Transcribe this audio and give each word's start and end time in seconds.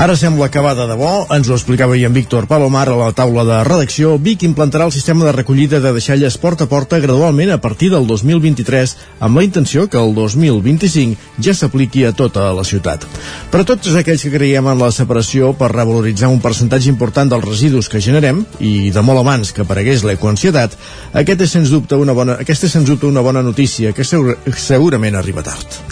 Ara 0.00 0.14
sembla 0.16 0.46
va 0.64 0.70
de 0.72 0.86
debò, 0.88 1.26
ens 1.28 1.50
ho 1.50 1.52
explicava 1.58 1.92
ahir 1.92 2.06
en 2.08 2.14
Víctor 2.16 2.46
Palomar 2.48 2.88
a 2.88 2.94
la 2.96 3.10
taula 3.12 3.42
de 3.44 3.58
redacció. 3.68 4.14
Vic 4.16 4.46
implantarà 4.48 4.86
el 4.86 4.94
sistema 4.96 5.26
de 5.26 5.34
recollida 5.36 5.78
de 5.78 5.92
deixalles 5.92 6.38
porta 6.40 6.64
a 6.64 6.70
porta 6.70 6.98
gradualment 6.98 7.52
a 7.52 7.60
partir 7.60 7.90
del 7.92 8.06
2023, 8.08 8.96
amb 9.20 9.36
la 9.36 9.44
intenció 9.44 9.90
que 9.92 10.00
el 10.00 10.14
2025 10.14 11.44
ja 11.44 11.52
s'apliqui 11.52 12.06
a 12.08 12.14
tota 12.16 12.48
la 12.56 12.64
ciutat. 12.64 13.04
Per 13.52 13.60
a 13.60 13.68
tots 13.68 13.92
aquells 13.92 14.24
que 14.24 14.32
creiem 14.32 14.72
en 14.72 14.80
la 14.80 14.88
separació 14.88 15.52
per 15.52 15.68
revaloritzar 15.76 16.32
un 16.32 16.40
percentatge 16.40 16.88
important 16.88 17.28
dels 17.28 17.44
residus 17.44 17.92
que 17.92 18.00
generem, 18.00 18.46
i 18.58 18.88
de 18.96 19.04
molt 19.04 19.20
abans 19.20 19.52
que 19.52 19.68
aparegués 19.68 20.08
l'ecoansietat, 20.08 20.80
aquest 21.12 21.44
és 21.44 21.56
sens 21.60 21.76
dubte 21.76 22.00
una 22.00 22.16
bona, 22.16 22.40
aquesta 22.40 22.72
és 22.72 22.78
sens 22.80 22.88
dubte 22.88 23.04
una 23.04 23.20
bona 23.20 23.44
notícia 23.44 23.92
que 23.92 24.08
segurament 24.08 25.20
arriba 25.20 25.44
tard. 25.44 25.82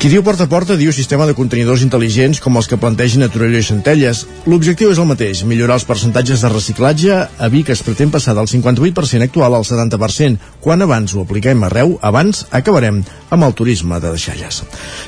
Qui 0.00 0.08
diu 0.08 0.22
porta 0.24 0.46
a 0.46 0.48
porta 0.48 0.78
diu 0.80 0.94
sistema 0.96 1.26
de 1.28 1.34
contenidors 1.36 1.82
intel·ligents 1.84 2.38
com 2.40 2.54
els 2.56 2.64
que 2.70 2.78
plantegen 2.80 3.20
a 3.20 3.26
Torelló 3.28 3.58
i 3.60 3.66
Centelles. 3.66 4.22
L'objectiu 4.48 4.88
és 4.94 5.00
el 5.02 5.04
mateix, 5.10 5.42
millorar 5.44 5.74
els 5.76 5.84
percentatges 5.84 6.40
de 6.40 6.48
reciclatge. 6.48 7.18
A 7.36 7.48
Vic 7.52 7.68
es 7.74 7.82
pretén 7.84 8.08
passar 8.08 8.32
del 8.38 8.48
58% 8.48 9.26
actual 9.26 9.58
al 9.58 9.66
70%. 9.68 10.38
Quan 10.64 10.80
abans 10.80 11.12
ho 11.12 11.20
apliquem 11.20 11.66
arreu, 11.68 11.98
abans 12.00 12.46
acabarem 12.48 13.02
amb 13.28 13.44
el 13.44 13.52
turisme 13.58 13.98
de 14.00 14.14
deixalles. 14.14 14.62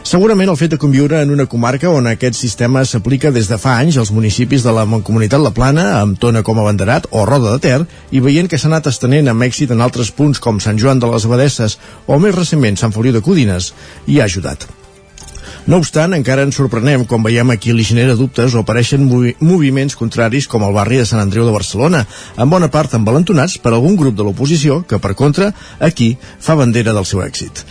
Segurament 0.05 0.53
el 0.53 0.61
fet 0.61 0.75
de 0.77 0.81
conviure 0.85 1.23
en 1.25 1.33
una 1.33 1.49
comarca 1.49 1.89
on 1.89 2.11
aquest 2.13 2.37
sistema 2.37 2.85
s'aplica 2.85 3.33
des 3.33 3.49
de 3.49 3.57
fa 3.57 3.79
anys 3.79 3.97
als 3.97 4.13
municipis 4.13 4.61
de 4.61 4.77
la 4.77 4.85
Mancomunitat 4.85 5.41
La 5.41 5.55
Plana, 5.57 6.03
amb 6.03 6.21
Tona 6.21 6.45
com 6.45 6.61
a 6.61 6.69
banderat 6.69 7.09
o 7.17 7.25
Roda 7.25 7.57
de 7.57 7.65
Ter, 7.65 7.81
i 8.13 8.21
veient 8.21 8.45
que 8.45 8.61
s'ha 8.61 8.69
anat 8.69 8.93
estenent 8.93 9.33
amb 9.33 9.49
èxit 9.49 9.73
en 9.73 9.81
altres 9.81 10.13
punts 10.13 10.37
com 10.37 10.61
Sant 10.61 10.77
Joan 10.77 11.01
de 11.01 11.09
les 11.17 11.25
Abadesses 11.25 11.81
o 12.05 12.21
més 12.21 12.37
recentment 12.37 12.77
Sant 12.77 12.93
Feliu 12.93 13.17
de 13.17 13.25
Codines, 13.25 13.73
hi 14.05 14.21
ha 14.21 14.29
ajudat. 14.29 14.69
No 15.63 15.79
obstant, 15.79 16.11
encara 16.17 16.43
ens 16.43 16.57
sorprenem 16.59 17.05
quan 17.07 17.23
veiem 17.23 17.53
a 17.53 17.57
qui 17.61 17.71
li 17.71 17.85
genera 17.87 18.17
dubtes 18.19 18.57
o 18.57 18.65
apareixen 18.65 19.05
movi 19.07 19.37
moviments 19.39 19.95
contraris 19.95 20.49
com 20.51 20.65
el 20.67 20.75
barri 20.75 20.99
de 20.99 21.07
Sant 21.07 21.21
Andreu 21.23 21.47
de 21.47 21.55
Barcelona, 21.55 22.01
en 22.35 22.51
bona 22.51 22.67
part 22.67 22.97
envalentonats 22.99 23.61
per 23.63 23.71
algun 23.71 23.95
grup 24.01 24.17
de 24.19 24.27
l'oposició 24.27 24.81
que, 24.83 24.99
per 24.99 25.15
contra, 25.15 25.53
aquí 25.79 26.17
fa 26.19 26.57
bandera 26.59 26.95
del 26.97 27.07
seu 27.07 27.23
èxit. 27.23 27.63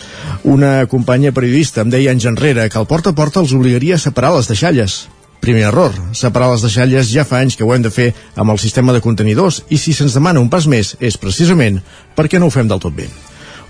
Una 0.48 0.86
companya 0.88 1.34
periodista 1.36 1.84
em 1.84 1.92
deia 1.92 2.14
anys 2.16 2.30
enrere 2.32 2.70
que 2.72 2.80
el 2.80 2.88
porta 2.88 3.12
a 3.12 3.18
porta 3.18 3.44
els 3.44 3.52
obligaria 3.52 4.00
a 4.00 4.06
separar 4.06 4.32
les 4.38 4.48
deixalles, 4.48 5.02
Primer 5.42 5.64
error, 5.66 5.90
separar 6.14 6.52
les 6.52 6.62
deixalles 6.62 7.08
ja 7.10 7.24
fa 7.26 7.40
anys 7.42 7.56
que 7.58 7.66
ho 7.66 7.72
hem 7.74 7.82
de 7.82 7.90
fer 7.90 8.12
amb 8.38 8.54
el 8.54 8.60
sistema 8.62 8.94
de 8.94 9.00
contenidors 9.02 9.64
i 9.74 9.80
si 9.82 9.90
se'ns 9.90 10.14
demana 10.14 10.38
un 10.38 10.46
pas 10.48 10.68
més 10.70 10.94
és 11.02 11.18
precisament 11.18 11.80
perquè 12.14 12.38
no 12.38 12.46
ho 12.46 12.54
fem 12.54 12.70
del 12.70 12.78
tot 12.78 12.94
bé. 12.94 13.08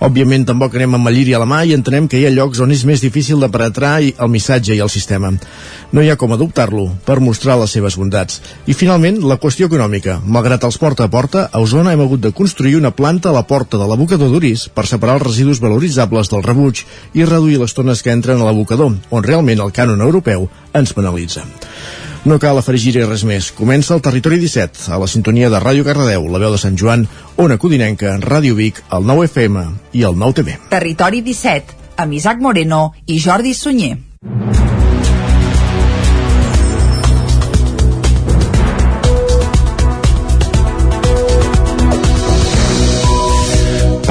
Òbviament 0.02 0.42
tampoc 0.42 0.72
anem 0.74 0.96
amb 0.96 1.06
Malliri 1.06 1.30
a 1.36 1.38
la 1.38 1.46
mà 1.46 1.60
i 1.62 1.76
entenem 1.76 2.08
que 2.10 2.18
hi 2.18 2.24
ha 2.26 2.32
llocs 2.34 2.58
on 2.64 2.72
és 2.74 2.80
més 2.88 2.98
difícil 3.04 3.38
de 3.38 3.48
penetrar 3.54 3.92
el 4.02 4.30
missatge 4.32 4.74
i 4.74 4.80
el 4.82 4.90
sistema. 4.90 5.30
No 5.94 6.02
hi 6.02 6.10
ha 6.10 6.16
com 6.18 6.34
adoptar-lo 6.34 6.88
per 7.06 7.20
mostrar 7.22 7.54
les 7.60 7.70
seves 7.76 7.94
bondats. 8.00 8.40
I 8.66 8.74
finalment, 8.74 9.20
la 9.22 9.38
qüestió 9.38 9.70
econòmica. 9.70 10.18
Malgrat 10.26 10.66
els 10.66 10.80
porta 10.82 11.06
a 11.06 11.12
porta, 11.12 11.46
a 11.46 11.62
Osona 11.62 11.94
hem 11.94 12.02
hagut 12.02 12.26
de 12.26 12.34
construir 12.34 12.74
una 12.80 12.90
planta 12.90 13.30
a 13.30 13.36
la 13.38 13.46
porta 13.46 13.78
de 13.78 13.86
l'abocador 13.86 14.34
d'Uris 14.34 14.66
per 14.74 14.88
separar 14.90 15.20
els 15.20 15.28
residus 15.28 15.62
valoritzables 15.62 16.34
del 16.34 16.42
rebuig 16.50 16.82
i 17.14 17.22
reduir 17.22 17.62
les 17.62 17.78
tones 17.78 18.02
que 18.02 18.10
entren 18.10 18.42
a 18.42 18.48
l'abocador, 18.50 18.96
on 19.10 19.22
realment 19.22 19.62
el 19.62 19.70
cànon 19.70 20.02
europeu 20.02 20.50
ens 20.74 20.98
penalitza. 20.98 21.46
No 22.22 22.36
cal 22.38 22.54
afegir-hi 22.60 23.02
res 23.02 23.24
més. 23.26 23.48
Comença 23.50 23.96
el 23.96 24.02
Territori 24.04 24.38
17, 24.38 24.84
a 24.94 24.98
la 25.02 25.08
sintonia 25.10 25.48
de 25.50 25.58
Ràdio 25.58 25.82
Cardedeu, 25.88 26.28
la 26.30 26.38
veu 26.38 26.54
de 26.54 26.60
Sant 26.62 26.78
Joan, 26.78 27.08
Ona 27.42 27.58
Codinenca, 27.58 28.14
Ràdio 28.22 28.54
Vic, 28.54 28.78
el 28.94 29.10
9 29.10 29.26
FM 29.26 29.66
i 29.98 30.06
el 30.06 30.14
9 30.22 30.38
TV. 30.38 30.54
Territori 30.70 31.26
17, 31.26 31.80
amb 31.98 32.14
Isaac 32.22 32.38
Moreno 32.38 32.84
i 33.10 33.18
Jordi 33.18 33.58
Sunyer. 33.58 33.96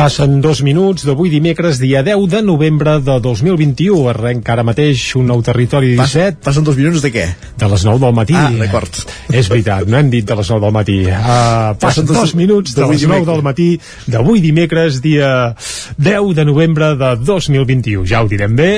Passen 0.01 0.39
dos 0.41 0.63
minuts 0.65 1.03
d'avui 1.05 1.29
dimecres, 1.29 1.77
dia 1.77 1.99
10 2.01 2.23
de 2.25 2.39
novembre 2.41 2.95
de 3.05 3.19
2021. 3.21 4.07
Arrenc 4.09 4.47
ara 4.49 4.63
mateix 4.65 5.03
un 5.19 5.27
nou 5.29 5.43
territori 5.45 5.91
17. 5.93 6.39
Pas, 6.39 6.47
passen 6.47 6.65
dos 6.65 6.79
minuts 6.79 7.03
de 7.05 7.11
què? 7.13 7.25
De 7.61 7.67
les 7.69 7.83
9 7.85 8.01
del 8.01 8.15
matí. 8.17 8.33
Ah, 8.33 8.47
d'acord. 8.49 8.97
És 9.29 9.45
veritat, 9.51 9.85
no 9.85 9.99
hem 9.99 10.09
dit 10.09 10.25
de 10.25 10.37
les 10.39 10.49
9 10.49 10.63
del 10.63 10.73
matí. 10.73 10.95
Uh, 11.05 11.75
passen 11.77 12.07
dos, 12.09 12.17
dos 12.17 12.33
minuts 12.33 12.73
de 12.73 12.87
les 12.89 13.05
9 13.05 13.27
del 13.29 13.43
matí 13.45 13.67
d'avui 14.09 14.41
dimecres, 14.41 14.97
dia 15.05 15.51
10 16.01 16.33
de 16.39 16.47
novembre 16.49 16.95
de 16.97 17.11
2021. 17.21 18.01
Ja 18.09 18.23
ho 18.25 18.31
direm 18.31 18.57
bé. 18.57 18.71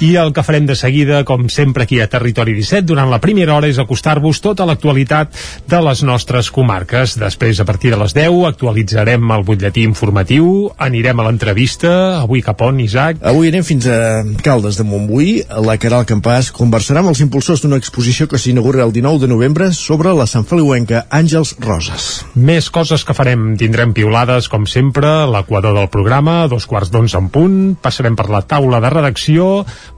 I 0.00 0.14
el 0.22 0.32
que 0.32 0.46
farem 0.48 0.64
de 0.64 0.78
seguida, 0.80 1.20
com 1.28 1.44
sempre 1.52 1.84
aquí 1.84 2.00
a 2.00 2.08
Territori 2.08 2.56
17, 2.56 2.88
durant 2.88 3.12
la 3.12 3.20
primera 3.20 3.58
hora 3.58 3.68
és 3.68 3.82
acostar-vos 3.84 4.40
tota 4.40 4.64
l'actualitat 4.64 5.36
de 5.68 5.84
les 5.90 6.00
nostres 6.08 6.48
comarques. 6.48 7.18
Després, 7.20 7.60
a 7.60 7.68
partir 7.68 7.92
de 7.92 8.00
les 8.00 8.16
10, 8.16 8.48
actualitzarem 8.54 9.36
el 9.36 9.44
butlletí 9.44 9.84
informatiu 9.84 10.69
anirem 10.78 11.20
a 11.20 11.26
l'entrevista, 11.26 11.90
avui 12.20 12.42
cap 12.44 12.60
on, 12.66 12.80
Isaac? 12.82 13.20
Avui 13.26 13.50
anem 13.50 13.64
fins 13.66 13.86
a 13.90 14.22
Caldes 14.44 14.78
de 14.78 14.86
Montbui, 14.86 15.40
la 15.66 15.76
Caral 15.80 16.06
Campàs 16.08 16.50
conversarà 16.54 17.02
amb 17.02 17.12
els 17.12 17.22
impulsors 17.24 17.62
d'una 17.64 17.78
exposició 17.80 18.28
que 18.30 18.38
s'inaugura 18.40 18.84
el 18.86 18.92
19 18.94 19.22
de 19.24 19.30
novembre 19.30 19.70
sobre 19.76 20.14
la 20.16 20.26
Sant 20.30 20.46
Feliuenca 20.48 21.04
Àngels 21.10 21.54
Roses. 21.64 22.08
Més 22.34 22.70
coses 22.70 23.04
que 23.06 23.16
farem, 23.16 23.54
tindrem 23.60 23.94
piulades, 23.96 24.48
com 24.52 24.66
sempre, 24.70 25.10
l'equador 25.30 25.76
del 25.76 25.90
programa, 25.92 26.44
dos 26.52 26.68
quarts 26.70 26.92
d'onze 26.92 27.18
en 27.18 27.30
punt, 27.32 27.58
passarem 27.82 28.18
per 28.18 28.28
la 28.30 28.42
taula 28.46 28.80
de 28.84 28.92
redacció, 28.92 29.50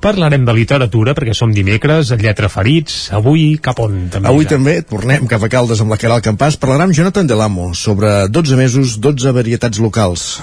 parlarem 0.02 0.46
de 0.48 0.56
literatura, 0.56 1.16
perquè 1.18 1.36
som 1.36 1.52
dimecres, 1.54 2.14
lletra 2.22 2.50
ferits, 2.52 3.10
avui 3.12 3.58
cap 3.62 3.80
on? 3.82 4.08
També, 4.12 4.28
avui 4.28 4.46
Isaac? 4.46 4.56
també 4.56 4.76
tornem 4.86 5.28
cap 5.30 5.42
a 5.42 5.50
Caldes 5.52 5.82
amb 5.82 5.94
la 5.94 6.00
Caral 6.00 6.22
Campàs, 6.24 6.58
parlarà 6.60 6.88
amb 6.88 6.96
Jonathan 6.96 7.28
Delamo 7.28 7.72
sobre 7.74 8.28
12 8.28 8.58
mesos, 8.58 8.98
12 9.02 9.32
varietats 9.34 9.82
locals. 9.82 10.42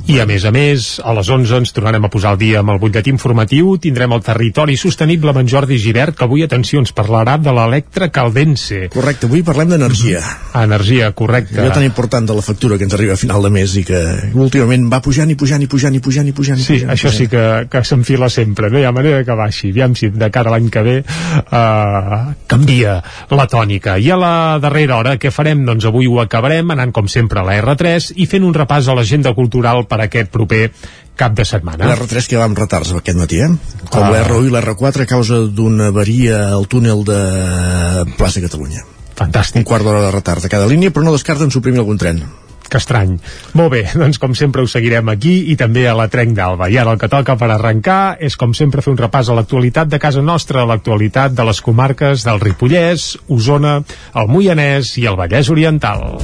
I 0.09 0.19
a 0.19 0.25
més 0.25 0.45
a 0.45 0.51
més, 0.51 0.87
a 1.03 1.13
les 1.13 1.29
11 1.29 1.61
ens 1.61 1.73
tornarem 1.75 2.05
a 2.07 2.09
posar 2.11 2.33
al 2.33 2.39
dia 2.41 2.61
amb 2.61 2.73
el 2.73 2.79
butlletí 2.81 3.11
informatiu, 3.13 3.75
tindrem 3.81 4.15
el 4.15 4.23
territori 4.25 4.77
sostenible 4.79 5.33
amb 5.33 5.43
en 5.43 5.51
Jordi 5.51 5.77
Givert, 5.81 6.17
que 6.17 6.25
avui, 6.25 6.43
atenció, 6.45 6.81
ens 6.81 6.93
parlarà 6.95 7.37
de 7.41 7.53
l'Electra 7.55 8.09
Caldense. 8.13 8.87
Correcte, 8.93 9.29
avui 9.29 9.45
parlem 9.45 9.75
d'energia. 9.75 10.21
Mm 10.21 10.51
Energia, 10.51 11.11
correcte. 11.15 11.61
Allò 11.61 11.71
tan 11.71 11.85
important 11.85 12.25
de 12.27 12.35
la 12.35 12.41
factura 12.43 12.77
que 12.77 12.83
ens 12.83 12.93
arriba 12.93 13.13
a 13.13 13.19
final 13.19 13.41
de 13.45 13.49
mes 13.53 13.71
i 13.79 13.85
que 13.87 13.99
últimament 14.35 14.89
va 14.91 14.99
pujant 15.03 15.29
i 15.31 15.37
pujant 15.39 15.63
i 15.63 15.69
pujant 15.71 15.95
i 15.95 16.01
pujant 16.03 16.27
i 16.27 16.33
pujant. 16.35 16.59
I 16.59 16.65
sí, 16.65 16.73
pujant, 16.73 16.91
això 16.91 17.11
sí 17.13 17.27
que, 17.31 17.43
que 17.71 17.83
s'enfila 17.87 18.27
sempre, 18.29 18.69
no 18.69 18.81
hi 18.81 18.83
ha 18.85 18.91
manera 18.91 19.23
que 19.23 19.37
baixi. 19.37 19.71
Aviam 19.71 19.95
si 19.95 20.09
de 20.11 20.29
cara 20.33 20.51
a 20.51 20.55
l'any 20.55 20.67
que 20.73 20.83
ve 20.83 20.97
uh, 21.05 22.19
canvia 22.51 22.97
la 23.31 23.47
tònica. 23.47 23.95
I 23.95 24.11
a 24.11 24.19
la 24.19 24.33
darrera 24.63 24.99
hora, 24.99 25.15
què 25.21 25.31
farem? 25.31 25.63
Doncs 25.67 25.87
avui 25.87 26.09
ho 26.11 26.19
acabarem 26.21 26.75
anant, 26.75 26.91
com 26.91 27.07
sempre, 27.07 27.39
a 27.39 27.47
la 27.47 27.55
R3 27.61 28.11
i 28.19 28.27
fent 28.27 28.43
un 28.43 28.55
repàs 28.57 28.91
a 28.91 28.97
l'agenda 28.97 29.33
cultural 29.37 29.85
per 29.91 29.99
aquest 30.07 30.31
proper 30.31 30.63
cap 31.21 31.35
de 31.37 31.45
setmana. 31.45 31.85
L'R3 31.91 32.29
que 32.31 32.39
va 32.39 32.47
amb 32.49 32.57
retards 32.57 32.93
aquest 32.97 33.19
matí, 33.19 33.41
eh? 33.43 33.51
Com 33.91 34.07
uh... 34.07 34.13
l'R1 34.15 34.47
i 34.47 34.53
l'R4 34.55 35.05
a 35.05 35.09
causa 35.09 35.43
d'una 35.45 35.91
avaria 35.91 36.47
al 36.55 36.69
túnel 36.71 37.03
de 37.07 37.19
Plaça 38.17 38.43
Catalunya. 38.43 38.87
Fantàstic. 39.19 39.61
Un 39.61 39.67
quart 39.67 39.85
d'hora 39.85 40.07
de 40.07 40.13
retard 40.15 40.47
a 40.47 40.49
cada 40.49 40.69
línia, 40.71 40.93
però 40.93 41.05
no 41.05 41.17
descarten 41.17 41.51
suprimir 41.53 41.83
algun 41.83 41.99
tren 42.01 42.23
que 42.71 42.79
estrany. 42.79 43.17
Molt 43.59 43.73
bé, 43.73 43.81
doncs 44.01 44.19
com 44.21 44.31
sempre 44.37 44.63
ho 44.63 44.69
seguirem 44.71 45.11
aquí 45.11 45.33
i 45.51 45.57
també 45.59 45.83
a 45.91 45.95
la 45.97 46.07
Trenc 46.11 46.33
d'Alba. 46.37 46.71
I 46.71 46.79
ara 46.79 46.95
el 46.95 47.01
que 47.01 47.11
toca 47.11 47.35
per 47.35 47.51
arrencar 47.51 48.15
és 48.23 48.39
com 48.39 48.55
sempre 48.57 48.85
fer 48.85 48.93
un 48.95 49.01
repàs 49.01 49.29
a 49.29 49.37
l'actualitat 49.37 49.91
de 49.91 49.99
casa 49.99 50.23
nostra, 50.23 50.63
a 50.63 50.71
l'actualitat 50.71 51.35
de 51.35 51.47
les 51.51 51.61
comarques 51.61 52.25
del 52.27 52.39
Ripollès, 52.39 53.11
Osona, 53.27 53.81
el 54.15 54.31
Moianès 54.31 54.95
i 55.03 55.07
el 55.11 55.19
Vallès 55.19 55.51
Oriental. 55.51 56.21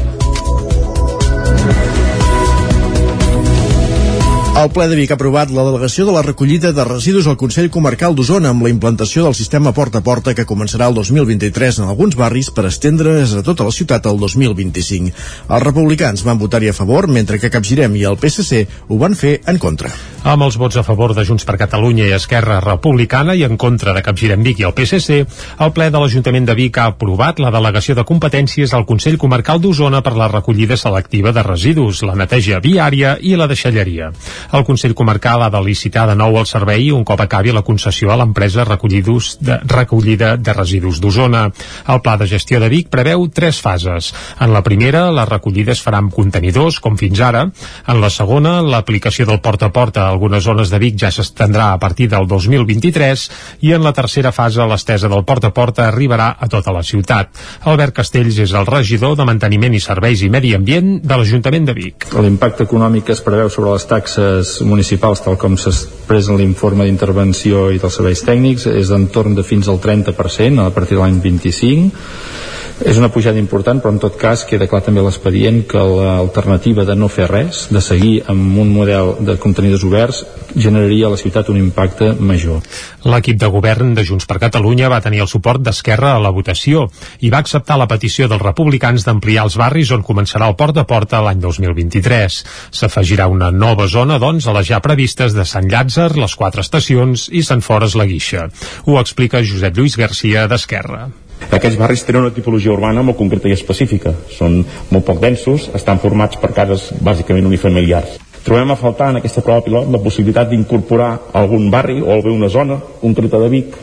El 4.57 4.71
ple 4.73 4.87
de 4.89 4.95
Vic 4.97 5.11
ha 5.11 5.15
aprovat 5.19 5.51
la 5.53 5.61
delegació 5.67 6.07
de 6.07 6.13
la 6.15 6.23
recollida 6.25 6.71
de 6.73 6.83
residus 6.87 7.27
al 7.29 7.35
Consell 7.37 7.67
Comarcal 7.69 8.15
d'Osona 8.17 8.49
amb 8.49 8.63
la 8.65 8.71
implantació 8.71 9.27
del 9.27 9.35
sistema 9.37 9.69
porta 9.69 9.99
a 10.01 10.05
porta 10.07 10.33
que 10.33 10.47
començarà 10.49 10.87
el 10.89 10.95
2023 10.97 11.77
en 11.83 11.91
alguns 11.91 12.15
barris 12.17 12.49
per 12.49 12.63
estendre's 12.65 13.35
a 13.37 13.43
tota 13.45 13.67
la 13.67 13.73
ciutat 13.75 14.09
el 14.09 14.17
2025. 14.17 15.13
Els 15.45 15.63
republicans 15.63 16.23
van 16.25 16.39
votar-hi 16.41 16.71
a 16.71 16.73
favor, 16.73 17.05
mentre 17.05 17.37
que 17.37 17.51
Capgirem 17.53 17.99
i 18.01 18.07
el 18.09 18.17
PSC 18.17 18.63
ho 18.87 18.97
van 18.97 19.13
fer 19.19 19.35
en 19.45 19.59
contra. 19.61 19.91
Amb 20.25 20.47
els 20.47 20.57
vots 20.57 20.81
a 20.81 20.83
favor 20.83 21.13
de 21.13 21.27
Junts 21.27 21.45
per 21.45 21.59
Catalunya 21.61 22.07
i 22.09 22.17
Esquerra 22.17 22.57
Republicana 22.65 23.37
i 23.37 23.45
en 23.45 23.61
contra 23.61 23.93
de 23.93 24.01
Capgirem 24.01 24.41
Vic 24.41 24.63
i 24.63 24.65
el 24.65 24.73
PSC, 24.73 25.19
el 25.61 25.75
ple 25.77 25.91
de 25.93 26.01
l'Ajuntament 26.01 26.49
de 26.49 26.57
Vic 26.57 26.81
ha 26.81 26.87
aprovat 26.95 27.37
la 27.37 27.53
delegació 27.53 27.93
de 27.93 28.07
competències 28.09 28.73
al 28.73 28.89
Consell 28.89 29.21
Comarcal 29.21 29.61
d'Osona 29.61 30.01
per 30.01 30.17
la 30.17 30.31
recollida 30.33 30.81
selectiva 30.81 31.31
de 31.31 31.45
residus, 31.45 32.01
la 32.01 32.17
neteja 32.17 32.57
viària 32.65 33.19
i 33.21 33.37
la 33.37 33.45
deixalleria. 33.47 34.09
El 34.53 34.63
Consell 34.63 34.95
Comarcal 34.95 35.43
ha 35.43 35.49
de 35.51 35.61
licitar 35.63 36.05
de 36.07 36.15
nou 36.15 36.37
el 36.39 36.47
servei 36.47 36.89
un 36.95 37.03
cop 37.07 37.19
acabi 37.23 37.51
la 37.51 37.63
concessió 37.67 38.11
a 38.11 38.17
l'empresa 38.19 38.63
de, 38.63 39.57
recollida 39.67 40.35
de 40.37 40.53
residus 40.53 41.01
d'Osona. 41.01 41.47
El 41.87 42.01
pla 42.01 42.15
de 42.17 42.27
gestió 42.27 42.59
de 42.59 42.69
Vic 42.71 42.89
preveu 42.89 43.27
tres 43.27 43.59
fases. 43.61 44.13
En 44.39 44.53
la 44.53 44.63
primera, 44.63 45.09
la 45.11 45.25
recollida 45.25 45.73
es 45.73 45.83
farà 45.83 45.99
amb 45.99 46.13
contenidors, 46.13 46.79
com 46.79 46.97
fins 46.97 47.19
ara. 47.19 47.43
En 47.87 48.01
la 48.01 48.09
segona, 48.13 48.61
l'aplicació 48.61 49.27
del 49.27 49.41
porta 49.43 49.67
a 49.67 49.73
porta 49.75 50.05
a 50.05 50.13
algunes 50.13 50.43
zones 50.43 50.71
de 50.71 50.79
Vic 50.79 50.99
ja 51.01 51.11
s'estendrà 51.11 51.73
a 51.73 51.79
partir 51.81 52.07
del 52.11 52.27
2023 52.27 53.27
i 53.67 53.73
en 53.75 53.83
la 53.83 53.93
tercera 53.93 54.31
fase 54.31 54.63
l'estesa 54.67 55.11
del 55.11 55.25
porta 55.27 55.51
a 55.51 55.55
porta 55.55 55.87
arribarà 55.87 56.33
a 56.39 56.47
tota 56.47 56.71
la 56.71 56.83
ciutat. 56.83 57.33
Albert 57.67 57.99
Castells 57.99 58.39
és 58.47 58.55
el 58.55 58.67
regidor 58.69 59.17
de 59.17 59.27
Manteniment 59.27 59.75
i 59.75 59.83
Serveis 59.83 60.23
i 60.23 60.31
Medi 60.31 60.53
Ambient 60.55 60.97
de 61.03 61.19
l'Ajuntament 61.19 61.67
de 61.67 61.75
Vic. 61.77 62.09
L'impacte 62.15 62.63
econòmic 62.67 63.11
es 63.11 63.23
preveu 63.25 63.51
sobre 63.53 63.73
les 63.75 63.87
taxes 63.87 64.36
municipals, 64.65 65.23
tal 65.25 65.37
com 65.39 65.57
s'expressa 65.57 66.33
en 66.33 66.41
l'informe 66.41 66.85
d'intervenció 66.87 67.67
i 67.73 67.81
dels 67.81 67.99
serveis 67.99 68.23
tècnics, 68.25 68.67
és 68.71 68.91
d'entorn 68.91 69.35
de 69.37 69.45
fins 69.47 69.69
al 69.71 69.81
30% 69.83 70.65
a 70.65 70.71
partir 70.75 70.97
de 70.97 71.03
l'any 71.03 71.19
25 71.23 72.56
és 72.85 72.97
una 72.97 73.09
pujada 73.09 73.39
important, 73.41 73.79
però 73.81 73.89
en 73.93 73.99
tot 74.01 74.17
cas 74.21 74.43
queda 74.45 74.67
clar 74.69 74.83
també 74.85 75.01
l'expedient 75.01 75.63
que 75.69 75.81
l'alternativa 75.81 76.85
de 76.85 76.95
no 76.95 77.09
fer 77.09 77.25
res, 77.31 77.65
de 77.73 77.81
seguir 77.81 78.21
amb 78.29 78.59
un 78.61 78.69
model 78.69 79.15
de 79.25 79.37
contenidors 79.41 79.85
oberts, 79.87 80.23
generaria 80.55 81.07
a 81.07 81.11
la 81.13 81.17
ciutat 81.17 81.49
un 81.49 81.57
impacte 81.57 82.11
major. 82.19 82.61
L'equip 83.09 83.39
de 83.41 83.49
govern 83.49 83.95
de 83.97 84.05
Junts 84.05 84.29
per 84.29 84.39
Catalunya 84.43 84.91
va 84.93 85.01
tenir 85.01 85.23
el 85.25 85.31
suport 85.31 85.61
d'Esquerra 85.63 86.13
a 86.15 86.21
la 86.21 86.31
votació 86.33 86.85
i 87.25 87.31
va 87.33 87.41
acceptar 87.41 87.79
la 87.81 87.89
petició 87.89 88.29
dels 88.29 88.45
republicans 88.45 89.05
d'ampliar 89.07 89.47
els 89.47 89.57
barris 89.57 89.91
on 89.95 90.05
començarà 90.05 90.49
el 90.49 90.57
porta 90.59 90.85
a 90.85 90.89
porta 90.89 91.21
l'any 91.25 91.41
2023. 91.41 92.41
S'afegirà 92.71 93.27
una 93.27 93.51
nova 93.51 93.87
zona, 93.87 94.19
doncs, 94.21 94.47
a 94.47 94.53
les 94.57 94.69
ja 94.69 94.81
previstes 94.85 95.33
de 95.33 95.45
Sant 95.45 95.69
Llàtzer, 95.71 96.11
les 96.17 96.35
quatre 96.35 96.61
estacions 96.61 97.29
i 97.33 97.43
Sant 97.43 97.65
Fores 97.65 97.97
la 97.97 98.05
Guixa. 98.05 98.49
Ho 98.85 98.99
explica 99.01 99.43
Josep 99.43 99.77
Lluís 99.77 99.97
Garcia 99.97 100.45
d'Esquerra. 100.47 101.07
Aquests 101.47 101.77
barris 101.79 102.03
tenen 102.05 102.25
una 102.25 102.35
tipologia 102.35 102.73
urbana 102.73 103.03
molt 103.05 103.17
concreta 103.17 103.49
i 103.49 103.55
específica. 103.55 104.13
Són 104.37 104.61
molt 104.91 105.05
poc 105.07 105.21
densos, 105.23 105.69
estan 105.77 106.01
formats 106.03 106.39
per 106.41 106.53
cases 106.55 106.89
bàsicament 107.01 107.47
unifamiliars. 107.49 108.17
Trobem 108.47 108.71
a 108.71 108.79
faltar 108.79 109.09
en 109.11 109.19
aquesta 109.19 109.43
prova 109.43 109.63
pilot 109.65 109.89
la 109.91 109.99
possibilitat 109.99 110.49
d'incorporar 110.51 111.09
algun 111.35 111.69
barri 111.71 111.99
o 111.99 112.21
bé 112.23 112.31
una 112.31 112.47
zona 112.47 112.79
concreta 113.01 113.41
de 113.43 113.49
Vic 113.51 113.75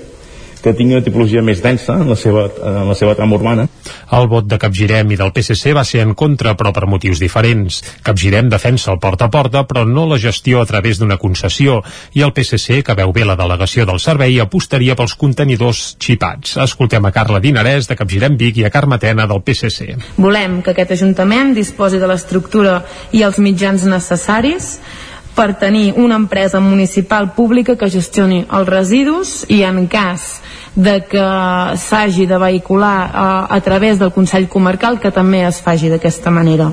que 0.64 0.72
tingui 0.72 0.96
una 0.96 1.04
tipologia 1.04 1.42
més 1.44 1.60
densa 1.60 1.98
en 2.00 2.08
la 2.08 2.16
seva, 2.16 2.46
en 2.48 2.88
la 2.88 2.96
seva 2.96 3.14
trama 3.18 3.36
urbana. 3.36 3.66
El 4.16 4.28
vot 4.32 4.46
de 4.48 4.56
Capgirem 4.60 5.12
i 5.12 5.18
del 5.20 5.32
PSC 5.36 5.74
va 5.76 5.84
ser 5.84 6.00
en 6.04 6.14
contra, 6.16 6.54
però 6.56 6.72
per 6.72 6.88
motius 6.88 7.20
diferents. 7.20 7.82
Capgirem 8.06 8.48
defensa 8.48 8.92
el 8.94 9.00
porta 9.02 9.28
a 9.28 9.32
porta, 9.34 9.64
però 9.68 9.84
no 9.84 10.06
la 10.08 10.18
gestió 10.22 10.62
a 10.62 10.68
través 10.68 11.00
d'una 11.00 11.18
concessió, 11.20 11.82
i 12.16 12.24
el 12.24 12.32
PSC, 12.32 12.80
que 12.86 12.96
veu 12.96 13.12
bé 13.12 13.26
la 13.28 13.36
delegació 13.36 13.84
del 13.88 14.00
servei, 14.00 14.38
apostaria 14.40 14.96
pels 14.96 15.16
contenidors 15.20 15.84
xipats. 16.00 16.56
Escoltem 16.64 17.04
a 17.04 17.12
Carla 17.12 17.42
Dinarès, 17.44 17.90
de 17.90 17.98
Capgirem 18.00 18.38
Vic, 18.40 18.62
i 18.62 18.64
a 18.64 18.72
Carme 18.72 18.98
Tena, 19.02 19.28
del 19.28 19.44
PSC. 19.44 19.98
Volem 20.16 20.62
que 20.64 20.72
aquest 20.72 20.96
Ajuntament 20.96 21.52
disposi 21.56 22.00
de 22.00 22.08
l'estructura 22.08 22.80
i 23.12 23.24
els 23.26 23.40
mitjans 23.42 23.84
necessaris 23.90 24.78
per 25.34 25.54
tenir 25.58 25.94
una 25.96 26.16
empresa 26.16 26.60
municipal 26.60 27.32
pública 27.34 27.76
que 27.76 27.90
gestioni 27.90 28.44
els 28.46 28.68
residus 28.68 29.32
i 29.50 29.62
en 29.66 29.86
cas 29.90 30.40
de 30.74 31.00
que 31.06 31.24
s'hagi 31.78 32.26
de 32.26 32.38
vehicular 32.38 33.10
a, 33.12 33.26
a 33.50 33.60
través 33.60 33.98
del 33.98 34.12
Consell 34.12 34.48
Comarcal 34.48 34.98
que 35.00 35.10
també 35.14 35.44
es 35.46 35.60
faci 35.62 35.90
d'aquesta 35.90 36.30
manera. 36.34 36.70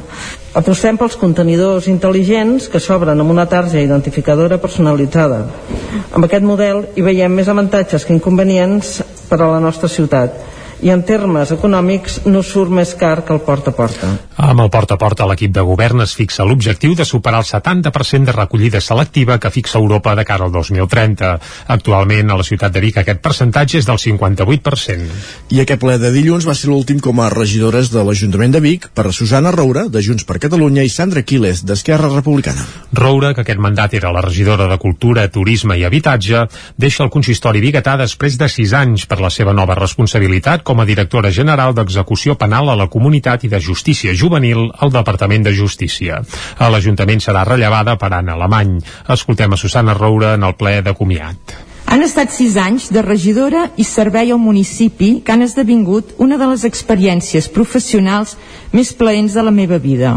Apostem 0.57 0.97
pels 0.99 1.15
contenidors 1.15 1.87
intel·ligents 1.87 2.67
que 2.69 2.81
s'obren 2.81 3.19
amb 3.19 3.31
una 3.31 3.47
tarja 3.47 3.81
identificadora 3.81 4.59
personalitzada. 4.61 5.45
Amb 6.11 6.25
aquest 6.25 6.45
model 6.45 6.87
hi 6.95 7.05
veiem 7.05 7.33
més 7.33 7.49
avantatges 7.49 8.05
que 8.05 8.13
inconvenients 8.13 8.99
per 9.29 9.39
a 9.39 9.51
la 9.53 9.61
nostra 9.63 9.89
ciutat 9.89 10.50
i 10.81 10.89
en 10.93 11.03
termes 11.05 11.51
econòmics 11.53 12.21
no 12.25 12.41
surt 12.45 12.73
més 12.73 12.93
car 12.97 13.21
que 13.25 13.33
el 13.35 13.41
porta 13.45 13.71
a 13.71 13.77
porta. 13.77 14.09
Amb 14.41 14.63
el 14.63 14.71
porta 14.73 14.95
a 14.97 15.01
porta 15.01 15.27
l'equip 15.29 15.53
de 15.53 15.61
govern 15.65 16.01
es 16.01 16.15
fixa 16.17 16.45
l'objectiu 16.47 16.95
de 16.97 17.05
superar 17.05 17.43
el 17.43 17.47
70% 17.47 18.25
de 18.29 18.35
recollida 18.35 18.81
selectiva 18.81 19.37
que 19.39 19.51
fixa 19.53 19.77
Europa 19.77 20.15
de 20.15 20.25
cara 20.25 20.47
al 20.47 20.51
2030. 20.51 21.33
Actualment 21.75 22.31
a 22.31 22.37
la 22.39 22.45
ciutat 22.47 22.73
de 22.73 22.81
Vic 22.81 22.97
aquest 22.97 23.21
percentatge 23.21 23.77
és 23.77 23.85
del 23.85 24.01
58%. 24.01 25.21
I 25.53 25.61
aquest 25.61 25.81
ple 25.81 25.97
de 26.01 26.11
dilluns 26.15 26.47
va 26.47 26.55
ser 26.57 26.71
l'últim 26.71 26.99
com 26.99 27.21
a 27.21 27.29
regidores 27.29 27.91
de 27.93 28.03
l'Ajuntament 28.05 28.57
de 28.57 28.63
Vic 28.63 28.89
per 28.97 29.07
a 29.07 29.13
Susana 29.13 29.53
Roura, 29.53 29.85
de 29.91 30.01
Junts 30.01 30.25
per 30.25 30.39
Catalunya, 30.41 30.83
i 30.83 30.89
Sandra 30.89 31.21
Quiles, 31.21 31.61
d'Esquerra 31.65 32.09
Republicana. 32.09 32.65
Roura, 32.97 33.33
que 33.35 33.45
aquest 33.45 33.61
mandat 33.61 33.93
era 33.93 34.11
la 34.11 34.25
regidora 34.25 34.67
de 34.71 34.79
Cultura, 34.81 35.27
Turisme 35.29 35.77
i 35.77 35.85
Habitatge, 35.85 36.47
deixa 36.77 37.05
el 37.05 37.13
consistori 37.13 37.61
biguetà 37.61 37.97
després 38.01 38.37
de 38.41 38.49
6 38.49 38.73
anys 38.81 39.05
per 39.05 39.21
la 39.21 39.29
seva 39.29 39.53
nova 39.53 39.77
responsabilitat 39.77 40.65
com 40.71 40.79
a 40.79 40.85
directora 40.87 41.27
general 41.35 41.73
d'Execució 41.75 42.37
Penal 42.39 42.69
a 42.71 42.77
la 42.79 42.85
Comunitat 42.87 43.41
i 43.43 43.49
de 43.51 43.59
Justícia 43.59 44.13
Juvenil 44.15 44.69
al 44.79 44.93
Departament 44.93 45.43
de 45.43 45.51
Justícia. 45.51 46.21
A 46.55 46.69
l'Ajuntament 46.71 47.19
serà 47.19 47.41
rellevada 47.43 47.97
per 47.99 48.13
Anna 48.15 48.37
Alemany. 48.37 48.77
Escoltem 49.11 49.51
a 49.51 49.59
Susana 49.59 49.97
Roura 49.97 50.29
en 50.37 50.47
el 50.47 50.55
ple 50.55 50.77
de 50.85 50.93
comiat. 50.95 51.57
Han 51.91 52.05
estat 52.07 52.31
sis 52.31 52.55
anys 52.55 52.87
de 52.95 53.03
regidora 53.03 53.65
i 53.75 53.83
servei 53.83 54.31
al 54.31 54.39
municipi 54.39 55.17
que 55.25 55.35
han 55.35 55.43
esdevingut 55.43 56.15
una 56.23 56.39
de 56.39 56.47
les 56.53 56.63
experiències 56.63 57.51
professionals 57.51 58.37
més 58.71 58.93
plaents 58.95 59.35
de 59.35 59.43
la 59.43 59.51
meva 59.51 59.75
vida. 59.75 60.15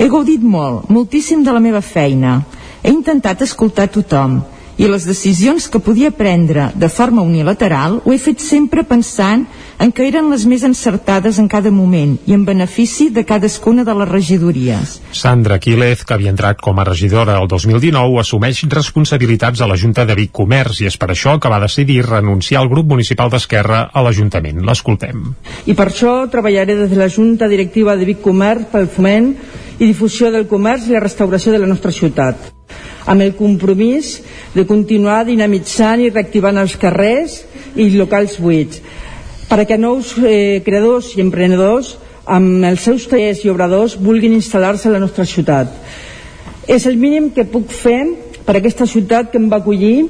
He 0.00 0.08
gaudit 0.08 0.40
molt, 0.40 0.88
moltíssim 0.88 1.44
de 1.44 1.52
la 1.52 1.60
meva 1.60 1.84
feina. 1.84 2.38
He 2.80 2.96
intentat 2.96 3.44
escoltar 3.44 3.90
tothom, 3.92 4.40
i 4.76 4.88
les 4.88 5.06
decisions 5.08 5.70
que 5.72 5.80
podia 5.80 6.10
prendre 6.12 6.70
de 6.76 6.88
forma 6.92 7.22
unilateral 7.24 8.00
ho 8.04 8.12
he 8.12 8.18
fet 8.20 8.42
sempre 8.44 8.84
pensant 8.84 9.46
en 9.80 9.92
que 9.92 10.04
eren 10.08 10.28
les 10.32 10.44
més 10.48 10.64
encertades 10.68 11.38
en 11.40 11.48
cada 11.48 11.70
moment 11.72 12.16
i 12.28 12.34
en 12.36 12.44
benefici 12.44 13.08
de 13.12 13.24
cadascuna 13.28 13.84
de 13.84 13.94
les 13.96 14.08
regidories. 14.08 14.96
Sandra 15.12 15.58
Quílez, 15.60 16.04
que 16.04 16.16
havia 16.16 16.32
entrat 16.32 16.60
com 16.64 16.78
a 16.80 16.84
regidora 16.88 17.38
el 17.40 17.48
2019, 17.48 18.20
assumeix 18.20 18.62
responsabilitats 18.72 19.60
a 19.60 19.68
la 19.68 19.76
Junta 19.80 20.04
de 20.08 20.16
Vic 20.16 20.32
Comerç 20.36 20.82
i 20.82 20.90
és 20.90 20.96
per 21.00 21.10
això 21.12 21.38
que 21.40 21.52
va 21.52 21.60
decidir 21.62 22.02
renunciar 22.06 22.60
al 22.62 22.72
grup 22.72 22.88
municipal 22.92 23.32
d'Esquerra 23.32 23.86
a 23.92 24.04
l'Ajuntament. 24.04 24.60
L'escoltem. 24.66 25.24
I 25.66 25.76
per 25.76 25.88
això 25.90 26.18
treballaré 26.32 26.76
des 26.76 26.92
de 26.92 27.00
la 27.00 27.08
Junta 27.12 27.48
Directiva 27.48 27.96
de 27.96 28.08
Vic 28.08 28.20
Comerç 28.24 28.68
pel 28.72 28.90
foment 28.92 29.32
i 29.78 29.84
difusió 29.84 30.32
del 30.32 30.48
comerç 30.48 30.88
i 30.88 30.96
la 30.96 31.04
restauració 31.04 31.52
de 31.52 31.60
la 31.60 31.68
nostra 31.68 31.92
ciutat 31.92 32.55
amb 33.06 33.22
el 33.22 33.34
compromís 33.38 34.20
de 34.54 34.66
continuar 34.66 35.24
dinamitzant 35.26 36.02
i 36.02 36.10
reactivant 36.10 36.58
els 36.58 36.76
carrers 36.80 37.40
i 37.76 37.90
locals 37.94 38.38
buits 38.42 38.82
perquè 39.46 39.78
nous 39.78 40.12
eh, 40.18 40.62
creadors 40.66 41.12
i 41.14 41.22
emprenedors 41.22 41.94
amb 42.26 42.64
els 42.66 42.82
seus 42.82 43.06
tallers 43.06 43.44
i 43.44 43.50
obradors 43.52 43.94
vulguin 44.02 44.34
instal·lar-se 44.34 44.88
a 44.88 44.94
la 44.96 45.02
nostra 45.02 45.24
ciutat. 45.24 45.70
És 46.66 46.86
el 46.90 46.98
mínim 46.98 47.30
que 47.30 47.46
puc 47.46 47.70
fer 47.70 48.00
per 48.46 48.56
aquesta 48.58 48.86
ciutat 48.90 49.30
que 49.30 49.38
em 49.38 49.46
va 49.50 49.60
acollir, 49.62 50.08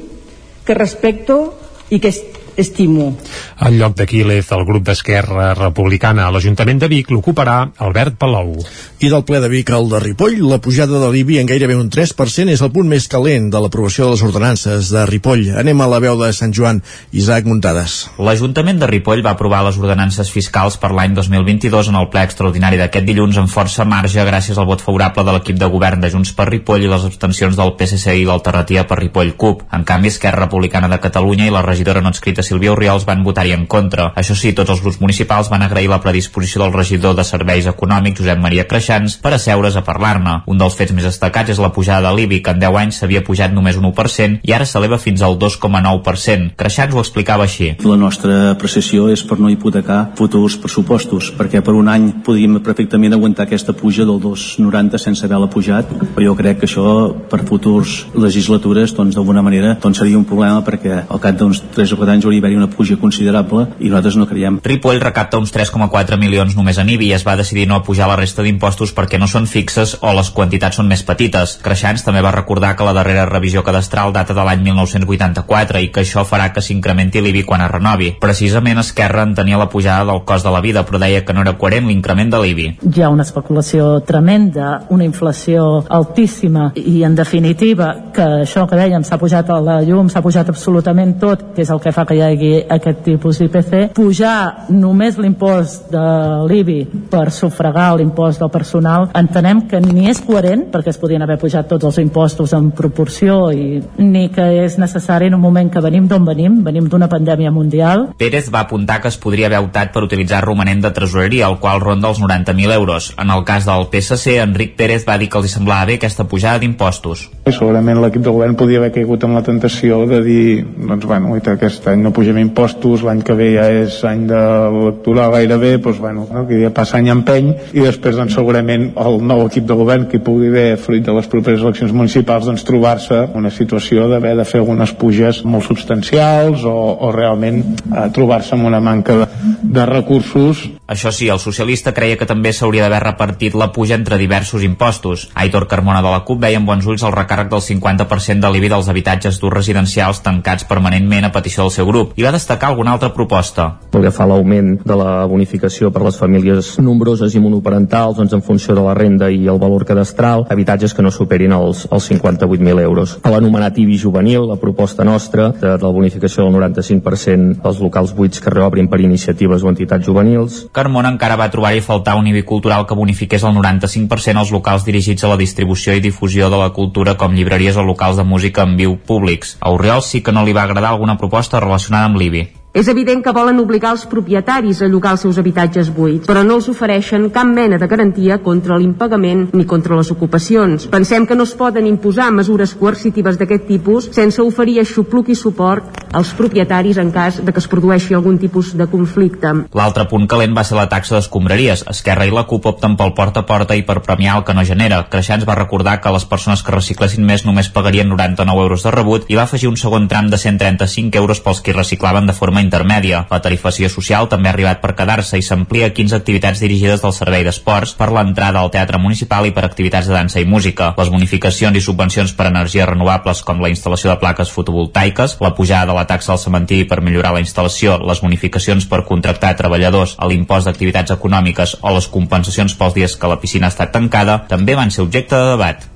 que 0.65 0.75
respecto 0.75 1.53
i 1.93 2.01
que 2.01 2.13
estimo. 2.57 3.17
En 3.61 3.79
lloc 3.79 3.97
de 3.97 4.07
Quílez, 4.07 4.51
el 4.53 4.65
grup 4.69 4.85
d'Esquerra 4.87 5.53
Republicana 5.55 6.27
a 6.27 6.33
l'Ajuntament 6.35 6.81
de 6.83 6.89
Vic 6.89 7.11
l'ocuparà 7.13 7.59
Albert 7.79 8.17
Palou. 8.21 8.55
I 9.01 9.11
del 9.13 9.25
ple 9.29 9.41
de 9.45 9.49
Vic 9.53 9.71
al 9.77 9.89
de 9.91 10.01
Ripoll, 10.01 10.39
la 10.49 10.59
pujada 10.65 11.01
de 11.01 11.11
l'IBI 11.13 11.41
en 11.43 11.51
gairebé 11.51 11.77
un 11.77 11.91
3% 11.93 12.53
és 12.53 12.63
el 12.65 12.73
punt 12.73 12.89
més 12.89 13.09
calent 13.13 13.51
de 13.53 13.61
l'aprovació 13.61 14.07
de 14.07 14.15
les 14.15 14.25
ordenances 14.25 14.91
de 14.93 15.05
Ripoll. 15.09 15.51
Anem 15.61 15.83
a 15.85 15.89
la 15.91 16.01
veu 16.01 16.17
de 16.21 16.31
Sant 16.33 16.55
Joan, 16.57 16.81
Isaac 17.13 17.45
Muntades. 17.49 17.97
L'Ajuntament 18.17 18.81
de 18.81 18.89
Ripoll 18.89 19.25
va 19.27 19.35
aprovar 19.37 19.63
les 19.67 19.77
ordenances 19.81 20.33
fiscals 20.33 20.79
per 20.81 20.93
l'any 20.97 21.17
2022 21.17 21.93
en 21.93 22.01
el 22.01 22.09
ple 22.13 22.25
extraordinari 22.25 22.81
d'aquest 22.81 23.09
dilluns 23.09 23.41
amb 23.43 23.53
força 23.53 23.85
marge 23.85 24.25
gràcies 24.25 24.57
al 24.57 24.69
vot 24.69 24.85
favorable 24.85 25.27
de 25.27 25.37
l'equip 25.37 25.61
de 25.61 25.69
govern 25.73 26.01
de 26.01 26.13
Junts 26.15 26.33
per 26.37 26.49
Ripoll 26.49 26.87
i 26.87 26.91
les 26.93 27.05
abstencions 27.05 27.57
del 27.59 27.75
PSC 27.77 28.17
i 28.17 28.25
l'alternativa 28.25 28.87
per 28.89 29.01
Ripoll 29.03 29.35
CUP. 29.37 29.67
En 29.77 29.85
canvi, 29.85 30.09
Esquerra 30.15 30.47
Republicana 30.47 30.89
de 30.89 31.01
Catalunya 31.03 31.51
i 31.51 31.55
la 31.55 31.65
regidora 31.67 32.01
no 32.01 32.15
escrita 32.15 32.46
Sílvia 32.47 32.73
Oriols 32.73 33.07
van 33.09 33.25
votar-hi 33.27 33.53
en 33.57 33.67
contra. 33.67 34.13
Això 34.17 34.37
sí, 34.39 34.53
tots 34.57 34.73
els 34.73 34.83
grups 34.85 35.01
municipals 35.03 35.51
van 35.53 35.65
agrair 35.67 35.91
la 35.91 36.01
predisposició 36.03 36.63
del 36.63 36.75
regidor 36.75 37.17
de 37.19 37.25
Serveis 37.27 37.67
Econòmics, 37.71 38.21
Josep 38.23 38.41
Maria 38.43 38.67
Creixans, 38.71 39.19
per 39.23 39.35
asseure's 39.37 39.77
a 39.77 39.85
parlar-ne. 39.87 40.39
Un 40.47 40.61
dels 40.61 40.77
fets 40.79 40.95
més 40.97 41.07
destacats 41.09 41.53
és 41.53 41.63
la 41.63 41.73
pujada 41.75 42.09
de 42.09 42.15
l'IBI, 42.17 42.41
que 42.45 42.55
en 42.55 42.63
10 42.63 42.81
anys 42.83 43.01
s'havia 43.03 43.25
pujat 43.27 43.55
només 43.55 43.79
un 43.81 43.89
1% 43.91 44.41
i 44.47 44.55
ara 44.55 44.67
s'eleva 44.69 44.99
fins 45.03 45.23
al 45.27 45.39
2,9%. 45.43 46.55
Creixans 46.57 46.95
ho 46.95 47.03
explicava 47.03 47.47
així. 47.49 47.73
La 47.85 47.99
nostra 48.01 48.53
apreciació 48.53 49.11
és 49.13 49.25
per 49.27 49.41
no 49.43 49.51
hipotecar 49.53 50.13
futurs 50.19 50.59
pressupostos, 50.63 51.33
perquè 51.37 51.63
per 51.65 51.75
un 51.77 51.91
any 51.93 52.09
podríem 52.27 52.61
perfectament 52.63 53.17
aguantar 53.17 53.47
aquesta 53.47 53.75
puja 53.77 54.07
del 54.07 54.21
2,90 54.23 55.01
sense 55.03 55.25
haver-la 55.27 55.51
pujat, 55.53 55.91
però 56.15 56.31
jo 56.31 56.37
crec 56.39 56.61
que 56.61 56.69
això 56.71 56.87
per 57.31 57.43
futurs 57.49 58.05
legislatures 58.15 58.95
doncs 58.97 59.17
d'alguna 59.17 59.43
manera 59.43 59.77
doncs 59.83 60.01
seria 60.01 60.19
un 60.19 60.27
problema 60.29 60.63
perquè 60.67 61.03
al 61.05 61.23
cap 61.23 61.39
d'uns 61.39 61.63
3 61.75 61.95
o 61.95 62.01
4 62.01 62.15
anys 62.17 62.27
hauria 62.27 62.36
d'haver 62.41 62.57
una 62.57 62.71
puja 62.71 62.97
considerable 63.01 63.67
i 63.81 63.91
nosaltres 63.91 64.17
no 64.17 64.27
creiem. 64.27 64.61
Ripoll 64.65 65.01
recapta 65.01 65.39
uns 65.39 65.53
3,4 65.55 66.19
milions 66.21 66.57
només 66.57 66.79
en 66.79 66.91
IBI 66.91 67.11
i 67.11 67.15
es 67.17 67.27
va 67.27 67.37
decidir 67.39 67.67
no 67.69 67.83
pujar 67.87 68.09
la 68.11 68.17
resta 68.19 68.43
d'impostos 68.43 68.93
perquè 68.97 69.21
no 69.21 69.29
són 69.31 69.47
fixes 69.47 69.97
o 70.01 70.13
les 70.17 70.31
quantitats 70.35 70.81
són 70.81 70.89
més 70.91 71.05
petites. 71.07 71.57
Creixants 71.63 72.05
també 72.07 72.23
va 72.25 72.35
recordar 72.35 72.75
que 72.77 72.87
la 72.87 72.95
darrera 72.97 73.27
revisió 73.29 73.63
cadastral 73.67 74.13
data 74.13 74.35
de 74.35 74.45
l'any 74.47 74.65
1984 74.67 75.83
i 75.85 75.91
que 75.93 76.03
això 76.03 76.25
farà 76.29 76.51
que 76.53 76.65
s'incrementi 76.65 77.23
l'IBI 77.23 77.45
quan 77.47 77.65
es 77.65 77.71
renovi. 77.73 78.13
Precisament 78.21 78.83
Esquerra 78.83 79.27
entenia 79.27 79.61
la 79.61 79.69
pujada 79.71 80.09
del 80.11 80.25
cost 80.29 80.47
de 80.47 80.53
la 80.53 80.63
vida, 80.65 80.85
però 80.87 81.01
deia 81.03 81.25
que 81.25 81.35
no 81.37 81.45
era 81.45 81.57
coherent 81.59 81.89
l'increment 81.89 82.33
de 82.33 82.43
l'IBI. 82.43 82.69
Hi 82.93 83.03
ha 83.03 83.13
una 83.13 83.27
especulació 83.27 84.01
tremenda, 84.07 84.87
una 84.91 85.07
inflació 85.07 85.85
altíssima 85.89 86.71
i 86.77 87.03
en 87.07 87.17
definitiva 87.19 87.93
que 88.15 88.27
això 88.43 88.67
que 88.69 88.79
dèiem 88.79 89.05
s'ha 89.07 89.21
pujat 89.21 89.51
a 89.51 89.61
la 89.61 89.81
llum, 89.87 90.11
s'ha 90.11 90.23
pujat 90.25 90.51
absolutament 90.53 91.17
tot, 91.21 91.53
que 91.55 91.65
és 91.65 91.71
el 91.73 91.81
que 91.83 91.93
fa 91.95 92.07
que 92.07 92.17
hi 92.17 92.23
hagi 92.27 92.53
aquest 92.77 93.03
tipus 93.07 93.41
d'IPC, 93.41 93.95
pujar 93.97 94.67
només 94.75 95.19
l'impost 95.21 95.91
de 95.93 96.07
l'IBI 96.49 96.79
per 97.11 97.29
sufragar 97.35 97.93
l'impost 97.97 98.43
del 98.43 98.53
personal, 98.53 99.09
entenem 99.17 99.65
que 99.71 99.81
ni 99.83 100.09
és 100.11 100.21
coherent, 100.25 100.67
perquè 100.73 100.93
es 100.93 101.01
podien 101.01 101.23
haver 101.25 101.39
pujat 101.41 101.69
tots 101.71 101.87
els 101.89 102.01
impostos 102.03 102.53
en 102.57 102.71
proporció 102.77 103.51
i 103.55 103.81
ni 104.03 104.27
que 104.35 104.47
és 104.65 104.79
necessari 104.79 105.31
en 105.31 105.39
un 105.39 105.43
moment 105.43 105.71
que 105.73 105.83
venim 105.85 106.09
d'on 106.11 106.27
venim, 106.27 106.61
venim 106.67 106.89
d'una 106.91 107.09
pandèmia 107.13 107.53
mundial. 107.55 108.09
Pérez 108.19 108.51
va 108.53 108.65
apuntar 108.67 109.01
que 109.03 109.09
es 109.13 109.19
podria 109.21 109.51
haver 109.51 109.63
optat 109.65 109.93
per 109.95 110.05
utilitzar 110.07 110.43
romanent 110.45 110.83
de 110.85 110.93
tresoreria, 110.97 111.49
el 111.49 111.59
qual 111.63 111.81
ronda 111.81 112.11
els 112.13 112.21
90.000 112.23 112.75
euros. 112.75 113.13
En 113.19 113.31
el 113.31 113.45
cas 113.45 113.67
del 113.69 113.89
PSC, 113.93 114.39
Enric 114.43 114.77
Pérez 114.77 115.07
va 115.09 115.19
dir 115.19 115.31
que 115.31 115.41
els 115.41 115.53
semblava 115.53 115.87
bé 115.91 115.99
aquesta 116.01 116.27
pujada 116.29 116.61
d'impostos. 116.63 117.29
Segurament 117.47 118.01
l'equip 118.03 118.25
de 118.27 118.35
govern 118.35 118.57
podia 118.59 118.81
haver 118.83 118.93
caigut 118.95 119.25
amb 119.25 119.39
la 119.39 119.45
tentació 119.47 120.05
de 120.11 120.23
dir, 120.25 120.47
doncs 120.65 121.07
bueno, 121.07 121.37
aquest 121.37 121.87
any 121.91 122.03
no 122.03 122.13
pugem 122.17 122.39
impostos, 122.41 123.05
l'any 123.05 123.21
que 123.27 123.37
ve 123.37 123.51
ja 123.55 123.67
és 123.83 123.99
any 124.09 124.25
de 124.31 124.41
lectura 124.73 125.29
gairebé, 125.35 125.77
doncs 125.85 126.01
bueno, 126.01 126.25
no, 126.33 126.45
que 126.49 126.61
ja 126.63 126.73
passa 126.75 126.97
any 126.99 127.11
empeny, 127.13 127.53
i 127.77 127.85
després 127.85 128.17
doncs 128.17 128.37
segurament 128.39 128.89
el 129.03 129.19
nou 129.27 129.45
equip 129.47 129.67
de 129.69 129.77
govern 129.77 130.07
que 130.11 130.23
pugui 130.25 130.49
haver, 130.49 130.79
fruit 130.81 131.05
de 131.05 131.15
les 131.17 131.29
properes 131.33 131.65
eleccions 131.65 131.93
municipals, 131.93 132.49
doncs 132.49 132.65
trobar-se 132.67 133.27
una 133.37 133.53
situació 133.53 134.09
d'haver 134.11 134.35
de 134.39 134.47
fer 134.49 134.63
algunes 134.63 134.95
puges 134.97 135.43
molt 135.45 135.69
substancials 135.69 136.65
o, 136.65 136.77
o 137.07 137.13
realment 137.15 137.63
eh, 137.63 138.07
trobar-se 138.17 138.57
amb 138.57 138.71
una 138.71 138.81
manca 138.81 139.19
de, 139.21 139.29
de 139.77 139.87
recursos. 139.89 140.65
Això 140.87 141.11
sí, 141.13 141.29
el 141.33 141.43
socialista 141.43 141.93
creia 141.93 142.17
que 142.17 142.29
també 142.29 142.53
s'hauria 142.55 142.87
d'haver 142.87 143.03
repartit 143.03 143.57
la 143.59 143.73
puja 143.75 143.97
entre 143.99 144.21
diversos 144.21 144.65
impostos. 144.65 145.29
Aitor 145.35 145.67
Carmona 145.69 146.01
de 146.05 146.13
la 146.13 146.23
CUP 146.25 146.41
veia 146.47 146.61
amb 146.61 146.71
bons 146.71 146.87
ulls 146.87 147.05
el 147.05 147.15
recàrrec 147.15 147.51
del 147.53 147.65
50% 147.65 148.41
de 148.45 148.53
l'IBI 148.55 148.73
dels 148.73 148.91
habitatges 148.93 149.41
d'ús 149.43 149.53
residencials 149.53 150.23
tancats 150.25 150.67
permanentment 150.69 151.27
a 151.27 151.33
petició 151.35 151.67
del 151.67 151.75
seu 151.75 151.91
grup 151.91 151.96
i 152.17 152.25
va 152.25 152.33
destacar 152.35 152.71
alguna 152.71 152.93
altra 152.97 153.13
proposta. 153.15 153.69
Pel 153.93 154.05
que 154.07 154.13
fa 154.13 154.27
l'augment 154.29 154.75
de 154.85 154.97
la 154.99 155.25
bonificació 155.31 155.91
per 155.93 156.03
les 156.05 156.19
famílies 156.21 156.75
nombroses 156.83 157.35
i 157.35 157.41
monoparentals 157.43 158.19
doncs 158.19 158.35
en 158.37 158.43
funció 158.45 158.75
de 158.77 158.85
la 158.85 158.95
renda 158.99 159.31
i 159.33 159.47
el 159.49 159.61
valor 159.63 159.87
cadastral, 159.89 160.45
habitatges 160.53 160.95
que 160.95 161.05
no 161.05 161.13
superin 161.15 161.55
els, 161.57 161.87
els 161.91 162.11
58.000 162.11 162.83
euros. 162.83 163.17
A 163.23 163.33
l'anomenat 163.33 163.79
IBI 163.81 163.99
juvenil, 164.03 164.45
la 164.51 164.59
proposta 164.61 165.05
nostra 165.05 165.49
de, 165.55 165.73
de 165.79 165.87
la 165.87 165.93
bonificació 165.95 166.45
del 166.45 166.59
95% 166.59 167.63
dels 167.65 167.81
locals 167.81 168.15
buits 168.17 168.43
que 168.43 168.53
reobrin 168.53 168.91
per 168.93 169.01
iniciatives 169.01 169.65
o 169.65 169.73
entitats 169.73 170.07
juvenils. 170.07 170.65
Carmona 170.77 171.13
encara 171.15 171.39
va 171.41 171.51
trobar-hi 171.53 171.85
faltar 171.85 172.19
un 172.21 172.29
IBI 172.33 172.45
cultural 172.49 172.87
que 172.87 172.99
bonifiqués 172.99 173.47
el 173.47 173.57
95% 173.57 174.45
als 174.45 174.53
locals 174.55 174.85
dirigits 174.85 175.25
a 175.25 175.33
la 175.33 175.41
distribució 175.41 175.97
i 175.97 176.05
difusió 176.05 176.51
de 176.53 176.61
la 176.61 176.71
cultura 176.77 177.17
com 177.17 177.35
llibreries 177.35 177.79
o 177.81 177.87
locals 177.87 178.21
de 178.21 178.27
música 178.29 178.67
en 178.67 178.77
viu 178.77 178.99
públics. 178.99 179.57
A 179.61 179.73
Oriol 179.73 180.03
sí 180.03 180.23
que 180.23 180.35
no 180.35 180.45
li 180.45 180.55
va 180.57 180.67
agradar 180.67 180.93
alguna 180.93 181.17
proposta 181.17 181.61
relacionada 181.61 181.86
amb 181.95 182.17
l'IBI. 182.17 182.66
És 182.77 182.91
evident 182.93 183.23
que 183.25 183.33
volen 183.33 183.57
obligar 183.57 183.95
els 183.95 184.03
propietaris 184.05 184.83
a 184.85 184.87
llogar 184.93 185.15
els 185.15 185.23
seus 185.25 185.39
habitatges 185.41 185.89
buits, 185.97 186.27
però 186.29 186.43
no 186.45 186.59
els 186.59 186.67
ofereixen 186.69 187.31
cap 187.33 187.49
mena 187.49 187.79
de 187.81 187.87
garantia 187.89 188.37
contra 188.45 188.77
l'impagament 188.77 189.47
ni 189.57 189.65
contra 189.65 189.97
les 189.97 190.11
ocupacions. 190.13 190.85
Pensem 190.93 191.25
que 191.25 191.39
no 191.39 191.47
es 191.49 191.55
poden 191.57 191.89
imposar 191.89 192.27
mesures 192.37 192.75
coercitives 192.77 193.39
d'aquest 193.41 193.65
tipus 193.71 194.11
sense 194.13 194.45
oferir 194.45 194.83
aixopluc 194.83 195.31
i 195.33 195.37
suport 195.41 196.03
als 196.13 196.35
propietaris 196.37 197.01
en 197.01 197.15
cas 197.15 197.39
de 197.41 197.53
que 197.53 197.63
es 197.65 197.69
produeixi 197.69 198.13
algun 198.13 198.37
tipus 198.39 198.75
de 198.77 198.87
conflicte. 198.93 199.55
L'altre 199.73 200.05
punt 200.13 200.29
calent 200.29 200.53
va 200.57 200.65
ser 200.65 200.77
la 200.77 200.87
taxa 200.93 201.17
d'escombraries. 201.17 201.87
Esquerra 201.89 202.29
i 202.29 202.35
la 202.37 202.45
CUP 202.45 202.69
opten 202.75 202.99
pel 203.01 203.15
porta 203.17 203.41
a 203.41 203.49
porta 203.49 203.77
i 203.77 203.87
per 203.89 204.03
premiar 204.05 204.37
el 204.37 204.45
que 204.45 204.53
no 204.53 204.67
genera. 204.69 205.01
Creixants 205.09 205.49
va 205.49 205.57
recordar 205.57 205.97
que 206.05 206.13
les 206.13 206.29
persones 206.29 206.61
que 206.61 206.77
reciclessin 206.77 207.25
més 207.25 207.49
només 207.49 207.73
pagarien 207.73 208.13
99 208.13 208.69
euros 208.69 208.85
de 208.85 208.93
rebut 208.93 209.33
i 209.33 209.41
va 209.41 209.49
afegir 209.49 209.73
un 209.73 209.81
segon 209.81 210.13
tram 210.13 210.29
de 210.29 210.37
135 210.45 211.25
euros 211.25 211.41
pels 211.41 211.65
que 211.65 211.77
reciclaven 211.77 212.29
de 212.29 212.37
forma 212.37 212.66
intermèdia. 212.67 213.23
La 213.31 213.41
tarifació 213.43 213.89
social 213.93 214.29
també 214.29 214.51
ha 214.51 214.55
arribat 214.57 214.83
per 214.83 214.95
quedar-se 214.99 215.39
i 215.39 215.45
s'amplia 215.47 215.91
a 215.91 215.95
15 215.95 216.19
activitats 216.19 216.61
dirigides 216.63 217.05
del 217.05 217.15
Servei 217.17 217.47
d'Esports 217.47 217.95
per 217.99 218.11
l'entrada 218.13 218.61
al 218.61 218.73
Teatre 218.75 219.01
Municipal 219.03 219.47
i 219.47 219.55
per 219.57 219.65
activitats 219.65 220.11
de 220.11 220.17
dansa 220.17 220.43
i 220.43 220.49
música. 220.51 220.93
Les 220.99 221.11
bonificacions 221.15 221.79
i 221.79 221.85
subvencions 221.85 222.35
per 222.37 222.51
energies 222.51 222.89
renovables 222.91 223.43
com 223.47 223.63
la 223.63 223.71
instal·lació 223.73 224.13
de 224.13 224.19
plaques 224.21 224.53
fotovoltaiques, 224.53 225.39
la 225.41 225.55
pujada 225.55 225.93
de 225.93 225.99
la 225.99 226.07
taxa 226.11 226.35
al 226.35 226.43
cementiri 226.43 226.89
per 226.91 227.01
millorar 227.01 227.35
la 227.37 227.43
instal·lació, 227.45 227.99
les 228.05 228.23
bonificacions 228.25 228.89
per 228.91 229.05
contractar 229.09 229.55
treballadors 229.57 230.17
a 230.19 230.29
l'impost 230.31 230.69
d'activitats 230.69 231.15
econòmiques 231.17 231.79
o 231.83 231.97
les 231.97 232.11
compensacions 232.13 232.77
pels 232.77 232.97
dies 232.99 233.17
que 233.17 233.31
la 233.31 233.41
piscina 233.43 233.71
ha 233.71 233.75
estat 233.75 233.95
tancada 233.95 234.43
també 234.49 234.77
van 234.79 234.91
ser 234.91 235.07
objecte 235.07 235.37
de 235.37 235.53
debat. 235.55 235.96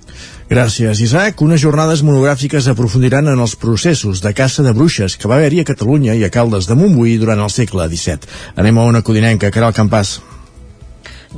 Gràcies, 0.50 0.99
Isaac. 0.99 1.45
Unes 1.47 1.61
jornades 1.62 2.00
monogràfiques 2.02 2.66
aprofundiran 2.73 3.28
en 3.30 3.38
els 3.38 3.52
processos 3.54 4.19
de 4.19 4.33
caça 4.35 4.64
de 4.66 4.73
bruixes 4.75 5.14
que 5.14 5.30
va 5.30 5.37
haver-hi 5.37 5.61
a 5.62 5.69
Catalunya 5.69 6.16
i 6.19 6.25
a 6.26 6.30
Caldes 6.35 6.66
de 6.66 6.75
Montbui 6.75 7.12
durant 7.23 7.38
el 7.45 7.52
segle 7.54 7.87
XVII. 7.87 8.26
Anem 8.59 8.80
a 8.83 8.88
una 8.90 9.04
codinenca, 9.07 9.52
Caral 9.54 9.76
Campàs. 9.76 10.16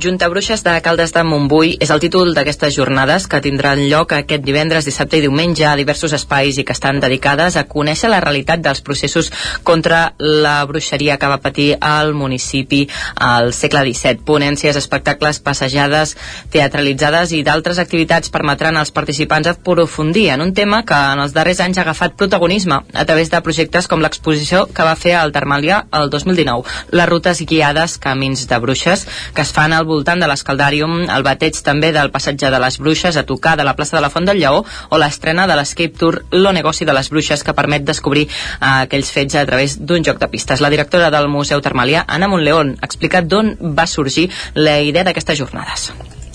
Junta 0.01 0.27
Bruixes 0.27 0.63
de 0.65 0.71
Caldes 0.81 1.11
de 1.13 1.21
Montbui 1.21 1.75
és 1.77 1.91
el 1.93 1.99
títol 2.01 2.31
d'aquestes 2.33 2.73
jornades 2.73 3.27
que 3.29 3.37
tindran 3.45 3.77
lloc 3.91 4.15
aquest 4.17 4.41
divendres, 4.41 4.87
dissabte 4.89 5.19
i 5.19 5.21
diumenge 5.21 5.67
a 5.69 5.75
diversos 5.77 6.15
espais 6.17 6.57
i 6.57 6.63
que 6.65 6.73
estan 6.73 6.97
dedicades 6.99 7.53
a 7.55 7.67
conèixer 7.69 8.09
la 8.09 8.17
realitat 8.23 8.63
dels 8.65 8.81
processos 8.81 9.29
contra 9.61 10.15
la 10.17 10.55
bruixeria 10.65 11.19
que 11.21 11.29
va 11.29 11.37
patir 11.43 11.75
al 11.77 12.15
municipi 12.17 12.87
al 13.21 13.53
segle 13.53 13.83
XVII. 13.85 14.23
Ponències, 14.25 14.79
espectacles, 14.81 15.37
passejades, 15.45 16.15
teatralitzades 16.49 17.35
i 17.37 17.43
d'altres 17.45 17.77
activitats 17.77 18.33
permetran 18.33 18.81
als 18.81 18.89
participants 18.89 19.51
aprofundir 19.53 20.31
en 20.33 20.41
un 20.41 20.55
tema 20.57 20.81
que 20.89 20.97
en 21.13 21.21
els 21.21 21.37
darrers 21.37 21.61
anys 21.61 21.77
ha 21.77 21.85
agafat 21.85 22.17
protagonisme 22.17 22.81
a 22.81 23.05
través 23.05 23.29
de 23.29 23.43
projectes 23.45 23.87
com 23.87 24.01
l'exposició 24.01 24.65
que 24.73 24.89
va 24.89 24.97
fer 24.97 25.13
el 25.21 25.37
Termàlia 25.37 25.83
el 25.93 26.09
2019, 26.09 26.65
les 26.97 27.09
rutes 27.13 27.45
guiades 27.45 27.99
Camins 28.01 28.47
de 28.49 28.61
Bruixes, 28.65 29.05
que 29.35 29.45
es 29.45 29.53
fan 29.53 29.69
al 29.73 29.82
al 29.83 29.89
voltant 29.89 30.21
de 30.23 30.29
l'Escaldàrium, 30.31 30.93
el 31.11 31.25
bateig 31.27 31.59
també 31.65 31.91
del 31.95 32.11
passatge 32.13 32.49
de 32.53 32.59
les 32.63 32.79
Bruixes 32.79 33.17
a 33.19 33.25
tocar 33.27 33.57
de 33.59 33.65
la 33.67 33.75
plaça 33.75 33.97
de 33.97 34.03
la 34.05 34.09
Font 34.13 34.25
del 34.29 34.39
Lleó 34.39 34.63
o 34.63 34.99
l'estrena 35.01 35.45
de 35.49 35.57
l'Escape 35.59 35.99
Tour 35.99 36.21
Lo 36.31 36.53
negoci 36.55 36.87
de 36.87 36.95
les 36.95 37.11
Bruixes 37.11 37.43
que 37.43 37.55
permet 37.57 37.83
descobrir 37.83 38.25
uh, 38.29 38.85
aquells 38.85 39.11
fets 39.11 39.35
a 39.35 39.45
través 39.49 39.75
d'un 39.81 40.07
joc 40.07 40.21
de 40.23 40.31
pistes. 40.31 40.63
La 40.63 40.71
directora 40.71 41.11
del 41.11 41.27
Museu 41.27 41.61
Termalià, 41.61 42.05
Anna 42.07 42.31
Montleón, 42.31 42.77
explica 42.81 43.21
d'on 43.21 43.57
va 43.75 43.87
sorgir 43.87 44.29
la 44.55 44.79
idea 44.79 45.03
d'aquestes 45.03 45.37
jornades. 45.43 45.91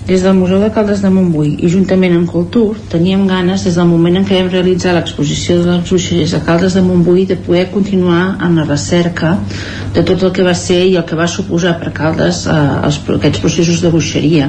Des 0.09 0.23
del 0.25 0.33
Museu 0.33 0.57
de 0.63 0.71
Caldes 0.73 1.03
de 1.05 1.09
Montbui 1.13 1.51
i 1.61 1.69
juntament 1.69 2.15
amb 2.17 2.31
Cultur 2.33 2.79
teníem 2.89 3.27
ganes 3.29 3.67
des 3.67 3.75
del 3.77 3.91
moment 3.91 4.15
en 4.17 4.25
què 4.25 4.39
vam 4.39 4.49
realitzar 4.55 4.95
l'exposició 4.97 5.59
de 5.59 5.67
les 5.69 5.83
bruixes 5.91 6.33
a 6.33 6.41
Caldes 6.47 6.79
de 6.79 6.83
Montbui 6.87 7.27
de 7.29 7.37
poder 7.37 7.67
continuar 7.75 8.23
amb 8.41 8.57
la 8.57 8.65
recerca 8.65 9.35
de 9.93 10.07
tot 10.09 10.25
el 10.25 10.33
que 10.33 10.47
va 10.49 10.55
ser 10.57 10.81
i 10.87 10.97
el 10.97 11.05
que 11.05 11.19
va 11.19 11.29
suposar 11.29 11.75
per 11.83 11.93
Caldes 11.99 12.47
eh, 12.49 12.57
els, 12.89 13.03
aquests 13.19 13.45
processos 13.45 13.85
de 13.85 13.93
bruixeria. 13.93 14.49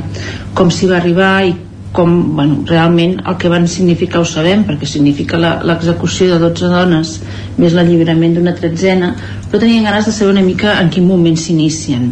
Com 0.55 0.71
s'hi 0.71 0.87
va 0.93 1.01
arribar 1.01 1.33
i 1.49 1.57
com 1.91 2.35
bueno, 2.35 2.63
realment 2.69 3.17
el 3.25 3.37
que 3.41 3.49
van 3.49 3.67
significar 3.67 4.21
ho 4.21 4.27
sabem 4.27 4.65
perquè 4.67 4.87
significa 4.89 5.39
l'execució 5.39 6.29
de 6.33 6.39
12 6.43 6.71
dones 6.73 7.15
més 7.59 7.73
l'alliberament 7.75 8.37
d'una 8.37 8.53
tretzena 8.57 9.13
però 9.49 9.63
tenien 9.63 9.83
ganes 9.83 10.05
de 10.05 10.11
saber 10.13 10.31
una 10.31 10.45
mica 10.45 10.75
en 10.79 10.91
quin 10.93 11.07
moment 11.09 11.37
s'inicien. 11.37 12.11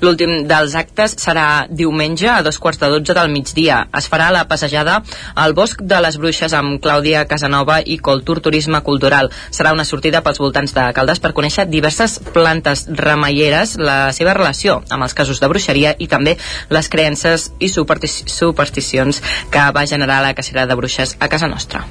L'últim 0.00 0.46
dels 0.48 0.72
actes 0.78 1.14
serà 1.20 1.66
diumenge 1.68 2.28
a 2.32 2.40
dos 2.42 2.56
quarts 2.58 2.80
de 2.80 2.88
dotze 2.88 3.12
del 3.12 3.28
migdia. 3.28 3.82
Es 3.98 4.08
farà 4.08 4.30
la 4.32 4.46
passejada 4.48 5.02
al 5.34 5.52
Bosc 5.52 5.82
de 5.84 5.98
les 6.00 6.16
Bruixes 6.16 6.54
amb 6.56 6.80
Clàudia 6.80 7.26
Casanova 7.28 7.82
i 7.84 7.98
Coltur 7.98 8.38
Turisme 8.40 8.80
Cultural. 8.86 9.28
Serà 9.52 9.74
una 9.76 9.84
sortida 9.84 10.22
pels 10.24 10.40
voltants 10.40 10.72
de 10.72 10.86
Caldes 10.96 11.20
per 11.20 11.34
conèixer 11.36 11.66
diverses 11.68 12.16
plantes 12.32 12.86
remeieres, 12.88 13.76
la 13.76 14.08
seva 14.16 14.32
relació 14.38 14.80
amb 14.88 15.04
els 15.04 15.14
casos 15.18 15.42
de 15.42 15.52
bruixeria 15.52 15.92
i 15.98 16.08
també 16.08 16.38
les 16.72 16.88
creences 16.88 17.50
i 17.60 17.68
supersticions 17.68 19.17
que 19.50 19.70
va 19.72 19.86
generar 19.86 20.22
la 20.22 20.34
cacera 20.34 20.66
de 20.66 20.74
bruixes 20.74 21.16
a 21.20 21.28
casa 21.28 21.48
nostra. 21.48 21.86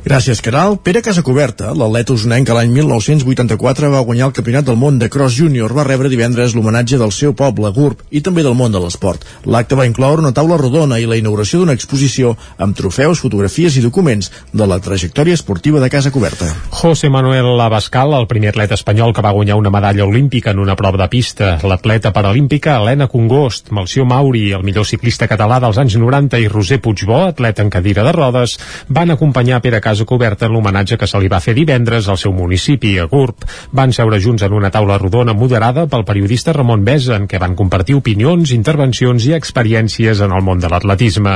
Gràcies, 0.00 0.40
Caral. 0.40 0.78
Pere 0.80 1.02
Casacoberta, 1.04 1.74
l'atleta 1.76 2.14
usonenc 2.14 2.46
que 2.48 2.54
l'any 2.56 2.70
1984 2.72 3.90
va 3.92 4.00
guanyar 4.00 4.30
el 4.30 4.32
Campionat 4.32 4.64
del 4.64 4.78
Món 4.80 4.96
de 4.98 5.10
Cross 5.12 5.34
Júnior, 5.36 5.74
va 5.76 5.84
rebre 5.84 6.08
divendres 6.08 6.54
l'homenatge 6.56 6.96
del 6.96 7.12
seu 7.12 7.34
poble, 7.36 7.68
GURB, 7.76 8.06
i 8.16 8.22
també 8.24 8.40
del 8.40 8.56
món 8.56 8.72
de 8.72 8.80
l'esport. 8.80 9.26
L'acte 9.44 9.76
va 9.76 9.84
incloure 9.84 10.24
una 10.24 10.32
taula 10.32 10.56
rodona 10.56 10.96
i 10.96 11.04
la 11.04 11.18
inauguració 11.20 11.60
d'una 11.60 11.74
exposició 11.76 12.32
amb 12.56 12.78
trofeus, 12.78 13.20
fotografies 13.20 13.76
i 13.76 13.82
documents 13.84 14.30
de 14.56 14.68
la 14.70 14.78
trajectòria 14.80 15.36
esportiva 15.36 15.84
de 15.84 15.90
Casa 15.92 16.14
Coberta. 16.14 16.48
José 16.80 17.12
Manuel 17.12 17.60
Abascal, 17.60 18.16
el 18.16 18.26
primer 18.26 18.54
atleta 18.54 18.80
espanyol 18.80 19.12
que 19.12 19.26
va 19.26 19.34
guanyar 19.36 19.60
una 19.60 19.74
medalla 19.74 20.08
olímpica 20.08 20.56
en 20.56 20.64
una 20.64 20.78
prova 20.80 21.02
de 21.04 21.10
pista. 21.12 21.58
L'atleta 21.60 22.14
paralímpica 22.16 22.78
Helena 22.80 23.10
Congost, 23.12 23.68
Malció 23.68 24.08
Mauri, 24.08 24.48
el 24.56 24.64
millor 24.64 24.88
ciclista 24.88 25.28
català 25.28 25.60
dels 25.60 25.76
anys 25.76 26.00
90 26.00 26.40
i 26.40 26.48
Roser 26.48 26.80
Puigbó, 26.80 27.26
atleta 27.28 27.60
en 27.60 27.68
cadira 27.68 28.08
de 28.08 28.16
rodes, 28.16 28.56
van 28.88 29.12
acompanyar 29.12 29.60
Pere 29.60 29.84
Casa 29.90 30.04
Coberta 30.06 30.46
en 30.46 30.52
l'homenatge 30.54 30.94
que 31.00 31.06
se 31.10 31.18
li 31.18 31.26
va 31.26 31.40
fer 31.42 31.50
divendres 31.56 32.06
al 32.06 32.18
seu 32.20 32.30
municipi, 32.30 32.92
a 33.02 33.08
Gurb. 33.10 33.42
Van 33.74 33.90
seure 33.90 34.20
junts 34.22 34.44
en 34.46 34.52
una 34.54 34.68
taula 34.70 35.00
rodona 35.02 35.34
moderada 35.34 35.88
pel 35.90 36.04
periodista 36.06 36.52
Ramon 36.54 36.84
Besa, 36.86 37.16
en 37.18 37.26
què 37.26 37.40
van 37.42 37.56
compartir 37.58 37.96
opinions, 37.98 38.52
intervencions 38.54 39.26
i 39.26 39.34
experiències 39.34 40.22
en 40.22 40.30
el 40.36 40.44
món 40.46 40.62
de 40.62 40.70
l'atletisme. 40.70 41.32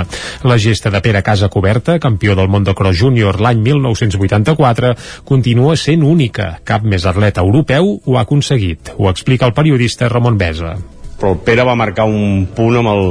La 0.46 0.58
gesta 0.62 0.92
de 0.94 1.00
Pere 1.02 1.24
Casa 1.26 1.48
Coberta, 1.50 1.98
campió 1.98 2.36
del 2.38 2.52
món 2.52 2.62
de 2.62 2.76
cross 2.78 3.00
júnior 3.00 3.40
l'any 3.42 3.64
1984, 3.64 4.94
continua 5.26 5.74
sent 5.74 6.06
única. 6.06 6.52
Cap 6.62 6.86
més 6.86 7.08
atleta 7.10 7.42
europeu 7.42 7.90
ho 7.96 8.20
ha 8.20 8.22
aconseguit. 8.22 8.94
Ho 8.98 9.10
explica 9.10 9.50
el 9.50 9.56
periodista 9.58 10.12
Ramon 10.12 10.38
Besa. 10.38 10.76
Però 11.18 11.34
el 11.34 11.42
Pere 11.42 11.66
va 11.66 11.74
marcar 11.74 12.06
un 12.06 12.46
punt 12.54 12.78
amb 12.84 12.94
el, 12.94 13.04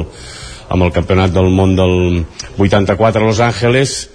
amb 0.72 0.88
el 0.88 0.96
campionat 0.96 1.36
del 1.36 1.52
món 1.52 1.76
del 1.76 2.24
84 2.56 3.20
a 3.20 3.28
Los 3.28 3.44
Angeles 3.44 4.13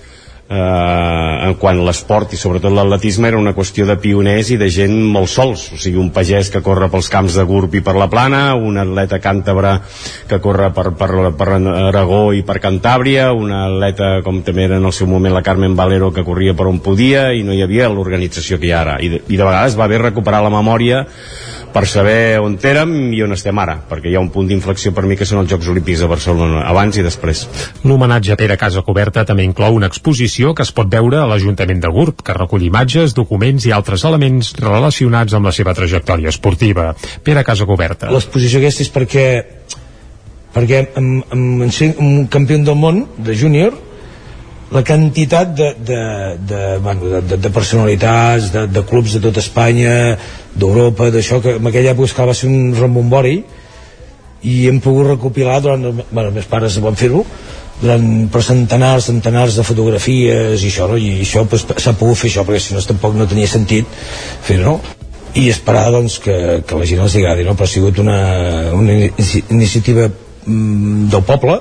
eh, 0.49 1.55
quan 1.61 1.83
l'esport 1.85 2.33
i 2.33 2.41
sobretot 2.41 2.73
l'atletisme 2.73 3.29
era 3.29 3.41
una 3.41 3.55
qüestió 3.57 3.87
de 3.89 3.99
pioners 4.01 4.53
i 4.55 4.59
de 4.61 4.69
gent 4.73 4.95
molt 5.13 5.31
sols, 5.31 5.67
o 5.75 5.81
sigui 5.81 6.01
un 6.01 6.11
pagès 6.15 6.51
que 6.55 6.63
corre 6.65 6.89
pels 6.93 7.11
camps 7.13 7.37
de 7.37 7.45
Gurb 7.49 7.75
i 7.77 7.83
per 7.85 7.97
la 7.99 8.09
Plana 8.09 8.55
un 8.57 8.81
atleta 8.81 9.21
càntabre 9.23 9.77
que 10.29 10.41
corre 10.45 10.71
per, 10.77 10.91
per, 10.99 11.11
per 11.37 11.51
Aragó 11.59 12.23
i 12.37 12.43
per 12.49 12.59
Cantàbria 12.65 13.31
un 13.37 13.53
atleta 13.53 14.19
com 14.25 14.43
també 14.47 14.69
era 14.69 14.81
en 14.81 14.89
el 14.89 14.97
seu 14.97 15.11
moment 15.11 15.35
la 15.35 15.45
Carmen 15.45 15.77
Valero 15.77 16.13
que 16.15 16.25
corria 16.25 16.57
per 16.57 16.69
on 16.71 16.81
podia 16.85 17.29
i 17.37 17.45
no 17.45 17.53
hi 17.53 17.63
havia 17.65 17.91
l'organització 17.93 18.59
que 18.59 18.71
hi 18.71 18.73
ha 18.73 18.83
ara. 18.87 18.99
I 19.05 19.13
de, 19.13 19.23
i 19.29 19.37
de 19.37 19.45
vegades 19.45 19.77
va 19.79 19.89
bé 19.91 20.01
recuperar 20.01 20.43
la 20.45 20.53
memòria 20.55 21.05
per 21.73 21.85
saber 21.87 22.39
on 22.43 22.57
érem 22.69 23.13
i 23.15 23.23
on 23.25 23.35
estem 23.37 23.59
ara, 23.61 23.77
perquè 23.89 24.11
hi 24.11 24.17
ha 24.17 24.23
un 24.23 24.31
punt 24.35 24.49
d'inflexió 24.49 24.93
per 24.97 25.05
mi 25.09 25.17
que 25.17 25.27
són 25.29 25.43
els 25.43 25.51
Jocs 25.53 25.69
Olímpics 25.73 26.03
de 26.05 26.11
Barcelona, 26.11 26.63
abans 26.69 26.99
i 26.99 27.05
després. 27.05 27.45
L'homenatge 27.85 28.35
a 28.35 28.39
Pere 28.41 28.59
Casa 28.61 28.83
Coberta 28.87 29.25
també 29.29 29.47
inclou 29.47 29.77
una 29.77 29.91
exposició 29.91 30.55
que 30.55 30.67
es 30.67 30.73
pot 30.75 30.91
veure 30.93 31.21
a 31.23 31.27
l'Ajuntament 31.31 31.83
de 31.85 31.93
Gurb, 31.95 32.23
que 32.25 32.37
recull 32.37 32.67
imatges, 32.69 33.15
documents 33.17 33.67
i 33.69 33.75
altres 33.75 34.05
elements 34.09 34.55
relacionats 34.59 35.37
amb 35.37 35.51
la 35.51 35.55
seva 35.55 35.75
trajectòria 35.77 36.33
esportiva. 36.33 36.93
Pere 37.25 37.45
Casa 37.47 37.67
Coberta. 37.69 38.13
L'exposició 38.13 38.63
aquesta 38.63 38.85
és 38.87 38.93
perquè 38.95 39.27
perquè 40.55 40.81
amb, 40.97 41.27
amb, 41.31 41.67
amb 41.69 42.01
un 42.03 42.27
campió 42.33 42.59
del 42.65 42.79
món 42.79 43.05
de 43.19 43.37
júnior 43.37 43.77
la 44.71 44.83
quantitat 44.85 45.55
de, 45.57 45.69
de, 45.81 46.01
de, 46.49 46.63
bueno, 46.85 47.09
de, 47.09 47.23
de, 47.23 47.37
de 47.41 47.51
personalitats, 47.51 48.51
de, 48.53 48.67
de 48.69 48.83
clubs 48.85 49.15
de 49.17 49.23
tota 49.25 49.41
Espanya, 49.41 50.19
d'Europa, 50.59 51.09
d'això, 51.15 51.41
que 51.45 51.57
en 51.57 51.71
aquella 51.71 51.95
època 51.95 52.27
va 52.29 52.37
ser 52.37 52.51
un 52.51 52.75
rembombori 52.77 53.39
i 54.49 54.59
hem 54.69 54.83
pogut 54.83 55.15
recopilar 55.15 55.63
durant, 55.65 55.89
bueno, 56.11 56.31
meus 56.35 56.47
pares 56.51 56.77
van 56.85 56.99
fer-ho 56.99 57.25
durant 57.81 58.05
per 58.33 58.43
centenars, 58.43 59.07
centenars 59.09 59.57
de 59.59 59.65
fotografies 59.67 60.63
i 60.63 60.71
això, 60.71 60.89
no? 60.91 60.99
i 60.99 61.21
això 61.23 61.45
pues, 61.49 61.65
s'ha 61.79 61.95
pogut 61.99 62.19
fer 62.19 62.33
això 62.33 62.45
perquè 62.47 62.63
si 62.63 62.75
no 62.75 62.83
tampoc 62.83 63.15
no 63.15 63.27
tenia 63.31 63.51
sentit 63.51 63.87
fer-ho 64.47 64.79
no? 64.79 64.97
i 65.39 65.47
esperar 65.53 65.89
doncs, 65.95 66.19
que, 66.25 66.35
que 66.67 66.79
la 66.79 66.87
gent 66.89 67.05
els 67.05 67.15
agradi 67.21 67.47
no? 67.47 67.55
però 67.55 67.69
ha 67.69 67.71
sigut 67.71 68.01
una, 68.03 68.19
una 68.75 68.97
iniciativa 68.99 70.09
mm, 70.09 71.07
del 71.13 71.27
poble 71.29 71.61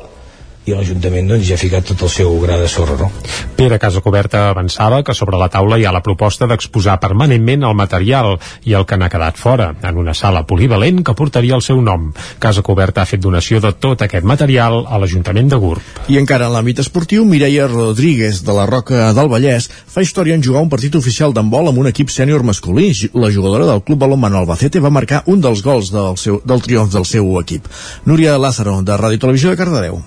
i 0.68 0.76
l'Ajuntament 0.76 1.30
doncs, 1.32 1.46
ja 1.48 1.56
ha 1.56 1.62
ficat 1.62 1.86
tot 1.88 2.02
el 2.04 2.12
seu 2.12 2.34
gra 2.44 2.58
de 2.60 2.68
sorra. 2.68 2.98
No? 3.00 3.08
Pere 3.56 3.80
Casacoberta 3.80 4.50
avançava 4.52 5.00
que 5.04 5.16
sobre 5.16 5.40
la 5.40 5.48
taula 5.50 5.78
hi 5.80 5.86
ha 5.88 5.94
la 5.96 6.04
proposta 6.04 6.48
d'exposar 6.50 6.98
permanentment 7.00 7.64
el 7.64 7.76
material 7.80 8.36
i 8.68 8.76
el 8.76 8.86
que 8.86 8.98
n'ha 9.00 9.10
quedat 9.10 9.40
fora, 9.40 9.70
en 9.82 10.02
una 10.02 10.14
sala 10.18 10.44
polivalent 10.50 11.04
que 11.08 11.16
portaria 11.16 11.56
el 11.56 11.64
seu 11.64 11.80
nom. 11.82 12.10
Casa 12.44 12.64
Coberta 12.68 13.02
ha 13.02 13.10
fet 13.10 13.24
donació 13.24 13.62
de 13.64 13.72
tot 13.72 14.04
aquest 14.04 14.28
material 14.28 14.84
a 14.86 15.00
l'Ajuntament 15.00 15.54
de 15.54 15.62
Gurb. 15.62 15.94
I 16.12 16.20
encara 16.20 16.50
en 16.50 16.56
l'àmbit 16.58 16.84
esportiu, 16.84 17.24
Mireia 17.26 17.70
Rodríguez, 17.72 18.44
de 18.44 18.58
la 18.58 18.68
Roca 18.68 19.14
del 19.16 19.32
Vallès, 19.32 19.70
fa 19.72 20.04
història 20.04 20.36
en 20.36 20.44
jugar 20.44 20.66
un 20.66 20.74
partit 20.74 21.00
oficial 21.00 21.34
d'handbol 21.34 21.72
amb 21.72 21.80
un 21.86 21.92
equip 21.94 22.12
sènior 22.12 22.44
masculí. 22.44 22.92
La 23.16 23.32
jugadora 23.32 23.70
del 23.72 23.84
Club 23.88 24.04
Balonmano 24.04 24.44
Albacete 24.44 24.84
va 24.84 24.92
marcar 24.92 25.24
un 25.32 25.42
dels 25.42 25.64
gols 25.64 25.94
del, 25.96 26.20
seu, 26.20 26.42
del 26.44 26.62
triomf 26.66 26.92
del 26.94 27.08
seu 27.08 27.32
equip. 27.40 27.72
Núria 28.06 28.38
Lázaro, 28.38 28.82
de 28.84 29.00
Ràdio 29.00 29.24
Televisió 29.24 29.56
de 29.56 29.60
Cardedeu. 29.64 30.04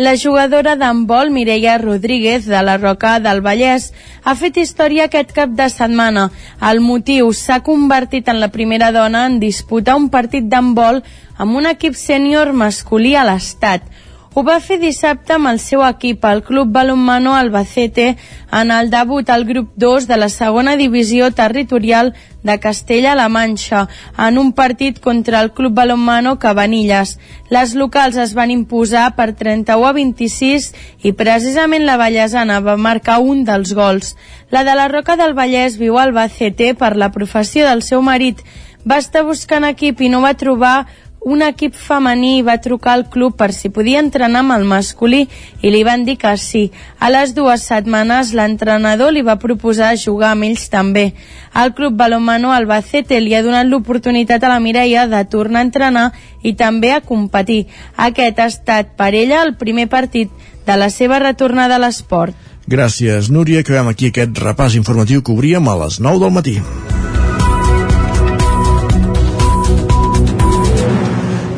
La 0.00 0.16
jugadora 0.16 0.76
d'handbol 0.80 1.28
Mireia 1.28 1.76
Rodríguez 1.76 2.46
de 2.48 2.60
la 2.64 2.78
Roca 2.78 3.18
del 3.20 3.42
Vallès 3.44 3.90
ha 4.24 4.32
fet 4.42 4.56
història 4.62 5.04
aquest 5.10 5.34
cap 5.36 5.52
de 5.58 5.66
setmana. 5.68 6.22
El 6.70 6.80
motiu 6.80 7.28
s'ha 7.36 7.58
convertit 7.66 8.30
en 8.32 8.40
la 8.40 8.48
primera 8.54 8.88
dona 8.96 9.26
en 9.28 9.36
disputar 9.42 9.98
un 10.00 10.08
partit 10.08 10.48
d'handbol 10.48 11.02
amb 11.36 11.58
un 11.60 11.68
equip 11.68 12.00
sènior 12.00 12.54
masculí 12.62 13.12
a 13.12 13.26
l'Estat. 13.28 13.84
Ho 14.32 14.44
va 14.46 14.60
fer 14.62 14.76
dissabte 14.78 15.32
amb 15.34 15.48
el 15.50 15.56
seu 15.58 15.80
equip, 15.82 16.22
el 16.28 16.44
Club 16.46 16.68
Balonmano 16.70 17.32
Albacete, 17.34 18.12
en 18.54 18.70
el 18.70 18.90
debut 18.92 19.26
al 19.28 19.42
grup 19.44 19.72
2 19.74 20.06
de 20.06 20.18
la 20.20 20.28
segona 20.30 20.76
divisió 20.78 21.32
territorial 21.34 22.12
de 22.44 22.56
Castella-La 22.62 23.26
Manxa, 23.28 23.88
en 24.16 24.38
un 24.38 24.52
partit 24.52 25.00
contra 25.02 25.40
el 25.40 25.50
Club 25.50 25.74
Balonmano 25.74 26.36
Cabanilles. 26.38 27.16
Les 27.50 27.74
locals 27.74 28.22
es 28.22 28.36
van 28.38 28.54
imposar 28.54 29.08
per 29.18 29.32
31 29.34 29.90
a 29.90 29.92
26 29.98 30.70
i 31.02 31.10
precisament 31.10 31.82
la 31.82 31.98
Vallesana 31.98 32.62
va 32.62 32.78
marcar 32.78 33.18
un 33.18 33.42
dels 33.42 33.74
gols. 33.74 34.14
La 34.54 34.62
de 34.62 34.78
la 34.78 34.86
Roca 34.86 35.18
del 35.18 35.34
Vallès 35.34 35.74
viu 35.82 35.98
al 35.98 36.14
Albacete 36.14 36.76
per 36.78 36.94
la 36.94 37.10
professió 37.10 37.66
del 37.66 37.82
seu 37.82 37.98
marit. 37.98 38.46
Va 38.86 39.02
estar 39.02 39.26
buscant 39.26 39.66
equip 39.66 40.00
i 40.00 40.08
no 40.08 40.22
va 40.22 40.38
trobar 40.38 40.86
un 41.20 41.42
equip 41.44 41.74
femení 41.76 42.40
va 42.42 42.56
trucar 42.64 42.94
al 42.96 43.04
club 43.12 43.36
per 43.36 43.52
si 43.52 43.68
podia 43.68 44.00
entrenar 44.00 44.40
amb 44.40 44.54
el 44.56 44.64
masculí 44.64 45.26
i 45.60 45.72
li 45.72 45.82
van 45.84 46.04
dir 46.04 46.16
que 46.18 46.32
sí. 46.40 46.70
A 46.98 47.10
les 47.12 47.34
dues 47.36 47.66
setmanes 47.68 48.32
l'entrenador 48.32 49.12
li 49.12 49.22
va 49.22 49.36
proposar 49.42 49.92
jugar 50.00 50.32
amb 50.32 50.48
ells 50.48 50.68
també. 50.72 51.12
El 51.54 51.74
club 51.74 51.96
Balomano 51.98 52.52
Albacete 52.52 53.20
li 53.20 53.34
ha 53.34 53.42
donat 53.44 53.68
l'oportunitat 53.68 54.44
a 54.44 54.52
la 54.54 54.60
Mireia 54.60 55.06
de 55.06 55.24
tornar 55.24 55.60
a 55.60 55.68
entrenar 55.68 56.06
i 56.42 56.54
també 56.54 56.92
a 56.92 57.02
competir. 57.04 57.66
Aquest 57.96 58.38
ha 58.38 58.48
estat 58.48 58.96
per 58.96 59.12
ella 59.14 59.42
el 59.44 59.56
primer 59.60 59.88
partit 59.88 60.30
de 60.66 60.76
la 60.76 60.88
seva 60.90 61.18
retornada 61.18 61.76
a 61.76 61.84
l'esport. 61.84 62.36
Gràcies, 62.70 63.28
Núria. 63.34 63.60
Acabem 63.60 63.90
aquí 63.90 64.08
aquest 64.08 64.38
repàs 64.38 64.78
informatiu 64.78 65.24
que 65.26 65.34
obríem 65.34 65.68
a 65.68 65.76
les 65.84 66.00
9 66.00 66.22
del 66.22 66.34
matí. 66.38 66.60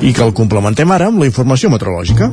I 0.03 0.11
que 0.11 0.25
el 0.27 0.35
complementem 0.35 0.91
ara 0.91 1.09
amb 1.13 1.23
la 1.23 1.29
informació 1.31 1.71
meteorològica. 1.71 2.31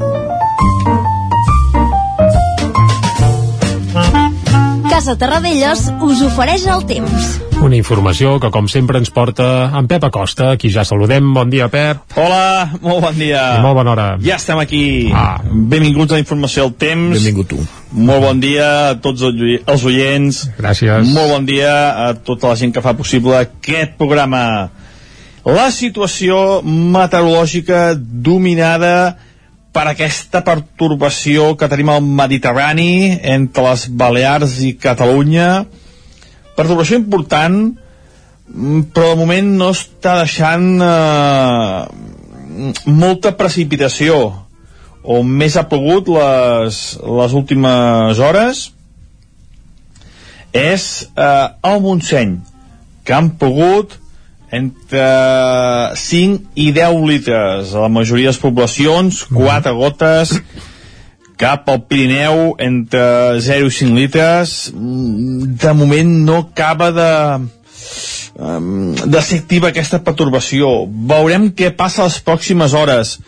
Casa 4.89 5.13
Terradellos 5.15 5.86
us 6.03 6.23
ofereix 6.25 6.65
el 6.67 6.82
temps. 6.89 7.27
Una 7.63 7.77
informació 7.77 8.34
que, 8.41 8.49
com 8.51 8.67
sempre, 8.71 8.97
ens 8.99 9.12
porta 9.13 9.69
en 9.77 9.88
Pep 9.88 10.03
Acosta, 10.08 10.55
qui 10.60 10.71
ja 10.73 10.84
saludem. 10.88 11.29
Bon 11.36 11.51
dia, 11.51 11.69
Pep. 11.71 12.01
Hola, 12.19 12.73
molt 12.82 13.05
bon 13.05 13.19
dia. 13.19 13.43
I 13.60 13.63
molt 13.63 13.77
bona 13.77 13.93
hora. 13.93 14.08
Ja 14.23 14.39
estem 14.39 14.60
aquí. 14.60 14.82
Ah. 15.13 15.38
Benvinguts 15.45 16.15
a 16.15 16.17
la 16.17 16.23
informació 16.23 16.65
del 16.65 16.75
temps. 16.82 17.15
Benvingut 17.19 17.51
tu. 17.53 17.62
Molt 17.95 18.25
bon 18.25 18.41
dia 18.41 18.67
a 18.89 18.97
tots 19.03 19.23
els 19.29 19.86
oients. 19.86 20.41
Gràcies. 20.58 21.13
Molt 21.13 21.36
bon 21.36 21.47
dia 21.47 21.73
a 22.10 22.12
tota 22.17 22.51
la 22.51 22.60
gent 22.60 22.73
que 22.73 22.84
fa 22.84 22.97
possible 22.97 23.38
aquest 23.39 23.95
programa 23.99 24.43
la 25.55 25.69
situació 25.71 26.62
meteorològica 26.63 27.93
dominada 27.97 29.17
per 29.73 29.85
aquesta 29.91 30.41
pertorbació 30.45 31.53
que 31.59 31.69
tenim 31.71 31.91
al 31.93 32.01
Mediterrani 32.03 33.19
entre 33.35 33.63
les 33.67 33.85
Balears 34.01 34.57
i 34.65 34.73
Catalunya. 34.81 35.65
Pertorbació 36.57 36.99
important 36.99 37.59
mm, 37.69 38.89
però 38.93 39.13
de 39.13 39.19
moment 39.21 39.53
no 39.62 39.69
està 39.75 40.17
deixant 40.23 40.67
eh, 40.83 41.83
molta 42.89 43.35
precipitació 43.39 44.19
on 45.09 45.29
més 45.39 45.55
ha 45.55 45.67
plogut 45.69 46.09
les, 46.12 46.81
les 47.21 47.33
últimes 47.38 48.19
hores 48.19 48.65
és 50.51 50.85
eh, 51.15 51.47
el 51.71 51.81
Montseny 51.85 52.35
que 53.05 53.15
han 53.15 53.31
pogut 53.39 53.95
entre 54.51 55.05
5 55.95 56.55
i 56.55 56.71
10 56.75 57.05
litres 57.09 57.75
a 57.75 57.85
la 57.85 57.91
majoria 57.93 58.29
de 58.29 58.33
les 58.33 58.41
poblacions 58.41 59.23
4 59.29 59.75
gotes 59.77 60.33
cap 61.39 61.69
al 61.71 61.85
Pirineu 61.88 62.55
entre 62.59 63.39
0 63.39 63.69
i 63.69 63.77
5 63.77 63.95
litres. 63.95 64.57
De 64.73 65.73
moment 65.77 66.12
no 66.25 66.41
acaba 66.49 66.91
de 66.91 67.13
de 68.39 69.21
ser 69.21 69.41
activa 69.41 69.69
aquesta 69.69 69.99
pertorbació. 70.03 70.85
Veurem 70.88 71.49
què 71.51 71.73
passa 71.75 72.05
les 72.07 72.19
pròximes 72.23 72.73
hores. 72.73 73.19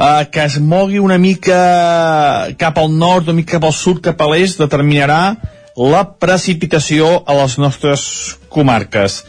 Uh, 0.00 0.24
que 0.32 0.40
es 0.46 0.56
mogui 0.58 0.98
una 1.02 1.18
mica 1.20 2.54
cap 2.58 2.78
al 2.80 2.88
nord, 2.88 3.28
una 3.28 3.36
mica 3.36 3.58
cap 3.58 3.66
al 3.68 3.74
sud, 3.76 4.00
cap 4.00 4.20
a 4.22 4.28
l'est, 4.30 4.58
determinarà 4.62 5.36
la 5.76 6.02
precipitació 6.18 7.18
a 7.26 7.36
les 7.42 7.58
nostres 7.60 8.04
comarques. 8.48 9.20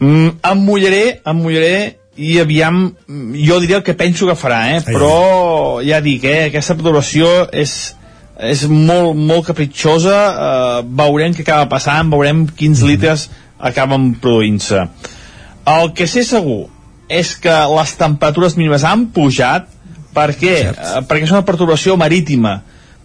Mm, 0.00 0.36
em 0.50 0.62
mullaré, 0.64 1.20
em 1.26 1.36
mullaré 1.36 1.74
i 2.16 2.38
aviam, 2.40 2.90
jo 3.36 3.60
diria 3.60 3.78
el 3.80 3.84
que 3.84 3.94
penso 3.96 4.26
que 4.28 4.36
farà, 4.36 4.62
eh? 4.74 4.80
però 4.84 5.80
ja 5.84 6.00
dic, 6.04 6.24
eh? 6.24 6.48
aquesta 6.48 6.76
perturbació 6.76 7.28
és, 7.52 7.74
és 8.50 8.64
molt, 8.68 9.16
molt 9.16 9.46
capritxosa, 9.46 10.16
eh, 10.32 10.82
veurem 11.00 11.36
què 11.36 11.44
acaba 11.44 11.68
passant, 11.70 12.10
veurem 12.12 12.46
quins 12.56 12.82
litres 12.84 13.28
acaben 13.60 14.14
produint-se. 14.20 14.86
El 15.70 15.92
que 15.96 16.08
sé 16.08 16.24
segur 16.24 16.64
és 17.10 17.34
que 17.40 17.56
les 17.76 17.94
temperatures 18.00 18.56
mínimes 18.56 18.84
han 18.88 19.08
pujat 19.14 19.68
perquè, 20.16 20.56
eh, 20.72 21.00
perquè 21.08 21.28
és 21.28 21.34
una 21.36 21.44
perturbació 21.46 21.96
marítima 22.00 22.60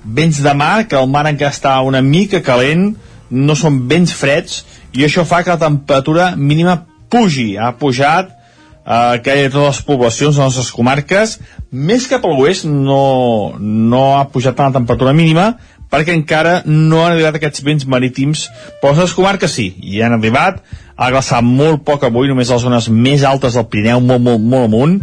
vents 0.06 0.42
de 0.44 0.54
mar, 0.54 0.88
que 0.88 0.96
el 0.96 1.10
mar 1.10 1.26
encara 1.28 1.52
està 1.52 1.76
una 1.82 2.02
mica 2.06 2.42
calent, 2.46 2.94
no 3.30 3.56
són 3.58 3.82
vents 3.90 4.14
freds, 4.14 4.62
i 4.96 5.06
això 5.06 5.26
fa 5.28 5.44
que 5.44 5.54
la 5.54 5.62
temperatura 5.62 6.34
mínima 6.36 6.80
pugi, 7.12 7.56
ha 7.58 7.74
pujat 7.80 8.32
eh, 8.32 9.20
que 9.24 9.36
hi 9.36 9.46
ha 9.46 9.52
totes 9.52 9.68
les 9.68 9.82
poblacions 9.88 10.36
de 10.36 10.42
les 10.42 10.56
nostres 10.56 10.72
comarques, 10.74 11.38
més 11.72 12.08
cap 12.12 12.26
a 12.26 12.32
l'oest 12.32 12.68
no, 12.70 13.56
no 13.60 14.06
ha 14.18 14.26
pujat 14.32 14.58
tant 14.58 14.72
la 14.72 14.80
temperatura 14.80 15.14
mínima, 15.18 15.54
perquè 15.92 16.16
encara 16.16 16.62
no 16.66 17.04
han 17.04 17.14
arribat 17.14 17.38
aquests 17.40 17.64
vents 17.66 17.86
marítims, 17.88 18.48
però 18.82 18.96
les 18.98 19.14
comarques. 19.16 19.54
Sí, 19.54 19.70
hi 19.80 20.02
han 20.04 20.16
arribat, 20.18 20.64
ha 20.96 21.12
glaçat 21.14 21.46
molt 21.46 21.86
poc 21.88 22.08
avui, 22.08 22.30
només 22.32 22.50
a 22.50 22.58
les 22.58 22.66
zones 22.66 22.90
més 22.90 23.24
altes 23.28 23.56
del 23.58 23.68
Pirineu, 23.72 24.02
molt, 24.04 24.24
molt, 24.26 24.44
molt 24.44 24.70
amunt, 24.70 25.00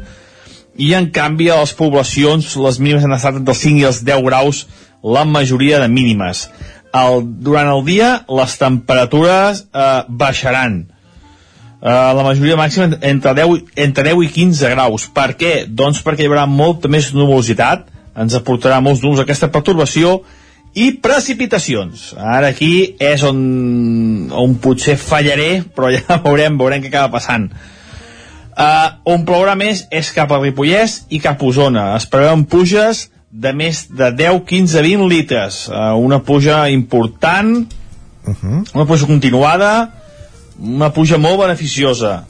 i 0.81 0.95
en 0.97 1.11
canvi 1.13 1.51
a 1.53 1.61
les 1.61 1.75
poblacions 1.77 2.55
les 2.57 2.79
mínimes 2.81 3.05
han 3.05 3.13
estat 3.13 3.37
entre 3.37 3.53
els 3.53 3.65
5 3.65 3.83
i 3.83 3.89
els 3.91 4.01
10 4.09 4.25
graus 4.25 4.65
la 5.03 5.25
majoria 5.29 5.81
de 5.83 5.89
mínimes. 5.93 6.47
El, 6.93 7.23
durant 7.45 7.71
el 7.73 7.85
dia 7.87 8.09
les 8.29 8.59
temperatures 8.61 9.65
eh, 9.73 10.03
baixaran. 10.09 10.83
Eh, 11.83 11.89
la 11.89 12.23
majoria 12.23 12.59
màxima 12.61 12.91
entre 13.01 13.33
10, 13.39 13.73
entre 13.87 14.05
10 14.11 14.27
i 14.27 14.31
15 14.37 14.75
graus. 14.75 15.09
Per 15.11 15.33
què? 15.41 15.55
Doncs 15.67 16.03
perquè 16.05 16.27
hi 16.27 16.31
haurà 16.31 16.45
molta 16.47 16.91
més 16.93 17.11
nuvolositat, 17.17 17.89
ens 18.13 18.37
aportarà 18.39 18.83
molts 18.85 19.03
núvols 19.03 19.25
aquesta 19.25 19.49
pertorbació 19.51 20.21
i 20.79 20.93
precipitacions. 21.05 22.13
Ara 22.17 22.53
aquí 22.53 22.95
és 23.01 23.25
on, 23.29 23.41
on 24.31 24.57
potser 24.63 24.97
fallaré, 25.01 25.63
però 25.75 25.91
ja 25.93 26.21
veurem, 26.27 26.61
veurem 26.61 26.85
què 26.85 26.93
acaba 26.93 27.17
passant. 27.19 27.49
Uh, 28.53 29.01
on 29.09 29.25
plourà 29.25 29.57
més 29.57 29.87
és 29.91 30.13
cap 30.13 30.33
a 30.33 30.39
Ripollès 30.43 31.07
i 31.09 31.23
cap 31.25 31.41
a 31.41 31.49
Osona. 31.49 31.87
Es 31.97 32.07
preveuen 32.07 32.45
puges 32.45 33.07
de 33.33 33.53
més 33.57 33.87
de 33.89 34.11
10, 34.13 34.43
15, 34.49 34.83
20 34.85 35.09
litres. 35.09 35.63
Uh, 35.69 35.97
una 35.97 36.21
puja 36.21 36.69
important, 36.69 37.65
uh 38.27 38.35
-huh. 38.35 38.65
una 38.75 38.85
puja 38.85 39.07
continuada, 39.07 39.91
una 40.61 40.93
puja 40.93 41.19
molt 41.19 41.41
beneficiosa. 41.41 42.25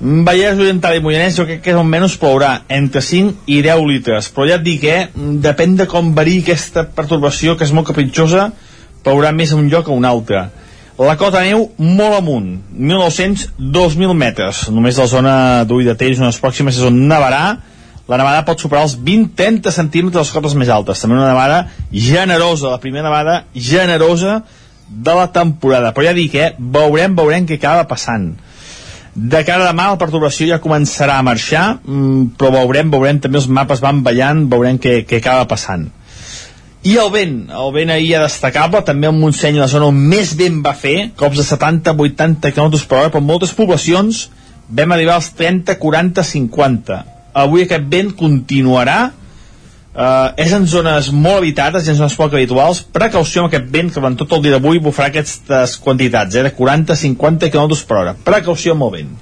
Vallès 0.00 0.58
Oriental 0.58 0.96
i 0.96 1.00
Moianès 1.00 1.36
jo 1.36 1.44
crec 1.46 1.60
que 1.62 1.70
és 1.70 1.76
on 1.76 1.86
menys 1.86 2.16
plourà, 2.18 2.62
entre 2.68 3.00
5 3.00 3.34
i 3.46 3.62
10 3.62 3.86
litres. 3.86 4.32
Però 4.34 4.48
ja 4.48 4.56
et 4.56 4.62
dic, 4.62 4.84
eh, 4.84 5.08
depèn 5.14 5.76
de 5.76 5.86
com 5.86 6.14
varia 6.14 6.40
aquesta 6.40 6.84
pertorbació, 6.84 7.56
que 7.56 7.64
és 7.64 7.72
molt 7.72 7.86
capritxosa, 7.86 8.52
plourà 9.04 9.32
més 9.32 9.52
a 9.52 9.56
un 9.56 9.68
lloc 9.68 9.88
a 9.88 9.92
un 9.92 10.04
altre. 10.04 10.50
La 10.98 11.16
cota 11.16 11.40
neu 11.40 11.70
molt 11.78 12.14
amunt, 12.18 12.60
1.900-2.000 12.78 14.14
metres. 14.14 14.68
Només 14.70 14.98
la 14.98 15.06
zona 15.06 15.64
d'Ull 15.64 15.84
de 15.84 15.94
Tell, 15.94 16.14
zones 16.14 16.40
pròximes, 16.40 16.76
és 16.76 16.82
on 16.82 17.08
nevarà, 17.08 17.58
la 18.08 18.18
nevada 18.18 18.44
pot 18.46 18.60
superar 18.60 18.82
els 18.86 18.96
20-30 18.98 19.70
centímetres 19.70 20.18
de 20.18 20.24
les 20.24 20.34
cotes 20.34 20.56
més 20.58 20.70
altes. 20.72 21.00
També 21.00 21.16
una 21.16 21.30
nevada 21.30 21.68
generosa, 21.92 22.72
la 22.72 22.80
primera 22.82 23.06
nevada 23.06 23.44
generosa 23.54 24.42
de 24.88 25.14
la 25.14 25.28
temporada. 25.32 25.92
Però 25.94 26.08
ja 26.08 26.16
dic, 26.16 26.34
eh, 26.34 26.52
veurem, 26.58 27.14
veurem 27.16 27.46
què 27.46 27.60
acaba 27.60 27.86
passant. 27.88 28.32
De 29.14 29.42
cara 29.44 29.66
a 29.66 29.70
demà 29.70 29.90
la 29.92 30.00
perturbació 30.00 30.48
ja 30.48 30.60
començarà 30.60 31.18
a 31.18 31.24
marxar, 31.24 31.78
mmm, 31.84 32.32
però 32.40 32.50
veurem, 32.50 32.90
veurem, 32.90 33.20
també 33.20 33.38
els 33.38 33.48
mapes 33.48 33.80
van 33.84 34.02
ballant, 34.02 34.46
veurem 34.48 34.80
què, 34.80 35.02
què 35.06 35.20
acaba 35.20 35.46
passant. 35.46 35.90
I 36.82 36.96
el 36.98 37.12
vent, 37.14 37.36
el 37.54 37.72
vent 37.76 37.92
ahir 37.94 38.16
ja 38.16 38.22
destacable, 38.24 38.80
també 38.82 39.06
el 39.06 39.14
Montseny, 39.14 39.60
la 39.60 39.68
zona 39.70 39.92
on 39.92 40.00
més 40.10 40.32
vent 40.34 40.62
va 40.64 40.72
fer, 40.74 41.12
cops 41.14 41.38
de 41.38 41.44
70-80 41.46 42.50
km 42.50 42.80
per 42.88 42.98
hora, 42.98 43.12
però 43.12 43.22
en 43.22 43.28
moltes 43.28 43.52
poblacions 43.54 44.30
vam 44.68 44.96
arribar 44.96 45.20
als 45.20 45.30
30, 45.38 45.76
40, 45.78 46.24
50 46.26 47.11
avui 47.34 47.66
aquest 47.66 47.90
vent 47.90 48.14
continuarà 48.18 49.00
Uh, 49.92 50.30
és 50.40 50.48
en 50.56 50.64
zones 50.64 51.10
molt 51.12 51.42
habitades 51.42 51.84
i 51.84 51.90
en 51.92 51.98
zones 51.98 52.14
poc 52.16 52.32
habituals. 52.32 52.78
Precaució 52.96 53.42
amb 53.42 53.50
aquest 53.50 53.66
vent 53.74 53.90
que 53.92 54.00
durant 54.00 54.14
tot 54.16 54.30
el 54.32 54.46
dia 54.46 54.54
d'avui 54.54 54.80
bufarà 54.80 55.10
aquestes 55.10 55.74
quantitats 55.84 56.38
eh, 56.38 56.44
de 56.46 56.52
40-50 56.56 57.50
km 57.52 57.76
per 57.90 57.98
hora. 57.98 58.14
Precaució 58.24 58.72
amb 58.72 58.86
el 58.88 58.94
vent. 58.94 59.12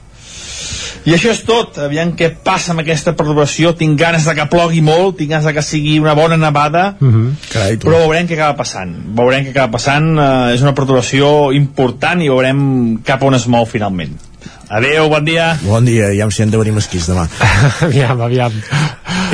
I 1.11 1.17
això 1.17 1.33
és 1.33 1.43
tot, 1.49 1.81
aviam 1.83 2.13
què 2.15 2.29
passa 2.45 2.71
amb 2.71 2.85
aquesta 2.85 3.17
perturbació, 3.19 3.73
tinc 3.75 3.99
ganes 3.99 4.29
de 4.29 4.37
que 4.37 4.47
plogui 4.53 4.83
molt 4.85 5.17
tinc 5.19 5.33
ganes 5.33 5.49
de 5.49 5.57
que 5.57 5.65
sigui 5.65 5.99
una 5.99 6.15
bona 6.15 6.37
nevada 6.37 6.95
uh 7.01 7.09
-huh. 7.09 7.35
Carai, 7.51 7.77
tu. 7.77 7.89
però 7.89 8.07
veurem 8.07 8.29
què 8.29 8.35
acaba 8.39 8.57
passant. 8.63 8.95
Veurem 9.17 9.45
què 9.47 9.51
acaba 9.51 9.73
passant, 9.73 10.19
uh, 10.19 10.55
és 10.55 10.63
una 10.63 10.75
perturbació 10.75 11.53
important 11.53 12.23
i 12.23 12.29
veurem 12.29 13.01
cap 13.03 13.23
on 13.23 13.35
es 13.35 13.47
mou 13.47 13.65
finalment 13.65 14.30
Adeu, 14.71 15.09
bon 15.11 15.25
dia. 15.27 15.59
Bon 15.67 15.83
dia, 15.83 16.13
ja 16.15 16.27
em 16.29 16.31
sent 16.31 16.53
de 16.53 16.59
venir 16.61 16.71
mesquís 16.77 17.09
demà. 17.11 17.25
aviam, 17.87 18.21
aviam. 18.23 18.55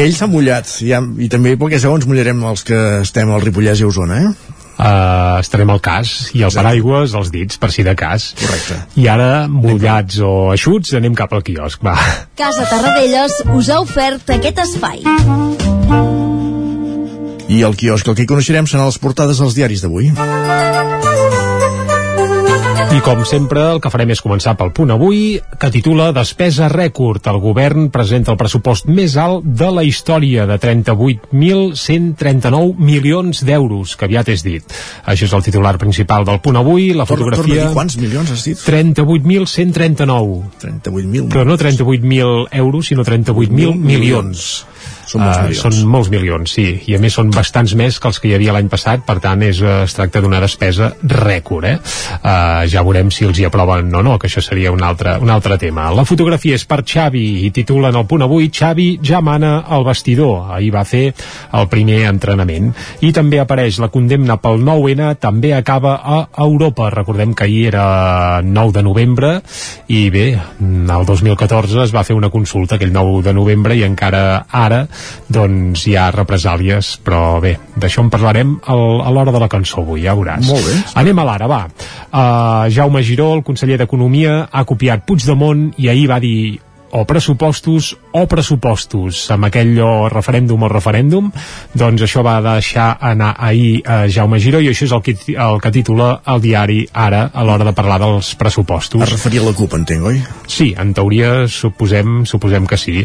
Ell 0.01 0.15
s'ha 0.17 0.29
mullat, 0.33 0.71
ja, 0.81 1.03
i 1.21 1.29
també 1.33 1.59
perquè 1.61 1.77
segons 1.83 2.07
mullarem 2.09 2.41
els 2.49 2.65
que 2.65 2.79
estem 3.03 3.29
al 3.29 3.45
Ripollès 3.45 3.83
i 3.83 3.85
a 3.85 3.91
Osona, 3.91 4.23
eh? 4.25 4.55
Uh, 4.77 5.41
estarem 5.41 5.71
al 5.73 5.81
cas 5.81 6.11
i 6.37 6.43
el 6.45 6.53
paraigües 6.53 7.15
als 7.17 7.31
dits 7.33 7.57
per 7.57 7.71
si 7.73 7.81
de 7.81 7.95
cas 7.97 8.27
correcte 8.37 8.77
i 9.01 9.07
ara 9.09 9.47
mullats 9.49 10.19
o 10.21 10.33
eixuts 10.53 10.93
anem 10.99 11.17
cap 11.17 11.33
al 11.33 11.41
quiosc 11.47 11.81
va. 11.81 11.95
Casa 12.37 12.67
Tarradellas 12.69 13.39
us 13.57 13.71
ha 13.73 13.81
ofert 13.81 14.37
aquest 14.37 14.61
espai 14.67 15.01
i 17.49 17.65
el 17.65 17.81
quiosc 17.81 18.05
el 18.05 18.21
que 18.21 18.27
hi 18.27 18.31
coneixerem 18.35 18.69
seran 18.69 18.91
les 18.91 19.01
portades 19.01 19.41
dels 19.41 19.57
diaris 19.57 19.81
d'avui 19.87 20.13
i 22.97 23.01
com 23.05 23.19
sempre, 23.29 23.61
el 23.75 23.81
que 23.83 23.91
farem 23.93 24.09
és 24.15 24.23
començar 24.25 24.55
pel 24.57 24.71
punt 24.73 24.89
avui, 24.95 25.37
que 25.61 25.69
titula 25.75 26.15
Despesa 26.17 26.71
rècord. 26.73 27.27
El 27.29 27.37
govern 27.43 27.91
presenta 27.93 28.33
el 28.33 28.39
pressupost 28.41 28.87
més 28.89 29.17
alt 29.21 29.45
de 29.45 29.69
la 29.75 29.83
història, 29.85 30.47
de 30.49 30.57
38.139 30.63 32.81
milions 32.81 33.45
d'euros, 33.45 33.97
que 33.99 34.07
aviat 34.09 34.29
és 34.33 34.41
dit. 34.47 34.65
Això 35.05 35.25
és 35.29 35.35
el 35.37 35.45
titular 35.45 35.77
principal 35.83 36.25
del 36.29 36.41
punt 36.41 36.57
avui. 36.63 36.83
La 36.97 37.07
fotografia... 37.11 37.43
fotografia... 37.43 37.67
Torna 37.67 37.81
quants 37.81 37.97
milions 38.01 38.29
has 38.33 38.43
dit? 38.49 38.59
38.139. 38.65 40.41
38.000. 40.65 41.29
Però 41.35 41.43
no 41.45 41.55
38.000 41.61 42.49
euros, 42.63 42.83
sinó 42.89 43.03
38.000 43.05 43.77
milions. 43.77 44.65
Són 45.07 45.23
molts 45.23 45.39
Uh, 45.39 45.43
milions. 45.47 45.61
són 45.63 45.91
molts 45.91 46.11
milions, 46.11 46.53
sí, 46.53 46.67
i 46.91 46.97
a 46.97 46.99
més 46.99 47.15
són 47.15 47.31
bastants 47.31 47.75
més 47.79 47.99
que 48.03 48.09
els 48.11 48.19
que 48.19 48.29
hi 48.29 48.35
havia 48.35 48.53
l'any 48.57 48.69
passat, 48.69 49.05
per 49.07 49.19
tant 49.23 49.43
és, 49.47 49.61
eh, 49.63 49.85
es 49.85 49.95
tracta 49.95 50.21
d'una 50.21 50.41
despesa 50.43 50.93
rècord, 51.03 51.65
eh? 51.65 51.77
Uh, 52.23 52.67
ja 52.67 52.83
veurem 52.83 53.11
si 53.15 53.25
els 53.25 53.39
hi 53.39 53.47
aproven 53.47 53.95
o 53.95 54.03
no, 54.03 54.19
que 54.19 54.27
això 54.27 54.43
seria 54.43 54.73
un 54.73 54.83
altre, 54.83 55.17
un 55.23 55.31
altre 55.31 55.59
tema. 55.59 55.91
La 55.95 56.05
fotografia 56.05 56.55
és 56.59 56.65
per 56.67 56.83
Xavi 56.83 57.47
i 57.47 57.51
titulen 57.55 57.95
el 57.97 58.07
punt 58.07 58.23
avui 58.27 58.51
Xavi 58.51 58.99
ja 59.03 59.21
mana 59.21 59.61
al 59.69 59.85
vestidor. 59.87 60.51
Ahir 60.57 60.73
va 60.75 60.85
fer 60.85 61.13
el 61.53 61.69
primer 61.69 62.03
entrenament. 62.11 62.73
I 63.01 63.13
també 63.13 63.39
apareix 63.41 63.79
la 63.79 63.89
condemna 63.95 64.37
pel 64.43 64.59
9-N, 64.65 65.15
també 65.23 65.55
acaba 65.55 66.01
a 66.03 66.19
Europa. 66.43 66.91
Recordem 66.91 67.35
que 67.35 67.45
ahir 67.45 67.67
era 67.69 68.43
9 68.43 68.73
de 68.73 68.83
novembre 68.83 69.33
i 69.89 70.09
bé, 70.11 70.27
el 70.61 71.07
2014 71.07 71.85
es 71.85 71.95
va 71.95 72.05
fer 72.05 72.17
una 72.17 72.31
consulta 72.31 72.77
aquell 72.77 72.93
9 72.93 73.23
de 73.23 73.33
novembre 73.37 73.77
i 73.77 73.85
encara 73.87 74.47
ara 74.51 74.87
doncs 75.29 75.87
hi 75.87 75.97
ha 75.97 76.11
represàlies 76.15 76.97
però 77.05 77.41
bé, 77.43 77.57
d'això 77.77 78.05
en 78.05 78.11
parlarem 78.13 78.57
al, 78.73 79.01
a 79.03 79.13
l'hora 79.15 79.35
de 79.35 79.43
la 79.43 79.51
cançó 79.53 79.83
avui, 79.83 80.05
ja 80.07 80.15
veuràs 80.19 80.47
Molt 80.49 80.67
bé. 80.67 80.77
anem 81.03 81.19
a 81.19 81.27
l'ara, 81.31 81.51
va 81.51 81.63
uh, 81.67 82.71
Jaume 82.73 83.03
Giró, 83.07 83.33
el 83.37 83.45
conseller 83.47 83.79
d'Economia 83.81 84.47
ha 84.51 84.65
copiat 84.69 85.07
Puigdemont 85.07 85.73
i 85.77 85.91
ahir 85.93 86.09
va 86.11 86.21
dir 86.23 86.61
o 86.97 87.05
pressupostos 87.05 87.97
o 88.17 88.25
pressupostos 88.31 89.27
amb 89.35 89.49
aquell 89.49 89.75
o 89.85 90.09
referèndum 90.13 90.65
o 90.65 90.71
referèndum 90.73 91.29
doncs 91.77 92.07
això 92.07 92.25
va 92.25 92.39
deixar 92.45 92.89
anar 93.01 93.35
ahir 93.37 93.83
a 93.85 93.99
Jaume 94.09 94.41
Giró 94.41 94.63
i 94.65 94.71
això 94.71 94.87
és 94.89 94.95
el 94.97 95.03
que, 95.05 95.17
el 95.35 95.61
que 95.61 95.73
titula 95.75 96.09
el 96.33 96.41
diari 96.45 96.81
ara 96.93 97.27
a 97.33 97.45
l'hora 97.45 97.67
de 97.69 97.75
parlar 97.77 97.99
dels 98.01 98.33
pressupostos 98.41 99.03
Es 99.05 99.13
referia 99.13 99.43
a 99.43 99.49
la 99.51 99.55
CUP, 99.57 99.77
entenc, 99.77 100.07
oi? 100.09 100.23
Sí, 100.49 100.73
en 100.79 100.95
teoria 100.97 101.47
suposem, 101.53 102.25
suposem 102.29 102.67
que 102.67 102.79
sí 102.81 103.03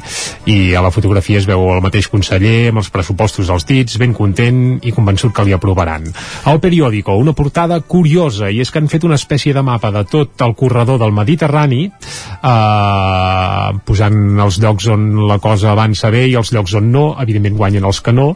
i 0.50 0.58
a 0.76 0.84
la 0.84 0.93
fotografia 0.93 1.41
es 1.41 1.47
veu 1.50 1.67
el 1.74 1.84
mateix 1.84 2.08
conseller 2.12 2.69
amb 2.69 2.82
els 2.82 2.91
pressupostos 2.93 3.50
als 3.52 3.67
dits, 3.67 3.97
ben 4.02 4.15
content 4.15 4.80
i 4.86 4.93
convençut 4.95 5.34
que 5.36 5.45
li 5.47 5.56
aprovaran. 5.56 6.08
Al 6.50 6.62
periòdico, 6.63 7.15
una 7.19 7.36
portada 7.38 7.80
curiosa 7.82 8.50
i 8.52 8.62
és 8.63 8.71
que 8.71 8.80
han 8.82 8.89
fet 8.91 9.06
una 9.08 9.19
espècie 9.19 9.54
de 9.54 9.63
mapa 9.65 9.91
de 9.91 10.04
tot 10.10 10.41
el 10.45 10.56
corredor 10.58 11.00
del 11.02 11.13
Mediterrani 11.15 11.84
eh, 11.88 13.69
posant 13.86 14.19
els 14.45 14.60
llocs 14.63 14.88
on 14.93 15.00
la 15.27 15.39
cosa 15.43 15.71
avança 15.71 16.11
bé 16.13 16.25
i 16.29 16.35
els 16.39 16.51
llocs 16.55 16.75
on 16.79 16.91
no, 16.93 17.05
evidentment 17.21 17.57
guanyen 17.57 17.87
els 17.87 18.01
que 18.03 18.13
no, 18.15 18.31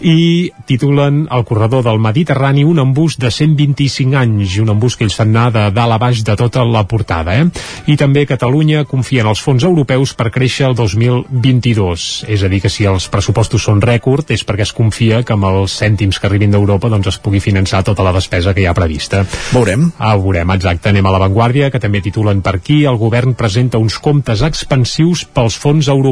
i 0.00 0.50
titulen 0.68 1.26
el 1.30 1.44
corredor 1.48 1.84
del 1.86 2.00
Mediterrani 2.02 2.64
un 2.64 2.80
embús 2.82 3.18
de 3.20 3.30
125 3.30 4.16
anys, 4.20 4.58
un 4.62 4.72
embús 4.74 4.96
que 4.96 5.06
ells 5.06 5.16
fan 5.16 5.34
anar 5.34 5.50
de 5.54 5.64
dalt 5.74 5.96
a 5.96 5.98
baix 6.00 6.22
de 6.26 6.36
tota 6.36 6.64
la 6.66 6.84
portada. 6.88 7.36
Eh? 7.40 7.46
I 7.90 7.96
també 8.00 8.26
Catalunya 8.28 8.84
confia 8.88 9.24
en 9.24 9.30
els 9.32 9.42
fons 9.42 9.64
europeus 9.66 10.14
per 10.18 10.30
créixer 10.34 10.68
el 10.68 10.76
2022. 10.78 12.08
És 12.30 12.44
a 12.44 12.50
dir, 12.50 12.60
que 12.62 12.70
si 12.72 12.86
els 12.88 13.08
pressupostos 13.12 13.64
són 13.66 13.82
rècord 13.82 14.30
és 14.34 14.44
perquè 14.46 14.66
es 14.66 14.74
confia 14.76 15.22
que 15.26 15.34
amb 15.36 15.48
els 15.50 15.76
cèntims 15.80 16.20
que 16.20 16.28
arribin 16.28 16.54
d'Europa 16.54 16.90
doncs 16.92 17.10
es 17.12 17.18
pugui 17.22 17.40
finançar 17.42 17.82
tota 17.86 18.04
la 18.06 18.14
despesa 18.16 18.54
que 18.54 18.64
hi 18.64 18.68
ha 18.70 18.76
prevista. 18.76 19.24
Veurem. 19.54 19.90
Ah, 19.98 20.16
veurem, 20.16 20.54
exacte. 20.54 20.90
Anem 20.90 21.06
a 21.06 21.14
l'avantguàrdia, 21.14 21.70
que 21.70 21.82
també 21.82 22.02
titulen 22.04 22.42
per 22.44 22.56
aquí. 22.58 22.82
El 22.86 22.98
govern 23.00 23.34
presenta 23.38 23.80
uns 23.82 23.98
comptes 24.02 24.44
expansius 24.46 25.24
pels 25.24 25.58
fons 25.60 25.88
europeus. 25.88 26.09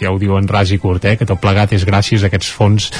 Ja 0.00 0.12
ho 0.12 0.18
diuen 0.20 0.48
ras 0.48 0.72
i 0.74 0.78
curt, 0.78 1.04
eh? 1.04 1.16
que 1.18 1.28
tot 1.28 1.40
plegat 1.42 1.74
és 1.76 1.86
gràcies 1.88 2.22
a 2.22 2.30
aquests 2.30 2.50
fons 2.54 2.90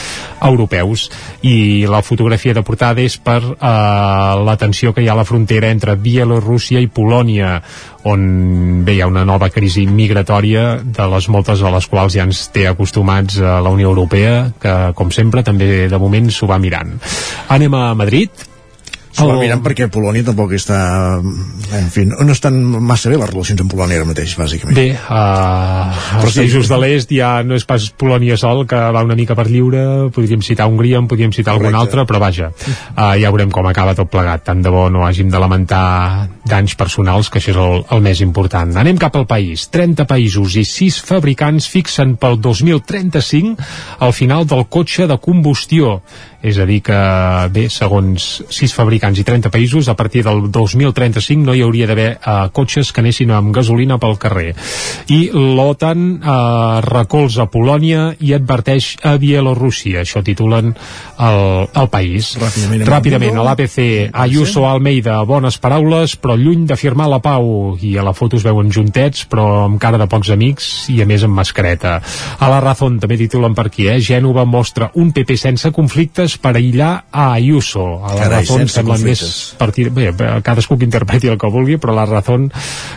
europeus. 0.42 1.08
I 1.46 1.86
la 1.90 2.02
fotografia 2.02 2.54
de 2.56 2.64
portada 2.66 3.02
és 3.02 3.16
per 3.18 3.40
eh, 3.42 4.34
la 4.44 4.56
tensió 4.60 4.94
que 4.94 5.04
hi 5.04 5.08
ha 5.08 5.14
a 5.16 5.20
la 5.20 5.28
frontera 5.28 5.70
entre 5.70 5.96
Bielorússia 5.96 6.80
i 6.80 6.90
Polònia, 6.90 7.58
on 8.08 8.84
bé 8.84 8.96
hi 8.96 9.02
ha 9.04 9.08
una 9.10 9.26
nova 9.28 9.50
crisi 9.52 9.84
migratòria 9.86 10.80
de 10.80 11.08
les 11.12 11.28
moltes 11.28 11.60
a 11.62 11.72
les 11.74 11.88
quals 11.90 12.16
ja 12.16 12.24
ens 12.24 12.46
té 12.54 12.66
acostumats 12.68 13.40
a 13.40 13.58
la 13.60 13.72
Unió 13.74 13.90
Europea, 13.92 14.52
que 14.60 14.76
com 14.96 15.12
sempre 15.12 15.44
també 15.44 15.88
de 15.90 16.00
moment 16.00 16.30
s'ho 16.32 16.48
va 16.48 16.60
mirant. 16.62 16.96
Anem 17.52 17.76
a 17.76 17.90
Madrid, 17.98 18.49
S'ho 19.10 19.26
va 19.26 19.36
mirant 19.40 19.62
perquè 19.64 19.88
Polònia 19.90 20.22
tampoc 20.26 20.52
està... 20.54 20.76
En 21.74 21.88
fi, 21.90 22.04
no 22.06 22.30
estan 22.30 22.56
massa 22.62 23.10
bé 23.10 23.18
les 23.18 23.30
relacions 23.30 23.62
amb 23.62 23.72
Polònia 23.72 23.98
ara 23.98 24.06
mateix, 24.06 24.36
bàsicament. 24.38 24.76
Bé, 24.76 24.94
uh, 24.94 26.20
els 26.20 26.34
sí. 26.34 26.42
països 26.42 26.70
de 26.70 26.78
l'est 26.82 27.10
ja 27.14 27.30
no 27.46 27.58
és 27.58 27.66
pas 27.66 27.88
Polònia 27.98 28.38
sol, 28.40 28.62
que 28.70 28.78
va 28.94 29.02
una 29.06 29.16
mica 29.18 29.34
per 29.38 29.48
lliure, 29.50 29.82
podríem 30.14 30.44
citar 30.46 30.68
Hongria, 30.70 31.02
en 31.02 31.10
podríem 31.10 31.34
citar 31.34 31.56
algun 31.56 31.72
Correcte. 31.72 31.82
altre, 31.82 32.06
però 32.06 32.22
vaja, 32.22 32.52
uh, 32.54 33.14
ja 33.18 33.34
veurem 33.34 33.50
com 33.54 33.66
acaba 33.70 33.96
tot 33.98 34.10
plegat. 34.12 34.46
Tant 34.46 34.62
de 34.62 34.72
bo 34.74 34.86
no 34.94 35.02
hàgim 35.06 35.30
de 35.30 35.42
lamentar 35.42 35.84
danys 36.46 36.76
personals, 36.78 37.30
que 37.30 37.42
això 37.42 37.54
és 37.54 37.60
el, 37.60 37.84
el 37.96 38.06
més 38.06 38.22
important. 38.22 38.76
Anem 38.78 38.98
cap 38.98 39.18
al 39.18 39.26
país. 39.30 39.66
30 39.74 40.06
països 40.10 40.58
i 40.58 40.66
6 40.66 41.02
fabricants 41.10 41.66
fixen 41.70 42.14
pel 42.20 42.38
2035 42.42 43.70
el 44.06 44.14
final 44.14 44.46
del 44.46 44.66
cotxe 44.70 45.10
de 45.10 45.18
combustió. 45.18 45.98
És 46.40 46.56
a 46.56 46.64
dir 46.64 46.80
que, 46.80 46.98
bé, 47.52 47.66
segons 47.68 48.26
6 48.48 48.72
fabricants 48.72 49.18
i 49.20 49.24
30 49.26 49.50
països, 49.52 49.90
a 49.92 49.96
partir 49.96 50.22
del 50.24 50.46
2035 50.48 51.44
no 51.44 51.52
hi 51.52 51.60
hauria 51.64 51.88
d'haver 51.90 52.08
uh, 52.16 52.48
cotxes 52.56 52.92
que 52.92 53.02
anessin 53.04 53.32
amb 53.36 53.52
gasolina 53.52 53.98
pel 54.00 54.16
carrer. 54.20 54.54
I 55.12 55.20
l'OTAN 55.34 56.06
uh, 56.16 56.80
recolza 56.86 57.44
Polònia 57.52 58.14
i 58.24 58.32
adverteix 58.36 58.94
a 59.04 59.16
Bielorússia. 59.20 60.00
Això 60.00 60.22
titulen 60.24 60.72
el, 60.72 61.40
el 61.68 61.90
país. 61.92 62.32
Ràpidament. 62.40 62.86
Ràpidament, 62.88 63.36
a 63.36 63.44
l'APC, 63.44 63.78
Ayuso 64.24 64.64
Almeida, 64.68 65.18
bones 65.28 65.60
paraules, 65.60 66.16
però 66.16 66.38
lluny 66.40 66.64
de 66.70 66.80
firmar 66.80 67.10
la 67.12 67.20
pau. 67.20 67.76
I 67.84 67.96
a 68.00 68.06
la 68.06 68.16
foto 68.16 68.40
es 68.40 68.46
veuen 68.46 68.72
juntets, 68.72 69.26
però 69.28 69.66
amb 69.66 69.80
cara 69.82 70.00
de 70.00 70.08
pocs 70.08 70.32
amics 70.32 70.70
i 70.94 71.02
a 71.04 71.08
més 71.08 71.28
amb 71.28 71.36
mascareta. 71.36 71.98
A 72.40 72.48
la 72.48 72.64
Razón 72.64 72.96
també 73.02 73.20
titulen 73.20 73.52
per 73.56 73.68
aquí, 73.68 73.90
eh? 73.92 74.00
Gènova 74.00 74.46
mostra 74.48 74.90
un 74.96 75.12
PP 75.12 75.36
sense 75.36 75.68
conflictes 75.76 76.29
per 76.38 76.54
aïllar 76.58 76.90
a 77.10 77.32
Ayuso. 77.34 78.04
A 78.04 78.14
la 78.14 78.24
Carai, 78.24 78.44
Razón 78.44 78.68
sembla 78.68 78.98
més 78.98 79.22
conflictes. 79.22 79.54
partir... 79.58 79.88
Bé, 79.90 80.10
cadascú 80.44 80.78
que 80.78 80.86
interpreti 80.86 81.30
el 81.32 81.38
que 81.40 81.50
vulgui, 81.50 81.78
però 81.80 81.94
la 81.96 82.06
Razón 82.06 82.50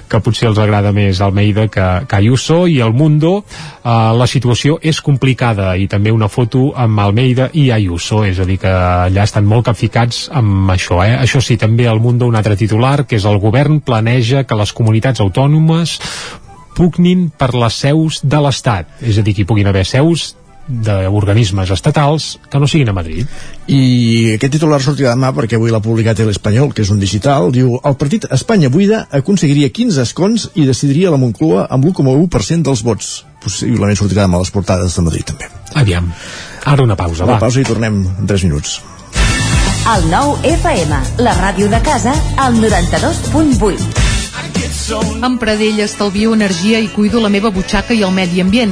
que 0.10 0.22
potser 0.24 0.50
els 0.52 0.60
agrada 0.62 0.91
més 0.93 1.22
Almeida 1.22 1.67
que, 1.72 1.88
que 2.08 2.19
Ayuso 2.19 2.63
i 2.67 2.80
el 2.86 2.93
Mundo 2.93 3.34
eh, 3.43 3.89
la 3.89 4.28
situació 4.28 4.78
és 4.82 5.02
complicada 5.02 5.74
i 5.78 5.88
també 5.88 6.13
una 6.13 6.30
foto 6.30 6.72
amb 6.76 7.00
Almeida 7.00 7.50
i 7.54 7.69
Ayuso, 7.72 8.24
és 8.28 8.39
a 8.39 8.48
dir 8.50 8.60
que 8.62 8.69
allà 8.69 9.26
estan 9.26 9.48
molt 9.50 9.65
capficats 9.72 10.28
amb 10.34 10.69
això, 10.74 11.02
eh? 11.06 11.17
Això 11.17 11.41
sí, 11.41 11.58
també 11.58 11.89
el 11.89 12.04
Mundo 12.04 12.28
un 12.30 12.38
altre 12.39 12.58
titular, 12.60 13.04
que 13.08 13.17
és 13.17 13.26
el 13.26 13.39
govern 13.41 13.82
planeja 13.82 14.46
que 14.48 14.58
les 14.60 14.74
comunitats 14.76 15.24
autònomes 15.24 16.00
pugnin 16.74 17.28
per 17.38 17.54
les 17.54 17.76
seus 17.86 18.22
de 18.26 18.39
l'Estat, 18.41 18.98
és 19.02 19.17
a 19.17 19.26
dir, 19.26 19.36
que 19.36 19.43
hi 19.43 19.50
puguin 19.50 19.69
haver 19.69 19.86
seus 19.86 20.34
d'organismes 20.67 21.69
estatals 21.76 22.39
que 22.49 22.60
no 22.60 22.67
siguin 22.67 22.89
a 22.89 22.93
Madrid. 22.95 23.28
I 23.67 24.34
aquest 24.38 24.54
titular 24.56 24.80
sortirà 24.82 25.12
demà 25.13 25.34
perquè 25.36 25.58
avui 25.60 25.71
l'ha 25.73 25.82
publicat 25.84 26.19
El 26.23 26.30
Espanyol, 26.32 26.71
que 26.73 26.82
és 26.86 26.89
un 26.93 26.99
digital, 27.02 27.52
diu 27.52 27.76
el 27.84 27.95
partit 27.99 28.26
Espanya 28.32 28.69
Buida 28.69 29.08
aconseguiria 29.12 29.69
15 29.69 30.02
escons 30.08 30.49
i 30.56 30.65
decidiria 30.69 31.12
la 31.12 31.19
Moncloa 31.19 31.67
amb 31.69 31.84
l'1,1% 31.86 32.63
dels 32.63 32.84
vots. 32.84 33.26
Possiblement 33.43 33.97
sortirà 33.99 34.23
demà 34.23 34.39
a 34.39 34.45
les 34.45 34.52
portades 34.56 34.95
de 34.95 35.02
Madrid, 35.04 35.26
també. 35.28 35.49
Aviam, 35.76 36.12
ara 36.65 36.84
una 36.84 36.95
pausa, 36.95 37.26
Una 37.26 37.34
va. 37.34 37.39
pausa 37.43 37.60
i 37.60 37.67
tornem 37.67 37.99
en 38.19 38.28
3 38.28 38.43
minuts. 38.47 38.80
El 39.84 40.06
nou 40.08 40.38
FM, 40.47 40.95
la 41.19 41.34
ràdio 41.36 41.67
de 41.69 41.82
casa, 41.84 42.13
al 42.39 42.56
92.8. 42.56 44.02
Amb 45.23 45.39
Pradell 45.39 45.80
estalvio 45.84 46.34
energia 46.34 46.80
i 46.80 46.88
cuido 46.88 47.19
la 47.19 47.30
meva 47.30 47.49
butxaca 47.52 47.93
i 47.93 48.02
el 48.04 48.12
medi 48.15 48.39
ambient. 48.41 48.71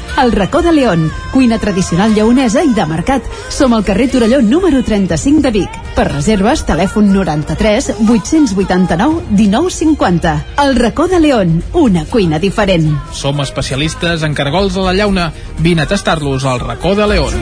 El 0.17 0.31
racó 0.31 0.61
de 0.61 0.71
León, 0.71 1.11
cuina 1.31 1.57
tradicional 1.57 2.13
lleonesa 2.13 2.63
i 2.63 2.73
de 2.73 2.85
mercat. 2.85 3.23
Som 3.49 3.73
al 3.73 3.83
carrer 3.83 4.09
Torelló 4.11 4.41
número 4.41 4.83
35 4.83 5.41
de 5.41 5.51
Vic. 5.51 5.79
Per 5.95 6.07
reserves, 6.11 6.65
telèfon 6.67 7.11
93 7.13 7.93
889 8.07 9.23
1950. 9.31 10.35
El 10.63 10.75
racó 10.75 11.07
de 11.07 11.19
León, 11.19 11.63
una 11.73 12.05
cuina 12.05 12.39
diferent. 12.39 12.91
Som 13.13 13.41
especialistes 13.41 14.23
en 14.23 14.35
cargols 14.35 14.77
a 14.77 14.85
la 14.89 14.93
llauna. 14.93 15.31
Vine 15.59 15.83
a 15.83 15.87
tastar-los 15.87 16.45
al 16.45 16.59
racó 16.59 16.95
de 16.95 17.07
León. 17.07 17.33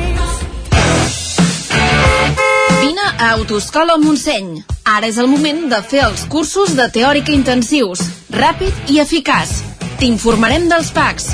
Vine 2.82 3.02
a 3.18 3.32
Autoscola 3.32 3.98
Montseny. 3.98 4.64
Ara 4.86 5.10
és 5.10 5.20
el 5.22 5.28
moment 5.30 5.68
de 5.70 5.82
fer 5.86 6.06
els 6.08 6.24
cursos 6.26 6.72
de 6.78 6.88
teòrica 6.90 7.34
intensius, 7.36 8.02
ràpid 8.34 8.90
i 8.90 8.98
eficaç. 9.04 9.52
T'informarem 10.00 10.66
dels 10.72 10.90
PACs, 10.96 11.28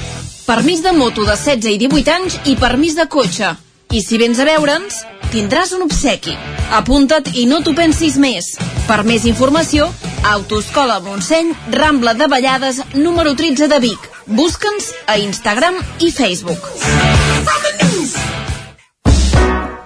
permís 0.45 0.81
de 0.83 0.91
moto 0.93 1.25
de 1.25 1.35
16 1.35 1.73
i 1.73 1.77
18 1.87 2.11
anys 2.13 2.39
i 2.45 2.55
permís 2.55 2.95
de 2.95 3.07
cotxe. 3.09 3.55
I 3.91 4.01
si 4.01 4.17
vens 4.17 4.39
a 4.39 4.45
veure'ns, 4.47 5.03
tindràs 5.33 5.73
un 5.77 5.85
obsequi. 5.85 6.35
Apunta't 6.77 7.31
i 7.35 7.45
no 7.49 7.61
t'ho 7.63 7.75
pensis 7.77 8.17
més. 8.21 8.53
Per 8.87 9.01
més 9.07 9.25
informació, 9.29 9.89
Autoscola 10.25 10.99
Montseny, 11.05 11.53
Rambla 11.73 12.15
de 12.17 12.27
Vallades, 12.27 12.81
número 12.93 13.35
13 13.35 13.69
de 13.69 13.79
Vic. 13.79 14.09
Busca'ns 14.25 14.91
a 15.05 15.17
Instagram 15.21 15.81
i 16.01 16.11
Facebook. 16.11 16.71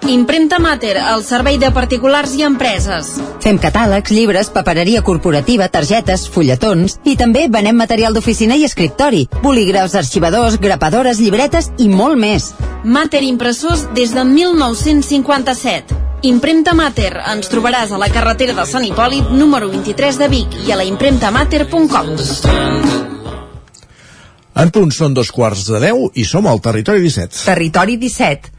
Impremta 0.10 0.58
Mater, 0.58 0.98
el 0.98 1.22
servei 1.22 1.60
de 1.62 1.70
particulars 1.70 2.32
i 2.34 2.42
empreses. 2.42 3.12
Fem 3.44 3.60
catàlegs, 3.62 4.10
llibres, 4.10 4.50
papereria 4.50 5.04
corporativa, 5.06 5.68
targetes, 5.70 6.24
fulletons 6.34 6.98
i 7.06 7.14
també 7.20 7.46
venem 7.54 7.78
material 7.78 8.18
d'oficina 8.18 8.58
i 8.58 8.66
escriptori, 8.66 9.28
bolígrafs, 9.44 9.94
arxivadors, 10.02 10.58
grapadores, 10.58 11.22
llibretes 11.22 11.70
i 11.78 11.88
molt 11.94 12.18
més. 12.18 12.50
Mater 12.84 13.22
Impressors 13.28 13.86
des 13.94 14.16
de 14.18 14.26
1957. 14.26 16.02
Impremta 16.26 16.74
Mater. 16.74 17.14
Ens 17.30 17.54
trobaràs 17.54 17.94
a 17.94 18.02
la 18.02 18.10
carretera 18.10 18.58
de 18.58 18.66
Sant 18.66 18.90
Hipòlit, 18.90 19.30
número 19.30 19.70
23 19.70 20.18
de 20.24 20.28
Vic 20.34 20.62
i 20.66 20.74
a 20.74 20.80
la 20.82 20.90
impremtamater.com. 20.90 22.16
En 24.60 24.72
punt 24.74 24.90
són 24.92 25.14
dos 25.14 25.30
quarts 25.32 25.70
de 25.70 25.80
deu 25.86 26.10
i 26.18 26.26
som 26.26 26.50
al 26.50 26.60
Territori 26.66 27.06
17. 27.06 27.46
Territori 27.46 27.96
17, 28.02 28.58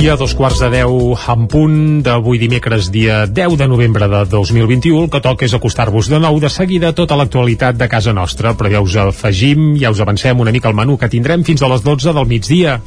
I 0.00 0.08
a 0.08 0.14
dos 0.16 0.32
quarts 0.32 0.62
de 0.62 0.70
deu 0.72 1.12
en 1.12 1.42
punt 1.52 1.74
d'avui 2.00 2.38
dimecres 2.40 2.86
dia 2.88 3.26
10 3.28 3.58
de 3.60 3.66
novembre 3.68 4.06
de 4.08 4.22
2021 4.32 5.02
el 5.02 5.10
que 5.12 5.20
toca 5.20 5.44
és 5.44 5.52
acostar-vos 5.52 6.08
de 6.08 6.16
nou 6.16 6.38
de 6.40 6.48
seguida 6.48 6.94
tota 6.96 7.18
l'actualitat 7.20 7.76
de 7.76 7.88
casa 7.92 8.14
nostra. 8.16 8.54
Però 8.56 8.70
ja 8.72 8.80
us 8.80 8.96
afegim, 8.96 9.74
ja 9.76 9.92
us 9.92 10.00
avancem 10.00 10.40
una 10.40 10.54
mica 10.56 10.72
el 10.72 10.78
menú 10.78 10.96
que 10.96 11.10
tindrem 11.12 11.44
fins 11.44 11.60
a 11.60 11.68
les 11.68 11.84
12 11.84 12.14
del 12.16 12.30
migdia. 12.32 12.78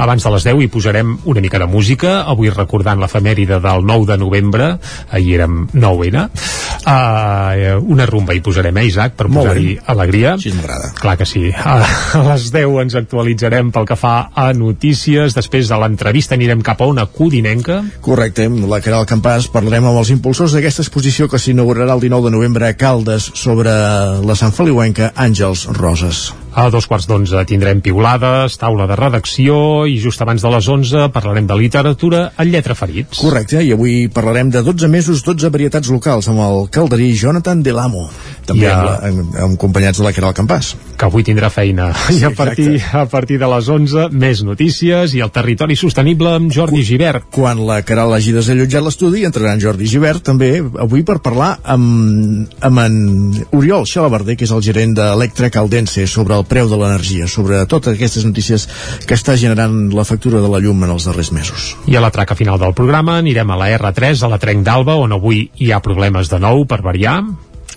Abans 0.00 0.24
de 0.24 0.32
les 0.32 0.48
10 0.48 0.62
hi 0.64 0.70
posarem 0.72 1.12
una 1.28 1.44
mica 1.44 1.60
de 1.60 1.68
música, 1.68 2.22
avui 2.24 2.48
recordant 2.48 3.04
l'efemèride 3.04 3.60
del 3.60 3.84
9 3.84 4.08
de 4.14 4.18
novembre 4.24 4.72
ahir 5.12 5.42
érem 5.42 5.66
9N 5.76 6.28
uh, 6.86 7.84
una 7.92 8.06
rumba 8.06 8.34
hi 8.34 8.40
posarem, 8.40 8.76
eh 8.78 8.86
Isaac 8.88 9.14
per 9.18 9.28
posar-hi 9.28 9.76
alegria? 9.92 10.34
Sí, 10.40 10.52
clar 11.00 11.16
que 11.18 11.26
sí, 11.26 11.50
a, 11.52 11.78
a 12.18 12.22
les 12.30 12.48
10 12.54 12.80
ens 12.84 12.96
actualitzarem 12.98 13.72
pel 13.74 13.86
que 13.88 13.96
fa 13.98 14.14
a 14.34 14.50
notícies. 14.56 15.36
Després 15.36 15.70
de 15.70 15.78
l'entrevista 15.78 16.36
anirem 16.38 16.61
cap 16.66 16.80
a 16.82 16.88
una 16.90 17.06
codinenca. 17.06 17.80
Correcte, 18.04 18.48
la 18.48 18.80
Caral 18.84 19.06
Campàs 19.10 19.48
parlarem 19.52 19.88
amb 19.90 20.00
els 20.00 20.12
impulsors 20.14 20.54
d'aquesta 20.56 20.84
exposició 20.86 21.28
que 21.28 21.40
s'inaugurarà 21.42 21.96
el 21.96 22.04
19 22.04 22.30
de 22.30 22.36
novembre 22.36 22.68
a 22.68 22.76
Caldes 22.78 23.30
sobre 23.38 23.72
la 24.22 24.38
Sant 24.38 24.54
Feliuenca 24.56 25.12
Àngels 25.16 25.66
Roses. 25.78 26.30
A 26.52 26.66
dos 26.68 26.84
quarts 26.84 27.06
d'onze 27.08 27.40
tindrem 27.48 27.80
piulades, 27.80 28.58
taula 28.60 28.84
de 28.84 28.96
redacció 28.98 29.86
i 29.88 29.94
just 30.02 30.20
abans 30.20 30.42
de 30.44 30.50
les 30.52 30.66
11 30.68 31.06
parlarem 31.14 31.46
de 31.48 31.56
literatura 31.56 32.26
en 32.36 32.50
lletra 32.52 32.76
ferits. 32.76 33.22
Correcte, 33.22 33.62
i 33.64 33.70
avui 33.72 34.10
parlarem 34.12 34.50
de 34.52 34.60
12 34.60 34.90
mesos, 34.92 35.22
12 35.24 35.48
varietats 35.48 35.88
locals 35.88 36.28
amb 36.28 36.42
el 36.44 36.68
calderí 36.74 37.08
Jonathan 37.16 37.62
Delamo, 37.64 38.04
també 38.44 38.66
ja. 38.68 38.98
amb, 38.98 39.22
amb, 39.32 39.54
acompanyats 39.56 40.02
de 40.02 40.04
la 40.04 40.12
Caral 40.12 40.34
Campàs. 40.36 40.74
Que 41.00 41.08
avui 41.08 41.24
tindrà 41.24 41.48
feina. 41.52 41.90
Sí, 42.12 42.18
I 42.20 42.26
a 42.28 42.30
partir, 42.36 42.82
a 42.92 43.06
partir 43.08 43.38
de 43.40 43.48
les 43.48 43.68
11 43.72 44.10
més 44.12 44.42
notícies 44.44 45.14
i 45.16 45.22
el 45.24 45.30
territori 45.32 45.76
sostenible 45.78 46.34
amb 46.36 46.52
Jordi 46.52 46.82
Givert. 46.84 47.30
Quan 47.32 47.62
la 47.64 47.78
Caral 47.86 48.12
hagi 48.12 48.34
desallotjat 48.36 48.84
l'estudi 48.84 49.24
entrarà 49.24 49.54
en 49.56 49.62
Jordi 49.62 49.88
Givert 49.88 50.26
també 50.26 50.50
avui 50.60 51.06
per 51.06 51.22
parlar 51.24 51.54
amb, 51.64 52.50
amb 52.60 52.82
en 52.84 52.98
Oriol 53.56 53.88
Xalabarder, 53.88 54.36
que 54.36 54.44
és 54.44 54.52
el 54.52 54.60
gerent 54.66 54.92
d'Electra 54.98 55.48
Caldense, 55.54 56.04
sobre 56.10 56.36
el 56.36 56.41
el 56.42 56.48
preu 56.50 56.68
de 56.68 56.78
l'energia, 56.78 57.30
sobre 57.30 57.62
totes 57.70 57.94
aquestes 57.94 58.26
notícies 58.26 58.66
que 59.06 59.16
està 59.18 59.38
generant 59.38 59.88
la 59.94 60.06
factura 60.08 60.42
de 60.42 60.50
la 60.50 60.60
llum 60.62 60.82
en 60.84 60.96
els 60.96 61.06
darrers 61.08 61.32
mesos. 61.32 61.72
I 61.86 61.96
a 61.96 62.04
la 62.04 62.12
traca 62.14 62.36
final 62.38 62.58
del 62.60 62.74
programa 62.74 63.20
anirem 63.22 63.54
a 63.54 63.60
la 63.60 63.70
R3, 63.78 64.26
a 64.26 64.32
la 64.34 64.42
Trenc 64.42 64.66
d'Alba, 64.66 64.98
on 64.98 65.14
avui 65.14 65.46
hi 65.62 65.72
ha 65.72 65.82
problemes 65.84 66.32
de 66.32 66.42
nou 66.42 66.66
per 66.66 66.82
variar. 66.82 67.22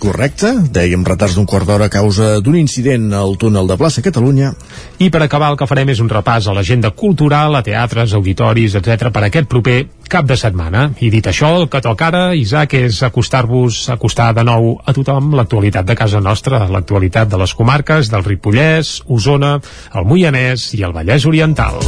Correcte, 0.01 0.51
dèiem 0.73 1.05
retards 1.07 1.35
d'un 1.37 1.47
quart 1.49 1.67
d'hora 1.67 1.87
a 1.89 1.93
causa 1.93 2.39
d'un 2.43 2.57
incident 2.59 3.11
al 3.13 3.37
túnel 3.41 3.67
de 3.67 3.77
plaça 3.79 4.03
Catalunya. 4.05 4.53
I 4.99 5.09
per 5.13 5.21
acabar 5.23 5.51
el 5.51 5.57
que 5.59 5.67
farem 5.69 5.91
és 5.93 6.01
un 6.03 6.09
repàs 6.11 6.47
a 6.47 6.55
l'agenda 6.55 6.91
cultural, 6.91 7.55
a 7.55 7.63
teatres, 7.65 8.13
auditoris, 8.13 8.75
etc 8.79 9.09
per 9.13 9.25
aquest 9.27 9.49
proper 9.51 9.77
cap 10.09 10.27
de 10.29 10.37
setmana. 10.37 10.89
I 11.01 11.09
dit 11.13 11.27
això, 11.27 11.53
el 11.61 11.69
que 11.69 11.81
toca 11.81 12.09
ara, 12.11 12.25
Isaac, 12.35 12.75
és 12.77 13.01
acostar-vos, 13.03 13.85
acostar 13.93 14.31
de 14.37 14.45
nou 14.47 14.75
a 14.85 14.93
tothom 14.93 15.33
l'actualitat 15.37 15.87
de 15.87 15.97
casa 15.97 16.21
nostra, 16.21 16.65
l'actualitat 16.69 17.31
de 17.31 17.41
les 17.41 17.55
comarques 17.55 18.11
del 18.11 18.25
Ripollès, 18.25 19.01
Osona, 19.07 19.57
el 19.93 20.05
Moianès 20.05 20.71
i 20.77 20.85
el 20.85 20.95
Vallès 20.95 21.25
Oriental. 21.25 21.81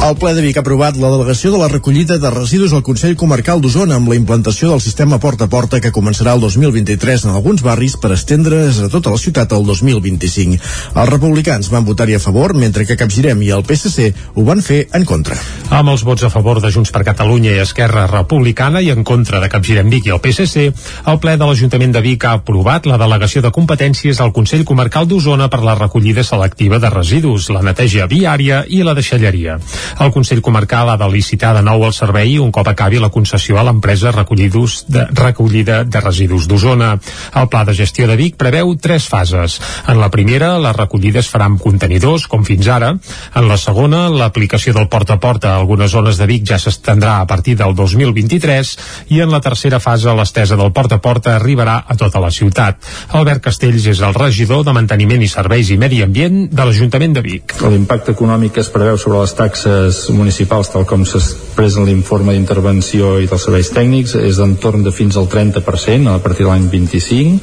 El 0.00 0.14
ple 0.16 0.30
de 0.32 0.40
Vic 0.40 0.56
ha 0.56 0.62
aprovat 0.64 0.96
la 0.96 1.10
delegació 1.12 1.50
de 1.52 1.58
la 1.60 1.66
recollida 1.68 2.16
de 2.18 2.30
residus 2.32 2.72
al 2.72 2.80
Consell 2.82 3.18
Comarcal 3.20 3.60
d'Osona 3.60 3.98
amb 4.00 4.08
la 4.08 4.16
implantació 4.16 4.70
del 4.70 4.80
sistema 4.80 5.18
porta 5.20 5.44
a 5.44 5.50
porta 5.52 5.76
que 5.84 5.92
començarà 5.92 6.32
el 6.32 6.40
2023 6.40 7.26
en 7.26 7.34
alguns 7.36 7.60
barris 7.60 7.98
per 8.00 8.14
estendre's 8.14 8.78
a 8.80 8.88
tota 8.88 9.12
la 9.12 9.20
ciutat 9.20 9.52
el 9.52 9.66
2025. 9.68 10.56
Els 10.94 11.10
republicans 11.10 11.68
van 11.68 11.84
votar-hi 11.84 12.16
a 12.16 12.22
favor, 12.24 12.54
mentre 12.56 12.86
que 12.88 12.96
Capgirem 12.96 13.42
i 13.44 13.50
el 13.52 13.60
PSC 13.68 14.06
ho 14.34 14.44
van 14.46 14.64
fer 14.64 14.86
en 14.96 15.04
contra. 15.04 15.36
Amb 15.68 15.92
els 15.92 16.06
vots 16.08 16.24
a 16.24 16.32
favor 16.32 16.62
de 16.64 16.72
Junts 16.72 16.94
per 16.96 17.04
Catalunya 17.04 17.52
i 17.58 17.60
Esquerra 17.60 18.06
Republicana 18.08 18.80
i 18.80 18.88
en 18.94 19.04
contra 19.04 19.38
de 19.44 19.52
Capgirem 19.52 19.92
Vic 19.92 20.08
i 20.08 20.16
el 20.16 20.24
PSC, 20.24 20.72
el 21.12 21.20
ple 21.20 21.36
de 21.36 21.44
l'Ajuntament 21.44 21.92
de 21.92 22.04
Vic 22.08 22.24
ha 22.24 22.38
aprovat 22.40 22.88
la 22.88 22.96
delegació 22.96 23.44
de 23.44 23.52
competències 23.52 24.24
al 24.24 24.32
Consell 24.32 24.64
Comarcal 24.64 25.04
d'Osona 25.12 25.52
per 25.52 25.60
la 25.60 25.76
recollida 25.76 26.24
selectiva 26.24 26.80
de 26.80 26.88
residus, 26.88 27.52
la 27.52 27.60
neteja 27.60 28.08
viària 28.08 28.64
i 28.66 28.80
la 28.80 28.96
deixalleria. 28.96 29.60
El 29.98 30.12
Consell 30.14 30.42
Comarcal 30.42 30.90
ha 30.90 30.96
de 31.00 31.08
licitar 31.10 31.52
de 31.56 31.62
nou 31.66 31.84
el 31.86 31.94
servei 31.96 32.38
un 32.38 32.52
cop 32.54 32.68
acabi 32.70 33.00
la 33.02 33.10
concessió 33.10 33.58
a 33.58 33.64
l'empresa 33.66 34.12
de 34.12 35.06
recollida 35.16 35.82
de 35.84 36.00
residus 36.00 36.46
d'Osona. 36.48 36.92
El 37.36 37.48
pla 37.48 37.64
de 37.64 37.74
gestió 37.74 38.06
de 38.06 38.16
Vic 38.16 38.36
preveu 38.40 38.74
tres 38.76 39.08
fases. 39.08 39.58
En 39.88 40.00
la 40.00 40.10
primera, 40.10 40.56
la 40.58 40.72
recollida 40.76 41.20
es 41.20 41.30
farà 41.32 41.48
amb 41.50 41.60
contenidors, 41.60 42.26
com 42.30 42.44
fins 42.44 42.68
ara. 42.68 42.92
En 43.34 43.48
la 43.48 43.58
segona, 43.58 44.06
l'aplicació 44.08 44.74
del 44.76 44.88
porta 44.92 45.18
a 45.18 45.20
porta 45.20 45.54
a 45.54 45.58
algunes 45.58 45.90
zones 45.90 46.20
de 46.20 46.28
Vic 46.30 46.46
ja 46.48 46.58
s'estendrà 46.60 47.18
a 47.20 47.26
partir 47.26 47.56
del 47.58 47.74
2023 47.74 48.76
i 49.16 49.20
en 49.24 49.32
la 49.32 49.40
tercera 49.40 49.80
fase 49.80 50.14
l'estesa 50.14 50.58
del 50.60 50.72
porta 50.76 51.00
a 51.00 51.04
porta 51.04 51.34
arribarà 51.36 51.80
a 51.86 51.96
tota 51.96 52.20
la 52.22 52.30
ciutat. 52.30 52.78
Albert 53.16 53.44
Castells 53.48 53.86
és 53.90 54.00
el 54.04 54.14
regidor 54.14 54.64
de 54.66 54.74
Manteniment 54.76 55.22
i 55.22 55.30
Serveis 55.30 55.70
i 55.70 55.78
Medi 55.80 56.02
Ambient 56.04 56.46
de 56.50 56.66
l'Ajuntament 56.66 57.16
de 57.16 57.24
Vic. 57.24 57.56
L'impacte 57.64 58.14
econòmic 58.16 58.58
que 58.58 58.64
es 58.64 58.72
preveu 58.72 58.98
sobre 59.00 59.22
les 59.22 59.34
taxes 59.38 59.79
municipals, 60.14 60.70
tal 60.72 60.86
com 60.88 61.04
s'expressa 61.06 61.80
en 61.80 61.88
l'informe 61.88 62.34
d'intervenció 62.36 63.16
i 63.20 63.28
dels 63.30 63.46
serveis 63.46 63.70
tècnics, 63.74 64.14
és 64.18 64.40
d'entorn 64.40 64.84
de 64.86 64.92
fins 64.94 65.16
al 65.16 65.28
30% 65.30 66.14
a 66.14 66.18
partir 66.24 66.46
de 66.46 66.50
l'any 66.50 66.68
25. 66.72 67.40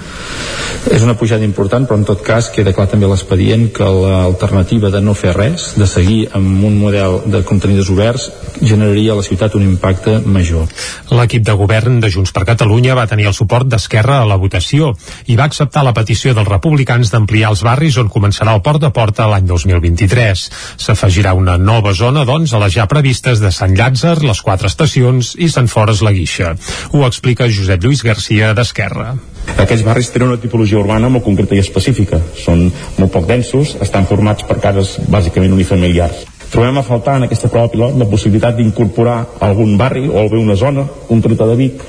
És 0.93 1.03
una 1.03 1.17
pujada 1.19 1.43
important, 1.43 1.87
però 1.87 1.97
en 1.99 2.05
tot 2.07 2.21
cas 2.23 2.49
queda 2.53 2.73
clar 2.75 2.87
també 2.91 3.07
l'expedient 3.09 3.67
que 3.75 3.87
l'alternativa 3.87 4.91
de 4.93 5.01
no 5.03 5.15
fer 5.17 5.33
res, 5.35 5.73
de 5.75 5.87
seguir 5.89 6.27
amb 6.37 6.63
un 6.67 6.77
model 6.79 7.21
de 7.27 7.43
contenidors 7.47 7.91
oberts, 7.91 8.29
generaria 8.61 9.13
a 9.13 9.19
la 9.19 9.25
ciutat 9.25 9.55
un 9.55 9.65
impacte 9.65 10.19
major. 10.25 10.67
L'equip 11.11 11.43
de 11.45 11.55
govern 11.59 11.99
de 12.03 12.11
Junts 12.13 12.33
per 12.35 12.45
Catalunya 12.47 12.95
va 12.97 13.07
tenir 13.09 13.27
el 13.29 13.35
suport 13.37 13.67
d'Esquerra 13.69 14.21
a 14.21 14.27
la 14.29 14.39
votació 14.39 14.93
i 15.27 15.37
va 15.39 15.47
acceptar 15.49 15.83
la 15.85 15.95
petició 15.97 16.33
dels 16.37 16.49
republicans 16.49 17.11
d'ampliar 17.13 17.51
els 17.53 17.63
barris 17.65 17.97
on 18.01 18.11
començarà 18.11 18.55
el 18.55 18.63
porta 18.65 18.91
a 18.91 18.95
porta 18.95 19.27
l'any 19.29 19.47
2023. 19.49 20.47
S'afegirà 20.83 21.33
una 21.37 21.57
nova 21.57 21.93
zona, 21.93 22.25
doncs, 22.27 22.53
a 22.53 22.59
les 22.61 22.75
ja 22.75 22.85
previstes 22.91 23.39
de 23.39 23.51
Sant 23.55 23.73
Llàtzer, 23.77 24.17
les 24.27 24.43
quatre 24.43 24.67
estacions 24.69 25.33
i 25.39 25.47
Sant 25.49 25.69
Fores 25.71 26.03
la 26.03 26.13
Guixa. 26.15 26.53
Ho 26.91 27.05
explica 27.07 27.47
Josep 27.47 27.83
Lluís 27.83 28.03
Garcia 28.05 28.53
d'Esquerra. 28.57 29.13
Aquests 29.55 29.85
barris 29.87 30.11
tenen 30.11 30.33
una 30.33 30.41
tipologia 30.43 30.81
urbana 30.81 31.09
molt 31.09 31.23
concreta 31.25 31.55
i 31.55 31.63
específica. 31.63 32.19
Són 32.35 32.67
molt 32.99 33.13
poc 33.13 33.29
densos, 33.31 33.77
estan 33.81 34.07
formats 34.09 34.43
per 34.47 34.59
cases 34.63 34.97
bàsicament 35.07 35.55
unifamiliars. 35.55 36.25
Trobem 36.51 36.79
a 36.79 36.83
faltar 36.83 37.17
en 37.19 37.27
aquesta 37.27 37.49
prova 37.51 37.71
pilot 37.71 37.95
la 37.99 38.07
possibilitat 38.07 38.55
d'incorporar 38.59 39.19
algun 39.47 39.75
barri 39.79 40.07
o 40.07 40.27
bé 40.31 40.39
una 40.39 40.55
zona 40.55 40.85
concreta 41.07 41.47
de 41.47 41.55
Vic 41.59 41.83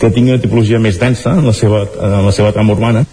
que 0.00 0.10
tingui 0.14 0.34
una 0.34 0.42
tipologia 0.42 0.80
més 0.82 0.98
densa 1.00 1.34
en 1.38 1.46
la 1.46 1.54
seva, 1.56 1.84
en 1.84 2.26
la 2.26 2.32
seva 2.34 2.52
trama 2.54 2.74
urbana. 2.74 3.04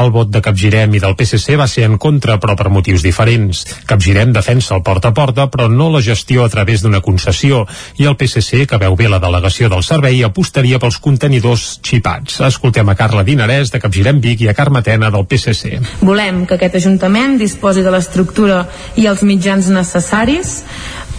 El 0.00 0.10
vot 0.14 0.30
de 0.32 0.42
Capgirem 0.44 0.94
i 0.94 1.02
del 1.02 1.16
PSC 1.18 1.56
va 1.58 1.68
ser 1.70 1.86
en 1.88 1.98
contra, 1.98 2.38
però 2.42 2.56
per 2.58 2.70
motius 2.72 3.04
diferents. 3.06 3.64
Capgirem 3.88 4.32
defensa 4.32 4.74
el 4.76 4.84
porta 4.86 5.10
a 5.10 5.16
porta, 5.16 5.48
però 5.50 5.68
no 5.70 5.90
la 5.92 6.02
gestió 6.04 6.44
a 6.44 6.50
través 6.52 6.84
d'una 6.84 7.02
concessió, 7.04 7.64
i 7.98 8.08
el 8.08 8.16
PSC, 8.18 8.64
que 8.70 8.80
veu 8.80 8.96
bé 8.96 9.10
la 9.10 9.20
delegació 9.22 9.70
del 9.72 9.84
servei, 9.86 10.22
apostaria 10.24 10.80
pels 10.82 11.00
contenidors 11.02 11.66
xipats. 11.86 12.40
Escoltem 12.46 12.88
a 12.88 12.96
Carla 12.98 13.24
Dinarès, 13.26 13.72
de 13.72 13.82
Capgirem 13.82 14.20
Vic, 14.20 14.44
i 14.44 14.50
a 14.50 14.56
Carme 14.56 14.82
Tena, 14.86 15.10
del 15.10 15.26
PSC. 15.26 15.78
Volem 16.02 16.44
que 16.46 16.56
aquest 16.58 16.80
Ajuntament 16.80 17.36
disposi 17.40 17.82
de 17.84 17.92
l'estructura 17.92 18.64
i 18.96 19.06
els 19.10 19.24
mitjans 19.26 19.68
necessaris 19.74 20.60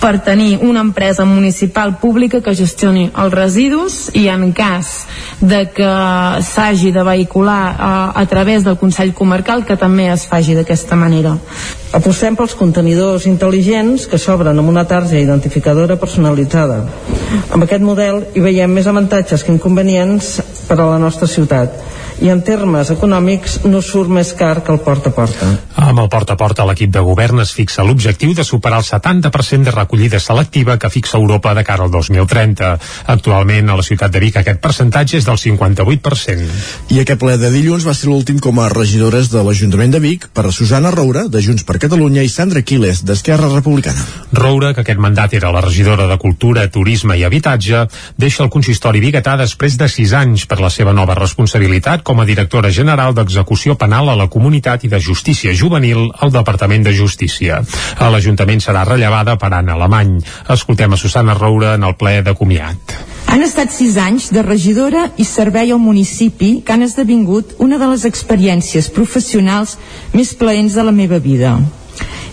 per 0.02 0.18
tenir 0.26 0.58
una 0.66 0.82
empresa 0.82 1.26
municipal 1.26 1.94
pública 2.02 2.42
que 2.42 2.56
gestioni 2.58 3.06
els 3.14 3.34
residus 3.34 4.00
i 4.18 4.26
en 4.34 4.50
cas 4.58 5.06
de 5.40 5.68
que 5.76 5.92
s'hagi 6.50 6.92
de 6.92 7.06
vehicular 7.06 7.62
a, 7.78 7.94
a 8.18 8.26
través 8.26 8.66
del 8.66 8.80
Consell 8.82 9.14
Comarcal 9.14 9.64
que 9.66 9.78
també 9.78 10.10
es 10.10 10.26
faci 10.26 10.58
d'aquesta 10.58 10.98
manera. 10.98 11.38
Apostem 11.92 12.38
pels 12.40 12.54
contenidors 12.56 13.26
intel·ligents 13.28 14.06
que 14.08 14.20
s'obren 14.22 14.56
amb 14.62 14.72
una 14.72 14.86
tarja 14.88 15.20
identificadora 15.20 15.98
personalitzada. 16.00 16.78
Amb 17.52 17.66
aquest 17.66 17.84
model 17.84 18.22
hi 18.32 18.44
veiem 18.46 18.72
més 18.72 18.88
avantatges 18.88 19.44
que 19.44 19.52
inconvenients 19.52 20.38
per 20.70 20.80
a 20.80 20.88
la 20.94 21.02
nostra 21.04 21.28
ciutat 21.28 21.76
i 22.22 22.30
en 22.30 22.44
termes 22.46 22.92
econòmics 22.94 23.62
no 23.66 23.82
surt 23.82 24.12
més 24.14 24.32
car 24.38 24.62
que 24.62 24.72
el 24.72 24.80
porta 24.86 25.10
a 25.10 25.16
porta. 25.16 25.48
Amb 25.82 26.04
el 26.04 26.10
porta 26.14 26.36
a 26.36 26.40
porta 26.40 26.66
l'equip 26.70 26.92
de 26.94 27.02
govern 27.04 27.42
es 27.42 27.54
fixa 27.58 27.84
l'objectiu 27.84 28.36
de 28.38 28.46
superar 28.46 28.82
el 28.84 28.86
70% 28.86 29.66
de 29.66 29.74
recollida 29.74 30.20
selectiva 30.22 30.78
que 30.78 30.92
fixa 30.94 31.18
Europa 31.18 31.56
de 31.58 31.64
cara 31.66 31.88
al 31.88 31.92
2030. 31.92 32.72
Actualment 33.16 33.72
a 33.74 33.80
la 33.80 33.86
ciutat 33.86 34.14
de 34.14 34.22
Vic 34.22 34.38
aquest 34.38 34.62
percentatge 34.62 35.18
és 35.18 35.26
del 35.26 35.42
58%. 35.42 36.46
I 36.94 37.02
aquest 37.02 37.22
ple 37.22 37.40
de 37.42 37.50
dilluns 37.54 37.88
va 37.90 37.98
ser 37.98 38.12
l'últim 38.12 38.40
com 38.40 38.62
a 38.62 38.70
regidores 38.70 39.32
de 39.34 39.42
l'Ajuntament 39.42 39.98
de 39.98 40.04
Vic 40.04 40.30
per 40.30 40.46
a 40.46 40.54
Susana 40.54 40.94
Roura, 40.94 41.26
de 41.26 41.42
Junts 41.42 41.66
per 41.66 41.81
Catalunya, 41.82 42.22
i 42.22 42.30
Sandra 42.30 42.62
Quiles, 42.62 43.02
d'Esquerra 43.02 43.50
Republicana. 43.50 44.04
Roura, 44.38 44.70
que 44.76 44.84
aquest 44.84 45.00
mandat 45.02 45.34
era 45.34 45.50
la 45.52 45.64
regidora 45.66 46.06
de 46.08 46.18
Cultura, 46.22 46.68
Turisme 46.70 47.18
i 47.18 47.24
Habitatge, 47.26 47.88
deixa 48.22 48.44
el 48.46 48.52
consistori 48.54 49.02
biguetà 49.02 49.34
després 49.40 49.80
de 49.82 49.90
6 49.90 50.14
anys 50.20 50.46
per 50.46 50.60
la 50.62 50.70
seva 50.70 50.94
nova 50.94 51.18
responsabilitat 51.18 52.06
com 52.06 52.22
a 52.22 52.28
directora 52.30 52.70
general 52.70 53.16
d'Execució 53.18 53.76
Penal 53.82 54.14
a 54.14 54.18
la 54.20 54.30
Comunitat 54.30 54.86
i 54.86 54.92
de 54.94 55.02
Justícia 55.02 55.56
Juvenil 55.58 56.12
al 56.22 56.34
Departament 56.36 56.86
de 56.86 56.94
Justícia. 56.94 57.64
A 57.98 58.12
l'Ajuntament 58.14 58.62
serà 58.62 58.86
rellevada 58.86 59.40
per 59.42 59.50
Anna 59.50 59.74
Alemany. 59.80 60.20
Escoltem 60.54 60.94
a 60.94 61.02
Susana 61.02 61.34
Roura 61.34 61.74
en 61.80 61.90
el 61.90 61.98
ple 61.98 62.22
de 62.22 62.38
comiat. 62.38 63.11
Han 63.28 63.44
estat 63.46 63.74
sis 63.74 63.98
anys 64.02 64.30
de 64.34 64.42
regidora 64.44 65.08
i 65.18 65.26
servei 65.28 65.72
al 65.72 65.80
municipi 65.80 66.62
que 66.66 66.74
han 66.74 66.84
esdevingut 66.84 67.56
una 67.60 67.78
de 67.78 67.88
les 67.92 68.06
experiències 68.10 68.90
professionals 68.92 69.78
més 70.14 70.34
plaents 70.36 70.76
de 70.76 70.84
la 70.84 70.96
meva 70.96 71.20
vida. 71.20 71.58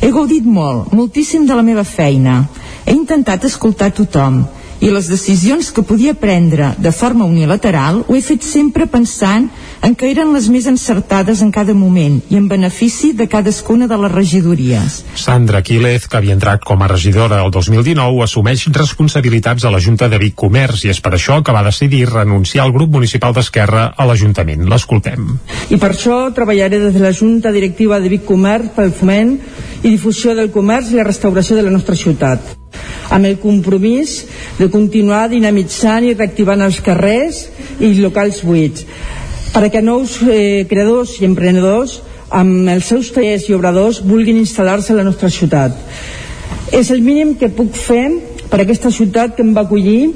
He 0.01 0.11
gaudit 0.15 0.47
molt, 0.47 0.93
moltíssim 0.95 1.47
de 1.47 1.55
la 1.59 1.67
meva 1.67 1.85
feina. 1.85 2.45
He 2.87 2.95
intentat 2.95 3.45
escoltar 3.45 3.91
tothom 3.95 4.45
i 4.81 4.91
les 4.95 5.09
decisions 5.11 5.73
que 5.75 5.83
podia 5.83 6.15
prendre 6.15 6.71
de 6.79 6.93
forma 6.95 7.27
unilateral 7.27 8.05
ho 8.07 8.15
he 8.15 8.23
fet 8.23 8.45
sempre 8.47 8.87
pensant 8.87 9.49
en 9.83 9.95
que 9.99 10.11
eren 10.11 10.31
les 10.35 10.49
més 10.53 10.69
encertades 10.71 11.43
en 11.43 11.51
cada 11.55 11.75
moment 11.75 12.21
i 12.31 12.39
en 12.39 12.47
benefici 12.51 13.13
de 13.17 13.29
cadascuna 13.31 13.89
de 13.91 13.99
les 13.99 14.13
regidories. 14.13 15.01
Sandra 15.19 15.63
Quílez, 15.63 16.07
que 16.07 16.19
havia 16.19 16.37
entrat 16.37 16.65
com 16.67 16.83
a 16.83 16.91
regidora 16.91 17.41
el 17.45 17.51
2019, 17.55 18.23
assumeix 18.25 18.67
responsabilitats 18.75 19.65
a 19.65 19.73
la 19.75 19.83
Junta 19.83 20.09
de 20.09 20.21
Vic 20.23 20.37
Comerç 20.39 20.87
i 20.87 20.93
és 20.95 21.03
per 21.03 21.15
això 21.17 21.41
que 21.43 21.55
va 21.55 21.65
decidir 21.67 22.05
renunciar 22.11 22.65
al 22.67 22.75
grup 22.75 22.95
municipal 22.95 23.35
d'Esquerra 23.35 23.89
a 23.97 24.07
l'Ajuntament. 24.07 24.67
L'escoltem. 24.69 25.27
I 25.71 25.79
per 25.79 25.93
això 25.95 26.21
treballaré 26.35 26.79
des 26.79 26.95
de 26.95 27.03
la 27.03 27.13
Junta 27.13 27.53
Directiva 27.55 27.99
de 27.99 28.13
Vic 28.15 28.27
Comerç 28.29 28.73
pel 28.77 28.95
foment 28.95 29.37
i 29.83 29.91
difusió 29.91 30.35
del 30.39 30.53
comerç 30.55 30.93
i 30.93 30.99
la 30.99 31.07
restauració 31.07 31.59
de 31.59 31.67
la 31.67 31.75
nostra 31.75 31.99
ciutat 31.99 32.57
amb 33.15 33.25
el 33.25 33.39
compromís 33.41 34.25
de 34.59 34.69
continuar 34.73 35.29
dinamitzant 35.33 36.05
i 36.05 36.15
reactivant 36.15 36.63
els 36.67 36.83
carrers 36.85 37.47
i 37.81 37.95
locals 38.03 38.43
buits 38.45 38.85
perquè 39.55 39.81
nous 39.83 40.19
eh, 40.23 40.67
creadors 40.69 41.17
i 41.21 41.27
emprenedors 41.27 41.99
amb 42.29 42.69
els 42.69 42.89
seus 42.91 43.11
tallers 43.15 43.49
i 43.49 43.57
obradors 43.57 44.03
vulguin 44.05 44.41
instal·lar-se 44.43 44.93
a 44.93 44.99
la 44.99 45.07
nostra 45.07 45.31
ciutat. 45.33 45.73
És 46.73 46.91
el 46.93 47.01
mínim 47.01 47.35
que 47.41 47.49
puc 47.49 47.73
fer 47.73 48.05
per 48.53 48.61
aquesta 48.63 48.93
ciutat 48.93 49.37
que 49.37 49.45
em 49.45 49.55
va 49.57 49.65
acollir, 49.65 50.13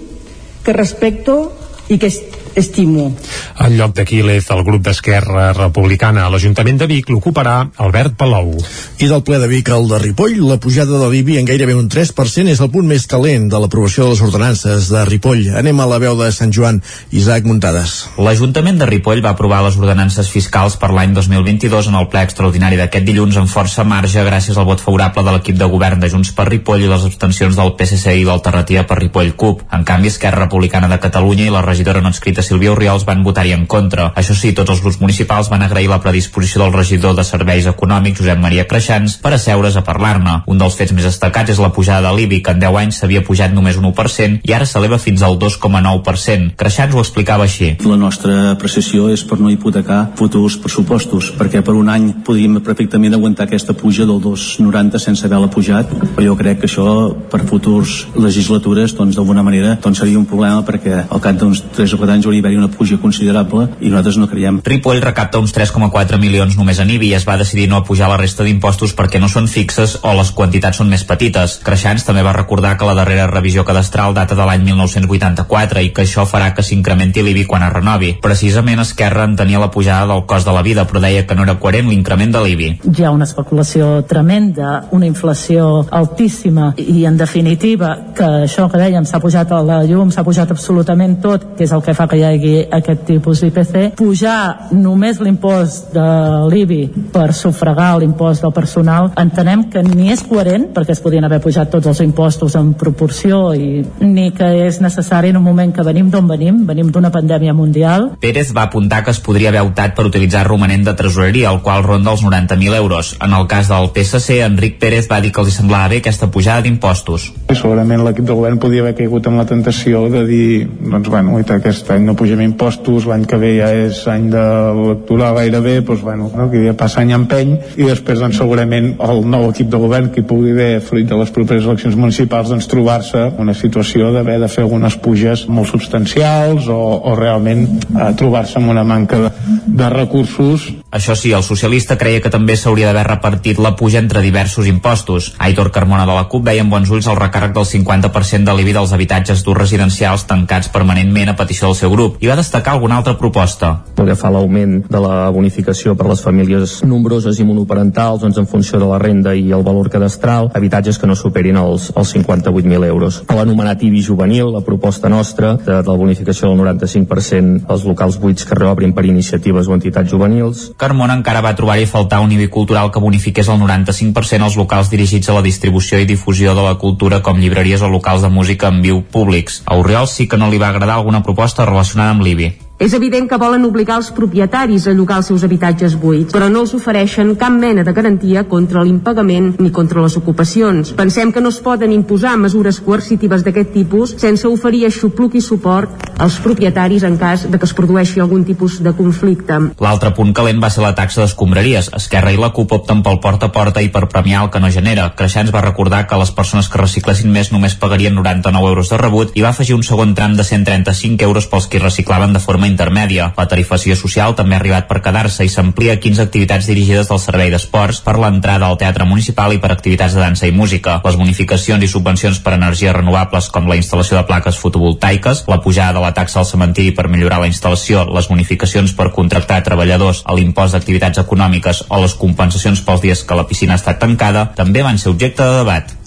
que 0.64 0.76
respecto 0.76 1.52
i 1.88 1.98
que 1.98 2.10
estimo. 2.54 3.14
En 3.58 3.76
lloc 3.76 3.94
de 3.94 4.04
Quílez, 4.04 4.48
el 4.50 4.62
grup 4.64 4.82
d'Esquerra 4.86 5.52
Republicana 5.52 6.26
a 6.26 6.30
l'Ajuntament 6.32 6.78
de 6.80 6.88
Vic 6.90 7.10
l'ocuparà 7.12 7.56
Albert 7.84 8.16
Palou. 8.18 8.54
I 8.98 9.08
del 9.10 9.22
ple 9.26 9.38
de 9.42 9.48
Vic 9.50 9.70
al 9.70 9.88
de 9.90 9.98
Ripoll, 10.02 10.40
la 10.48 10.58
pujada 10.60 10.98
de 10.98 11.08
l'IBI 11.12 11.38
en 11.40 11.48
gairebé 11.48 11.76
un 11.78 11.88
3% 11.92 12.52
és 12.52 12.60
el 12.60 12.70
punt 12.74 12.88
més 12.88 13.06
calent 13.10 13.48
de 13.52 13.60
l'aprovació 13.60 14.06
de 14.06 14.14
les 14.14 14.22
ordenances 14.24 14.88
de 14.92 15.04
Ripoll. 15.08 15.48
Anem 15.58 15.80
a 15.80 15.88
la 15.88 16.00
veu 16.02 16.16
de 16.18 16.30
Sant 16.34 16.52
Joan, 16.52 16.82
Isaac 17.10 17.46
Muntades. 17.48 17.94
L'Ajuntament 18.18 18.80
de 18.80 18.88
Ripoll 18.90 19.22
va 19.24 19.32
aprovar 19.36 19.62
les 19.66 19.78
ordenances 19.80 20.30
fiscals 20.32 20.76
per 20.80 20.92
l'any 20.92 21.14
2022 21.16 21.88
en 21.92 21.98
el 22.00 22.08
ple 22.12 22.24
extraordinari 22.26 22.80
d'aquest 22.80 23.06
dilluns 23.08 23.38
amb 23.40 23.50
força 23.50 23.84
marge 23.88 24.24
gràcies 24.26 24.58
al 24.58 24.68
vot 24.68 24.82
favorable 24.82 25.24
de 25.24 25.36
l'equip 25.36 25.58
de 25.58 25.70
govern 25.72 26.02
de 26.02 26.10
Junts 26.12 26.32
per 26.36 26.48
Ripoll 26.50 26.84
i 26.84 26.90
les 26.90 27.06
abstencions 27.08 27.56
del 27.58 27.74
PSC 27.78 28.16
i 28.20 28.26
l'alternativa 28.28 28.84
per 28.88 29.00
Ripoll 29.00 29.34
CUP. 29.38 29.66
En 29.72 29.86
canvi, 29.88 30.12
Esquerra 30.12 30.44
Republicana 30.46 30.90
de 30.90 31.00
Catalunya 31.00 31.48
i 31.48 31.54
la 31.54 31.64
regidora 31.64 32.02
no 32.02 32.12
escrita 32.12 32.41
Sílvia 32.42 32.72
Oriols 32.72 33.06
van 33.08 33.22
votar-hi 33.24 33.54
en 33.56 33.66
contra. 33.66 34.10
Això 34.18 34.34
sí, 34.38 34.52
tots 34.56 34.74
els 34.74 34.82
grups 34.84 35.00
municipals 35.00 35.50
van 35.52 35.62
agrair 35.62 35.88
la 35.90 36.00
predisposició 36.02 36.62
del 36.62 36.74
regidor 36.74 37.16
de 37.16 37.24
Serveis 37.24 37.66
Econòmics, 37.70 38.20
Josep 38.20 38.40
Maria 38.42 38.66
Creixans, 38.68 39.16
per 39.22 39.34
asseure's 39.36 39.78
a 39.78 39.84
parlar-ne. 39.86 40.40
Un 40.46 40.60
dels 40.60 40.76
fets 40.78 40.94
més 40.96 41.06
destacats 41.08 41.54
és 41.54 41.62
la 41.62 41.72
pujada 41.72 42.08
de 42.08 42.16
l'IBI, 42.16 42.42
que 42.42 42.54
en 42.54 42.62
10 42.62 42.80
anys 42.82 43.00
s'havia 43.00 43.24
pujat 43.26 43.54
només 43.54 43.78
un 43.80 43.88
1% 43.90 44.42
i 44.48 44.54
ara 44.56 44.66
s'eleva 44.68 44.98
fins 44.98 45.22
al 45.22 45.38
2,9%. 45.40 46.56
Creixans 46.58 46.94
ho 46.94 47.02
explicava 47.02 47.46
així. 47.48 47.74
La 47.86 47.98
nostra 48.00 48.52
apreciació 48.52 49.08
és 49.12 49.24
per 49.28 49.38
no 49.40 49.50
hipotecar 49.52 50.02
futurs 50.18 50.58
pressupostos, 50.62 51.32
perquè 51.38 51.62
per 51.64 51.74
un 51.78 51.90
any 51.92 52.10
podríem 52.26 52.60
perfectament 52.64 53.14
aguantar 53.14 53.46
aquesta 53.46 53.74
puja 53.78 54.06
del 54.08 54.20
2,90 54.22 55.00
sense 55.02 55.26
haver-la 55.26 55.50
pujat, 55.52 55.90
però 56.16 56.26
jo 56.30 56.36
crec 56.38 56.62
que 56.62 56.70
això 56.70 56.86
per 57.32 57.42
futurs 57.48 58.06
legislatures 58.16 58.94
doncs 58.96 59.16
d'alguna 59.16 59.44
manera 59.46 59.76
doncs 59.82 60.02
seria 60.02 60.18
un 60.18 60.26
problema 60.28 60.62
perquè 60.66 61.04
al 61.08 61.22
cap 61.22 61.38
d'uns 61.38 61.62
3 61.76 61.94
o 61.96 62.00
4 62.00 62.16
anys 62.16 62.28
hauria 62.32 62.42
d'haver-hi 62.42 62.56
una 62.56 62.70
puja 62.70 62.98
considerable 63.00 63.68
i 63.80 63.90
nosaltres 63.90 64.16
no 64.16 64.28
creiem. 64.28 64.60
Ripoll 64.64 65.02
recapta 65.02 65.40
uns 65.42 65.52
3,4 65.54 66.18
milions 66.18 66.56
només 66.56 66.80
en 66.80 66.90
IBI 66.90 67.12
i 67.12 67.16
es 67.18 67.26
va 67.28 67.36
decidir 67.36 67.68
no 67.68 67.82
pujar 67.84 68.08
la 68.08 68.16
resta 68.16 68.44
d'impostos 68.46 68.94
perquè 68.96 69.20
no 69.20 69.28
són 69.28 69.48
fixes 69.48 69.98
o 70.02 70.14
les 70.16 70.32
quantitats 70.32 70.80
són 70.80 70.88
més 70.88 71.04
petites. 71.04 71.58
Creixans 71.64 72.06
també 72.06 72.22
va 72.24 72.32
recordar 72.32 72.76
que 72.78 72.88
la 72.88 72.96
darrera 72.96 73.26
revisió 73.30 73.64
cadastral 73.68 74.14
data 74.14 74.36
de 74.38 74.46
l'any 74.46 74.64
1984 74.64 75.82
i 75.82 75.92
que 75.92 76.06
això 76.06 76.24
farà 76.28 76.52
que 76.54 76.64
s'incrementi 76.64 77.22
l'IBI 77.22 77.44
quan 77.50 77.66
es 77.66 77.72
renovi. 77.74 78.14
Precisament 78.22 78.80
Esquerra 78.82 79.26
en 79.28 79.36
tenia 79.36 79.60
la 79.60 79.70
pujada 79.70 80.08
del 80.12 80.24
cost 80.26 80.48
de 80.48 80.54
la 80.56 80.62
vida, 80.62 80.86
però 80.88 81.02
deia 81.02 81.26
que 81.26 81.36
no 81.36 81.44
era 81.44 81.58
coherent 81.60 81.90
l'increment 81.90 82.32
de 82.32 82.44
l'IBI. 82.44 82.70
Hi 82.96 83.04
ha 83.04 83.12
una 83.12 83.28
especulació 83.28 84.02
tremenda, 84.08 84.86
una 84.92 85.06
inflació 85.06 85.86
altíssima 85.90 86.72
i 86.78 87.04
en 87.06 87.18
definitiva 87.20 87.92
que 88.16 88.28
això 88.46 88.68
que 88.70 88.80
dèiem 88.80 89.04
s'ha 89.08 89.20
pujat 89.20 89.52
a 89.52 89.62
la 89.66 89.82
llum, 89.84 90.10
s'ha 90.10 90.24
pujat 90.24 90.50
absolutament 90.50 91.18
tot, 91.22 91.52
que 91.56 91.66
és 91.66 91.72
el 91.72 91.82
que 91.82 91.94
fa 91.94 92.08
que 92.08 92.18
hi 92.18 92.21
hagi 92.24 92.54
aquest 92.70 93.04
tipus 93.08 93.42
d'IPC, 93.42 93.92
pujar 93.98 94.68
només 94.72 95.20
l'impost 95.22 95.92
de 95.94 96.08
l'IBI 96.52 97.08
per 97.12 97.30
sufragar 97.36 97.96
l'impost 98.00 98.44
del 98.44 98.54
personal, 98.54 99.10
entenem 99.18 99.66
que 99.72 99.82
ni 99.86 100.10
és 100.12 100.22
coherent, 100.26 100.68
perquè 100.74 100.96
es 100.96 101.02
podien 101.04 101.24
haver 101.24 101.40
pujat 101.44 101.70
tots 101.72 101.88
els 101.90 102.02
impostos 102.04 102.56
en 102.58 102.72
proporció, 102.78 103.52
i 103.54 103.82
ni 104.00 104.30
que 104.36 104.48
és 104.66 104.80
necessari 104.82 105.32
en 105.32 105.40
un 105.40 105.46
moment 105.46 105.72
que 105.74 105.84
venim 105.86 106.10
d'on 106.10 106.28
venim, 106.28 106.62
venim 106.66 106.90
d'una 106.92 107.12
pandèmia 107.14 107.54
mundial. 107.56 108.10
Pérez 108.20 108.52
va 108.56 108.66
apuntar 108.68 109.02
que 109.04 109.12
es 109.14 109.20
podria 109.20 109.50
haver 109.52 109.64
optat 109.66 109.96
per 109.96 110.06
utilitzar 110.08 110.44
romanent 110.46 110.86
de 110.86 110.96
tresoreria, 110.98 111.50
el 111.50 111.62
qual 111.62 111.84
ronda 111.84 112.12
els 112.12 112.24
90.000 112.24 112.76
euros. 112.76 113.16
En 113.22 113.34
el 113.36 113.46
cas 113.48 113.68
del 113.68 113.90
PSC, 113.94 114.40
Enric 114.46 114.78
Pérez 114.80 115.08
va 115.10 115.20
dir 115.20 115.32
que 115.32 115.42
els 115.42 115.54
semblava 115.56 115.90
bé 115.92 116.02
aquesta 116.02 116.30
pujada 116.32 116.64
d'impostos. 116.66 117.30
Segurament 117.52 118.04
l'equip 118.04 118.26
de 118.28 118.36
govern 118.36 118.60
podia 118.62 118.82
haver 118.84 118.96
caigut 118.98 119.26
amb 119.28 119.40
la 119.42 119.46
tentació 119.48 120.06
de 120.12 120.24
dir, 120.28 120.46
doncs 120.80 121.10
bueno, 121.12 121.38
aquest 121.38 121.90
any 121.94 122.06
no 122.06 122.11
pugem 122.18 122.40
impostos, 122.44 123.06
l'any 123.08 123.24
que 123.28 123.38
ve 123.40 123.52
ja 123.58 123.70
és 123.74 124.02
any 124.10 124.28
de 124.32 124.42
lectura 124.78 125.32
gairebé, 125.36 125.80
doncs 125.86 126.02
bueno, 126.04 126.30
no, 126.34 126.48
que 126.52 126.62
ja 126.64 126.74
passa 126.78 127.02
any 127.02 127.12
empeny, 127.16 127.54
i 127.76 127.86
després 127.88 128.20
doncs 128.22 128.38
segurament 128.40 128.92
el 129.02 129.22
nou 129.28 129.48
equip 129.50 129.70
de 129.72 129.80
govern 129.82 130.10
que 130.14 130.24
pugui 130.26 130.52
haver, 130.54 130.80
fruit 130.84 131.08
de 131.08 131.18
les 131.18 131.32
properes 131.34 131.66
eleccions 131.68 131.96
municipals, 131.98 132.52
doncs 132.52 132.68
trobar-se 132.70 133.28
una 133.42 133.54
situació 133.56 134.12
d'haver 134.14 134.38
de 134.42 134.50
fer 134.52 134.64
algunes 134.66 134.96
puges 135.02 135.46
molt 135.48 135.70
substancials 135.72 136.68
o, 136.72 136.80
o 137.08 137.16
realment 137.18 137.66
eh, 137.68 138.10
trobar-se 138.18 138.58
amb 138.60 138.72
una 138.72 138.84
manca 138.84 139.20
de, 139.22 139.32
de 139.66 139.90
recursos. 139.92 140.68
Això 140.92 141.16
sí, 141.16 141.32
el 141.32 141.44
socialista 141.46 141.96
creia 142.00 142.20
que 142.20 142.32
també 142.32 142.56
s'hauria 142.58 142.90
d'haver 142.90 143.06
repartit 143.08 143.60
la 143.62 143.74
puja 143.78 144.00
entre 144.02 144.20
diversos 144.24 144.68
impostos. 144.68 145.32
Aitor 145.38 145.70
Carmona 145.72 146.04
de 146.08 146.16
la 146.16 146.26
CUP 146.28 146.44
veia 146.50 146.64
amb 146.64 146.74
bons 146.74 146.90
ulls 146.92 147.08
el 147.08 147.16
recàrrec 147.16 147.54
del 147.56 147.68
50% 147.68 148.48
de 148.48 148.56
l'IBI 148.58 148.76
dels 148.76 148.92
habitatges 148.92 149.44
d'ús 149.44 149.56
residencials 149.56 150.26
tancats 150.28 150.68
permanentment 150.72 151.32
a 151.32 151.36
petició 151.38 151.70
del 151.70 151.78
seu 151.78 151.94
grup 151.94 152.01
i 152.20 152.28
va 152.30 152.36
destacar 152.38 152.74
alguna 152.74 152.98
altra 152.98 153.14
proposta. 153.18 153.72
Pel 153.96 154.08
que 154.10 154.16
fa 154.18 154.28
a 154.30 154.34
l'augment 154.34 154.80
de 154.90 155.00
la 155.02 155.28
bonificació 155.34 155.94
per 155.98 156.08
les 156.08 156.22
famílies 156.24 156.78
nombroses 156.88 157.38
i 157.38 157.46
monoparentals 157.46 158.22
doncs 158.22 158.40
en 158.40 158.48
funció 158.50 158.80
de 158.80 158.88
la 158.88 158.98
renda 159.02 159.34
i 159.36 159.52
el 159.52 159.64
valor 159.66 159.90
cadastral, 159.92 160.50
habitatges 160.54 160.98
que 160.98 161.06
no 161.06 161.16
superin 161.18 161.58
els, 161.60 161.90
els 161.94 162.14
58.000 162.16 162.88
euros. 162.88 163.20
A 163.28 163.36
l'anomenat 163.38 163.84
IBI 163.86 164.02
juvenil, 164.06 164.50
la 164.54 164.64
proposta 164.66 165.10
nostra 165.12 165.54
de, 165.60 165.78
de 165.82 165.90
la 165.90 165.98
bonificació 165.98 166.50
del 166.50 166.62
95% 166.62 167.68
als 167.72 167.86
locals 167.88 168.18
buits 168.22 168.48
que 168.48 168.58
reobrin 168.58 168.94
per 168.96 169.06
iniciatives 169.06 169.68
o 169.68 169.76
entitats 169.76 170.10
juvenils. 170.10 170.64
Carmona 170.80 171.16
encara 171.18 171.44
va 171.44 171.54
trobar-hi 171.58 171.86
faltar 171.90 172.22
un 172.24 172.32
IBI 172.32 172.48
cultural 172.52 172.90
que 172.90 173.02
bonifiqués 173.02 173.50
el 173.52 173.60
95% 173.62 174.48
als 174.48 174.58
locals 174.58 174.90
dirigits 174.90 175.30
a 175.30 175.38
la 175.38 175.44
distribució 175.44 176.00
i 176.00 176.08
difusió 176.08 176.56
de 176.56 176.66
la 176.66 176.74
cultura 176.80 177.22
com 177.22 177.38
llibreries 177.38 177.82
o 177.82 177.92
locals 177.92 178.24
de 178.26 178.32
música 178.32 178.72
en 178.72 178.82
viu 178.82 179.02
públics. 179.02 179.62
A 179.66 179.78
Oriol 179.78 180.08
sí 180.08 180.28
que 180.28 180.40
no 180.40 180.50
li 180.50 180.60
va 180.62 180.72
agradar 180.72 180.98
alguna 180.98 181.22
proposta 181.22 181.66
relacionada 181.66 181.81
amb 182.14 182.22
l'IBI. 182.22 182.71
És 182.82 182.96
evident 182.98 183.28
que 183.30 183.38
volen 183.38 183.62
obligar 183.62 184.00
els 184.00 184.08
propietaris 184.10 184.88
a 184.90 184.92
llogar 184.96 185.20
els 185.20 185.28
seus 185.30 185.44
habitatges 185.46 185.92
buits, 186.02 186.32
però 186.34 186.48
no 186.50 186.64
els 186.64 186.72
ofereixen 186.74 187.28
cap 187.38 187.54
mena 187.54 187.84
de 187.86 187.92
garantia 187.94 188.42
contra 188.50 188.82
l'impagament 188.82 189.52
ni 189.62 189.70
contra 189.70 190.02
les 190.02 190.16
ocupacions. 190.18 190.90
Pensem 190.98 191.30
que 191.30 191.40
no 191.40 191.52
es 191.54 191.60
poden 191.62 191.94
imposar 191.94 192.32
mesures 192.42 192.80
coercitives 192.82 193.44
d'aquest 193.46 193.70
tipus 193.76 194.16
sense 194.18 194.50
oferir 194.50 194.88
aixopluc 194.88 195.36
i 195.38 195.42
suport 195.46 196.10
als 196.18 196.40
propietaris 196.42 197.06
en 197.06 197.20
cas 197.20 197.44
de 197.50 197.58
que 197.58 197.68
es 197.70 197.74
produeixi 197.78 198.18
algun 198.18 198.42
tipus 198.44 198.80
de 198.82 198.92
conflicte. 198.98 199.60
L'altre 199.78 200.10
punt 200.18 200.34
calent 200.34 200.58
va 200.62 200.72
ser 200.74 200.82
la 200.82 200.92
taxa 200.98 201.22
d'escombraries. 201.22 201.92
Esquerra 201.94 202.34
i 202.34 202.42
la 202.42 202.50
CUP 202.50 202.74
opten 202.80 203.04
pel 203.06 203.20
porta 203.22 203.46
a 203.46 203.54
porta 203.54 203.82
i 203.82 203.92
per 203.94 204.08
premiar 204.10 204.42
el 204.42 204.50
que 204.50 204.58
no 204.58 204.72
genera. 204.74 205.06
Creixans 205.14 205.54
va 205.54 205.62
recordar 205.62 206.02
que 206.10 206.18
les 206.18 206.34
persones 206.34 206.66
que 206.66 206.82
reciclessin 206.82 207.30
més 207.30 207.54
només 207.54 207.78
pagarien 207.78 208.18
99 208.18 208.74
euros 208.74 208.90
de 208.90 208.98
rebut 208.98 209.38
i 209.38 209.46
va 209.46 209.54
afegir 209.54 209.78
un 209.78 209.86
segon 209.86 210.18
tram 210.18 210.34
de 210.34 210.42
135 210.50 211.30
euros 211.30 211.46
pels 211.46 211.70
que 211.70 211.82
reciclaven 211.82 212.34
de 212.34 212.42
forma 212.42 212.71
intermèdia. 212.72 213.30
La 213.36 213.46
tarifació 213.48 213.96
social 213.98 214.34
també 214.38 214.56
ha 214.56 214.60
arribat 214.62 214.88
per 214.88 215.02
quedar-se 215.04 215.44
i 215.46 215.52
s'amplia 215.52 215.96
a 215.96 216.00
15 216.02 216.24
activitats 216.24 216.68
dirigides 216.70 217.10
del 217.12 217.20
Servei 217.22 217.52
d'Esports 217.52 218.00
per 218.06 218.16
l'entrada 218.18 218.68
al 218.68 218.78
Teatre 218.80 219.06
Municipal 219.08 219.54
i 219.54 219.60
per 219.62 219.70
activitats 219.74 220.16
de 220.16 220.24
dansa 220.24 220.48
i 220.48 220.56
música. 220.56 220.98
Les 221.04 221.18
bonificacions 221.20 221.84
i 221.84 221.90
subvencions 221.92 222.42
per 222.42 222.56
energies 222.56 222.96
renovables 222.96 223.50
com 223.52 223.70
la 223.70 223.78
instal·lació 223.78 224.18
de 224.18 224.26
plaques 224.28 224.58
fotovoltaiques, 224.58 225.44
la 225.52 225.60
pujada 225.62 225.98
de 225.98 226.04
la 226.06 226.14
taxa 226.16 226.40
al 226.42 226.48
cementiri 226.48 226.96
per 226.96 227.08
millorar 227.12 227.42
la 227.44 227.50
instal·lació, 227.52 228.06
les 228.10 228.28
bonificacions 228.32 228.96
per 228.98 229.12
contractar 229.14 229.62
treballadors 229.62 230.24
a 230.26 230.36
l'impost 230.38 230.76
d'activitats 230.76 231.22
econòmiques 231.22 231.84
o 231.88 232.02
les 232.02 232.18
compensacions 232.18 232.82
pels 232.82 233.04
dies 233.04 233.24
que 233.24 233.38
la 233.38 233.48
piscina 233.48 233.76
ha 233.76 233.82
estat 233.82 234.00
tancada 234.02 234.48
també 234.56 234.82
van 234.82 234.98
ser 234.98 235.12
objecte 235.14 235.42
de 235.42 235.58
debat. 235.62 236.01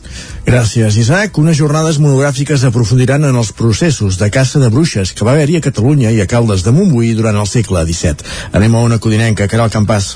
Gràcies, 0.45 0.93
Isaac. 1.01 1.39
Unes 1.41 1.57
jornades 1.57 1.97
monogràfiques 1.97 2.61
aprofundiran 2.67 3.23
en 3.25 3.33
els 3.39 3.49
processos 3.57 4.19
de 4.21 4.29
caça 4.29 4.61
de 4.61 4.69
bruixes 4.69 5.09
que 5.17 5.25
va 5.25 5.33
haver-hi 5.33 5.57
a 5.57 5.63
Catalunya 5.65 6.11
i 6.13 6.21
a 6.21 6.27
Caldes 6.29 6.61
de 6.61 6.73
Montbui 6.75 7.15
durant 7.17 7.39
el 7.41 7.49
segle 7.49 7.81
XVII. 7.87 8.29
Anem 8.53 8.77
a 8.77 8.83
una 8.85 8.99
codinenca, 9.01 9.49
Caral 9.49 9.73
Campàs. 9.73 10.13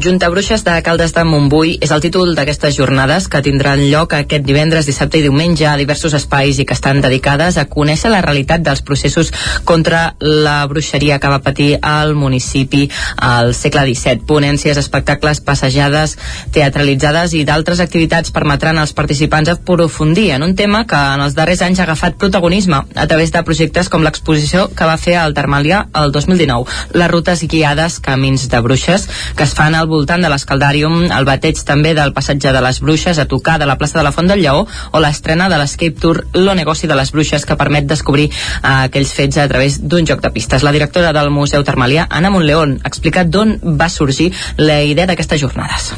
Junta 0.00 0.30
Bruixes 0.30 0.64
de 0.64 0.72
Caldes 0.80 1.12
de 1.12 1.22
Montbui 1.28 1.74
és 1.84 1.90
el 1.92 2.00
títol 2.00 2.30
d'aquestes 2.32 2.72
jornades 2.78 3.26
que 3.28 3.42
tindran 3.44 3.82
lloc 3.90 4.14
aquest 4.16 4.44
divendres, 4.46 4.86
dissabte 4.88 5.18
i 5.18 5.24
diumenge 5.26 5.66
a 5.68 5.74
diversos 5.76 6.14
espais 6.16 6.56
i 6.58 6.64
que 6.64 6.72
estan 6.72 7.02
dedicades 7.04 7.58
a 7.60 7.66
conèixer 7.68 8.08
la 8.08 8.22
realitat 8.24 8.64
dels 8.64 8.80
processos 8.80 9.28
contra 9.68 10.14
la 10.18 10.64
bruixeria 10.70 11.18
que 11.20 11.28
va 11.28 11.42
patir 11.44 11.76
al 11.82 12.14
municipi 12.16 12.86
al 13.18 13.52
segle 13.52 13.84
XVII. 13.90 14.22
Ponències, 14.24 14.80
espectacles, 14.80 15.42
passejades, 15.44 16.16
teatralitzades 16.56 17.36
i 17.36 17.44
d'altres 17.44 17.84
activitats 17.84 18.32
permetran 18.32 18.80
als 18.80 18.96
participants 18.96 19.52
aprofundir 19.52 20.30
en 20.32 20.48
un 20.48 20.56
tema 20.56 20.86
que 20.88 20.96
en 20.96 21.26
els 21.26 21.36
darrers 21.36 21.66
anys 21.68 21.82
ha 21.82 21.84
agafat 21.84 22.16
protagonisme 22.16 22.80
a 22.80 23.06
través 23.12 23.36
de 23.36 23.44
projectes 23.44 23.92
com 23.92 24.08
l'exposició 24.08 24.70
que 24.72 24.88
va 24.88 24.96
fer 24.96 25.18
al 25.20 25.36
Termalià 25.36 25.84
el 26.00 26.16
2019, 26.16 26.80
les 26.96 27.12
rutes 27.12 27.44
guiades 27.44 28.00
Camins 28.00 28.48
de 28.48 28.64
Bruixes, 28.64 29.08
que 29.36 29.44
es 29.44 29.52
fan 29.52 29.81
voltant 29.90 30.22
de 30.22 30.30
l'Escaldàrium, 30.32 31.08
el 31.10 31.26
bateig 31.28 31.60
també 31.66 31.92
del 31.98 32.14
passatge 32.16 32.52
de 32.54 32.62
les 32.64 32.80
Bruixes 32.84 33.18
a 33.18 33.26
tocar 33.30 33.58
de 33.60 33.68
la 33.68 33.76
plaça 33.80 33.98
de 33.98 34.04
la 34.06 34.12
Font 34.14 34.30
del 34.30 34.42
Lleó 34.44 34.64
o 34.66 35.02
l'estrena 35.02 35.48
de 35.52 35.58
l'Escape 35.60 36.00
Tour 36.00 36.24
Lo 36.34 36.54
negoci 36.58 36.90
de 36.90 36.98
les 36.98 37.12
Bruixes 37.12 37.46
que 37.46 37.58
permet 37.60 37.86
descobrir 37.86 38.30
eh, 38.30 38.74
aquells 38.88 39.14
fets 39.16 39.38
a 39.38 39.48
través 39.48 39.80
d'un 39.82 40.06
joc 40.08 40.22
de 40.24 40.32
pistes. 40.34 40.62
La 40.62 40.72
directora 40.72 41.12
del 41.12 41.30
Museu 41.30 41.64
Termalià, 41.64 42.06
Anna 42.10 42.30
Montleón, 42.30 42.78
ha 42.82 42.92
explicat 42.92 43.30
d'on 43.30 43.58
va 43.78 43.88
sorgir 43.88 44.32
la 44.58 44.82
idea 44.82 45.06
d'aquestes 45.06 45.40
jornades. 45.40 45.92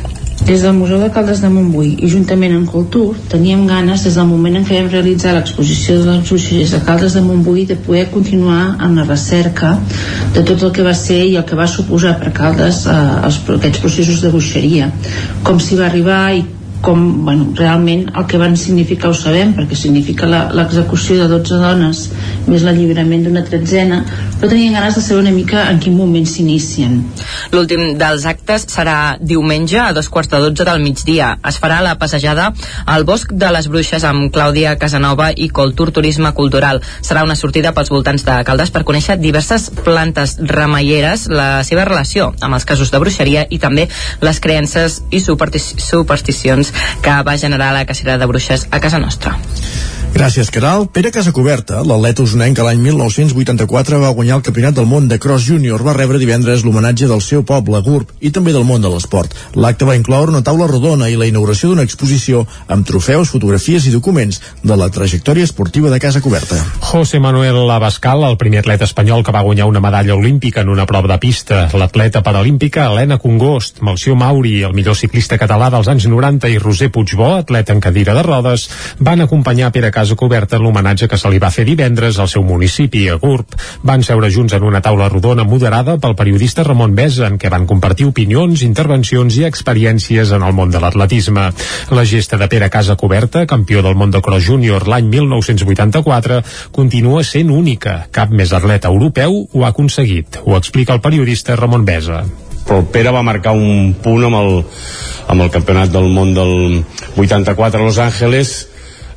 Des 0.44 0.60
del 0.60 0.74
Museu 0.76 0.98
de 1.00 1.08
Caldes 1.08 1.40
de 1.40 1.48
Montbui 1.48 1.94
i 2.04 2.08
juntament 2.12 2.52
amb 2.52 2.68
Cultur 2.68 3.14
teníem 3.32 3.62
ganes 3.64 4.02
des 4.04 4.18
del 4.18 4.26
moment 4.28 4.58
en 4.58 4.66
què 4.66 4.76
vam 4.76 4.90
realitzar 4.92 5.32
l'exposició 5.32 5.94
de 6.02 6.10
les 6.10 6.28
bruixes 6.28 6.74
de 6.74 6.80
Caldes 6.84 7.14
de 7.16 7.22
Montbui 7.24 7.64
de 7.70 7.78
poder 7.80 8.02
continuar 8.12 8.74
amb 8.76 8.98
la 8.98 9.06
recerca 9.08 9.70
de 10.34 10.42
tot 10.42 10.66
el 10.66 10.74
que 10.76 10.84
va 10.84 10.92
ser 10.98 11.22
i 11.30 11.38
el 11.40 11.46
que 11.48 11.56
va 11.56 11.68
suposar 11.70 12.18
per 12.20 12.34
Caldes 12.36 12.82
eh, 12.84 12.96
els, 13.24 13.38
aquests 13.74 13.82
processos 13.82 14.22
de 14.22 14.30
bruixeria 14.30 14.90
com 15.46 15.58
s'hi 15.58 15.78
va 15.80 15.88
arribar 15.88 16.22
i 16.38 16.44
com 16.84 17.24
bueno, 17.24 17.48
realment 17.56 18.10
el 18.12 18.26
que 18.28 18.38
van 18.38 18.58
significar 18.60 19.08
ho 19.08 19.16
sabem 19.16 19.54
perquè 19.56 19.76
significa 19.78 20.28
l'execució 20.28 21.16
de 21.22 21.28
12 21.32 21.60
dones 21.62 22.02
més 22.44 22.64
l'alliberament 22.66 23.24
d'una 23.24 23.44
tretzena 23.46 24.02
però 24.04 24.50
tenien 24.50 24.76
ganes 24.76 24.98
de 24.98 25.00
saber 25.00 25.22
una 25.22 25.32
mica 25.32 25.62
en 25.70 25.78
quin 25.80 25.96
moment 25.96 26.26
s'inicien. 26.28 26.98
L'últim 27.54 27.94
dels 27.96 28.26
actes 28.28 28.66
serà 28.68 29.16
diumenge 29.20 29.78
a 29.80 29.92
dos 29.96 30.10
quarts 30.12 30.28
de 30.34 30.40
dotze 30.42 30.66
del 30.68 30.82
migdia. 30.82 31.30
Es 31.48 31.56
farà 31.62 31.78
la 31.84 31.94
passejada 31.96 32.50
al 32.84 33.06
Bosc 33.08 33.32
de 33.32 33.48
les 33.54 33.68
Bruixes 33.72 34.04
amb 34.04 34.28
Clàudia 34.34 34.74
Casanova 34.76 35.30
i 35.32 35.48
Coltur 35.48 35.88
Turisme 35.96 36.34
Cultural. 36.36 36.82
Serà 37.00 37.24
una 37.24 37.38
sortida 37.40 37.72
pels 37.72 37.92
voltants 37.94 38.26
de 38.26 38.36
Caldes 38.44 38.74
per 38.74 38.84
conèixer 38.84 39.16
diverses 39.22 39.70
plantes 39.84 40.36
remeieres 40.52 41.28
la 41.32 41.64
seva 41.64 41.88
relació 41.88 42.34
amb 42.44 42.58
els 42.58 42.68
casos 42.68 42.92
de 42.92 43.00
bruixeria 43.00 43.46
i 43.48 43.58
també 43.62 43.88
les 44.20 44.42
creences 44.44 45.00
i 45.08 45.22
supersticions 45.24 46.73
que 47.02 47.18
va 47.26 47.38
generar 47.38 47.72
la 47.74 47.86
cacera 47.86 48.18
de 48.18 48.26
bruixes 48.30 48.68
a 48.70 48.80
casa 48.80 48.98
nostra. 48.98 49.38
Gràcies, 50.14 50.46
Caral. 50.54 50.84
Pere 50.94 51.10
Casacoberta, 51.10 51.80
l'atleta 51.82 52.22
usonenc 52.22 52.54
que 52.54 52.62
l'any 52.62 52.78
1984 52.78 53.96
va 53.98 54.12
guanyar 54.14 54.36
el 54.38 54.44
Campionat 54.46 54.76
del 54.76 54.86
Món 54.86 55.08
de 55.10 55.16
Cross 55.18 55.42
Júnior, 55.48 55.82
va 55.82 55.96
rebre 55.96 56.20
divendres 56.22 56.62
l'homenatge 56.62 57.08
del 57.10 57.18
seu 57.18 57.42
poble, 57.42 57.80
GURB, 57.82 58.12
i 58.22 58.30
també 58.30 58.52
del 58.54 58.62
món 58.62 58.78
de 58.78 58.92
l'esport. 58.92 59.34
L'acte 59.58 59.88
va 59.88 59.96
incloure 59.98 60.30
una 60.30 60.44
taula 60.46 60.68
rodona 60.70 61.08
i 61.10 61.18
la 61.18 61.26
inauguració 61.26 61.72
d'una 61.72 61.82
exposició 61.82 62.44
amb 62.70 62.86
trofeus, 62.86 63.32
fotografies 63.34 63.88
i 63.90 63.94
documents 63.96 64.38
de 64.62 64.76
la 64.78 64.86
trajectòria 64.94 65.48
esportiva 65.48 65.90
de 65.90 65.98
Casa 65.98 66.22
Coberta. 66.22 66.60
José 66.92 67.18
Manuel 67.18 67.58
Abascal, 67.74 68.22
el 68.28 68.38
primer 68.38 68.62
atleta 68.62 68.86
espanyol 68.86 69.26
que 69.26 69.34
va 69.34 69.42
guanyar 69.42 69.66
una 69.66 69.82
medalla 69.82 70.14
olímpica 70.14 70.62
en 70.62 70.70
una 70.70 70.86
prova 70.86 71.10
de 71.10 71.18
pista. 71.18 71.64
L'atleta 71.74 72.22
paralímpica 72.22 72.86
Helena 72.86 73.18
Congost, 73.18 73.82
Malció 73.82 74.14
Mauri, 74.14 74.60
el 74.62 74.78
millor 74.78 74.94
ciclista 74.94 75.42
català 75.42 75.72
dels 75.74 75.90
anys 75.90 76.06
90 76.06 76.53
i 76.53 76.53
Roser 76.58 76.90
Puigbó, 76.92 77.34
atleta 77.36 77.72
en 77.72 77.80
cadira 77.80 78.14
de 78.14 78.22
rodes, 78.22 78.68
van 78.98 79.20
acompanyar 79.20 79.72
Pere 79.72 79.90
Casa 79.90 80.16
Coberta 80.16 80.56
en 80.56 80.64
l'homenatge 80.64 81.08
que 81.08 81.18
se 81.18 81.30
li 81.30 81.40
va 81.42 81.50
fer 81.54 81.66
divendres 81.68 82.18
al 82.18 82.30
seu 82.30 82.44
municipi, 82.46 83.06
a 83.08 83.16
Gurb. 83.22 83.56
Van 83.82 84.04
seure 84.06 84.30
junts 84.30 84.54
en 84.56 84.64
una 84.66 84.82
taula 84.84 85.08
rodona 85.12 85.44
moderada 85.48 85.96
pel 85.98 86.16
periodista 86.18 86.64
Ramon 86.64 86.94
Besa, 86.94 87.26
en 87.26 87.38
què 87.38 87.50
van 87.52 87.66
compartir 87.66 88.08
opinions, 88.10 88.62
intervencions 88.66 89.40
i 89.40 89.44
experiències 89.48 90.32
en 90.36 90.46
el 90.46 90.54
món 90.56 90.70
de 90.70 90.82
l'atletisme. 90.82 91.50
La 91.90 92.06
gesta 92.08 92.38
de 92.40 92.48
Pere 92.48 92.70
Casa 92.70 92.96
Coberta, 93.00 93.46
campió 93.46 93.82
del 93.82 93.98
món 93.98 94.14
de 94.14 94.22
cross 94.22 94.46
júnior 94.46 94.88
l'any 94.88 95.10
1984, 95.10 96.40
continua 96.72 97.24
sent 97.24 97.50
única. 97.50 98.04
Cap 98.14 98.30
més 98.30 98.54
atleta 98.56 98.92
europeu 98.92 99.44
ho 99.44 99.64
ha 99.64 99.74
aconseguit. 99.74 100.40
Ho 100.44 100.56
explica 100.58 100.94
el 100.94 101.04
periodista 101.04 101.56
Ramon 101.56 101.84
Besa 101.84 102.24
però 102.64 102.82
Pere 102.92 103.12
va 103.14 103.24
marcar 103.26 103.54
un 103.56 103.94
punt 104.02 104.28
amb 104.28 104.40
el, 104.40 104.52
amb 105.28 105.44
el 105.44 105.50
campionat 105.52 105.92
del 105.92 106.08
món 106.12 106.34
del 106.36 106.84
84 107.16 107.80
a 107.80 107.84
Los 107.84 107.98
Angeles 107.98 108.54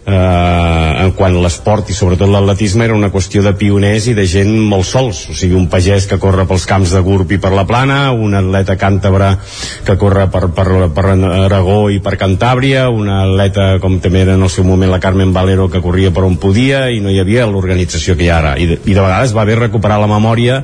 eh, 0.08 1.12
quan 1.18 1.36
l'esport 1.43 1.89
i 1.91 1.95
sobretot 1.95 2.30
l'atletisme 2.32 2.86
era 2.86 2.95
una 2.95 3.10
qüestió 3.12 3.43
de 3.43 3.53
pioners 3.60 4.08
i 4.08 4.16
de 4.18 4.24
gent 4.30 4.53
molt 4.72 4.88
sols, 4.88 5.26
o 5.32 5.36
sigui 5.36 5.58
un 5.58 5.68
pagès 5.72 6.08
que 6.08 6.20
corre 6.22 6.47
pels 6.47 6.66
camps 6.70 6.93
de 6.95 7.01
Gurb 7.03 7.34
i 7.36 7.39
per 7.43 7.51
la 7.55 7.66
Plana 7.68 8.14
un 8.16 8.36
atleta 8.38 8.78
càntabre 8.80 9.34
que 9.86 9.97
corre 9.99 10.28
per, 10.32 10.47
per, 10.55 10.68
per 10.95 11.05
Aragó 11.12 11.89
i 11.91 11.99
per 12.03 12.16
Cantàbria 12.20 12.88
un 12.93 13.12
atleta 13.12 13.68
com 13.84 13.99
també 14.03 14.24
era 14.24 14.38
en 14.39 14.45
el 14.47 14.53
seu 14.53 14.64
moment 14.68 14.91
la 14.91 15.01
Carmen 15.03 15.34
Valero 15.36 15.68
que 15.72 15.84
corria 15.84 16.14
per 16.16 16.24
on 16.28 16.38
podia 16.39 16.88
i 16.93 17.01
no 17.03 17.12
hi 17.12 17.20
havia 17.20 17.47
l'organització 17.49 18.16
que 18.16 18.28
hi 18.28 18.32
ha 18.32 18.39
ara. 18.39 18.55
I 18.58 18.68
de, 18.72 18.80
i 18.86 18.95
de 18.95 19.01
vegades 19.01 19.36
va 19.36 19.45
bé 19.47 19.58
recuperar 19.60 19.99
la 19.99 20.10
memòria 20.10 20.62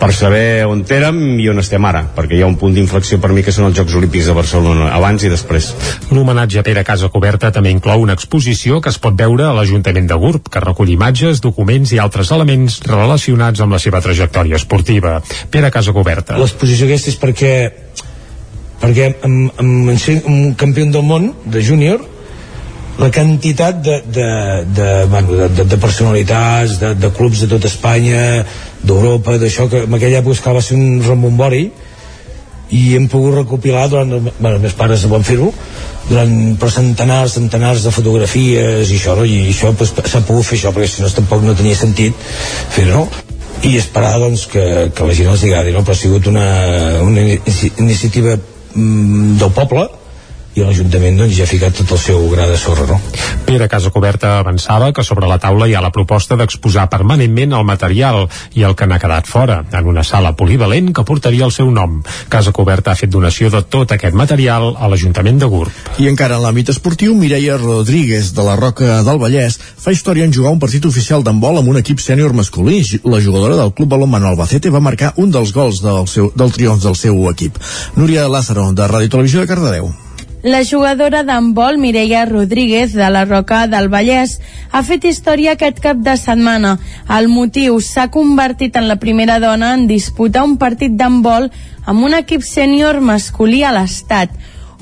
per 0.00 0.12
saber 0.12 0.66
on 0.68 0.84
érem 0.96 1.22
i 1.40 1.48
on 1.48 1.60
estem 1.62 1.84
ara 1.88 2.04
perquè 2.16 2.36
hi 2.36 2.44
ha 2.44 2.50
un 2.50 2.58
punt 2.60 2.76
d'inflexió 2.76 3.18
per 3.22 3.32
mi 3.32 3.44
que 3.46 3.54
són 3.54 3.70
els 3.70 3.78
Jocs 3.78 3.96
Olímpics 3.96 4.28
de 4.28 4.36
Barcelona 4.36 4.92
abans 4.96 5.24
i 5.24 5.32
després. 5.32 5.72
L'homenatge 6.12 6.60
a 6.60 6.66
Pere 6.66 6.84
Casa 6.84 7.08
Coberta 7.12 7.50
també 7.52 7.72
inclou 7.72 8.04
una 8.04 8.16
exposició 8.16 8.65
exposició 8.66 8.80
que 8.82 8.90
es 8.90 8.98
pot 8.98 9.14
veure 9.14 9.44
a 9.46 9.54
l'Ajuntament 9.54 10.08
de 10.10 10.16
Gurb, 10.18 10.48
que 10.50 10.60
recull 10.60 10.90
imatges, 10.90 11.40
documents 11.40 11.92
i 11.92 12.00
altres 12.02 12.32
elements 12.34 12.80
relacionats 12.82 13.60
amb 13.60 13.72
la 13.72 13.78
seva 13.78 14.00
trajectòria 14.02 14.56
esportiva. 14.56 15.22
Pere 15.50 15.70
Casa 15.70 15.92
Coberta. 15.92 16.36
L'exposició 16.36 16.86
aquesta 16.86 17.10
és 17.12 17.18
perquè 17.20 17.52
perquè 18.80 19.12
amb, 19.22 19.52
amb, 19.58 19.90
amb 19.90 20.26
un 20.26 20.54
campió 20.58 20.84
del 20.90 21.06
món 21.06 21.32
de 21.46 21.62
júnior 21.62 22.02
la 22.98 23.10
quantitat 23.12 23.82
de, 23.84 24.00
de, 24.08 24.26
de, 24.74 24.90
bueno, 25.06 25.36
de, 25.36 25.48
de, 25.48 25.64
de 25.64 25.76
personalitats, 25.76 26.78
de, 26.80 26.94
de 26.96 27.10
clubs 27.12 27.42
de 27.44 27.48
tota 27.48 27.68
Espanya, 27.68 28.44
d'Europa, 28.82 29.36
d'això, 29.38 29.68
que 29.68 29.84
en 29.84 29.94
aquella 29.94 30.22
època 30.22 30.54
va 30.56 30.62
ser 30.64 30.78
un 30.78 31.02
rembombori 31.04 31.68
i 32.74 32.96
hem 32.96 33.06
pogut 33.10 33.36
recopilar 33.40 33.86
durant, 33.90 34.10
bueno, 34.38 34.58
meus 34.58 34.74
pares 34.74 35.04
van 35.10 35.24
fer-ho 35.26 35.52
durant 36.08 36.32
per 36.60 36.70
centenars, 36.70 37.36
centenars 37.38 37.84
de 37.86 37.92
fotografies 37.94 38.90
i 38.90 38.98
això, 38.98 39.16
no? 39.18 39.26
i 39.26 39.48
això 39.50 39.72
pues, 39.76 39.94
s'ha 39.94 40.22
pogut 40.26 40.46
fer 40.46 40.58
això 40.58 40.72
perquè 40.74 40.90
si 40.90 41.02
no 41.02 41.10
tampoc 41.14 41.44
no 41.46 41.54
tenia 41.58 41.78
sentit 41.78 42.14
fer-ho 42.74 43.06
i 43.66 43.76
esperar 43.78 44.16
doncs, 44.22 44.46
que, 44.50 44.64
que 44.94 45.06
la 45.06 45.14
gent 45.16 45.32
els 45.32 45.46
agradi 45.46 45.74
no? 45.74 45.82
però 45.86 45.96
ha 45.96 46.02
sigut 46.02 46.26
una, 46.30 46.46
una 47.02 47.24
iniciativa 47.26 48.36
mm, 48.36 49.38
del 49.42 49.54
poble 49.56 49.86
i 50.56 50.64
l'Ajuntament 50.64 51.18
doncs, 51.20 51.34
ja 51.36 51.44
ha 51.44 51.50
ficat 51.50 51.74
tot 51.76 51.90
el 51.92 51.98
seu 52.00 52.22
gra 52.32 52.46
de 52.48 52.56
sorra. 52.56 52.86
No? 52.88 52.96
Pere 53.44 53.68
Casa 53.68 53.90
Coberta 53.92 54.38
avançava 54.40 54.88
que 54.96 55.04
sobre 55.04 55.28
la 55.28 55.36
taula 55.38 55.68
hi 55.68 55.74
ha 55.76 55.82
la 55.84 55.92
proposta 55.92 56.38
d'exposar 56.40 56.86
permanentment 56.92 57.52
el 57.58 57.66
material 57.68 58.22
i 58.56 58.64
el 58.64 58.72
que 58.74 58.88
n'ha 58.88 58.98
quedat 59.02 59.28
fora, 59.28 59.58
en 59.76 59.90
una 59.92 60.04
sala 60.04 60.32
polivalent 60.38 60.94
que 60.96 61.04
portaria 61.04 61.44
el 61.44 61.52
seu 61.52 61.68
nom. 61.70 61.98
Casa 62.32 62.54
Coberta 62.56 62.92
ha 62.92 62.98
fet 62.98 63.12
donació 63.12 63.50
de 63.52 63.60
tot 63.62 63.92
aquest 63.92 64.16
material 64.16 64.72
a 64.80 64.88
l'Ajuntament 64.88 65.42
de 65.42 65.50
Gurb. 65.52 65.82
I 66.00 66.08
encara 66.08 66.40
en 66.40 66.46
l'àmbit 66.46 66.72
esportiu, 66.72 67.12
Mireia 67.14 67.58
Rodríguez, 67.60 68.32
de 68.32 68.48
la 68.48 68.56
Roca 68.56 69.02
del 69.04 69.20
Vallès, 69.20 69.60
fa 69.60 69.92
història 69.92 70.24
en 70.24 70.32
jugar 70.32 70.54
un 70.56 70.62
partit 70.62 70.88
oficial 70.88 71.26
d'handbol 71.26 71.60
amb 71.60 71.74
un 71.74 71.82
equip 71.82 72.00
sènior 72.00 72.32
masculí. 72.32 72.80
La 73.04 73.20
jugadora 73.20 73.60
del 73.60 73.74
Club 73.76 73.92
Balonmano 73.92 74.32
Albacete 74.32 74.72
va 74.72 74.80
marcar 74.80 75.12
un 75.20 75.30
dels 75.36 75.52
gols 75.52 75.84
del, 75.84 76.08
seu, 76.08 76.32
del 76.32 76.56
triomf 76.56 76.82
del 76.82 76.96
seu 76.96 77.20
equip. 77.28 77.60
Núria 78.00 78.24
Lázaro, 78.32 78.70
de 78.72 78.88
Ràdio 78.88 79.12
Televisió 79.18 79.44
de 79.44 79.52
Cardedeu. 79.52 79.92
La 80.46 80.62
jugadora 80.62 81.24
d'handbol 81.26 81.74
Mireia 81.82 82.20
Rodríguez 82.24 82.92
de 82.94 83.06
la 83.10 83.24
Roca 83.24 83.64
del 83.66 83.88
Vallès 83.90 84.36
ha 84.70 84.84
fet 84.86 85.02
història 85.08 85.56
aquest 85.56 85.80
cap 85.82 85.98
de 86.06 86.14
setmana. 86.20 86.76
El 87.16 87.26
motiu 87.26 87.80
s'ha 87.82 88.04
convertit 88.14 88.78
en 88.78 88.86
la 88.86 88.94
primera 89.02 89.40
dona 89.42 89.72
en 89.74 89.88
disputar 89.90 90.44
un 90.46 90.54
partit 90.60 90.94
d'handbol 90.94 91.50
amb 91.82 92.06
un 92.06 92.14
equip 92.14 92.46
sènior 92.46 93.00
masculí 93.02 93.64
a 93.66 93.72
l'Estat. 93.74 94.30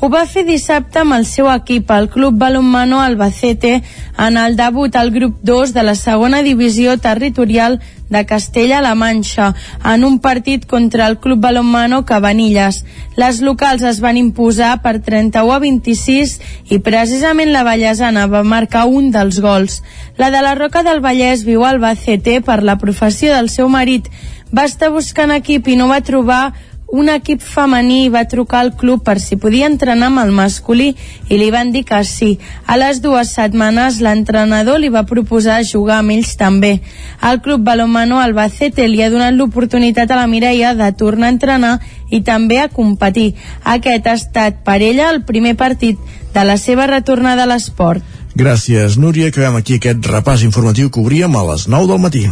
Ho 0.01 0.09
va 0.11 0.25
fer 0.27 0.43
dissabte 0.45 0.99
amb 1.01 1.15
el 1.15 1.25
seu 1.25 1.47
equip, 1.49 1.91
el 1.95 2.09
Club 2.11 2.35
Balonmano 2.37 3.01
Albacete, 3.01 3.77
en 4.19 4.37
el 4.37 4.57
debut 4.57 4.97
al 4.97 5.13
grup 5.15 5.37
2 5.43 5.73
de 5.73 5.85
la 5.87 5.95
segona 5.95 6.43
divisió 6.43 6.97
territorial 6.99 7.79
de 8.11 8.25
Castella-La 8.27 8.95
Manxa, 8.95 9.55
en 9.85 10.05
un 10.05 10.19
partit 10.19 10.67
contra 10.67 11.07
el 11.07 11.19
Club 11.19 11.41
Balonmano 11.41 12.05
Cabanilles. 12.05 12.83
Les 13.17 13.41
locals 13.41 13.87
es 13.87 14.03
van 14.03 14.19
imposar 14.19 14.83
per 14.83 14.99
31 14.99 15.55
a 15.55 15.63
26 15.63 16.37
i 16.75 16.81
precisament 16.83 17.55
la 17.55 17.65
Vallesana 17.65 18.27
va 18.27 18.43
marcar 18.43 18.85
un 18.91 19.13
dels 19.15 19.41
gols. 19.41 19.81
La 20.19 20.31
de 20.35 20.43
la 20.43 20.57
Roca 20.59 20.83
del 20.83 21.01
Vallès 21.07 21.47
viu 21.47 21.63
al 21.63 21.79
Albacete 21.79 22.41
per 22.43 22.63
la 22.63 22.79
professió 22.83 23.33
del 23.33 23.49
seu 23.49 23.71
marit. 23.71 24.11
Va 24.55 24.67
estar 24.67 24.91
buscant 24.91 25.33
equip 25.35 25.67
i 25.67 25.79
no 25.79 25.89
va 25.89 26.03
trobar 26.03 26.53
un 26.89 27.09
equip 27.09 27.41
femení 27.43 28.09
va 28.09 28.25
trucar 28.31 28.61
al 28.61 28.73
club 28.77 29.03
per 29.05 29.19
si 29.21 29.37
podia 29.41 29.67
entrenar 29.67 30.11
amb 30.11 30.23
el 30.23 30.33
masculí 30.37 30.93
i 31.29 31.39
li 31.41 31.51
van 31.51 31.73
dir 31.73 31.85
que 31.89 32.03
sí. 32.05 32.39
A 32.67 32.77
les 32.77 33.01
dues 33.03 33.33
setmanes 33.35 34.01
l'entrenador 34.05 34.79
li 34.79 34.93
va 34.95 35.07
proposar 35.09 35.63
jugar 35.65 35.99
amb 35.99 36.15
ells 36.15 36.37
també. 36.37 36.81
El 37.23 37.41
club 37.41 37.65
Balomano 37.67 38.21
Albacete 38.21 38.87
li 38.89 39.03
ha 39.03 39.11
donat 39.11 39.35
l'oportunitat 39.35 40.11
a 40.11 40.21
la 40.21 40.29
Mireia 40.31 40.75
de 40.75 40.91
tornar 40.93 41.29
a 41.29 41.35
entrenar 41.35 41.75
i 42.11 42.23
també 42.23 42.61
a 42.61 42.69
competir. 42.69 43.33
Aquest 43.65 44.07
ha 44.07 44.15
estat 44.15 44.63
per 44.65 44.81
ella 44.83 45.11
el 45.11 45.25
primer 45.25 45.57
partit 45.57 45.99
de 46.35 46.45
la 46.45 46.59
seva 46.59 46.87
retornada 46.87 47.43
a 47.43 47.51
l'esport. 47.51 48.03
Gràcies, 48.35 48.99
Núria. 48.99 49.31
Acabem 49.31 49.61
aquí 49.61 49.79
aquest 49.79 50.07
repàs 50.11 50.43
informatiu 50.43 50.91
que 50.91 51.01
obríem 51.01 51.37
a 51.39 51.45
les 51.53 51.69
9 51.71 51.93
del 51.93 52.03
matí. 52.03 52.27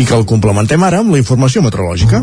I 0.00 0.04
que 0.08 0.16
el 0.16 0.24
complementem 0.24 0.80
ara 0.86 1.02
amb 1.02 1.12
la 1.12 1.18
informació 1.20 1.60
meteorològica. 1.60 2.22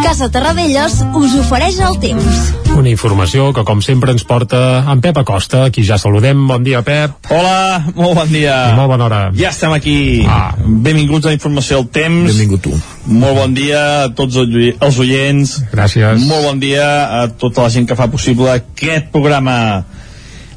Casa 0.00 0.30
Terradellos 0.32 0.94
us 1.20 1.34
ofereix 1.36 1.82
el 1.84 1.98
temps. 2.00 2.38
Una 2.78 2.88
informació 2.88 3.50
que, 3.52 3.64
com 3.66 3.82
sempre, 3.84 4.14
ens 4.14 4.24
porta 4.24 4.60
en 4.88 5.02
Pep 5.04 5.20
Acosta, 5.20 5.66
qui 5.74 5.84
ja 5.84 5.98
saludem. 6.00 6.46
Bon 6.48 6.64
dia, 6.64 6.80
Pep. 6.86 7.28
Hola, 7.34 7.92
molt 7.92 8.16
bon 8.22 8.32
dia. 8.32 8.56
I 8.70 8.78
molt 8.78 8.94
bona 8.94 9.08
hora. 9.08 9.20
Ja 9.36 9.52
estem 9.52 9.74
aquí. 9.76 9.98
Ah. 10.24 10.54
Benvinguts 10.56 11.28
a 11.28 11.34
la 11.34 11.36
informació 11.36 11.82
del 11.82 11.90
temps. 11.92 12.30
Benvingut 12.30 12.64
tu. 12.70 12.72
Molt 13.10 13.36
bon 13.42 13.58
dia 13.58 13.84
a 14.06 14.08
tots 14.16 14.40
els 14.40 15.02
oients. 15.04 15.58
Gràcies. 15.74 16.24
Molt 16.24 16.48
bon 16.48 16.62
dia 16.62 16.88
a 17.20 17.26
tota 17.28 17.66
la 17.66 17.74
gent 17.74 17.90
que 17.90 17.98
fa 17.98 18.08
possible 18.08 18.54
aquest 18.54 19.12
programa 19.12 19.58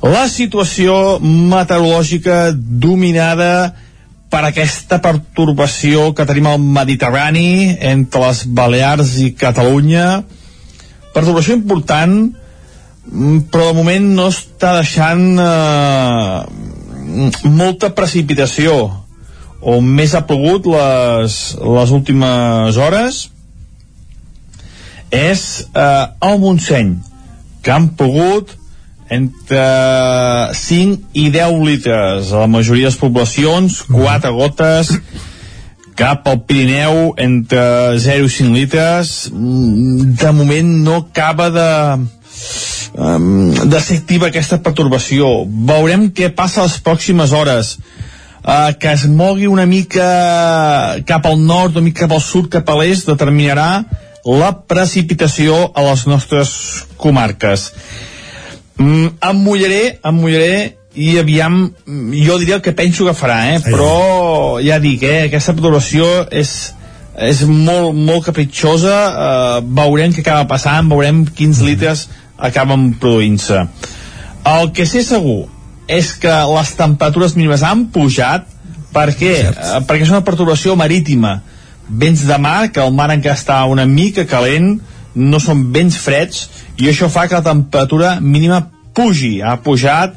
la 0.01 0.25
situació 0.29 1.19
meteorològica 1.21 2.49
dominada 2.55 3.73
per 4.31 4.45
aquesta 4.47 4.97
pertorbació 5.03 6.11
que 6.15 6.25
tenim 6.25 6.47
al 6.49 6.61
Mediterrani 6.63 7.75
entre 7.91 8.23
les 8.23 8.45
Balears 8.47 9.17
i 9.21 9.33
Catalunya. 9.37 10.23
Pertorbació 11.13 11.57
important 11.59 12.15
mm, 12.23 13.51
però 13.51 13.69
de 13.69 13.77
moment 13.77 14.07
no 14.15 14.29
està 14.31 14.77
deixant 14.79 15.25
eh, 15.43 16.39
molta 17.51 17.91
precipitació 17.93 18.77
on 19.61 19.85
més 19.85 20.15
ha 20.17 20.23
plogut 20.25 20.65
les, 20.71 21.37
les 21.61 21.93
últimes 21.93 22.79
hores. 22.81 23.27
És 25.11 25.43
eh, 25.75 26.05
el 26.23 26.39
Montseny 26.41 26.95
que 27.61 27.75
han 27.75 27.91
pogut 27.99 28.55
entre 29.11 30.53
5 30.55 31.11
i 31.19 31.27
10 31.33 31.59
litres 31.67 32.31
a 32.31 32.45
la 32.45 32.47
majoria 32.47 32.87
de 32.87 32.93
les 32.93 32.99
poblacions, 33.01 33.81
4 33.91 34.31
gotes 34.37 34.93
cap 35.99 36.27
al 36.31 36.39
Pirineu 36.47 37.11
entre 37.19 37.99
0 37.99 38.25
i 38.25 38.31
5 38.31 38.55
litres. 38.55 39.11
De 39.31 40.31
moment 40.31 40.71
no 40.85 41.01
acaba 41.03 41.49
de 41.51 41.71
de 42.91 43.79
ser 43.79 43.97
activa 44.01 44.27
aquesta 44.27 44.57
pertorbació. 44.63 45.45
Veurem 45.47 46.09
què 46.11 46.31
passa 46.35 46.65
les 46.65 46.79
pròximes 46.83 47.31
hores. 47.31 47.77
Uh, 48.41 48.73
que 48.73 48.89
es 48.89 49.05
mogui 49.05 49.45
una 49.47 49.67
mica 49.69 50.97
cap 51.05 51.27
al 51.29 51.37
nord, 51.37 51.75
una 51.77 51.85
mica 51.85 52.07
cap 52.07 52.15
al 52.17 52.23
sud, 52.25 52.49
cap 52.49 52.67
a 52.73 52.79
l'est 52.79 53.05
determinarà 53.07 53.83
la 54.25 54.49
precipitació 54.65 55.67
a 55.77 55.83
les 55.85 56.07
nostres 56.09 56.49
comarques 56.97 57.69
Mm, 58.77 59.09
em 59.29 59.41
mullaré, 59.43 59.81
em 60.03 60.15
mullaré 60.15 60.61
i 60.95 61.15
aviam, 61.19 61.71
jo 61.87 62.37
diria 62.39 62.57
el 62.57 62.63
que 62.63 62.73
penso 62.75 63.05
que 63.07 63.15
farà, 63.15 63.39
eh? 63.53 63.59
però 63.63 64.59
ja 64.63 64.79
dic, 64.83 65.03
eh? 65.07 65.27
aquesta 65.29 65.55
perturbació 65.55 66.07
és, 66.35 66.73
és 67.15 67.43
molt, 67.47 67.95
molt 67.95 68.25
capritxosa, 68.27 68.97
eh, 69.11 69.61
veurem 69.79 70.11
què 70.11 70.23
acaba 70.25 70.49
passant, 70.51 70.89
veurem 70.91 71.23
quins 71.37 71.61
litres 71.63 72.09
acaben 72.37 72.91
produint-se. 72.99 73.63
El 74.51 74.71
que 74.75 74.87
sé 74.89 75.05
segur 75.05 75.45
és 75.87 76.11
que 76.19 76.33
les 76.55 76.75
temperatures 76.79 77.37
mínimes 77.37 77.63
han 77.63 77.85
pujat 77.93 78.47
perquè, 78.91 79.35
eh, 79.47 79.79
perquè 79.87 80.07
és 80.07 80.11
una 80.11 80.25
perturbació 80.27 80.75
marítima 80.75 81.39
vents 81.91 82.23
de 82.27 82.37
mar, 82.39 82.71
que 82.71 82.83
el 82.83 82.93
mar 82.95 83.09
encara 83.11 83.35
està 83.35 83.63
una 83.67 83.85
mica 83.85 84.25
calent, 84.27 84.79
no 85.15 85.39
són 85.43 85.67
vents 85.73 85.97
freds, 85.99 86.47
i 86.79 86.89
això 86.91 87.09
fa 87.11 87.27
que 87.27 87.39
la 87.39 87.45
temperatura 87.45 88.17
mínima 88.21 88.63
pugi, 88.95 89.39
ha 89.41 89.57
pujat 89.63 90.15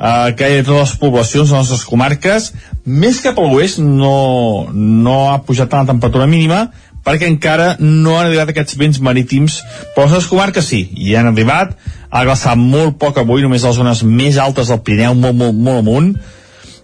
eh, 0.00 0.32
gairebé 0.36 0.64
totes 0.64 0.80
les 0.80 0.98
poblacions 1.00 1.48
de 1.48 1.56
les 1.56 1.58
nostres 1.58 1.84
comarques, 1.88 2.50
més 2.84 3.20
cap 3.24 3.38
a 3.38 3.46
l'oest 3.46 3.80
no, 3.84 4.68
no 4.72 5.18
ha 5.30 5.40
pujat 5.46 5.70
tant 5.70 5.84
la 5.84 5.92
temperatura 5.92 6.28
mínima, 6.30 6.68
perquè 7.04 7.28
encara 7.28 7.74
no 7.80 8.18
han 8.18 8.28
arribat 8.28 8.52
aquests 8.52 8.76
vents 8.80 9.00
marítims, 9.00 9.60
però 9.94 10.08
les 10.10 10.28
comarques. 10.28 10.66
Sí, 10.68 10.82
hi 10.96 11.14
han 11.16 11.30
arribat, 11.30 11.72
ha 12.10 12.24
glaçat 12.26 12.60
molt 12.60 12.98
poc 13.00 13.20
avui, 13.20 13.44
només 13.44 13.64
a 13.64 13.72
les 13.72 13.80
zones 13.80 14.04
més 14.04 14.40
altes 14.40 14.72
del 14.72 14.82
Pirineu, 14.84 15.16
molt, 15.16 15.36
molt, 15.36 15.56
molt 15.56 15.84
amunt, 15.84 16.12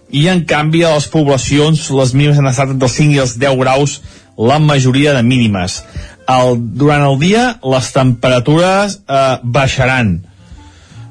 i 0.09 0.27
en 0.31 0.45
canvi 0.47 0.85
a 0.87 0.93
les 0.95 1.09
poblacions 1.11 1.89
les 1.91 2.13
mínimes 2.15 2.37
han 2.39 2.47
estat 2.47 2.71
entre 2.71 2.87
els 2.87 2.95
5 2.95 3.17
i 3.17 3.19
els 3.19 3.35
10 3.41 3.57
graus 3.59 3.97
la 4.37 4.59
majoria 4.63 5.13
de 5.17 5.23
mínimes. 5.25 5.81
El, 6.27 6.57
durant 6.79 7.05
el 7.07 7.19
dia 7.21 7.43
les 7.63 7.91
temperatures 7.95 8.97
eh, 9.07 9.37
baixaran. 9.43 10.17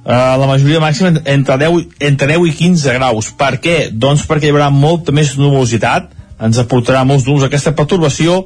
Uh, 0.06 0.36
la 0.38 0.46
majoria 0.46 0.78
màxima 0.78 1.08
entre 1.26 1.56
10, 1.58 1.96
entre 2.06 2.28
10 2.30 2.44
i 2.46 2.52
15 2.54 2.92
graus. 2.94 3.32
Per 3.34 3.56
què? 3.58 3.76
Doncs 3.90 4.22
perquè 4.28 4.46
hi 4.46 4.52
haurà 4.54 4.68
molta 4.70 5.10
més 5.10 5.32
nuvolositat, 5.34 6.12
ens 6.46 6.60
aportarà 6.62 7.00
molts 7.02 7.26
núvols 7.26 7.48
aquesta 7.48 7.72
pertorbació 7.74 8.44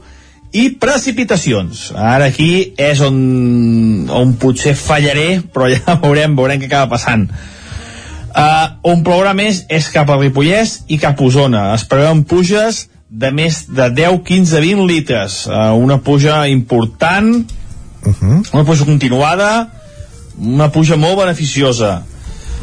i 0.56 0.70
precipitacions. 0.80 1.90
Ara 1.92 2.30
aquí 2.30 2.72
és 2.80 3.02
on, 3.04 3.18
on 4.08 4.32
potser 4.40 4.72
fallaré, 4.78 5.42
però 5.52 5.68
ja 5.68 5.98
veurem, 6.06 6.38
veurem 6.38 6.62
què 6.62 6.70
acaba 6.70 6.94
passant. 6.94 7.28
Uh, 8.30 8.66
on 8.86 9.04
plourà 9.04 9.34
més 9.36 9.64
és 9.68 9.90
cap 9.92 10.08
a 10.08 10.16
Ripollès 10.16 10.86
i 10.88 10.96
cap 11.02 11.20
a 11.20 11.28
Osona. 11.28 11.66
Es 11.74 11.84
preveuen 11.84 12.24
puges 12.24 12.86
de 13.10 13.30
més 13.34 13.64
de 13.66 13.88
10, 13.90 14.20
15, 14.24 14.60
20 14.62 14.86
litres. 14.86 15.40
Uh, 15.50 15.74
una 15.74 15.98
puja 15.98 16.46
important, 16.48 17.34
uh 18.06 18.12
-huh. 18.12 18.44
una 18.52 18.64
puja 18.64 18.84
continuada, 18.84 19.68
una 20.38 20.70
puja 20.70 20.96
molt 20.96 21.18
beneficiosa. 21.18 22.04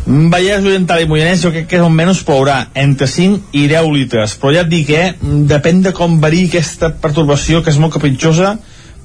Vallès 0.07 0.63
Oriental 0.63 1.01
i 1.01 1.05
Moianès 1.05 1.41
jo 1.43 1.51
crec 1.51 1.67
que 1.67 1.75
és 1.75 1.81
on 1.83 1.91
menys 1.91 2.23
plourà, 2.23 2.67
entre 2.73 3.07
5 3.07 3.39
i 3.51 3.67
10 3.67 3.91
litres. 3.91 4.37
Però 4.39 4.53
ja 4.53 4.61
et 4.61 4.69
dic, 4.69 4.89
eh, 4.89 5.13
depèn 5.21 5.81
de 5.81 5.91
com 5.91 6.21
varia 6.21 6.47
aquesta 6.47 6.89
pertorbació, 6.89 7.61
que 7.61 7.69
és 7.69 7.77
molt 7.77 7.93
capritxosa, 7.93 8.57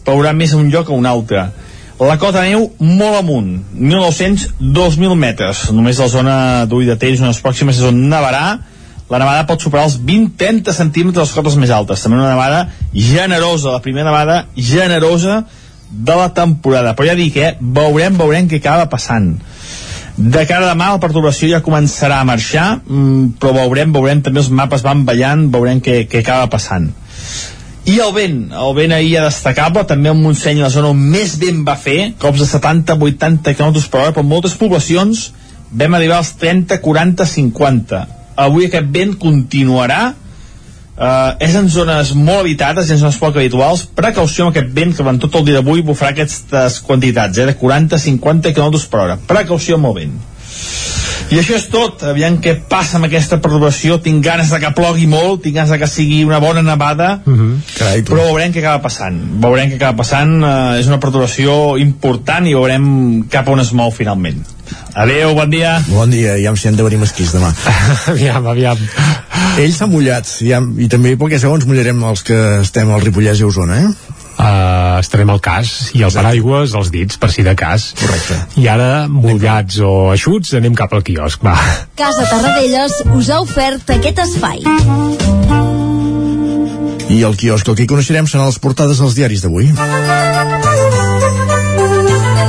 plourà 0.05 0.33
més 0.33 0.53
a 0.53 0.57
un 0.57 0.71
lloc 0.71 0.89
a 0.89 0.93
un 0.93 1.07
altre. 1.07 1.51
La 1.99 2.19
cota 2.19 2.41
de 2.41 2.49
neu 2.51 2.71
molt 2.79 3.17
amunt, 3.17 3.65
1.900-2.000 3.75 5.15
metres. 5.15 5.71
Només 5.73 5.99
la 5.99 6.09
zona 6.09 6.67
d'Ull 6.67 6.87
de 6.87 6.97
Tells, 6.97 7.19
zones 7.19 7.43
pròximes, 7.43 7.77
és 7.79 7.83
on 7.83 8.09
nevarà, 8.09 8.59
la 9.13 9.19
nevada 9.21 9.45
pot 9.45 9.61
superar 9.61 9.85
els 9.85 9.99
20-30 10.01 10.73
centímetres 10.73 11.19
de 11.19 11.27
les 11.27 11.37
cotes 11.37 11.57
més 11.61 11.71
altes. 11.75 12.01
També 12.01 12.17
una 12.17 12.31
nevada 12.31 12.63
generosa, 12.95 13.75
la 13.75 13.83
primera 13.85 14.09
nevada 14.09 14.47
generosa 14.57 15.43
de 15.93 16.15
la 16.17 16.31
temporada. 16.33 16.95
Però 16.97 17.11
ja 17.11 17.17
dic, 17.19 17.37
eh, 17.37 17.57
veurem, 17.61 18.17
veurem 18.17 18.49
què 18.49 18.63
acaba 18.63 18.89
passant. 18.89 19.35
De 20.17 20.47
cara 20.49 20.65
a 20.65 20.71
demà 20.73 20.91
la 20.95 21.01
perturbació 21.01 21.51
ja 21.51 21.61
començarà 21.65 22.21
a 22.21 22.29
marxar, 22.29 22.69
mmm, 22.87 23.35
però 23.41 23.53
veurem, 23.59 23.93
veurem 23.93 24.23
també 24.25 24.41
els 24.41 24.49
mapes 24.49 24.85
van 24.85 25.05
ballant, 25.05 25.45
veurem 25.53 25.85
què, 25.85 26.07
què 26.09 26.25
acaba 26.25 26.49
passant. 26.57 26.89
I 27.85 27.99
el 28.01 28.15
vent, 28.17 28.41
el 28.65 28.75
vent 28.79 28.97
ahir 28.97 29.13
ja 29.19 29.27
destacable, 29.27 29.85
també 29.85 30.09
el 30.09 30.17
Montseny, 30.17 30.63
la 30.63 30.73
zona 30.73 30.95
on 30.95 31.05
més 31.13 31.37
vent 31.37 31.65
va 31.69 31.77
fer, 31.77 32.15
cops 32.17 32.41
de 32.41 32.49
70-80 32.49 33.57
km 33.59 33.85
per 33.91 34.05
hora, 34.07 34.17
però 34.17 34.25
moltes 34.25 34.57
poblacions 34.57 35.29
vam 35.69 36.01
arribar 36.01 36.23
als 36.23 36.33
30, 36.41 36.81
40, 36.81 37.29
50 37.29 38.22
avui 38.37 38.69
aquest 38.71 38.91
vent 38.93 39.17
continuarà 39.21 40.03
Uh, 40.93 41.33
és 41.41 41.55
en 41.57 41.71
zones 41.73 42.11
molt 42.13 42.43
habitades 42.43 42.91
i 42.91 42.93
en 42.93 42.99
zones 43.01 43.17
poc 43.17 43.39
habituals 43.41 43.87
precaució 43.97 44.45
amb 44.45 44.53
aquest 44.53 44.75
vent 44.77 44.91
que 44.93 45.01
durant 45.01 45.17
tot 45.23 45.39
el 45.39 45.47
dia 45.47 45.57
d'avui 45.57 45.81
bufarà 45.89 46.11
aquestes 46.13 46.77
quantitats 46.85 47.41
eh, 47.41 47.47
de 47.49 47.55
40-50 47.57 48.53
km 48.53 48.77
per 48.93 49.01
hora 49.01 49.17
precaució 49.31 49.79
amb 49.81 49.89
el 49.89 49.97
vent 49.97 50.13
i 51.33 51.39
això 51.41 51.57
és 51.57 51.65
tot, 51.73 52.03
aviam 52.05 52.37
què 52.45 52.53
passa 52.69 52.99
amb 52.99 53.07
aquesta 53.09 53.39
perturbació, 53.41 53.97
tinc 54.05 54.21
ganes 54.25 54.51
de 54.53 54.59
que 54.61 54.73
plogui 54.77 55.07
molt, 55.09 55.41
tinc 55.47 55.57
ganes 55.57 55.73
de 55.73 55.79
que 55.81 55.89
sigui 55.89 56.19
una 56.29 56.43
bona 56.45 56.61
nevada, 56.61 57.23
uh 57.25 57.31
mhm. 57.31 57.41
-huh. 57.41 57.79
Carai, 57.79 58.03
però 58.05 58.27
veurem 58.29 58.53
què 58.53 58.61
acaba 58.61 58.83
passant. 58.83 59.17
Veurem 59.41 59.71
què 59.71 59.77
acaba 59.77 59.97
passant, 59.97 60.43
uh, 60.45 60.79
és 60.79 60.87
una 60.87 61.01
perturbació 61.01 61.79
important 61.79 62.47
i 62.47 62.55
veurem 62.55 63.25
cap 63.31 63.49
on 63.49 63.61
es 63.61 63.73
mou 63.73 63.91
finalment. 63.91 64.45
Adéu, 64.95 65.35
bon 65.35 65.51
dia. 65.53 65.77
Bon 65.89 66.11
dia, 66.11 66.39
ja 66.41 66.53
em 66.53 66.59
sent 66.61 66.77
de 66.79 66.87
venir 66.87 67.01
mesquís 67.03 67.33
demà. 67.35 67.53
aviam, 68.13 68.47
aviam. 68.47 68.81
Ells 69.61 69.79
s'han 69.79 69.93
mullat, 69.93 70.29
ja, 70.45 70.63
i 70.81 70.89
també 70.93 71.15
perquè 71.21 71.41
segons 71.41 71.67
mullarem 71.69 72.03
els 72.09 72.25
que 72.27 72.39
estem 72.63 72.91
al 72.93 73.05
Ripollès 73.05 73.43
i 73.43 73.49
Osona, 73.49 73.81
eh? 73.85 74.19
Uh, 74.33 74.99
estarem 74.99 75.29
al 75.31 75.43
cas 75.45 75.93
i 75.95 76.01
el 76.03 76.11
paraigües 76.15 76.73
als 76.75 76.89
dits 76.91 77.19
per 77.21 77.29
si 77.31 77.45
de 77.45 77.53
cas 77.55 77.91
correcte 78.01 78.39
i 78.59 78.65
ara 78.73 79.05
mullats 79.07 79.77
o 79.85 79.91
eixuts 80.15 80.55
anem 80.57 80.75
cap 80.75 80.95
al 80.97 81.05
quiosc 81.05 81.45
va. 81.45 81.53
Casa 82.01 82.25
Tarradellas 82.31 82.97
us 83.13 83.29
ha 83.29 83.43
ofert 83.45 83.93
aquest 83.93 84.25
espai 84.25 84.65
i 87.13 87.21
el 87.29 87.37
quiosc 87.37 87.69
el 87.69 87.77
que 87.77 87.85
hi 87.85 87.91
coneixerem 87.93 88.27
seran 88.27 88.49
les 88.49 88.59
portades 88.65 89.05
dels 89.05 89.15
diaris 89.21 89.45
d'avui 89.45 89.69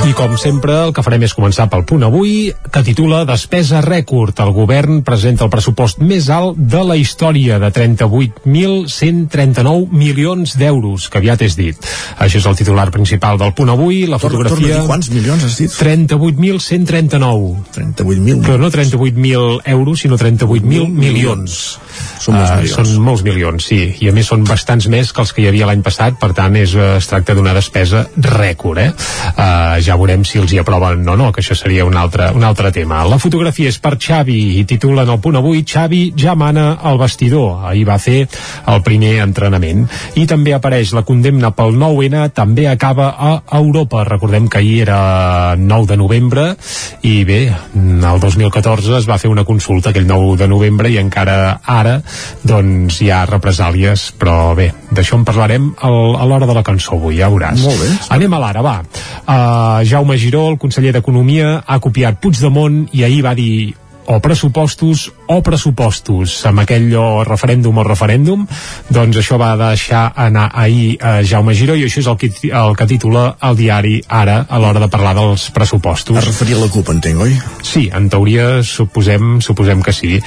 i 0.04 0.12
com 0.12 0.34
sempre, 0.40 0.74
el 0.86 0.92
que 0.94 1.02
farem 1.04 1.22
és 1.24 1.32
començar 1.36 1.64
pel 1.72 1.84
punt 1.88 2.02
avui, 2.06 2.52
que 2.72 2.82
titula 2.84 3.24
Despesa 3.28 3.80
rècord. 3.84 4.40
El 4.44 4.52
govern 4.56 5.02
presenta 5.06 5.44
el 5.46 5.50
pressupost 5.52 5.98
més 6.04 6.28
alt 6.32 6.56
de 6.58 6.82
la 6.84 6.96
història, 7.00 7.58
de 7.62 7.70
38.139 7.72 9.88
milions 9.94 10.56
d'euros, 10.60 11.08
que 11.08 11.18
aviat 11.22 11.42
és 11.46 11.54
dit. 11.56 11.76
Això 12.20 12.36
és 12.40 12.46
el 12.50 12.56
titular 12.58 12.88
principal 12.94 13.38
del 13.40 13.52
punt 13.56 13.70
avui. 13.72 14.04
La 14.06 14.18
torna, 14.18 14.38
fotografia... 14.44 14.74
Torna 14.80 14.88
quants 14.90 15.08
milions 15.14 15.44
has 15.48 15.56
dit? 15.62 15.70
38.139. 15.72 17.54
38.000. 17.74 18.42
Però 18.44 18.56
no 18.60 18.68
38.000 18.70 19.60
euros, 19.76 20.00
sinó 20.04 20.16
38.000 20.20 20.88
milions. 20.90 21.50
Són 22.24 22.34
molts 22.38 22.50
Uh, 22.54 22.56
milions. 22.56 22.74
són 22.74 22.86
molts 23.04 23.22
milions, 23.24 23.64
sí. 23.68 23.78
I 24.00 24.08
a 24.08 24.12
més 24.16 24.26
són 24.30 24.44
bastants 24.48 24.86
més 24.90 25.12
que 25.12 25.20
els 25.22 25.32
que 25.34 25.42
hi 25.44 25.48
havia 25.50 25.66
l'any 25.68 25.82
passat, 25.84 26.12
per 26.20 26.30
tant 26.34 26.54
és, 26.56 26.72
eh, 26.74 26.96
es 26.98 27.06
tracta 27.10 27.34
d'una 27.36 27.52
despesa 27.54 28.06
rècord, 28.16 28.78
eh? 28.80 28.90
Uh, 29.36 29.76
ja 29.84 29.93
veurem 29.98 30.24
si 30.26 30.40
els 30.40 30.52
hi 30.52 30.60
aproven 30.62 31.06
o 31.08 31.16
no, 31.16 31.30
que 31.32 31.42
això 31.42 31.56
seria 31.58 31.86
un 31.86 31.96
altre, 31.96 32.30
un 32.34 32.44
altre 32.44 32.72
tema. 32.74 33.02
La 33.08 33.18
fotografia 33.22 33.70
és 33.72 33.78
per 33.82 33.96
Xavi 34.00 34.38
i 34.60 34.64
titulen 34.68 35.10
el 35.10 35.20
punt 35.22 35.38
avui 35.40 35.64
Xavi 35.64 36.02
ja 36.18 36.34
mana 36.38 36.78
al 36.82 36.98
vestidor. 37.00 37.64
Ahir 37.70 37.86
va 37.88 37.98
fer 38.02 38.24
el 38.70 38.82
primer 38.86 39.16
entrenament. 39.24 39.86
I 40.20 40.26
també 40.30 40.54
apareix 40.54 40.94
la 40.96 41.04
condemna 41.06 41.52
pel 41.56 41.76
9-N, 41.78 42.28
també 42.34 42.68
acaba 42.70 43.10
a 43.18 43.34
Europa. 43.58 44.04
Recordem 44.08 44.48
que 44.48 44.58
ahir 44.58 44.80
era 44.86 45.56
9 45.58 45.86
de 45.92 45.96
novembre 45.96 46.46
i 47.02 47.24
bé, 47.24 47.40
el 47.74 48.20
2014 48.20 48.98
es 48.98 49.08
va 49.08 49.18
fer 49.20 49.30
una 49.30 49.44
consulta 49.44 49.90
aquell 49.90 50.06
9 50.08 50.38
de 50.40 50.48
novembre 50.48 50.90
i 50.90 50.98
encara 51.00 51.60
ara 51.64 51.98
doncs 52.44 53.00
hi 53.02 53.10
ha 53.12 53.24
represàlies, 53.28 54.10
però 54.18 54.54
bé, 54.56 54.70
d'això 54.90 55.18
en 55.18 55.26
parlarem 55.28 55.70
a 55.80 55.90
l'hora 56.24 56.48
de 56.48 56.56
la 56.56 56.64
cançó 56.66 56.96
avui, 56.98 57.18
ja 57.20 57.30
veuràs. 57.32 57.60
Molt 57.62 57.80
bé. 57.80 57.90
Anem 58.16 58.34
a 58.34 58.42
l'ara, 58.42 58.64
va. 58.64 58.76
Uh, 59.24 59.83
Jaume 59.86 60.16
Giró, 60.18 60.48
el 60.50 60.58
conseller 60.58 60.92
d'Economia, 60.94 61.62
ha 61.66 61.80
copiat 61.80 62.20
Puigdemont 62.20 62.84
i 62.92 63.04
ahir 63.06 63.22
va 63.24 63.34
dir 63.38 63.74
o 64.06 64.18
pressupostos 64.20 65.08
o 65.26 65.40
pressupostos 65.42 66.36
amb 66.48 66.62
aquell 66.64 66.90
o 67.00 67.24
referèndum 67.24 67.78
o 67.80 67.84
referèndum 67.86 68.44
doncs 68.92 69.20
això 69.20 69.38
va 69.40 69.54
deixar 69.56 70.06
anar 70.20 70.50
ahir 70.52 70.98
a 71.00 71.16
Jaume 71.24 71.54
Giró 71.56 71.76
i 71.78 71.86
això 71.86 72.02
és 72.02 72.10
el 72.10 72.18
que, 72.20 72.30
el 72.50 72.76
que 72.76 72.88
titula 72.90 73.24
el 73.48 73.56
diari 73.56 73.96
ara 74.08 74.42
a 74.48 74.60
l'hora 74.60 74.82
de 74.82 74.90
parlar 74.92 75.14
dels 75.16 75.48
pressupostos 75.54 76.18
Es 76.20 76.28
referia 76.28 76.58
a 76.58 76.64
la 76.64 76.68
CUP, 76.72 76.90
entenc, 76.92 77.22
oi? 77.24 77.36
Sí, 77.64 77.86
en 77.94 78.10
teoria 78.12 78.62
suposem, 78.66 79.38
suposem 79.44 79.82
que 79.84 79.94
sí 79.96 80.18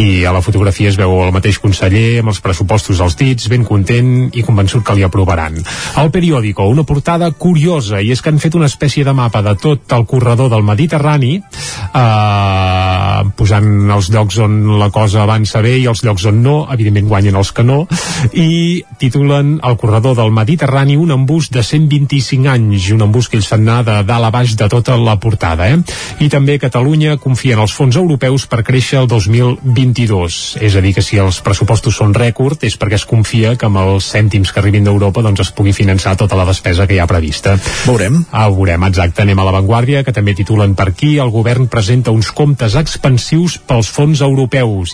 i 0.00 0.24
a 0.24 0.32
la 0.34 0.42
fotografia 0.44 0.92
es 0.92 0.98
veu 1.00 1.16
el 1.24 1.34
mateix 1.34 1.58
conseller 1.62 2.20
amb 2.22 2.30
els 2.34 2.40
pressupostos 2.44 3.02
als 3.02 3.18
dits, 3.18 3.48
ben 3.50 3.66
content 3.66 4.30
i 4.34 4.44
convençut 4.46 4.84
que 4.86 4.94
li 4.96 5.04
aprovaran. 5.06 5.58
El 6.00 6.10
periòdico, 6.14 6.68
una 6.70 6.86
portada 6.86 7.30
curiosa 7.32 8.00
i 8.02 8.12
és 8.14 8.22
que 8.22 8.30
han 8.30 8.40
fet 8.42 8.54
una 8.54 8.70
espècie 8.70 9.04
de 9.06 9.14
mapa 9.16 9.42
de 9.42 9.56
tot 9.58 9.92
el 9.96 10.06
corredor 10.06 10.50
del 10.52 10.64
Mediterrani 10.66 11.34
eh, 11.40 13.20
posant 13.38 13.70
els 13.94 14.10
llocs 14.14 14.38
on 14.44 14.78
la 14.80 14.90
cosa 14.94 15.22
avança 15.24 15.62
bé 15.64 15.76
i 15.80 15.88
els 15.90 16.04
llocs 16.04 16.26
on 16.30 16.42
no, 16.44 16.56
evidentment 16.72 17.08
guanyen 17.10 17.38
els 17.40 17.52
que 17.54 17.64
no, 17.66 17.84
i 18.32 18.84
titulen 19.00 19.58
El 19.64 19.76
corredor 19.80 20.16
del 20.16 20.32
Mediterrani 20.34 20.96
un 21.00 21.12
embús 21.14 21.48
de 21.52 21.62
125 21.62 22.48
anys, 22.50 22.90
un 22.94 23.04
embús 23.06 23.28
que 23.28 23.38
ells 23.38 23.48
fan 23.48 23.64
anar 23.64 23.84
de 23.86 23.96
dalt 24.06 24.28
a 24.28 24.30
baix 24.34 24.54
de 24.58 24.68
tota 24.70 24.96
la 25.00 25.16
portada. 25.20 25.68
Eh? 25.70 25.78
I 26.24 26.28
també 26.32 26.58
Catalunya 26.60 27.16
confia 27.22 27.56
en 27.56 27.62
els 27.64 27.74
fons 27.74 27.96
europeus 27.96 28.46
per 28.50 28.62
créixer 28.66 29.00
el 29.00 29.08
2022. 29.10 30.40
És 30.64 30.76
a 30.76 30.82
dir, 30.84 30.94
que 30.96 31.04
si 31.04 31.18
els 31.20 31.40
pressupostos 31.44 31.96
són 32.00 32.14
rècord 32.16 32.64
és 32.66 32.76
perquè 32.80 32.98
es 33.00 33.06
confia 33.08 33.54
que 33.58 33.68
amb 33.68 33.80
els 33.82 34.08
cèntims 34.14 34.52
que 34.52 34.60
arribin 34.62 34.86
d'Europa 34.86 35.24
doncs 35.24 35.44
es 35.46 35.52
pugui 35.54 35.74
finançar 35.76 36.16
tota 36.20 36.38
la 36.38 36.46
despesa 36.48 36.86
que 36.86 36.96
hi 36.96 37.02
ha 37.02 37.08
prevista. 37.10 37.56
Veurem. 37.86 38.22
Ah, 38.30 38.48
veurem, 38.52 38.84
exacte. 38.88 39.24
Anem 39.24 39.40
a 39.40 39.48
l'avantguàrdia, 39.48 40.04
que 40.04 40.14
també 40.14 40.34
titulen 40.36 40.74
per 40.78 40.90
aquí. 40.92 41.16
El 41.22 41.32
govern 41.34 41.68
presenta 41.72 42.14
uns 42.14 42.30
comptes 42.32 42.76
expansius 42.80 43.58
pels 43.58 43.90
fons 43.90 44.20
europeus. 44.20 44.33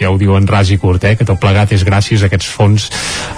Ja 0.00 0.10
ho 0.10 0.18
diuen 0.20 0.46
ras 0.48 0.70
i 0.70 0.78
curt, 0.80 1.04
eh? 1.04 1.16
que 1.16 1.26
tot 1.28 1.40
plegat 1.40 1.72
és 1.76 1.84
gràcies 1.86 2.22
a 2.22 2.30
aquests 2.30 2.48
fons 2.50 2.88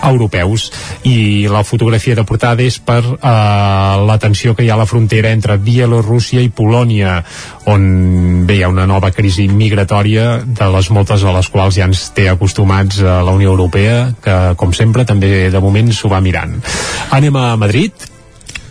europeus. 0.08 0.70
I 1.08 1.48
la 1.50 1.64
fotografia 1.66 2.16
de 2.18 2.26
portada 2.28 2.62
és 2.62 2.78
per 2.82 3.00
eh, 3.02 3.16
la 4.06 4.18
tensió 4.22 4.56
que 4.56 4.66
hi 4.66 4.70
ha 4.70 4.76
a 4.76 4.82
la 4.82 4.88
frontera 4.88 5.32
entre 5.32 5.58
Bielorússia 5.62 6.42
i 6.42 6.50
Polònia, 6.50 7.20
on 7.72 8.46
bé 8.46 8.58
hi 8.58 8.62
ha 8.66 8.72
una 8.72 8.86
nova 8.90 9.12
crisi 9.14 9.48
migratòria 9.48 10.42
de 10.44 10.70
les 10.76 10.90
moltes 10.90 11.24
a 11.24 11.34
les 11.34 11.50
quals 11.52 11.78
ja 11.78 11.88
ens 11.88 12.08
té 12.16 12.28
acostumats 12.30 13.02
a 13.02 13.20
la 13.24 13.34
Unió 13.36 13.52
Europea, 13.54 14.12
que 14.22 14.38
com 14.58 14.74
sempre 14.76 15.06
també 15.08 15.50
de 15.52 15.62
moment 15.62 15.92
s'ho 15.94 16.10
va 16.12 16.22
mirant. 16.24 16.58
Anem 17.12 17.36
a 17.36 17.52
Madrid, 17.60 18.11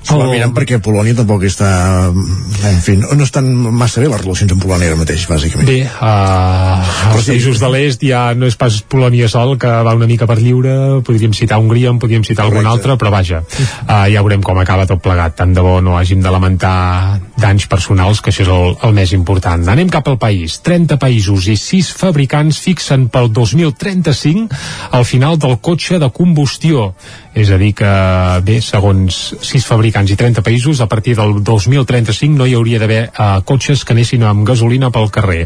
S'ho 0.01 0.17
va 0.17 0.27
mirant 0.31 0.53
perquè 0.55 0.79
Polònia 0.81 1.13
tampoc 1.17 1.43
està... 1.45 1.67
En 2.09 2.79
fi, 2.81 2.95
no, 2.97 3.13
estan 3.21 3.47
massa 3.77 4.01
bé 4.01 4.07
les 4.09 4.21
relacions 4.23 4.53
amb 4.55 4.63
Polònia 4.63 4.89
ara 4.89 4.97
mateix, 4.97 5.27
bàsicament. 5.29 5.67
Bé, 5.69 5.83
uh, 5.85 7.11
els 7.13 7.27
països 7.29 7.61
de 7.61 7.69
l'est 7.73 8.05
ja 8.05 8.23
no 8.37 8.49
és 8.49 8.57
pas 8.57 8.79
Polònia 8.91 9.29
sol, 9.31 9.53
que 9.61 9.69
va 9.85 9.93
una 9.97 10.09
mica 10.09 10.25
per 10.29 10.39
lliure, 10.41 10.73
podríem 11.05 11.35
citar 11.37 11.59
Hongria, 11.61 11.93
en 11.93 12.01
podríem 12.01 12.25
citar 12.25 12.47
Correcte. 12.47 12.63
algun 12.65 12.71
altre, 12.71 12.97
però 12.97 13.13
vaja, 13.13 13.43
uh, 13.45 14.07
ja 14.09 14.25
veurem 14.25 14.41
com 14.45 14.57
acaba 14.61 14.87
tot 14.89 15.03
plegat. 15.05 15.37
Tant 15.37 15.53
de 15.53 15.65
bo 15.65 15.77
no 15.85 15.97
hàgim 15.99 16.25
de 16.25 16.33
lamentar 16.33 17.21
danys 17.41 17.69
personals, 17.69 18.21
que 18.21 18.33
això 18.33 18.45
és 18.47 18.51
el, 18.53 18.75
el 18.89 18.97
més 18.97 19.13
important. 19.17 19.69
Anem 19.69 19.89
cap 19.93 20.09
al 20.09 20.17
país. 20.21 20.59
30 20.65 20.97
països 21.01 21.49
i 21.51 21.57
6 21.61 21.93
fabricants 22.01 22.61
fixen 22.61 23.07
pel 23.13 23.29
2035 23.33 24.49
el 24.97 25.05
final 25.05 25.37
del 25.41 25.59
cotxe 25.61 26.01
de 26.01 26.09
combustió 26.13 26.91
és 27.33 27.49
a 27.49 27.57
dir 27.57 27.71
que, 27.77 27.91
bé, 28.43 28.57
segons 28.63 29.17
sis 29.39 29.63
fabricants 29.67 30.11
i 30.11 30.17
30 30.19 30.43
països, 30.43 30.81
a 30.83 30.87
partir 30.91 31.15
del 31.15 31.37
2035 31.47 32.35
no 32.35 32.47
hi 32.47 32.55
hauria 32.57 32.79
d'haver 32.81 33.01
uh, 33.07 33.39
cotxes 33.47 33.85
que 33.87 33.95
anessin 33.95 34.25
amb 34.27 34.43
gasolina 34.47 34.91
pel 34.91 35.07
carrer. 35.13 35.45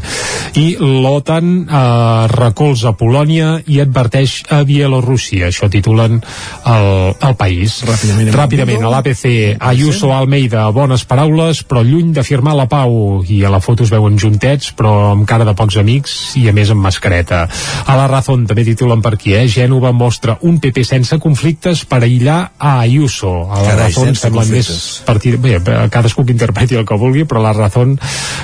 I 0.57 0.65
l'OTAN 0.81 1.51
uh, 1.65 2.25
recolza 2.31 2.95
Polònia 2.97 3.59
i 3.69 3.79
adverteix 3.83 4.39
a 4.49 4.63
Bielorússia. 4.65 5.51
Això 5.51 5.69
titulen 5.69 6.17
el, 6.21 6.89
el 7.13 7.37
país. 7.37 7.77
Ràpidament, 7.85 8.33
Ràpidament 8.33 8.87
a 8.87 8.93
l'APC, 8.95 9.27
Ayuso 9.59 10.09
Almeida, 10.15 10.65
bones 10.73 11.05
paraules, 11.05 11.61
però 11.69 11.85
lluny 11.85 12.15
de 12.17 12.25
firmar 12.25 12.57
la 12.57 12.67
pau. 12.71 13.21
I 13.29 13.43
a 13.45 13.53
la 13.53 13.61
foto 13.61 13.85
es 13.85 13.93
veuen 13.93 14.17
juntets, 14.21 14.73
però 14.73 15.11
amb 15.11 15.29
cara 15.29 15.45
de 15.45 15.53
pocs 15.57 15.77
amics 15.81 16.17
i 16.41 16.47
a 16.49 16.55
més 16.55 16.73
amb 16.73 16.81
mascareta. 16.85 17.45
A 17.85 17.99
la 17.99 18.09
Razón 18.09 18.47
també 18.49 18.65
titulen 18.65 19.05
per 19.05 19.15
aquí, 19.19 19.35
eh? 19.37 19.45
Gènova 19.51 19.93
mostra 19.93 20.39
un 20.41 20.57
PP 20.63 20.85
sense 20.87 21.21
conflictes 21.21 21.74
Almeida 21.75 21.89
per 21.89 22.03
aïllar 22.03 22.51
a 22.57 22.79
Ayuso. 22.81 23.51
A 23.51 23.61
la 23.61 23.69
Carai, 23.69 23.91
Razón 23.91 24.15
sembla 24.15 24.45
més 24.45 25.03
partir... 25.05 25.37
Bé, 25.37 25.59
cadascú 25.91 26.25
que 26.25 26.31
interpreti 26.31 26.75
el 26.75 26.85
que 26.85 26.95
vulgui, 26.95 27.25
però 27.25 27.41
la 27.41 27.53
Razón 27.53 27.97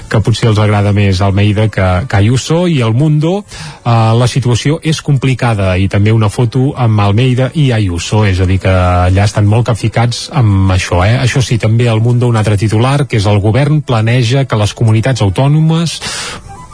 que 0.10 0.22
potser 0.22 0.50
els 0.50 0.60
agrada 0.60 0.92
més 0.92 1.22
Almeida 1.22 1.70
que, 1.70 2.06
que 2.08 2.18
Ayuso 2.18 2.68
i 2.68 2.82
el 2.82 2.94
Mundo 2.94 3.44
eh, 3.44 4.14
la 4.18 4.28
situació 4.28 4.80
és 4.84 5.02
complicada 5.02 5.78
i 5.78 5.88
també 5.88 6.12
una 6.12 6.30
foto 6.30 6.74
amb 6.76 7.00
Almeida 7.00 7.52
i 7.56 7.72
Ayuso, 7.72 8.26
és 8.26 8.40
a 8.40 8.46
dir 8.46 8.60
que 8.60 8.72
allà 8.72 9.26
estan 9.26 9.48
molt 9.48 9.68
capficats 9.72 10.30
amb 10.34 10.72
això, 10.72 11.04
eh? 11.06 11.18
Això 11.22 11.42
sí, 11.42 11.58
també 11.58 11.88
el 11.88 12.02
Mundo 12.02 12.28
un 12.28 12.38
altre 12.38 12.58
titular, 12.58 13.08
que 13.08 13.18
és 13.18 13.26
el 13.26 13.40
govern 13.40 13.82
planeja 13.82 14.46
que 14.46 14.60
les 14.60 14.74
comunitats 14.74 15.22
autònomes 15.22 16.00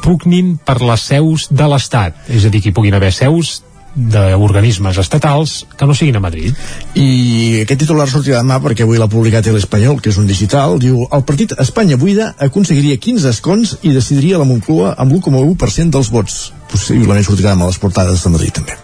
pugnin 0.04 0.56
per 0.64 0.80
les 0.82 1.04
seus 1.04 1.50
de 1.52 1.68
l'Estat, 1.68 2.28
és 2.32 2.46
a 2.48 2.52
dir, 2.52 2.62
que 2.64 2.72
hi 2.72 2.76
puguin 2.76 2.96
haver 2.96 3.12
seus 3.12 3.62
d'organismes 3.98 4.98
estatals 5.02 5.66
que 5.78 5.90
no 5.90 5.96
siguin 5.98 6.20
a 6.20 6.24
Madrid. 6.24 6.56
I 6.96 7.64
aquest 7.64 7.82
titular 7.84 8.08
sortirà 8.10 8.44
demà 8.44 8.62
perquè 8.64 8.86
avui 8.86 9.02
l'ha 9.02 9.10
publicat 9.12 9.50
El 9.50 9.60
Espanyol, 9.60 10.00
que 10.02 10.14
és 10.14 10.22
un 10.22 10.30
digital, 10.30 10.78
diu 10.80 11.08
el 11.10 11.26
partit 11.28 11.58
Espanya 11.58 11.98
Buida 11.98 12.34
aconseguiria 12.38 13.02
15 13.02 13.34
escons 13.34 13.78
i 13.82 13.96
decidiria 13.96 14.42
la 14.42 14.48
Moncloa 14.48 14.94
amb 14.98 15.18
l'1,1% 15.18 15.98
dels 15.98 16.12
vots. 16.14 16.42
Possiblement 16.72 17.26
sortirà 17.26 17.58
a 17.58 17.64
les 17.66 17.82
portades 17.82 18.24
de 18.24 18.34
Madrid 18.36 18.62
també. 18.62 18.78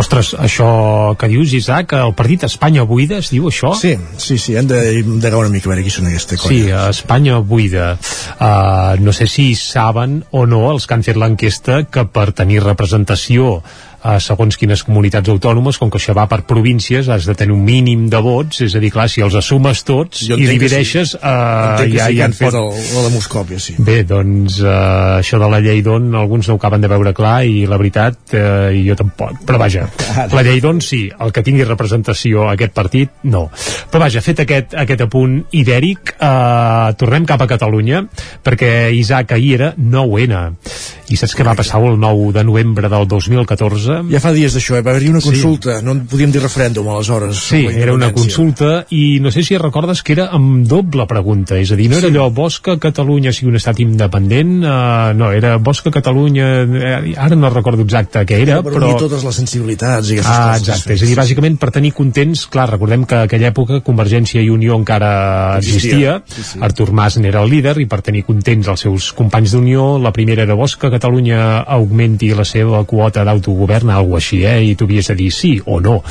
Ostres, 0.00 0.32
això 0.40 0.68
que 1.20 1.28
dius, 1.28 1.52
Isaac, 1.52 1.92
el 1.98 2.14
partit 2.16 2.46
Espanya 2.48 2.86
Buida, 2.88 3.18
es 3.20 3.28
diu 3.32 3.50
això? 3.50 3.74
Sí, 3.76 3.92
sí, 4.16 4.38
sí, 4.40 4.56
hem 4.56 4.68
de, 4.70 4.80
de 5.04 5.28
veure 5.28 5.44
una 5.44 5.52
mica 5.52 5.68
a 5.68 5.74
veure 5.74 5.84
qui 5.84 5.92
són 5.92 6.08
aquesta 6.08 6.38
colla. 6.40 6.56
Sí, 6.56 6.96
Espanya 6.96 7.38
Buida. 7.44 7.92
Uh, 8.38 8.96
no 9.04 9.12
sé 9.12 9.28
si 9.28 9.52
saben 9.58 10.22
o 10.32 10.46
no 10.48 10.64
els 10.72 10.88
que 10.88 10.96
han 10.96 11.04
fet 11.04 11.20
l'enquesta 11.20 11.82
que 11.92 12.06
per 12.08 12.30
tenir 12.36 12.62
representació 12.64 13.58
uh, 14.02 14.18
segons 14.22 14.58
quines 14.58 14.82
comunitats 14.86 15.30
autònomes, 15.32 15.78
com 15.80 15.90
que 15.90 16.00
això 16.00 16.14
va 16.16 16.26
per 16.30 16.42
províncies, 16.48 17.08
has 17.12 17.26
de 17.28 17.36
tenir 17.38 17.54
un 17.54 17.62
mínim 17.64 18.08
de 18.12 18.20
vots, 18.22 18.62
és 18.66 18.74
a 18.76 18.82
dir, 18.82 18.92
clar, 18.94 19.08
si 19.10 19.24
els 19.24 19.36
assumes 19.38 19.84
tots 19.88 20.24
i 20.26 20.38
divideixes, 20.38 21.14
sí. 21.14 21.20
uh, 21.20 21.82
ja, 21.82 21.86
ja, 21.86 22.08
sí 22.10 22.18
ja 22.18 22.28
han 22.28 22.36
fet 22.36 22.58
el, 22.58 22.68
la 22.96 23.04
de 23.06 23.12
Moscòpia, 23.14 23.60
sí. 23.62 23.76
Bé, 23.78 24.02
doncs 24.08 24.58
uh, 24.64 25.18
això 25.20 25.40
de 25.42 25.50
la 25.52 25.62
llei 25.64 25.82
d'on 25.84 26.10
alguns 26.18 26.50
no 26.50 26.56
ho 26.56 26.60
acaben 26.60 26.82
de 26.82 26.90
veure 26.92 27.14
clar 27.16 27.38
i 27.48 27.64
la 27.70 27.78
veritat, 27.80 28.20
uh, 28.34 28.68
jo 28.74 28.98
tampoc. 28.98 29.44
Però 29.48 29.60
vaja, 29.62 29.86
la 30.32 30.44
llei 30.46 30.60
d'on 30.64 30.82
sí, 30.84 31.04
el 31.12 31.32
que 31.34 31.44
tingui 31.46 31.66
representació 31.68 32.48
a 32.48 32.56
aquest 32.56 32.74
partit, 32.76 33.14
no. 33.30 33.46
Però 33.92 34.02
vaja, 34.04 34.24
fet 34.24 34.44
aquest, 34.44 34.76
aquest 34.82 35.06
apunt 35.06 35.38
ibèric, 35.62 36.16
uh, 36.18 36.92
tornem 36.98 37.26
cap 37.28 37.44
a 37.44 37.50
Catalunya, 37.50 38.04
perquè 38.42 38.72
Isaac 38.96 39.36
ahir 39.36 39.52
era 39.58 39.72
9-N. 39.76 40.42
I 41.12 41.18
saps 41.20 41.34
què 41.36 41.44
va 41.44 41.56
passar 41.58 41.82
el 41.84 41.98
9 42.00 42.32
de 42.36 42.44
novembre 42.48 42.88
del 42.92 43.06
2014? 43.08 43.91
Ja 44.10 44.20
fa 44.22 44.32
dies 44.34 44.56
d'això, 44.56 44.78
eh? 44.78 44.84
va 44.84 44.94
haver-hi 44.94 45.10
una 45.12 45.22
consulta, 45.24 45.78
sí. 45.78 45.86
no 45.86 45.94
en 45.96 46.04
podíem 46.10 46.32
dir 46.34 46.42
referèndum 46.42 46.88
aleshores. 46.92 47.42
Sí, 47.52 47.62
era 47.70 47.94
una 47.96 48.12
consulta 48.14 48.84
i 48.90 49.18
no 49.22 49.32
sé 49.34 49.44
si 49.46 49.58
recordes 49.60 50.02
que 50.02 50.14
era 50.16 50.28
amb 50.34 50.66
doble 50.68 51.06
pregunta, 51.10 51.58
és 51.60 51.72
a 51.72 51.78
dir, 51.78 51.88
no 51.92 51.98
era 52.00 52.08
sí. 52.08 52.12
allò 52.14 52.28
vols 52.34 52.58
que 52.64 52.78
Catalunya 52.82 53.32
sigui 53.34 53.52
un 53.52 53.60
estat 53.60 53.80
independent? 53.84 54.54
Uh, 54.62 55.12
no, 55.18 55.32
era 55.32 55.58
que 55.82 55.90
Catalunya... 55.90 56.48
Eh, 56.62 57.14
ara 57.18 57.36
no 57.36 57.50
recordo 57.50 57.82
exacte 57.82 58.22
què 58.28 58.42
era, 58.44 58.60
per 58.62 58.74
però... 58.76 58.92
totes 59.00 59.24
les 59.26 59.38
sensibilitats 59.42 60.10
i 60.10 60.18
aquestes 60.18 60.32
ah, 60.32 60.52
coses. 60.52 60.68
Exacte, 60.68 60.96
és 60.96 61.02
a 61.02 61.10
dir, 61.10 61.16
bàsicament 61.18 61.58
per 61.60 61.70
tenir 61.74 61.92
contents, 61.96 62.46
clar, 62.52 62.68
recordem 62.70 63.06
que 63.08 63.24
aquella 63.26 63.50
època 63.50 63.80
Convergència 63.84 64.42
i 64.42 64.50
Unió 64.52 64.76
encara 64.78 65.12
existia, 65.58 65.82
Existia, 65.82 66.22
sí, 66.26 66.42
sí. 66.52 66.60
Artur 66.62 66.92
Mas 66.92 67.18
n'era 67.18 67.42
el 67.42 67.50
líder 67.50 67.76
i 67.82 67.88
per 67.90 68.00
tenir 68.04 68.24
contents 68.28 68.70
els 68.72 68.84
seus 68.86 69.10
companys 69.16 69.56
d'Unió, 69.56 69.96
la 70.02 70.12
primera 70.14 70.46
era 70.46 70.56
que 70.62 70.90
Catalunya 70.90 71.62
augmenti 71.66 72.32
la 72.34 72.44
seva 72.44 72.84
quota 72.84 73.24
d'autogovern, 73.24 73.81
alguna 73.90 74.20
així, 74.22 74.42
eh? 74.44 74.60
i 74.64 74.74
tu 74.76 74.84
havies 74.84 75.08
de 75.08 75.16
dir 75.18 75.30
sí 75.32 75.52
o 75.64 75.80
no. 75.80 76.02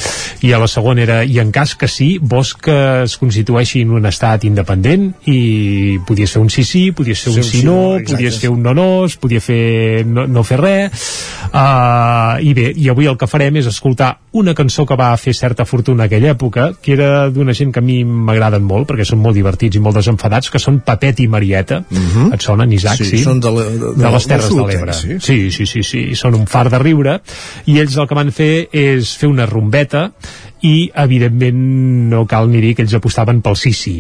I 0.42 0.54
a 0.54 0.60
la 0.62 0.68
segona 0.68 1.04
era, 1.04 1.22
i 1.24 1.40
en 1.40 1.52
cas 1.52 1.76
que 1.76 1.88
sí, 1.88 2.18
vols 2.22 2.54
que 2.54 2.78
es 3.04 3.18
constitueixi 3.22 3.84
en 3.86 3.92
un 3.98 4.06
estat 4.10 4.44
independent 4.48 5.12
i 5.30 6.00
podies 6.08 6.34
fer 6.36 6.42
un 6.42 6.50
sí 6.50 6.66
sí, 6.68 6.84
podies 6.96 7.22
fer 7.24 7.36
un 7.36 7.44
sí 7.46 7.64
no, 7.66 7.78
podies 8.08 8.40
fer 8.42 8.52
un 8.52 8.64
no 8.64 8.74
no, 8.74 9.06
es 9.06 9.18
podia 9.22 9.42
fer 9.44 10.06
no, 10.08 10.26
no 10.28 10.44
fer 10.48 10.60
res. 10.62 11.12
Uh, 11.52 12.40
I 12.42 12.54
bé, 12.58 12.70
i 12.76 12.90
avui 12.92 13.10
el 13.12 13.18
que 13.20 13.30
farem 13.30 13.60
és 13.62 13.68
escoltar 13.70 14.14
una 14.40 14.54
cançó 14.56 14.86
que 14.88 14.96
va 14.96 15.10
fer 15.20 15.34
certa 15.36 15.66
fortuna 15.68 16.06
aquella 16.08 16.32
època, 16.32 16.70
que 16.82 16.94
era 16.96 17.30
d'una 17.30 17.54
gent 17.58 17.74
que 17.76 17.82
a 17.82 17.86
mi 17.86 18.02
m'agraden 18.08 18.64
molt, 18.64 18.88
perquè 18.90 19.06
són 19.08 19.20
molt 19.24 19.36
divertits 19.36 19.76
i 19.76 19.84
molt 19.84 20.00
desenfadats, 20.00 20.50
que 20.52 20.62
són 20.62 20.80
Papet 20.86 21.20
i 21.20 21.28
Marieta. 21.28 21.82
Uh 21.90 21.98
-huh. 21.98 22.34
Et 22.34 22.42
sonen, 22.42 22.72
Isaac? 22.72 22.98
Sí, 22.98 23.10
Sí, 23.12 23.24
són 23.24 23.40
de, 23.40 23.52
la, 23.52 23.64
de, 23.64 23.94
de 23.98 24.12
les 24.12 24.28
Terres 24.28 24.50
de 24.50 24.68
l'Ebre. 24.68 24.94
Sí, 24.94 25.20
Sí, 25.20 25.52
sí, 25.52 25.66
sí, 25.66 25.84
sí, 25.84 26.16
són 26.16 26.36
un 26.36 26.48
far 26.48 26.70
de 26.70 26.80
riure 26.80 27.20
i 27.66 27.78
ells 27.82 27.98
el 27.98 28.08
que 28.10 28.18
van 28.18 28.32
fer 28.36 28.68
és 28.72 29.14
fer 29.20 29.30
una 29.30 29.46
rumbeta 29.50 30.10
i 30.68 30.92
evidentment 31.04 31.62
no 32.12 32.26
cal 32.30 32.50
ni 32.52 32.62
dir 32.62 32.76
que 32.78 32.86
ells 32.86 32.94
apostaven 32.98 33.42
pel 33.42 33.58
sí 33.58 33.74
sí 33.74 33.96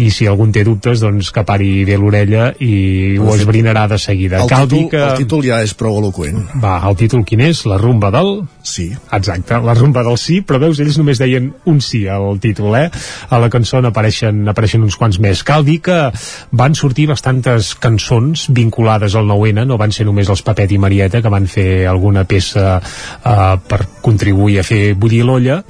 i 0.00 0.10
si 0.10 0.26
algun 0.26 0.50
té 0.54 0.64
dubtes 0.66 1.02
doncs 1.04 1.30
que 1.34 1.44
pari 1.46 1.84
bé 1.88 1.98
l'orella 2.00 2.50
i 2.58 3.18
ho 3.20 3.34
esbrinarà 3.34 3.86
de 3.90 3.98
seguida 4.00 4.40
El, 4.42 4.48
cal 4.50 4.66
títol, 4.66 4.78
dir 4.78 4.88
que... 4.94 5.02
el 5.04 5.22
títol 5.22 5.44
ja 5.46 5.60
és 5.64 5.74
prou 5.76 5.98
eloquent. 6.00 6.40
Va, 6.62 6.78
el 6.88 6.96
títol 6.98 7.24
quin 7.28 7.44
és? 7.44 7.62
La 7.68 7.78
rumba 7.80 8.10
del... 8.14 8.42
Sí. 8.66 8.90
Exacte, 9.16 9.58
la 9.64 9.74
rumba 9.74 10.02
del 10.06 10.18
sí, 10.20 10.40
però 10.46 10.60
veus, 10.62 10.80
ells 10.82 10.98
només 11.00 11.20
deien 11.20 11.50
un 11.70 11.80
sí 11.84 12.02
al 12.10 12.40
títol, 12.42 12.74
eh? 12.78 12.88
A 13.30 13.40
la 13.42 13.50
cançó 13.52 13.80
n'apareixen 13.82 14.42
apareixen 14.50 14.84
uns 14.84 14.96
quants 15.00 15.18
més. 15.22 15.42
Cal 15.46 15.64
dir 15.66 15.78
que 15.84 15.98
van 16.56 16.76
sortir 16.78 17.08
bastantes 17.10 17.72
cançons 17.80 18.48
vinculades 18.56 19.16
al 19.18 19.28
9-N, 19.30 19.66
no 19.68 19.78
van 19.80 19.94
ser 19.94 20.06
només 20.08 20.30
els 20.32 20.44
Papet 20.46 20.72
i 20.74 20.80
Marieta, 20.80 21.22
que 21.22 21.32
van 21.32 21.48
fer 21.50 21.86
alguna 21.90 22.26
peça 22.28 22.78
eh, 22.80 23.56
per 23.68 23.80
contribuir 24.04 24.60
a 24.60 24.66
fer 24.66 24.82
bullir 24.98 25.24
l'olla, 25.26 25.60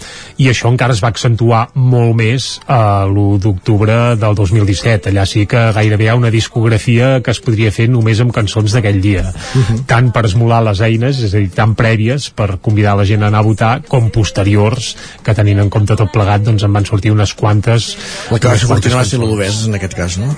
i 0.41 0.49
això 0.49 0.71
encara 0.73 0.95
es 0.97 1.03
va 1.05 1.11
accentuar 1.13 1.67
molt 1.75 2.15
més 2.17 2.47
a 2.67 3.05
l'1 3.05 3.39
d'octubre 3.45 3.97
del 4.21 4.35
2017 4.39 5.11
allà 5.13 5.27
sí 5.29 5.45
que 5.51 5.61
gairebé 5.77 6.07
hi 6.07 6.09
ha 6.13 6.17
una 6.17 6.31
discografia 6.33 7.11
que 7.25 7.35
es 7.35 7.41
podria 7.45 7.73
fer 7.77 7.89
només 7.93 8.21
amb 8.25 8.33
cançons 8.33 8.73
d'aquell 8.73 9.01
dia 9.05 9.27
uh 9.29 9.59
Mhm. 9.61 9.65
-huh. 9.69 9.85
tant 9.87 10.11
per 10.13 10.25
esmolar 10.27 10.63
les 10.65 10.81
eines 10.81 11.19
és 11.23 11.35
a 11.35 11.39
dir, 11.39 11.51
tan 11.51 11.75
prèvies 11.75 12.31
per 12.31 12.59
convidar 12.61 12.97
la 12.97 13.05
gent 13.05 13.23
a 13.23 13.27
anar 13.27 13.41
a 13.41 13.43
votar 13.43 13.83
com 13.89 14.11
posteriors 14.11 14.97
que 15.23 15.35
tenint 15.35 15.61
en 15.61 15.69
compte 15.71 15.97
tot 15.97 16.11
plegat 16.13 16.43
doncs 16.43 16.63
en 16.63 16.73
van 16.73 16.85
sortir 16.87 17.11
unes 17.13 17.35
quantes 17.35 17.97
La 18.31 18.39
que 18.39 18.49
va 18.49 18.57
sortir 18.59 18.93
va 18.95 19.05
ser 19.05 19.19
l'Odès, 19.19 19.67
en 19.67 19.75
aquest 19.75 19.95
cas, 19.95 20.19
no? 20.19 20.35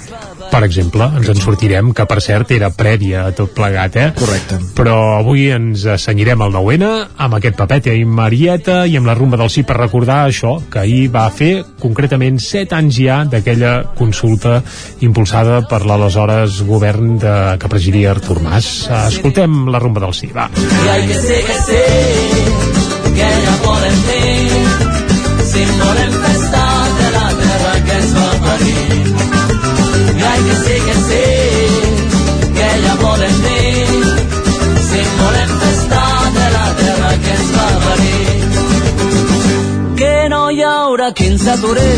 Per 0.53 0.63
exemple, 0.67 1.07
ens 1.17 1.31
en 1.33 1.39
sortirem 1.41 1.93
que 1.97 2.05
per 2.09 2.19
cert 2.25 2.51
era 2.53 2.69
prèvia 2.77 3.25
a 3.29 3.33
tot 3.37 3.55
plegat 3.57 3.97
eh? 3.97 4.07
Correcte. 4.19 4.59
però 4.77 4.97
avui 5.17 5.47
ens 5.55 5.87
assenyirem 5.95 6.45
al 6.45 6.53
9-N 6.53 6.91
amb 7.25 7.39
aquest 7.39 7.57
papet 7.57 7.89
i 7.93 8.05
Marieta 8.05 8.83
i 8.85 8.99
amb 9.01 9.09
la 9.09 9.17
rumba 9.17 9.41
del 9.41 9.51
sí 9.53 9.65
per 9.69 9.79
recordar 9.81 10.23
això 10.27 10.59
que 10.73 10.83
ahir 10.83 11.07
va 11.15 11.25
fer 11.33 11.53
concretament 11.81 12.41
7 12.43 12.77
anys 12.79 13.01
ja 13.01 13.23
d'aquella 13.25 13.73
consulta 13.97 14.59
impulsada 15.01 15.63
per 15.71 15.83
l'aleshores 15.89 16.61
govern 16.69 17.17
de, 17.23 17.37
que 17.59 17.73
presidia 17.73 18.13
Artur 18.13 18.43
Mas 18.45 18.73
escoltem 19.07 19.65
la 19.73 19.81
rumba 19.81 20.05
del 20.05 20.15
sí, 20.17 20.31
va 20.37 20.51
I 20.53 20.89
hay 20.93 21.07
que 21.09 21.21
ser 21.21 21.41
que 21.49 21.61
sé 21.65 21.83
que 23.17 23.33
ja 23.47 23.57
podem 23.65 23.99
dir 24.09 24.93
si 25.53 25.65
volem 25.65 26.13
festar 26.25 26.89
de 26.99 27.09
la 27.17 27.29
terra 27.41 27.75
que 27.87 27.97
ens 28.01 28.15
va 28.17 28.29
parir. 28.47 29.82
I 30.33 30.35
hay 30.35 30.43
que 30.45 30.57
ser 30.65 30.81
que 30.87 30.95
sé 30.95 31.25
que 32.57 32.69
ja 32.85 32.95
podem 32.97 33.37
dir 33.43 33.87
si 34.89 35.01
volem 35.21 35.51
festar 35.63 36.33
de 36.37 36.47
la 36.57 36.67
terra 36.81 37.11
que 37.25 37.33
ens 37.37 37.51
va 37.57 37.69
parir. 37.85 38.27
Que 40.01 40.17
no 40.31 40.51
hi 40.51 40.63
haurà 40.63 41.09
qui 41.13 41.27
ens 41.27 41.47
aturi 41.55 41.93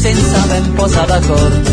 sense 0.00 0.40
ben 0.50 0.66
posar 0.78 1.06
d'acord. 1.12 1.70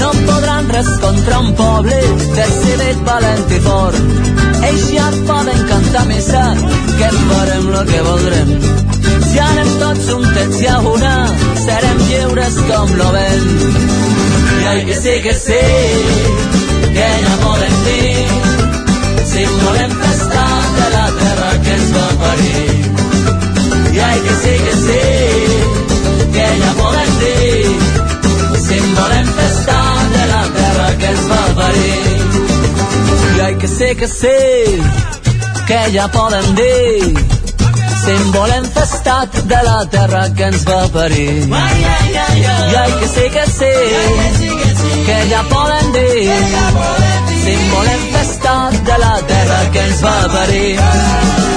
No 0.00 0.10
podran 0.26 0.68
res 0.74 0.90
contra 1.04 1.38
un 1.38 1.54
poble 1.54 2.00
decidit, 2.40 2.98
valent 3.06 3.46
i 3.58 3.60
fort. 3.68 4.02
Ells 4.68 4.90
ja 4.96 5.08
poden 5.30 5.64
cantar 5.70 6.06
missa, 6.10 6.44
que 6.98 7.08
farem 7.30 7.70
el 7.70 7.86
que 7.92 8.02
voldrem. 8.10 8.52
Si 9.30 9.38
anem 9.46 9.72
tots 9.84 10.10
juntets 10.10 10.60
i 10.66 10.68
a 10.74 10.78
una, 10.96 11.16
serem 11.64 12.06
lliures 12.10 12.62
com 12.68 12.96
lo 13.00 13.10
vent. 13.20 14.15
I 14.66 14.68
hay 14.68 14.84
que 14.84 14.96
sí 14.96 15.22
que 15.22 15.32
sí, 15.32 15.62
que 16.92 17.06
ja 17.24 17.34
podem 17.44 17.74
dir, 17.86 18.26
si 19.24 19.44
volem 19.62 19.92
festar 20.02 20.62
de 20.78 20.86
la 20.96 21.06
terra 21.20 21.50
que 21.62 21.72
ens 21.76 21.90
va 21.96 22.08
parir. 22.22 22.74
I 23.94 23.98
hay 24.00 24.20
que 24.26 24.34
sí 24.42 24.54
que 24.64 24.74
sí, 24.86 25.04
que 26.34 26.46
ja 26.62 26.72
podem 26.82 27.10
dir, 27.22 27.66
si 28.66 28.80
volem 28.98 29.28
festar 29.38 29.98
de 30.16 30.24
la 30.34 30.42
terra 30.58 30.88
que 30.98 31.06
ens 31.14 31.24
va 31.30 31.42
parir. 31.60 32.16
I 33.36 33.40
hay 33.42 33.54
que 33.54 33.68
ser 33.68 33.96
que 33.96 34.08
sí, 34.08 34.40
que 35.68 35.80
ja 35.96 36.08
poden 36.08 36.54
dir, 36.56 37.14
si 38.06 38.14
volem 38.30 38.64
festar 38.64 39.26
de 39.26 39.62
la 39.64 39.84
terra 39.86 40.28
que 40.36 40.44
ens 40.44 40.64
va 40.68 40.86
parir. 40.94 41.48
I 41.48 42.76
hay 42.76 42.92
que 43.00 43.08
ser 43.08 43.30
que 43.32 43.46
sí, 43.46 43.72
que 45.06 45.16
ja 45.30 45.42
poden 45.50 45.92
dir, 45.92 46.30
si 47.42 47.56
volem 47.74 48.06
festar 48.14 48.70
de 48.70 48.98
la 49.04 49.20
terra 49.26 49.60
que 49.72 49.80
ens 49.88 50.04
va 50.04 50.16
parir. 50.38 50.78
Tots 50.78 51.55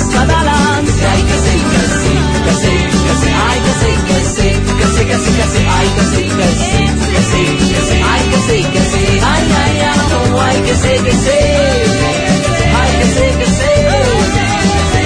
Catalans, 0.00 0.88
hay 0.88 1.22
que 1.22 1.38
sí, 1.44 1.56
que 1.72 1.82
sí, 2.00 2.14
que 2.44 2.52
sí, 2.62 2.74
que 3.04 3.14
sí, 3.20 3.28
ay 3.28 3.58
que 3.60 3.72
sí, 3.80 3.90
que 4.08 4.18
sí, 4.24 4.48
que 4.78 4.86
sí, 4.86 5.02
que 5.04 5.16
sí, 5.18 5.32
que 5.36 5.46
sí, 5.52 5.60
ay 5.68 5.88
que 5.96 6.04
sí, 6.12 6.22
que 6.38 6.48
sí, 6.60 6.80
que 7.12 7.22
sí, 7.30 7.42
que 7.68 7.80
sí, 7.88 7.96
ay 8.12 8.24
que 8.30 8.38
sí, 8.48 8.58
que 8.72 8.82
sí, 8.90 9.04
ay, 9.22 9.44
ay, 9.62 9.80
ay, 9.80 10.00
ay 10.40 10.56
que 10.62 10.74
que. 10.74 11.36
Ay, 12.74 12.90
que 12.98 13.06
que. 13.38 13.72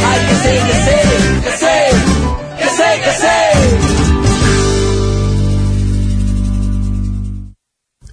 Ay, 0.08 0.20
que 0.28 0.34
que. 0.42 0.76
Que 1.42 1.52
que 2.58 2.68
sí, 2.78 2.90
que 3.04 3.12
sí. 3.22 3.36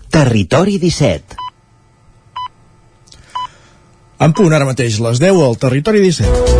Territori 0.10 0.78
17 0.80 1.43
En 4.24 4.32
punt 4.32 4.54
ara 4.56 4.64
mateix, 4.64 5.02
les 5.04 5.20
10 5.20 5.40
al 5.44 5.58
Territori 5.60 6.00
17. 6.00 6.54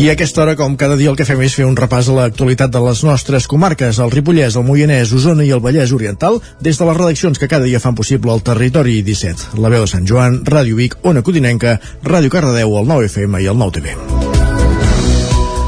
I 0.00 0.08
a 0.08 0.14
aquesta 0.14 0.42
hora, 0.42 0.54
com 0.56 0.78
cada 0.80 0.96
dia, 0.96 1.10
el 1.12 1.16
que 1.16 1.26
fem 1.28 1.42
és 1.44 1.56
fer 1.56 1.66
un 1.68 1.76
repàs 1.76 2.08
a 2.08 2.16
l'actualitat 2.16 2.72
de 2.72 2.80
les 2.84 3.02
nostres 3.04 3.48
comarques, 3.48 4.00
el 4.00 4.12
Ripollès, 4.12 4.56
el 4.56 4.64
Moianès, 4.64 5.12
Osona 5.12 5.44
i 5.44 5.52
el 5.52 5.60
Vallès 5.64 5.92
Oriental, 5.92 6.40
des 6.60 6.80
de 6.80 6.88
les 6.88 7.00
redaccions 7.00 7.40
que 7.40 7.48
cada 7.52 7.68
dia 7.68 7.80
fan 7.84 7.96
possible 7.96 8.32
el 8.32 8.44
Territori 8.44 9.02
17. 9.04 9.60
La 9.60 9.72
veu 9.72 9.84
de 9.84 9.92
Sant 9.92 10.08
Joan, 10.08 10.40
Ràdio 10.44 10.80
Vic, 10.80 10.96
Ona 11.04 11.24
Codinenca, 11.24 11.80
Ràdio 12.04 12.32
Cardedeu, 12.32 12.78
el 12.80 12.88
9FM 12.92 13.44
i 13.44 13.52
el 13.52 13.60
9TV. 13.60 14.15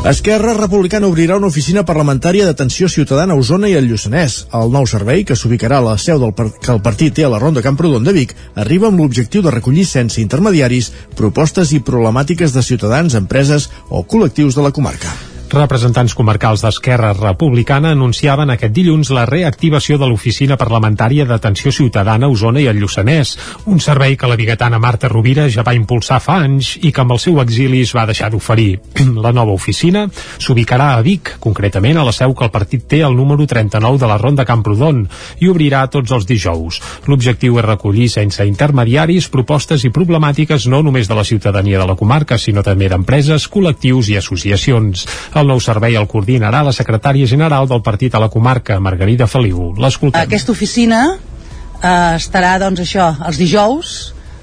Esquerra 0.07 0.55
Republicana 0.55 1.09
obrirà 1.11 1.37
una 1.37 1.49
oficina 1.51 1.83
parlamentària 1.83 2.45
d'atenció 2.47 2.87
ciutadana 2.89 3.35
a 3.35 3.41
Osona 3.41 3.69
i 3.69 3.75
al 3.75 3.89
Lluçanès. 3.91 4.37
El 4.55 4.71
nou 4.71 4.87
servei, 4.87 5.25
que 5.27 5.37
s'ubicarà 5.37 5.81
a 5.83 5.85
la 5.85 5.97
seu 5.99 6.21
del 6.23 6.33
par 6.39 6.47
que 6.55 6.71
el 6.73 6.81
partit 6.81 7.17
té 7.19 7.27
a 7.27 7.31
la 7.33 7.41
Ronda 7.43 7.65
Camprodon 7.67 8.07
de 8.07 8.15
Vic, 8.15 8.37
arriba 8.55 8.89
amb 8.89 9.03
l'objectiu 9.03 9.43
de 9.43 9.51
recollir 9.51 9.85
sense 9.91 10.23
intermediaris 10.23 10.93
propostes 11.19 11.75
i 11.75 11.83
problemàtiques 11.83 12.55
de 12.55 12.63
ciutadans, 12.63 13.19
empreses 13.19 13.69
o 13.91 14.05
col·lectius 14.07 14.55
de 14.55 14.63
la 14.63 14.73
comarca. 14.73 15.11
Representants 15.49 16.13
comarcals 16.13 16.61
d'Esquerra 16.61 17.15
Republicana 17.17 17.95
anunciaven 17.95 18.51
aquest 18.53 18.75
dilluns 18.77 19.09
la 19.17 19.23
reactivació 19.25 19.97
de 19.97 20.05
l'Oficina 20.05 20.59
Parlamentària 20.61 21.25
d'Atenció 21.25 21.73
Ciutadana 21.73 22.29
a 22.29 22.35
Osona 22.35 22.61
i 22.61 22.67
el 22.69 22.77
Lluçanès, 22.83 23.33
un 23.73 23.81
servei 23.81 24.19
que 24.21 24.29
la 24.29 24.37
biguetana 24.37 24.77
Marta 24.79 25.09
Rovira 25.09 25.47
ja 25.49 25.65
va 25.65 25.73
impulsar 25.73 26.19
fa 26.21 26.37
anys 26.45 26.75
i 26.83 26.91
que 26.93 27.01
amb 27.01 27.15
el 27.17 27.21
seu 27.23 27.41
exili 27.41 27.81
es 27.81 27.95
va 27.97 28.05
deixar 28.05 28.29
d'oferir. 28.29 28.75
La 29.25 29.33
nova 29.33 29.55
oficina 29.57 30.05
s'ubicarà 30.13 30.91
a 30.99 31.01
Vic, 31.07 31.33
concretament 31.41 31.97
a 31.97 32.05
la 32.05 32.13
seu 32.13 32.35
que 32.37 32.45
el 32.45 32.53
partit 32.53 32.85
té 32.85 33.01
al 33.03 33.17
número 33.17 33.47
39 33.49 33.99
de 33.99 34.11
la 34.11 34.19
Ronda 34.21 34.45
Camprodon, 34.45 35.01
i 35.41 35.49
obrirà 35.49 35.87
tots 35.89 36.13
els 36.13 36.29
dijous. 36.29 36.83
L'objectiu 37.09 37.57
és 37.59 37.67
recollir 37.67 38.11
sense 38.13 38.45
intermediaris 38.45 39.31
propostes 39.33 39.89
i 39.89 39.93
problemàtiques 39.95 40.69
no 40.69 40.83
només 40.85 41.09
de 41.09 41.17
la 41.17 41.25
ciutadania 41.25 41.81
de 41.81 41.89
la 41.89 41.97
comarca, 41.97 42.37
sinó 42.39 42.63
també 42.63 42.93
d'empreses, 42.93 43.49
col·lectius 43.49 44.13
i 44.13 44.21
associacions. 44.21 45.09
El 45.39 45.47
nou 45.47 45.61
servei 45.63 45.95
el 45.99 46.09
coordinarà 46.11 46.65
la 46.67 46.75
secretària 46.75 47.27
general 47.31 47.69
del 47.71 47.83
partit 47.87 48.15
a 48.15 48.21
la 48.23 48.31
comarca, 48.33 48.81
Margarida 48.83 49.29
Feliu. 49.31 49.73
L'escoltem. 49.79 50.19
Aquesta 50.21 50.51
oficina 50.51 51.03
eh, 51.15 52.15
estarà, 52.17 52.57
doncs, 52.59 52.83
això, 52.83 53.13
els 53.29 53.39
dijous 53.39 53.97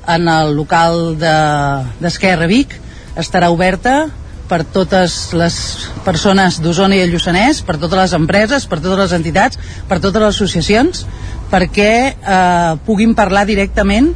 en 0.07 0.29
el 0.31 0.53
local 0.55 1.17
d'Esquerra 1.19 2.45
de, 2.47 2.51
Vic. 2.53 2.77
Estarà 3.19 3.49
oberta 3.51 4.05
per 4.47 4.61
totes 4.69 5.33
les 5.33 5.55
persones 6.05 6.59
d'Osona 6.61 6.95
i 6.95 7.03
el 7.03 7.11
Lluçanès, 7.11 7.63
per 7.65 7.75
totes 7.81 7.97
les 7.97 8.15
empreses, 8.15 8.67
per 8.69 8.79
totes 8.79 9.01
les 9.01 9.15
entitats, 9.17 9.59
per 9.89 9.99
totes 9.99 10.21
les 10.21 10.35
associacions, 10.35 11.05
perquè 11.51 11.91
eh, 12.13 12.71
puguin 12.85 13.15
parlar 13.17 13.45
directament 13.49 14.13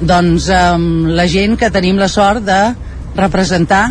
doncs, 0.00 0.48
amb 0.54 1.10
la 1.14 1.26
gent 1.30 1.58
que 1.58 1.70
tenim 1.74 1.98
la 2.00 2.08
sort 2.10 2.46
de 2.46 2.60
representar 3.18 3.84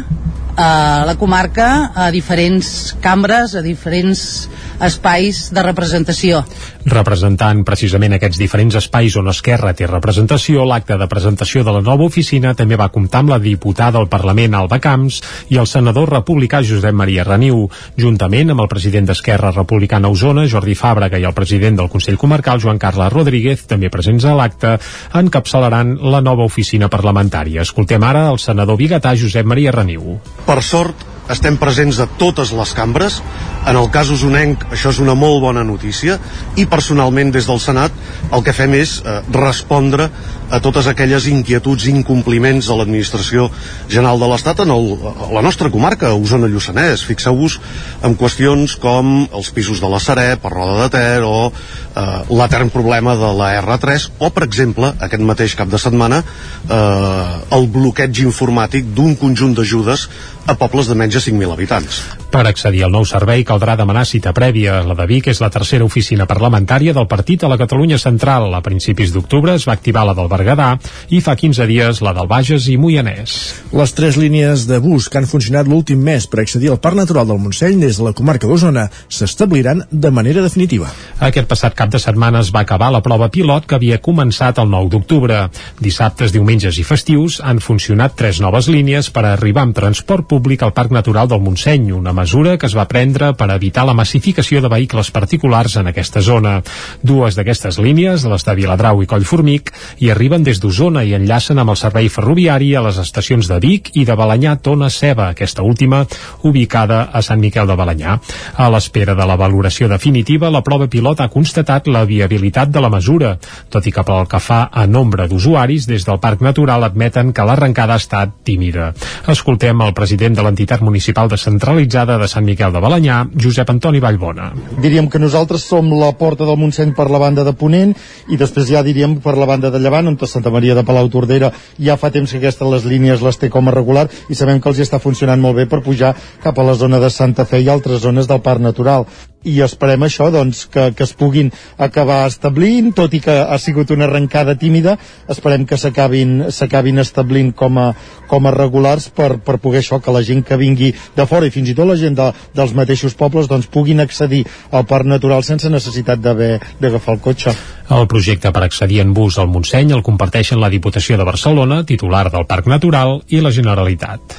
a 0.58 1.06
la 1.06 1.16
comarca 1.16 1.92
a 1.94 2.10
diferents 2.12 2.96
cambres, 3.00 3.54
a 3.56 3.62
diferents 3.62 4.50
espais 4.84 5.48
de 5.54 5.64
representació. 5.66 6.44
Representant 6.88 7.64
precisament 7.68 8.16
aquests 8.18 8.40
diferents 8.40 8.78
espais 8.80 9.16
on 9.20 9.30
Esquerra 9.32 9.74
té 9.78 9.88
representació, 9.90 10.66
l'acte 10.68 10.98
de 10.98 11.08
presentació 11.10 11.64
de 11.66 11.74
la 11.74 11.82
nova 11.82 12.06
oficina 12.06 12.54
també 12.58 12.78
va 12.80 12.90
comptar 12.94 13.24
amb 13.24 13.34
la 13.34 13.40
diputada 13.42 14.00
al 14.00 14.10
Parlament 14.12 14.56
Alba 14.56 14.80
Camps 14.84 15.22
i 15.50 15.58
el 15.58 15.68
senador 15.68 16.12
republicà 16.14 16.62
Josep 16.64 16.96
Maria 16.96 17.26
Reniu, 17.28 17.66
juntament 17.98 18.54
amb 18.54 18.64
el 18.64 18.72
president 18.72 19.10
d'Esquerra 19.10 19.52
Republicana 19.56 20.12
Osona, 20.14 20.48
Jordi 20.48 20.78
Fàbrega, 20.78 21.20
i 21.20 21.28
el 21.28 21.36
president 21.38 21.82
del 21.82 21.92
Consell 21.92 22.20
Comarcal, 22.22 22.62
Joan 22.62 22.80
Carles 22.80 23.14
Rodríguez, 23.14 23.66
també 23.68 23.92
presents 23.94 24.26
a 24.26 24.36
l'acte, 24.38 24.78
encapçalaran 25.18 25.98
la 26.02 26.22
nova 26.22 26.46
oficina 26.46 26.90
parlamentària. 26.90 27.66
Escoltem 27.66 28.04
ara 28.04 28.28
el 28.32 28.40
senador 28.40 28.78
biguetà 28.78 29.16
Josep 29.18 29.46
Maria 29.46 29.74
Reniu. 29.76 30.18
Per 30.46 30.62
sort, 30.64 31.17
estem 31.32 31.58
presents 31.60 32.00
a 32.00 32.08
totes 32.20 32.54
les 32.56 32.74
cambres. 32.78 33.22
En 33.68 33.76
el 33.76 33.90
cas 33.92 34.12
usonenc, 34.14 34.64
això 34.72 34.94
és 34.94 35.02
una 35.04 35.16
molt 35.18 35.42
bona 35.44 35.64
notícia 35.68 36.18
i 36.56 36.68
personalment 36.70 37.34
des 37.36 37.50
del 37.50 37.60
Senat 37.60 37.92
el 38.32 38.44
que 38.44 38.56
fem 38.56 38.76
és 38.78 39.00
eh, 39.04 39.20
respondre 39.36 40.10
a 40.50 40.60
totes 40.64 40.88
aquelles 40.88 41.28
inquietuds 41.28 41.88
i 41.88 41.94
incompliments 41.96 42.70
de 42.70 42.78
l'administració 42.80 43.50
general 43.90 44.22
de 44.22 44.30
l'Estat 44.32 44.64
en 44.64 44.72
el, 44.74 44.94
a 45.12 45.32
la 45.36 45.44
nostra 45.46 45.72
comarca, 45.74 46.14
Osona-Lluçanès. 46.16 47.04
Fixeu-vos 47.08 47.60
en 48.08 48.16
qüestions 48.20 48.78
com 48.82 49.28
els 49.28 49.52
pisos 49.56 49.84
de 49.84 49.92
la 49.92 50.00
Sareb, 50.04 50.40
per 50.44 50.54
Roda 50.54 50.86
de 50.86 50.90
Ter 50.94 51.26
o 51.26 51.50
eh, 51.50 52.08
l'etern 52.32 52.72
problema 52.74 53.18
de 53.20 53.34
la 53.36 53.52
R3 53.62 54.10
o, 54.20 54.32
per 54.32 54.48
exemple, 54.48 54.94
aquest 55.04 55.24
mateix 55.24 55.58
cap 55.60 55.72
de 55.72 55.82
setmana 55.82 56.24
eh, 56.24 57.58
el 57.58 57.70
bloqueig 57.74 58.24
informàtic 58.24 58.94
d'un 58.96 59.16
conjunt 59.20 59.56
d'ajudes 59.58 60.08
a 60.48 60.56
pobles 60.56 60.88
de 60.88 60.96
menys 60.96 61.18
de 61.18 61.20
5.000 61.20 61.52
habitants. 61.52 62.00
Per 62.32 62.44
accedir 62.48 62.86
al 62.86 62.94
nou 62.94 63.04
servei 63.08 63.44
caldrà 63.48 63.76
demanar 63.80 64.06
cita 64.08 64.32
prèvia. 64.36 64.80
La 64.88 64.96
de 64.96 65.08
Vic 65.10 65.28
és 65.28 65.42
la 65.44 65.52
tercera 65.52 65.84
oficina 65.84 66.28
parlamentària 66.30 66.96
del 66.96 67.08
partit 67.12 67.44
a 67.44 67.52
la 67.52 67.60
Catalunya 67.60 68.00
Central. 68.00 68.48
A 68.56 68.64
principis 68.64 69.12
d'octubre 69.12 69.58
es 69.60 69.68
va 69.68 69.76
activar 69.76 70.06
la 70.08 70.16
del 70.16 70.32
Berguedà 70.38 70.76
i 71.10 71.22
fa 71.24 71.36
15 71.40 71.66
dies 71.70 72.02
la 72.06 72.14
del 72.14 72.30
Bages 72.30 72.68
i 72.70 72.78
Moianès. 72.78 73.36
Les 73.74 73.94
tres 73.98 74.18
línies 74.22 74.68
de 74.70 74.78
bus 74.84 75.10
que 75.10 75.18
han 75.20 75.30
funcionat 75.30 75.68
l'últim 75.68 76.00
mes 76.04 76.28
per 76.30 76.44
accedir 76.44 76.70
al 76.72 76.82
Parc 76.84 77.00
Natural 77.00 77.28
del 77.28 77.42
Montseny 77.42 77.80
des 77.82 77.98
de 77.98 78.06
la 78.06 78.14
comarca 78.18 78.48
d'Osona 78.48 78.88
s'establiran 79.10 79.84
de 79.92 80.12
manera 80.14 80.44
definitiva. 80.46 80.92
Aquest 81.24 81.50
passat 81.50 81.76
cap 81.78 81.90
de 81.94 82.02
setmana 82.02 82.44
es 82.46 82.52
va 82.54 82.62
acabar 82.66 82.92
la 82.94 83.02
prova 83.06 83.30
pilot 83.34 83.66
que 83.66 83.78
havia 83.78 84.02
començat 84.04 84.62
el 84.62 84.70
9 84.70 84.92
d'octubre. 84.94 85.40
Dissabtes, 85.82 86.34
diumenges 86.36 86.78
i 86.78 86.86
festius 86.86 87.40
han 87.44 87.62
funcionat 87.64 88.18
tres 88.20 88.42
noves 88.44 88.70
línies 88.70 89.10
per 89.14 89.26
arribar 89.26 89.66
amb 89.66 89.76
transport 89.78 90.28
públic 90.30 90.64
al 90.64 90.76
Parc 90.78 90.94
Natural 90.94 91.30
del 91.32 91.42
Montseny, 91.42 91.92
una 91.96 92.14
mesura 92.14 92.58
que 92.58 92.70
es 92.70 92.78
va 92.78 92.88
prendre 92.90 93.32
per 93.34 93.50
evitar 93.56 93.88
la 93.88 93.98
massificació 93.98 94.62
de 94.62 94.72
vehicles 94.72 95.12
particulars 95.12 95.78
en 95.82 95.90
aquesta 95.90 96.22
zona. 96.22 96.60
Dues 97.02 97.38
d'aquestes 97.38 97.80
línies, 97.82 98.28
les 98.28 98.46
de 98.46 98.58
Viladrau 98.58 99.02
i 99.02 99.10
Collformic, 99.10 99.74
hi 99.98 100.12
arriben 100.12 100.27
des 100.28 100.60
d'Osona 100.60 101.04
i 101.08 101.14
enllacen 101.16 101.58
amb 101.58 101.72
el 101.72 101.78
servei 101.80 102.10
ferroviari 102.12 102.74
a 102.76 102.82
les 102.84 102.98
estacions 103.00 103.48
de 103.48 103.60
Vic 103.64 103.92
i 103.96 104.04
de 104.04 104.16
Balanyà 104.16 104.58
Tona 104.60 104.90
Ceba, 104.90 105.30
aquesta 105.30 105.64
última 105.64 106.02
ubicada 106.44 107.10
a 107.14 107.22
Sant 107.22 107.40
Miquel 107.40 107.66
de 107.68 107.76
Balanyà. 107.80 108.18
A 108.58 108.68
l'espera 108.70 109.16
de 109.16 109.26
la 109.26 109.38
valoració 109.40 109.88
definitiva, 109.88 110.50
la 110.52 110.62
prova 110.62 110.90
pilot 110.92 111.22
ha 111.22 111.30
constatat 111.32 111.88
la 111.88 112.04
viabilitat 112.04 112.68
de 112.70 112.82
la 112.84 112.90
mesura, 112.90 113.38
tot 113.70 113.88
i 113.88 113.94
que 113.96 114.04
pel 114.04 114.28
que 114.28 114.40
fa 114.44 114.68
a 114.70 114.86
nombre 114.86 115.30
d'usuaris, 115.32 115.88
des 115.88 116.04
del 116.04 116.20
Parc 116.20 116.44
Natural 116.44 116.84
admeten 116.84 117.32
que 117.32 117.48
l'arrencada 117.48 117.96
ha 117.96 118.04
estat 118.04 118.36
tímida. 118.44 118.92
Escoltem 119.32 119.80
el 119.82 119.96
president 119.96 120.36
de 120.36 120.44
l'entitat 120.44 120.84
municipal 120.84 121.32
descentralitzada 121.32 122.20
de 122.20 122.28
Sant 122.28 122.46
Miquel 122.46 122.76
de 122.76 122.84
Balanyà, 122.84 123.24
Josep 123.32 123.72
Antoni 123.72 124.04
Vallbona. 124.04 124.52
Diríem 124.84 125.08
que 125.08 125.24
nosaltres 125.24 125.64
som 125.64 125.88
la 125.96 126.12
porta 126.20 126.44
del 126.44 126.60
Montseny 126.60 126.92
per 126.98 127.08
la 127.10 127.24
banda 127.24 127.48
de 127.48 127.56
Ponent 127.56 127.96
i 128.28 128.36
després 128.36 128.68
ja 128.68 128.84
diríem 128.84 129.22
per 129.24 129.38
la 129.40 129.48
banda 129.48 129.72
de 129.72 129.80
Llevant, 129.80 130.12
on 130.12 130.17
Santa 130.26 130.50
Maria 130.50 130.74
de 130.74 130.84
Palau 130.88 131.10
Tordera 131.14 131.52
ja 131.78 131.98
fa 132.02 132.10
temps 132.10 132.32
que 132.32 132.42
aquestes 132.42 132.72
les 132.72 132.88
línies 132.90 133.22
les 133.22 133.38
té 133.38 133.52
com 133.54 133.68
a 133.68 133.76
regular 133.76 134.08
i 134.30 134.36
sabem 134.36 134.62
que 134.62 134.70
els 134.70 134.80
hi 134.80 134.88
està 134.88 134.98
funcionant 135.04 135.42
molt 135.42 135.60
bé 135.60 135.68
per 135.70 135.84
pujar 135.86 136.16
cap 136.42 136.58
a 136.58 136.66
la 136.66 136.74
zona 136.74 137.00
de 137.04 137.12
Santa 137.14 137.46
Fe 137.46 137.62
i 137.62 137.70
altres 137.70 138.02
zones 138.02 138.28
del 138.28 138.42
Parc 138.42 138.64
Natural 138.64 139.06
i 139.48 139.56
esperem 139.66 140.04
això, 140.06 140.30
doncs, 140.34 140.66
que, 140.72 140.90
que 140.98 141.06
es 141.06 141.14
puguin 141.18 141.52
acabar 141.82 142.26
establint, 142.28 142.92
tot 142.98 143.14
i 143.16 143.22
que 143.24 143.36
ha 143.42 143.58
sigut 143.62 143.92
una 143.96 144.08
arrencada 144.08 144.58
tímida, 144.60 144.98
esperem 145.32 145.66
que 145.68 145.80
s'acabin 145.80 147.04
establint 147.04 147.54
com 147.56 147.80
a, 147.82 147.88
com 148.28 148.48
a 148.48 148.54
regulars 148.56 149.10
per, 149.10 149.38
per 149.44 149.58
poder 149.64 149.82
això, 149.84 150.02
que 150.04 150.14
la 150.14 150.24
gent 150.28 150.44
que 150.48 150.60
vingui 150.60 150.92
de 151.16 151.28
fora 151.30 151.48
i 151.48 151.54
fins 151.54 151.72
i 151.72 151.78
tot 151.78 151.90
la 151.90 151.98
gent 152.00 152.18
de, 152.18 152.30
dels 152.58 152.76
mateixos 152.78 153.16
pobles 153.18 153.50
doncs 153.50 153.70
puguin 153.72 154.04
accedir 154.04 154.44
al 154.72 154.88
Parc 154.90 155.08
Natural 155.08 155.46
sense 155.48 155.72
necessitat 155.72 156.22
d'haver 156.22 156.58
d'agafar 156.82 157.18
el 157.18 157.24
cotxe. 157.24 157.56
El 157.94 158.08
projecte 158.12 158.52
per 158.52 158.66
accedir 158.66 159.00
en 159.04 159.14
bus 159.16 159.38
al 159.40 159.48
Montseny 159.52 159.94
el 159.96 160.04
comparteixen 160.04 160.60
la 160.60 160.72
Diputació 160.74 161.18
de 161.18 161.28
Barcelona, 161.28 161.84
titular 161.88 162.28
del 162.34 162.48
Parc 162.50 162.68
Natural, 162.68 163.22
i 163.32 163.40
la 163.42 163.54
Generalitat. 163.56 164.36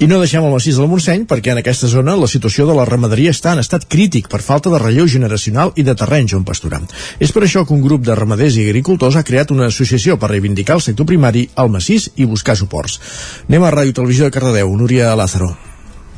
I 0.00 0.06
no 0.08 0.16
deixem 0.16 0.40
el 0.40 0.54
massís 0.54 0.78
del 0.80 0.88
Montseny 0.88 1.26
perquè 1.28 1.50
en 1.52 1.58
aquesta 1.60 1.88
zona 1.92 2.14
la 2.16 2.28
situació 2.32 2.64
de 2.64 2.72
la 2.72 2.86
ramaderia 2.88 3.34
està 3.36 3.52
en 3.52 3.60
estat 3.60 3.84
crític 3.84 4.30
per 4.32 4.40
falta 4.40 4.72
de 4.72 4.80
relleu 4.80 5.04
generacional 5.04 5.74
i 5.76 5.84
de 5.84 5.92
terrenys 5.92 6.32
on 6.38 6.46
pasturar. 6.48 6.80
És 7.20 7.36
per 7.36 7.44
això 7.44 7.66
que 7.68 7.76
un 7.76 7.84
grup 7.84 8.06
de 8.08 8.16
ramaders 8.16 8.56
i 8.56 8.64
agricultors 8.64 9.20
ha 9.20 9.26
creat 9.28 9.52
una 9.52 9.68
associació 9.68 10.16
per 10.16 10.32
reivindicar 10.32 10.78
el 10.80 10.86
sector 10.88 11.04
primari 11.04 11.50
al 11.54 11.68
massís 11.68 12.08
i 12.16 12.24
buscar 12.24 12.56
suports. 12.56 12.96
Anem 13.50 13.66
a 13.68 13.74
Ràdio 13.76 14.00
Televisió 14.00 14.24
de 14.24 14.32
Cardedeu, 14.38 14.72
Núria 14.72 15.12
Lázaro. 15.12 15.52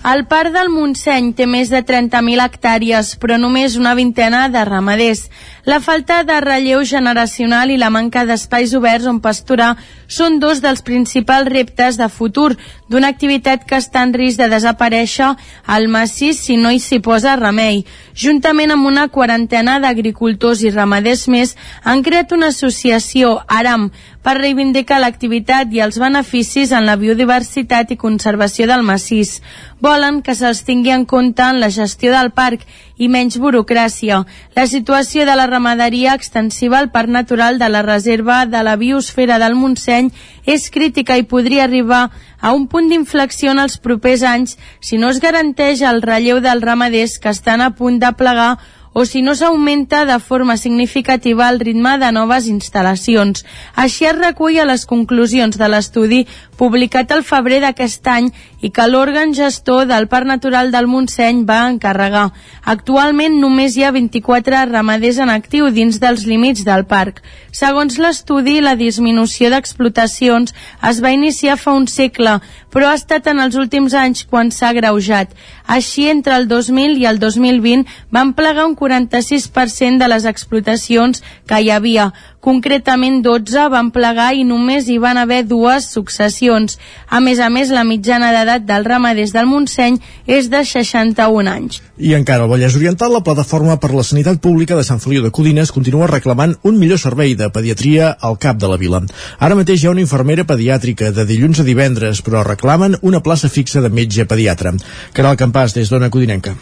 El 0.03 0.25
parc 0.27 0.51
del 0.51 0.67
Montseny 0.67 1.29
té 1.39 1.45
més 1.47 1.69
de 1.71 1.79
30.000 1.87 2.43
hectàrees, 2.43 3.13
però 3.23 3.37
només 3.39 3.77
una 3.79 3.93
vintena 3.95 4.49
de 4.51 4.65
ramaders. 4.67 5.29
La 5.63 5.79
falta 5.79 6.25
de 6.27 6.41
relleu 6.43 6.83
generacional 6.83 7.71
i 7.71 7.77
la 7.79 7.91
manca 7.95 8.25
d'espais 8.27 8.75
oberts 8.75 9.07
on 9.07 9.21
pasturar 9.23 9.77
són 10.13 10.39
dos 10.43 10.61
dels 10.61 10.85
principals 10.85 11.49
reptes 11.49 11.99
de 12.01 12.09
futur 12.13 12.53
d'una 12.93 13.09
activitat 13.09 13.65
que 13.69 13.79
està 13.81 14.03
en 14.05 14.13
risc 14.13 14.39
de 14.39 14.51
desaparèixer 14.53 15.33
al 15.67 15.89
massís 15.89 16.43
si 16.45 16.59
no 16.61 16.71
hi 16.71 16.81
s'hi 16.85 17.01
posa 17.01 17.37
remei. 17.41 17.83
Juntament 18.15 18.75
amb 18.75 18.87
una 18.87 19.09
quarantena 19.09 19.79
d'agricultors 19.81 20.63
i 20.63 20.71
ramaders 20.71 21.27
més, 21.33 21.57
han 21.83 22.05
creat 22.05 22.33
una 22.37 22.53
associació, 22.53 23.39
ARAM, 23.49 23.89
per 24.23 24.37
reivindicar 24.39 25.01
l'activitat 25.03 25.73
i 25.75 25.81
els 25.83 25.99
beneficis 25.99 26.71
en 26.77 26.87
la 26.87 26.97
biodiversitat 27.01 27.91
i 27.91 27.99
conservació 27.99 28.69
del 28.71 28.85
massís. 28.87 29.41
Volen 29.83 30.21
que 30.23 30.37
se'ls 30.39 30.63
tingui 30.69 30.93
en 30.95 31.07
compte 31.11 31.43
en 31.43 31.59
la 31.59 31.73
gestió 31.75 32.13
del 32.15 32.31
parc 32.31 32.63
i 32.97 33.09
menys 33.09 33.39
burocràcia. 33.41 34.23
La 34.57 34.67
situació 34.67 35.27
de 35.29 35.37
la 35.39 35.47
ramaderia 35.47 36.15
extensiva 36.19 36.79
al 36.79 36.91
Parc 36.91 37.09
Natural 37.09 37.59
de 37.59 37.69
la 37.69 37.83
Reserva 37.83 38.45
de 38.47 38.63
la 38.63 38.77
Biosfera 38.77 39.39
del 39.43 39.57
Montseny 39.57 40.11
és 40.47 40.69
crítica 40.71 41.17
i 41.17 41.27
podria 41.29 41.65
arribar 41.65 42.11
a 42.41 42.53
un 42.53 42.67
punt 42.67 42.91
d'inflexió 42.91 43.53
en 43.53 43.63
els 43.63 43.79
propers 43.79 44.23
anys 44.27 44.59
si 44.81 44.99
no 44.99 45.11
es 45.11 45.21
garanteix 45.23 45.83
el 45.87 46.03
relleu 46.03 46.41
dels 46.43 46.63
ramaders 46.63 47.19
que 47.19 47.31
estan 47.31 47.61
a 47.61 47.73
punt 47.79 48.01
de 48.03 48.13
plegar 48.19 48.57
o 48.93 49.05
si 49.05 49.23
no 49.23 49.35
s'augmenta 49.35 50.05
de 50.05 50.19
forma 50.21 50.57
significativa 50.57 51.49
el 51.49 51.61
ritme 51.61 51.97
de 51.99 52.13
noves 52.13 52.47
instal·lacions. 52.47 53.45
Així 53.75 54.07
es 54.07 54.19
recull 54.19 54.59
a 54.61 54.69
les 54.69 54.85
conclusions 54.87 55.57
de 55.59 55.69
l'estudi 55.69 56.27
publicat 56.61 57.11
al 57.11 57.25
febrer 57.27 57.61
d'aquest 57.63 58.07
any 58.07 58.29
i 58.63 58.71
que 58.71 58.87
l'òrgan 58.87 59.33
gestor 59.35 59.89
del 59.91 60.07
Parc 60.09 60.29
Natural 60.29 60.71
del 60.71 60.87
Montseny 60.87 61.43
va 61.49 61.65
encarregar. 61.67 62.29
Actualment 62.63 63.41
només 63.41 63.77
hi 63.77 63.83
ha 63.83 63.91
24 63.97 64.67
ramaders 64.71 65.19
en 65.25 65.33
actiu 65.33 65.71
dins 65.75 65.99
dels 65.99 66.27
límits 66.29 66.63
del 66.69 66.85
parc. 66.87 67.23
Segons 67.51 67.99
l'estudi, 67.99 68.61
la 68.61 68.77
disminució 68.77 69.51
d'explotacions 69.51 70.55
es 70.91 71.03
va 71.03 71.13
iniciar 71.17 71.59
fa 71.59 71.75
un 71.75 71.89
segle, 71.91 72.39
però 72.73 72.93
ha 72.93 72.99
estat 73.01 73.27
en 73.33 73.43
els 73.43 73.59
últims 73.59 73.97
anys 73.99 74.25
quan 74.29 74.53
s'ha 74.55 74.73
greujat. 74.73 75.35
Així, 75.67 76.07
entre 76.09 76.37
el 76.37 76.49
2000 76.49 76.97
i 77.03 77.09
el 77.11 77.19
2020 77.19 77.91
van 78.11 78.33
plegar 78.39 78.69
un 78.69 78.79
46% 78.83 80.03
de 80.03 80.11
les 80.11 80.27
explotacions 80.27 81.23
que 81.47 81.63
hi 81.63 81.71
havia. 81.71 82.11
Concretament 82.43 83.21
12 83.23 83.69
van 83.71 83.93
plegar 83.95 84.33
i 84.35 84.43
només 84.43 84.89
hi 84.91 84.97
van 84.99 85.21
haver 85.21 85.45
dues 85.47 85.87
successions. 85.95 86.75
A 87.07 87.21
més 87.23 87.39
a 87.39 87.47
més, 87.55 87.71
la 87.71 87.85
mitjana 87.87 88.33
d'edat 88.35 88.67
dels 88.67 88.89
ramaders 88.91 89.31
del 89.31 89.47
Montseny 89.47 90.01
és 90.27 90.51
de 90.51 90.65
61 90.67 91.53
anys. 91.53 91.79
I 92.03 92.17
encara 92.19 92.43
al 92.43 92.51
Vallès 92.51 92.75
Oriental, 92.75 93.15
la 93.15 93.23
Plataforma 93.23 93.79
per 93.79 93.93
la 93.95 94.03
Sanitat 94.03 94.43
Pública 94.43 94.75
de 94.75 94.83
Sant 94.83 94.99
Feliu 94.99 95.23
de 95.23 95.31
Codines 95.31 95.71
continua 95.71 96.11
reclamant 96.11 96.57
un 96.67 96.83
millor 96.83 96.99
servei 96.99 97.37
de 97.39 97.47
pediatria 97.55 98.11
al 98.19 98.41
cap 98.43 98.59
de 98.59 98.71
la 98.73 98.81
vila. 98.81 99.05
Ara 99.39 99.55
mateix 99.55 99.85
hi 99.85 99.87
ha 99.87 99.95
una 99.95 100.03
infermera 100.03 100.49
pediàtrica 100.49 101.13
de 101.15 101.29
dilluns 101.29 101.63
a 101.63 101.69
divendres, 101.69 102.27
però 102.27 102.43
reclamen 102.43 102.99
una 103.03 103.23
plaça 103.23 103.49
fixa 103.49 103.81
de 103.85 103.95
metge 103.95 104.27
pediatre. 104.27 104.75
Caral 105.15 105.39
Campàs, 105.39 105.79
des 105.79 105.95
d'Ona 105.95 106.11
Codinenca. 106.11 106.57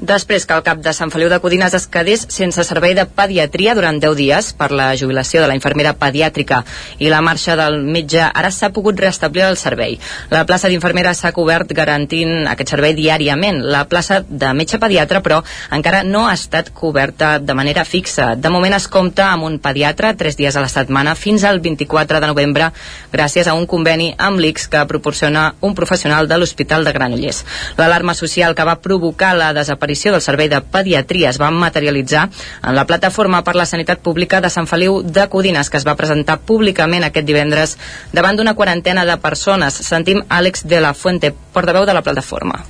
Després 0.00 0.46
que 0.48 0.54
el 0.56 0.62
cap 0.64 0.78
de 0.80 0.92
Sant 0.96 1.10
Feliu 1.12 1.28
de 1.28 1.36
Codines 1.42 1.74
es 1.76 1.84
quedés 1.92 2.22
sense 2.32 2.64
servei 2.64 2.94
de 2.96 3.04
pediatria 3.04 3.74
durant 3.76 3.98
10 4.00 4.14
dies 4.16 4.46
per 4.56 4.70
la 4.72 4.86
jubilació 4.96 5.42
de 5.42 5.48
la 5.50 5.56
infermera 5.58 5.92
pediàtrica 6.00 6.62
i 6.96 7.10
la 7.12 7.20
marxa 7.20 7.58
del 7.60 7.76
metge, 7.84 8.22
ara 8.24 8.48
s'ha 8.50 8.70
pogut 8.72 8.96
restablir 8.98 9.44
el 9.44 9.58
servei. 9.60 9.98
La 10.32 10.46
plaça 10.48 10.70
d'infermera 10.72 11.12
s'ha 11.12 11.34
cobert 11.36 11.74
garantint 11.76 12.48
aquest 12.48 12.72
servei 12.72 12.96
diàriament. 12.96 13.60
La 13.60 13.84
plaça 13.84 14.22
de 14.26 14.54
metge 14.56 14.80
pediatre, 14.80 15.20
però, 15.20 15.42
encara 15.76 16.02
no 16.08 16.24
ha 16.26 16.32
estat 16.38 16.72
coberta 16.72 17.36
de 17.38 17.54
manera 17.54 17.84
fixa. 17.84 18.32
De 18.34 18.48
moment 18.48 18.72
es 18.72 18.88
compta 18.88 19.28
amb 19.28 19.44
un 19.44 19.60
pediatre 19.60 20.14
tres 20.16 20.40
dies 20.40 20.56
a 20.56 20.64
la 20.64 20.72
setmana 20.72 21.14
fins 21.14 21.44
al 21.44 21.60
24 21.60 22.20
de 22.20 22.32
novembre 22.32 22.70
gràcies 23.12 23.46
a 23.46 23.58
un 23.58 23.68
conveni 23.68 24.14
amb 24.16 24.40
l'ICS 24.40 24.70
que 24.72 24.86
proporciona 24.88 25.50
un 25.60 25.76
professional 25.76 26.28
de 26.28 26.40
l'Hospital 26.40 26.88
de 26.88 26.96
Granollers. 26.96 27.44
L'alarma 27.76 28.16
social 28.16 28.56
que 28.56 28.64
va 28.64 28.80
provocar 28.80 29.36
la 29.36 29.52
desaparició 29.52 29.81
del 29.82 30.20
servei 30.22 30.48
de 30.48 30.60
pediatria 30.62 31.30
es 31.30 31.40
va 31.40 31.50
materialitzar 31.50 32.28
en 32.62 32.74
la 32.74 32.86
plataforma 32.86 33.42
per 33.42 33.56
la 33.56 33.66
sanitat 33.66 33.98
pública 33.98 34.40
de 34.40 34.50
Sant 34.50 34.68
Feliu 34.70 35.02
de 35.02 35.26
Codines 35.28 35.70
que 35.70 35.76
es 35.76 35.86
va 35.86 35.96
presentar 35.98 36.38
públicament 36.38 37.04
aquest 37.04 37.26
divendres 37.26 37.76
davant 38.12 38.36
d'una 38.36 38.54
quarantena 38.54 39.04
de 39.04 39.16
persones. 39.18 39.74
Sentim 39.74 40.22
Àlex 40.28 40.66
de 40.66 40.80
la 40.80 40.94
Fuente, 40.94 41.32
portaveu 41.52 41.84
de 41.84 41.94
la 41.94 42.02
plataforma 42.02 42.62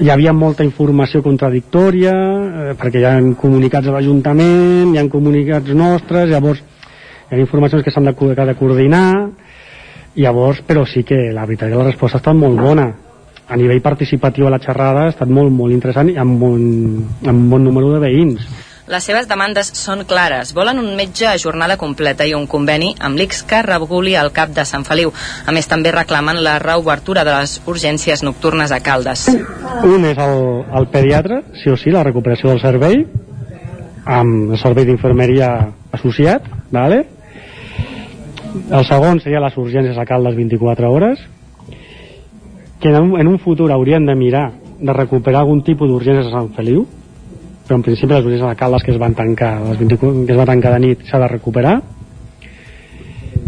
hi 0.00 0.10
havia 0.10 0.32
molta 0.32 0.64
informació 0.64 1.22
contradictòria 1.22 2.12
eh, 2.12 2.72
perquè 2.76 3.00
hi 3.00 3.06
ha 3.06 3.14
comunicats 3.38 3.86
de 3.86 3.94
l'Ajuntament 3.94 4.92
hi 4.92 4.98
ha 4.98 5.06
comunicats 5.12 5.72
nostres 5.78 6.28
llavors 6.28 6.60
hi 7.30 7.36
ha 7.36 7.40
informacions 7.40 7.84
que 7.84 7.92
s'han 7.94 8.10
de, 8.10 8.12
de 8.12 8.56
coordinar 8.58 9.06
llavors 10.16 10.60
però 10.66 10.84
sí 10.90 11.04
que 11.06 11.30
la 11.32 11.46
veritat 11.46 11.70
és 11.70 11.76
que 11.76 11.82
la 11.84 11.90
resposta 11.90 12.18
ha 12.18 12.24
estat 12.24 12.36
molt 12.36 12.60
bona 12.60 12.90
a 13.48 13.56
nivell 13.56 13.82
participatiu 13.82 14.46
a 14.46 14.54
la 14.54 14.62
xerrada 14.62 15.06
ha 15.06 15.12
estat 15.14 15.30
molt, 15.30 15.52
molt 15.54 15.74
interessant 15.74 16.10
i 16.10 16.16
amb 16.18 16.42
un, 16.42 16.62
amb 17.26 17.36
un 17.36 17.50
bon 17.50 17.68
número 17.68 17.92
de 17.94 18.02
veïns 18.02 18.46
les 18.86 19.02
seves 19.02 19.26
demandes 19.26 19.72
són 19.74 20.04
clares. 20.06 20.52
Volen 20.54 20.78
un 20.78 20.92
metge 20.94 21.26
a 21.26 21.36
jornada 21.42 21.76
completa 21.76 22.26
i 22.26 22.34
un 22.38 22.46
conveni 22.46 22.92
amb 23.02 23.18
l'ICS 23.18 23.42
que 23.50 23.62
reguli 23.66 24.14
el 24.14 24.30
cap 24.34 24.52
de 24.54 24.62
Sant 24.68 24.86
Feliu. 24.86 25.10
A 25.46 25.54
més, 25.54 25.66
també 25.66 25.90
reclamen 25.90 26.38
la 26.44 26.60
reobertura 26.62 27.24
de 27.26 27.34
les 27.34 27.56
urgències 27.66 28.22
nocturnes 28.22 28.70
a 28.70 28.78
Caldes. 28.86 29.26
Un 29.82 30.06
és 30.06 30.22
el, 30.22 30.38
el 30.78 30.88
pediatre, 30.92 31.42
sí 31.62 31.72
o 31.72 31.76
sí, 31.80 31.90
la 31.90 32.04
recuperació 32.06 32.52
del 32.52 32.62
servei, 32.62 33.02
amb 34.06 34.54
el 34.54 34.62
servei 34.62 34.86
d'infermeria 34.86 35.50
associat, 35.98 36.46
vale? 36.70 37.02
el 38.56 38.86
segon 38.88 39.18
seria 39.20 39.42
les 39.42 39.56
urgències 39.60 39.98
a 40.00 40.06
Caldes 40.08 40.36
24 40.38 40.88
hores, 40.88 41.20
que 42.80 42.88
en 42.88 43.02
un, 43.02 43.20
en 43.20 43.26
un 43.26 43.38
futur 43.38 43.70
haurien 43.72 44.06
de 44.06 44.14
mirar 44.14 44.52
de 44.78 44.92
recuperar 44.92 45.40
algun 45.40 45.62
tipus 45.64 45.88
d'urgències 45.88 46.28
a 46.28 46.34
Sant 46.34 46.50
Feliu, 46.56 46.84
però 47.66 47.78
en 47.78 47.84
principi 47.84 48.12
les 48.12 48.24
urgències 48.24 48.50
de 48.50 48.58
Caldes 48.60 48.84
que 48.84 48.92
es 48.92 48.98
van 49.00 49.14
tancar 49.16 49.54
les 49.64 49.78
24, 49.78 50.26
que 50.26 50.34
es 50.34 50.38
va 50.38 50.48
tancar 50.48 50.74
de 50.74 50.82
nit 50.84 51.06
s'ha 51.08 51.20
de 51.22 51.30
recuperar. 51.32 51.78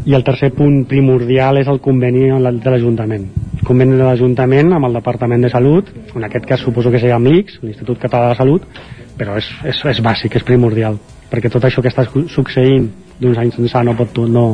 I 0.08 0.14
el 0.16 0.24
tercer 0.24 0.50
punt 0.56 0.86
primordial 0.88 1.60
és 1.60 1.68
el 1.68 1.82
conveni 1.84 2.30
de 2.32 2.70
l'Ajuntament. 2.72 3.28
El 3.58 3.66
conveni 3.68 3.98
de 3.98 4.06
l'Ajuntament 4.06 4.72
amb 4.72 4.88
el 4.88 4.96
Departament 4.96 5.44
de 5.44 5.52
Salut 5.52 5.92
en 6.16 6.24
aquest 6.24 6.46
cas 6.48 6.64
suposo 6.64 6.90
que 6.90 7.00
seria 7.02 7.18
amb 7.18 7.28
l'ICS 7.28 7.60
l'Institut 7.62 8.00
Català 8.00 8.32
de 8.32 8.38
Salut 8.40 8.64
però 9.18 9.36
és, 9.36 9.48
és, 9.66 9.82
és 9.92 10.00
bàsic, 10.00 10.38
és 10.38 10.46
primordial 10.46 10.96
perquè 11.28 11.50
tot 11.52 11.64
això 11.66 11.82
que 11.84 11.90
està 11.90 12.06
succeint 12.32 12.86
d'uns 13.20 13.38
anys 13.42 13.58
ençà 13.60 13.82
no 13.84 13.96
pot, 13.98 14.22
no, 14.30 14.46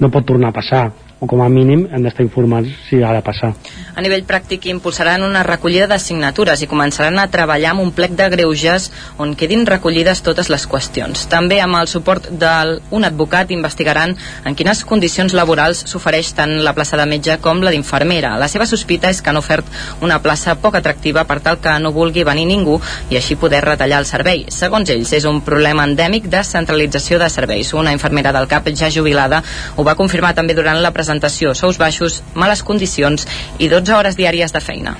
no 0.00 0.10
pot 0.10 0.24
tornar 0.24 0.52
a 0.52 0.56
passar 0.56 0.84
o 1.22 1.26
com 1.30 1.40
a 1.40 1.48
mínim 1.48 1.84
hem 1.94 2.02
d'estar 2.02 2.24
informats 2.26 2.72
si 2.88 2.98
ha 2.98 3.12
de 3.14 3.20
passar. 3.22 3.52
A 3.94 4.02
nivell 4.02 4.24
pràctic 4.26 4.64
impulsaran 4.72 5.22
una 5.22 5.44
recollida 5.46 5.86
de 5.86 5.98
signatures 6.02 6.64
i 6.64 6.66
començaran 6.66 7.20
a 7.22 7.28
treballar 7.30 7.70
amb 7.70 7.84
un 7.84 7.92
plec 7.94 8.16
de 8.18 8.26
greuges 8.32 8.88
on 9.22 9.36
quedin 9.38 9.62
recollides 9.68 10.24
totes 10.26 10.50
les 10.50 10.66
qüestions. 10.66 11.28
També 11.30 11.60
amb 11.62 11.78
el 11.78 11.86
suport 11.86 12.26
d'un 12.26 13.06
advocat 13.06 13.52
investigaran 13.54 14.16
en 14.44 14.56
quines 14.58 14.82
condicions 14.82 15.36
laborals 15.38 15.84
s'ofereix 15.92 16.32
tant 16.40 16.56
la 16.66 16.72
plaça 16.74 16.98
de 16.98 17.06
metge 17.06 17.38
com 17.44 17.62
la 17.62 17.70
d'infermera. 17.70 18.34
La 18.42 18.50
seva 18.50 18.66
sospita 18.66 19.14
és 19.14 19.22
que 19.22 19.30
han 19.30 19.38
ofert 19.38 19.70
una 20.02 20.18
plaça 20.26 20.56
poc 20.58 20.80
atractiva 20.80 21.22
per 21.30 21.38
tal 21.38 21.60
que 21.62 21.76
no 21.78 21.94
vulgui 21.94 22.26
venir 22.26 22.48
ningú 22.50 22.80
i 23.14 23.20
així 23.20 23.38
poder 23.38 23.62
retallar 23.62 24.02
el 24.02 24.10
servei. 24.10 24.48
Segons 24.50 24.90
ells, 24.90 25.14
és 25.14 25.30
un 25.30 25.38
problema 25.46 25.86
endèmic 25.86 26.26
de 26.26 26.42
centralització 26.42 27.22
de 27.22 27.30
serveis. 27.30 27.70
Una 27.78 27.94
infermera 27.94 28.34
del 28.34 28.50
CAP 28.50 28.72
ja 28.74 28.90
jubilada 28.90 29.44
ho 29.76 29.86
va 29.86 29.94
confirmar 29.94 30.34
també 30.34 30.58
durant 30.58 30.82
la 30.82 30.90
presentació 30.90 31.11
presentació, 31.12 31.54
sous 31.54 31.76
baixos, 31.78 32.22
males 32.34 32.62
condicions 32.62 33.26
i 33.58 33.68
12 33.68 33.92
hores 33.92 34.16
diàries 34.16 34.52
de 34.52 34.60
feina. 34.60 34.96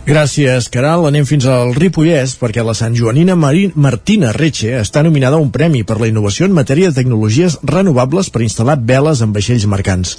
Gràcies, 0.00 0.70
Caral. 0.72 1.02
Anem 1.04 1.26
fins 1.28 1.44
al 1.44 1.74
Ripollès 1.76 2.32
perquè 2.40 2.62
la 2.64 2.72
Sant 2.72 2.94
Joanina 2.96 3.34
Marín 3.36 3.74
Martina 3.76 4.30
Reche 4.32 4.70
està 4.80 5.02
nominada 5.04 5.36
a 5.36 5.42
un 5.44 5.50
premi 5.52 5.82
per 5.84 5.98
la 6.00 6.06
innovació 6.08 6.46
en 6.48 6.54
matèria 6.56 6.88
de 6.88 6.96
tecnologies 6.96 7.58
renovables 7.68 8.30
per 8.32 8.40
instal·lar 8.40 8.78
veles 8.88 9.20
en 9.20 9.34
vaixells 9.34 9.66
mercants. 9.68 10.14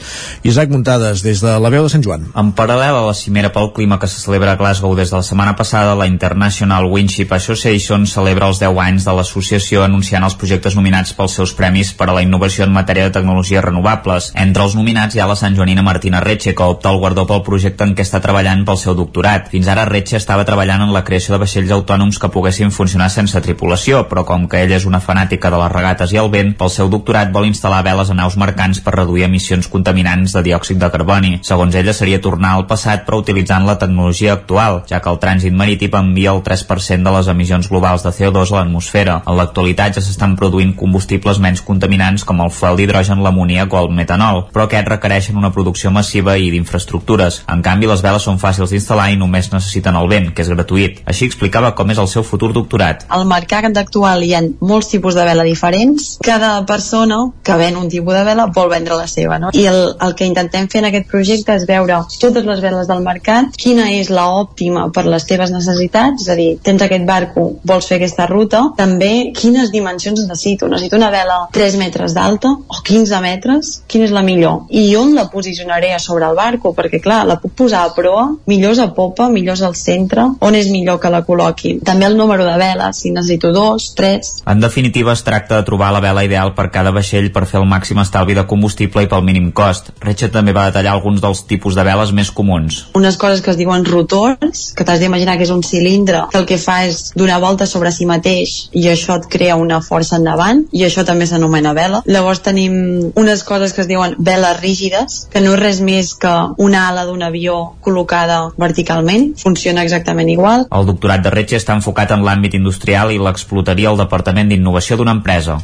Isaac 0.45 0.69
Muntades, 0.69 1.23
des 1.25 1.41
de 1.41 1.55
la 1.57 1.71
veu 1.73 1.87
de 1.87 1.89
Sant 1.89 2.05
Joan. 2.05 2.27
En 2.37 2.51
paral·lel 2.53 2.99
a 2.99 3.07
la 3.07 3.15
cimera 3.17 3.49
pel 3.55 3.71
clima 3.73 3.97
que 3.97 4.09
se 4.11 4.21
celebra 4.21 4.53
a 4.53 4.59
Glasgow 4.59 4.93
des 4.95 5.09
de 5.09 5.17
la 5.17 5.23
setmana 5.25 5.55
passada, 5.57 5.97
la 5.97 6.05
International 6.05 6.85
Windship 6.85 7.33
Association 7.33 8.05
celebra 8.05 8.51
els 8.53 8.61
10 8.61 8.77
anys 8.85 9.09
de 9.09 9.17
l'associació 9.17 9.81
anunciant 9.81 10.29
els 10.29 10.37
projectes 10.37 10.77
nominats 10.77 11.17
pels 11.17 11.39
seus 11.41 11.55
premis 11.57 11.95
per 11.97 12.11
a 12.11 12.19
la 12.19 12.21
innovació 12.21 12.69
en 12.69 12.77
matèria 12.77 13.09
de 13.09 13.15
tecnologies 13.17 13.65
renovables. 13.65 14.29
Entre 14.45 14.61
els 14.61 14.77
nominats 14.77 15.17
hi 15.17 15.25
ha 15.25 15.29
la 15.33 15.39
Sant 15.41 15.57
Joanina 15.57 15.81
Martina 15.81 16.21
Reche, 16.21 16.53
que 16.53 16.69
opta 16.69 16.93
el 16.93 17.01
guardó 17.01 17.25
pel 17.25 17.41
projecte 17.49 17.89
en 17.89 17.97
què 17.97 18.05
està 18.05 18.21
treballant 18.21 18.61
pel 18.63 18.77
seu 18.77 18.93
doctorat. 18.93 19.49
Fins 19.49 19.70
ara 19.71 19.85
Retxe 19.87 20.17
estava 20.19 20.43
treballant 20.45 20.83
en 20.83 20.91
la 20.93 21.03
creació 21.07 21.33
de 21.33 21.39
vaixells 21.41 21.71
autònoms 21.71 22.19
que 22.19 22.29
poguessin 22.33 22.73
funcionar 22.75 23.07
sense 23.13 23.39
tripulació, 23.41 24.03
però 24.09 24.25
com 24.27 24.47
que 24.51 24.59
ella 24.65 24.75
és 24.77 24.85
una 24.89 24.99
fanàtica 24.99 25.51
de 25.53 25.59
les 25.61 25.71
regates 25.71 26.11
i 26.11 26.19
el 26.19 26.29
vent, 26.33 26.53
pel 26.59 26.71
seu 26.73 26.89
doctorat 26.91 27.31
vol 27.31 27.47
instal·lar 27.47 27.81
veles 27.87 28.11
a 28.11 28.17
naus 28.17 28.35
mercants 28.41 28.81
per 28.83 28.95
reduir 28.97 29.25
emissions 29.27 29.69
contaminants 29.71 30.35
de 30.35 30.43
diòxid 30.49 30.81
de 30.81 30.89
carboni. 30.91 31.31
Segons 31.47 31.75
ella 31.79 31.93
seria 31.95 32.21
tornar 32.21 32.55
al 32.57 32.67
passat 32.69 33.05
però 33.07 33.21
utilitzant 33.21 33.65
la 33.67 33.77
tecnologia 33.79 34.33
actual, 34.33 34.81
ja 34.89 34.99
que 34.99 35.11
el 35.13 35.19
trànsit 35.23 35.55
marítim 35.55 35.95
envia 36.01 36.35
el 36.35 36.43
3% 36.43 37.07
de 37.07 37.15
les 37.17 37.31
emissions 37.31 37.69
globals 37.71 38.03
de 38.03 38.11
CO2 38.17 38.51
a 38.51 38.59
l'atmosfera. 38.59 39.21
En 39.25 39.37
l'actualitat 39.39 39.97
ja 39.97 40.03
s'estan 40.03 40.35
produint 40.39 40.75
combustibles 40.77 41.39
menys 41.39 41.63
contaminants 41.63 42.25
com 42.27 42.43
el 42.43 42.51
fuel 42.51 42.79
d'hidrogen, 42.79 43.23
l'amoníac 43.23 43.73
o 43.73 43.81
el 43.85 43.91
metanol, 43.95 44.45
però 44.51 44.67
aquests 44.67 44.91
requereixen 44.95 45.39
una 45.39 45.53
producció 45.55 45.91
massiva 45.91 46.37
i 46.37 46.51
d'infraestructures. 46.51 47.41
En 47.51 47.63
canvi, 47.65 47.89
les 47.89 48.03
veles 48.03 48.27
són 48.27 48.39
fàcils 48.41 48.73
d'instal·lar 48.73 49.11
i 49.13 49.19
només 49.19 49.51
necessiten 49.61 49.95
el 49.95 50.09
vent, 50.11 50.31
que 50.35 50.43
és 50.43 50.51
gratuït. 50.51 51.01
Així 51.09 51.29
explicava 51.29 51.73
com 51.77 51.93
és 51.93 52.01
el 52.01 52.09
seu 52.11 52.25
futur 52.27 52.51
doctorat. 52.57 53.05
Al 53.13 53.27
mercat 53.29 53.77
actual 53.77 54.23
hi 54.25 54.33
ha 54.35 54.41
molts 54.59 54.89
tipus 54.91 55.15
de 55.15 55.25
vela 55.27 55.45
diferents. 55.47 56.17
Cada 56.25 56.53
persona 56.65 57.19
que 57.45 57.57
ven 57.59 57.77
un 57.77 57.89
tipus 57.89 58.17
de 58.17 58.23
vela 58.27 58.47
vol 58.53 58.71
vendre 58.71 58.97
la 58.97 59.07
seva. 59.07 59.37
No? 59.39 59.51
I 59.53 59.67
el, 59.69 59.81
el 60.01 60.15
que 60.17 60.27
intentem 60.27 60.67
fer 60.71 60.81
en 60.81 60.89
aquest 60.89 61.09
projecte 61.11 61.55
és 61.55 61.67
veure 61.69 62.01
totes 62.21 62.45
les 62.45 62.61
veles 62.61 62.89
del 62.89 63.01
mercat, 63.05 63.55
quina 63.57 63.87
és 63.93 64.11
la 64.13 64.27
òptima 64.37 64.87
per 64.93 65.05
les 65.09 65.25
teves 65.29 65.51
necessitats, 65.53 66.25
és 66.25 66.29
a 66.31 66.37
dir, 66.37 66.49
tens 66.63 66.83
aquest 66.85 67.05
barco, 67.07 67.47
vols 67.67 67.87
fer 67.89 67.97
aquesta 67.99 68.27
ruta, 68.29 68.63
també 68.77 69.31
quines 69.37 69.71
dimensions 69.73 70.21
necessito. 70.21 70.69
Necessito 70.71 70.99
una 70.99 71.11
vela 71.13 71.39
3 71.53 71.77
metres 71.81 72.15
d'alta 72.17 72.53
o 72.53 72.81
15 72.87 73.21
metres, 73.23 73.71
quina 73.91 74.07
és 74.07 74.15
la 74.15 74.25
millor? 74.25 74.67
I 74.69 74.85
on 74.99 75.15
la 75.17 75.27
posicionaré 75.33 75.93
a 75.95 75.99
sobre 75.99 76.29
el 76.29 76.37
barco? 76.37 76.75
Perquè 76.77 77.01
clar, 77.01 77.23
la 77.27 77.39
puc 77.41 77.55
posar 77.63 77.85
a 77.87 77.93
proa, 77.97 78.27
millor 78.47 78.79
a 78.79 78.91
popa, 78.95 79.29
millor 79.29 79.50
al 79.59 79.75
centre, 79.75 80.23
on 80.39 80.55
és 80.55 80.71
millor 80.71 81.01
que 81.03 81.11
la 81.11 81.25
col·loqui. 81.27 81.73
També 81.83 82.07
el 82.07 82.15
número 82.15 82.45
de 82.47 82.55
veles, 82.55 83.03
si 83.03 83.11
necessito 83.11 83.51
dos, 83.51 83.91
tres... 83.97 84.37
En 84.47 84.63
definitiva, 84.63 85.11
es 85.11 85.25
tracta 85.27 85.59
de 85.59 85.67
trobar 85.67 85.91
la 85.91 85.99
vela 85.99 86.23
ideal 86.23 86.53
per 86.55 86.69
cada 86.71 86.95
vaixell 86.95 87.27
per 87.35 87.43
fer 87.49 87.59
el 87.59 87.67
màxim 87.67 87.99
estalvi 87.99 88.37
de 88.37 88.47
combustible 88.47 89.03
i 89.03 89.11
pel 89.11 89.25
mínim 89.27 89.51
cost. 89.51 89.91
Recha 89.99 90.31
també 90.31 90.55
va 90.55 90.69
detallar 90.69 90.95
alguns 90.95 91.19
dels 91.19 91.43
tipus 91.51 91.75
de 91.75 91.83
veles 91.83 92.15
més 92.15 92.31
comuns. 92.31 92.85
Unes 92.95 93.19
coses 93.19 93.43
que 93.43 93.51
es 93.51 93.59
diuen 93.59 93.83
rotors, 93.83 94.71
que 94.77 94.87
t'has 94.87 95.03
d'imaginar 95.03 95.35
que 95.35 95.43
és 95.49 95.53
un 95.53 95.63
cilindre, 95.67 96.23
que 96.31 96.39
el 96.39 96.47
que 96.47 96.59
fa 96.61 96.81
és 96.87 97.11
donar 97.19 97.41
volta 97.43 97.67
sobre 97.67 97.91
si 97.91 98.07
mateix 98.07 98.69
i 98.71 98.87
això 98.91 99.17
et 99.19 99.27
crea 99.31 99.57
una 99.59 99.81
força 99.83 100.17
endavant 100.19 100.63
i 100.71 100.85
això 100.87 101.03
també 101.07 101.27
s'anomena 101.27 101.75
vela. 101.77 102.03
Llavors 102.05 102.43
tenim 102.45 103.11
unes 103.19 103.43
coses 103.47 103.73
que 103.73 103.83
es 103.83 103.89
diuen 103.89 104.15
veles 104.19 104.61
rígides, 104.61 105.25
que 105.31 105.41
no 105.43 105.55
és 105.55 105.61
res 105.61 105.81
més 105.81 106.13
que 106.21 106.31
una 106.61 106.87
ala 106.89 107.05
d'un 107.09 107.23
avió 107.25 107.57
col·locada 107.83 108.41
verticalment, 108.61 109.31
funciona 109.41 109.83
exactament 109.83 110.29
igual. 110.29 110.67
El 110.71 110.87
doctorat 110.89 111.25
de 111.25 111.33
Retxe 111.33 111.59
està 111.59 111.75
enfocat 111.77 112.13
en 112.15 112.25
l'àmbit 112.25 112.55
industrial 112.59 113.11
i 113.11 113.19
l'explotaria 113.21 113.91
el 113.91 113.99
Departament 113.99 114.51
d'Innovació 114.51 114.99
d'una 114.99 115.17
empresa. 115.17 115.59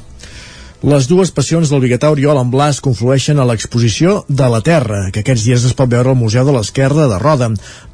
Les 0.85 1.07
dues 1.09 1.31
passions 1.33 1.71
del 1.73 1.79
biguetà 1.81 2.11
Oriol 2.13 2.37
en 2.37 2.51
Blas 2.53 2.77
conflueixen 2.85 3.39
a 3.41 3.45
l'exposició 3.49 4.19
de 4.29 4.45
la 4.45 4.59
Terra, 4.61 5.07
que 5.09 5.23
aquests 5.23 5.47
dies 5.47 5.63
es 5.65 5.73
pot 5.73 5.89
veure 5.89 6.11
al 6.11 6.19
Museu 6.19 6.45
de 6.45 6.53
l'Esquerda 6.53 7.07
de 7.09 7.17
Roda. 7.17 7.47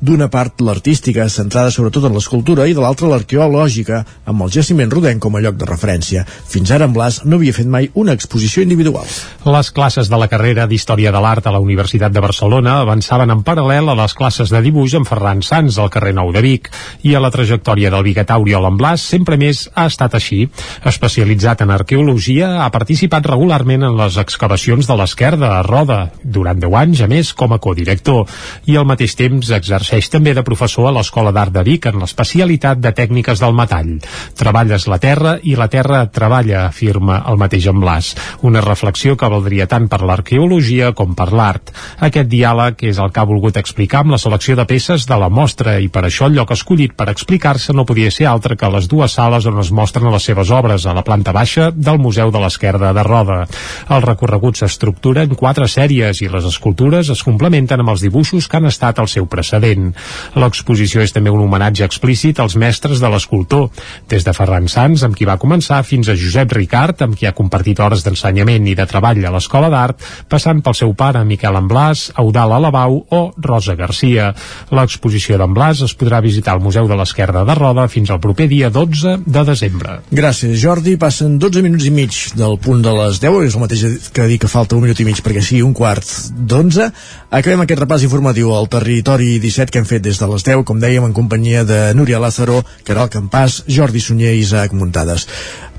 D'una 0.04 0.28
part 0.28 0.60
l'artística, 0.60 1.30
centrada 1.32 1.72
sobretot 1.72 2.10
en 2.10 2.12
l'escultura, 2.18 2.66
i 2.68 2.76
de 2.76 2.84
l'altra 2.84 3.08
l'arqueològica, 3.08 4.02
amb 4.28 4.44
el 4.44 4.52
jaciment 4.52 4.92
rodenc 4.92 5.24
com 5.24 5.38
a 5.38 5.44
lloc 5.46 5.56
de 5.62 5.70
referència. 5.70 6.26
Fins 6.28 6.74
ara 6.76 6.90
en 6.90 6.98
Blas 6.98 7.22
no 7.24 7.40
havia 7.40 7.54
fet 7.56 7.70
mai 7.72 7.88
una 7.94 8.18
exposició 8.20 8.66
individual. 8.68 9.08
Les 9.48 9.72
classes 9.72 10.12
de 10.12 10.20
la 10.20 10.28
carrera 10.28 10.68
d'Història 10.68 11.16
de 11.16 11.24
l'Art 11.24 11.48
a 11.48 11.56
la 11.56 11.64
Universitat 11.64 12.12
de 12.12 12.26
Barcelona 12.28 12.82
avançaven 12.82 13.32
en 13.32 13.46
paral·lel 13.48 13.94
a 13.94 13.98
les 14.02 14.12
classes 14.12 14.52
de 14.52 14.60
dibuix 14.60 14.98
amb 15.00 15.08
Ferran 15.08 15.40
Sans 15.40 15.80
al 15.80 15.94
carrer 15.94 16.12
Nou 16.20 16.34
de 16.36 16.44
Vic 16.44 16.68
i 17.08 17.16
a 17.16 17.24
la 17.24 17.32
trajectòria 17.32 17.96
del 17.96 18.04
biguetà 18.12 18.42
Oriol 18.44 18.68
en 18.74 18.84
Blas 18.84 19.08
sempre 19.16 19.40
més 19.40 19.70
ha 19.72 19.88
estat 19.88 20.20
així. 20.20 20.44
Especialitzat 20.84 21.64
en 21.64 21.72
arqueologia, 21.72 22.58
ha 22.60 22.73
participat 22.74 23.28
regularment 23.30 23.86
en 23.86 23.98
les 24.00 24.18
excavacions 24.18 24.88
de 24.90 24.96
l'esquerda 24.98 25.52
a 25.60 25.62
Roda, 25.66 26.00
durant 26.24 26.60
10 26.60 26.78
anys, 26.80 27.04
a 27.06 27.10
més, 27.12 27.34
com 27.38 27.54
a 27.54 27.60
codirector, 27.62 28.26
i 28.66 28.78
al 28.80 28.88
mateix 28.90 29.14
temps 29.20 29.52
exerceix 29.54 30.10
també 30.10 30.34
de 30.34 30.44
professor 30.46 30.90
a 30.90 30.94
l'Escola 30.96 31.32
d'Art 31.36 31.54
de 31.54 31.64
Vic 31.68 31.86
en 31.92 32.00
l'especialitat 32.02 32.82
de 32.82 32.94
tècniques 32.98 33.42
del 33.44 33.54
metall. 33.54 34.00
Treballes 34.40 34.88
la 34.90 35.00
terra 35.04 35.36
i 35.44 35.56
la 35.60 35.70
terra 35.70 36.04
treballa, 36.10 36.66
afirma 36.68 37.22
el 37.30 37.38
mateix 37.42 37.68
en 37.70 37.80
Blas. 37.84 38.14
Una 38.42 38.64
reflexió 38.66 39.16
que 39.18 39.30
valdria 39.30 39.70
tant 39.70 39.88
per 39.92 40.02
l'arqueologia 40.02 40.94
com 40.98 41.14
per 41.18 41.30
l'art. 41.34 41.74
Aquest 42.02 42.30
diàleg 42.32 42.84
és 42.90 43.00
el 43.00 43.14
que 43.14 43.22
ha 43.22 43.30
volgut 43.30 43.60
explicar 43.62 44.02
amb 44.04 44.16
la 44.16 44.22
selecció 44.22 44.58
de 44.58 44.66
peces 44.70 45.06
de 45.10 45.20
la 45.20 45.30
mostra 45.30 45.78
i 45.80 45.90
per 45.94 46.06
això 46.08 46.28
el 46.30 46.40
lloc 46.40 46.56
escollit 46.56 46.98
per 46.98 47.12
explicar-se 47.12 47.76
no 47.78 47.86
podia 47.86 48.12
ser 48.12 48.28
altre 48.32 48.58
que 48.58 48.72
les 48.74 48.90
dues 48.90 49.14
sales 49.14 49.46
on 49.50 49.62
es 49.62 49.72
mostren 49.72 50.12
les 50.12 50.26
seves 50.26 50.50
obres 50.50 50.88
a 50.88 50.96
la 50.98 51.06
planta 51.06 51.34
baixa 51.36 51.70
del 51.72 52.02
Museu 52.02 52.32
de 52.34 52.42
l'Esquerda 52.64 52.94
de 52.94 53.04
Roda. 53.04 53.44
El 53.92 54.02
recorregut 54.02 54.56
s'estructura 54.56 55.26
en 55.28 55.36
quatre 55.36 55.68
sèries 55.68 56.22
i 56.24 56.30
les 56.32 56.46
escultures 56.48 57.10
es 57.12 57.24
complementen 57.26 57.82
amb 57.84 57.92
els 57.92 58.04
dibuixos 58.06 58.48
que 58.48 58.58
han 58.58 58.70
estat 58.70 59.02
el 59.04 59.10
seu 59.12 59.28
precedent. 59.28 59.92
L'exposició 60.40 61.04
és 61.04 61.12
també 61.12 61.32
un 61.34 61.44
homenatge 61.44 61.84
explícit 61.84 62.40
als 62.40 62.56
mestres 62.56 63.02
de 63.04 63.10
l'escultor, 63.12 63.68
des 64.08 64.24
de 64.24 64.34
Ferran 64.34 64.70
Sans, 64.72 65.04
amb 65.04 65.18
qui 65.18 65.28
va 65.28 65.38
començar, 65.42 65.82
fins 65.84 66.08
a 66.08 66.16
Josep 66.16 66.56
Ricard, 66.56 67.02
amb 67.04 67.18
qui 67.20 67.28
ha 67.28 67.36
compartit 67.36 67.82
hores 67.84 68.06
d'ensenyament 68.06 68.70
i 68.72 68.78
de 68.80 68.88
treball 68.88 69.20
a 69.26 69.34
l'Escola 69.36 69.70
d'Art, 69.74 70.00
passant 70.32 70.64
pel 70.64 70.78
seu 70.80 70.96
pare 70.96 71.26
Miquel 71.28 71.60
Amblàs, 71.60 72.14
Eudal 72.24 72.56
Alabau 72.56 73.02
o 73.12 73.22
Rosa 73.44 73.76
Garcia. 73.76 74.32
L'exposició 74.72 75.38
d'Amblàs 75.42 75.84
es 75.84 75.98
podrà 76.00 76.24
visitar 76.24 76.56
al 76.56 76.64
Museu 76.64 76.88
de 76.88 76.96
l'Esquerda 76.96 77.44
de 77.44 77.60
Roda 77.60 77.90
fins 77.92 78.14
al 78.14 78.24
proper 78.24 78.48
dia 78.48 78.72
12 78.72 79.20
de 79.26 79.46
desembre. 79.52 80.00
Gràcies, 80.14 80.56
Jordi. 80.64 80.96
Passen 81.02 81.36
12 81.42 81.66
minuts 81.66 81.90
i 81.90 81.92
mig 81.92 82.16
del 82.40 82.53
punt 82.62 82.82
de 82.84 82.92
les 82.96 83.20
10, 83.22 83.40
és 83.48 83.56
el 83.56 83.64
mateix 83.64 84.10
que 84.14 84.28
dir 84.30 84.40
que 84.42 84.50
falta 84.52 84.76
un 84.78 84.84
minut 84.84 85.00
i 85.00 85.06
mig 85.08 85.22
perquè 85.24 85.42
sigui 85.44 85.64
un 85.66 85.74
quart 85.78 86.08
d'11. 86.34 86.90
Acabem 87.30 87.64
aquest 87.64 87.84
repàs 87.84 88.06
informatiu 88.06 88.54
al 88.56 88.70
territori 88.72 89.38
17 89.44 89.72
que 89.72 89.82
hem 89.82 89.90
fet 89.90 90.04
des 90.06 90.20
de 90.20 90.30
les 90.32 90.46
10, 90.46 90.66
com 90.68 90.82
dèiem, 90.82 91.06
en 91.08 91.16
companyia 91.16 91.64
de 91.68 91.80
Núria 91.98 92.22
Lázaro, 92.24 92.62
Caral 92.84 93.12
Campàs, 93.14 93.64
Jordi 93.68 94.02
Sunyer 94.04 94.36
i 94.36 94.44
Isaac 94.44 94.74
Muntades. 94.74 95.28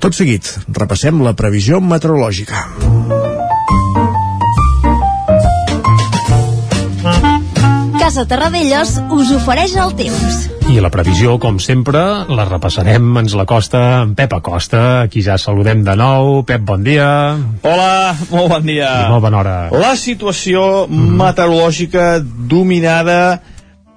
Tot 0.00 0.16
seguit, 0.16 0.48
repassem 0.68 1.22
la 1.24 1.36
previsió 1.38 1.80
meteorològica. 1.80 2.66
Casa 8.00 8.26
Terradellos 8.28 8.98
us 9.16 9.30
ofereix 9.32 9.78
el 9.80 9.96
temps. 9.96 10.53
I 10.64 10.80
la 10.80 10.88
previsió, 10.88 11.34
com 11.36 11.58
sempre, 11.60 12.00
la 12.32 12.44
repassarem, 12.48 13.04
ens 13.20 13.34
la 13.36 13.44
costa 13.44 13.80
en 14.00 14.14
Pep 14.16 14.32
Acosta, 14.32 15.02
aquí 15.02 15.20
ja 15.22 15.36
saludem 15.36 15.82
de 15.84 15.92
nou. 16.00 16.40
Pep, 16.48 16.62
bon 16.64 16.82
dia. 16.86 17.08
Hola, 17.62 18.14
molt 18.30 18.48
bon 18.48 18.64
dia. 18.64 18.88
I 19.04 19.10
molt 19.12 19.26
bona 19.26 19.42
hora. 19.42 19.56
La 19.76 19.92
situació 20.00 20.86
mm. 20.88 21.18
meteorològica 21.20 22.06
dominada 22.48 23.18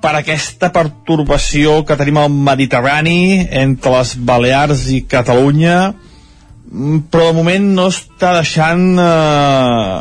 per 0.03 0.13
aquesta 0.19 0.69
pertorbació 0.75 1.79
que 1.87 1.97
tenim 1.99 2.19
al 2.21 2.35
Mediterrani 2.35 3.47
entre 3.63 3.95
les 3.95 4.13
Balears 4.27 4.85
i 4.93 5.01
Catalunya 5.09 5.79
mm, 5.89 7.07
però 7.09 7.31
de 7.31 7.37
moment 7.39 7.73
no 7.79 7.87
està 7.95 8.35
deixant 8.37 8.85
eh, 9.01 9.97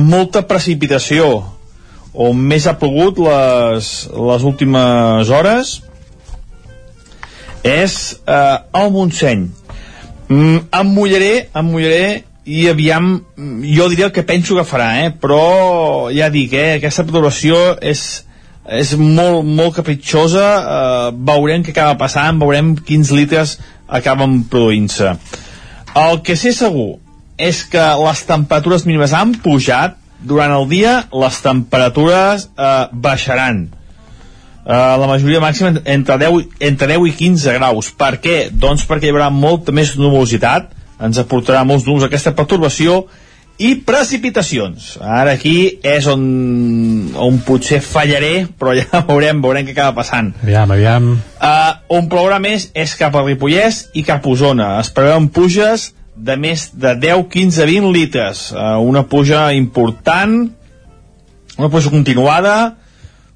molta 0.00 0.46
precipitació 0.48 1.30
on 2.14 2.40
més 2.50 2.66
ha 2.66 2.76
plogut 2.78 3.20
les, 3.22 3.92
les 4.10 4.46
últimes 4.46 5.30
hores 5.30 5.76
és 7.66 7.94
eh, 8.24 8.56
el 8.80 8.90
Montseny 8.94 9.46
mm, 10.28 10.58
em 10.80 10.92
mullaré 10.96 11.32
em 11.54 11.70
mullaré 11.70 12.24
i 12.50 12.64
aviam, 12.70 13.12
jo 13.62 13.86
diria 13.92 14.08
el 14.08 14.14
que 14.14 14.24
penso 14.26 14.56
que 14.56 14.66
farà, 14.66 14.88
eh? 15.04 15.10
però 15.12 16.08
ja 16.14 16.30
dic, 16.32 16.54
eh? 16.56 16.78
aquesta 16.78 17.04
perturbació 17.06 17.58
és, 17.78 18.24
és 18.64 18.94
molt, 18.98 19.44
molt 19.46 19.76
capritxosa, 19.76 20.46
eh, 20.58 21.12
veurem 21.30 21.62
què 21.62 21.74
acaba 21.74 21.98
passant, 22.00 22.40
veurem 22.40 22.72
quins 22.86 23.12
litres 23.14 23.58
acaben 23.86 24.40
produint-se. 24.50 25.14
El 26.00 26.20
que 26.26 26.38
sé 26.38 26.54
segur 26.56 26.96
és 27.40 27.62
que 27.70 27.86
les 28.02 28.24
temperatures 28.26 28.86
mínimes 28.88 29.14
han 29.16 29.36
pujat, 29.44 29.99
durant 30.22 30.52
el 30.54 30.66
dia 30.70 30.96
les 31.12 31.38
temperatures 31.44 32.48
eh, 32.56 32.88
baixaran. 32.92 33.62
Eh, 34.60 34.74
la 34.74 35.08
majoria 35.08 35.40
màxima 35.40 35.72
entre 35.84 36.18
10, 36.20 36.60
entre 36.72 36.90
10 36.92 37.08
i 37.08 37.16
15 37.22 37.56
graus. 37.56 37.94
Per 37.96 38.14
què? 38.20 38.36
doncs 38.52 38.84
perquè 38.88 39.08
hi 39.08 39.14
haurà 39.14 39.30
molta 39.32 39.72
més 39.72 39.96
nubositat 39.98 40.76
ens 41.00 41.20
aportarà 41.20 41.64
molts 41.64 41.86
números 41.88 42.06
aquesta 42.06 42.34
pertorbació 42.36 43.04
i 43.60 43.74
precipitacions. 43.84 44.94
Ara 45.04 45.34
aquí 45.36 45.54
és 45.84 46.06
on, 46.08 46.22
on 47.20 47.40
potser 47.44 47.82
fallaré 47.84 48.46
però 48.60 48.72
ja 48.76 49.02
veurem, 49.10 49.42
veurem 49.44 49.68
què 49.68 49.74
acaba 49.76 49.98
passant. 50.00 50.32
Aviam, 50.44 50.72
aviam. 50.76 51.10
Uh, 51.36 51.72
on 51.96 52.08
plourà 52.12 52.40
més 52.40 52.70
és 52.72 52.96
cap 53.00 53.16
a 53.16 53.24
Ripollès 53.26 53.86
i 53.92 54.04
cap 54.06 54.24
a 54.24 54.32
Osona. 54.32 54.70
Es 54.80 54.92
preveuen 54.96 55.28
puges 55.32 55.90
de 56.20 56.36
més 56.36 56.68
de 56.76 56.94
10, 57.00 57.24
15, 57.32 57.66
20 57.68 57.92
litres. 57.94 58.50
Uh, 58.52 58.78
una 58.84 59.04
puja 59.08 59.48
important, 59.56 60.36
una 61.56 61.70
puja 61.72 61.90
continuada, 61.92 62.76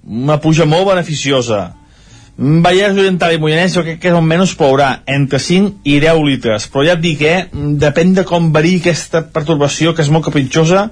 una 0.05 0.39
puja 0.41 0.67
molt 0.69 0.91
beneficiosa. 0.93 1.71
Vallès 2.37 2.97
Oriental 2.99 3.37
i 3.37 3.39
Moianès 3.39 3.77
jo 3.77 3.85
crec 3.87 4.01
que 4.03 4.11
almenys 4.11 4.57
plourà 4.59 4.89
entre 5.07 5.39
5 5.39 5.87
i 5.87 6.01
10 6.03 6.23
litres, 6.27 6.67
però 6.67 6.83
ja 6.83 6.97
et 6.97 7.03
dic, 7.03 7.23
eh, 7.23 7.47
depèn 7.53 8.15
de 8.17 8.25
com 8.27 8.51
varia 8.53 8.81
aquesta 8.83 9.23
pertorbació, 9.23 9.95
que 9.95 10.03
és 10.03 10.11
molt 10.11 10.27
capritxosa, 10.27 10.89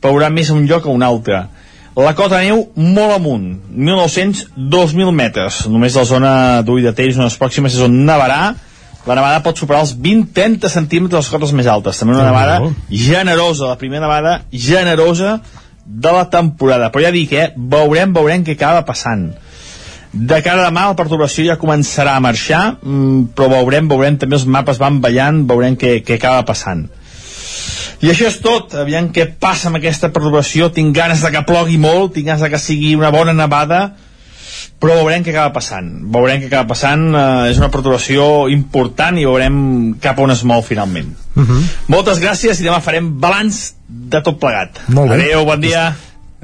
plourà 0.00 0.30
més 0.30 0.50
a 0.50 0.54
un 0.54 0.68
lloc 0.70 0.86
a 0.86 0.94
un 0.94 1.02
altre. 1.02 1.42
La 1.94 2.14
cota 2.14 2.40
neu 2.42 2.64
molt 2.74 3.14
amunt, 3.14 3.50
1.900-2.000 3.70 5.12
metres. 5.14 5.64
Només 5.70 5.94
la 5.94 6.06
zona 6.06 6.32
d'Ull 6.66 6.82
de 6.82 6.92
Tell, 6.94 7.12
zones 7.14 7.36
pròximes, 7.38 7.74
és 7.74 7.84
on 7.86 8.00
nevarà, 8.06 8.54
la 9.04 9.18
nevada 9.18 9.42
pot 9.44 9.58
superar 9.60 9.82
els 9.84 9.92
20-30 10.00 10.70
centímetres 10.72 11.18
de 11.18 11.20
les 11.20 11.32
cotes 11.34 11.52
més 11.56 11.68
altes. 11.68 11.98
També 12.00 12.14
una 12.16 12.24
nevada 12.24 12.60
generosa, 12.88 13.74
la 13.74 13.78
primera 13.80 14.06
nevada 14.06 14.38
generosa 14.50 15.38
de 15.84 16.12
la 16.12 16.24
temporada. 16.32 16.90
Però 16.90 17.04
ja 17.04 17.12
dic, 17.12 17.32
eh, 17.32 17.50
veurem, 17.56 18.14
veurem 18.16 18.44
què 18.44 18.56
acaba 18.56 18.84
passant. 18.88 19.32
De 20.14 20.40
cara 20.46 20.62
a 20.62 20.70
demà 20.70 20.86
la 20.86 20.96
perturbació 20.96 21.44
ja 21.44 21.58
començarà 21.58 22.14
a 22.14 22.22
marxar, 22.22 22.78
mm, 22.80 23.34
però 23.34 23.48
veurem, 23.50 23.88
veurem, 23.88 24.16
també 24.16 24.36
els 24.36 24.46
mapes 24.46 24.78
van 24.78 25.00
ballant, 25.00 25.44
veurem 25.48 25.76
què, 25.76 26.04
què 26.06 26.14
acaba 26.14 26.44
passant. 26.46 26.86
I 28.00 28.10
això 28.12 28.28
és 28.28 28.38
tot, 28.40 28.74
aviam 28.74 29.10
què 29.12 29.26
passa 29.40 29.68
amb 29.68 29.76
aquesta 29.80 30.10
perturbació, 30.12 30.70
tinc 30.70 30.94
ganes 30.96 31.22
de 31.24 31.30
que 31.30 31.42
plogui 31.42 31.78
molt, 31.78 32.14
tinc 32.14 32.26
ganes 32.26 32.42
de 32.42 32.50
que 32.50 32.58
sigui 32.58 32.94
una 32.94 33.10
bona 33.10 33.32
nevada, 33.32 33.94
però 34.80 34.94
veurem 35.00 35.22
què 35.24 35.30
acaba 35.34 35.52
passant 35.52 35.90
veurem 36.14 36.40
què 36.42 36.46
acaba 36.50 36.68
passant, 36.74 37.04
eh, 37.14 37.50
és 37.50 37.58
una 37.58 37.70
perturbació 37.70 38.48
important 38.52 39.18
i 39.18 39.24
veurem 39.24 39.94
cap 40.00 40.18
on 40.18 40.30
es 40.30 40.42
mou 40.44 40.62
finalment 40.62 41.12
uh 41.34 41.40
Mhm. 41.40 41.46
-huh. 41.50 41.62
moltes 41.88 42.20
gràcies 42.20 42.60
i 42.60 42.64
demà 42.64 42.80
farem 42.80 43.20
balanç 43.20 43.74
de 43.88 44.20
tot 44.22 44.38
plegat 44.38 44.78
Molt 44.88 45.10
bé. 45.10 45.14
adeu, 45.22 45.44
bon 45.44 45.60
dia 45.60 45.94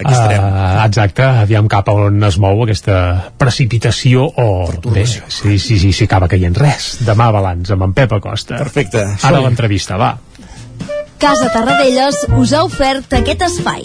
Aquí 0.02 0.12
estarem. 0.14 0.40
Uh, 0.42 0.84
exacte, 0.86 1.22
aviam 1.22 1.68
cap 1.68 1.86
a 1.90 1.92
on 1.92 2.24
es 2.24 2.38
mou 2.38 2.62
aquesta 2.62 3.32
precipitació 3.36 4.32
o 4.34 4.72
bé, 4.94 5.04
si, 5.06 5.20
si, 5.58 5.78
si, 5.78 5.92
si 5.92 6.04
acaba 6.04 6.26
caient 6.26 6.56
res. 6.56 6.96
Demà 7.04 7.30
balanç 7.30 7.70
amb 7.70 7.82
en 7.82 7.92
Pep 7.92 8.10
Acosta. 8.12 8.56
Perfecte. 8.56 9.04
Ara 9.22 9.40
l'entrevista, 9.40 9.98
va. 9.98 10.16
Casa 11.18 11.50
Tarradellas 11.52 12.24
us 12.38 12.52
ha 12.54 12.64
ofert 12.64 13.12
aquest 13.12 13.42
espai. 13.42 13.84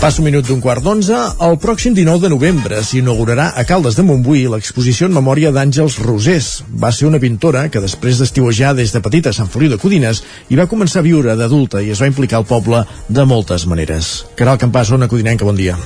Passa 0.00 0.22
un 0.22 0.24
minut 0.24 0.46
d'un 0.48 0.62
quart 0.64 0.80
d'onze. 0.80 1.12
El 1.44 1.58
pròxim 1.60 1.92
19 1.92 2.22
de 2.24 2.30
novembre 2.32 2.78
s'inaugurarà 2.88 3.50
a 3.52 3.66
Caldes 3.68 3.98
de 3.98 4.04
Montbui 4.08 4.46
l'exposició 4.48 5.10
en 5.10 5.12
memòria 5.12 5.52
d'Àngels 5.52 5.98
Rosés. 6.00 6.48
Va 6.72 6.88
ser 6.88 7.04
una 7.10 7.20
pintora 7.20 7.66
que 7.68 7.84
després 7.84 8.16
d'estiuejar 8.16 8.72
des 8.80 8.96
de 8.96 9.04
petita 9.04 9.28
a 9.28 9.36
Sant 9.36 9.52
Feliu 9.52 9.68
de 9.68 9.76
Codines 9.76 10.24
i 10.48 10.56
va 10.56 10.70
començar 10.72 11.04
a 11.04 11.08
viure 11.10 11.36
d'adulta 11.36 11.84
i 11.84 11.92
es 11.92 12.00
va 12.00 12.08
implicar 12.08 12.40
al 12.40 12.48
poble 12.48 12.86
de 13.08 13.28
moltes 13.28 13.68
maneres. 13.68 14.14
Caral 14.40 14.56
Campàs, 14.56 14.96
Ona 14.96 15.12
Codinenca, 15.12 15.44
bon 15.44 15.60
dia. 15.60 15.76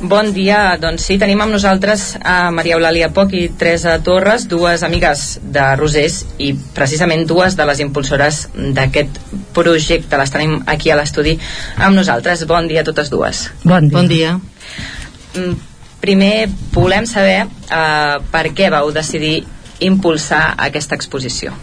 Bon 0.00 0.28
dia, 0.36 0.76
doncs 0.76 1.06
sí, 1.08 1.16
tenim 1.16 1.40
amb 1.40 1.54
nosaltres 1.56 2.18
a 2.20 2.50
Maria 2.52 2.76
Eulàlia 2.76 3.08
Poc 3.16 3.32
i 3.32 3.46
Teresa 3.48 3.94
Torres, 4.04 4.44
dues 4.48 4.82
amigues 4.84 5.38
de 5.40 5.64
Rosés 5.78 6.18
i 6.36 6.50
precisament 6.76 7.24
dues 7.26 7.56
de 7.56 7.64
les 7.64 7.80
impulsores 7.80 8.42
d'aquest 8.76 9.16
projecte. 9.56 10.18
Les 10.20 10.34
tenim 10.34 10.58
aquí 10.68 10.92
a 10.92 10.98
l'estudi 11.00 11.38
amb 11.78 11.96
nosaltres. 11.96 12.44
Bon 12.50 12.68
dia 12.68 12.84
a 12.84 12.88
totes 12.90 13.08
dues. 13.08 13.46
Bon 13.64 13.88
dia. 13.88 13.96
Bon 13.96 14.12
dia. 14.12 14.36
Mm, 15.36 15.56
Primer, 16.00 16.46
volem 16.74 17.06
saber 17.08 17.46
eh, 17.46 18.16
per 18.30 18.44
què 18.54 18.68
vau 18.70 18.92
decidir 18.92 19.40
impulsar 19.80 20.52
aquesta 20.68 20.94
exposició. 20.94 21.54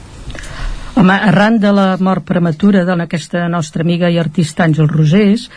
Home, 0.97 1.13
arran 1.29 1.59
de 1.61 1.71
la 1.73 1.85
mort 2.01 2.25
prematura 2.25 2.83
d'aquesta 2.85 3.47
nostra 3.49 3.85
amiga 3.85 4.09
i 4.09 4.19
artista 4.21 4.65
Àngel 4.65 4.89
Rosés, 4.89 5.47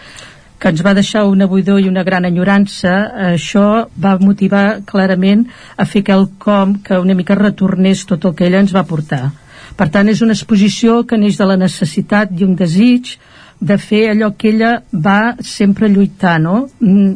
que 0.59 0.71
ens 0.73 0.83
va 0.85 0.95
deixar 0.97 1.27
una 1.29 1.47
buidor 1.47 1.81
i 1.81 1.89
una 1.89 2.05
gran 2.05 2.25
enyorança, 2.25 2.95
això 3.33 3.87
va 4.03 4.17
motivar 4.21 4.83
clarament 4.89 5.45
a 5.77 5.85
fer 5.85 6.03
quelcom 6.07 6.79
que 6.85 7.01
una 7.03 7.15
mica 7.15 7.37
retornés 7.37 8.07
tot 8.09 8.25
el 8.25 8.35
que 8.35 8.47
ella 8.49 8.63
ens 8.65 8.75
va 8.75 8.87
portar. 8.89 9.31
Per 9.77 9.89
tant, 9.93 10.09
és 10.09 10.23
una 10.25 10.33
exposició 10.33 11.03
que 11.05 11.19
neix 11.21 11.37
de 11.37 11.49
la 11.49 11.59
necessitat 11.61 12.33
i 12.33 12.47
un 12.47 12.57
desig 12.57 13.19
de 13.61 13.77
fer 13.81 14.07
allò 14.13 14.33
que 14.37 14.49
ella 14.55 14.73
va 14.93 15.37
sempre 15.41 15.91
lluitar, 15.93 16.39
no? 16.41 16.67
Mm, 16.81 17.13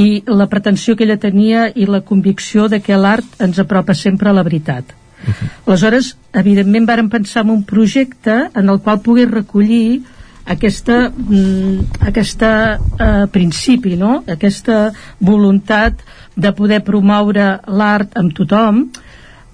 i 0.00 0.22
la 0.26 0.48
pretensió 0.48 0.96
que 0.96 1.04
ella 1.04 1.20
tenia 1.20 1.66
i 1.74 1.84
la 1.84 2.00
convicció 2.00 2.68
de 2.72 2.80
que 2.80 2.96
l'art 2.96 3.40
ens 3.44 3.60
apropa 3.60 3.94
sempre 3.94 4.30
a 4.30 4.32
la 4.32 4.42
veritat. 4.42 4.84
Uh 5.22 5.28
-huh. 5.28 5.48
Aleshores, 5.66 6.16
evidentment, 6.32 6.88
vàrem 6.88 7.08
pensar 7.08 7.44
en 7.44 7.50
un 7.50 7.64
projecte 7.64 8.50
en 8.54 8.68
el 8.68 8.80
qual 8.80 9.02
pogués 9.02 9.30
recollir 9.30 10.02
aquesta, 10.44 11.10
mm, 11.10 12.02
aquesta 12.08 12.52
eh, 12.76 13.26
principi, 13.30 13.96
no? 13.96 14.22
aquesta 14.26 14.92
voluntat 15.20 16.02
de 16.34 16.52
poder 16.52 16.82
promoure 16.84 17.60
l'art 17.68 18.16
amb 18.18 18.34
tothom, 18.34 18.86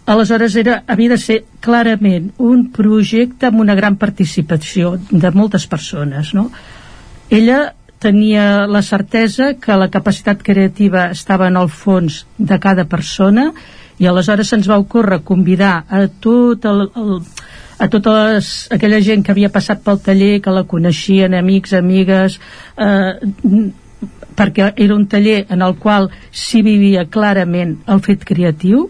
aleshores 0.09 0.57
era, 0.57 0.83
havia 0.87 1.13
de 1.13 1.19
ser 1.21 1.43
clarament 1.61 2.31
un 2.39 2.69
projecte 2.73 3.51
amb 3.51 3.61
una 3.61 3.75
gran 3.77 3.99
participació 4.01 4.97
de 5.11 5.31
moltes 5.35 5.67
persones. 5.67 6.33
No? 6.35 6.49
Ella 7.29 7.75
tenia 7.99 8.67
la 8.71 8.83
certesa 8.83 9.55
que 9.61 9.77
la 9.77 9.91
capacitat 9.91 10.43
creativa 10.43 11.11
estava 11.11 11.49
en 11.51 11.59
el 11.59 11.69
fons 11.69 12.25
de 12.39 12.59
cada 12.63 12.87
persona 12.87 13.51
i 13.99 14.07
aleshores 14.07 14.49
se'ns 14.49 14.69
va 14.71 14.79
ocórrer 14.79 15.25
convidar 15.27 15.83
a 15.91 16.07
tot 16.23 16.65
el, 16.71 16.87
el 16.95 17.19
a 17.79 17.89
tota 17.89 18.15
les, 18.35 18.69
aquella 18.75 19.01
gent 19.05 19.23
que 19.25 19.33
havia 19.33 19.53
passat 19.55 19.83
pel 19.85 20.01
taller, 20.03 20.39
que 20.43 20.55
la 20.55 20.65
coneixien, 20.67 21.35
amics, 21.39 21.75
amigues, 21.79 22.39
eh, 22.77 23.13
perquè 24.39 24.73
era 24.77 24.95
un 24.95 25.07
taller 25.11 25.45
en 25.51 25.63
el 25.67 25.77
qual 25.79 26.11
s'hi 26.31 26.63
vivia 26.67 27.07
clarament 27.11 27.79
el 27.91 28.03
fet 28.05 28.25
creatiu, 28.27 28.89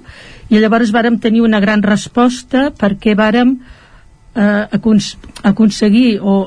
i 0.48 0.60
llavors 0.60 0.92
vàrem 0.92 1.18
tenir 1.20 1.42
una 1.44 1.60
gran 1.60 1.82
resposta 1.84 2.70
perquè 2.76 3.14
vàrem 3.16 3.58
eh, 4.34 4.64
acons 4.72 5.16
aconseguir 5.44 6.20
o 6.20 6.38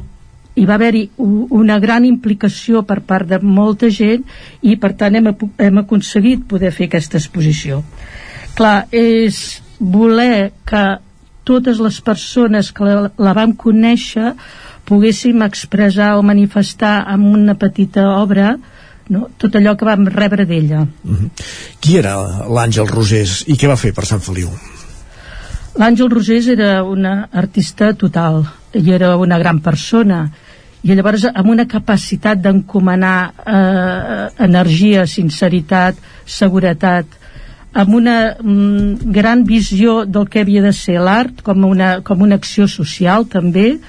hi 0.56 0.66
va 0.68 0.76
haver-hi 0.76 1.06
una 1.18 1.78
gran 1.80 2.06
implicació 2.06 2.82
per 2.84 3.00
part 3.08 3.30
de 3.30 3.40
molta 3.40 3.88
gent 3.94 4.26
i 4.68 4.76
per 4.76 4.92
tant 5.00 5.16
hem, 5.16 5.30
hem 5.58 5.78
aconseguit 5.80 6.44
poder 6.50 6.74
fer 6.76 6.90
aquesta 6.90 7.22
exposició. 7.22 7.80
Clar, 8.58 8.90
és 8.92 9.62
voler 9.80 10.52
que 10.68 10.84
totes 11.44 11.80
les 11.82 12.02
persones 12.02 12.72
que 12.72 12.86
la, 12.86 13.12
la 13.18 13.34
vam 13.38 13.56
conèixer 13.58 14.34
poguéssim 14.86 15.42
expressar 15.46 16.16
o 16.18 16.26
manifestar 16.26 17.02
amb 17.08 17.34
una 17.34 17.56
petita 17.56 18.08
obra 18.18 18.56
no? 19.12 19.28
tot 19.38 19.56
allò 19.56 19.76
que 19.78 19.88
vam 19.88 20.08
rebre 20.08 20.46
d'ella. 20.46 20.86
Mm 20.86 21.16
-hmm. 21.16 21.30
Qui 21.80 21.98
era 21.98 22.16
l'Àngel 22.48 22.88
Rosés 22.88 23.44
i 23.48 23.56
què 23.56 23.68
va 23.68 23.76
fer 23.76 23.94
per 23.94 24.06
Sant 24.06 24.22
Feliu? 24.22 24.50
L'Àngel 25.76 26.10
Rosés 26.10 26.48
era 26.48 26.84
una 26.84 27.30
artista 27.32 27.94
total 27.94 28.46
i 28.74 28.92
era 28.92 29.16
una 29.18 29.38
gran 29.38 29.60
persona 29.60 30.30
i 30.84 30.96
llavors 30.96 31.26
amb 31.26 31.50
una 31.50 31.68
capacitat 31.68 32.42
d'encomanar 32.42 33.34
eh, 33.46 34.44
energia, 34.44 35.06
sinceritat, 35.06 35.96
seguretat 36.26 37.06
amb 37.74 37.96
una 37.96 38.36
mm, 38.36 39.12
gran 39.16 39.46
visió 39.48 40.04
del 40.06 40.28
que 40.30 40.44
havia 40.44 40.62
de 40.64 40.74
ser 40.76 41.00
l'art 41.00 41.42
com, 41.46 41.64
una, 41.66 42.02
com 42.04 42.22
una 42.22 42.36
acció 42.36 42.68
social 42.68 43.26
també. 43.32 43.80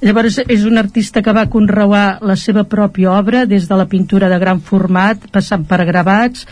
Llavors 0.00 0.38
és 0.46 0.64
un 0.64 0.80
artista 0.80 1.20
que 1.20 1.34
va 1.36 1.48
conreuar 1.52 2.20
la 2.24 2.36
seva 2.40 2.64
pròpia 2.64 3.12
obra 3.12 3.44
des 3.44 3.68
de 3.68 3.76
la 3.76 3.84
pintura 3.84 4.30
de 4.32 4.38
gran 4.40 4.62
format 4.64 5.26
passant 5.32 5.66
per 5.68 5.84
gravats. 5.84 6.46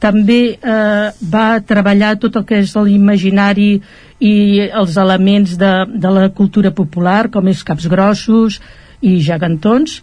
També 0.00 0.40
eh, 0.56 1.10
va 1.32 1.48
treballar 1.60 2.16
tot 2.20 2.40
el 2.40 2.46
que 2.48 2.62
és 2.64 2.72
l'imaginari 2.76 3.74
i 4.24 4.34
els 4.64 4.96
elements 4.96 5.58
de, 5.60 5.72
de 5.92 6.14
la 6.16 6.30
cultura 6.32 6.72
popular 6.72 7.28
com 7.30 7.48
és 7.52 7.62
caps 7.62 7.86
grossos 7.92 8.60
i 9.04 9.18
gegantons. 9.20 10.00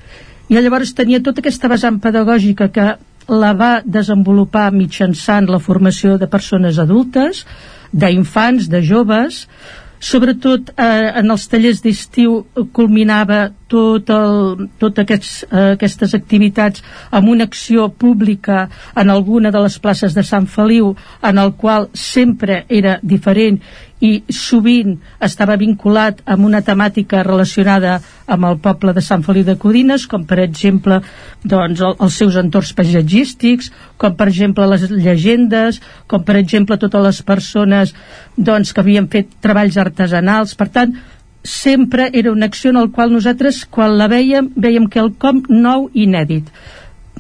I 0.52 0.62
llavors 0.62 0.94
tenia 0.94 1.24
tota 1.26 1.42
aquesta 1.42 1.70
vessant 1.72 1.98
pedagògica 2.04 2.70
que 2.70 2.88
la 3.32 3.54
va 3.56 3.74
desenvolupar 3.86 4.70
mitjançant 4.76 5.48
la 5.50 5.62
formació 5.64 6.18
de 6.20 6.28
persones 6.28 6.80
adultes, 6.84 7.46
d'infants, 7.92 8.68
de 8.72 8.82
joves, 8.84 9.46
sobretot 10.02 10.72
eh, 10.74 11.12
en 11.22 11.30
els 11.30 11.44
tallers 11.48 11.84
d'estiu 11.84 12.40
culminava 12.74 13.52
tot 13.72 14.10
el, 14.12 14.66
tot 14.82 14.98
aquests, 15.04 15.44
eh, 15.46 15.68
aquestes 15.76 16.16
activitats 16.18 16.82
amb 17.14 17.30
una 17.30 17.46
acció 17.46 17.88
pública 17.94 18.66
en 18.98 19.14
alguna 19.14 19.54
de 19.54 19.62
les 19.62 19.78
places 19.80 20.18
de 20.18 20.26
Sant 20.26 20.50
Feliu 20.50 20.96
en 21.22 21.38
el 21.38 21.54
qual 21.54 21.88
sempre 21.94 22.64
era 22.68 22.98
diferent 23.04 23.62
i 24.02 24.12
sovint 24.34 24.98
estava 25.22 25.56
vinculat 25.62 26.24
amb 26.26 26.48
una 26.48 26.64
temàtica 26.66 27.22
relacionada 27.26 28.00
amb 28.32 28.48
el 28.50 28.58
poble 28.64 28.96
de 28.98 29.04
Sant 29.06 29.24
Feliu 29.26 29.46
de 29.46 29.56
Codines, 29.62 30.08
com 30.10 30.26
per 30.26 30.40
exemple 30.42 31.00
doncs, 31.44 31.82
el, 31.82 31.96
els 32.02 32.18
seus 32.18 32.38
entorns 32.42 32.74
paisatgístics, 32.78 33.72
com 34.02 34.18
per 34.18 34.28
exemple 34.32 34.68
les 34.74 34.88
llegendes, 34.90 35.80
com 36.08 36.26
per 36.26 36.40
exemple 36.42 36.80
totes 36.82 37.08
les 37.08 37.22
persones 37.22 37.96
doncs, 38.38 38.74
que 38.74 38.82
havien 38.82 39.10
fet 39.12 39.38
treballs 39.46 39.78
artesanals. 39.78 40.58
Per 40.58 40.70
tant, 40.74 40.98
sempre 41.44 42.10
era 42.14 42.34
una 42.34 42.50
acció 42.50 42.74
en 42.74 42.82
la 42.82 42.90
qual 42.94 43.14
nosaltres, 43.14 43.64
quan 43.66 43.98
la 43.98 44.10
veiem, 44.10 44.52
veiem 44.56 44.90
que 44.90 45.02
el 45.02 45.14
com 45.22 45.46
nou 45.50 45.90
inèdit 45.94 46.50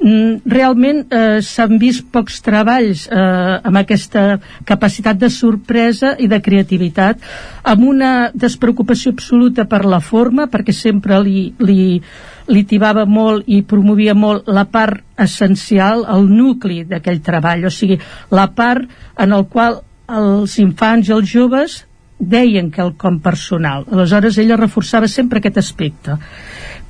realment 0.01 1.03
eh, 1.13 1.41
s'han 1.45 1.77
vist 1.77 2.07
pocs 2.09 2.39
treballs 2.41 3.03
eh, 3.05 3.17
amb 3.61 3.77
aquesta 3.83 4.39
capacitat 4.65 5.19
de 5.21 5.29
sorpresa 5.29 6.15
i 6.17 6.27
de 6.31 6.39
creativitat 6.41 7.21
amb 7.61 7.85
una 7.85 8.31
despreocupació 8.33 9.13
absoluta 9.13 9.67
per 9.69 9.83
la 9.85 9.99
forma 10.01 10.47
perquè 10.49 10.73
sempre 10.73 11.19
li, 11.21 11.51
li, 11.61 12.01
li 12.49 12.63
tibava 12.65 13.05
molt 13.05 13.45
i 13.45 13.61
promovia 13.61 14.15
molt 14.17 14.49
la 14.49 14.65
part 14.65 15.05
essencial, 15.21 16.07
el 16.09 16.25
nucli 16.25 16.81
d'aquell 16.89 17.21
treball, 17.21 17.67
o 17.69 17.71
sigui, 17.71 17.99
la 18.33 18.47
part 18.57 18.89
en 19.21 19.37
el 19.37 19.45
qual 19.45 19.83
els 20.09 20.57
infants 20.59 21.09
i 21.09 21.13
els 21.13 21.29
joves 21.29 21.81
deien 22.17 22.69
que 22.73 22.81
el 22.81 22.95
com 22.97 23.19
personal. 23.21 23.85
Aleshores 23.89 24.37
ella 24.41 24.57
reforçava 24.57 25.07
sempre 25.09 25.41
aquest 25.41 25.57
aspecte 25.61 26.17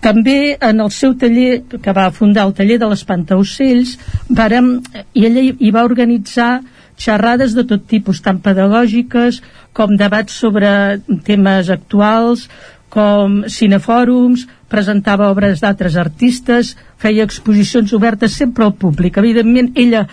també 0.02 0.58
en 0.58 0.82
el 0.82 0.92
seu 0.92 1.14
taller, 1.16 1.62
que 1.82 1.94
va 1.94 2.10
fundar 2.12 2.48
el 2.48 2.56
taller 2.58 2.80
de 2.82 2.90
l'Espantaocells, 2.90 3.96
vàrem, 4.34 4.74
i 5.14 5.26
ella 5.30 5.46
hi 5.52 5.72
va 5.72 5.86
organitzar 5.86 6.60
xerrades 7.02 7.56
de 7.58 7.66
tot 7.70 7.88
tipus, 7.90 8.22
tant 8.22 8.42
pedagògiques 8.42 9.42
com 9.78 9.96
debats 9.98 10.36
sobre 10.44 11.00
temes 11.26 11.70
actuals, 11.74 12.48
com 12.92 13.44
cinefòrums, 13.48 14.46
presentava 14.72 15.30
obres 15.32 15.62
d'altres 15.64 15.96
artistes, 16.00 16.76
feia 17.00 17.26
exposicions 17.28 17.94
obertes 17.96 18.36
sempre 18.36 18.66
al 18.66 18.76
públic. 18.76 19.18
Evidentment, 19.22 19.72
ella 19.76 20.06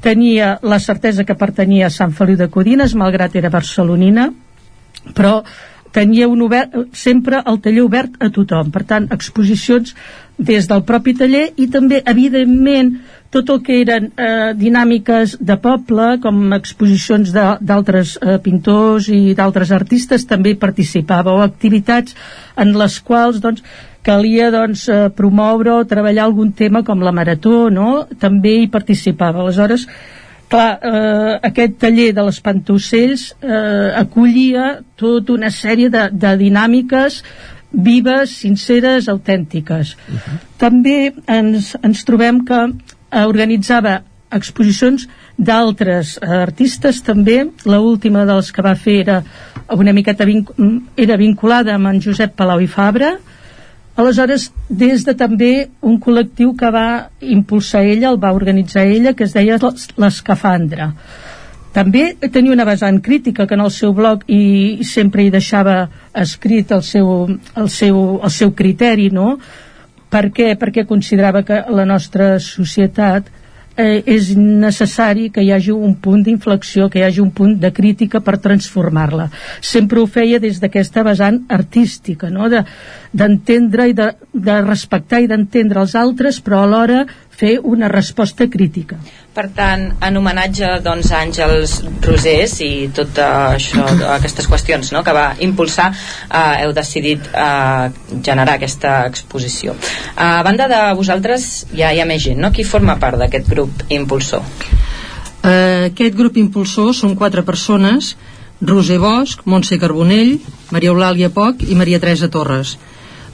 tenia 0.00 0.54
la 0.62 0.78
certesa 0.80 1.26
que 1.26 1.36
pertanyia 1.36 1.88
a 1.88 1.94
Sant 1.94 2.14
Feliu 2.16 2.38
de 2.38 2.48
Codines, 2.52 2.94
malgrat 2.96 3.34
era 3.36 3.50
barcelonina, 3.52 4.30
però 5.16 5.40
tenia 5.92 6.28
un 6.28 6.42
obert, 6.46 6.74
sempre 6.92 7.42
el 7.46 7.60
taller 7.62 7.84
obert 7.86 8.18
a 8.22 8.30
tothom. 8.34 8.70
Per 8.74 8.84
tant, 8.86 9.08
exposicions 9.14 9.94
des 10.40 10.68
del 10.70 10.84
propi 10.88 11.14
taller 11.18 11.50
i 11.60 11.66
també, 11.68 12.00
evidentment, 12.08 12.94
tot 13.30 13.50
el 13.52 13.60
que 13.62 13.76
eren 13.82 14.08
eh, 14.10 14.52
dinàmiques 14.58 15.36
de 15.46 15.56
poble, 15.62 16.16
com 16.22 16.54
exposicions 16.56 17.30
d'altres 17.34 18.16
eh, 18.18 18.38
pintors 18.42 19.06
i 19.14 19.36
d'altres 19.38 19.70
artistes, 19.76 20.26
també 20.26 20.56
participava, 20.58 21.36
o 21.36 21.44
activitats 21.44 22.16
en 22.58 22.74
les 22.78 22.98
quals 23.06 23.38
doncs, 23.44 23.62
calia 24.02 24.50
doncs, 24.50 24.88
eh, 24.88 25.10
promoure 25.14 25.76
o 25.76 25.86
treballar 25.86 26.26
algun 26.26 26.50
tema 26.56 26.82
com 26.82 27.04
la 27.04 27.14
marató, 27.14 27.68
no? 27.70 28.06
també 28.18 28.56
hi 28.62 28.70
participava. 28.72 29.44
Aleshores, 29.44 29.86
clar, 30.50 30.78
eh, 30.82 31.38
aquest 31.50 31.78
taller 31.80 32.10
de 32.16 32.26
l'espantocells 32.26 33.30
eh, 33.40 33.88
acollia 34.02 34.80
tota 35.00 35.34
una 35.36 35.50
sèrie 35.54 35.90
de, 35.92 36.08
de 36.12 36.34
dinàmiques 36.42 37.22
vives, 37.70 38.34
sinceres, 38.42 39.08
autèntiques. 39.08 39.94
Uh 39.94 40.14
-huh. 40.18 40.38
També 40.58 41.12
ens, 41.26 41.76
ens 41.82 42.04
trobem 42.04 42.44
que 42.44 42.60
eh, 42.66 43.24
organitzava 43.24 44.02
exposicions 44.30 45.08
d'altres 45.36 46.18
artistes 46.22 47.02
també 47.02 47.48
la 47.64 47.80
última 47.80 48.24
dels 48.24 48.52
que 48.52 48.62
va 48.62 48.74
fer 48.74 49.00
era 49.00 49.22
una 49.74 49.92
miqueta 49.92 50.24
vinc 50.24 50.50
era 50.96 51.16
vinculada 51.16 51.74
amb 51.74 51.86
en 51.86 52.00
Josep 52.00 52.36
Palau 52.36 52.60
i 52.60 52.66
Fabra 52.66 53.18
aleshores 54.00 54.50
des 54.68 55.04
de 55.06 55.14
també 55.18 55.52
un 55.80 55.98
col·lectiu 56.02 56.54
que 56.56 56.70
va 56.74 57.10
impulsar 57.20 57.84
ella, 57.84 58.10
el 58.10 58.20
va 58.22 58.32
organitzar 58.36 58.86
ella 58.88 59.14
que 59.14 59.28
es 59.28 59.36
deia 59.36 59.58
l'Escafandra 59.60 60.94
també 61.72 62.16
tenia 62.34 62.52
una 62.52 62.66
vessant 62.66 62.98
crítica 63.00 63.46
que 63.46 63.54
en 63.54 63.62
el 63.62 63.70
seu 63.70 63.92
blog 63.94 64.24
i 64.26 64.82
sempre 64.86 65.22
hi 65.22 65.30
deixava 65.30 65.76
escrit 66.18 66.72
el 66.74 66.82
seu, 66.82 67.10
el 67.56 67.68
seu, 67.70 68.00
el 68.18 68.32
seu 68.34 68.54
criteri 68.58 69.10
no? 69.14 69.36
per 70.10 70.30
què? 70.34 70.54
perquè 70.58 70.86
considerava 70.86 71.44
que 71.46 71.62
la 71.70 71.86
nostra 71.86 72.38
societat 72.42 73.30
eh, 73.76 74.02
és 74.06 74.32
necessari 74.36 75.28
que 75.30 75.42
hi 75.44 75.52
hagi 75.54 75.72
un 75.74 75.94
punt 76.02 76.24
d'inflexió, 76.26 76.88
que 76.90 77.00
hi 77.00 77.06
hagi 77.06 77.22
un 77.22 77.30
punt 77.36 77.56
de 77.60 77.72
crítica 77.72 78.20
per 78.20 78.38
transformar-la. 78.42 79.28
Sempre 79.60 80.00
ho 80.00 80.06
feia 80.06 80.40
des 80.42 80.60
d'aquesta 80.60 81.04
vessant 81.06 81.42
artística, 81.48 82.30
no? 82.30 82.48
d'entendre 82.50 83.84
de, 83.84 83.90
i 83.90 83.98
de, 83.98 84.10
de 84.32 84.60
respectar 84.66 85.20
i 85.20 85.30
d'entendre 85.30 85.80
els 85.80 85.94
altres, 85.94 86.40
però 86.40 86.64
alhora 86.64 87.04
fer 87.40 87.58
una 87.64 87.88
resposta 87.88 88.48
crítica. 88.52 88.98
Per 89.40 89.46
tant, 89.56 89.86
en 90.04 90.16
homenatge 90.20 90.68
doncs, 90.84 91.06
a 91.14 91.22
Àngels 91.24 91.78
Rosés 92.04 92.58
i 92.60 92.90
tot 92.92 93.16
això, 93.24 93.86
aquestes 94.18 94.44
qüestions 94.50 94.90
no, 94.92 95.00
que 95.00 95.14
va 95.16 95.30
impulsar, 95.46 95.86
eh, 96.28 96.58
heu 96.66 96.74
decidit 96.76 97.30
eh, 97.32 97.86
generar 98.20 98.58
aquesta 98.58 98.98
exposició. 99.08 99.72
A 100.20 100.42
banda 100.44 100.66
de 100.68 100.82
vosaltres, 100.98 101.46
ja 101.72 101.88
hi 101.88 102.02
ha 102.02 102.08
més 102.10 102.20
gent, 102.26 102.36
no? 102.44 102.52
Qui 102.52 102.68
forma 102.68 102.98
part 103.00 103.16
d'aquest 103.22 103.48
grup 103.48 103.86
impulsor? 103.88 104.44
Uh, 105.40 105.88
aquest 105.88 106.20
grup 106.20 106.36
impulsor 106.36 106.92
són 106.92 107.16
quatre 107.16 107.40
persones, 107.40 108.12
Roser 108.60 109.00
Bosch, 109.00 109.40
Montse 109.48 109.80
Carbonell, 109.80 110.36
Maria 110.68 110.92
Eulàlia 110.92 111.32
Poc 111.32 111.64
i 111.64 111.80
Maria 111.80 112.02
Teresa 112.02 112.28
Torres. 112.28 112.76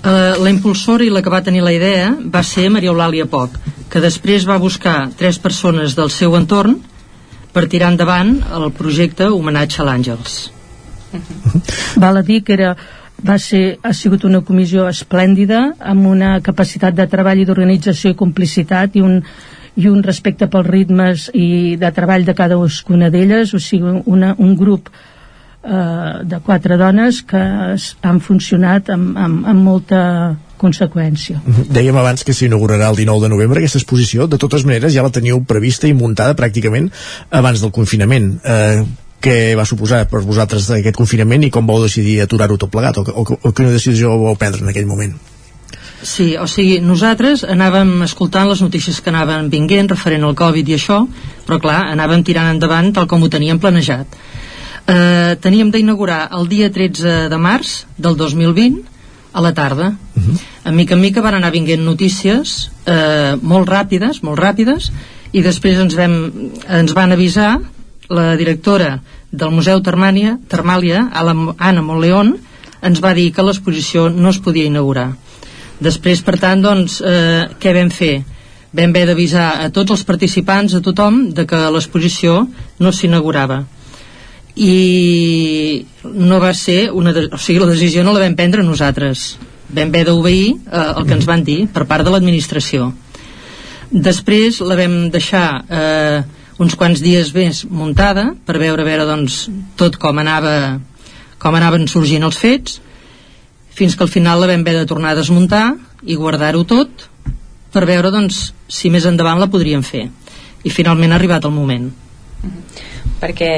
Uh, 0.07 0.37
la 0.39 0.51
impulsora 0.53 1.03
i 1.03 1.09
la 1.11 1.19
que 1.19 1.31
va 1.33 1.41
tenir 1.43 1.65
la 1.67 1.73
idea 1.75 2.13
va 2.31 2.45
ser 2.47 2.69
Maria 2.71 2.93
Eulàlia 2.93 3.25
Poc, 3.27 3.57
que 3.91 3.99
després 3.99 4.45
va 4.47 4.55
buscar 4.63 5.09
tres 5.19 5.41
persones 5.43 5.97
del 5.99 6.13
seu 6.15 6.37
entorn 6.39 6.77
per 7.51 7.65
tirar 7.73 7.89
endavant 7.91 8.37
el 8.55 8.69
projecte 8.77 9.27
Homenatge 9.35 9.81
a 9.83 9.87
l'Àngels. 9.89 10.37
Val 12.05 12.21
a 12.21 12.23
dir 12.23 12.45
que 12.47 12.55
era, 12.55 12.77
va 13.19 13.35
ser, 13.43 13.81
ha 13.83 13.91
sigut 13.91 14.29
una 14.31 14.45
comissió 14.47 14.87
esplèndida 14.87 15.73
amb 15.81 16.07
una 16.07 16.37
capacitat 16.39 16.95
de 16.95 17.09
treball 17.11 17.43
i 17.43 17.49
d'organització 17.49 18.15
i 18.15 18.21
complicitat 18.23 18.95
i 18.95 19.03
un, 19.03 19.19
i 19.75 19.91
un 19.91 20.07
respecte 20.07 20.47
pels 20.47 20.71
ritmes 20.71 21.27
i 21.35 21.75
de 21.83 21.91
treball 21.99 22.31
de 22.31 22.39
cada 22.39 22.63
una 22.63 23.11
d'elles, 23.11 23.59
o 23.59 23.59
sigui, 23.59 24.05
una, 24.07 24.37
un 24.39 24.55
grup 24.55 24.93
eh, 25.67 26.25
de 26.25 26.41
quatre 26.47 26.79
dones 26.81 27.23
que 27.27 27.43
han 27.43 28.21
funcionat 28.21 28.91
amb, 28.95 29.17
amb, 29.19 29.47
amb 29.47 29.67
molta 29.67 30.03
conseqüència. 30.57 31.43
Mhm. 31.45 31.69
Dèiem 31.77 31.97
abans 31.97 32.25
que 32.25 32.33
s'inaugurarà 32.33 32.89
el 32.91 32.97
19 32.97 33.27
de 33.27 33.33
novembre 33.35 33.61
aquesta 33.61 33.79
exposició, 33.79 34.27
de 34.27 34.39
totes 34.39 34.65
maneres 34.65 34.95
ja 34.95 35.03
la 35.03 35.13
teníeu 35.13 35.43
prevista 35.45 35.89
i 35.89 35.95
muntada 35.95 36.37
pràcticament 36.37 36.91
abans 37.31 37.61
del 37.61 37.73
confinament. 37.73 38.39
Eh, 38.45 38.85
què 39.21 39.57
va 39.57 39.65
suposar 39.65 40.07
per 40.09 40.21
vosaltres 40.23 40.69
aquest 40.71 40.97
confinament 40.97 41.43
i 41.45 41.51
com 41.51 41.67
vau 41.67 41.83
decidir 41.83 42.21
aturar-ho 42.23 42.57
tot 42.57 42.71
plegat 42.71 42.99
o, 42.99 43.03
o, 43.03 43.25
o 43.43 43.53
quina 43.53 43.73
decisió 43.73 44.17
vau 44.21 44.37
prendre 44.37 44.63
en 44.63 44.69
aquell 44.71 44.87
moment? 44.87 45.17
Sí, 46.07 46.37
o 46.37 46.45
sigui, 46.47 46.77
nosaltres 46.85 47.43
anàvem 47.49 48.03
escoltant 48.05 48.47
les 48.51 48.61
notícies 48.61 49.01
que 49.01 49.11
anaven 49.11 49.49
vinguent 49.51 49.89
referent 49.91 50.27
al 50.29 50.37
Covid 50.39 50.69
i 50.69 50.77
això, 50.77 51.01
però 51.47 51.59
clar, 51.63 51.87
anàvem 51.95 52.23
tirant 52.23 52.53
endavant 52.53 52.93
tal 52.95 53.09
com 53.11 53.25
ho 53.25 53.31
teníem 53.33 53.59
planejat. 53.59 54.19
Eh, 54.87 55.35
teníem 55.43 55.73
d'inaugurar 55.75 56.29
el 56.39 56.47
dia 56.47 56.71
13 56.71 57.27
de 57.27 57.39
març 57.43 57.87
del 57.99 58.15
2020 58.15 58.85
a 59.35 59.43
la 59.43 59.53
tarda. 59.53 59.97
Uh 60.15 60.23
-huh. 60.23 60.39
A 60.65 60.71
mica 60.71 60.95
en 60.95 61.01
mica 61.01 61.21
van 61.21 61.35
anar 61.35 61.51
vinguent 61.51 61.83
notícies 61.83 62.71
eh, 62.87 63.35
molt 63.43 63.69
ràpides, 63.69 64.23
molt 64.23 64.39
ràpides, 64.39 64.93
i 65.33 65.43
després 65.43 65.79
ens, 65.79 65.95
vam, 65.95 66.33
ens 66.69 66.93
van 66.95 67.13
avisar 67.13 67.61
la 68.09 68.37
directora 68.37 69.01
del 69.31 69.51
Museu 69.51 69.83
Termània, 69.83 70.39
Termàlia, 70.49 71.11
Anna 71.59 71.83
Montleón, 71.83 72.37
ens 72.83 73.01
va 73.03 73.15
dir 73.15 73.33
que 73.33 73.43
l'exposició 73.43 74.09
no 74.09 74.31
es 74.31 74.39
podia 74.39 74.65
inaugurar. 74.65 75.17
Després, 75.81 76.23
per 76.23 76.39
tant, 76.39 76.63
doncs, 76.63 77.01
eh, 77.01 77.49
què 77.59 77.75
vam 77.75 77.91
fer? 77.91 78.23
Vam 78.73 78.91
haver 78.91 79.07
d'avisar 79.07 79.65
a 79.65 79.71
tots 79.71 79.91
els 79.91 80.05
participants, 80.05 80.75
a 80.75 80.81
tothom, 80.81 81.35
de 81.35 81.45
que 81.45 81.71
l'exposició 81.71 82.49
no 82.79 82.93
s'inaugurava 82.93 83.67
i 84.57 85.85
no 86.03 86.41
va 86.41 86.55
ser 86.57 86.91
una 86.91 87.13
de... 87.13 87.27
o 87.29 87.39
sigui, 87.39 87.61
la 87.61 87.69
decisió 87.69 88.03
no 88.05 88.15
la 88.17 88.23
vam 88.25 88.37
prendre 88.37 88.65
nosaltres. 88.65 89.37
Vam 89.69 89.91
haver 89.91 90.07
d'obeir 90.09 90.47
eh, 90.55 90.93
el 90.97 91.05
que 91.05 91.17
ens 91.19 91.29
van 91.29 91.45
dir 91.45 91.67
per 91.73 91.85
part 91.91 92.07
de 92.07 92.15
l'administració. 92.15 92.89
Després 93.91 94.63
la 94.65 94.79
vam 94.79 95.11
deixar 95.13 95.47
eh, 95.69 96.23
uns 96.59 96.75
quants 96.75 97.03
dies 97.05 97.35
més 97.37 97.65
muntada 97.69 98.31
per 98.47 98.57
veure, 98.59 98.87
veure 98.87 99.05
doncs, 99.07 99.45
tot 99.77 100.01
com 100.01 100.19
anava 100.19 100.81
com 101.39 101.55
anaven 101.55 101.85
sorgint 101.91 102.25
els 102.25 102.39
fets 102.41 102.81
fins 103.77 103.93
que 103.93 104.07
al 104.07 104.11
final 104.11 104.41
la 104.41 104.49
vam 104.49 104.65
haver 104.65 104.79
de 104.79 104.89
tornar 104.89 105.13
a 105.13 105.19
desmuntar 105.19 105.67
i 106.03 106.17
guardar-ho 106.17 106.65
tot 106.65 107.11
per 107.75 107.85
veure 107.85 108.09
doncs, 108.11 108.55
si 108.73 108.89
més 108.89 109.05
endavant 109.05 109.37
la 109.37 109.51
podríem 109.53 109.83
fer. 109.85 110.07
I 110.65 110.73
finalment 110.73 111.13
ha 111.13 111.19
arribat 111.21 111.45
el 111.45 111.53
moment 111.53 111.91
perquè 113.21 113.51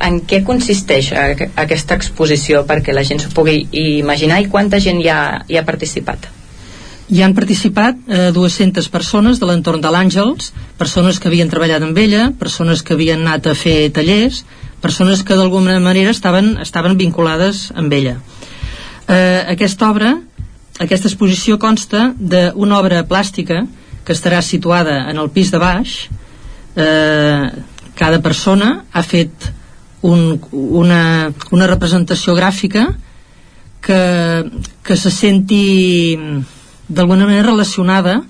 en 0.00 0.20
què 0.28 0.42
consisteix 0.46 1.12
aquesta 1.14 1.96
exposició 1.98 2.64
perquè 2.68 2.94
la 2.96 3.04
gent 3.06 3.22
s'ho 3.22 3.32
pugui 3.34 3.64
imaginar 4.00 4.40
i 4.42 4.50
quanta 4.52 4.80
gent 4.80 5.00
hi 5.02 5.08
ha, 5.10 5.22
hi 5.48 5.58
ha 5.58 5.64
participat? 5.66 6.30
Hi 7.10 7.24
han 7.26 7.34
participat 7.34 7.98
eh, 8.06 8.30
200 8.30 8.86
persones 8.88 9.40
de 9.42 9.46
l'entorn 9.48 9.82
de 9.82 9.90
l'Àngels, 9.90 10.52
persones 10.78 11.18
que 11.18 11.26
havien 11.26 11.50
treballat 11.50 11.82
amb 11.82 11.98
ella, 11.98 12.28
persones 12.38 12.84
que 12.86 12.94
havien 12.94 13.24
anat 13.26 13.48
a 13.50 13.54
fer 13.58 13.90
tallers, 13.90 14.44
persones 14.80 15.24
que 15.26 15.34
d'alguna 15.34 15.80
manera 15.82 16.14
estaven, 16.14 16.54
estaven 16.62 16.94
vinculades 17.00 17.68
amb 17.74 17.92
ella. 17.92 18.20
Eh, 19.10 19.42
aquesta 19.56 19.90
obra, 19.90 20.14
aquesta 20.78 21.10
exposició 21.10 21.58
consta 21.58 22.12
d'una 22.14 22.78
obra 22.78 23.02
plàstica 23.10 23.64
que 24.06 24.14
estarà 24.14 24.38
situada 24.40 25.02
en 25.10 25.18
el 25.18 25.32
pis 25.34 25.50
de 25.50 25.58
baix, 25.58 25.96
eh, 26.76 27.50
cada 28.00 28.22
persona 28.24 28.86
ha 28.92 29.02
fet 29.04 29.50
un, 30.00 30.40
una, 30.50 31.30
una 31.52 31.68
representació 31.68 32.32
gràfica 32.38 32.86
que, 33.84 34.00
que 34.82 34.96
se 34.96 35.12
senti 35.12 36.16
d'alguna 36.88 37.26
manera 37.28 37.50
relacionada 37.50 38.22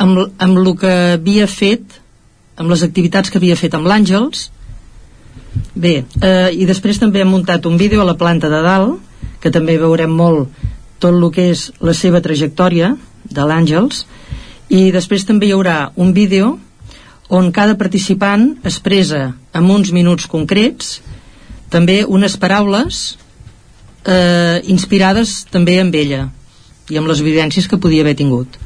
amb, 0.00 0.22
amb 0.40 0.60
el 0.62 0.70
que 0.80 0.94
havia 1.18 1.48
fet 1.50 1.98
amb 2.58 2.72
les 2.72 2.82
activitats 2.82 3.30
que 3.30 3.38
havia 3.38 3.56
fet 3.58 3.76
amb 3.76 3.86
l'Àngels. 3.86 4.48
Bé, 5.78 6.00
eh, 6.02 6.48
i 6.58 6.64
després 6.66 6.98
també 6.98 7.22
hem 7.22 7.30
muntat 7.30 7.68
un 7.70 7.76
vídeo 7.78 8.02
a 8.02 8.08
la 8.08 8.16
planta 8.18 8.50
de 8.50 8.62
dalt 8.64 8.98
que 9.42 9.52
també 9.54 9.76
veurem 9.78 10.10
molt 10.10 10.48
tot 10.98 11.14
el 11.14 11.28
que 11.30 11.50
és 11.52 11.68
la 11.78 11.94
seva 11.94 12.22
trajectòria 12.24 12.96
de 13.30 13.44
l'Àngels. 13.46 14.06
I 14.74 14.88
després 14.96 15.24
també 15.28 15.46
hi 15.46 15.54
haurà 15.54 15.92
un 15.96 16.10
vídeo 16.16 16.56
on 17.28 17.50
cada 17.52 17.76
participant 17.76 18.54
expressa 18.64 19.34
en 19.54 19.70
uns 19.70 19.92
minuts 19.92 20.26
concrets 20.30 20.98
també 21.68 22.00
unes 22.08 22.36
paraules 22.40 23.18
eh, 24.04 24.60
inspirades 24.72 25.42
també 25.52 25.78
amb 25.82 25.94
ella 25.94 26.28
i 26.88 26.96
amb 26.96 27.10
les 27.10 27.20
evidències 27.20 27.68
que 27.68 27.80
podia 27.80 28.04
haver 28.04 28.16
tingut. 28.16 28.56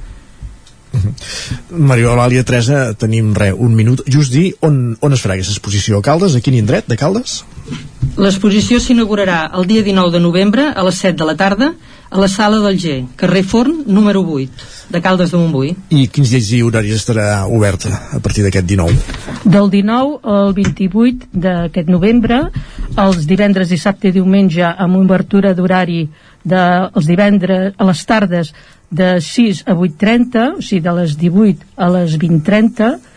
Mario 1.71 2.13
Eulàlia 2.13 2.45
Teresa, 2.45 2.93
tenim 2.95 3.33
re, 3.35 3.51
un 3.53 3.75
minut. 3.75 4.03
Just 4.07 4.33
dir 4.35 4.53
on, 4.61 4.95
on 5.01 5.17
es 5.17 5.23
farà 5.25 5.35
aquesta 5.35 5.55
exposició. 5.57 5.99
A 5.99 6.05
Caldes, 6.05 6.37
a 6.37 6.43
quin 6.45 6.59
indret 6.59 6.87
de 6.91 6.99
Caldes? 7.01 7.41
L'exposició 8.21 8.79
s'inaugurarà 8.83 9.47
el 9.57 9.67
dia 9.71 9.83
19 9.83 10.13
de 10.13 10.21
novembre 10.21 10.69
a 10.69 10.85
les 10.87 11.01
7 11.01 11.17
de 11.19 11.29
la 11.29 11.37
tarda 11.41 11.73
a 12.13 12.21
la 12.21 12.29
sala 12.29 12.59
del 12.61 12.77
G, 12.79 13.07
carrer 13.17 13.43
Forn 13.43 13.85
número 13.87 14.21
8 14.21 14.51
de 14.93 15.01
Caldes 15.01 15.31
de 15.33 15.39
Montbui. 15.41 15.71
I 15.89 16.05
quins 16.13 16.29
dies 16.29 16.51
i 16.53 16.61
horaris 16.63 16.99
estarà 17.01 17.47
oberta 17.49 17.89
a 18.13 18.21
partir 18.21 18.45
d'aquest 18.45 18.69
19? 18.69 19.47
Del 19.49 19.71
19 19.73 20.19
al 20.35 20.53
28 20.53 21.31
d'aquest 21.33 21.89
novembre, 21.89 22.43
els 23.01 23.25
divendres, 23.27 23.73
dissabte 23.73 24.11
i 24.11 24.17
diumenge 24.19 24.67
amb 24.69 25.01
obertura 25.01 25.55
d'horari 25.57 26.05
de, 26.45 26.63
els 26.93 27.09
divendres 27.09 27.73
a 27.79 27.89
les 27.89 28.05
tardes 28.05 28.53
de 28.93 29.15
6 29.25 29.65
a 29.65 29.73
8.30, 29.73 30.45
o 30.59 30.61
sigui 30.61 30.85
de 30.85 30.95
les 31.01 31.17
18 31.17 31.73
a 31.81 31.89
les 31.97 32.19
20.30 32.21 33.12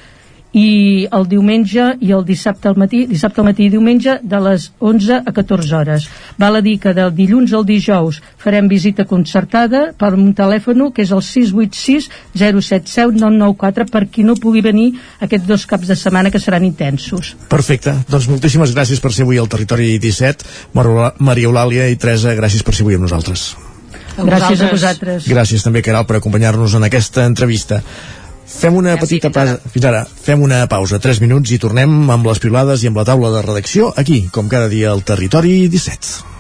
i 0.56 1.08
el 1.12 1.26
diumenge 1.28 1.90
i 2.00 2.14
el 2.16 2.24
dissabte 2.24 2.70
al 2.70 2.78
matí, 2.80 3.04
dissabte 3.10 3.42
al 3.44 3.50
matí 3.50 3.66
i 3.66 3.74
diumenge 3.74 4.20
de 4.24 4.40
les 4.40 4.70
11 4.80 5.20
a 5.28 5.34
14 5.36 5.76
hores. 5.76 6.08
Val 6.40 6.56
a 6.56 6.62
dir 6.64 6.78
que 6.80 6.94
del 6.96 7.12
dilluns 7.18 7.52
al 7.54 7.68
dijous 7.68 8.22
farem 8.40 8.70
visita 8.72 9.04
concertada 9.10 9.90
per 10.00 10.14
un 10.16 10.32
telèfon 10.38 10.88
que 10.96 11.04
és 11.04 11.12
el 11.12 11.22
686 11.22 12.08
077 12.40 13.20
994 13.20 13.90
per 13.92 14.06
qui 14.08 14.24
no 14.24 14.38
pugui 14.40 14.64
venir 14.64 14.94
aquests 15.20 15.48
dos 15.48 15.68
caps 15.68 15.92
de 15.92 16.00
setmana 16.00 16.32
que 16.32 16.40
seran 16.40 16.64
intensos. 16.64 17.36
Perfecte, 17.52 17.98
doncs 18.08 18.32
moltíssimes 18.32 18.72
gràcies 18.76 19.04
per 19.04 19.12
ser 19.12 19.28
avui 19.28 19.42
al 19.42 19.52
Territori 19.52 19.98
17. 20.00 20.48
Maria 20.76 21.52
Eulàlia 21.52 21.92
i 21.92 22.00
Teresa, 22.00 22.36
gràcies 22.38 22.64
per 22.64 22.76
ser 22.76 22.88
avui 22.88 22.96
amb 22.96 23.10
nosaltres. 23.10 23.56
A 24.16 24.24
Gràcies 24.24 24.62
a 24.64 24.70
vosaltres. 24.72 25.26
Gràcies 25.28 25.64
també, 25.66 25.82
Caral, 25.84 26.06
per 26.08 26.22
acompanyar-nos 26.22 26.78
en 26.78 26.88
aquesta 26.88 27.26
entrevista. 27.28 27.82
Fem 28.46 28.76
una 28.78 28.94
Gràcies, 28.94 29.10
petita 29.10 29.32
pausa. 29.34 29.58
Fins 29.74 29.86
ara. 29.90 30.04
Fem 30.06 30.42
una 30.46 30.68
pausa, 30.70 31.00
3 31.02 31.20
minuts, 31.24 31.52
i 31.52 31.58
tornem 31.60 32.12
amb 32.14 32.28
les 32.30 32.40
pilades 32.40 32.84
i 32.84 32.88
amb 32.92 33.02
la 33.02 33.08
taula 33.08 33.34
de 33.34 33.42
redacció, 33.42 33.92
aquí, 33.98 34.30
com 34.32 34.50
cada 34.50 34.70
dia, 34.70 34.92
al 34.94 35.04
Territori 35.04 35.68
17. 35.74 36.36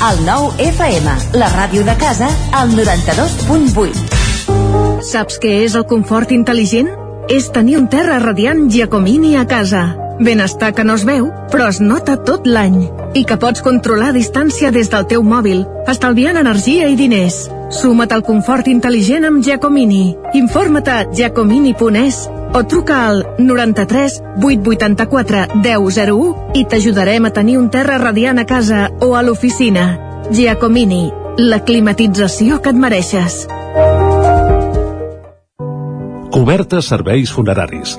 El 0.00 0.22
nou 0.24 0.46
FM, 0.56 1.12
la 1.36 1.50
ràdio 1.52 1.82
de 1.84 1.92
casa, 2.00 2.24
al 2.56 2.70
92.8. 2.72 5.02
Saps 5.04 5.36
què 5.42 5.58
és 5.66 5.74
el 5.76 5.84
confort 5.88 6.32
intel·ligent? 6.32 6.88
És 7.30 7.50
tenir 7.52 7.76
un 7.78 7.86
terra 7.92 8.18
radiant 8.22 8.70
Giacomini 8.72 9.36
a 9.36 9.44
casa. 9.48 9.96
Benestar 10.20 10.72
que 10.76 10.84
no 10.84 10.94
es 10.96 11.04
veu, 11.08 11.28
però 11.52 11.68
es 11.68 11.80
nota 11.80 12.16
tot 12.24 12.46
l'any. 12.48 12.88
I 13.14 13.24
que 13.26 13.36
pots 13.42 13.62
controlar 13.66 14.10
a 14.12 14.14
distància 14.14 14.70
des 14.70 14.90
del 14.90 15.06
teu 15.10 15.22
mòbil, 15.26 15.64
estalviant 15.90 16.38
energia 16.38 16.88
i 16.90 16.98
diners. 16.98 17.48
Suma't 17.74 18.12
al 18.14 18.22
confort 18.26 18.68
intel·ligent 18.70 19.26
amb 19.26 19.42
Giacomini. 19.42 20.16
Informa't 20.38 20.90
a 20.90 20.98
giacomini.es 21.10 22.20
o 22.54 22.62
truca 22.66 23.06
al 23.08 23.24
93 23.38 24.20
884 24.42 25.46
1001 25.62 26.58
i 26.58 26.64
t'ajudarem 26.66 27.26
a 27.26 27.32
tenir 27.34 27.58
un 27.58 27.70
terra 27.70 27.98
radiant 27.98 28.38
a 28.38 28.46
casa 28.46 28.88
o 29.00 29.14
a 29.14 29.22
l'oficina. 29.22 29.86
Giacomini, 30.30 31.10
la 31.38 31.62
climatització 31.64 32.60
que 32.62 32.74
et 32.74 32.78
mereixes. 32.78 33.46
Cobertes 36.30 36.86
serveis 36.86 37.34
funeraris. 37.34 37.98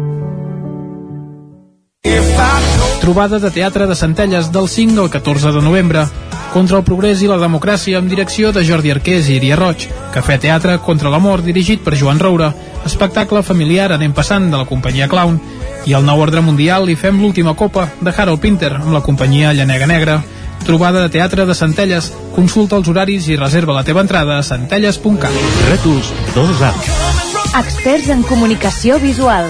Trobada 3.01 3.39
de 3.39 3.49
teatre 3.49 3.87
de 3.87 3.95
Centelles 3.95 4.51
del 4.51 4.67
5 4.69 5.01
al 5.01 5.09
14 5.09 5.51
de 5.51 5.61
novembre. 5.61 6.05
Contra 6.53 6.77
el 6.77 6.83
progrés 6.85 7.23
i 7.25 7.29
la 7.31 7.39
democràcia 7.41 7.97
amb 7.97 8.11
direcció 8.11 8.51
de 8.53 8.61
Jordi 8.61 8.91
Arqués 8.93 9.25
i 9.25 9.39
Iria 9.39 9.57
Roig. 9.57 9.87
Cafè 10.13 10.37
Teatre 10.43 10.75
contra 10.85 11.09
l'amor 11.09 11.41
dirigit 11.41 11.81
per 11.81 11.95
Joan 11.97 12.21
Roura. 12.21 12.51
Espectacle 12.85 13.41
familiar 13.41 13.89
anem 13.95 14.13
passant 14.13 14.51
de 14.51 14.59
la 14.59 14.67
companyia 14.69 15.09
Clown. 15.09 15.39
I 15.89 15.97
al 15.97 16.05
nou 16.05 16.21
ordre 16.21 16.45
mundial 16.45 16.85
hi 16.93 16.95
fem 16.95 17.17
l'última 17.17 17.55
copa 17.57 17.87
de 17.99 18.13
Harold 18.13 18.39
Pinter 18.45 18.75
amb 18.75 18.93
la 18.93 19.01
companyia 19.01 19.55
Llanega 19.57 19.89
Negra. 19.89 20.21
Trobada 20.61 21.01
de 21.01 21.09
teatre 21.09 21.49
de 21.49 21.57
Centelles. 21.57 22.13
Consulta 22.37 22.77
els 22.77 22.87
horaris 22.87 23.31
i 23.33 23.39
reserva 23.41 23.73
la 23.73 23.83
teva 23.83 24.05
entrada 24.05 24.37
a 24.37 24.45
centelles.cat. 24.45 25.43
Rètols 25.73 26.13
2A. 26.37 26.73
Experts 27.65 28.13
en 28.13 28.21
comunicació 28.29 29.01
visual 29.01 29.49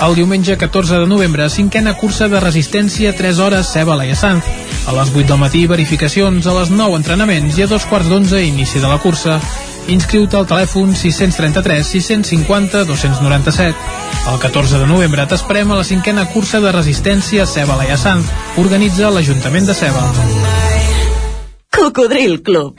El 0.00 0.14
diumenge 0.14 0.56
14 0.56 1.00
de 1.00 1.06
novembre, 1.10 1.48
cinquena 1.50 1.96
cursa 1.98 2.28
de 2.30 2.38
resistència 2.38 3.16
3 3.18 3.38
hores 3.42 3.72
Ceba 3.72 3.96
Laia 3.98 4.14
Sanz. 4.14 4.46
A 4.86 4.94
les 4.94 5.10
8 5.10 5.26
del 5.26 5.40
matí, 5.40 5.64
verificacions, 5.66 6.46
a 6.46 6.54
les 6.54 6.70
9 6.70 7.00
entrenaments 7.00 7.58
i 7.58 7.66
a 7.66 7.66
dos 7.66 7.84
quarts 7.90 8.06
d'11 8.06 8.44
inici 8.46 8.78
de 8.78 8.86
la 8.86 9.00
cursa. 9.02 9.40
Inscriu-te 9.90 10.38
al 10.38 10.46
telèfon 10.46 10.94
633 10.94 11.82
650 11.82 12.84
297. 12.86 13.74
El 14.30 14.38
14 14.38 14.78
de 14.84 14.86
novembre 14.86 15.26
t'esperem 15.26 15.72
a 15.72 15.80
la 15.82 15.88
cinquena 15.90 16.28
cursa 16.30 16.62
de 16.62 16.72
resistència 16.72 17.46
Ceba 17.46 17.80
Laia 17.80 17.98
Sanz. 17.98 18.30
Organitza 18.56 19.10
l'Ajuntament 19.10 19.66
de 19.66 19.74
Ceba. 19.74 20.04
Cocodril 21.74 22.38
Club. 22.46 22.78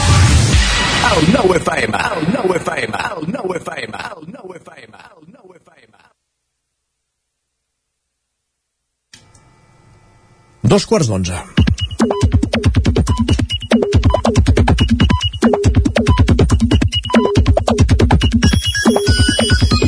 El 1.21 1.27
nou 1.29 1.51
FM, 1.53 1.97
el 2.17 2.23
nou 2.33 2.53
FM, 2.55 2.97
el 2.97 3.27
nou 3.29 3.51
FM, 3.53 3.99
el 4.09 4.23
nou 4.33 4.55
FM, 4.57 5.01
el 5.05 5.27
nou 5.35 5.53
FM. 5.53 5.99
Dos 10.73 10.89
quarts 10.89 11.13
d'onze. 11.13 12.40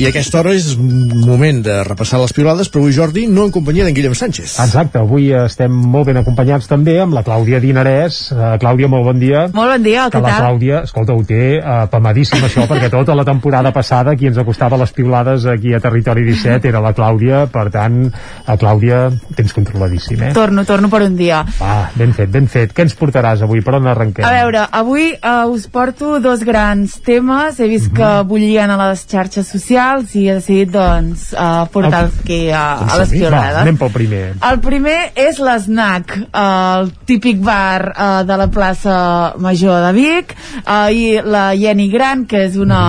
I 0.03 0.07
a 0.07 0.09
aquesta 0.11 0.41
hora 0.41 0.51
és 0.51 0.65
moment 0.75 1.61
de 1.63 1.77
repassar 1.87 2.17
les 2.19 2.33
pilades, 2.35 2.67
però 2.67 2.81
avui, 2.83 2.91
Jordi, 2.91 3.21
no 3.31 3.45
en 3.47 3.53
companyia 3.55 3.85
d'en 3.87 3.95
Guillem 3.95 4.15
Sánchez. 4.19 4.57
Exacte, 4.59 4.99
avui 4.99 5.29
estem 5.31 5.71
molt 5.71 6.09
ben 6.09 6.17
acompanyats 6.19 6.67
també 6.67 6.97
amb 6.99 7.15
la 7.15 7.21
Clàudia 7.23 7.61
Dinarès. 7.63 8.17
Uh, 8.33 8.41
Clàudia, 8.59 8.89
molt 8.91 9.07
bon 9.07 9.21
dia. 9.21 9.45
Molt 9.55 9.71
bon 9.71 9.85
dia, 9.85 10.09
que 10.11 10.17
què 10.17 10.23
la 10.25 10.33
tal? 10.33 10.41
Clàudia, 10.43 10.81
escolta, 10.89 11.15
ho 11.15 11.23
té 11.23 11.45
uh, 11.61 11.85
pamadíssim 11.93 12.43
això, 12.43 12.65
perquè 12.67 12.89
tota 12.91 13.15
la 13.15 13.23
temporada 13.29 13.71
passada 13.71 14.17
qui 14.19 14.27
ens 14.27 14.41
acostava 14.43 14.81
les 14.81 14.91
piulades 14.91 15.45
aquí 15.53 15.71
a 15.71 15.79
Territori 15.85 16.25
17 16.27 16.67
era 16.73 16.83
la 16.83 16.91
Clàudia, 16.97 17.45
per 17.53 17.69
tant, 17.71 18.01
a 18.43 18.57
Clàudia, 18.59 19.05
tens 19.39 19.55
controladíssim, 19.55 20.19
eh? 20.19 20.33
Torno, 20.35 20.67
torno 20.67 20.91
per 20.91 21.05
un 21.07 21.15
dia. 21.15 21.45
Ah, 21.63 21.85
ben 21.95 22.11
fet, 22.11 22.27
ben 22.33 22.51
fet. 22.51 22.75
Què 22.75 22.89
ens 22.89 22.97
portaràs 22.99 23.45
avui? 23.47 23.63
Per 23.63 23.77
on 23.79 23.87
arrenquem? 23.93 24.27
A 24.27 24.35
veure, 24.35 24.67
avui 24.83 25.13
uh, 25.15 25.47
us 25.47 25.69
porto 25.71 26.19
dos 26.19 26.43
grans 26.43 26.99
temes. 27.07 27.63
He 27.63 27.71
vist 27.71 27.87
uh 27.87 27.93
-huh. 27.93 28.03
que 28.03 28.27
bullien 28.27 28.67
a 28.67 28.81
les 28.89 29.07
xarxes 29.07 29.47
socials 29.47 29.92
i 30.15 30.27
he 30.27 30.35
decidit, 30.39 30.71
doncs, 30.73 31.29
uh, 31.37 31.63
portar 31.71 32.05
aquí 32.09 32.49
a, 32.49 32.63
a 32.81 32.97
les 32.99 33.11
Va, 33.11 33.17
piolades. 33.17 33.57
anem 33.61 33.77
pel 33.77 33.91
primer. 33.93 34.21
El 34.49 34.59
primer 34.63 34.97
és 35.15 35.39
l'Snac, 35.43 36.15
el 36.43 36.89
típic 37.09 37.41
bar 37.43 37.91
uh, 37.93 38.21
de 38.27 38.37
la 38.41 38.47
plaça 38.53 38.95
Major 39.37 39.83
de 39.85 39.91
Vic, 39.97 40.33
uh, 40.63 40.89
i 40.89 41.19
la 41.21 41.51
Jenny 41.57 41.89
Gran, 41.93 42.25
que 42.25 42.45
és 42.47 42.57
una, 42.57 42.83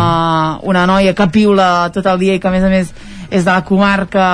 una 0.62 0.86
noia 0.90 1.14
que 1.14 1.28
piula 1.32 1.90
tot 1.94 2.06
el 2.06 2.22
dia 2.22 2.38
i 2.38 2.40
que 2.40 2.48
a 2.48 2.54
més 2.54 2.64
a 2.64 2.72
més 2.72 2.94
és 3.30 3.44
de 3.44 3.50
la 3.50 3.64
comarca 3.66 4.26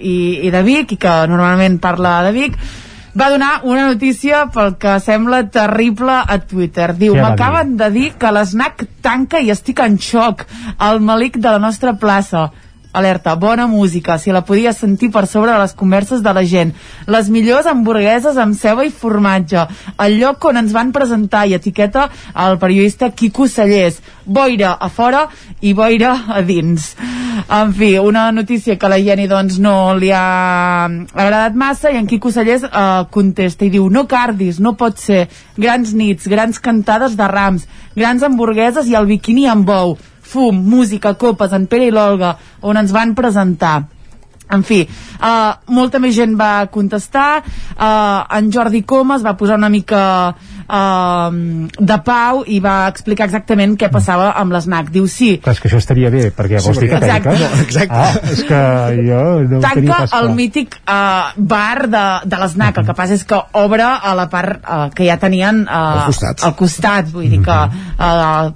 i, 0.00 0.46
i 0.48 0.50
de 0.50 0.62
Vic 0.66 0.94
i 0.96 1.00
que 1.00 1.14
normalment 1.30 1.78
parla 1.82 2.18
de 2.26 2.34
Vic 2.34 2.58
va 3.18 3.30
donar 3.32 3.60
una 3.66 3.88
notícia 3.88 4.44
pel 4.54 4.76
que 4.78 4.94
sembla 5.02 5.42
terrible 5.50 6.20
a 6.22 6.38
Twitter. 6.38 6.92
Diu, 6.98 7.16
va 7.16 7.30
m'acaben 7.30 7.74
de 7.80 7.90
dir 7.94 8.08
que 8.20 8.30
l'SNAC 8.30 8.84
tanca 9.02 9.40
i 9.42 9.50
estic 9.54 9.82
en 9.82 9.98
xoc. 9.98 10.44
El 10.88 11.02
malic 11.02 11.40
de 11.42 11.50
la 11.50 11.58
nostra 11.62 11.96
plaça. 11.98 12.48
Alerta, 12.92 13.34
bona 13.34 13.66
música, 13.66 14.18
si 14.18 14.32
la 14.32 14.44
podia 14.44 14.72
sentir 14.72 15.10
per 15.12 15.26
sobre 15.26 15.52
de 15.52 15.58
les 15.58 15.74
converses 15.76 16.22
de 16.22 16.32
la 16.34 16.44
gent. 16.44 16.72
Les 17.06 17.28
millors 17.30 17.66
hamburgueses 17.66 18.36
amb 18.36 18.56
ceba 18.56 18.86
i 18.86 18.90
formatge. 18.90 19.66
El 19.98 20.18
lloc 20.20 20.44
on 20.50 20.60
ens 20.62 20.72
van 20.72 20.92
presentar 20.92 21.46
i 21.46 21.54
etiqueta 21.58 22.08
el 22.34 22.58
periodista 22.58 23.10
Quico 23.10 23.48
Sallés. 23.48 24.00
Boira 24.24 24.74
a 24.80 24.88
fora 24.88 25.26
i 25.60 25.72
boira 25.72 26.14
a 26.28 26.42
dins. 26.42 26.94
En 27.48 27.72
fi, 27.72 27.94
una 27.98 28.30
notícia 28.32 28.76
que 28.76 28.88
la 28.90 28.98
Jenny 29.00 29.28
doncs 29.30 29.60
no 29.62 29.94
li 29.96 30.10
ha 30.12 30.84
agradat 30.84 31.54
massa 31.54 31.92
i 31.92 31.96
en 32.00 32.08
Quico 32.10 32.32
Sallés 32.34 32.66
eh, 32.66 32.84
contesta 33.14 33.64
i 33.64 33.72
diu 33.72 33.88
no 33.88 34.06
cardis, 34.10 34.60
no 34.60 34.74
pot 34.76 34.98
ser. 34.98 35.26
Grans 35.56 35.94
nits, 35.94 36.28
grans 36.28 36.58
cantades 36.60 37.16
de 37.16 37.28
rams, 37.30 37.68
grans 37.96 38.24
hamburgueses 38.26 38.88
i 38.88 38.96
el 38.98 39.08
biquini 39.08 39.46
amb 39.48 39.68
bou 39.68 39.98
fum, 40.28 40.58
música, 40.76 41.14
copes, 41.20 41.54
en 41.56 41.68
Pere 41.70 41.88
i 41.88 41.94
l'Olga, 41.94 42.34
on 42.68 42.80
ens 42.80 42.92
van 42.94 43.14
presentar. 43.18 43.78
En 44.48 44.62
fi, 44.64 44.78
uh, 45.20 45.50
molta 45.76 45.98
més 46.00 46.14
gent 46.16 46.32
va 46.40 46.64
contestar, 46.72 47.42
uh, 47.44 48.20
en 48.32 48.46
Jordi 48.48 48.80
Comas 48.88 49.20
va 49.20 49.34
posar 49.36 49.58
una 49.60 49.68
mica 49.68 49.98
uh, 50.32 51.34
de 51.76 51.98
pau 52.06 52.40
i 52.48 52.56
va 52.64 52.76
explicar 52.88 53.26
exactament 53.28 53.74
què 53.76 53.90
passava 53.92 54.30
amb 54.40 54.54
l'SNAC. 54.56 54.88
Diu 54.94 55.04
sí. 55.12 55.34
Clar, 55.44 55.52
és 55.52 55.60
que 55.60 55.68
això 55.68 55.80
estaria 55.82 56.08
bé, 56.14 56.22
perquè 56.32 56.62
vols 56.64 56.80
dir 56.80 56.88
que 56.88 56.96
Exacte. 56.96 57.34
tanca? 57.34 57.34
No, 57.42 57.60
exacte. 57.66 57.98
Ah, 57.98 58.30
és 58.32 58.40
que 58.48 58.62
jo 59.10 59.18
no 59.50 59.58
ho 59.58 59.64
tenia 59.66 59.66
Tanca 59.68 59.98
pas 59.98 60.16
el 60.22 60.30
mític 60.38 60.78
uh, 60.80 61.34
bar 61.52 61.90
de, 61.92 62.06
de 62.32 62.40
l'SNAC, 62.40 62.80
el 62.80 62.88
que 62.88 62.96
passa 63.02 63.18
és 63.18 63.26
que 63.28 63.42
obre 63.60 63.84
a 63.84 64.14
la 64.16 64.30
part 64.32 64.64
uh, 64.64 64.86
que 64.96 65.10
ja 65.10 65.18
tenien 65.20 65.66
uh, 65.66 65.76
Al 65.76 66.08
costat. 66.08 66.46
al 66.48 66.56
costat, 66.56 67.12
vull 67.12 67.28
dir 67.36 67.42
que 67.44 67.58
uh, 67.68 68.48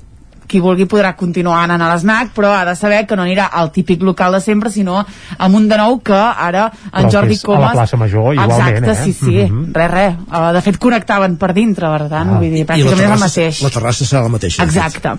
qui 0.52 0.60
vulgui 0.60 0.84
podrà 0.90 1.14
continuar 1.16 1.62
anant 1.64 1.80
a 1.82 1.88
l'SNAC, 1.94 2.34
però 2.36 2.50
ha 2.52 2.66
de 2.68 2.74
saber 2.76 3.06
que 3.08 3.16
no 3.16 3.24
anirà 3.24 3.48
al 3.56 3.70
típic 3.72 4.02
local 4.04 4.36
de 4.36 4.40
sempre, 4.44 4.70
sinó 4.70 4.98
amb 5.38 5.56
un 5.56 5.68
de 5.70 5.78
nou 5.80 5.96
que 6.04 6.12
ara 6.14 6.66
en 6.92 7.06
Però 7.06 7.10
Jordi 7.16 7.38
és 7.38 7.42
a 7.42 7.46
Comas... 7.48 7.66
la 7.70 7.72
plaça 7.80 7.96
Major, 7.96 8.34
igualment, 8.36 8.84
Exacte, 8.84 8.92
eh? 8.92 9.04
sí, 9.04 9.12
sí, 9.16 9.36
Mhm. 9.48 9.72
res, 9.74 9.90
res. 9.90 10.14
Uh, 10.28 10.52
de 10.52 10.60
fet, 10.68 10.78
connectaven 10.78 11.36
per 11.40 11.52
dintre, 11.56 11.88
per 11.96 12.08
tant, 12.12 12.36
vull 12.38 12.50
dir, 12.52 12.66
pràcticament 12.68 12.92
és 12.92 12.92
el 12.92 12.98
terrassa, 13.06 13.24
mateix. 13.24 13.62
la 13.62 13.70
terrassa 13.78 14.04
serà 14.04 14.22
la 14.22 14.28
mateixa. 14.36 14.62
Exacte. 14.64 15.16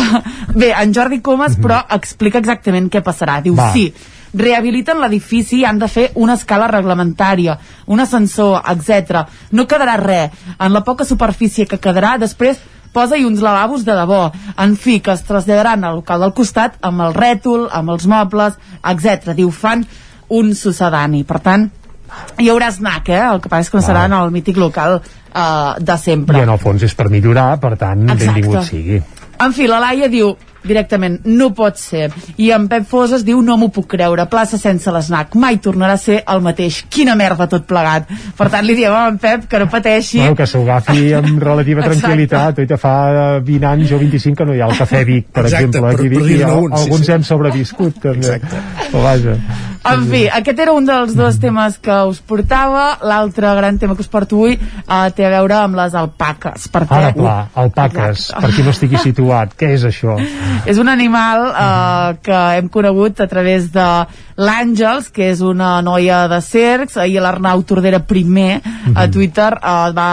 Bé, 0.54 0.72
en 0.72 0.94
Jordi 0.94 1.20
Comas, 1.20 1.56
però, 1.58 1.82
explica 1.96 2.38
exactament 2.38 2.88
què 2.92 3.02
passarà. 3.02 3.40
Diu, 3.42 3.56
Va. 3.58 3.72
sí, 3.74 3.88
rehabiliten 4.36 4.98
l'edifici 5.00 5.60
i 5.62 5.64
han 5.64 5.78
de 5.80 5.88
fer 5.88 6.10
una 6.20 6.34
escala 6.36 6.66
reglamentària, 6.68 7.58
un 7.86 8.00
ascensor, 8.02 8.60
etc. 8.68 9.22
No 9.52 9.66
quedarà 9.66 9.96
res. 10.00 10.30
En 10.58 10.72
la 10.74 10.82
poca 10.84 11.04
superfície 11.08 11.66
que 11.66 11.78
quedarà, 11.80 12.16
després 12.20 12.58
posa-hi 12.96 13.26
uns 13.28 13.44
lavabos 13.44 13.84
de 13.84 13.94
debò. 13.96 14.30
En 14.62 14.76
fi, 14.80 14.98
que 15.04 15.12
es 15.12 15.24
traslladaran 15.28 15.84
al 15.84 16.00
local 16.00 16.24
del 16.24 16.34
costat 16.36 16.78
amb 16.86 17.04
el 17.06 17.16
rètol, 17.16 17.68
amb 17.72 17.92
els 17.92 18.08
mobles, 18.08 18.56
etc. 18.80 19.34
Diu, 19.36 19.52
fan 19.52 19.84
un 20.32 20.54
sucedani. 20.56 21.22
Per 21.28 21.40
tant, 21.44 21.68
hi 22.40 22.48
haurà 22.52 22.70
snack, 22.72 23.12
eh? 23.12 23.22
El 23.34 23.42
que 23.42 23.52
passa 23.52 23.66
és 23.66 23.72
que 23.72 23.80
no 23.80 23.84
serà 23.84 24.06
en 24.08 24.16
el 24.16 24.32
mític 24.34 24.58
local 24.60 25.00
eh, 25.00 25.72
de 25.78 25.98
sempre. 26.00 26.40
I 26.40 26.46
en 26.46 26.54
el 26.56 26.62
fons 26.62 26.86
és 26.86 26.96
per 26.96 27.10
millorar, 27.12 27.50
per 27.62 27.74
tant, 27.76 28.06
Exacte. 28.08 28.24
benvingut 28.24 28.70
sigui. 28.70 29.02
En 29.40 29.52
fi, 29.52 29.66
la 29.68 29.80
Laia 29.82 30.08
diu 30.08 30.34
directament, 30.66 31.20
no 31.30 31.52
pot 31.54 31.76
ser. 31.78 32.08
I 32.42 32.48
en 32.50 32.64
Pep 32.66 32.88
Foses 32.90 33.22
diu, 33.22 33.38
no 33.44 33.54
m'ho 33.56 33.68
puc 33.70 33.86
creure, 33.92 34.24
plaça 34.26 34.58
sense 34.58 34.90
l'esnac, 34.90 35.36
mai 35.38 35.60
tornarà 35.62 35.94
a 35.94 36.00
ser 36.02 36.16
el 36.26 36.40
mateix. 36.42 36.80
Quina 36.90 37.14
merda 37.14 37.46
tot 37.46 37.68
plegat. 37.70 38.08
Per 38.36 38.48
tant, 38.50 38.66
li 38.66 38.74
diem 38.74 38.90
a 38.96 39.04
en 39.12 39.18
Pep 39.22 39.44
que 39.46 39.60
no 39.62 39.68
pateixi. 39.70 40.18
Bueno, 40.24 40.34
que 40.34 40.46
s'ho 40.50 40.64
agafi 40.64 41.12
amb 41.14 41.38
relativa 41.50 41.84
Exacte. 41.84 42.00
tranquil·litat. 42.02 42.58
Oi, 42.64 42.80
fa 42.82 42.94
eh, 43.36 43.40
20 43.46 43.68
anys 43.70 43.92
o 43.94 44.00
25 44.02 44.40
que 44.42 44.48
no 44.48 44.56
hi 44.56 44.60
ha 44.64 44.66
el 44.72 44.74
Cafè 44.80 45.04
Vic, 45.06 45.28
per 45.30 45.44
Exacte, 45.46 45.64
exemple. 45.68 45.86
per- 45.92 46.00
Aquí 46.00 46.08
Vic, 46.08 46.18
per 46.18 46.26
i 46.26 46.32
dir-ne 46.34 46.50
al- 46.50 46.58
un, 46.64 46.72
sí, 46.76 46.82
alguns 46.82 47.06
sí. 47.06 47.12
hem 47.12 47.22
sobreviscut, 47.30 48.00
també. 48.02 48.26
Exacte. 48.26 48.64
Però 48.90 49.02
vaja. 49.06 49.36
En 49.86 50.04
fi, 50.10 50.22
aquest 50.32 50.60
era 50.62 50.72
un 50.74 50.86
dels 50.86 51.14
dos 51.16 51.38
temes 51.42 51.76
que 51.82 51.96
us 52.10 52.18
portava. 52.24 52.86
L'altre 53.06 53.52
gran 53.58 53.78
tema 53.78 53.94
que 53.94 54.02
us 54.04 54.10
porto 54.10 54.38
avui 54.40 54.56
uh, 54.58 55.06
té 55.14 55.26
a 55.26 55.32
veure 55.36 55.56
amb 55.60 55.78
les 55.78 55.94
alpaques. 55.94 56.66
Per 56.72 56.82
Ara, 56.86 57.12
clar, 57.16 57.36
alpaques, 57.54 58.28
per 58.34 58.50
qui 58.54 58.64
no 58.66 58.74
estigui 58.74 59.00
situat, 59.02 59.54
què 59.58 59.72
és 59.76 59.86
això? 59.88 60.16
És 60.70 60.80
un 60.82 60.88
animal 60.90 61.44
eh, 61.46 62.16
que 62.24 62.38
hem 62.58 62.68
conegut 62.72 63.20
a 63.22 63.26
través 63.30 63.68
de 63.74 63.86
l'Àngels, 64.36 65.10
que 65.14 65.30
és 65.30 65.42
una 65.44 65.76
noia 65.84 66.24
de 66.30 66.40
cercs. 66.42 66.96
Ahir 66.98 67.22
l'Arnau 67.22 67.62
Tordera 67.68 68.00
primer 68.02 68.60
a 68.94 69.06
Twitter 69.12 69.52
eh, 69.56 69.76
va 69.96 70.10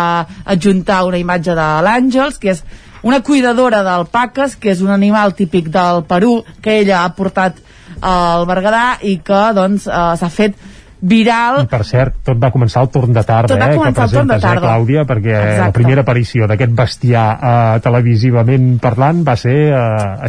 adjuntar 0.56 1.04
una 1.10 1.22
imatge 1.22 1.56
de 1.58 1.70
l'Àngels, 1.88 2.38
que 2.41 2.54
és 2.54 2.64
una 3.04 3.20
cuidadora 3.26 3.82
d'alpaques, 3.84 4.56
que 4.56 4.72
és 4.72 4.82
un 4.82 4.94
animal 4.94 5.34
típic 5.36 5.68
del 5.74 6.04
Perú, 6.08 6.38
que 6.64 6.80
ella 6.84 7.04
ha 7.04 7.12
portat 7.18 7.60
al 8.02 8.45
Berguedà 8.45 8.98
i 9.02 9.18
que 9.26 9.41
doncs 9.53 9.88
eh, 9.88 10.15
s'ha 10.18 10.30
fet 10.30 10.56
viral 11.03 11.65
I 11.65 11.68
per 11.68 11.82
cert, 11.84 12.14
tot 12.24 12.38
va 12.40 12.48
començar 12.49 12.80
al 12.80 12.88
torn 12.90 13.11
de 13.11 13.24
tarda, 13.28 13.49
Tot 13.52 13.60
va 13.60 13.65
eh, 13.65 13.74
que 13.74 13.76
al 13.76 13.84
torn 13.84 13.94
de 13.94 13.99
presentes, 13.99 14.41
tarda. 14.41 14.61
eh, 14.61 14.70
Clàudia, 14.70 15.02
perquè 15.06 15.34
la 15.34 15.49
Exacte. 15.49 15.74
primera 15.76 16.02
aparició 16.06 16.48
d'aquest 16.48 16.72
bestiar 16.78 17.26
eh, 17.36 17.80
televisivament 17.84 18.80
parlant 18.80 19.20
va 19.28 19.36
ser 19.36 19.57
eh, 19.74 19.76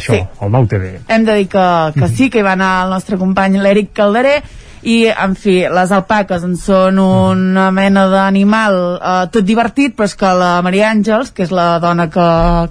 això, 0.00 0.16
Sí. 0.18 0.24
el 0.42 0.50
Nou 0.50 0.66
TV. 0.66 0.96
hem 1.08 1.24
de 1.24 1.34
dir 1.34 1.46
que, 1.48 1.66
que 1.94 2.08
sí, 2.08 2.28
que 2.30 2.40
hi 2.40 2.42
va 2.42 2.52
anar 2.58 2.72
el 2.84 2.90
nostre 2.90 3.16
company 3.18 3.58
l'Eric 3.62 3.92
Calderé 3.94 4.42
i, 4.84 5.06
en 5.08 5.32
fi, 5.38 5.54
les 5.72 5.92
alpaques 5.96 6.42
en 6.44 6.54
són 6.60 6.98
una 7.00 7.70
mena 7.72 8.04
d'animal 8.12 8.76
eh, 8.94 9.12
tot 9.32 9.46
divertit, 9.46 9.94
però 9.96 10.08
és 10.10 10.14
que 10.20 10.32
la 10.36 10.50
Maria 10.64 10.90
Àngels, 10.92 11.30
que 11.34 11.46
és 11.46 11.52
la 11.54 11.78
dona 11.80 12.06
que, 12.12 12.26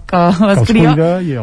que 0.10 0.22
les 0.46 0.62
cria, 0.70 0.94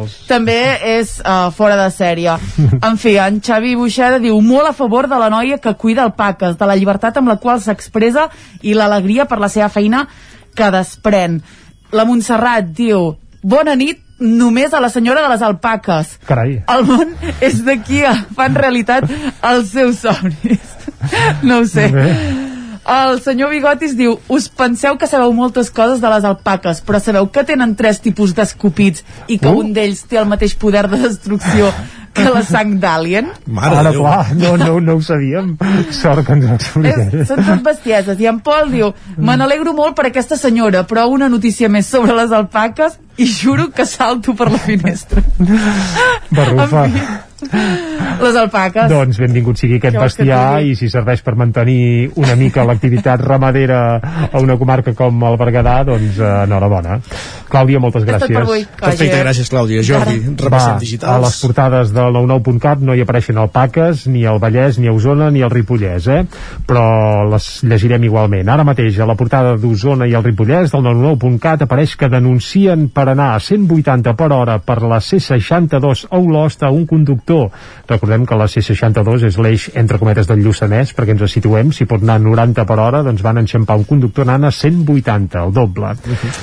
els... 0.00 0.14
també 0.30 0.58
és 0.92 1.16
uh, 1.24 1.50
fora 1.54 1.78
de 1.80 1.88
sèrie. 1.94 2.36
En 2.90 2.96
fi, 3.00 3.16
en 3.20 3.40
Xavi 3.44 3.74
Buixeda 3.76 4.20
diu 4.22 4.38
molt 4.44 4.70
a 4.70 4.74
favor 4.76 5.08
de 5.10 5.18
la 5.20 5.28
noia 5.32 5.58
que 5.62 5.74
cuida 5.78 6.04
alpaques, 6.06 6.54
de 6.58 6.68
la 6.68 6.76
llibertat 6.78 7.18
amb 7.18 7.32
la 7.32 7.38
qual 7.42 7.60
s'expressa 7.62 8.28
i 8.62 8.76
l'alegria 8.78 9.26
per 9.28 9.40
la 9.42 9.50
seva 9.52 9.68
feina 9.74 10.04
que 10.56 10.70
desprèn. 10.74 11.40
La 11.92 12.06
Montserrat 12.06 12.70
diu 12.78 13.10
bona 13.42 13.74
nit 13.74 13.98
només 14.20 14.74
a 14.74 14.80
la 14.80 14.90
senyora 14.92 15.24
de 15.24 15.32
les 15.32 15.42
alpaques. 15.42 16.18
Carai. 16.28 16.60
El 16.68 16.86
món 16.88 17.16
és 17.40 17.62
d'aquí 17.66 18.04
a 18.04 18.14
fan 18.36 18.54
realitat 18.54 19.08
els 19.42 19.72
seus 19.74 20.04
somnis. 20.06 20.76
No 21.48 21.62
ho 21.62 21.64
sé. 21.64 21.86
El 22.90 23.20
senyor 23.22 23.50
Bigotis 23.52 23.92
diu 23.94 24.16
us 24.34 24.48
penseu 24.48 24.96
que 24.98 25.06
sabeu 25.06 25.30
moltes 25.36 25.68
coses 25.70 26.00
de 26.02 26.08
les 26.10 26.24
alpaques 26.26 26.80
però 26.82 26.98
sabeu 27.00 27.28
que 27.30 27.44
tenen 27.46 27.76
tres 27.78 28.00
tipus 28.02 28.34
d'escopits 28.34 29.04
i 29.28 29.38
que 29.38 29.48
Uh. 29.48 29.60
un 29.62 29.72
d'ells 29.76 30.02
té 30.10 30.18
el 30.18 30.26
mateix 30.26 30.54
poder 30.58 30.88
de 30.90 30.98
destrucció 31.04 31.70
que 32.12 32.24
la 32.26 32.42
sang 32.42 32.72
d'alien 32.82 33.28
Mare 33.46 33.76
Ara, 33.76 33.90
de 33.92 33.94
Déu. 33.94 34.02
clar, 34.02 34.34
no, 34.34 34.56
no, 34.58 34.80
no 34.82 34.96
ho 34.98 35.02
sabíem. 35.06 35.52
Sort 35.94 36.26
que 36.26 36.32
ens 36.34 36.44
ho 36.48 36.54
és, 36.56 36.64
expliqués. 36.64 37.28
són 37.28 37.44
tot 37.46 37.62
bestieses 37.68 38.18
i 38.18 38.26
en 38.26 38.40
Pol 38.42 38.72
diu 38.74 38.90
me 39.16 39.36
n'alegro 39.38 39.72
molt 39.78 39.94
per 39.94 40.08
aquesta 40.10 40.36
senyora 40.36 40.82
però 40.90 41.06
una 41.14 41.28
notícia 41.30 41.68
més 41.70 41.86
sobre 41.86 42.16
les 42.18 42.32
alpaques 42.34 42.98
i 43.18 43.26
juro 43.30 43.70
que 43.70 43.86
salto 43.86 44.34
per 44.34 44.50
la 44.50 44.58
finestra 44.58 45.22
Barrufa. 46.30 46.84
En 46.86 46.92
fi, 46.92 47.00
les 48.24 48.36
alpaques 48.36 48.90
Doncs 48.90 49.20
benvingut 49.22 49.60
sigui 49.60 49.78
aquest 49.80 49.96
que 49.96 50.02
bestiar 50.04 50.62
i 50.66 50.74
si 50.78 50.90
serveix 50.92 51.22
per 51.26 51.36
mantenir 51.38 52.10
una 52.20 52.36
mica 52.38 52.64
l'activitat 52.68 53.22
ramadera 53.24 53.80
a 54.30 54.40
una 54.42 54.56
comarca 54.60 54.94
com 54.96 55.22
el 55.26 55.38
Berguedà, 55.40 55.80
doncs 55.86 56.18
eh, 56.20 56.30
enhorabona. 56.44 56.98
Clàudia, 57.50 57.80
moltes 57.82 58.04
gràcies. 58.06 58.30
per 58.30 58.42
avui. 58.44 58.62
Que 58.64 58.84
Perfecte, 58.84 59.20
gràcies, 59.24 59.50
Clàudia. 59.50 59.82
Jordi, 59.86 60.18
repassem 60.38 60.74
Va, 60.74 60.76
a 60.76 60.82
digitals. 60.82 61.24
les 61.24 61.38
portades 61.42 61.92
del 61.94 62.14
99.cat 62.14 62.84
no 62.86 62.94
hi 62.94 63.02
apareixen 63.04 63.40
alpaques, 63.42 64.06
ni 64.06 64.24
el 64.28 64.38
Vallès, 64.42 64.78
ni 64.78 64.90
a 64.90 64.94
Osona, 64.94 65.30
ni 65.34 65.42
el 65.42 65.50
Ripollès, 65.50 66.06
eh? 66.06 66.20
però 66.66 66.84
les 67.30 67.48
llegirem 67.66 68.04
igualment. 68.06 68.48
Ara 68.48 68.64
mateix, 68.66 68.98
a 69.00 69.08
la 69.08 69.16
portada 69.18 69.56
d'Osona 69.58 70.06
i 70.06 70.14
el 70.14 70.24
Ripollès 70.26 70.74
del 70.74 70.84
99.cat 70.86 71.66
apareix 71.66 71.96
que 71.98 72.10
denuncien 72.12 72.88
per 72.94 73.08
anar 73.10 73.32
a 73.34 73.40
180 73.40 74.14
per 74.14 74.30
hora 74.36 74.58
per 74.62 74.80
la 74.82 75.00
C62 75.02 76.06
a 76.10 76.18
Olost 76.18 76.62
a 76.62 76.70
un 76.70 76.86
conductor. 76.86 77.29
Recordem 77.90 78.24
que 78.26 78.36
la 78.38 78.46
C62 78.46 79.24
és 79.26 79.36
l'eix 79.42 79.68
entre 79.78 79.98
cometes 79.98 80.28
del 80.30 80.42
Lluçanès, 80.44 80.92
perquè 80.94 81.16
ens 81.16 81.24
situem, 81.32 81.72
si 81.74 81.86
pot 81.90 82.02
anar 82.04 82.18
a 82.20 82.22
90 82.22 82.64
per 82.68 82.76
hora, 82.78 83.00
doncs 83.06 83.22
van 83.26 83.40
enxampar 83.42 83.76
un 83.80 83.84
conductor 83.88 84.28
anant 84.28 84.46
a 84.46 84.52
180, 84.54 85.42
el 85.46 85.52
doble. 85.56 85.90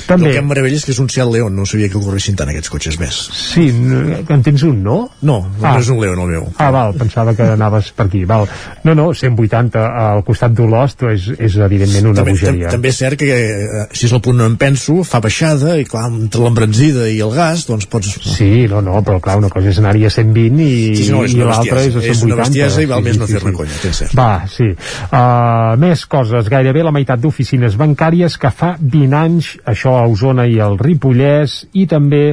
El 0.09 0.25
que 0.27 0.37
em 0.41 0.47
meravella 0.49 0.75
és 0.75 0.83
que 0.85 0.91
és 0.91 0.99
un 0.99 1.07
Seat 1.09 1.29
León, 1.31 1.55
no 1.55 1.65
sabia 1.65 1.87
que 1.91 2.01
corressin 2.03 2.35
tant 2.39 2.51
aquests 2.51 2.69
cotxes 2.73 2.99
més. 2.99 3.15
Sí, 3.37 3.67
en 3.71 4.43
tens 4.43 4.63
un, 4.67 4.81
no? 4.83 4.97
No, 5.21 5.39
no 5.61 5.67
Ah. 5.67 5.77
és 5.79 5.87
un 5.89 6.01
León 6.01 6.19
el 6.25 6.27
meu. 6.33 6.47
Ah, 6.57 6.69
val, 6.71 6.93
pensava 6.99 7.33
que 7.35 7.43
anaves 7.43 7.91
per 7.95 8.07
aquí. 8.07 8.25
Val. 8.25 8.47
No, 8.83 8.93
no, 8.95 9.13
180 9.13 9.85
al 9.87 10.23
costat 10.27 10.51
d'Olost 10.57 11.03
és, 11.13 11.29
és 11.39 11.55
evidentment 11.63 12.07
una 12.11 12.21
també, 12.21 12.33
tam, 12.35 12.39
bogeria. 12.41 12.69
també 12.73 12.89
és 12.89 12.97
cert 12.97 13.17
que 13.19 13.31
eh, 13.31 13.87
si 13.93 14.05
és 14.07 14.13
el 14.13 14.21
punt 14.21 14.39
on 14.41 14.51
em 14.51 14.57
penso 14.59 15.03
fa 15.07 15.19
baixada 15.23 15.77
i 15.79 15.85
clar, 15.85 16.07
entre 16.11 16.41
l'embranzida 16.43 17.07
i 17.09 17.19
el 17.23 17.31
gas 17.35 17.65
doncs 17.67 17.85
pots... 17.91 18.13
Sí, 18.35 18.67
no, 18.71 18.81
no, 18.81 18.99
però 19.03 19.19
clar, 19.23 19.37
una 19.41 19.49
cosa 19.53 19.69
és 19.71 19.79
anar-hi 19.81 20.05
a 20.07 20.11
120 20.13 20.61
i, 20.63 20.76
Sí, 20.77 21.07
sí, 21.07 21.11
no, 21.13 21.23
és 21.25 21.35
i 21.35 21.41
una 21.41 21.49
l'altra 21.51 21.83
és 21.83 21.95
a 21.95 22.03
180. 22.03 22.13
És 22.13 22.23
una 22.27 22.39
bestiesa 22.41 22.83
i 22.83 22.89
val 22.91 23.03
més 23.05 23.19
no 23.19 23.27
fer-ne 23.29 23.53
conya, 23.57 23.81
tens 23.81 24.01
cert. 24.03 24.15
Va, 24.17 24.31
sí. 24.51 24.69
Uh, 25.07 25.73
més 25.81 26.05
coses, 26.09 26.49
gairebé 26.53 26.85
la 26.85 26.93
meitat 26.95 27.21
d'oficines 27.23 27.77
bancàries 27.79 28.37
que 28.41 28.53
fa 28.53 28.75
20 28.79 29.19
anys, 29.19 29.51
això 29.65 29.97
a 29.99 30.07
Osona 30.09 30.47
i 30.47 30.59
al 30.63 30.79
Ripollès, 30.81 31.63
i 31.73 31.87
també 31.89 32.23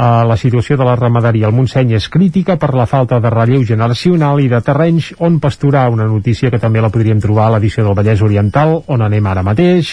Uh, 0.00 0.22
la 0.24 0.36
situació 0.40 0.78
de 0.80 0.84
la 0.86 0.94
ramaderia. 0.96 1.44
Al 1.50 1.52
Montseny 1.52 1.90
és 1.98 2.06
crítica 2.08 2.54
per 2.56 2.70
la 2.72 2.86
falta 2.88 3.18
de 3.20 3.28
relleu 3.34 3.66
generacional 3.68 4.38
i 4.40 4.46
de 4.48 4.60
terrenys 4.64 5.10
on 5.20 5.36
pasturar, 5.44 5.90
una 5.92 6.06
notícia 6.08 6.48
que 6.48 6.60
també 6.62 6.80
la 6.80 6.88
podríem 6.88 7.20
trobar 7.20 7.50
a 7.50 7.52
l'edició 7.52 7.84
del 7.84 7.98
Vallès 7.98 8.22
Oriental, 8.24 8.78
on 8.88 9.04
anem 9.04 9.28
ara 9.28 9.44
mateix, 9.44 9.90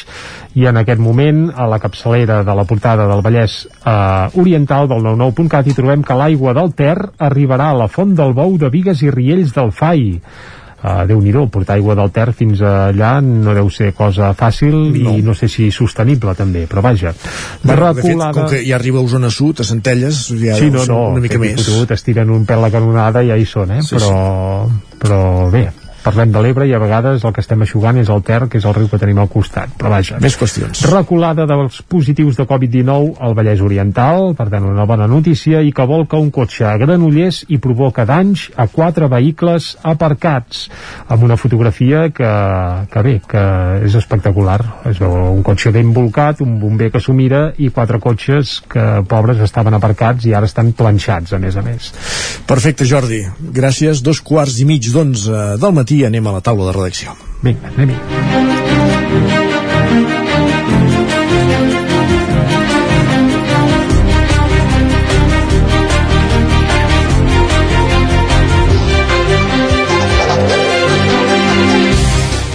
i 0.55 0.63
en 0.71 0.79
aquest 0.79 1.03
moment, 1.03 1.49
a 1.51 1.67
la 1.67 1.81
capçalera 1.83 2.39
de 2.47 2.55
la 2.55 2.63
portada 2.63 3.03
del 3.09 3.25
Vallès 3.25 3.65
uh, 3.67 4.39
Oriental 4.39 4.87
del 4.87 5.03
99.cat 5.09 5.67
hi 5.67 5.75
trobem 5.75 6.07
que 6.07 6.15
l'aigua 6.15 6.55
del 6.55 6.71
Ter 6.71 6.95
arribarà 7.27 7.73
a 7.73 7.81
la 7.81 7.91
Font 7.91 8.15
del 8.15 8.31
Bou 8.37 8.55
de 8.61 8.71
Vigues 8.71 9.03
i 9.03 9.11
Riells 9.11 9.51
del 9.59 9.75
FAI 9.75 10.05
uh, 10.83 11.05
déu 11.09 11.21
nhi 11.21 11.33
portar 11.51 11.77
aigua 11.77 11.95
del 11.95 12.11
Ter 12.11 12.31
fins 12.33 12.61
allà 12.61 13.17
no 13.21 13.53
deu 13.57 13.69
ser 13.69 13.93
cosa 13.97 14.33
fàcil 14.37 14.75
no. 14.75 15.15
i 15.17 15.23
no 15.25 15.33
sé 15.33 15.47
si 15.47 15.71
sostenible 15.71 16.35
també, 16.35 16.65
però 16.67 16.81
vaja 16.81 17.13
de, 17.13 17.75
de 17.75 18.01
fet, 18.01 18.17
com 18.33 18.47
que 18.51 18.61
ja 18.65 18.75
arriba 18.77 18.99
a 18.99 19.07
Osona 19.07 19.31
Sud 19.33 19.61
a 19.61 19.67
Centelles, 19.67 20.27
ja 20.41 20.57
sí, 20.59 20.69
no, 20.73 20.85
no, 20.85 21.01
una 21.15 21.23
mica 21.23 21.39
més 21.41 21.67
es 21.97 22.03
tiren 22.03 22.29
un 22.29 22.45
pèl 22.45 22.61
la 22.61 22.71
canonada 22.73 23.23
i 23.23 23.31
ja 23.31 23.37
hi 23.37 23.45
són, 23.45 23.77
eh? 23.77 23.81
Sí, 23.81 23.95
però, 23.97 24.67
sí. 24.67 24.97
però 25.01 25.19
bé, 25.53 25.67
parlem 26.07 26.31
de 26.31 26.41
l'Ebre 26.43 26.67
i 26.67 26.73
a 26.75 26.79
vegades 26.79 27.25
el 27.27 27.33
que 27.35 27.43
estem 27.43 27.63
aixugant 27.65 27.99
és 27.99 28.09
el 28.13 28.23
Ter, 28.23 28.45
que 28.47 28.61
és 28.61 28.65
el 28.67 28.75
riu 28.77 28.87
que 28.87 28.99
tenim 29.01 29.19
al 29.19 29.29
costat. 29.31 29.73
Però 29.79 29.91
vaja. 29.91 30.21
Més 30.23 30.37
qüestions. 30.39 30.85
Reculada 30.87 31.47
dels 31.49 31.81
positius 31.89 32.37
de 32.39 32.45
Covid-19 32.47 33.17
al 33.23 33.35
Vallès 33.35 33.63
Oriental, 33.65 34.31
per 34.37 34.47
tant 34.53 34.67
una 34.69 34.85
bona 34.87 35.07
notícia, 35.11 35.59
i 35.59 35.73
que 35.75 35.87
volca 35.89 36.19
un 36.21 36.29
cotxe 36.31 36.63
a 36.69 36.75
Granollers 36.79 37.43
i 37.51 37.59
provoca 37.63 38.05
danys 38.07 38.47
a 38.55 38.67
quatre 38.71 39.09
vehicles 39.11 39.73
aparcats, 39.83 40.67
amb 41.11 41.25
una 41.27 41.37
fotografia 41.39 42.07
que, 42.15 42.31
que 42.93 43.03
bé, 43.03 43.17
que 43.27 43.43
és 43.87 43.97
espectacular. 43.99 44.59
Es 44.87 45.01
veu 45.03 45.15
un 45.33 45.43
cotxe 45.43 45.73
ben 45.75 45.91
volcat, 45.95 46.43
un 46.45 46.55
bomber 46.61 46.91
que 46.93 47.03
s'ho 47.03 47.15
mira 47.17 47.49
i 47.57 47.71
quatre 47.73 47.99
cotxes 48.03 48.61
que, 48.71 48.85
pobres, 49.09 49.43
estaven 49.43 49.75
aparcats 49.75 50.27
i 50.29 50.35
ara 50.37 50.47
estan 50.47 50.71
planxats, 50.77 51.35
a 51.35 51.41
més 51.41 51.59
a 51.59 51.65
més. 51.65 51.91
Perfecte, 52.47 52.87
Jordi. 52.87 53.25
Gràcies. 53.59 54.03
Dos 54.05 54.23
quarts 54.23 54.61
i 54.63 54.67
mig 54.69 54.87
d'onze 54.93 55.57
del 55.59 55.75
matí 55.75 55.96
i 55.97 56.05
anem 56.05 56.27
a 56.27 56.37
la 56.37 56.43
taula 56.45 56.69
de 56.69 56.77
redacció. 56.77 57.17
Vinga, 57.41 57.73
anem 57.75 57.89
-hi. 57.89 57.97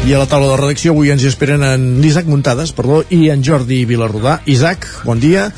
I 0.03 0.15
a 0.15 0.19
la 0.19 0.27
taula 0.27 0.49
de 0.51 0.57
redacció 0.59 0.91
avui 0.91 1.13
ens 1.13 1.23
hi 1.23 1.29
esperen 1.31 1.63
en 1.63 1.85
l'Isaac 2.03 2.27
Muntades, 2.27 2.73
perdó, 2.75 3.05
i 3.15 3.31
en 3.31 3.45
Jordi 3.47 3.85
Vilarrodà. 3.87 4.41
Isaac, 4.51 4.89
bon 5.07 5.21
dia. 5.23 5.53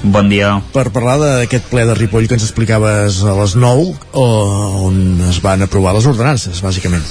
Bon 0.00 0.30
dia. 0.32 0.54
Per 0.72 0.86
parlar 0.94 1.18
d'aquest 1.20 1.66
ple 1.68 1.82
de 1.84 1.94
Ripoll 1.98 2.24
que 2.24 2.38
ens 2.38 2.46
explicaves 2.46 3.20
a 3.20 3.34
les 3.36 3.52
9, 3.60 3.90
on 4.16 5.02
es 5.28 5.42
van 5.44 5.60
aprovar 5.66 5.92
les 5.92 6.08
ordenances, 6.08 6.62
bàsicament. 6.64 7.04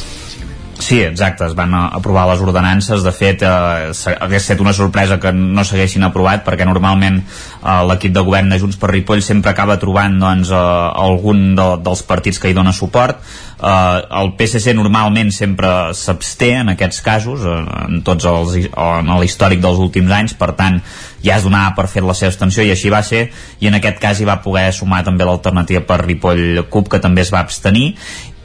Sí, 0.79 1.01
exacte, 1.03 1.43
es 1.45 1.53
van 1.53 1.73
aprovar 1.75 2.23
les 2.29 2.39
ordenances, 2.41 3.03
de 3.03 3.11
fet 3.11 3.43
eh, 3.43 3.91
hagués 3.91 4.39
estat 4.39 4.61
una 4.63 4.71
sorpresa 4.73 5.17
que 5.19 5.33
no 5.35 5.65
s'haguessin 5.67 6.07
aprovat 6.07 6.45
perquè 6.47 6.65
normalment 6.65 7.19
eh, 7.19 7.81
l'equip 7.89 8.15
de 8.15 8.23
govern 8.23 8.49
de 8.49 8.61
Junts 8.61 8.79
per 8.79 8.89
Ripoll 8.93 9.21
sempre 9.21 9.51
acaba 9.51 9.75
trobant 9.77 10.15
doncs, 10.23 10.53
eh, 10.55 11.03
algun 11.03 11.51
de, 11.59 11.67
dels 11.83 12.05
partits 12.07 12.39
que 12.39 12.49
hi 12.49 12.55
dona 12.55 12.71
suport 12.73 13.19
eh, 13.19 13.99
el 14.21 14.31
PSC 14.39 14.71
normalment 14.77 15.33
sempre 15.35 15.91
s'absté 15.99 16.53
en 16.61 16.71
aquests 16.77 17.03
casos 17.03 17.43
eh, 17.43 17.59
en 17.83 18.01
tots 18.07 18.31
els 18.31 18.55
en 18.71 19.13
l'històric 19.19 19.59
dels 19.65 19.83
últims 19.83 20.15
anys, 20.15 20.37
per 20.39 20.53
tant 20.55 20.79
ja 21.23 21.37
es 21.37 21.45
donava 21.45 21.75
per 21.77 21.87
fet 21.91 22.05
la 22.05 22.15
seva 22.17 22.31
extensió 22.33 22.63
i 22.63 22.71
així 22.73 22.91
va 22.93 23.03
ser 23.03 23.27
i 23.59 23.67
en 23.67 23.77
aquest 23.79 23.99
cas 24.01 24.19
hi 24.19 24.27
va 24.29 24.39
poder 24.43 24.69
sumar 24.73 25.03
també 25.07 25.27
l'alternativa 25.27 25.83
per 25.87 26.01
Ripoll 26.03 26.65
CUP 26.69 26.89
que 26.93 27.01
també 27.03 27.25
es 27.25 27.33
va 27.33 27.43
abstenir 27.43 27.93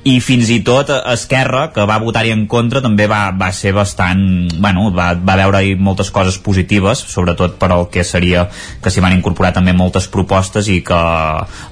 i 0.05 0.19
fins 0.21 0.51
i 0.53 0.59
tot 0.61 0.91
Esquerra, 0.93 1.71
que 1.73 1.85
va 1.89 1.97
votar-hi 2.03 2.29
en 2.35 2.43
contra, 2.51 2.83
també 2.85 3.07
va, 3.09 3.31
va 3.41 3.49
ser 3.57 3.73
bastant... 3.73 4.21
Bueno, 4.61 4.91
va, 4.93 5.15
va 5.17 5.37
veure-hi 5.41 5.79
moltes 5.81 6.11
coses 6.13 6.37
positives, 6.45 7.01
sobretot 7.09 7.57
per 7.61 7.71
al 7.73 7.87
que 7.93 8.05
seria 8.05 8.43
que 8.85 8.93
s'hi 8.93 9.01
van 9.01 9.17
incorporar 9.17 9.55
també 9.57 9.73
moltes 9.73 10.11
propostes 10.13 10.69
i 10.69 10.83
que 10.85 10.99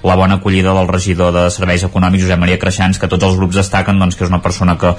la 0.08 0.16
bona 0.16 0.38
acollida 0.40 0.72
del 0.72 0.88
regidor 0.88 1.34
de 1.36 1.42
Serveis 1.52 1.84
Econòmics, 1.84 2.24
Josep 2.24 2.40
Maria 2.40 2.60
Creixans, 2.62 2.96
que 2.96 3.10
tots 3.12 3.28
els 3.28 3.36
grups 3.36 3.58
destaquen 3.60 4.00
doncs, 4.00 4.16
que 4.16 4.24
és 4.24 4.32
una 4.32 4.40
persona 4.40 4.78
que, 4.80 4.94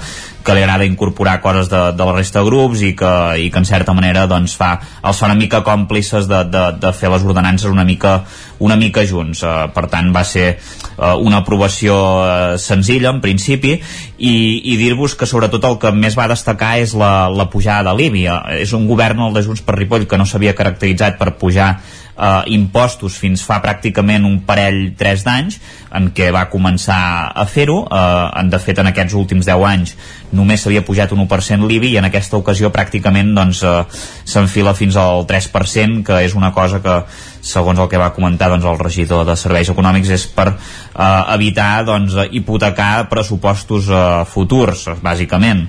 que 0.46 0.54
li 0.54 0.62
agrada 0.62 0.86
incorporar 0.86 1.40
coses 1.42 1.72
de, 1.72 1.82
de 1.98 2.06
la 2.06 2.14
resta 2.14 2.38
de 2.38 2.46
grups 2.52 2.86
i 2.86 2.92
que, 2.94 3.12
i 3.42 3.50
que 3.50 3.62
en 3.64 3.66
certa 3.66 3.96
manera 3.98 4.28
doncs, 4.30 4.54
fa, 4.54 4.76
els 5.02 5.18
fa 5.18 5.26
una 5.26 5.38
mica 5.40 5.64
còmplices 5.66 6.30
de, 6.30 6.44
de, 6.54 6.64
de 6.86 6.94
fer 6.94 7.10
les 7.10 7.26
ordenances 7.26 7.66
una 7.66 7.82
mica, 7.82 8.20
una 8.62 8.78
mica 8.78 9.02
junts. 9.02 9.42
Uh, 9.42 9.66
per 9.74 9.88
tant, 9.90 10.14
va 10.14 10.22
ser 10.22 10.52
uh, 10.54 11.16
una 11.18 11.42
aprovació 11.42 11.98
uh, 11.98 12.30
senzilla, 12.62 13.10
en 13.10 13.23
principi 13.24 13.74
i, 13.74 14.34
i 14.72 14.76
dir-vos 14.80 15.16
que 15.18 15.28
sobretot 15.28 15.64
el 15.66 15.80
que 15.82 15.92
més 15.96 16.18
va 16.18 16.28
destacar 16.30 16.76
és 16.84 16.94
la, 16.98 17.30
la 17.32 17.48
pujada 17.50 17.90
de 17.90 17.98
l'IBI. 17.98 18.28
És 18.60 18.76
un 18.76 18.86
govern, 18.90 19.24
el 19.26 19.36
de 19.36 19.44
Junts 19.48 19.64
per 19.64 19.78
Ripoll, 19.80 20.08
que 20.10 20.20
no 20.20 20.28
s'havia 20.28 20.56
caracteritzat 20.56 21.18
per 21.20 21.34
pujar 21.40 21.74
eh, 22.16 22.42
impostos 22.54 23.18
fins 23.20 23.42
fa 23.46 23.60
pràcticament 23.64 24.26
un 24.26 24.40
parell, 24.46 24.94
tres 24.98 25.24
d'anys, 25.26 25.58
en 25.94 26.10
què 26.14 26.30
va 26.34 26.48
començar 26.50 27.30
a 27.34 27.46
fer-ho. 27.50 27.82
Eh, 27.86 28.44
de 28.50 28.60
fet, 28.62 28.80
en 28.82 28.90
aquests 28.90 29.16
últims 29.18 29.46
10 29.46 29.66
anys 29.70 29.96
només 30.34 30.62
s'havia 30.62 30.82
pujat 30.82 31.12
un 31.14 31.22
1% 31.24 31.68
l'IBI 31.68 31.92
i 31.94 31.98
en 32.00 32.08
aquesta 32.08 32.38
ocasió 32.40 32.70
pràcticament 32.74 33.34
doncs, 33.36 33.62
eh, 33.62 33.84
s'enfila 34.24 34.74
fins 34.74 34.96
al 34.96 35.26
3%, 35.26 36.02
que 36.04 36.24
és 36.24 36.34
una 36.34 36.52
cosa 36.52 36.82
que, 36.82 37.02
segons 37.40 37.78
el 37.78 37.88
que 37.88 38.00
va 38.00 38.12
comentar 38.16 38.48
doncs, 38.50 38.64
el 38.64 38.78
regidor 38.78 39.26
de 39.28 39.36
Serveis 39.36 39.70
Econòmics, 39.70 40.10
és 40.10 40.26
per 40.26 40.48
eh, 40.50 41.34
evitar 41.34 41.84
doncs, 41.86 42.16
hipotecar 42.32 43.08
pressupostos 43.10 43.90
eh, 43.90 44.24
futurs, 44.30 44.88
bàsicament 45.02 45.68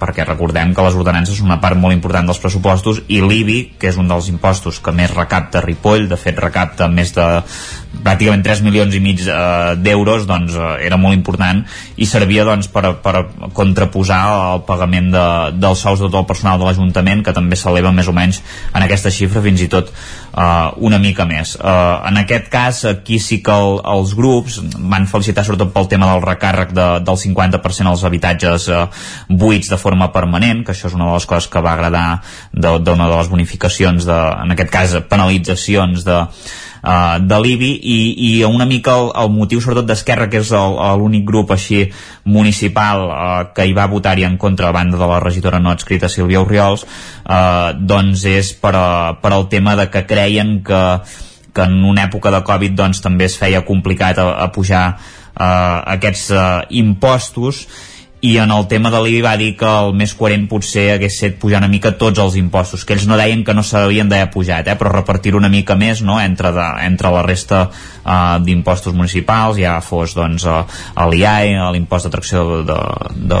perquè 0.00 0.24
recordem 0.26 0.74
que 0.76 0.84
les 0.84 0.96
ordenances 0.96 1.38
són 1.38 1.48
una 1.48 1.60
part 1.62 1.78
molt 1.78 1.96
important 1.96 2.28
dels 2.28 2.40
pressupostos 2.42 3.00
i 3.08 3.20
l'IBI, 3.24 3.60
que 3.80 3.88
és 3.90 3.98
un 3.98 4.10
dels 4.10 4.28
impostos 4.30 4.78
que 4.80 4.92
més 4.94 5.12
recapta 5.14 5.62
Ripoll, 5.64 6.06
de 6.10 6.18
fet 6.20 6.38
recapta 6.38 6.88
més 6.88 7.14
de 7.16 7.26
pràcticament 8.04 8.44
3 8.44 8.62
milions 8.64 8.94
i 8.94 9.00
mig 9.02 9.24
eh, 9.24 9.74
d'euros, 9.80 10.26
doncs 10.28 10.54
eh, 10.54 10.70
era 10.86 10.98
molt 11.00 11.16
important 11.16 11.64
i 12.00 12.06
servia 12.06 12.44
doncs 12.46 12.68
per, 12.72 12.84
per 13.02 13.24
contraposar 13.56 14.20
el 14.54 14.64
pagament 14.68 15.10
de, 15.14 15.26
dels 15.58 15.82
sous 15.82 16.00
de 16.00 16.08
tot 16.08 16.20
el 16.22 16.28
personal 16.28 16.60
de 16.60 16.68
l'Ajuntament, 16.68 17.24
que 17.26 17.34
també 17.36 17.58
s'eleva 17.58 17.92
més 17.92 18.08
o 18.08 18.14
menys 18.16 18.42
en 18.74 18.84
aquesta 18.84 19.12
xifra, 19.12 19.42
fins 19.44 19.64
i 19.64 19.68
tot 19.72 19.90
eh, 19.90 20.70
una 20.76 21.00
mica 21.02 21.26
més. 21.28 21.56
Eh, 21.56 21.96
en 22.10 22.20
aquest 22.22 22.48
cas, 22.52 22.84
aquí 22.92 23.18
sí 23.18 23.40
que 23.42 23.56
el, 23.56 23.80
els 23.96 24.14
grups 24.18 24.60
van 24.76 25.08
felicitar 25.10 25.44
sobretot 25.46 25.74
pel 25.74 25.90
tema 25.90 26.12
del 26.12 26.24
recàrrec 26.24 26.76
de, 26.76 26.88
del 27.06 27.20
50% 27.24 27.90
als 27.90 28.06
habitatges 28.06 28.68
eh, 28.70 28.84
buits 29.28 29.69
de 29.70 29.78
forma 29.80 30.10
permanent, 30.14 30.64
que 30.64 30.74
això 30.74 30.90
és 30.90 30.96
una 30.98 31.10
de 31.10 31.18
les 31.18 31.28
coses 31.30 31.50
que 31.50 31.62
va 31.64 31.76
agradar 31.76 32.06
d'una 32.52 32.78
de, 32.78 32.96
de 32.96 33.12
les 33.16 33.30
bonificacions, 33.30 34.08
de, 34.08 34.18
en 34.44 34.56
aquest 34.56 34.74
cas 34.74 34.98
penalitzacions 35.10 36.04
de, 36.06 36.18
uh, 36.82 37.18
de 37.20 37.38
l'IBI 37.42 37.70
i, 37.76 37.98
i 38.28 38.30
una 38.44 38.66
mica 38.68 38.96
el, 38.98 39.10
el 39.22 39.30
motiu 39.34 39.60
sobretot 39.62 39.88
d'Esquerra 39.88 40.28
que 40.32 40.40
és 40.42 40.52
l'únic 40.52 41.26
grup 41.28 41.52
així 41.54 41.84
municipal 42.24 43.06
uh, 43.06 43.14
que 43.54 43.66
hi 43.68 43.74
va 43.76 43.88
votar-hi 43.90 44.26
en 44.28 44.38
contra 44.40 44.70
a 44.70 44.76
banda 44.76 44.98
de 45.00 45.10
la 45.10 45.20
regidora 45.22 45.60
no 45.60 45.72
adscrita 45.72 46.10
Sílvia 46.12 46.42
Oriols 46.44 46.84
uh, 46.84 47.72
doncs 47.76 48.24
és 48.30 48.52
per, 48.60 48.74
a, 48.76 48.88
per 49.20 49.34
al 49.36 49.48
tema 49.52 49.76
de 49.78 49.90
que 49.92 50.06
creien 50.08 50.60
que, 50.66 50.82
que 51.54 51.68
en 51.68 51.80
una 51.84 52.08
època 52.08 52.32
de 52.34 52.44
Covid 52.46 52.76
doncs 52.78 53.02
també 53.04 53.28
es 53.28 53.38
feia 53.40 53.64
complicat 53.66 54.20
a, 54.22 54.30
a 54.46 54.50
pujar 54.54 54.84
uh, 54.96 55.44
aquests 55.96 56.28
uh, 56.34 56.42
impostos 56.82 57.66
i 58.20 58.36
en 58.36 58.50
el 58.52 58.66
tema 58.68 58.90
de 58.92 58.98
l'IBI 59.00 59.22
va 59.24 59.32
dir 59.40 59.54
que 59.56 59.68
el 59.68 59.94
més 59.96 60.12
coherent 60.16 60.44
potser 60.48 60.90
hagués 60.92 61.16
set 61.22 61.38
pujar 61.40 61.62
una 61.62 61.70
mica 61.72 61.94
tots 61.96 62.20
els 62.20 62.36
impostos, 62.36 62.84
que 62.84 62.92
ells 62.92 63.06
no 63.08 63.16
deien 63.16 63.44
que 63.44 63.54
no 63.56 63.64
s'havien 63.64 64.10
d'haver 64.12 64.28
pujat, 64.34 64.68
eh, 64.68 64.76
però 64.76 64.92
repartir 64.92 65.32
una 65.38 65.48
mica 65.48 65.76
més 65.80 66.02
no, 66.04 66.18
entre, 66.20 66.52
de, 66.56 66.66
entre 66.84 67.12
la 67.14 67.22
resta 67.24 67.62
uh, 67.70 68.36
d'impostos 68.44 68.96
municipals, 68.96 69.56
ja 69.62 69.78
fos 69.84 70.12
doncs, 70.18 70.44
uh, 70.44 70.60
l'IAE, 71.08 71.56
l'impost 71.72 72.08
d'atracció 72.08 72.44
de, 72.50 72.60
de, 72.68 73.40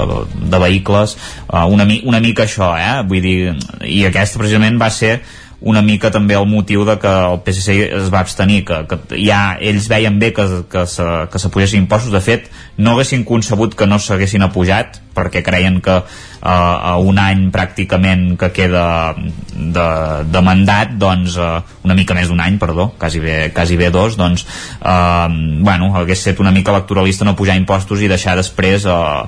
de 0.54 0.62
vehicles, 0.64 1.16
uh, 1.50 1.66
una, 1.68 1.84
una 1.84 2.24
mica 2.24 2.48
això, 2.48 2.72
eh? 2.80 3.04
vull 3.04 3.20
dir, 3.24 3.36
i 3.84 4.06
aquesta 4.08 4.40
precisament 4.40 4.80
va 4.80 4.88
ser 4.94 5.18
una 5.60 5.82
mica 5.84 6.10
també 6.10 6.36
el 6.38 6.46
motiu 6.48 6.86
de 6.88 6.96
que 7.00 7.10
el 7.10 7.40
PSC 7.44 7.76
es 8.00 8.08
va 8.12 8.22
abstenir, 8.24 8.62
que, 8.64 8.80
que 8.88 9.20
ja 9.20 9.58
ells 9.60 9.90
veien 9.92 10.16
bé 10.18 10.32
que, 10.36 10.46
que, 10.72 10.86
se, 10.88 11.06
que 11.30 11.42
s'apugessin 11.42 11.84
impostos, 11.84 12.12
de 12.12 12.22
fet 12.24 12.48
no 12.80 12.94
haguessin 12.94 13.26
concebut 13.28 13.76
que 13.76 13.88
no 13.88 14.00
s'haguessin 14.00 14.46
apujat 14.48 15.00
perquè 15.14 15.42
creien 15.44 15.80
que 15.84 15.98
uh, 16.00 16.48
a 16.48 16.96
un 17.02 17.18
any 17.20 17.48
pràcticament 17.52 18.38
que 18.40 18.50
queda 18.56 18.84
de, 19.18 19.86
de 20.32 20.42
mandat 20.46 20.96
doncs 21.00 21.36
uh, 21.36 21.60
una 21.84 21.96
mica 21.98 22.16
més 22.16 22.30
d'un 22.30 22.40
any, 22.40 22.56
perdó 22.62 22.92
quasi 22.98 23.20
bé, 23.20 23.38
quasi 23.52 23.76
bé 23.76 23.90
dos, 23.92 24.16
doncs 24.16 24.46
uh, 24.80 25.28
bueno, 25.60 25.92
hagués 25.98 26.22
estat 26.22 26.40
una 26.40 26.54
mica 26.56 26.72
electoralista 26.72 27.28
no 27.28 27.36
pujar 27.36 27.58
impostos 27.60 28.00
i 28.00 28.08
deixar 28.08 28.38
després 28.38 28.88
uh, 28.88 29.26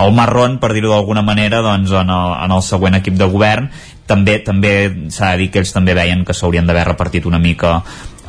el 0.00 0.12
marron, 0.14 0.58
per 0.62 0.70
dir-ho 0.74 0.92
d'alguna 0.92 1.22
manera, 1.26 1.60
doncs, 1.64 1.90
en, 1.92 2.10
el, 2.14 2.34
en 2.44 2.54
el 2.54 2.62
següent 2.62 2.96
equip 3.00 3.16
de 3.18 3.26
govern 3.30 3.70
també 4.10 4.38
també 4.44 4.74
s'ha 5.14 5.34
de 5.34 5.44
dir 5.44 5.50
que 5.54 5.62
ells 5.62 5.74
també 5.74 5.94
veien 5.96 6.24
que 6.26 6.36
s'haurien 6.36 6.66
d'haver 6.66 6.88
repartit 6.90 7.28
una 7.30 7.38
mica 7.38 7.78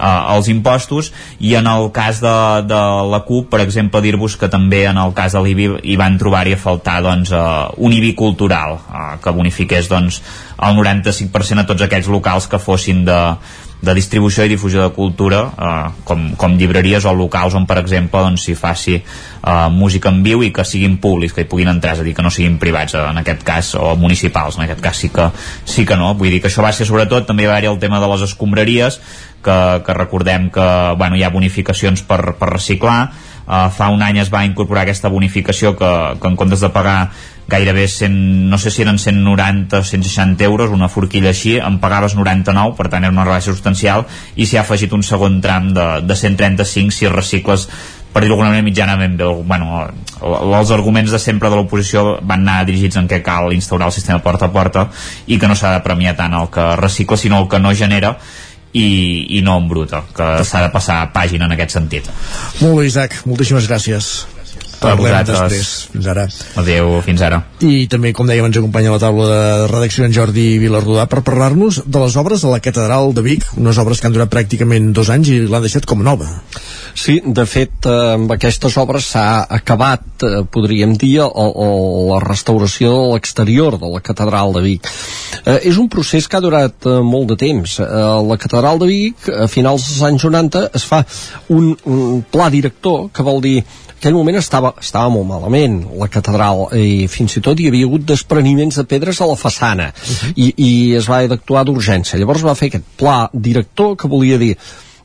uh, 0.02 0.36
els 0.36 0.50
impostos. 0.54 1.12
I 1.40 1.56
en 1.60 1.70
el 1.72 1.90
cas 1.96 2.22
de, 2.24 2.36
de 2.70 2.82
la 3.12 3.22
CUP 3.28 3.50
per 3.54 3.62
exemple 3.66 4.04
dir-vos 4.06 4.38
que 4.38 4.52
també 4.52 4.86
en 4.90 5.00
el 5.02 5.16
cas 5.18 5.38
de 5.38 5.42
l'IBI 5.46 5.82
hi 5.94 5.98
van 6.00 6.20
trobar-hi 6.22 6.56
a 6.58 6.62
faltar 6.62 7.00
doncs, 7.06 7.34
uh, 7.34 7.72
un 7.78 7.98
IBI 7.98 8.14
cultural 8.20 8.78
uh, 8.80 9.18
que 9.24 9.36
bonifiqués 9.36 9.90
doncs, 9.92 10.22
el 10.62 10.78
95% 10.78 11.64
a 11.64 11.68
tots 11.68 11.88
aquells 11.88 12.10
locals 12.12 12.48
que 12.48 12.62
fossin 12.62 13.06
de, 13.08 13.20
de 13.82 13.96
distribució 13.98 14.46
i 14.46 14.52
difusió 14.52 14.84
de 14.84 14.94
cultura 14.94 15.42
eh, 15.50 15.88
com, 16.06 16.28
com 16.38 16.58
llibreries 16.58 17.06
o 17.10 17.14
locals 17.18 17.56
on 17.58 17.66
per 17.70 17.80
exemple 17.82 18.22
doncs, 18.22 18.46
faci 18.58 19.00
eh, 19.00 19.70
música 19.74 20.12
en 20.14 20.22
viu 20.24 20.44
i 20.46 20.52
que 20.54 20.66
siguin 20.68 21.00
públics 21.02 21.34
que 21.34 21.46
hi 21.46 21.50
puguin 21.50 21.72
entrar, 21.74 21.96
és 21.98 22.04
a 22.04 22.06
dir, 22.06 22.14
que 22.18 22.26
no 22.26 22.34
siguin 22.34 22.60
privats 22.62 22.94
eh, 22.94 23.02
en 23.02 23.22
aquest 23.24 23.44
cas, 23.48 23.74
o 23.80 23.96
municipals, 23.98 24.60
en 24.60 24.68
aquest 24.68 24.86
cas 24.86 25.02
sí 25.02 25.10
que, 25.10 25.32
sí 25.66 25.86
que 25.86 25.98
no, 25.98 26.14
vull 26.14 26.30
dir 26.30 26.42
que 26.44 26.52
això 26.52 26.64
va 26.66 26.74
ser 26.76 26.86
sobretot 26.90 27.26
també 27.28 27.50
va 27.50 27.58
haver 27.58 27.74
el 27.74 27.82
tema 27.82 28.00
de 28.00 28.14
les 28.14 28.30
escombraries 28.30 29.02
que, 29.42 29.58
que 29.86 29.98
recordem 29.98 30.50
que 30.54 30.70
bueno, 30.98 31.18
hi 31.18 31.26
ha 31.26 31.34
bonificacions 31.34 32.06
per, 32.06 32.38
per 32.38 32.54
reciclar. 32.54 33.02
Uh, 33.42 33.68
fa 33.74 33.90
un 33.92 34.04
any 34.06 34.22
es 34.22 34.30
va 34.32 34.46
incorporar 34.46 34.86
aquesta 34.86 35.10
bonificació 35.10 35.74
que, 35.76 35.90
que 36.22 36.30
en 36.30 36.38
comptes 36.40 36.62
de 36.62 36.70
pagar 36.72 37.10
gairebé 37.52 37.88
100, 37.92 38.50
no 38.50 38.58
sé 38.58 38.72
si 38.72 38.82
eren 38.86 39.00
190 39.00 39.80
o 39.80 39.84
160 39.84 40.44
euros, 40.48 40.72
una 40.72 40.90
forquilla 40.90 41.32
així, 41.36 41.58
en 41.60 41.80
pagaves 41.84 42.16
99, 42.16 42.76
per 42.80 42.90
tant 42.90 43.04
era 43.04 43.14
una 43.14 43.28
rebaixa 43.28 43.52
substancial, 43.52 44.08
i 44.36 44.48
s'hi 44.48 44.60
ha 44.60 44.66
afegit 44.66 44.94
un 44.96 45.04
segon 45.04 45.42
tram 45.44 45.74
de, 45.76 45.88
de 46.08 46.16
135 46.16 46.96
si 46.96 47.12
recicles 47.12 47.68
per 48.12 48.26
dir-ho 48.26 48.36
manera 48.36 48.64
mitjanament 48.64 49.16
bé, 49.18 49.28
bueno, 49.48 49.86
els 50.22 50.72
arguments 50.76 51.14
de 51.14 51.20
sempre 51.20 51.50
de 51.50 51.56
l'oposició 51.56 52.18
van 52.28 52.44
anar 52.44 52.66
dirigits 52.68 53.00
en 53.00 53.08
què 53.08 53.22
cal 53.24 53.54
instaurar 53.56 53.88
el 53.88 53.96
sistema 53.96 54.20
porta 54.24 54.50
a 54.50 54.52
porta 54.52 54.88
i 55.28 55.40
que 55.40 55.48
no 55.48 55.56
s'ha 55.56 55.78
de 55.78 55.84
premiar 55.86 56.18
tant 56.20 56.36
el 56.36 56.50
que 56.52 56.74
recicla 56.82 57.18
sinó 57.18 57.40
el 57.40 57.48
que 57.48 57.62
no 57.64 57.72
genera 57.76 58.18
i, 58.74 59.38
i 59.38 59.42
no 59.44 59.58
en 59.60 59.68
bruta, 59.68 60.04
que 60.16 60.28
s'ha 60.48 60.66
de 60.66 60.72
passar 60.72 61.00
pàgina 61.16 61.48
en 61.48 61.56
aquest 61.56 61.76
sentit. 61.76 62.08
Molt 62.62 62.80
bé, 62.80 62.86
Isaac, 62.88 63.18
moltíssimes 63.28 63.68
gràcies 63.72 64.12
a 64.90 64.96
vosaltres. 64.96 65.40
després. 65.40 65.72
Fins 65.94 66.08
ara. 66.14 66.26
Adéu, 66.62 66.92
fins 67.06 67.22
ara. 67.22 67.42
I 67.62 67.88
també, 67.92 68.14
com 68.18 68.28
dèiem, 68.30 68.48
ens 68.50 68.58
acompanya 68.58 68.92
a 68.92 68.98
la 68.98 69.04
taula 69.04 69.28
de 69.30 69.68
redacció 69.72 70.06
en 70.08 70.16
Jordi 70.16 70.46
Vilarrodà 70.62 71.08
per 71.12 71.22
parlar-nos 71.28 71.84
de 71.86 72.04
les 72.04 72.18
obres 72.18 72.42
de 72.42 72.52
la 72.52 72.60
Catedral 72.64 73.14
de 73.14 73.26
Vic, 73.26 73.46
unes 73.58 73.78
obres 73.82 74.02
que 74.02 74.10
han 74.10 74.16
durat 74.16 74.32
pràcticament 74.32 74.92
dos 74.98 75.12
anys 75.14 75.34
i 75.34 75.40
l'han 75.46 75.66
deixat 75.66 75.86
com 75.86 76.02
nova. 76.04 76.30
Sí, 76.98 77.22
de 77.24 77.46
fet, 77.48 77.86
eh, 77.86 78.14
amb 78.16 78.32
aquestes 78.34 78.76
obres 78.82 79.12
s'ha 79.14 79.46
acabat, 79.50 80.04
eh, 80.24 80.42
podríem 80.52 80.96
dir, 81.00 81.22
o, 81.22 81.30
o 81.30 81.68
la 82.12 82.20
restauració 82.24 82.92
de 82.92 83.14
l'exterior 83.14 83.78
de 83.80 83.92
la 83.94 84.02
Catedral 84.04 84.54
de 84.58 84.64
Vic. 84.66 84.90
Eh, 85.46 85.60
és 85.72 85.78
un 85.78 85.88
procés 85.90 86.28
que 86.28 86.38
ha 86.38 86.44
durat 86.44 86.88
eh, 86.90 87.00
molt 87.06 87.32
de 87.32 87.38
temps. 87.40 87.78
Eh, 87.80 87.86
la 88.28 88.38
Catedral 88.42 88.82
de 88.82 88.90
Vic, 88.90 89.30
a 89.32 89.48
finals 89.52 89.88
dels 89.88 90.04
anys 90.10 90.28
90, 90.28 90.68
es 90.78 90.88
fa 90.88 91.04
un, 91.50 91.72
un 91.86 92.26
pla 92.32 92.50
director, 92.54 93.10
que 93.14 93.26
vol 93.26 93.42
dir 93.44 93.62
aquell 94.02 94.18
moment 94.18 94.40
estava, 94.40 94.74
estava 94.82 95.12
molt 95.14 95.28
malament 95.30 95.76
la 96.02 96.08
catedral 96.10 96.64
i 96.74 97.06
fins 97.12 97.38
i 97.38 97.44
tot 97.46 97.60
hi 97.62 97.68
havia 97.70 97.86
hagut 97.86 98.08
despreniments 98.10 98.80
de 98.82 98.86
pedres 98.90 99.22
a 99.22 99.28
la 99.30 99.38
façana 99.38 99.92
uh 99.94 100.16
-huh. 100.16 100.32
i, 100.36 100.54
i 100.58 100.72
es 100.98 101.06
va 101.06 101.22
d'actuar 101.28 101.64
d'urgència 101.66 102.18
llavors 102.18 102.42
va 102.42 102.56
fer 102.56 102.72
aquest 102.72 102.88
pla 102.98 103.30
director 103.34 103.96
que 103.96 104.08
volia 104.08 104.40
dir 104.42 104.56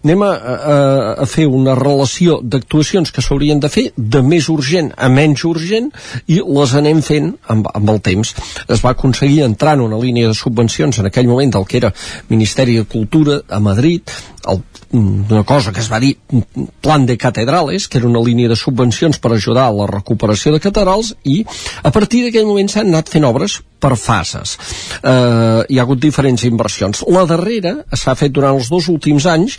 anem 0.06 0.22
a, 0.22 0.30
a, 0.30 0.76
a 1.24 1.26
fer 1.26 1.48
una 1.50 1.74
relació 1.78 2.38
d'actuacions 2.42 3.10
que 3.10 3.24
s'haurien 3.24 3.60
de 3.62 3.70
fer 3.72 3.88
de 3.96 4.22
més 4.22 4.46
urgent 4.52 4.92
a 4.96 5.10
menys 5.10 5.42
urgent 5.48 5.90
i 6.30 6.38
les 6.38 6.74
anem 6.78 7.02
fent 7.02 7.32
amb, 7.52 7.66
amb 7.74 7.90
el 7.90 8.00
temps. 8.06 8.32
Es 8.70 8.84
va 8.84 8.94
aconseguir 8.94 9.42
entrar 9.46 9.74
en 9.76 9.84
una 9.88 9.98
línia 9.98 10.30
de 10.30 10.38
subvencions 10.38 11.02
en 11.02 11.10
aquell 11.10 11.28
moment 11.30 11.56
del 11.58 11.66
que 11.66 11.80
era 11.82 11.92
Ministeri 12.30 12.78
de 12.78 12.86
Cultura 12.86 13.42
a 13.50 13.60
Madrid, 13.60 14.16
el 14.46 14.62
una 14.92 15.42
cosa 15.44 15.72
que 15.72 15.80
es 15.80 15.90
va 15.90 15.98
dir 16.00 16.16
plan 16.80 17.06
de 17.06 17.16
catedrales, 17.18 17.88
que 17.88 17.98
era 17.98 18.06
una 18.06 18.22
línia 18.22 18.48
de 18.48 18.56
subvencions 18.56 19.18
per 19.18 19.32
ajudar 19.34 19.66
a 19.66 19.74
la 19.74 19.86
recuperació 19.90 20.52
de 20.54 20.60
catedrals 20.62 21.14
i 21.24 21.42
a 21.82 21.90
partir 21.90 22.22
d'aquell 22.24 22.46
moment 22.46 22.70
s'han 22.70 22.92
anat 22.92 23.10
fent 23.10 23.26
obres 23.26 23.58
per 23.86 23.94
fases. 24.00 24.56
Eh, 25.02 25.62
hi 25.70 25.78
ha 25.78 25.86
hagut 25.86 26.02
diferents 26.02 26.46
inversions. 26.48 27.04
La 27.14 27.26
darrera 27.28 27.78
s'ha 27.94 28.16
fet 28.18 28.34
durant 28.34 28.58
els 28.58 28.70
dos 28.72 28.90
últims 28.92 29.28
anys 29.30 29.58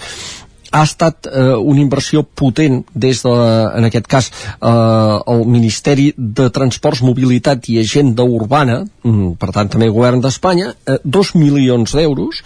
ha 0.72 0.84
estat 0.84 1.28
eh, 1.28 1.56
una 1.56 1.82
inversió 1.82 2.24
potent 2.24 2.82
des 2.94 3.22
de, 3.24 3.34
en 3.78 3.88
aquest 3.88 4.08
cas, 4.12 4.30
eh, 4.58 5.34
el 5.34 5.46
Ministeri 5.48 6.12
de 6.18 6.50
Transports, 6.54 7.04
Mobilitat 7.06 7.70
i 7.72 7.80
Agenda 7.82 8.24
Urbana, 8.24 8.82
mm, 9.04 9.36
per 9.40 9.52
tant 9.56 9.72
també 9.74 9.90
Govern 9.94 10.22
d'Espanya, 10.24 10.74
eh, 10.86 10.98
dos 11.04 11.34
milions 11.36 11.96
d'euros, 11.96 12.42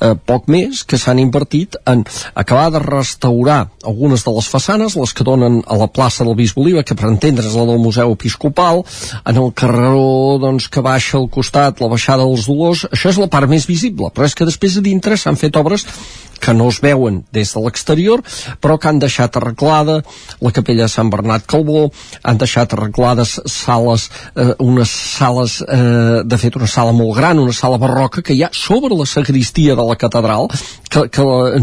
eh, 0.00 0.14
poc 0.26 0.48
més, 0.52 0.84
que 0.84 0.98
s'han 0.98 1.22
invertit 1.22 1.76
en 1.86 2.04
acabar 2.34 2.70
de 2.72 2.82
restaurar 2.82 3.70
algunes 3.84 4.24
de 4.24 4.32
les 4.32 4.48
façanes, 4.48 4.96
les 4.96 5.12
que 5.12 5.24
donen 5.24 5.62
a 5.66 5.76
la 5.76 5.88
plaça 5.88 6.24
del 6.24 6.36
Bisbe 6.36 6.62
Oliva, 6.62 6.82
que 6.82 6.94
per 6.94 7.08
entendre's 7.08 7.54
la 7.54 7.66
del 7.66 7.78
Museu 7.78 8.12
Episcopal, 8.12 8.82
en 9.24 9.36
el 9.36 9.52
carreró 9.52 10.38
doncs, 10.42 10.68
que 10.68 10.84
baixa 10.84 11.18
al 11.18 11.30
costat, 11.30 11.80
la 11.80 11.88
baixada 11.88 12.24
dels 12.24 12.46
Dolors, 12.46 12.86
això 12.92 13.10
és 13.12 13.18
la 13.18 13.30
part 13.32 13.48
més 13.48 13.66
visible, 13.66 14.10
però 14.12 14.28
és 14.28 14.34
que 14.34 14.48
després 14.48 14.76
a 14.76 14.84
dintre 14.84 15.16
s'han 15.16 15.38
fet 15.40 15.56
obres 15.56 15.86
que 16.42 16.52
no 16.54 16.68
es 16.72 16.80
veuen 16.82 17.22
des 17.32 17.52
de 17.54 17.61
l'exterior, 17.64 18.22
però 18.60 18.78
que 18.78 18.90
han 18.90 19.00
deixat 19.02 19.36
arreglada 19.38 20.00
la 20.40 20.52
capella 20.52 20.86
de 20.86 20.92
Sant 20.92 21.10
Bernat 21.12 21.46
Calbó, 21.46 21.88
han 22.22 22.40
deixat 22.40 22.74
arreglades 22.76 23.38
sales, 23.46 24.08
eh, 24.36 24.52
unes 24.58 24.90
sales, 24.90 25.60
eh, 25.62 26.22
de 26.24 26.38
fet 26.38 26.56
una 26.56 26.68
sala 26.70 26.92
molt 26.92 27.16
gran, 27.16 27.38
una 27.38 27.52
sala 27.52 27.78
barroca 27.78 28.22
que 28.22 28.34
hi 28.34 28.42
ha 28.44 28.50
sobre 28.52 28.94
la 28.96 29.06
sagristia 29.06 29.76
de 29.76 29.86
la 29.86 29.96
catedral, 29.96 30.48
que, 30.88 31.06
que, 31.08 31.22
la, 31.24 31.60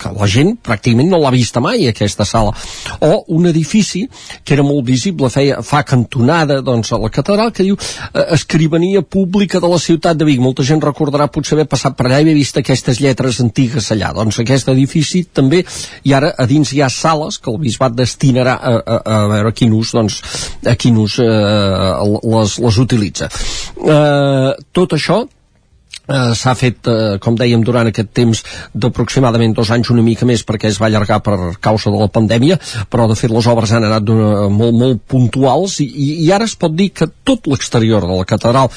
que 0.00 0.12
la 0.18 0.28
gent 0.30 0.54
pràcticament 0.64 1.10
no 1.10 1.20
l'ha 1.22 1.32
vista 1.34 1.62
mai, 1.62 1.86
aquesta 1.88 2.26
sala. 2.28 2.54
O 3.00 3.24
un 3.36 3.46
edifici 3.50 4.04
que 4.44 4.56
era 4.56 4.64
molt 4.66 4.84
visible, 4.86 5.30
feia, 5.30 5.60
fa 5.62 5.82
cantonada 5.86 6.60
doncs, 6.64 6.92
a 6.92 6.98
la 7.00 7.10
catedral, 7.12 7.52
que 7.54 7.66
diu 7.66 7.76
eh, 7.78 8.26
escrivania 8.36 9.02
pública 9.02 9.60
de 9.60 9.70
la 9.70 9.78
ciutat 9.78 10.18
de 10.18 10.26
Vic. 10.28 10.40
Molta 10.42 10.66
gent 10.66 10.82
recordarà 10.82 11.28
potser 11.32 11.58
haver 11.58 11.68
passat 11.70 11.96
per 11.96 12.08
allà 12.08 12.20
i 12.20 12.26
haver 12.26 12.36
vist 12.38 12.58
aquestes 12.58 13.00
lletres 13.02 13.40
antigues 13.44 13.90
allà. 13.94 14.12
Doncs 14.16 14.40
aquest 14.42 14.68
edifici 14.72 14.93
també, 15.34 15.64
i 16.04 16.14
ara 16.14 16.32
a 16.38 16.46
dins 16.46 16.72
hi 16.72 16.82
ha 16.82 16.90
sales 16.92 17.38
que 17.38 17.50
el 17.50 17.58
bisbat 17.62 17.94
destinarà 17.96 18.56
a, 18.56 18.74
a, 18.78 18.98
a 19.04 19.22
veure 19.32 19.52
quin 19.52 19.72
ús, 19.74 19.94
doncs, 19.96 20.20
a 20.66 20.76
quin 20.76 20.98
ús 21.02 21.18
eh, 21.22 21.30
les, 22.22 22.58
les 22.66 22.78
utilitza. 22.78 23.30
Eh, 23.80 24.52
tot 24.72 24.94
això 24.98 25.24
Uh, 26.04 26.34
s'ha 26.36 26.52
fet, 26.52 26.84
uh, 26.84 27.14
com 27.16 27.32
dèiem, 27.32 27.62
durant 27.64 27.88
aquest 27.88 28.10
temps 28.12 28.42
d'aproximadament 28.76 29.54
dos 29.56 29.70
anys, 29.72 29.88
una 29.88 30.02
mica 30.04 30.26
més, 30.28 30.42
perquè 30.44 30.68
es 30.68 30.76
va 30.76 30.90
allargar 30.90 31.22
per 31.24 31.54
causa 31.64 31.88
de 31.88 31.96
la 31.96 32.10
pandèmia, 32.12 32.58
però 32.92 33.06
de 33.08 33.16
fet 33.16 33.32
les 33.32 33.48
obres 33.48 33.72
han 33.72 33.86
anat 33.88 34.12
molt, 34.12 34.76
molt 34.76 35.00
puntuals 35.08 35.78
i, 35.80 35.86
i 36.26 36.28
ara 36.36 36.44
es 36.44 36.58
pot 36.60 36.76
dir 36.76 36.90
que 36.92 37.08
tot 37.24 37.48
l'exterior 37.48 38.04
de 38.04 38.20
la 38.20 38.28
catedral, 38.28 38.68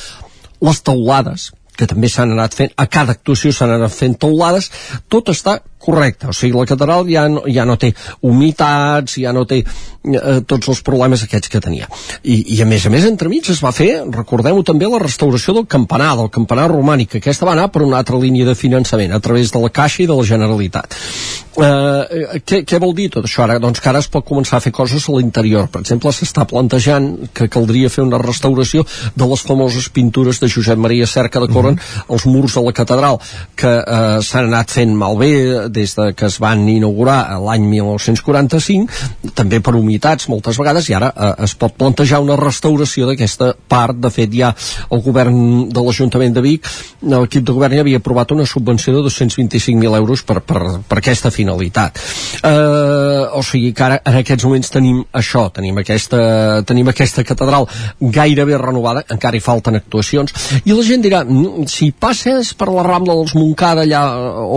les 0.64 0.80
teulades, 0.88 1.49
que 1.76 1.89
també 1.89 2.07
s'han 2.07 2.31
anat 2.31 2.56
fent, 2.56 2.72
a 2.80 2.88
cada 2.88 3.18
actuació 3.18 3.52
s'han 3.52 3.76
anat 3.76 3.91
fent 3.91 4.15
teulades, 4.23 4.72
tot 5.11 5.27
està 5.35 5.60
correcte, 5.88 6.27
o 6.27 6.35
sigui, 6.35 6.57
la 6.57 6.68
catedral 6.68 7.07
ja 7.09 7.27
no, 7.31 7.45
ja 7.47 7.65
no 7.68 7.77
té 7.80 7.93
humitats, 8.27 9.18
ja 9.23 9.34
no 9.35 9.45
té 9.49 9.61
eh, 9.64 10.39
tots 10.47 10.72
els 10.73 10.84
problemes 10.85 11.23
aquests 11.23 11.51
que 11.53 11.64
tenia. 11.64 11.88
I, 12.23 12.41
I 12.57 12.61
a 12.64 12.69
més 12.69 12.85
a 12.88 12.93
més, 12.93 13.07
entremig 13.07 13.47
es 13.53 13.64
va 13.64 13.73
fer, 13.76 13.89
recordem-ho 14.11 14.65
també, 14.68 14.89
la 14.91 15.01
restauració 15.03 15.55
del 15.57 15.68
campanar, 15.72 16.14
del 16.19 16.31
campanar 16.34 16.69
romànic, 16.73 17.15
que 17.15 17.23
aquesta 17.23 17.47
va 17.47 17.55
anar 17.55 17.69
per 17.73 17.85
una 17.88 18.01
altra 18.01 18.19
línia 18.19 18.47
de 18.47 18.57
finançament, 18.57 19.15
a 19.15 19.23
través 19.23 19.53
de 19.53 19.64
la 19.64 19.72
Caixa 19.73 20.03
i 20.03 20.09
de 20.09 20.18
la 20.18 20.27
Generalitat. 20.27 20.97
Eh, 21.57 22.39
què, 22.45 22.61
què 22.69 22.77
vol 22.81 22.93
dir 22.97 23.07
tot 23.14 23.26
això 23.26 23.41
ara? 23.47 23.57
Doncs 23.61 23.81
que 23.81 23.89
ara 23.89 24.01
es 24.03 24.09
pot 24.14 24.26
començar 24.27 24.59
a 24.59 24.64
fer 24.64 24.72
coses 24.76 25.07
a 25.07 25.15
l'interior. 25.15 25.69
Per 25.73 25.81
exemple, 25.81 26.11
s'està 26.14 26.45
plantejant 26.49 27.09
que 27.34 27.47
caldria 27.49 27.89
fer 27.89 28.05
una 28.05 28.19
restauració 28.22 28.85
de 29.18 29.30
les 29.31 29.45
famoses 29.45 29.89
pintures 29.93 30.41
de 30.43 30.51
Josep 30.53 30.77
Maria 30.77 31.07
Cerca 31.09 31.41
de 31.41 31.49
Corren, 31.49 31.73
mm 31.73 31.80
-hmm. 31.80 32.14
els 32.14 32.26
murs 32.26 32.53
de 32.53 32.61
la 32.61 32.73
catedral, 32.73 33.19
que 33.55 33.73
eh, 33.73 34.22
s'han 34.22 34.45
anat 34.53 34.69
fent 34.72 34.93
malbé 34.93 35.69
des 35.77 35.93
de 35.97 36.09
que 36.17 36.27
es 36.27 36.39
van 36.41 36.65
inaugurar 36.69 37.37
l'any 37.43 37.67
1945, 37.69 39.31
també 39.37 39.61
per 39.63 39.75
humitats 39.77 40.27
moltes 40.31 40.57
vegades, 40.59 40.89
i 40.89 40.97
ara 40.97 41.11
eh, 41.13 41.33
es 41.45 41.55
pot 41.59 41.75
plantejar 41.77 42.21
una 42.23 42.37
restauració 42.39 43.07
d'aquesta 43.09 43.53
part. 43.69 43.97
De 43.97 44.11
fet, 44.13 44.33
ja 44.33 44.51
el 44.91 45.01
govern 45.05 45.69
de 45.73 45.83
l'Ajuntament 45.83 46.35
de 46.35 46.43
Vic, 46.45 46.67
l'equip 47.01 47.45
de 47.47 47.55
govern 47.55 47.77
ja 47.77 47.83
havia 47.85 48.01
aprovat 48.01 48.33
una 48.35 48.45
subvenció 48.45 48.95
de 48.95 49.05
225.000 49.07 49.97
euros 49.97 50.23
per, 50.23 50.41
per, 50.41 50.61
per 50.87 50.99
aquesta 50.99 51.31
finalitat. 51.33 52.01
Eh, 52.43 53.23
o 53.37 53.43
sigui 53.45 53.73
que 53.73 53.85
ara 53.85 53.99
en 54.05 54.19
aquests 54.21 54.47
moments 54.47 54.73
tenim 54.73 55.03
això, 55.15 55.47
tenim 55.53 55.77
aquesta, 55.81 56.19
tenim 56.67 56.91
aquesta 56.91 57.25
catedral 57.27 57.67
gairebé 58.01 58.57
renovada, 58.61 59.03
encara 59.13 59.37
hi 59.37 59.43
falten 59.43 59.77
actuacions, 59.79 60.33
i 60.65 60.73
la 60.73 60.85
gent 60.85 61.05
dirà, 61.05 61.23
mm, 61.23 61.67
si 61.71 61.91
passes 61.91 62.53
per 62.57 62.69
la 62.73 62.85
Rambla 62.87 63.15
dels 63.17 63.35
Montcada, 63.37 63.85
allà 63.85 64.03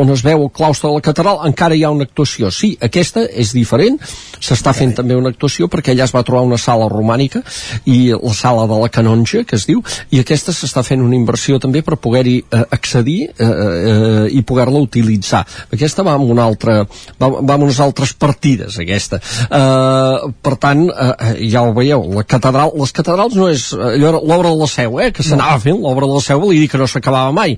on 0.00 0.10
es 0.14 0.24
veu 0.24 0.46
el 0.46 0.52
claustre 0.54 0.88
de 0.88 0.98
la 0.98 0.99
catedral 1.04 1.40
encara 1.48 1.76
hi 1.76 1.84
ha 1.84 1.92
una 1.94 2.06
actuació. 2.08 2.50
Sí, 2.54 2.72
aquesta 2.80 3.24
és 3.28 3.52
diferent, 3.56 3.98
s'està 4.40 4.74
fent 4.76 4.94
també 4.98 5.16
una 5.18 5.32
actuació 5.32 5.68
perquè 5.70 5.94
allà 5.94 6.06
es 6.08 6.14
va 6.14 6.24
trobar 6.26 6.44
una 6.46 6.58
sala 6.60 6.88
romànica 6.90 7.42
i 7.86 8.10
la 8.12 8.34
sala 8.36 8.66
de 8.70 8.80
la 8.80 8.90
canonja, 8.92 9.44
que 9.44 9.56
es 9.58 9.66
diu, 9.68 9.82
i 10.10 10.20
aquesta 10.20 10.54
s'està 10.56 10.84
fent 10.86 11.02
una 11.04 11.16
inversió 11.18 11.58
també 11.62 11.82
per 11.86 11.98
poder-hi 12.00 12.36
eh, 12.42 12.64
accedir 12.76 13.18
eh, 13.30 13.46
eh, 13.46 14.26
i 14.36 14.42
poder-la 14.46 14.82
utilitzar. 14.82 15.44
Aquesta 15.72 16.04
va 16.06 16.16
amb 16.18 16.30
una 16.30 16.46
altra, 16.48 16.80
va, 17.20 17.30
va 17.30 17.56
amb 17.56 17.68
unes 17.68 17.80
altres 17.82 18.14
partides, 18.18 18.78
aquesta. 18.82 19.20
Eh, 19.20 20.30
per 20.42 20.56
tant, 20.62 20.86
eh, 20.90 21.32
ja 21.52 21.64
ho 21.64 21.74
veieu, 21.76 22.06
la 22.16 22.24
catedral, 22.28 22.74
les 22.80 22.94
catedrals 22.96 23.36
no 23.38 23.50
és 23.52 23.70
allò 23.74 24.16
l'obra 24.18 24.50
de 24.50 24.58
la 24.60 24.70
seu, 24.70 24.98
eh, 25.00 25.10
que 25.14 25.24
s'anava 25.26 25.58
no. 25.58 25.64
fent, 25.64 25.80
l'obra 25.80 26.08
de 26.08 26.18
la 26.18 26.24
seu 26.24 26.40
volia 26.40 26.64
dir 26.64 26.70
que 26.72 26.80
no 26.80 26.88
s'acabava 26.90 27.32
mai. 27.36 27.56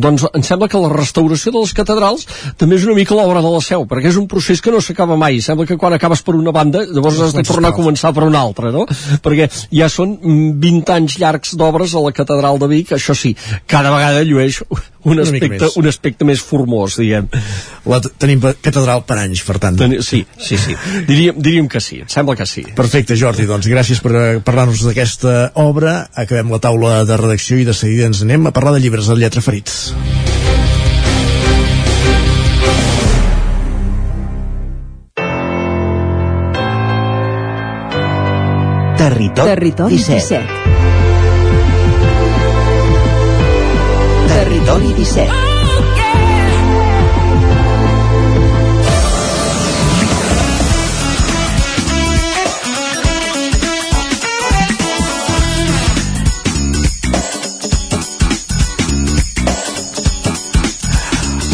Doncs 0.00 0.26
em 0.32 0.44
sembla 0.46 0.68
que 0.70 0.80
la 0.80 0.92
restauració 0.92 1.52
de 1.54 1.64
les 1.64 1.74
catedrals 1.76 2.26
també 2.60 2.79
és 2.80 2.86
una 2.88 2.96
mica 2.96 3.16
l'obra 3.16 3.42
de 3.44 3.52
la 3.52 3.60
seu, 3.64 3.84
perquè 3.88 4.10
és 4.10 4.18
un 4.20 4.26
procés 4.30 4.62
que 4.64 4.72
no 4.72 4.80
s'acaba 4.84 5.18
mai. 5.20 5.40
Sembla 5.44 5.66
que 5.68 5.78
quan 5.80 5.94
acabes 5.96 6.22
per 6.24 6.34
una 6.38 6.54
banda, 6.54 6.82
llavors 6.88 7.20
has 7.26 7.36
de 7.36 7.44
tornar 7.46 7.74
a 7.74 7.76
començar 7.76 8.14
per 8.16 8.24
una 8.26 8.40
altra, 8.40 8.72
no? 8.74 8.86
Perquè 9.24 9.50
ja 9.68 9.90
són 9.92 10.16
20 10.62 10.94
anys 10.96 11.18
llargs 11.20 11.56
d'obres 11.60 11.94
a 11.94 12.04
la 12.04 12.14
catedral 12.16 12.60
de 12.60 12.70
Vic, 12.70 12.94
això 12.96 13.16
sí, 13.16 13.34
cada 13.70 13.92
vegada 13.94 14.24
llueix 14.24 14.62
un 15.04 15.20
aspecte, 15.20 15.70
un 15.80 15.88
aspecte 15.88 16.26
més 16.28 16.42
formós, 16.44 16.98
diguem. 17.00 17.28
La 17.88 18.00
tenim 18.04 18.42
catedral 18.60 19.04
per 19.08 19.20
anys, 19.22 19.44
per 19.46 19.58
tant. 19.62 19.78
Ten 19.80 19.98
sí, 20.04 20.22
sí, 20.36 20.60
sí. 20.60 20.76
Diríem, 21.08 21.40
diríem 21.40 21.70
que 21.72 21.80
sí, 21.84 22.02
em 22.04 22.10
sembla 22.12 22.36
que 22.38 22.48
sí. 22.48 22.66
Perfecte, 22.76 23.16
Jordi, 23.20 23.48
doncs 23.48 23.68
gràcies 23.70 24.02
per 24.04 24.14
eh, 24.16 24.28
parlar-nos 24.44 24.84
d'aquesta 24.88 25.52
obra. 25.60 26.02
Acabem 26.14 26.52
la 26.52 26.62
taula 26.62 27.00
de 27.08 27.20
redacció 27.20 27.60
i 27.60 27.68
de 27.68 27.76
seguida 27.76 28.10
ens 28.10 28.24
anem 28.26 28.48
a 28.50 28.54
parlar 28.56 28.76
de 28.76 28.84
llibres 28.84 29.08
de 29.10 29.20
lletra 29.20 29.44
ferits. 29.44 29.90
Territori, 39.00 39.48
Territori 39.48 39.96
17. 39.96 40.44
17. 40.44 40.79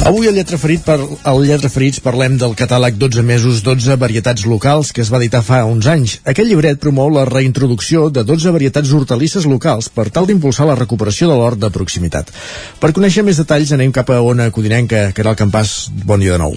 Avui 0.07 0.29
al 0.29 0.37
Lletra, 0.39 0.55
Ferit 0.55 0.85
per, 0.87 1.01
al 1.27 1.41
Lletra 1.43 1.67
Ferits 1.67 1.99
parlem 1.99 2.37
del 2.39 2.53
catàleg 2.55 2.95
12 2.95 3.25
mesos, 3.27 3.65
12 3.67 3.97
varietats 3.99 4.45
locals 4.47 4.93
que 4.95 5.03
es 5.03 5.11
va 5.11 5.19
editar 5.19 5.41
fa 5.43 5.65
uns 5.67 5.89
anys. 5.91 6.15
Aquest 6.23 6.47
llibret 6.47 6.79
promou 6.79 7.11
la 7.11 7.25
reintroducció 7.27 8.05
de 8.15 8.23
12 8.23 8.55
varietats 8.55 8.95
hortalisses 8.95 9.51
locals 9.51 9.91
per 9.91 10.07
tal 10.15 10.31
d'impulsar 10.31 10.71
la 10.71 10.79
recuperació 10.79 11.27
de 11.33 11.41
l'hort 11.43 11.59
de 11.59 11.75
proximitat. 11.75 12.31
Per 12.79 12.95
conèixer 12.95 13.27
més 13.27 13.43
detalls 13.43 13.75
anem 13.75 13.91
cap 13.91 14.15
a 14.15 14.23
Ona 14.23 14.53
Codinenca, 14.55 15.09
que 15.11 15.27
era 15.27 15.35
el 15.35 15.43
campàs. 15.43 15.77
Bon 16.07 16.23
dia 16.23 16.39
de 16.39 16.45
nou. 16.47 16.55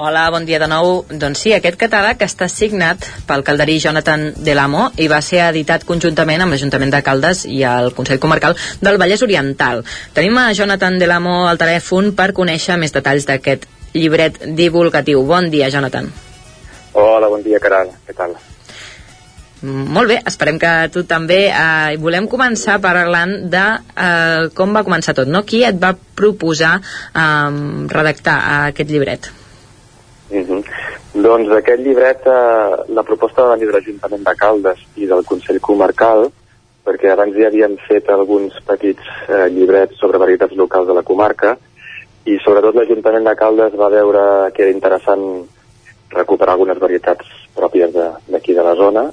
Hola, 0.00 0.28
bon 0.30 0.44
dia 0.46 0.60
de 0.62 0.66
nou. 0.70 1.00
Doncs 1.10 1.40
sí, 1.42 1.50
aquest 1.50 1.74
catàleg 1.74 2.20
està 2.22 2.46
signat 2.46 3.02
pel 3.26 3.40
calderí 3.42 3.80
Jonathan 3.82 4.28
Delamo 4.46 4.84
i 4.94 5.08
va 5.10 5.16
ser 5.26 5.40
editat 5.48 5.82
conjuntament 5.88 6.44
amb 6.44 6.54
l'Ajuntament 6.54 6.92
de 6.94 7.00
Caldes 7.02 7.40
i 7.50 7.64
el 7.66 7.90
Consell 7.96 8.20
Comarcal 8.22 8.54
del 8.78 8.98
Vallès 9.02 9.24
Oriental. 9.26 9.82
Tenim 10.14 10.38
a 10.38 10.52
Jonathan 10.54 11.00
Delamo 11.02 11.32
al 11.48 11.58
telèfon 11.58 12.12
per 12.14 12.28
conèixer 12.36 12.76
més 12.78 12.94
detalls 12.94 13.26
d'aquest 13.26 13.66
llibret 13.96 14.38
divulgatiu. 14.60 15.24
Bon 15.26 15.50
dia, 15.50 15.66
Jonathan. 15.74 16.06
Hola, 16.94 17.32
bon 17.34 17.42
dia, 17.42 17.58
Caral. 17.58 17.90
Què 18.06 18.14
tal? 18.14 18.36
Molt 19.66 20.12
bé, 20.12 20.20
esperem 20.30 20.62
que 20.62 20.76
tu 20.94 21.02
també. 21.10 21.40
Eh, 21.50 21.98
volem 21.98 22.30
començar 22.30 22.78
parlant 22.86 23.34
de 23.50 23.66
eh, 23.98 24.46
com 24.54 24.78
va 24.78 24.86
començar 24.86 25.18
tot, 25.18 25.26
no? 25.26 25.42
Qui 25.42 25.64
et 25.66 25.82
va 25.82 25.90
proposar 26.22 26.76
eh, 26.78 27.50
redactar 27.98 28.38
aquest 28.60 28.94
llibret? 28.94 29.32
Mm 30.30 30.44
-hmm. 30.44 30.62
Doncs 31.22 31.50
aquest 31.50 31.80
llibret, 31.80 32.26
eh, 32.26 32.84
la 32.88 33.02
proposta 33.02 33.42
va 33.42 33.54
venir 33.54 33.66
de 33.66 33.72
l'Ajuntament 33.72 34.24
de 34.24 34.34
Caldes 34.36 34.78
i 34.96 35.06
del 35.06 35.24
Consell 35.24 35.60
Comarcal, 35.60 36.30
perquè 36.84 37.10
abans 37.12 37.34
ja 37.36 37.46
havíem 37.46 37.76
fet 37.88 38.08
alguns 38.08 38.52
petits 38.66 39.02
eh, 39.28 39.48
llibrets 39.48 39.96
sobre 39.98 40.18
varietats 40.18 40.54
locals 40.54 40.86
de 40.86 40.94
la 40.94 41.02
comarca, 41.02 41.56
i 42.24 42.38
sobretot 42.44 42.74
l'Ajuntament 42.74 43.24
de 43.24 43.36
Caldes 43.36 43.72
va 43.74 43.88
veure 43.88 44.52
que 44.52 44.62
era 44.62 44.70
interessant 44.70 45.24
recuperar 46.10 46.52
algunes 46.52 46.78
varietats 46.78 47.24
pròpies 47.54 47.92
d'aquí 48.28 48.52
de, 48.52 48.58
de 48.58 48.64
la 48.64 48.74
zona, 48.74 49.12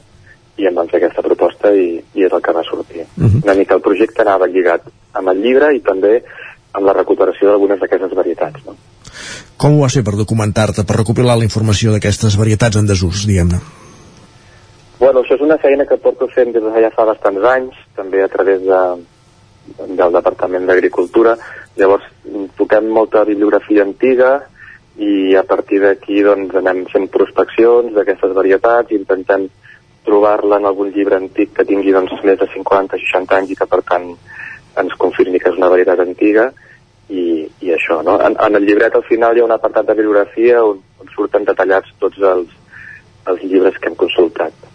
i 0.58 0.68
em 0.68 0.76
van 0.76 0.88
fer 0.88 1.02
aquesta 1.02 1.24
proposta 1.24 1.72
i, 1.76 2.02
i 2.16 2.24
és 2.24 2.34
el 2.34 2.42
que 2.42 2.54
va 2.56 2.64
sortir. 2.64 3.06
Uh 3.18 3.24
-huh. 3.24 3.44
Una 3.44 3.54
mica 3.54 3.76
el 3.76 3.82
projecte 3.82 4.22
anava 4.22 4.48
lligat 4.48 4.82
amb 5.14 5.30
el 5.30 5.42
llibre 5.42 5.74
i 5.76 5.80
també 5.80 6.24
amb 6.72 6.86
la 6.86 6.94
recuperació 6.94 7.50
d'algunes 7.50 7.80
d'aquestes 7.80 8.14
varietats. 8.14 8.66
No? 8.66 8.76
Com 9.58 9.78
ho 9.78 9.84
vas 9.86 9.96
fer 9.98 10.04
per 10.04 10.16
documentar-te, 10.20 10.84
per 10.84 11.00
recopilar 11.00 11.38
la 11.40 11.48
informació 11.48 11.96
d'aquestes 11.96 12.38
varietats 12.40 12.80
en 12.80 12.88
desús, 12.90 13.26
diguem-ne? 13.30 13.62
Bueno, 15.00 15.22
això 15.22 15.36
és 15.36 15.44
una 15.44 15.58
feina 15.60 15.86
que 15.88 16.00
porto 16.00 16.28
fent 16.32 16.54
des 16.56 16.64
de 16.64 16.82
ja 16.82 16.92
fa 16.96 17.06
bastants 17.08 17.44
anys, 17.52 17.78
també 17.96 18.24
a 18.24 18.32
través 18.32 18.62
de, 18.64 18.82
del 20.00 20.16
Departament 20.16 20.68
d'Agricultura. 20.70 21.36
Llavors, 21.76 22.06
toquem 22.60 22.88
molta 22.94 23.26
bibliografia 23.28 23.84
antiga 23.84 24.38
i 24.96 25.36
a 25.36 25.44
partir 25.44 25.82
d'aquí 25.84 26.22
doncs, 26.24 26.56
anem 26.56 26.86
fent 26.92 27.10
prospeccions 27.12 27.92
d'aquestes 27.96 28.32
varietats, 28.38 28.96
intentem 28.96 29.50
trobar-la 30.08 30.62
en 30.62 30.70
algun 30.70 30.94
llibre 30.96 31.18
antic 31.18 31.52
que 31.58 31.66
tingui 31.68 31.92
doncs, 31.92 32.14
més 32.24 32.40
de 32.40 32.48
50-60 32.54 33.36
anys 33.40 33.52
i 33.52 33.60
que 33.60 33.68
per 33.68 33.82
tant 33.90 34.14
ens 34.80 34.96
confirmi 35.02 35.42
que 35.42 35.52
és 35.52 35.60
una 35.60 35.72
varietat 35.72 36.04
antiga 36.04 36.52
i, 37.10 37.46
i 37.62 37.74
això, 37.74 38.02
no? 38.06 38.18
En, 38.22 38.38
en 38.42 38.60
el 38.60 38.66
llibret 38.66 38.96
al 38.96 39.06
final 39.08 39.38
hi 39.38 39.44
ha 39.44 39.48
un 39.48 39.56
apartat 39.56 39.90
de 39.90 39.98
bibliografia 39.98 40.62
on, 40.66 40.80
on 41.02 41.12
surten 41.16 41.46
detallats 41.46 41.92
tots 42.02 42.22
els, 42.22 42.54
els 43.30 43.44
llibres 43.44 43.78
que 43.80 43.92
hem 43.92 44.00
consultat. 44.00 44.66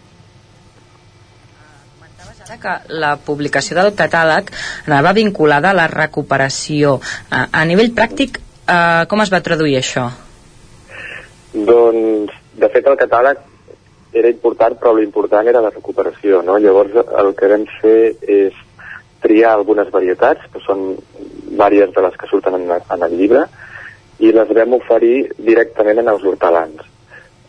Ara 2.50 2.56
que 2.58 2.96
la 2.98 3.12
publicació 3.22 3.76
del 3.78 3.92
catàleg 3.94 4.48
anava 4.88 5.12
vinculada 5.14 5.70
a 5.70 5.76
la 5.76 5.86
recuperació. 5.90 6.96
A, 7.30 7.44
a 7.46 7.60
nivell 7.68 7.92
pràctic, 7.94 8.40
eh, 8.66 9.04
com 9.06 9.22
es 9.22 9.30
va 9.30 9.38
traduir 9.46 9.76
això? 9.78 10.08
Doncs, 11.54 12.34
de 12.58 12.70
fet, 12.72 12.88
el 12.90 12.98
catàleg 12.98 13.44
era 14.18 14.32
important, 14.34 14.74
però 14.80 14.96
l'important 14.96 15.46
era 15.46 15.62
la 15.62 15.70
recuperació, 15.70 16.42
no? 16.42 16.58
Llavors, 16.58 16.96
el 17.22 17.30
que 17.38 17.52
vam 17.52 17.68
fer 17.78 18.00
és 18.26 18.58
triar 19.22 19.54
algunes 19.54 19.90
varietats, 19.94 20.50
que 20.50 20.62
són 20.64 20.96
vàries 21.60 21.92
de 21.94 22.04
les 22.06 22.16
que 22.16 22.28
surten 22.30 22.56
en, 22.58 22.70
en 22.80 23.04
el 23.06 23.16
llibre, 23.18 23.44
i 24.20 24.32
les 24.36 24.50
vam 24.56 24.76
oferir 24.76 25.30
directament 25.38 26.02
en 26.02 26.10
els 26.12 26.24
hortalans. 26.28 26.82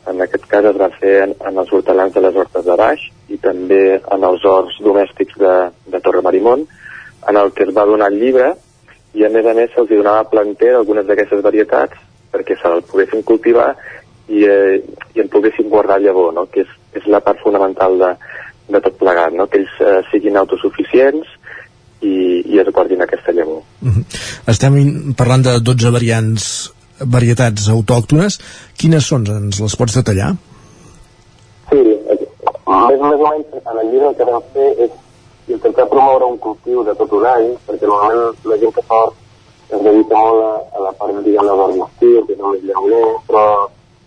En 0.10 0.22
aquest 0.24 0.48
cas 0.50 0.66
es 0.66 0.78
va 0.80 0.90
fer 0.98 1.16
en, 1.26 1.34
en 1.48 1.60
els 1.62 1.72
hortalans 1.76 2.14
de 2.16 2.24
les 2.24 2.36
hortes 2.36 2.66
de 2.66 2.78
baix 2.80 3.04
i 3.30 3.38
també 3.44 3.84
en 4.00 4.24
els 4.28 4.46
horts 4.48 4.80
domèstics 4.84 5.38
de, 5.40 5.56
de 5.94 6.02
Torre 6.02 6.24
Marimont, 6.26 6.64
en 7.30 7.38
el 7.38 7.52
que 7.54 7.68
es 7.68 7.74
va 7.76 7.86
donar 7.86 8.10
el 8.10 8.18
llibre 8.22 8.54
i 9.14 9.26
a 9.28 9.30
més 9.30 9.46
a 9.46 9.54
més 9.54 9.74
se'ls 9.76 9.92
donava 9.92 10.30
planter 10.32 10.72
d'algunes 10.74 11.06
d'aquestes 11.06 11.44
varietats 11.46 12.00
perquè 12.32 12.56
se'l 12.58 12.82
poguessin 12.88 13.26
cultivar 13.28 13.74
i, 14.32 14.46
eh, 14.48 14.80
i 15.14 15.22
en 15.22 15.30
poguessin 15.30 15.70
guardar 15.70 16.00
llavor, 16.02 16.32
no? 16.34 16.48
que 16.48 16.64
és, 16.64 16.72
és 16.96 17.08
la 17.12 17.20
part 17.22 17.42
fonamental 17.44 18.00
de, 18.00 18.12
de 18.72 18.82
tot 18.82 18.98
plegat, 18.98 19.36
no? 19.36 19.50
que 19.52 19.60
ells 19.62 19.82
eh, 19.84 20.00
siguin 20.10 20.40
autosuficients, 20.40 21.28
i, 22.02 22.14
i 22.46 22.60
es 22.60 22.70
guardin 22.74 23.02
aquesta 23.02 23.32
llavor. 23.32 23.62
Mhm. 23.82 23.92
-huh. 23.92 24.22
Estem 24.48 25.14
parlant 25.18 25.44
de 25.44 25.60
12 25.60 25.92
variants 25.92 26.74
varietats 27.06 27.70
autòctones. 27.70 28.40
Quines 28.78 29.06
són? 29.06 29.26
Ens 29.28 29.60
les 29.60 29.76
pots 29.76 29.96
detallar? 29.96 30.36
Sí, 31.70 31.78
més, 31.78 33.00
més 33.02 33.20
o 33.20 33.30
menys 33.30 33.46
en 33.72 33.80
el 33.80 33.92
llibre 33.92 34.10
el 34.10 34.16
que 34.16 34.28
vam 34.28 34.44
fer 34.54 34.70
és 34.86 34.92
intentar 35.48 35.88
promoure 35.90 36.26
un 36.26 36.38
cultiu 36.38 36.84
de 36.84 36.94
tot 36.96 37.12
un 37.12 37.26
any, 37.26 37.50
perquè 37.68 37.88
normalment 37.88 38.36
la 38.46 38.58
gent 38.62 38.74
que 38.76 38.86
fa 38.88 39.02
es 39.72 39.84
dedica 39.84 40.18
molt 40.18 40.44
a, 40.44 40.78
a 40.78 40.84
la 40.86 40.92
part, 41.00 41.20
diguem, 41.26 41.48
de 41.48 41.56
l'hort 41.56 42.00
que 42.00 42.12
és 42.36 42.40
el 42.40 42.66
llauner, 42.68 43.04
però, 43.28 43.46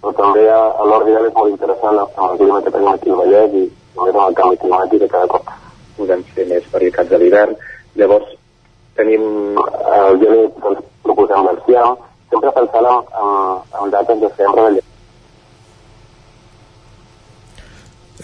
però 0.00 0.12
també 0.20 0.48
a, 0.52 0.60
a 0.80 0.88
l'hort 0.88 1.08
és 1.08 1.34
molt 1.34 1.52
interessant 1.52 2.00
amb 2.04 2.24
el 2.30 2.38
clima 2.38 2.62
que 2.62 2.74
tenim 2.74 2.90
aquí 2.92 3.10
al 3.10 3.20
Vallès 3.22 3.54
i 3.60 3.64
només 3.96 4.14
amb 4.14 4.26
el 4.26 4.38
canvi 4.40 4.60
climàtic 4.64 5.04
que 5.04 5.12
cada 5.14 5.30
cop 5.32 5.54
podem 5.96 6.24
fer 6.34 6.46
més 6.50 6.68
varietats 6.72 7.10
de 7.10 7.20
l'hivern 7.22 7.56
Llavors, 8.00 8.32
tenim 8.98 9.22
eh, 9.58 10.00
el 10.08 10.18
gener, 10.22 10.48
doncs, 10.62 10.82
proposem 11.04 11.46
l'ancià, 11.48 11.84
sempre 12.32 12.52
pensant 12.56 12.90
en, 12.90 13.06
en, 13.82 13.94
dates 13.94 14.20
de 14.24 14.32
sempre 14.38 14.66
de 14.78 14.82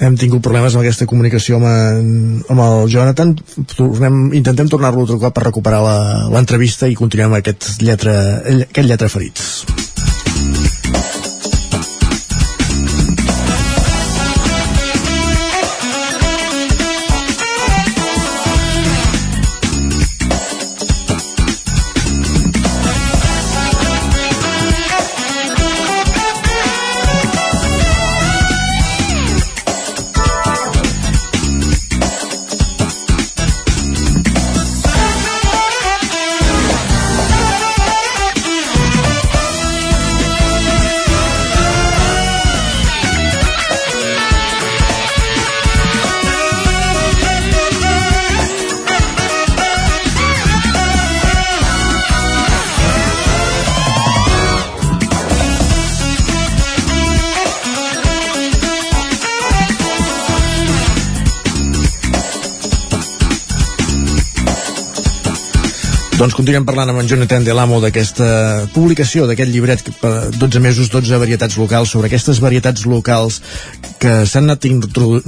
hem 0.00 0.14
tingut 0.16 0.40
problemes 0.40 0.72
amb 0.72 0.80
aquesta 0.80 1.04
comunicació 1.04 1.58
amb, 1.58 2.46
amb 2.48 2.62
el 2.64 2.86
Jonathan. 2.88 3.34
Tornem, 3.74 4.30
intentem 4.38 4.70
tornar-lo 4.72 5.04
a 5.04 5.10
trucar 5.10 5.32
per 5.36 5.44
recuperar 5.44 5.82
l'entrevista 6.32 6.88
i 6.88 6.96
continuem 6.96 7.36
aquest 7.36 7.82
lletra, 7.84 8.16
aquest 8.64 8.86
lletra 8.88 9.12
ferits 9.12 9.89
Doncs 66.20 66.34
continuem 66.36 66.66
parlant 66.68 66.90
amb 66.92 67.00
en 67.00 67.06
Jonathan 67.08 67.46
Delamo 67.46 67.78
d'aquesta 67.80 68.26
publicació, 68.74 69.24
d'aquest 69.24 69.48
llibret 69.54 69.86
12 70.36 70.60
mesos, 70.60 70.90
12 70.92 71.16
varietats 71.16 71.56
locals 71.56 71.94
sobre 71.94 72.10
aquestes 72.10 72.42
varietats 72.44 72.84
locals 72.84 73.38
que 74.02 74.12
s'han 74.28 74.50
anat 74.50 74.66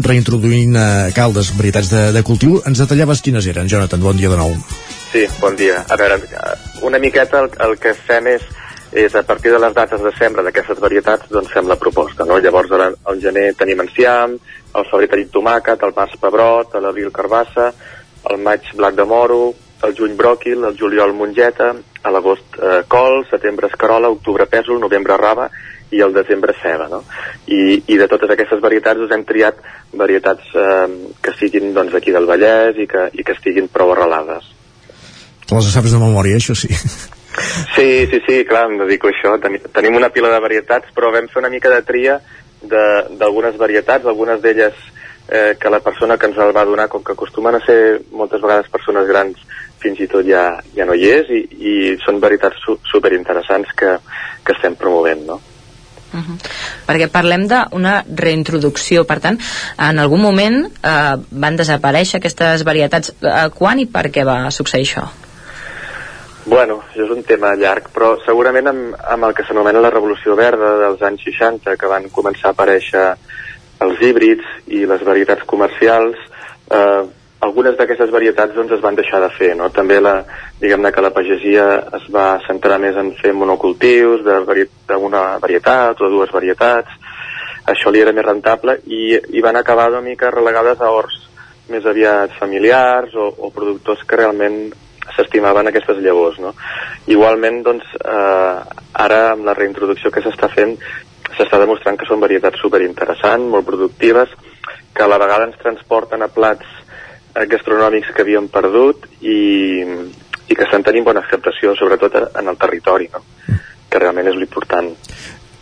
reintroduint 0.05 0.77
a 0.77 0.89
Caldes, 1.17 1.55
varietats 1.57 1.89
de, 1.95 2.03
de 2.13 2.23
cultiu. 2.29 2.59
Ens 2.69 2.83
detallaves 2.85 3.25
quines 3.25 3.49
eren, 3.49 3.71
Jonathan, 3.73 4.05
bon 4.05 4.21
dia 4.21 4.29
de 4.29 4.37
nou. 4.37 4.53
Sí, 5.15 5.25
bon 5.41 5.57
dia. 5.57 5.81
A 5.89 5.97
veure, 5.97 6.21
una 6.85 7.01
miqueta 7.01 7.41
el, 7.41 7.49
el 7.71 7.79
que 7.81 7.97
fem 7.97 8.29
és 8.35 8.45
és 8.93 9.17
a 9.17 9.25
partir 9.25 9.49
de 9.49 9.57
les 9.65 9.73
dates 9.73 10.05
de 10.05 10.13
sembra 10.19 10.45
d'aquestes 10.45 10.77
varietats 10.77 11.33
doncs 11.33 11.57
fem 11.57 11.73
la 11.73 11.81
proposta, 11.81 12.29
no? 12.29 12.37
Llavors 12.37 12.77
ara 12.77 12.93
al 13.09 13.25
gener 13.25 13.55
tenim 13.57 13.81
enciam, 13.81 14.37
al 14.77 14.91
febrer 14.93 15.09
tenim 15.09 15.33
tomàquet, 15.33 15.81
al 15.81 15.97
març 15.97 16.21
pebrot, 16.21 16.77
l'abril 16.77 17.09
carbassa, 17.09 17.71
al 18.29 18.45
maig 18.45 18.69
blat 18.77 19.01
de 19.01 19.09
moro, 19.09 19.55
al 19.83 19.95
juny 19.99 20.15
bròquil, 20.19 20.65
al 20.65 20.79
juliol 20.79 21.15
mongeta, 21.17 21.73
a 22.03 22.11
l'agost 22.15 22.59
eh, 22.59 22.83
col, 22.89 23.23
setembre 23.31 23.69
escarola, 23.71 24.11
octubre 24.11 24.47
pèsol, 24.51 24.81
novembre 24.81 25.17
raba 25.19 25.49
i 25.93 26.01
al 26.01 26.15
desembre 26.15 26.55
ceba, 26.63 26.89
no? 26.89 27.03
I, 27.47 27.83
i 27.93 27.99
de 28.01 28.09
totes 28.09 28.31
aquestes 28.33 28.63
varietats 28.65 29.03
us 29.05 29.13
hem 29.13 29.27
triat 29.29 29.59
varietats 29.99 30.55
eh, 30.57 30.87
que 31.23 31.35
siguin 31.39 31.75
doncs 31.77 31.99
aquí 31.99 32.15
del 32.15 32.29
Vallès 32.31 32.79
i 32.81 32.89
que, 32.89 33.09
i 33.13 33.27
que 33.27 33.37
estiguin 33.37 33.69
prou 33.73 33.93
arrelades. 33.93 34.47
Te 35.47 35.59
les 35.59 35.75
saps 35.75 35.93
de 35.93 36.01
memòria, 36.01 36.39
això 36.41 36.57
sí. 36.57 36.71
Sí, 37.75 38.07
sí, 38.11 38.19
sí, 38.27 38.43
clar, 38.45 38.67
em 38.69 38.79
dedico 38.83 39.09
a 39.09 39.13
això. 39.13 39.35
Ten 39.41 39.59
tenim 39.73 39.95
una 39.97 40.11
pila 40.13 40.29
de 40.33 40.41
varietats, 40.45 40.91
però 40.97 41.09
vam 41.15 41.31
fer 41.33 41.41
una 41.41 41.51
mica 41.53 41.71
de 41.73 41.81
tria 41.89 42.19
d'algunes 42.63 43.57
varietats, 43.59 44.07
algunes 44.07 44.43
d'elles 44.43 44.77
eh, 45.29 45.57
que 45.59 45.71
la 45.71 45.81
persona 45.81 46.19
que 46.19 46.29
ens 46.29 46.39
el 46.39 46.53
va 46.55 46.67
donar, 46.69 46.89
com 46.93 47.03
que 47.03 47.17
acostumen 47.17 47.57
a 47.57 47.63
ser 47.65 48.03
moltes 48.13 48.41
vegades 48.43 48.69
persones 48.71 49.09
grans, 49.09 49.41
fins 49.83 50.01
i 50.01 50.09
tot 50.11 50.27
ja, 50.27 50.45
ja 50.77 50.87
no 50.89 50.95
hi 50.95 51.09
és, 51.11 51.31
i, 51.31 51.43
i 51.59 51.73
són 52.05 52.21
varietats 52.23 52.61
su 52.65 52.79
superinteressants 52.91 53.75
que, 53.79 53.97
que 54.45 54.55
estem 54.57 54.79
promovent, 54.79 55.27
no? 55.27 55.41
Uh 56.13 56.21
-huh. 56.21 56.37
perquè 56.87 57.09
parlem 57.09 57.47
d'una 57.49 58.05
reintroducció 58.07 59.07
per 59.09 59.19
tant, 59.21 59.39
en 59.79 59.99
algun 59.99 60.21
moment 60.21 60.67
eh, 60.67 61.17
van 61.31 61.57
desaparèixer 61.57 62.19
aquestes 62.19 62.65
varietats 62.65 63.15
eh, 63.23 63.49
quan 63.55 63.79
i 63.79 63.87
per 63.87 64.11
què 64.13 64.25
va 64.25 64.51
succeir 64.51 64.85
això? 64.85 65.09
Bueno, 66.45 66.83
això 66.91 67.05
és 67.05 67.11
un 67.11 67.23
tema 67.23 67.55
llarg, 67.55 67.89
però 67.95 68.17
segurament 68.27 68.67
amb, 68.67 68.95
amb 69.15 69.25
el 69.25 69.35
que 69.35 69.45
s'anomena 69.47 69.81
la 69.81 69.91
revolució 69.91 70.35
verda 70.35 70.75
dels 70.81 71.03
anys 71.03 71.23
60, 71.25 71.77
que 71.77 71.87
van 71.87 72.09
començar 72.11 72.51
a 72.51 72.51
aparèixer 72.57 73.05
els 73.85 74.01
híbrids 74.03 74.45
i 74.67 74.85
les 74.87 75.05
varietats 75.07 75.47
comercials, 75.47 76.19
eh, 76.71 77.03
algunes 77.43 77.75
d'aquestes 77.77 78.11
varietats 78.15 78.55
doncs, 78.55 78.73
es 78.77 78.83
van 78.83 78.97
deixar 78.99 79.21
de 79.23 79.31
fer. 79.35 79.53
No? 79.59 79.69
També 79.75 79.99
la, 80.01 80.15
diguem-ne 80.61 80.93
que 80.95 81.05
la 81.05 81.13
pagesia 81.15 81.67
es 81.99 82.07
va 82.15 82.37
centrar 82.47 82.79
més 82.83 82.99
en 82.99 83.13
fer 83.19 83.35
monocultius 83.35 84.23
d'una 84.23 84.45
vari 84.47 84.69
varietat 85.43 86.01
o 86.01 86.11
dues 86.13 86.31
varietats, 86.35 86.95
això 87.67 87.91
li 87.91 88.03
era 88.03 88.15
més 88.15 88.27
rentable 88.27 88.79
i, 88.87 89.19
i 89.37 89.43
van 89.43 89.57
acabar 89.59 89.91
una 89.91 90.03
mica 90.03 90.31
relegades 90.35 90.81
a 90.81 90.91
horts 90.91 91.19
més 91.71 91.85
aviat 91.87 92.35
familiars 92.39 93.15
o, 93.15 93.29
o 93.39 93.51
productors 93.55 94.03
que 94.07 94.19
realment 94.19 94.65
s'estimaven 95.17 95.71
aquestes 95.71 95.99
llavors. 96.03 96.39
No? 96.43 96.55
Igualment, 97.11 97.63
doncs, 97.67 97.87
eh, 97.99 98.83
ara 99.07 99.23
amb 99.33 99.47
la 99.47 99.55
reintroducció 99.59 100.11
que 100.15 100.23
s'està 100.23 100.51
fent 100.53 100.77
s'està 101.33 101.59
demostrant 101.59 101.97
que 101.97 102.07
són 102.07 102.21
varietats 102.21 102.61
superinteressants, 102.61 103.51
molt 103.51 103.67
productives, 103.67 104.31
que 104.93 105.03
a 105.03 105.09
la 105.09 105.19
vegada 105.19 105.47
ens 105.49 105.59
transporten 105.63 106.23
a 106.23 106.29
plats 106.29 106.82
gastronòmics 107.35 108.13
que 108.15 108.25
havíem 108.25 108.49
perdut 108.53 109.07
i, 109.21 109.85
i 110.49 110.55
que 110.55 110.65
estan 110.67 110.85
tenint 110.85 111.07
bona 111.07 111.23
acceptació, 111.25 111.77
sobretot 111.79 112.19
en 112.39 112.49
el 112.49 112.59
territori, 112.61 113.09
no? 113.13 113.23
que 113.89 114.01
realment 114.01 114.29
és 114.29 114.39
l'important. 114.39 114.93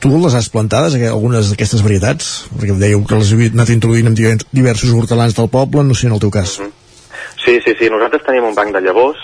Tu 0.00 0.08
les 0.08 0.34
has 0.34 0.48
plantades, 0.48 0.94
algunes 1.10 1.50
d'aquestes 1.50 1.82
varietats? 1.84 2.28
Perquè 2.56 2.76
dèieu 2.78 3.02
que 3.04 3.18
les 3.20 3.32
heu 3.34 3.42
anat 3.50 3.72
introduint 3.74 4.08
amb 4.08 4.46
diversos 4.50 4.94
hortelans 4.96 5.36
del 5.36 5.50
poble, 5.52 5.84
no 5.84 5.94
sé 5.94 6.08
en 6.08 6.16
el 6.16 6.22
teu 6.22 6.30
cas. 6.30 6.58
Mm 6.58 6.64
-hmm. 6.64 6.80
Sí, 7.44 7.60
sí, 7.64 7.74
sí, 7.78 7.88
nosaltres 7.90 8.24
tenim 8.26 8.44
un 8.44 8.54
banc 8.54 8.72
de 8.74 8.80
llavors, 8.80 9.18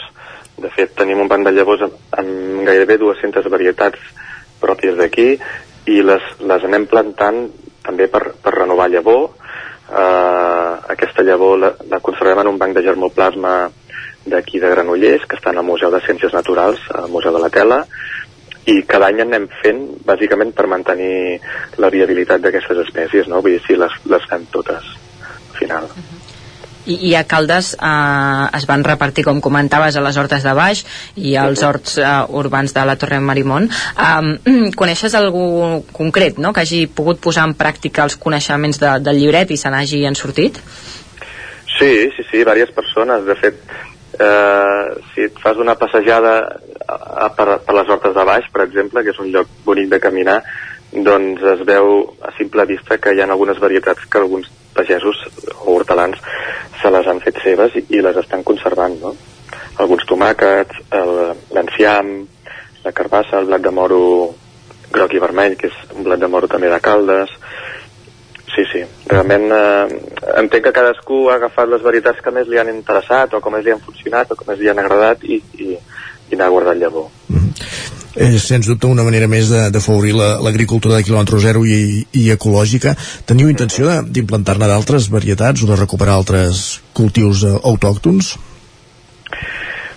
de 0.56 0.70
fet 0.72 0.94
tenim 0.96 1.20
un 1.20 1.28
banc 1.28 1.44
de 1.44 1.52
llavors 1.52 1.82
amb, 1.82 1.96
amb 2.16 2.64
gairebé 2.66 2.96
200 2.98 3.48
varietats 3.52 3.98
pròpies 4.60 4.96
d'aquí 4.96 5.38
i 5.92 6.02
les, 6.02 6.22
les 6.40 6.64
anem 6.64 6.86
plantant 6.86 7.42
també 7.84 8.08
per, 8.08 8.22
per 8.42 8.54
renovar 8.56 8.88
llavor. 8.90 9.30
Uh, 9.86 10.82
aquesta 10.90 11.22
llavor 11.22 11.58
la, 11.62 11.72
la 11.90 12.00
conservem 12.02 12.40
en 12.42 12.50
un 12.50 12.58
banc 12.58 12.74
de 12.74 12.82
germoplasma 12.82 13.54
d'aquí 14.26 14.58
de 14.58 14.70
Granollers, 14.72 15.26
que 15.30 15.38
està 15.38 15.52
al 15.54 15.62
Museu 15.62 15.92
de 15.94 16.02
Ciències 16.02 16.34
Naturals, 16.34 16.82
al 16.90 17.10
Museu 17.12 17.34
de 17.36 17.42
la 17.42 17.52
Tela, 17.54 17.84
i 18.66 18.80
cada 18.82 19.12
any 19.12 19.22
anem 19.22 19.46
fent 19.62 19.84
bàsicament 20.06 20.50
per 20.56 20.66
mantenir 20.66 21.38
la 21.78 21.90
viabilitat 21.94 22.42
d'aquestes 22.42 22.82
espècies, 22.88 23.30
no? 23.30 23.42
Vull 23.42 23.54
dir, 23.54 23.62
sí, 23.68 23.78
les, 23.78 23.94
les 24.10 24.26
fem 24.26 24.48
totes, 24.50 24.96
al 25.22 25.60
final. 25.60 25.92
Uh 25.94 26.02
-huh 26.02 26.25
i, 26.86 26.98
i 27.10 27.14
a 27.18 27.24
Caldes 27.28 27.74
eh, 27.74 28.56
es 28.56 28.66
van 28.68 28.84
repartir, 28.86 29.24
com 29.26 29.40
comentaves, 29.44 29.96
a 29.96 30.04
les 30.04 30.16
hortes 30.16 30.46
de 30.46 30.54
baix 30.56 30.84
i 31.16 31.36
als 31.40 31.62
horts 31.66 31.98
eh, 31.98 32.10
urbans 32.40 32.74
de 32.74 32.86
la 32.86 32.96
Torre 33.00 33.20
Marimont. 33.20 33.70
Eh, 34.06 34.70
coneixes 34.76 35.14
algú 35.18 35.82
concret 35.94 36.36
no? 36.38 36.52
que 36.54 36.62
hagi 36.62 36.84
pogut 36.86 37.18
posar 37.22 37.46
en 37.48 37.54
pràctica 37.58 38.04
els 38.04 38.16
coneixements 38.20 38.78
de, 38.80 38.90
del 39.02 39.18
llibret 39.18 39.50
i 39.50 39.58
se 39.58 39.70
n'hagi 39.72 40.04
sortit? 40.14 40.60
Sí, 41.78 42.08
sí, 42.14 42.24
sí, 42.30 42.38
diverses 42.38 42.72
persones. 42.74 43.24
De 43.26 43.34
fet, 43.40 43.58
eh, 44.18 44.86
si 45.12 45.26
et 45.26 45.40
fas 45.42 45.58
una 45.58 45.74
passejada 45.74 46.36
a, 46.86 46.96
a, 47.26 47.28
per, 47.36 47.58
per 47.66 47.76
les 47.76 47.90
hortes 47.92 48.14
de 48.14 48.24
baix, 48.24 48.48
per 48.52 48.64
exemple, 48.64 49.02
que 49.02 49.12
és 49.12 49.20
un 49.22 49.32
lloc 49.34 49.50
bonic 49.64 49.90
de 49.92 50.00
caminar, 50.00 50.40
doncs 50.92 51.42
es 51.56 51.64
veu 51.66 51.98
a 52.22 52.32
simple 52.38 52.64
vista 52.68 52.98
que 52.98 53.12
hi 53.12 53.20
ha 53.20 53.28
algunes 53.28 53.58
varietats 53.60 54.06
que 54.06 54.22
alguns 54.22 54.48
pagesos 54.76 55.22
o 55.56 55.74
hortelans 55.74 56.20
se 56.80 56.92
les 56.92 57.08
han 57.08 57.22
fet 57.24 57.40
seves 57.42 57.76
i, 57.78 57.84
i 57.96 58.02
les 58.04 58.18
estan 58.20 58.44
conservant, 58.46 58.96
no? 59.00 59.14
Alguns 59.82 60.06
tomàquets, 60.08 60.78
l'enciam, 61.52 62.12
la 62.84 62.92
carbassa, 62.96 63.40
el 63.40 63.48
blat 63.50 63.64
de 63.64 63.72
moro 63.74 64.00
groc 64.92 65.16
i 65.16 65.20
vermell, 65.20 65.56
que 65.58 65.68
és 65.68 65.96
un 65.96 66.06
blat 66.06 66.22
de 66.22 66.30
moro 66.32 66.48
també 66.48 66.70
de 66.72 66.80
caldes. 66.80 67.32
Sí, 68.54 68.64
sí, 68.70 68.80
realment 69.10 69.50
eh, 69.52 69.98
entenc 70.40 70.64
que 70.64 70.72
cadascú 70.72 71.26
ha 71.28 71.36
agafat 71.36 71.68
les 71.68 71.84
varietats 71.84 72.22
que 72.24 72.32
més 72.32 72.48
li 72.48 72.60
han 72.62 72.72
interessat 72.72 73.34
o 73.36 73.42
com 73.44 73.52
més 73.52 73.66
li 73.66 73.74
han 73.74 73.84
funcionat 73.84 74.32
o 74.32 74.38
com 74.38 74.48
més 74.48 74.62
li 74.62 74.72
han 74.72 74.80
agradat 74.80 75.26
i, 75.28 75.42
i, 75.60 75.76
i 76.32 76.40
n'ha 76.40 76.48
guardat 76.54 76.80
llavor. 76.80 77.10
Mm 77.28 77.42
-hmm 77.42 78.05
és 78.16 78.46
sens 78.48 78.66
dubte 78.68 78.88
una 78.88 79.04
manera 79.04 79.28
més 79.28 79.50
d'afavorir 79.72 80.14
l'agricultura 80.16 80.96
la, 80.96 81.00
de 81.00 81.06
quilòmetre 81.06 81.40
zero 81.42 81.64
i, 81.68 82.02
i 82.16 82.30
ecològica. 82.32 82.94
Teniu 83.28 83.50
intenció 83.52 83.92
d'implantar-ne 84.08 84.68
d'altres 84.70 85.10
varietats 85.12 85.62
o 85.62 85.70
de 85.70 85.76
recuperar 85.76 86.16
altres 86.16 86.80
cultius 86.96 87.44
eh, 87.44 87.52
autòctons? 87.72 88.34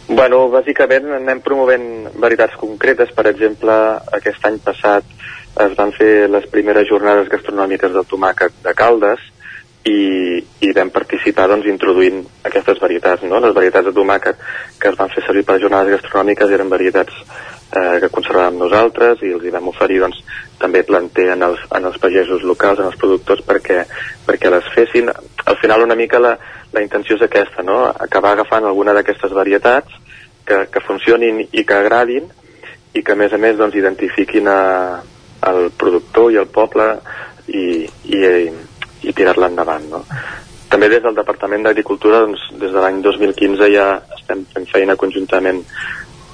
Bueno, 0.09 0.47
bàsicament 0.49 1.11
anem 1.15 1.41
promovent 1.45 1.85
varietats 2.19 2.57
concretes. 2.59 3.11
Per 3.15 3.27
exemple, 3.29 3.73
aquest 4.17 4.45
any 4.49 4.57
passat 4.65 5.05
es 5.63 5.75
van 5.77 5.93
fer 5.95 6.27
les 6.31 6.47
primeres 6.51 6.89
jornades 6.89 7.29
gastronòmiques 7.31 7.93
del 7.93 8.07
tomàquet 8.09 8.57
de 8.65 8.73
Caldes 8.77 9.21
i, 9.87 10.41
i 10.65 10.71
vam 10.75 10.91
participar 10.91 11.47
doncs, 11.51 11.69
introduint 11.71 12.23
aquestes 12.49 12.81
varietats. 12.81 13.23
No? 13.29 13.39
Les 13.43 13.55
varietats 13.55 13.87
de 13.87 13.95
tomàquet 13.95 14.43
que 14.81 14.91
es 14.91 14.99
van 14.99 15.13
fer 15.13 15.23
servir 15.23 15.45
per 15.47 15.59
jornades 15.61 15.95
gastronòmiques 15.99 16.57
eren 16.57 16.73
varietats 16.73 17.23
eh, 17.71 17.97
que 18.01 18.11
conservàvem 18.13 18.57
nosaltres 18.59 19.23
i 19.25 19.33
els 19.35 19.45
hi 19.45 19.53
vam 19.53 19.69
oferir 19.71 19.99
doncs, 20.03 20.21
també 20.59 20.83
planter 20.87 21.29
en 21.35 21.45
els, 21.49 21.61
en 21.75 21.85
els 21.89 21.99
pagesos 22.01 22.43
locals, 22.43 22.79
en 22.79 22.89
els 22.89 22.99
productors 22.99 23.43
perquè, 23.45 23.83
perquè 24.27 24.51
les 24.51 24.71
fessin. 24.73 25.11
Al 25.45 25.59
final 25.61 25.85
una 25.85 25.97
mica 25.99 26.21
la, 26.21 26.35
la 26.73 26.83
intenció 26.83 27.17
és 27.17 27.23
aquesta, 27.25 27.63
no? 27.63 27.83
acabar 27.89 28.33
agafant 28.35 28.65
alguna 28.65 28.95
d'aquestes 28.97 29.35
varietats 29.35 29.95
que, 30.45 30.65
que 30.73 30.83
funcionin 30.85 31.45
i 31.51 31.63
que 31.63 31.77
agradin 31.77 32.27
i 32.93 33.03
que 33.05 33.13
a 33.13 33.19
més 33.19 33.33
a 33.33 33.39
més 33.41 33.57
doncs, 33.57 33.77
identifiquin 33.77 34.49
a, 34.49 34.59
el 35.47 35.69
productor 35.77 36.33
i 36.33 36.39
el 36.41 36.49
poble 36.51 36.91
i, 37.47 37.85
i, 38.11 38.19
i 39.05 39.13
tirar-la 39.15 39.49
endavant. 39.51 39.85
No? 39.93 40.03
També 40.69 40.89
des 40.91 41.01
del 41.01 41.17
Departament 41.17 41.63
d'Agricultura, 41.65 42.21
doncs, 42.25 42.49
des 42.61 42.73
de 42.73 42.81
l'any 42.83 42.99
2015 43.05 43.69
ja 43.73 43.87
estem 44.17 44.43
fent 44.53 44.67
feina 44.69 44.97
conjuntament 44.99 45.63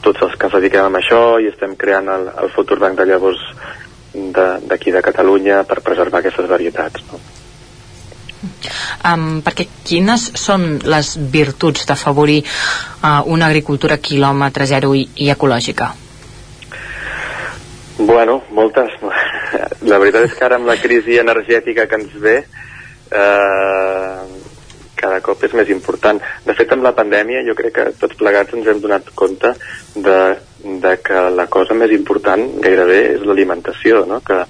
tots 0.06 0.22
els 0.27 0.36
que 0.38 0.48
ens 0.49 0.57
dediquem 0.60 0.86
a 0.86 1.02
això 1.02 1.23
i 1.41 1.49
estem 1.52 1.76
creant 1.80 2.11
el, 2.14 2.30
el 2.44 2.53
futur 2.56 2.80
banc 2.82 2.99
de 2.99 3.07
llavors 3.10 3.41
d'aquí 4.14 4.91
de, 4.91 4.99
de 4.99 5.06
Catalunya 5.10 5.64
per 5.68 5.82
preservar 5.84 6.22
aquestes 6.22 6.48
varietats. 6.49 7.03
No? 7.11 7.19
Um, 9.06 9.41
perquè 9.45 9.65
quines 9.86 10.30
són 10.40 10.80
les 10.86 11.15
virtuts 11.34 11.86
d'afavorir 11.90 12.41
uh, 12.45 13.22
una 13.32 13.49
agricultura 13.49 13.98
quilòmetre 13.98 14.68
zero 14.69 14.94
i, 14.98 15.06
i 15.26 15.30
ecològica? 15.34 15.91
Bueno, 17.98 18.41
moltes. 18.52 18.91
La 19.90 19.99
veritat 20.02 20.27
és 20.27 20.36
que 20.36 20.45
ara 20.45 20.60
amb 20.60 20.68
la 20.68 20.77
crisi 20.82 21.19
energètica 21.22 21.86
que 21.88 21.99
ens 22.02 22.15
ve, 22.19 22.36
eh, 23.11 24.44
cada 25.06 25.22
cop 25.26 25.44
és 25.45 25.53
més 25.57 25.69
important. 25.73 26.19
De 26.45 26.56
fet, 26.57 26.73
amb 26.73 26.86
la 26.86 26.95
pandèmia 26.98 27.44
jo 27.48 27.56
crec 27.57 27.77
que 27.77 27.88
tots 28.02 28.18
plegats 28.19 28.56
ens 28.57 28.69
hem 28.72 28.82
donat 28.84 29.11
compte 29.18 29.53
de, 29.95 30.19
de 30.86 30.94
que 31.06 31.27
la 31.40 31.48
cosa 31.52 31.77
més 31.77 31.94
important 31.94 32.45
gairebé 32.64 33.02
és 33.15 33.26
l'alimentació, 33.27 34.06
no? 34.10 34.22
que, 34.26 34.41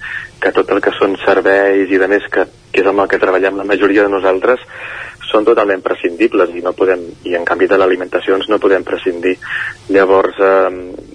que 0.42 0.54
tot 0.56 0.72
el 0.72 0.84
que 0.84 0.96
són 0.96 1.18
serveis 1.26 1.92
i 1.92 2.00
de 2.02 2.10
més, 2.12 2.30
que, 2.32 2.48
que 2.72 2.84
és 2.84 2.92
amb 2.92 3.04
el 3.04 3.12
que 3.12 3.20
treballem 3.22 3.60
la 3.60 3.68
majoria 3.68 4.08
de 4.08 4.14
nosaltres, 4.14 4.64
són 5.26 5.48
totalment 5.48 5.82
prescindibles 5.84 6.54
i 6.56 6.64
no 6.64 6.76
podem, 6.78 7.02
i 7.28 7.36
en 7.36 7.44
canvi 7.48 7.68
de 7.68 7.80
l'alimentació 7.80 8.38
ens 8.38 8.48
no 8.52 8.62
podem 8.62 8.86
prescindir. 8.88 9.36
Llavors, 9.92 10.40
eh, 10.40 11.15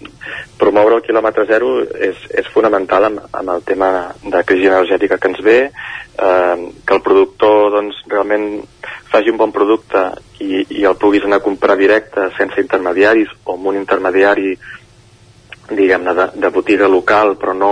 promoure 0.60 0.98
el 0.98 1.04
quilòmetre 1.06 1.46
zero 1.48 1.70
és, 1.82 2.18
és 2.30 2.50
fonamental 2.54 3.08
amb, 3.08 3.22
amb 3.32 3.54
el 3.56 3.64
tema 3.68 3.90
de 4.22 4.42
crisi 4.46 4.70
energètica 4.70 5.18
que 5.18 5.30
ens 5.32 5.44
ve, 5.44 5.58
eh, 5.70 6.56
que 6.86 6.96
el 6.96 7.04
productor 7.06 7.70
doncs, 7.76 8.02
realment 8.10 8.50
faci 9.10 9.32
un 9.32 9.40
bon 9.40 9.52
producte 9.52 10.04
i, 10.40 10.64
i 10.80 10.84
el 10.86 10.98
puguis 11.00 11.24
anar 11.26 11.40
a 11.40 11.46
comprar 11.46 11.76
directe 11.78 12.30
sense 12.36 12.62
intermediaris 12.62 13.32
o 13.44 13.56
amb 13.56 13.72
un 13.72 13.80
intermediari 13.80 14.54
diguem-ne, 15.70 16.14
de, 16.14 16.26
de 16.34 16.50
botiga 16.50 16.88
local, 16.88 17.36
però 17.38 17.54
no 17.54 17.70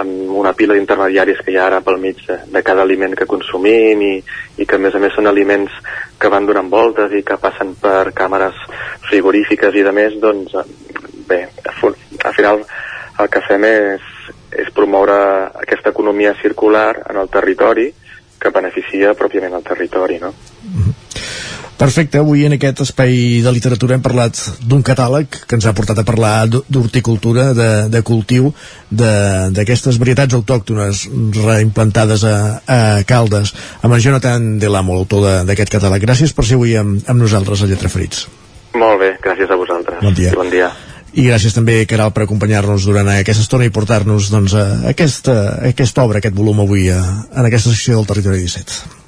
amb 0.00 0.32
una 0.40 0.54
pila 0.56 0.76
d'intermediaris 0.76 1.42
que 1.44 1.52
hi 1.52 1.58
ha 1.60 1.66
ara 1.68 1.82
pel 1.84 2.00
mig 2.00 2.22
de, 2.26 2.38
de 2.52 2.62
cada 2.64 2.84
aliment 2.84 3.16
que 3.16 3.28
consumim 3.28 4.02
i, 4.02 4.14
i 4.56 4.66
que 4.66 4.78
a 4.78 4.82
més 4.82 4.96
a 4.96 5.02
més 5.02 5.14
són 5.16 5.28
aliments 5.28 5.72
que 6.20 6.30
van 6.32 6.48
donant 6.48 6.70
voltes 6.72 7.12
i 7.12 7.22
que 7.26 7.38
passen 7.40 7.74
per 7.80 8.12
càmeres 8.16 8.56
frigorífiques 9.08 9.76
i 9.76 9.84
de 9.84 9.92
més, 9.96 10.16
doncs 10.20 10.56
bé, 11.28 11.48
al 12.24 12.34
final 12.34 12.64
el 13.18 13.30
que 13.32 13.42
fem 13.46 13.64
és, 13.68 14.10
és 14.52 14.72
promoure 14.76 15.16
aquesta 15.62 15.92
economia 15.94 16.34
circular 16.42 16.90
en 17.08 17.20
el 17.22 17.32
territori 17.32 17.90
que 18.40 18.52
beneficia 18.52 19.14
pròpiament 19.16 19.56
el 19.56 19.64
territori, 19.64 20.20
no? 20.20 20.34
Mm 20.62 20.82
-hmm. 20.82 20.94
Perfecte, 21.76 22.16
avui 22.18 22.46
en 22.46 22.54
aquest 22.56 22.80
espai 22.80 23.42
de 23.44 23.52
literatura 23.52 23.94
hem 23.94 24.00
parlat 24.00 24.38
d'un 24.64 24.80
catàleg 24.82 25.28
que 25.28 25.56
ens 25.58 25.66
ha 25.66 25.74
portat 25.76 25.98
a 25.98 26.04
parlar 26.08 26.48
d'horticultura, 26.48 27.52
de, 27.52 27.88
de 27.92 28.02
cultiu, 28.02 28.48
d'aquestes 28.88 29.98
varietats 29.98 30.32
autòctones 30.32 31.04
reimplantades 31.36 32.24
a, 32.24 32.62
a 32.66 33.04
Caldes, 33.04 33.52
amb 33.82 33.92
en 33.92 34.00
Jonathan 34.00 34.58
Delamo, 34.58 34.94
l'autor 34.94 35.44
d'aquest 35.44 35.76
catàleg. 35.76 36.00
Gràcies 36.00 36.32
per 36.32 36.48
ser 36.48 36.56
avui 36.56 36.76
amb, 36.80 37.04
amb 37.06 37.20
nosaltres 37.20 37.60
a 37.60 37.66
Lletra 37.66 37.92
Ferits. 37.92 38.26
Molt 38.72 38.98
bé, 38.98 39.18
gràcies 39.20 39.50
a 39.50 39.56
vosaltres. 39.56 40.00
Bon 40.00 40.14
dia. 40.14 40.32
I 40.32 40.34
bon 40.34 40.50
dia 40.50 40.72
i 41.16 41.24
gràcies 41.24 41.56
també, 41.56 41.80
Caral, 41.88 42.12
per 42.12 42.26
acompanyar-nos 42.26 42.84
durant 42.88 43.08
aquesta 43.14 43.44
estona 43.46 43.66
i 43.66 43.72
portar-nos 43.72 44.28
doncs, 44.32 44.52
a 44.52 44.92
aquesta, 44.92 45.36
a 45.56 45.72
aquesta 45.72 46.04
obra, 46.04 46.20
aquest 46.20 46.36
volum 46.36 46.60
avui 46.66 46.90
a, 46.92 47.00
en 47.32 47.48
aquesta 47.48 47.72
secció 47.72 47.96
del 47.96 48.08
Territori 48.12 48.44
17. 48.44 49.05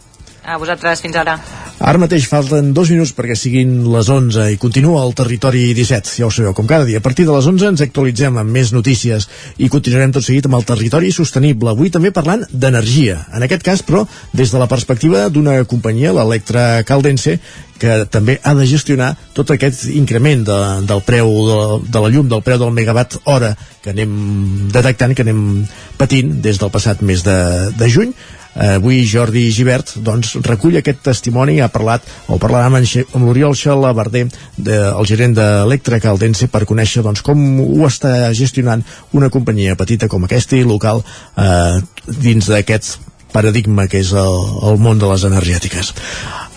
A 0.49 0.57
vosaltres, 0.57 1.03
fins 1.05 1.17
ara. 1.21 1.35
Ara 1.79 2.01
mateix 2.01 2.25
falten 2.27 2.71
dos 2.75 2.89
minuts 2.91 3.13
perquè 3.15 3.35
siguin 3.37 3.83
les 3.93 4.09
11 4.11 4.47
i 4.55 4.57
continua 4.59 5.03
el 5.05 5.13
Territori 5.15 5.67
17, 5.77 6.15
ja 6.23 6.27
ho 6.27 6.31
sabeu, 6.33 6.55
com 6.57 6.67
cada 6.67 6.87
dia. 6.89 7.03
A 7.03 7.05
partir 7.05 7.27
de 7.29 7.35
les 7.35 7.47
11 7.47 7.69
ens 7.69 7.83
actualitzem 7.85 8.39
amb 8.41 8.57
més 8.57 8.73
notícies 8.73 9.29
i 9.61 9.69
continuarem 9.69 10.15
tot 10.17 10.25
seguit 10.25 10.49
amb 10.49 10.57
el 10.57 10.65
Territori 10.67 11.13
Sostenible, 11.13 11.71
avui 11.71 11.93
també 11.93 12.11
parlant 12.17 12.47
d'energia. 12.49 13.21
En 13.37 13.45
aquest 13.45 13.67
cas, 13.67 13.85
però, 13.85 14.07
des 14.33 14.51
de 14.51 14.63
la 14.63 14.71
perspectiva 14.71 15.27
d'una 15.29 15.61
companyia, 15.69 16.15
l'Electra 16.17 16.83
Caldense, 16.89 17.37
que 17.79 18.01
també 18.11 18.39
ha 18.43 18.57
de 18.59 18.67
gestionar 18.67 19.13
tot 19.37 19.53
aquest 19.55 19.85
increment 19.93 20.43
de, 20.49 20.59
del 20.89 21.05
preu 21.07 21.29
de, 21.47 21.61
de 21.93 22.03
la 22.03 22.11
llum, 22.11 22.27
del 22.33 22.43
preu 22.43 22.59
del 22.59 22.75
megawatt 22.75 23.21
hora 23.31 23.53
que 23.85 23.93
anem 23.93 24.17
detectant, 24.75 25.15
que 25.15 25.29
anem 25.29 25.45
patint 26.01 26.41
des 26.43 26.59
del 26.59 26.75
passat 26.75 27.05
mes 27.07 27.23
de, 27.23 27.39
de 27.79 27.93
juny 27.93 28.17
avui 28.59 29.05
Jordi 29.07 29.47
Givert 29.55 29.95
doncs, 30.05 30.35
recull 30.47 30.79
aquest 30.81 31.03
testimoni, 31.07 31.61
ha 31.63 31.71
parlat 31.73 32.07
o 32.29 32.39
parlarà 32.43 32.67
amb, 32.69 32.81
amb 32.81 33.25
l'Oriol 33.25 33.57
Xalabarder, 33.57 34.27
de, 34.57 34.79
el 34.91 35.09
gerent 35.09 35.37
d'Electra 35.39 36.01
Caldense, 36.03 36.51
per 36.51 36.67
conèixer 36.69 37.05
doncs, 37.07 37.23
com 37.23 37.39
ho 37.63 37.87
està 37.87 38.33
gestionant 38.35 38.83
una 39.17 39.31
companyia 39.31 39.77
petita 39.79 40.09
com 40.11 40.27
aquesta 40.27 40.59
i 40.59 40.67
local 40.67 41.05
eh, 41.37 41.79
dins 42.07 42.51
d'aquest 42.51 42.99
paradigma 43.33 43.87
que 43.89 44.01
és 44.03 44.13
el, 44.17 44.39
el 44.71 44.79
món 44.81 44.99
de 44.99 45.09
les 45.11 45.25
energètiques. 45.29 45.93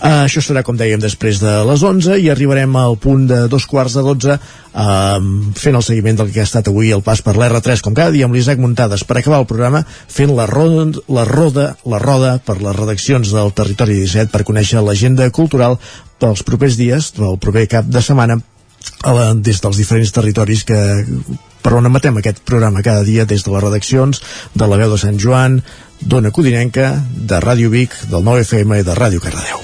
Uh, 0.02 0.24
això 0.24 0.40
serà, 0.42 0.64
com 0.66 0.74
dèiem, 0.74 0.98
després 0.98 1.38
de 1.38 1.50
les 1.62 1.82
11 1.86 2.16
i 2.18 2.24
arribarem 2.32 2.72
al 2.74 2.96
punt 2.98 3.28
de 3.30 3.44
dos 3.46 3.68
quarts 3.70 3.94
de 3.94 4.02
12 4.02 4.32
uh, 4.34 5.20
fent 5.54 5.78
el 5.78 5.84
seguiment 5.86 6.18
del 6.18 6.32
que 6.34 6.42
ha 6.42 6.46
estat 6.48 6.66
avui 6.72 6.90
el 6.90 7.04
pas 7.06 7.22
per 7.22 7.36
l'R3, 7.36 7.84
com 7.86 7.94
cada 7.94 8.10
dia 8.10 8.26
amb 8.26 8.34
l'Isaac 8.34 8.58
Muntades 8.58 9.04
per 9.06 9.20
acabar 9.20 9.38
el 9.44 9.46
programa 9.46 9.84
fent 9.86 10.34
la 10.34 10.48
roda, 10.50 10.88
la 11.06 11.22
roda, 11.28 11.68
la 11.86 12.02
roda 12.02 12.32
per 12.42 12.58
les 12.58 12.74
redaccions 12.80 13.30
del 13.30 13.54
Territori 13.54 14.00
17 14.00 14.34
per 14.34 14.42
conèixer 14.48 14.82
l'agenda 14.82 15.30
cultural 15.30 15.78
pels 16.18 16.42
propers 16.50 16.74
dies, 16.80 17.12
del 17.14 17.38
proper 17.38 17.68
cap 17.70 17.86
de 17.86 18.02
setmana 18.02 18.40
la, 19.06 19.30
des 19.38 19.62
dels 19.62 19.78
diferents 19.78 20.10
territoris 20.18 20.66
que 20.66 20.80
per 21.62 21.76
on 21.78 21.86
emetem 21.86 22.18
aquest 22.18 22.42
programa 22.42 22.82
cada 22.82 23.06
dia 23.06 23.24
des 23.24 23.46
de 23.46 23.54
les 23.54 23.62
redaccions 23.62 24.18
de 24.54 24.66
la 24.66 24.82
veu 24.82 24.90
de 24.90 24.98
Sant 24.98 25.18
Joan, 25.22 25.60
d'Ona 26.04 26.30
Codinenca, 26.34 26.92
de 27.14 27.40
Ràdio 27.40 27.70
Vic, 27.72 27.94
del 28.10 28.24
9FM 28.26 28.80
i 28.80 28.86
de 28.86 28.96
Ràdio 28.98 29.22
Cardedeu. 29.22 29.62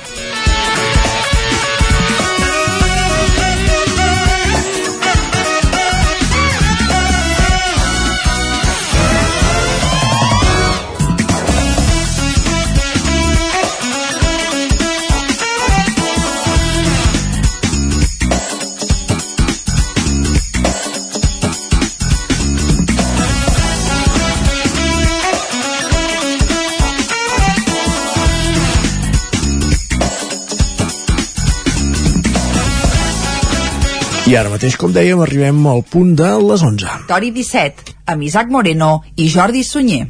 I 34.28 34.34
ara 34.36 34.50
mateix, 34.52 34.74
com 34.76 34.92
dèiem, 34.92 35.22
arribem 35.24 35.62
al 35.70 35.80
punt 35.88 36.10
de 36.18 36.28
les 36.50 36.60
11. 36.66 36.98
Tori 37.08 37.32
17, 37.32 37.96
amb 38.12 38.28
Isaac 38.28 38.52
Moreno 38.52 38.90
i 39.16 39.32
Jordi 39.32 39.64
Sunyer. 39.64 40.04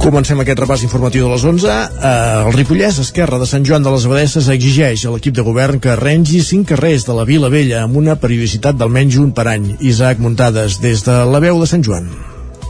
Comencem 0.00 0.38
aquest 0.40 0.60
repàs 0.62 0.80
informatiu 0.86 1.26
de 1.26 1.34
les 1.34 1.42
11. 1.44 1.68
Eh, 1.68 2.12
el 2.46 2.54
Ripollès 2.56 3.02
Esquerra 3.02 3.36
de 3.42 3.48
Sant 3.50 3.66
Joan 3.68 3.84
de 3.84 3.92
les 3.92 4.06
Abadesses 4.08 4.48
exigeix 4.54 5.04
a 5.04 5.12
l'equip 5.12 5.36
de 5.36 5.44
govern 5.44 5.82
que 5.84 5.98
rengi 6.00 6.40
cinc 6.46 6.72
carrers 6.72 7.04
de 7.04 7.18
la 7.18 7.28
Vila 7.28 7.52
Vella 7.52 7.84
amb 7.84 8.00
una 8.00 8.16
periodicitat 8.16 8.80
d'almenys 8.80 9.20
un 9.20 9.30
per 9.36 9.50
any. 9.52 9.74
Isaac 9.92 10.24
Muntades, 10.24 10.80
des 10.80 11.04
de 11.04 11.22
la 11.28 11.44
veu 11.44 11.60
de 11.60 11.68
Sant 11.68 11.84
Joan. 11.84 12.08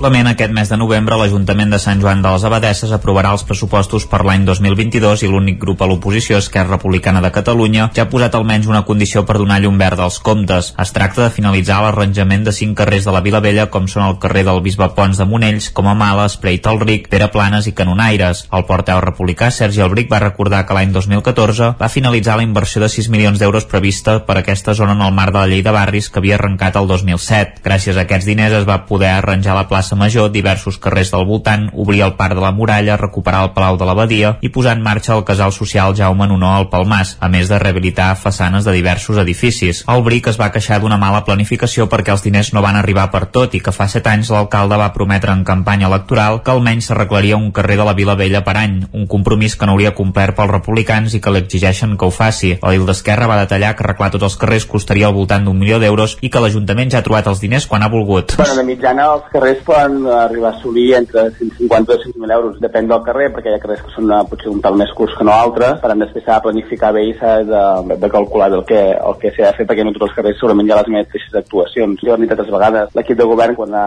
Simplement 0.01 0.31
aquest 0.31 0.53
mes 0.57 0.71
de 0.73 0.77
novembre 0.81 1.17
l'Ajuntament 1.21 1.75
de 1.75 1.79
Sant 1.83 1.99
Joan 2.01 2.23
de 2.25 2.31
les 2.33 2.45
Abadesses 2.49 2.93
aprovarà 2.97 3.35
els 3.37 3.43
pressupostos 3.45 4.07
per 4.09 4.23
l'any 4.25 4.47
2022 4.47 5.27
i 5.27 5.29
l'únic 5.29 5.59
grup 5.61 5.83
a 5.85 5.89
l'oposició, 5.91 6.39
Esquerra 6.41 6.79
Republicana 6.79 7.21
de 7.21 7.29
Catalunya, 7.35 7.91
ja 7.93 8.07
ha 8.07 8.09
posat 8.09 8.39
almenys 8.39 8.71
una 8.71 8.81
condició 8.89 9.27
per 9.29 9.37
donar 9.37 9.59
llum 9.61 9.77
verd 9.77 10.01
als 10.01 10.17
comptes. 10.25 10.71
Es 10.81 10.93
tracta 10.97 11.27
de 11.27 11.35
finalitzar 11.35 11.83
l'arranjament 11.85 12.47
de 12.49 12.55
cinc 12.57 12.79
carrers 12.79 13.05
de 13.05 13.13
la 13.13 13.21
Vila 13.27 13.43
Vella 13.45 13.67
com 13.75 13.91
són 13.93 14.07
el 14.07 14.17
carrer 14.23 14.47
del 14.49 14.63
Bisbe 14.65 14.89
Pons 14.97 15.21
de 15.21 15.27
Monells, 15.29 15.69
com 15.77 15.93
a 15.93 15.93
Mala, 15.93 16.25
Espreit 16.33 16.71
el 16.73 16.81
Ric, 16.81 17.11
Pere 17.13 17.29
Planes 17.37 17.69
i 17.69 17.75
Canonaires. 17.77 18.47
El 18.57 18.65
porteu 18.73 19.05
republicà 19.05 19.51
Sergi 19.53 19.85
Albric 19.85 20.09
va 20.09 20.23
recordar 20.25 20.63
que 20.65 20.79
l'any 20.79 20.97
2014 20.97 21.75
va 21.77 21.93
finalitzar 21.93 22.39
la 22.41 22.49
inversió 22.49 22.81
de 22.81 22.89
6 22.89 23.13
milions 23.13 23.37
d'euros 23.37 23.69
prevista 23.69 24.17
per 24.25 24.41
aquesta 24.41 24.73
zona 24.81 24.97
en 24.97 25.05
el 25.11 25.13
marc 25.21 25.37
de 25.37 25.43
la 25.45 25.53
llei 25.53 25.61
de 25.61 25.77
barris 25.77 26.09
que 26.09 26.25
havia 26.25 26.41
arrencat 26.41 26.81
el 26.81 26.89
2007. 26.89 27.61
Gràcies 27.69 28.01
a 28.01 28.09
aquests 28.09 28.33
diners 28.33 28.63
es 28.63 28.69
va 28.73 28.87
poder 28.89 29.13
arranjar 29.19 29.61
la 29.61 29.69
plaça 29.69 29.90
plaça 29.91 29.97
Major, 29.97 30.31
diversos 30.31 30.79
carrers 30.79 31.11
del 31.11 31.25
voltant, 31.27 31.71
obrir 31.75 32.03
el 32.03 32.15
Parc 32.15 32.35
de 32.35 32.41
la 32.41 32.53
Muralla, 32.53 32.97
recuperar 32.97 33.45
el 33.45 33.53
Palau 33.55 33.77
de 33.77 33.87
l'Abadia 33.87 34.37
i 34.41 34.49
posar 34.49 34.77
en 34.77 34.83
marxa 34.83 35.17
el 35.17 35.25
casal 35.25 35.53
social 35.53 35.95
Jaume 35.97 36.29
Nonó 36.29 36.55
al 36.55 36.69
Palmàs, 36.71 37.17
a 37.21 37.29
més 37.29 37.49
de 37.49 37.59
rehabilitar 37.59 38.15
façanes 38.17 38.65
de 38.65 38.73
diversos 38.73 39.19
edificis. 39.19 39.83
El 39.89 40.03
BRIC 40.07 40.31
es 40.31 40.39
va 40.39 40.51
queixar 40.53 40.81
d'una 40.81 40.99
mala 40.99 41.25
planificació 41.25 41.89
perquè 41.91 42.13
els 42.15 42.23
diners 42.23 42.53
no 42.55 42.63
van 42.63 42.77
arribar 42.77 43.09
per 43.11 43.27
tot 43.35 43.55
i 43.55 43.61
que 43.61 43.75
fa 43.75 43.89
set 43.89 44.07
anys 44.07 44.31
l'alcalde 44.31 44.79
va 44.79 44.93
prometre 44.95 45.33
en 45.33 45.45
campanya 45.45 45.89
electoral 45.89 46.43
que 46.45 46.55
almenys 46.55 46.91
s'arreglaria 46.91 47.37
un 47.41 47.51
carrer 47.53 47.79
de 47.81 47.89
la 47.89 47.97
Vila 47.99 48.15
Vella 48.15 48.45
per 48.47 48.57
any, 48.61 48.81
un 48.93 49.07
compromís 49.07 49.57
que 49.57 49.67
no 49.67 49.75
hauria 49.75 49.95
complert 49.95 50.37
pels 50.37 50.53
republicans 50.53 51.15
i 51.15 51.21
que 51.21 51.35
li 51.35 51.43
exigeixen 51.43 51.97
que 51.97 52.07
ho 52.07 52.15
faci. 52.15 52.57
L'Il 52.63 52.87
d'Esquerra 52.87 53.29
va 53.31 53.41
detallar 53.43 53.75
que 53.75 53.87
arreglar 53.87 54.13
tots 54.15 54.29
els 54.31 54.39
carrers 54.39 54.69
costaria 54.71 55.09
al 55.11 55.17
voltant 55.17 55.45
d'un 55.45 55.59
milió 55.59 55.81
d'euros 55.83 56.17
i 56.21 56.31
que 56.31 56.43
l'Ajuntament 56.43 56.95
ja 56.95 57.03
ha 57.03 57.07
trobat 57.07 57.27
els 57.27 57.43
diners 57.43 57.67
quan 57.67 57.83
ha 57.83 57.91
volgut. 57.91 58.37
Bueno, 58.39 58.55
de 58.61 58.67
mitjana 58.69 59.11
els 59.17 59.29
carrers 59.33 59.65
per 59.67 59.80
poden 59.81 60.07
arribar 60.07 60.53
a 60.53 60.57
assolir 60.57 60.95
entre 60.95 61.31
150 61.31 61.95
i 61.95 62.13
100.000 62.13 62.33
euros, 62.33 62.61
depèn 62.61 62.89
del 62.89 63.03
carrer, 63.05 63.31
perquè 63.33 63.51
hi 63.51 63.57
ha 63.57 63.63
carrers 63.63 63.83
que 63.85 63.93
són 63.95 64.11
uh, 64.11 64.23
potser 64.29 64.51
un 64.51 64.61
pèl 64.63 64.77
més 64.81 64.93
curts 64.97 65.17
que 65.17 65.25
no 65.25 65.33
altres, 65.33 65.79
però 65.83 65.97
després 65.99 66.25
s'ha 66.27 66.39
de 66.39 66.45
planificar 66.47 66.93
bé 66.97 67.05
i 67.09 67.15
s'ha 67.19 67.33
de, 67.49 67.97
de 68.01 68.11
calcular 68.13 68.51
el 68.53 68.65
que, 68.69 68.81
el 68.93 69.19
que 69.21 69.33
s'ha 69.37 69.51
de 69.51 69.59
fer, 69.59 69.67
perquè 69.69 69.87
no 69.87 69.95
tots 69.97 70.09
els 70.09 70.17
carrers 70.19 70.41
segurament 70.41 70.69
hi 70.69 70.75
ha 70.75 70.81
les 70.81 70.93
mateixes 70.97 71.39
actuacions. 71.41 72.05
Jo, 72.05 72.17
ni 72.21 72.29
tantes 72.31 72.51
vegades, 72.53 72.93
l'equip 72.97 73.19
de 73.19 73.29
govern, 73.31 73.57
quan 73.59 73.77
ha 73.77 73.87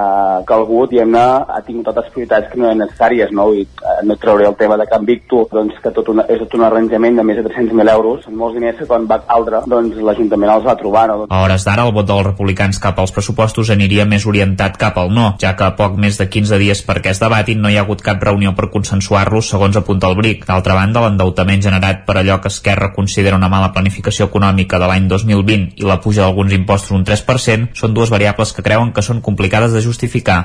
calgut, 0.49 0.93
diguem-ne, 0.93 1.23
ha 1.53 1.61
tingut 1.65 1.89
totes 1.89 2.07
les 2.07 2.15
prioritats 2.15 2.51
que 2.51 2.61
no 2.61 2.69
eren 2.69 2.83
necessàries, 2.85 3.33
no? 3.35 3.49
I 3.53 3.65
uh, 3.65 3.99
no 4.07 4.17
trauré 4.21 4.47
el 4.49 4.57
tema 4.59 4.77
de 4.79 4.87
Can 4.89 5.07
Victo, 5.09 5.45
doncs, 5.51 5.77
que 5.83 5.93
tot 5.95 6.09
una, 6.13 6.27
és 6.29 6.41
tot 6.45 6.57
un 6.57 6.67
arranjament 6.67 7.19
de 7.19 7.27
més 7.27 7.41
de 7.41 7.45
300.000 7.49 7.95
euros, 7.95 8.23
són 8.25 8.37
molts 8.39 8.57
diners 8.57 8.79
que 8.81 8.89
quan 8.89 9.07
va 9.09 9.21
altre, 9.33 9.63
doncs 9.69 9.99
l'Ajuntament 10.01 10.55
els 10.57 10.67
va 10.67 10.77
trobar. 10.79 11.07
No? 11.11 11.27
A 11.29 11.43
hores 11.45 11.67
d'ara, 11.67 11.87
el 11.87 11.95
vot 11.95 12.07
dels 12.09 12.25
republicans 12.25 12.79
cap 12.81 12.99
als 12.99 13.13
pressupostos 13.15 13.71
aniria 13.73 14.07
més 14.09 14.27
orientat 14.29 14.77
cap 14.79 14.97
al 14.99 15.11
no, 15.13 15.33
ja 15.41 15.53
que 15.57 15.69
poc 15.83 15.99
més 15.99 16.17
de 16.19 16.29
15 16.31 16.59
dies 16.61 16.81
perquè 16.87 17.11
es 17.11 17.19
debatin 17.19 17.59
no 17.61 17.69
hi 17.71 17.77
ha 17.77 17.83
hagut 17.83 18.01
cap 18.05 18.23
reunió 18.23 18.55
per 18.55 18.71
consensuar-los 18.71 19.51
segons 19.51 19.77
apunta 19.79 20.07
el 20.07 20.17
BRIC. 20.19 20.47
D'altra 20.47 20.77
banda, 20.79 21.03
l'endeutament 21.03 21.63
generat 21.67 22.05
per 22.07 22.17
allò 22.21 22.39
que 22.39 22.51
Esquerra 22.53 22.93
considera 22.95 23.39
una 23.39 23.51
mala 23.51 23.73
planificació 23.75 24.29
econòmica 24.31 24.79
de 24.79 24.89
l'any 24.89 25.11
2020 25.11 25.83
i 25.83 25.87
la 25.89 25.99
puja 26.01 26.23
d'alguns 26.23 26.55
impostos 26.55 26.95
un 26.95 27.05
3% 27.07 27.75
són 27.79 27.95
dues 27.97 28.13
variables 28.13 28.55
que 28.55 28.65
creuen 28.65 28.93
que 28.95 29.03
són 29.05 29.21
complicades 29.21 29.75
de 29.75 29.83
justificar. 29.83 30.41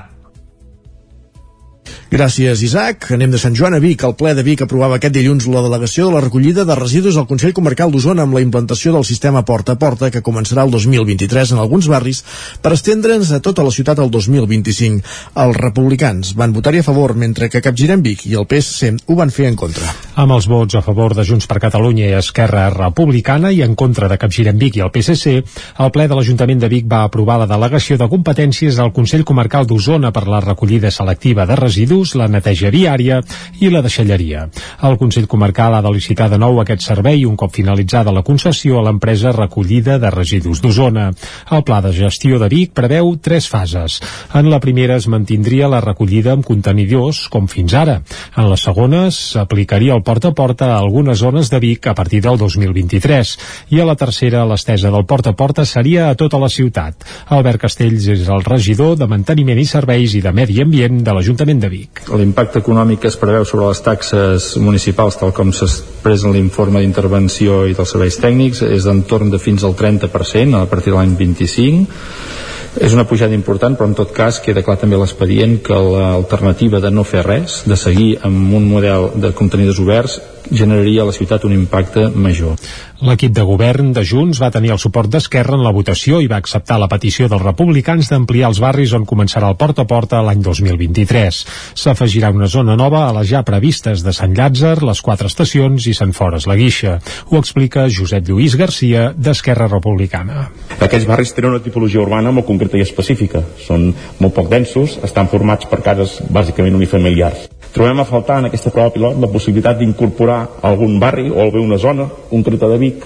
Gràcies, 2.09 2.63
Isaac. 2.65 3.11
Anem 3.13 3.35
de 3.35 3.37
Sant 3.37 3.53
Joan 3.53 3.75
a 3.77 3.79
Vic. 3.85 4.01
El 4.07 4.15
ple 4.17 4.31
de 4.33 4.41
Vic 4.41 4.63
aprovava 4.65 4.97
aquest 4.97 5.13
dilluns 5.13 5.45
la 5.53 5.61
delegació 5.61 6.07
de 6.07 6.15
la 6.15 6.23
recollida 6.25 6.63
de 6.65 6.77
residus 6.79 7.19
al 7.21 7.27
Consell 7.29 7.53
Comarcal 7.53 7.91
d'Osona 7.93 8.25
amb 8.25 8.33
la 8.33 8.41
implantació 8.41 8.95
del 8.95 9.05
sistema 9.05 9.43
porta 9.45 9.75
a 9.77 9.79
porta 9.83 10.09
que 10.09 10.23
començarà 10.25 10.65
el 10.65 10.73
2023 10.73 11.53
en 11.53 11.61
alguns 11.61 11.85
barris 11.93 12.23
per 12.65 12.73
estendre'ns 12.73 13.29
a 13.37 13.43
tota 13.45 13.61
la 13.67 13.73
ciutat 13.77 14.01
el 14.01 14.09
2025. 14.09 15.05
Els 15.45 15.59
republicans 15.61 16.31
van 16.39 16.55
votar-hi 16.57 16.81
a 16.81 16.87
favor 16.87 17.13
mentre 17.13 17.51
que 17.53 17.61
Capgirem 17.61 18.01
Vic 18.01 18.25
i 18.25 18.33
el 18.41 18.49
PSC 18.49 19.05
ho 19.05 19.19
van 19.21 19.29
fer 19.29 19.51
en 19.53 19.61
contra. 19.61 19.93
Amb 20.17 20.33
els 20.33 20.49
vots 20.49 20.81
a 20.81 20.83
favor 20.89 21.13
de 21.13 21.29
Junts 21.29 21.45
per 21.45 21.61
Catalunya 21.61 22.09
i 22.09 22.17
Esquerra 22.23 22.71
Republicana 22.73 23.53
i 23.53 23.61
en 23.61 23.77
contra 23.77 24.09
de 24.09 24.17
Capgirem 24.17 24.57
Vic 24.57 24.81
i 24.81 24.87
el 24.87 24.95
PSC, 24.97 25.37
el 25.77 25.93
ple 25.93 26.09
de 26.09 26.17
l'Ajuntament 26.17 26.65
de 26.65 26.73
Vic 26.73 26.89
va 26.89 27.05
aprovar 27.05 27.37
la 27.45 27.53
delegació 27.53 28.01
de 28.01 28.09
competències 28.09 28.81
al 28.81 28.97
Consell 28.97 29.29
Comarcal 29.29 29.69
d'Osona 29.69 30.09
per 30.09 30.25
la 30.25 30.41
recollida 30.41 30.89
selectiva 30.89 31.45
de 31.45 31.61
residus 31.61 31.98
residus, 31.99 32.15
la 32.15 32.29
neteja 32.29 32.71
viària 32.71 33.21
i 33.61 33.71
la 33.71 33.83
deixalleria. 33.83 34.49
El 34.83 34.99
Consell 34.99 35.27
Comarcal 35.27 35.75
ha 35.75 35.83
de 35.83 35.91
licitar 35.93 36.29
de 36.31 36.39
nou 36.39 36.61
aquest 36.61 36.83
servei 36.83 37.25
un 37.27 37.37
cop 37.37 37.53
finalitzada 37.55 38.13
la 38.13 38.23
concessió 38.23 38.79
a 38.79 38.85
l'empresa 38.87 39.33
recollida 39.33 39.99
de 39.99 40.11
residus 40.11 40.61
d'Osona. 40.61 41.11
El 41.51 41.65
pla 41.65 41.81
de 41.81 41.93
gestió 41.93 42.39
de 42.39 42.49
Vic 42.49 42.73
preveu 42.73 43.17
tres 43.21 43.49
fases. 43.49 44.01
En 44.35 44.51
la 44.51 44.61
primera 44.61 44.97
es 44.97 45.09
mantindria 45.09 45.69
la 45.69 45.81
recollida 45.81 46.33
amb 46.33 46.45
contenidors, 46.45 47.29
com 47.29 47.49
fins 47.49 47.75
ara. 47.75 48.03
En 48.37 48.49
la 48.49 48.57
segona 48.57 49.11
s'aplicaria 49.11 49.95
el 49.95 50.03
porta 50.03 50.29
a 50.29 50.35
porta 50.35 50.73
a 50.75 50.79
algunes 50.79 51.19
zones 51.19 51.51
de 51.51 51.59
Vic 51.59 51.87
a 51.87 51.95
partir 51.95 52.23
del 52.23 52.39
2023. 52.39 53.37
I 53.71 53.81
a 53.81 53.89
la 53.89 53.97
tercera, 53.97 54.45
l'estesa 54.47 54.91
del 54.91 55.07
porta 55.07 55.31
a 55.31 55.37
porta 55.37 55.65
seria 55.65 56.11
a 56.11 56.15
tota 56.15 56.39
la 56.39 56.49
ciutat. 56.49 57.05
Albert 57.29 57.63
Castells 57.67 58.07
és 58.09 58.29
el 58.29 58.45
regidor 58.45 58.97
de 58.99 59.09
Manteniment 59.11 59.59
i 59.59 59.67
Serveis 59.67 60.15
i 60.15 60.23
de 60.23 60.33
Medi 60.33 60.63
Ambient 60.63 61.03
de 61.05 61.15
l'Ajuntament 61.17 61.61
de 61.61 61.73
Vic. 61.73 61.88
L'impacte 62.09 62.63
econòmic 62.63 63.03
que 63.03 63.11
es 63.11 63.19
preveu 63.21 63.45
sobre 63.45 63.67
les 63.69 63.81
taxes 63.85 64.55
municipals, 64.63 65.19
tal 65.21 65.35
com 65.37 65.51
s'expressa 65.53 66.29
en 66.29 66.37
l'informe 66.37 66.81
d'intervenció 66.81 67.65
i 67.69 67.75
dels 67.77 67.93
serveis 67.93 68.17
tècnics, 68.23 68.63
és 68.65 68.87
d'entorn 68.89 69.31
de 69.31 69.41
fins 69.43 69.65
al 69.65 69.77
30% 69.77 70.57
a 70.57 70.67
partir 70.71 70.95
de 70.95 70.99
l'any 70.99 71.17
25 71.19 72.47
és 72.79 72.93
una 72.95 73.07
pujada 73.09 73.35
important, 73.35 73.75
però 73.75 73.89
en 73.89 73.95
tot 73.97 74.13
cas 74.15 74.39
queda 74.45 74.63
clar 74.63 74.77
també 74.79 74.99
l'expedient 74.99 75.57
que 75.65 75.75
l'alternativa 75.75 76.81
de 76.81 76.91
no 76.95 77.05
fer 77.05 77.25
res, 77.27 77.63
de 77.67 77.77
seguir 77.77 78.19
amb 78.23 78.53
un 78.55 78.69
model 78.71 79.09
de 79.17 79.33
contenidors 79.35 79.81
oberts, 79.83 80.19
generaria 80.51 81.03
a 81.03 81.09
la 81.09 81.17
ciutat 81.17 81.45
un 81.45 81.55
impacte 81.57 82.09
major. 82.15 82.57
L'equip 82.99 83.31
de 83.31 83.45
govern 83.47 83.93
de 83.95 84.03
Junts 84.03 84.41
va 84.43 84.51
tenir 84.51 84.73
el 84.75 84.81
suport 84.83 85.11
d'Esquerra 85.13 85.55
en 85.55 85.63
la 85.63 85.71
votació 85.75 86.19
i 86.19 86.27
va 86.31 86.41
acceptar 86.43 86.81
la 86.83 86.89
petició 86.91 87.29
dels 87.31 87.45
republicans 87.45 88.09
d'ampliar 88.11 88.49
els 88.51 88.59
barris 88.59 88.95
on 88.97 89.05
començarà 89.07 89.51
el 89.53 89.59
porta 89.61 89.85
a 89.85 89.91
porta 89.91 90.23
l'any 90.27 90.43
2023. 90.43 91.39
S'afegirà 91.79 92.33
una 92.35 92.49
zona 92.51 92.75
nova 92.75 93.05
a 93.07 93.13
les 93.21 93.29
ja 93.31 93.45
previstes 93.47 94.03
de 94.03 94.15
Sant 94.17 94.35
Llàtzer, 94.35 94.81
les 94.83 95.03
quatre 95.05 95.31
estacions 95.31 95.87
i 95.87 95.95
Sant 95.95 96.15
Fores 96.17 96.49
la 96.51 96.57
Guixa. 96.59 96.97
Ho 97.31 97.39
explica 97.39 97.87
Josep 97.87 98.27
Lluís 98.27 98.59
Garcia 98.59 99.13
d'Esquerra 99.15 99.71
Republicana. 99.71 100.49
Aquests 100.81 101.07
barris 101.07 101.35
tenen 101.37 101.55
una 101.55 101.63
tipologia 101.63 102.03
urbana 102.03 102.35
molt 102.35 102.51
concreta 102.51 102.81
i 102.81 102.87
específica. 102.87 103.45
Són 103.63 103.93
molt 104.19 104.35
poc 104.35 104.51
densos, 104.51 104.99
estan 105.07 105.31
formats 105.31 105.71
per 105.71 105.85
cases 105.87 106.19
bàsicament 106.35 106.75
unifamiliars. 106.75 107.47
Trobem 107.73 108.01
a 108.01 108.09
faltar 108.09 108.39
en 108.41 108.49
aquesta 108.49 108.73
prova 108.75 108.91
pilot 108.95 109.19
la 109.21 109.29
possibilitat 109.31 109.79
d'incorporar 109.79 110.41
algun 110.63 110.99
barri 110.99 111.29
o 111.31 111.51
bé 111.53 111.61
una 111.61 111.77
zona 111.79 112.09
concreta 112.31 112.69
de 112.69 112.79
Vic 112.81 113.05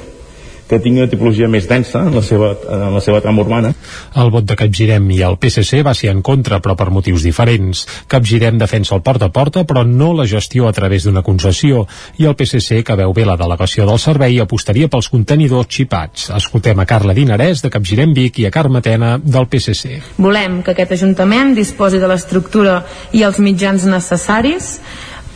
que 0.72 0.80
tingui 0.80 1.04
una 1.04 1.10
tipologia 1.12 1.48
més 1.52 1.66
densa 1.68 2.00
en 2.06 2.16
la 2.16 2.22
seva, 2.24 2.52
en 2.72 2.86
la 2.94 3.02
seva 3.04 3.20
trama 3.24 3.44
urbana. 3.44 3.72
El 4.16 4.32
vot 4.32 4.46
de 4.48 4.56
Capgirem 4.56 5.10
i 5.12 5.20
el 5.26 5.36
PSC 5.40 5.82
va 5.84 5.94
ser 5.96 6.12
en 6.12 6.22
contra, 6.24 6.62
però 6.64 6.76
per 6.78 6.88
motius 6.94 7.26
diferents. 7.26 7.84
Capgirem 8.08 8.58
defensa 8.60 8.96
el 8.96 9.04
porta 9.04 9.28
a 9.28 9.34
porta, 9.34 9.66
però 9.68 9.84
no 9.88 10.12
la 10.16 10.26
gestió 10.28 10.68
a 10.68 10.72
través 10.72 11.04
d'una 11.04 11.24
concessió, 11.26 11.84
i 12.16 12.28
el 12.28 12.36
PSC, 12.38 12.82
que 12.86 12.96
veu 12.98 13.12
bé 13.12 13.26
la 13.28 13.36
delegació 13.40 13.86
del 13.88 14.00
servei, 14.00 14.40
apostaria 14.40 14.88
pels 14.92 15.10
contenidors 15.12 15.68
xipats. 15.72 16.30
Escoltem 16.36 16.80
a 16.80 16.88
Carla 16.88 17.16
Dinarès, 17.16 17.62
de 17.64 17.72
Capgirem 17.72 18.16
Vic, 18.16 18.40
i 18.40 18.48
a 18.48 18.54
Carme 18.54 18.80
Tena, 18.84 19.18
del 19.22 19.48
PSC. 19.52 20.00
Volem 20.22 20.62
que 20.64 20.72
aquest 20.72 20.96
Ajuntament 20.96 21.56
disposi 21.56 22.00
de 22.00 22.08
l'estructura 22.08 22.82
i 23.12 23.24
els 23.26 23.40
mitjans 23.42 23.84
necessaris 23.88 24.78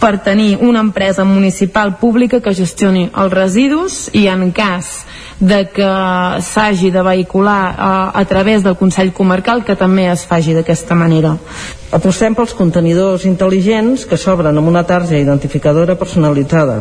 per 0.00 0.18
tenir 0.22 0.58
una 0.60 0.80
empresa 0.80 1.24
municipal 1.24 1.96
pública 1.96 2.40
que 2.44 2.54
gestioni 2.54 3.06
els 3.12 3.32
residus 3.32 4.06
i 4.12 4.26
en 4.28 4.50
cas 4.52 5.06
de 5.38 5.66
que 5.68 5.88
s'hagi 6.40 6.90
de 6.90 7.02
vehicular 7.02 7.74
a, 7.76 8.10
a 8.18 8.24
través 8.24 8.62
del 8.64 8.76
Consell 8.76 9.12
Comarcal 9.12 9.64
que 9.64 9.76
també 9.76 10.06
es 10.08 10.24
faci 10.24 10.54
d'aquesta 10.56 10.96
manera. 10.96 11.34
Apostem 11.92 12.34
pels 12.34 12.54
contenidors 12.56 13.26
intel·ligents 13.28 14.06
que 14.08 14.16
s'obren 14.16 14.56
amb 14.56 14.68
una 14.68 14.86
tarja 14.88 15.18
identificadora 15.20 15.98
personalitzada. 16.00 16.80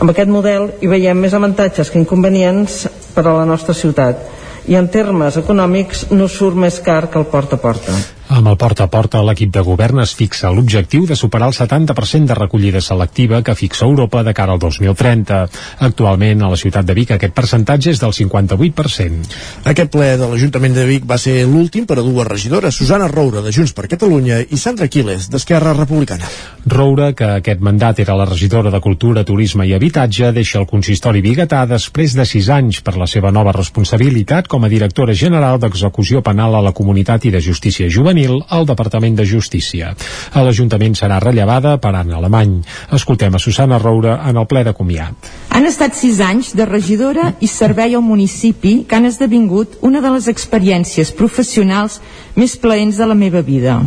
Amb 0.00 0.10
aquest 0.10 0.32
model 0.32 0.70
hi 0.80 0.88
veiem 0.88 1.20
més 1.20 1.36
avantatges 1.36 1.92
que 1.92 2.00
inconvenients 2.00 2.86
per 3.14 3.26
a 3.26 3.36
la 3.36 3.44
nostra 3.44 3.76
ciutat 3.76 4.24
i 4.66 4.78
en 4.80 4.88
termes 4.88 5.36
econòmics 5.36 6.06
no 6.16 6.28
surt 6.28 6.56
més 6.56 6.80
car 6.80 7.10
que 7.12 7.20
el 7.20 7.28
porta 7.28 7.58
a 7.58 7.60
porta. 7.60 7.92
Amb 8.28 8.48
el 8.48 8.56
porta 8.56 8.86
a 8.86 8.88
porta, 8.88 9.20
l'equip 9.20 9.50
de 9.52 9.60
govern 9.60 10.00
es 10.00 10.14
fixa 10.16 10.48
l'objectiu 10.50 11.04
de 11.06 11.16
superar 11.16 11.50
el 11.50 11.54
70% 11.54 12.30
de 12.30 12.36
recollida 12.38 12.80
selectiva 12.80 13.42
que 13.44 13.54
fixa 13.54 13.84
Europa 13.84 14.22
de 14.24 14.32
cara 14.32 14.54
al 14.54 14.58
2030. 14.58 15.40
Actualment, 15.84 16.42
a 16.42 16.48
la 16.48 16.56
ciutat 16.56 16.86
de 16.88 16.96
Vic, 16.96 17.12
aquest 17.12 17.34
percentatge 17.36 17.92
és 17.92 18.00
del 18.00 18.14
58%. 18.16 19.28
Aquest 19.68 19.92
ple 19.92 20.14
de 20.16 20.28
l'Ajuntament 20.30 20.72
de 20.74 20.86
Vic 20.88 21.04
va 21.04 21.18
ser 21.20 21.44
l'últim 21.44 21.84
per 21.84 21.98
a 22.00 22.06
dues 22.06 22.26
regidores, 22.26 22.74
Susana 22.80 23.10
Roura, 23.12 23.42
de 23.44 23.52
Junts 23.52 23.74
per 23.76 23.90
Catalunya, 23.92 24.40
i 24.48 24.56
Sandra 24.56 24.88
Quiles, 24.88 25.28
d'Esquerra 25.28 25.76
Republicana. 25.76 26.24
Roura, 26.64 27.12
que 27.12 27.28
aquest 27.42 27.60
mandat 27.60 28.00
era 28.00 28.16
la 28.16 28.24
regidora 28.24 28.72
de 28.72 28.80
Cultura, 28.80 29.24
Turisme 29.24 29.68
i 29.68 29.76
Habitatge, 29.76 30.32
deixa 30.32 30.62
el 30.62 30.68
consistori 30.70 31.20
biguetà 31.20 31.66
després 31.68 32.16
de 32.16 32.24
sis 32.24 32.48
anys 32.48 32.80
per 32.80 32.96
la 32.96 33.06
seva 33.06 33.30
nova 33.30 33.52
responsabilitat 33.52 34.48
com 34.48 34.64
a 34.64 34.72
directora 34.72 35.12
general 35.12 35.60
d'Execució 35.60 36.24
Penal 36.24 36.56
a 36.56 36.64
la 36.64 36.72
Comunitat 36.72 37.28
i 37.28 37.34
de 37.34 37.44
Justícia 37.44 37.90
Juvenil 37.92 38.13
juvenil 38.14 38.44
al 38.48 38.66
Departament 38.66 39.16
de 39.16 39.26
Justícia. 39.26 39.94
A 40.32 40.42
l'Ajuntament 40.42 40.94
serà 40.94 41.18
rellevada 41.20 41.76
per 41.82 41.94
Anna 41.94 42.18
Alemany. 42.18 42.62
Escoltem 42.94 43.34
a 43.34 43.40
Susana 43.42 43.78
Roura 43.78 44.20
en 44.28 44.36
el 44.36 44.46
ple 44.46 44.62
de 44.64 44.72
comiat. 44.72 45.30
Han 45.50 45.66
estat 45.66 45.96
sis 45.98 46.20
anys 46.20 46.54
de 46.54 46.64
regidora 46.66 47.34
i 47.40 47.48
servei 47.50 47.94
al 47.94 48.02
municipi 48.02 48.84
que 48.86 48.96
han 48.96 49.06
esdevingut 49.06 49.78
una 49.82 50.00
de 50.00 50.10
les 50.14 50.28
experiències 50.28 51.10
professionals 51.12 52.00
més 52.36 52.56
plaents 52.56 52.96
de 52.96 53.06
la 53.06 53.18
meva 53.18 53.42
vida. 53.42 53.80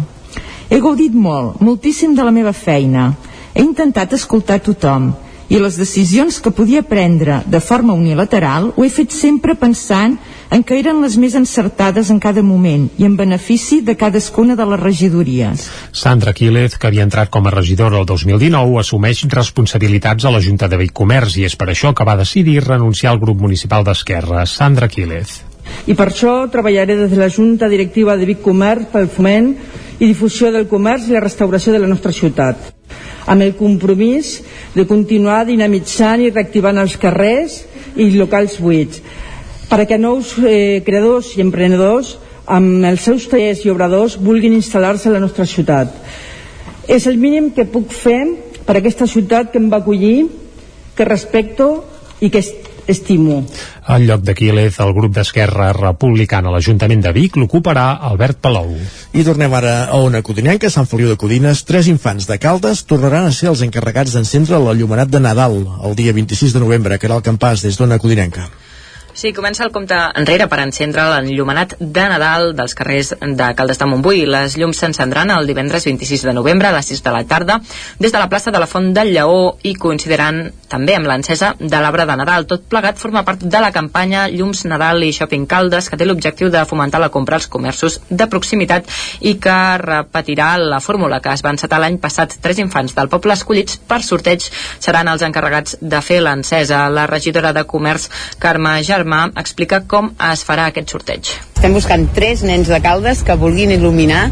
He 0.69 0.81
gaudit 0.83 1.13
molt, 1.15 1.61
moltíssim 1.61 2.15
de 2.15 2.23
la 2.23 2.31
meva 2.35 2.51
feina. 2.51 3.13
He 3.55 3.63
intentat 3.63 4.13
escoltar 4.13 4.59
tothom 4.59 5.13
i 5.49 5.59
les 5.59 5.77
decisions 5.79 6.41
que 6.43 6.51
podia 6.51 6.83
prendre 6.83 7.41
de 7.47 7.59
forma 7.63 7.93
unilateral 7.95 8.73
ho 8.75 8.83
he 8.83 8.89
fet 8.91 9.13
sempre 9.15 9.55
pensant 9.55 10.17
en 10.51 10.63
què 10.63 10.77
eren 10.79 11.01
les 11.03 11.17
més 11.19 11.35
encertades 11.39 12.11
en 12.11 12.19
cada 12.23 12.43
moment 12.43 12.87
i 12.99 13.07
en 13.07 13.15
benefici 13.19 13.81
de 13.81 13.95
cadascuna 13.99 14.55
de 14.59 14.67
les 14.67 14.79
regidories. 14.79 15.67
Sandra 15.91 16.33
Quílez, 16.33 16.77
que 16.77 16.87
havia 16.87 17.07
entrat 17.07 17.31
com 17.31 17.47
a 17.47 17.53
regidora 17.53 17.99
el 17.99 18.07
2019, 18.07 18.79
assumeix 18.79 19.23
responsabilitats 19.31 20.27
a 20.27 20.31
la 20.31 20.43
Junta 20.43 20.67
de 20.67 20.79
Vic 20.83 20.95
Comerç 20.95 21.39
i 21.39 21.47
és 21.47 21.55
per 21.55 21.71
això 21.71 21.93
que 21.95 22.07
va 22.07 22.19
decidir 22.19 22.61
renunciar 22.63 23.13
al 23.13 23.23
grup 23.23 23.41
municipal 23.43 23.87
d'Esquerra. 23.87 24.45
Sandra 24.45 24.87
Quílez. 24.91 25.41
I 25.87 25.95
per 25.99 26.09
això 26.11 26.45
treballaré 26.51 26.95
des 26.95 27.11
de 27.11 27.19
la 27.19 27.31
Junta 27.31 27.67
Directiva 27.67 28.15
de 28.15 28.27
Vic 28.27 28.43
Comerç 28.43 28.87
pel 28.93 29.11
foment 29.11 29.53
i 29.99 30.05
difusió 30.05 30.51
del 30.51 30.67
comerç 30.71 31.09
i 31.09 31.15
la 31.15 31.23
restauració 31.23 31.73
de 31.73 31.83
la 31.83 31.91
nostra 31.91 32.13
ciutat 32.15 32.76
amb 33.27 33.43
el 33.43 33.55
compromís 33.59 34.37
de 34.75 34.87
continuar 34.87 35.43
dinamitzant 35.47 36.23
i 36.23 36.31
reactivant 36.31 36.79
els 36.81 36.97
carrers 37.01 37.61
i 37.97 38.11
locals 38.15 38.59
buits 38.61 39.01
perquè 39.67 39.97
nous 39.99 40.31
eh, 40.39 40.81
creadors 40.85 41.33
i 41.35 41.43
emprenedors 41.43 42.15
amb 42.47 42.85
els 42.87 43.03
seus 43.03 43.27
tallers 43.27 43.65
i 43.65 43.71
obradors 43.71 44.15
vulguin 44.23 44.55
instal·lar-se 44.55 45.09
a 45.09 45.15
la 45.17 45.19
nostra 45.19 45.45
ciutat. 45.45 45.91
És 46.87 47.07
el 47.11 47.19
mínim 47.19 47.51
que 47.51 47.67
puc 47.67 47.91
fer 47.91 48.21
per 48.63 48.77
aquesta 48.79 49.07
ciutat 49.07 49.51
que 49.51 49.59
em 49.59 49.67
va 49.71 49.81
acollir, 49.83 50.29
que 50.95 51.05
respecto 51.05 51.83
i 52.23 52.31
que 52.31 52.41
estimo. 52.87 53.43
En 53.87 54.05
lloc 54.07 54.23
d'Aquiles, 54.27 54.79
el 54.83 54.93
grup 54.97 55.15
d'Esquerra 55.15 55.71
Republicana 55.77 56.51
a 56.51 56.55
l'Ajuntament 56.55 57.03
de 57.05 57.13
Vic 57.15 57.37
l'ocuparà 57.39 57.87
Albert 58.09 58.41
Palou. 58.43 58.73
I 59.13 59.25
tornem 59.27 59.53
ara 59.53 59.75
a 59.85 60.01
una 60.03 60.23
codinenca, 60.25 60.71
Sant 60.73 60.89
Feliu 60.89 61.11
de 61.13 61.19
Codines. 61.19 61.63
Tres 61.67 61.87
infants 61.91 62.27
de 62.29 62.39
Caldes 62.41 62.83
tornaran 62.89 63.27
a 63.27 63.35
ser 63.35 63.51
els 63.53 63.63
encarregats 63.65 64.15
d'encendre 64.15 64.61
l'allumenat 64.63 65.11
de 65.11 65.23
Nadal 65.23 65.61
el 65.83 65.99
dia 65.99 66.13
26 66.13 66.55
de 66.55 66.63
novembre, 66.63 66.97
que 66.99 67.07
era 67.09 67.19
el 67.19 67.25
campàs 67.25 67.63
des 67.65 67.79
d'una 67.79 67.99
codinenca. 67.99 68.49
Sí, 69.17 69.31
comença 69.33 69.63
el 69.65 69.71
compte 69.73 69.97
enrere 70.19 70.45
per 70.45 70.59
encendre 70.61 71.01
l'enllumenat 71.09 71.71
de 71.79 72.01
Nadal 72.05 72.51
dels 72.53 72.75
carrers 72.77 73.15
de 73.17 73.45
Caldes 73.57 73.79
de 73.81 73.85
Montbui. 73.89 74.19
Les 74.29 74.53
llums 74.61 74.77
s'encendran 74.77 75.31
el 75.33 75.47
divendres 75.49 75.87
26 75.89 76.27
de 76.27 76.35
novembre 76.37 76.67
a 76.69 76.75
les 76.75 76.91
6 76.93 77.01
de 77.01 77.13
la 77.15 77.23
tarda 77.25 77.55
des 77.97 78.13
de 78.13 78.19
la 78.21 78.27
plaça 78.29 78.53
de 78.53 78.61
la 78.61 78.67
Font 78.69 78.91
del 78.93 79.09
Lleó 79.15 79.55
i 79.65 79.71
coincidiran 79.73 80.51
també 80.69 80.93
amb 80.93 81.09
l'encesa 81.09 81.55
de 81.57 81.79
l'arbre 81.81 82.05
de 82.05 82.17
Nadal. 82.19 82.45
Tot 82.45 82.67
plegat 82.69 83.01
forma 83.01 83.23
part 83.25 83.41
de 83.41 83.61
la 83.63 83.71
campanya 83.73 84.27
Llums 84.29 84.67
Nadal 84.69 85.01
i 85.01 85.09
Shopping 85.09 85.47
Caldes 85.49 85.89
que 85.89 85.97
té 85.97 86.05
l'objectiu 86.05 86.53
de 86.53 86.61
fomentar 86.69 87.01
la 87.01 87.09
compra 87.09 87.41
als 87.41 87.49
comerços 87.49 87.97
de 88.11 88.29
proximitat 88.29 88.85
i 89.25 89.39
que 89.41 89.57
repetirà 89.81 90.51
la 90.61 90.77
fórmula 90.77 91.23
que 91.25 91.33
es 91.33 91.41
va 91.41 91.55
encetar 91.55 91.81
l'any 91.81 91.97
passat. 91.97 92.37
Tres 92.37 92.61
infants 92.61 92.93
del 92.93 93.09
poble 93.09 93.33
escollits 93.33 93.81
per 93.81 94.03
sorteig 94.05 94.45
seran 94.77 95.09
els 95.09 95.25
encarregats 95.25 95.81
de 95.81 96.05
fer 96.05 96.21
l'encesa. 96.21 96.85
La 96.93 97.09
regidora 97.09 97.55
de 97.57 97.65
Comerç, 97.65 98.11
Carme 98.37 98.77
Germà, 98.85 99.06
Germà 99.07 99.29
explica 99.39 99.85
com 99.87 100.11
es 100.33 100.43
farà 100.43 100.67
aquest 100.67 100.91
sorteig. 100.91 101.37
Estem 101.57 101.73
buscant 101.73 102.03
tres 102.13 102.43
nens 102.45 102.67
de 102.69 102.77
Caldes 102.83 103.23
que 103.25 103.33
vulguin 103.33 103.71
il·luminar 103.73 104.27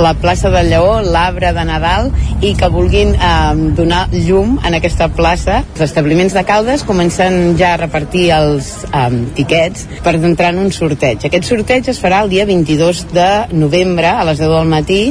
la 0.00 0.14
plaça 0.16 0.48
del 0.48 0.70
Lleó, 0.72 1.02
l'arbre 1.04 1.50
de 1.52 1.64
Nadal 1.68 2.06
i 2.40 2.54
que 2.56 2.70
vulguin 2.72 3.10
eh, 3.12 3.32
donar 3.76 4.06
llum 4.14 4.54
en 4.64 4.76
aquesta 4.78 5.10
plaça. 5.12 5.58
Els 5.74 5.82
establiments 5.84 6.32
de 6.32 6.42
Caldes 6.48 6.86
comencen 6.88 7.58
ja 7.60 7.74
a 7.74 7.80
repartir 7.82 8.30
els 8.32 8.70
eh, 8.88 9.02
tiquets 9.36 9.84
per 10.06 10.14
entrar 10.16 10.54
en 10.54 10.62
un 10.62 10.72
sorteig. 10.72 11.26
Aquest 11.28 11.50
sorteig 11.50 11.90
es 11.92 12.00
farà 12.00 12.22
el 12.24 12.32
dia 12.32 12.46
22 12.48 13.02
de 13.12 13.28
novembre 13.52 14.14
a 14.14 14.24
les 14.30 14.40
10 14.40 14.54
del 14.54 14.72
matí. 14.72 15.02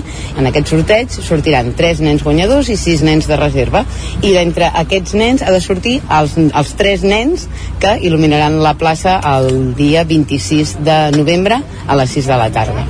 En 0.41 0.50
aquest 0.50 0.74
sorteig 0.74 1.20
sortiran 1.20 1.76
tres 1.78 2.02
nens 2.02 2.26
guanyadors 2.26 2.74
i 2.74 2.80
sis 2.82 3.06
nens 3.06 3.30
de 3.30 3.38
reserva. 3.38 3.84
I 4.24 4.34
d'entre 4.40 4.72
aquests 4.86 5.14
nens 5.22 5.46
ha 5.46 5.54
de 5.54 5.62
sortir 5.62 6.00
els, 6.18 6.34
els 6.40 6.74
tres 6.82 7.06
nens 7.06 7.46
que 7.78 7.94
il·luminaran 8.10 8.58
la 8.66 8.74
plaça 8.80 9.09
el 9.18 9.73
dia 9.76 10.03
26 10.03 10.77
de 10.86 10.99
novembre 11.18 11.61
a 11.88 11.98
les 11.98 12.18
6 12.19 12.30
de 12.30 12.38
la 12.38 12.49
tarda. 12.53 12.86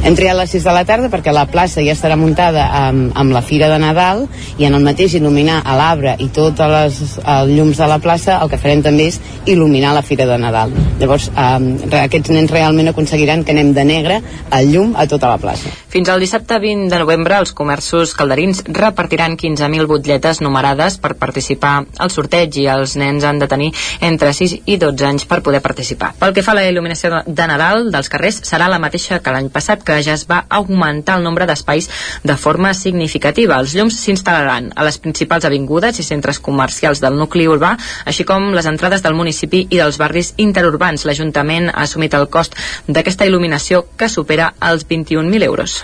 Triat 0.00 0.34
a 0.34 0.40
les 0.40 0.50
6 0.50 0.64
de 0.66 0.72
la 0.74 0.82
tarda 0.84 1.08
perquè 1.08 1.32
la 1.32 1.46
plaça 1.48 1.80
ja 1.84 1.94
estarà 1.94 2.16
muntada 2.18 2.64
amb, 2.76 3.12
amb 3.16 3.32
la 3.32 3.40
Fira 3.46 3.68
de 3.70 3.78
Nadal 3.80 4.24
i 4.58 4.66
en 4.66 4.74
el 4.74 4.82
mateix 4.84 5.14
il·luminar 5.16 5.60
a 5.64 5.76
l'arbre 5.78 6.16
i 6.20 6.26
totes 6.34 6.72
les 6.72 6.98
els 7.20 7.52
llums 7.54 7.78
de 7.78 7.88
la 7.88 8.00
plaça 8.02 8.40
el 8.42 8.50
que 8.50 8.58
farem 8.60 8.82
també 8.84 9.06
és 9.12 9.20
il·luminar 9.46 9.94
la 9.94 10.02
Fira 10.04 10.26
de 10.28 10.36
Nadal. 10.40 10.74
Llavors, 11.00 11.30
eh, 11.30 12.00
aquests 12.02 12.32
nens 12.34 12.50
realment 12.52 12.90
aconseguiran 12.90 13.44
que 13.44 13.54
anem 13.54 13.72
de 13.76 13.84
negre 13.84 14.18
al 14.50 14.68
llum 14.72 14.92
a 14.96 15.06
tota 15.06 15.30
la 15.30 15.38
plaça. 15.38 15.70
Fins 15.90 16.08
al 16.08 16.20
dissabte 16.20 16.58
20 16.62 16.90
de 16.90 16.98
novembre, 17.02 17.38
els 17.38 17.52
comerços 17.56 18.12
calderins 18.14 18.62
repartiran 18.66 19.36
15.000 19.36 19.88
butlletes 19.90 20.40
numerades 20.40 20.98
per 21.02 21.16
participar 21.18 21.72
al 21.98 22.12
sorteig 22.14 22.60
i 22.62 22.66
els 22.70 22.96
nens 23.00 23.24
han 23.24 23.40
de 23.42 23.48
tenir 23.50 23.72
entre 24.00 24.32
6 24.36 24.58
i 24.66 24.76
12 24.78 25.06
anys 25.06 25.26
per 25.26 25.40
poder 25.42 25.62
participar. 25.64 26.12
Pel 26.20 26.34
que 26.36 26.44
fa 26.46 26.52
a 26.52 26.60
la 26.60 26.66
il·luminació 26.68 27.24
de 27.26 27.48
Nadal 27.50 27.90
dels 27.90 28.12
carrers, 28.12 28.42
serà 28.46 28.68
la 28.70 28.78
mateixa 28.78 29.18
que 29.18 29.34
l'any 29.34 29.50
passat, 29.50 29.82
que 29.82 29.89
ja 29.98 30.14
es 30.14 30.26
va 30.30 30.44
augmentar 30.48 31.18
el 31.18 31.26
nombre 31.26 31.46
d'espais 31.50 31.90
de 32.22 32.36
forma 32.36 32.72
significativa. 32.74 33.58
Els 33.58 33.74
llums 33.74 33.98
s'instal·laran 34.00 34.70
a 34.76 34.86
les 34.86 35.00
principals 35.02 35.46
avingudes 35.48 35.98
i 35.98 36.06
centres 36.06 36.38
comercials 36.38 37.02
del 37.02 37.18
nucli 37.18 37.48
urbà, 37.50 37.74
així 38.06 38.24
com 38.28 38.52
les 38.54 38.68
entrades 38.70 39.02
del 39.02 39.18
municipi 39.18 39.66
i 39.68 39.80
dels 39.80 39.98
barris 40.00 40.34
interurbans. 40.38 41.04
L'Ajuntament 41.08 41.70
ha 41.72 41.84
assumit 41.86 42.14
el 42.14 42.28
cost 42.30 42.56
d'aquesta 42.88 43.26
il·luminació 43.26 43.84
que 43.96 44.08
supera 44.08 44.52
els 44.70 44.86
21.000 44.86 45.50
euros. 45.50 45.80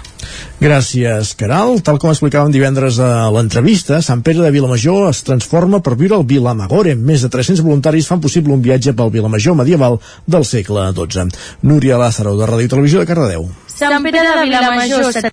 Gràcies, 0.60 1.34
Caral. 1.38 1.80
Tal 1.84 2.00
com 2.00 2.10
explicàvem 2.10 2.54
divendres 2.54 2.98
a 3.02 3.28
l'entrevista, 3.34 4.00
Sant 4.02 4.22
Pere 4.26 4.40
de 4.40 4.52
Vilamajor 4.54 5.10
es 5.10 5.20
transforma 5.26 5.82
per 5.84 5.98
viure 6.00 6.16
al 6.16 6.24
Vilamagore. 6.28 6.96
Més 6.96 7.26
de 7.26 7.30
300 7.32 7.62
voluntaris 7.66 8.08
fan 8.08 8.24
possible 8.24 8.56
un 8.56 8.64
viatge 8.64 8.96
pel 8.96 9.12
Vilamajor 9.12 9.58
medieval 9.60 10.00
del 10.26 10.48
segle 10.48 10.88
XII. 10.96 11.30
Núria 11.62 12.00
Lázaro, 12.00 12.36
de 12.40 12.48
Ràdio 12.48 12.72
Televisió 12.72 13.04
de 13.04 13.10
Cardedeu. 13.12 13.48
Sant 13.76 14.02
Pere 14.02 14.24
de 14.24 14.44
Vilamajor. 14.44 15.32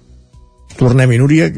Tornem-hi, 0.77 1.17
Núria. 1.21 1.51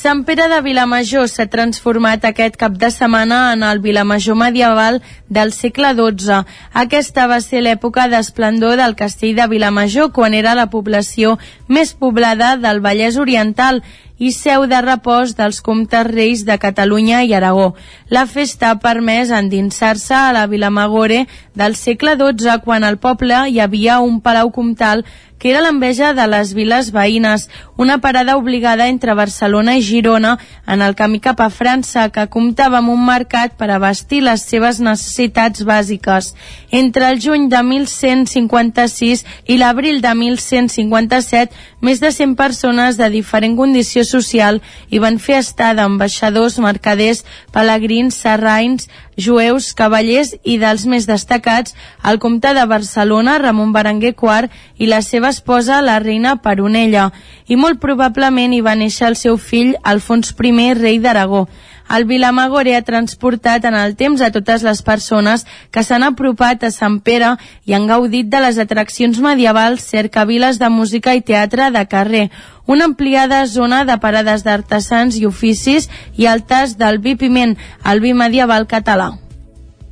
Sant 0.00 0.22
Pere 0.24 0.46
de 0.48 0.58
Vilamajor 0.64 1.26
s'ha 1.28 1.44
transformat 1.52 2.24
aquest 2.24 2.56
cap 2.56 2.74
de 2.80 2.88
setmana 2.90 3.52
en 3.52 3.62
el 3.66 3.82
Vilamajor 3.84 4.38
medieval 4.40 5.02
del 5.28 5.52
segle 5.52 5.92
XII. 5.98 6.40
Aquesta 6.82 7.26
va 7.28 7.40
ser 7.44 7.60
l'època 7.66 8.08
d'esplendor 8.08 8.78
del 8.80 8.96
castell 8.96 9.36
de 9.36 9.46
Vilamajor, 9.46 10.10
quan 10.16 10.34
era 10.34 10.56
la 10.56 10.70
població 10.72 11.36
més 11.68 11.92
poblada 11.92 12.56
del 12.56 12.80
Vallès 12.80 13.20
Oriental 13.20 13.82
i 14.20 14.32
seu 14.36 14.66
de 14.68 14.80
repòs 14.84 15.32
dels 15.36 15.62
comtes 15.64 16.04
reis 16.06 16.44
de 16.44 16.58
Catalunya 16.60 17.22
i 17.24 17.32
Aragó. 17.36 17.74
La 18.08 18.26
festa 18.28 18.70
ha 18.70 18.80
permès 18.80 19.30
endinsar-se 19.32 20.14
a 20.14 20.32
la 20.36 20.46
Vilamagore 20.46 21.26
del 21.56 21.76
segle 21.76 22.16
XII, 22.20 22.60
quan 22.64 22.84
al 22.84 23.00
poble 23.00 23.48
hi 23.48 23.60
havia 23.60 24.00
un 24.04 24.20
palau 24.20 24.52
comtal 24.52 25.04
que 25.40 25.50
era 25.50 25.62
l'enveja 25.64 26.12
de 26.12 26.26
les 26.28 26.52
viles 26.52 26.90
veïnes, 26.92 27.46
una 27.80 27.96
parada 28.04 28.36
obligada 28.36 28.86
entre 28.92 29.16
Barcelona 29.16 29.78
i 29.78 29.82
Girona 29.82 30.34
en 30.68 30.84
el 30.84 30.94
camí 30.94 31.18
cap 31.24 31.40
a 31.40 31.48
França, 31.48 32.10
que 32.12 32.26
comptava 32.28 32.78
amb 32.78 32.92
un 32.92 33.00
mercat 33.06 33.56
per 33.56 33.70
abastir 33.72 34.20
les 34.26 34.44
seves 34.44 34.82
necessitats 34.84 35.64
bàsiques. 35.64 36.34
Entre 36.70 37.08
el 37.08 37.22
juny 37.24 37.48
de 37.48 37.62
1156 37.64 39.24
i 39.48 39.56
l'abril 39.56 40.02
de 40.04 40.12
1157, 40.14 41.56
més 41.80 42.04
de 42.04 42.12
100 42.12 42.36
persones 42.36 43.00
de 43.00 43.08
diferent 43.08 43.56
condició 43.56 44.04
social 44.04 44.60
hi 44.90 45.00
van 45.00 45.16
fer 45.18 45.40
estar 45.40 45.72
d'ambaixadors, 45.74 46.60
mercaders, 46.60 47.24
pelegrins, 47.56 48.20
serrains, 48.20 48.90
jueus, 49.20 49.70
cavallers 49.76 50.34
i 50.42 50.56
dels 50.58 50.86
més 50.90 51.06
destacats, 51.06 51.74
el 52.04 52.18
comte 52.18 52.54
de 52.56 52.64
Barcelona, 52.66 53.38
Ramon 53.38 53.72
Berenguer 53.72 54.14
IV, 54.16 54.50
i 54.76 54.88
la 54.90 55.02
seva 55.06 55.30
esposa, 55.30 55.82
la 55.82 55.98
reina 56.00 56.36
Peronella. 56.42 57.10
I 57.46 57.56
molt 57.56 57.80
probablement 57.80 58.52
hi 58.52 58.62
va 58.64 58.78
néixer 58.78 59.08
el 59.10 59.16
seu 59.20 59.36
fill, 59.36 59.76
Alfons 59.82 60.34
I, 60.34 60.72
rei 60.74 60.98
d'Aragó. 60.98 61.48
El 61.90 62.04
Vilamagore 62.06 62.76
ha 62.76 62.82
transportat 62.86 63.64
en 63.66 63.74
el 63.74 63.96
temps 63.98 64.20
a 64.22 64.30
totes 64.30 64.62
les 64.62 64.82
persones 64.86 65.46
que 65.74 65.82
s'han 65.82 66.06
apropat 66.06 66.62
a 66.62 66.70
Sant 66.70 67.00
Pere 67.02 67.32
i 67.66 67.74
han 67.74 67.88
gaudit 67.90 68.30
de 68.30 68.42
les 68.44 68.60
atraccions 68.62 69.18
medievals, 69.24 69.88
cercaviles 69.90 70.60
de 70.62 70.70
música 70.70 71.16
i 71.18 71.24
teatre 71.26 71.70
de 71.74 71.84
carrer, 71.90 72.28
una 72.66 72.86
ampliada 72.86 73.42
zona 73.50 73.84
de 73.84 73.98
parades 73.98 74.46
d'artesans 74.46 75.18
i 75.18 75.26
oficis 75.26 75.90
i 76.14 76.30
el 76.30 76.46
tas 76.46 76.78
del 76.78 77.02
vi 77.02 77.16
piment, 77.18 77.56
el 77.82 78.00
vi 78.04 78.14
medieval 78.14 78.70
català. 78.70 79.10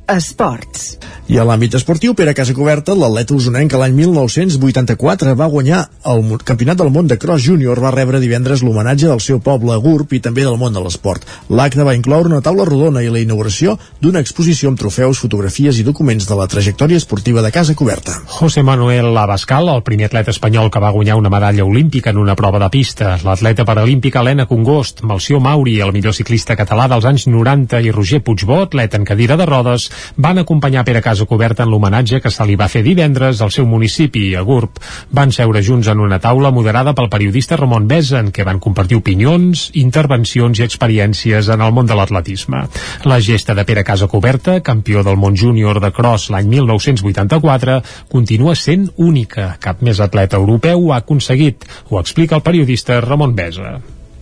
Esports. 0.07 0.95
I 1.29 1.37
a 1.37 1.43
l'àmbit 1.45 1.75
esportiu, 1.77 2.15
Pere 2.17 2.31
Casacoberta, 2.33 2.95
l'atleta 2.97 3.35
usonenc 3.35 3.75
l'any 3.77 3.93
1984 3.93 5.35
va 5.37 5.45
guanyar 5.53 5.83
el 6.09 6.23
Campionat 6.41 6.79
del 6.79 6.87
Món 6.89 7.05
de 7.05 7.19
Cross 7.21 7.43
Júnior, 7.45 7.77
va 7.83 7.91
rebre 7.93 8.17
divendres 8.17 8.63
l'homenatge 8.65 9.05
del 9.05 9.21
seu 9.21 9.37
poble 9.37 9.75
Gurb 9.83 10.15
i 10.17 10.19
també 10.25 10.41
del 10.41 10.57
món 10.57 10.73
de 10.73 10.81
l'esport. 10.81 11.27
L'acte 11.53 11.85
va 11.85 11.93
incloure 11.93 12.31
una 12.31 12.41
taula 12.41 12.65
rodona 12.65 13.03
i 13.05 13.11
la 13.13 13.21
inauguració 13.21 13.75
d'una 14.01 14.23
exposició 14.25 14.71
amb 14.71 14.81
trofeus, 14.81 15.21
fotografies 15.21 15.77
i 15.77 15.85
documents 15.85 16.25
de 16.25 16.39
la 16.39 16.47
trajectòria 16.49 16.97
esportiva 16.97 17.45
de 17.45 17.53
Casa 17.53 17.77
Coberta. 17.77 18.17
José 18.25 18.65
Manuel 18.65 19.13
Abascal, 19.13 19.69
el 19.69 19.85
primer 19.85 20.09
atleta 20.09 20.33
espanyol 20.33 20.73
que 20.73 20.81
va 20.81 20.89
guanyar 20.97 21.19
una 21.21 21.29
medalla 21.29 21.61
olímpica 21.63 22.09
en 22.09 22.23
una 22.23 22.33
prova 22.33 22.57
de 22.65 22.71
pista, 22.73 23.19
l'atleta 23.21 23.67
paralímpica 23.69 24.25
Helena 24.25 24.47
Congost, 24.49 25.05
Malció 25.05 25.37
Mauri, 25.37 25.77
el 25.77 25.93
millor 25.93 26.17
ciclista 26.17 26.57
català 26.57 26.89
dels 26.89 27.05
anys 27.05 27.29
90 27.29 27.85
i 27.85 27.93
Roger 27.93 28.23
Puigbó, 28.25 28.63
atleta 28.65 28.97
en 28.97 29.05
cadira 29.05 29.37
de 29.37 29.45
rodes, 29.45 29.91
van 30.17 30.41
acompanyar 30.41 30.87
Pere 30.89 31.05
Casa 31.05 31.18
Coberta 31.27 31.65
en 31.65 31.71
l'homenatge 31.71 32.21
que 32.23 32.31
se 32.31 32.45
li 32.47 32.55
va 32.59 32.69
fer 32.71 32.83
divendres 32.85 33.41
al 33.41 33.51
seu 33.51 33.65
municipi, 33.67 34.29
a 34.35 34.43
Gurb. 34.47 34.79
Van 35.11 35.33
seure 35.35 35.63
junts 35.65 35.89
en 35.91 35.99
una 35.99 36.19
taula 36.23 36.51
moderada 36.55 36.93
pel 36.95 37.09
periodista 37.11 37.57
Ramon 37.59 37.87
Besa, 37.89 38.19
en 38.19 38.31
què 38.35 38.45
van 38.47 38.61
compartir 38.63 38.99
opinions, 38.99 39.69
intervencions 39.79 40.59
i 40.59 40.65
experiències 40.65 41.49
en 41.49 41.65
el 41.65 41.75
món 41.75 41.89
de 41.89 41.97
l'atletisme. 41.97 42.63
La 43.09 43.19
gesta 43.19 43.55
de 43.57 43.65
Pere 43.65 43.83
Casa 43.83 44.07
Coberta, 44.07 44.59
campió 44.61 45.03
del 45.03 45.19
món 45.19 45.35
júnior 45.35 45.81
de 45.83 45.91
cross 45.95 46.29
l'any 46.33 46.49
1984, 46.53 47.79
continua 48.11 48.55
sent 48.55 48.89
única. 48.97 49.53
Cap 49.59 49.83
més 49.85 49.99
atleta 50.03 50.39
europeu 50.39 50.87
ho 50.87 50.93
ha 50.93 51.03
aconseguit, 51.03 51.65
ho 51.89 51.99
explica 51.99 52.37
el 52.37 52.45
periodista 52.45 53.01
Ramon 53.01 53.35
Besa. 53.35 53.79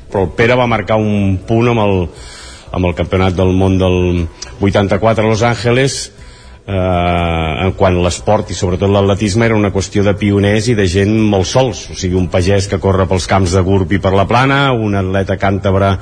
Però 0.07 0.24
el 0.24 0.36
Pere 0.38 0.56
va 0.56 0.68
marcar 0.72 0.98
un 1.02 1.40
punt 1.48 1.74
amb 1.74 1.84
el, 1.84 1.98
amb 2.72 2.88
el 2.88 2.95
campionat 2.95 3.36
del 3.36 3.52
món 3.56 3.78
del 3.80 4.28
84 4.61 5.26
a 5.26 5.28
Los 5.28 5.44
Angeles 5.44 5.98
eh, 6.68 7.64
en 7.64 7.72
quan 7.80 7.95
l'esport 8.03 8.52
i 8.52 8.56
sobretot 8.57 8.91
l'atletisme 8.91 9.48
era 9.48 9.56
una 9.56 9.72
qüestió 9.72 10.03
de 10.03 10.14
pioners 10.19 10.68
i 10.68 10.76
de 10.76 10.88
gent 10.91 11.14
molt 11.31 11.48
sols, 11.48 11.85
o 11.94 11.95
sigui 11.95 12.18
un 12.19 12.27
pagès 12.31 12.68
que 12.68 12.81
corre 12.84 13.07
pels 13.07 13.27
camps 13.31 13.56
de 13.56 13.64
Gurb 13.64 13.94
i 13.95 14.02
per 14.03 14.11
la 14.18 14.27
Plana 14.27 14.60
un 14.76 14.98
atleta 14.99 15.38
càntabre 15.39 15.94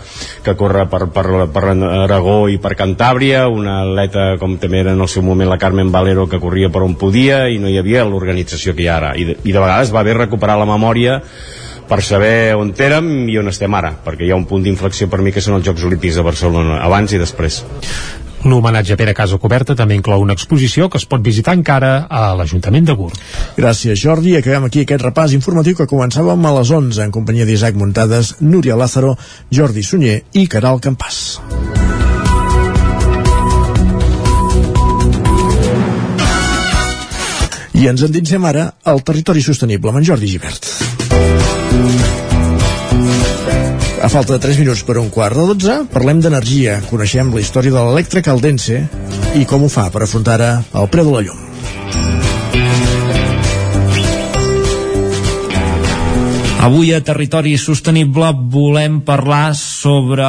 que 0.44 0.56
corre 0.58 0.88
per, 0.90 1.06
per, 1.14 1.26
per 1.54 1.66
Aragó 1.76 2.38
i 2.50 2.58
per 2.62 2.74
Cantàbria 2.80 3.46
un 3.52 3.70
atleta 3.70 4.32
com 4.42 4.58
també 4.62 4.82
era 4.82 4.96
en 4.98 5.06
el 5.06 5.12
seu 5.12 5.24
moment 5.26 5.52
la 5.52 5.62
Carmen 5.62 5.94
Valero 5.94 6.26
que 6.32 6.42
corria 6.42 6.72
per 6.74 6.82
on 6.86 6.98
podia 6.98 7.46
i 7.50 7.62
no 7.62 7.70
hi 7.70 7.78
havia 7.82 8.08
l'organització 8.10 8.74
que 8.74 8.86
hi 8.86 8.90
ha 8.90 8.98
ara 8.98 9.14
i 9.16 9.30
de, 9.30 9.38
i 9.44 9.54
de 9.54 9.62
vegades 9.62 9.94
va 9.94 10.04
bé 10.08 10.18
recuperar 10.18 10.58
la 10.58 10.70
memòria 10.70 11.22
per 11.86 12.02
saber 12.02 12.56
on 12.58 12.74
érem 12.82 13.30
i 13.30 13.38
on 13.38 13.52
estem 13.52 13.74
ara, 13.78 13.92
perquè 14.06 14.26
hi 14.26 14.32
ha 14.34 14.40
un 14.40 14.48
punt 14.50 14.64
d'inflexió 14.66 15.06
per 15.12 15.22
mi 15.22 15.32
que 15.32 15.44
són 15.46 15.60
els 15.60 15.68
Jocs 15.68 15.86
Olímpics 15.86 16.18
de 16.18 16.26
Barcelona, 16.26 16.80
abans 16.82 17.14
i 17.14 17.22
després. 17.22 17.62
L'homenatge 18.46 18.94
a 18.94 18.98
Pere 19.00 19.14
Casa 19.18 19.40
Coberta 19.42 19.74
també 19.74 19.96
inclou 19.98 20.22
una 20.22 20.36
exposició 20.38 20.86
que 20.90 21.00
es 21.02 21.08
pot 21.10 21.24
visitar 21.26 21.56
encara 21.58 22.06
a 22.06 22.28
l'Ajuntament 22.38 22.86
de 22.86 22.94
Gurb. 22.94 23.18
Gràcies, 23.58 23.98
Jordi. 23.98 24.36
Acabem 24.38 24.68
aquí 24.68 24.86
aquest 24.86 25.02
repàs 25.02 25.34
informatiu 25.34 25.78
que 25.80 25.90
començàvem 25.90 26.46
a 26.46 26.54
les 26.60 26.70
11 26.70 27.08
en 27.08 27.16
companyia 27.16 27.50
d'Isaac 27.50 27.80
Muntades, 27.82 28.36
Núria 28.46 28.78
Lázaro, 28.78 29.16
Jordi 29.50 29.82
Sunyer 29.84 30.20
i 30.38 30.46
Caral 30.46 30.78
Campàs. 30.78 31.40
I 37.76 37.90
ens 37.90 38.06
endinsem 38.06 38.46
ara 38.46 38.70
al 38.86 39.02
territori 39.04 39.42
sostenible 39.44 39.90
amb 39.90 40.04
en 40.04 40.12
Jordi 40.14 40.30
Givert. 40.32 40.70
A 44.06 44.10
falta 44.10 44.36
de 44.38 44.40
3 44.40 44.60
minuts 44.62 44.84
per 44.86 45.00
un 45.02 45.08
quart 45.10 45.34
de 45.34 45.44
12, 45.50 45.76
parlem 45.90 46.20
d'energia. 46.22 46.76
Coneixem 46.92 47.32
la 47.34 47.42
història 47.42 47.74
de 47.74 47.86
l'Electra 47.88 48.22
i 49.34 49.48
com 49.50 49.66
ho 49.66 49.70
fa 49.72 49.88
per 49.90 50.04
afrontar 50.06 50.38
el 50.62 50.92
preu 50.94 51.10
de 51.10 51.16
la 51.16 51.24
llum. 51.26 51.42
Avui 56.66 56.94
a 56.94 57.02
Territori 57.06 57.52
Sostenible 57.62 58.32
volem 58.50 59.02
parlar 59.06 59.54
sobre 59.58 60.26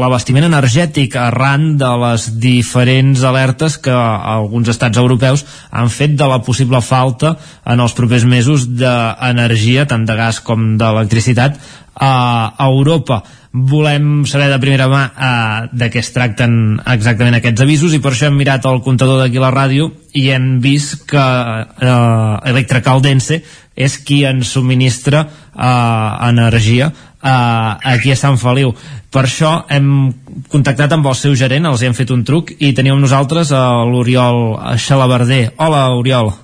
l'abastiment 0.00 0.44
energètic 0.44 1.14
arran 1.16 1.78
de 1.80 1.92
les 2.02 2.26
diferents 2.40 3.22
alertes 3.24 3.78
que 3.80 3.92
alguns 3.92 4.68
estats 4.68 5.00
europeus 5.00 5.44
han 5.70 5.88
fet 5.88 6.18
de 6.20 6.28
la 6.28 6.42
possible 6.44 6.80
falta 6.84 7.38
en 7.64 7.80
els 7.80 7.96
propers 7.96 8.28
mesos 8.28 8.68
d'energia, 8.76 9.88
tant 9.88 10.04
de 10.04 10.20
gas 10.20 10.42
com 10.44 10.74
d'electricitat, 10.76 11.56
a 11.94 12.54
Europa. 12.58 13.22
Volem 13.54 14.24
saber 14.26 14.48
de 14.50 14.58
primera 14.58 14.88
mà 14.90 15.02
eh, 15.06 15.68
de 15.70 15.86
què 15.86 16.00
es 16.02 16.10
tracten 16.10 16.80
exactament 16.90 17.36
aquests 17.38 17.62
avisos 17.62 17.94
i 17.94 18.00
per 18.02 18.10
això 18.10 18.26
hem 18.26 18.38
mirat 18.40 18.66
el 18.66 18.80
comptador 18.82 19.20
d'aquí 19.22 19.38
a 19.38 19.44
la 19.44 19.52
ràdio 19.54 19.92
i 20.18 20.26
hem 20.34 20.58
vist 20.64 21.04
que 21.06 21.22
eh, 21.22 22.50
Electra 22.50 22.82
Caldense 22.82 23.38
és 23.74 23.98
qui 24.02 24.24
ens 24.26 24.50
subministra 24.56 25.22
eh, 25.22 26.28
energia 26.30 26.90
eh, 26.90 27.92
aquí 27.94 28.10
a 28.10 28.18
Sant 28.18 28.40
Feliu. 28.42 28.74
Per 29.14 29.22
això 29.22 29.60
hem 29.70 30.10
contactat 30.50 30.90
amb 30.96 31.06
el 31.06 31.14
seu 31.14 31.38
gerent, 31.38 31.70
els 31.70 31.86
hem 31.86 31.94
fet 31.94 32.10
un 32.10 32.26
truc 32.26 32.56
i 32.58 32.74
teníem 32.74 32.98
nosaltres 32.98 33.54
l'Oriol 33.54 34.58
Xalabarder. 34.82 35.52
Hola 35.62 35.86
Oriol. 35.94 36.34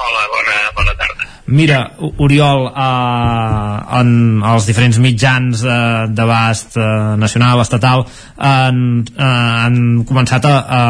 Hola, 0.00 0.22
tarda 0.30 0.39
Mira, 1.50 1.80
Oriol, 2.22 2.68
eh, 2.70 3.98
en 3.98 4.10
els 4.46 4.66
diferents 4.68 5.00
mitjans 5.02 5.64
eh, 5.66 5.78
d'abast 6.14 6.76
eh, 6.78 6.84
nacional, 7.18 7.62
estatal, 7.64 8.04
han, 8.38 8.78
eh, 9.02 9.24
han 9.64 9.80
començat 10.06 10.46
a, 10.46 10.54
a, 10.62 10.82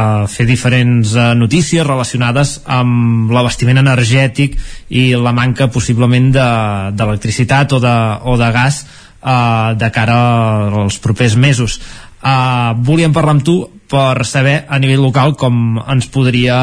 a 0.00 0.02
fer 0.30 0.46
diferents 0.46 1.16
eh, 1.16 1.32
notícies 1.34 1.86
relacionades 1.86 2.60
amb 2.70 3.34
l'abastiment 3.34 3.82
energètic 3.82 4.54
i 4.94 5.10
la 5.18 5.34
manca 5.34 5.66
possiblement 5.74 6.30
d'electricitat 6.36 7.74
de, 7.74 7.80
o, 7.80 7.82
de, 7.82 7.96
o 8.30 8.38
de 8.38 8.52
gas 8.54 8.84
eh, 8.84 9.74
de 9.74 9.90
cara 9.90 10.20
als 10.84 11.02
propers 11.02 11.34
mesos. 11.34 11.80
Uh, 12.20 12.76
volíem 12.84 13.14
parlar 13.16 13.38
amb 13.38 13.44
tu 13.46 13.54
per 13.90 14.24
saber 14.24 14.66
a 14.70 14.78
nivell 14.78 15.02
local 15.02 15.34
com 15.34 15.80
ens 15.82 16.06
podria 16.14 16.56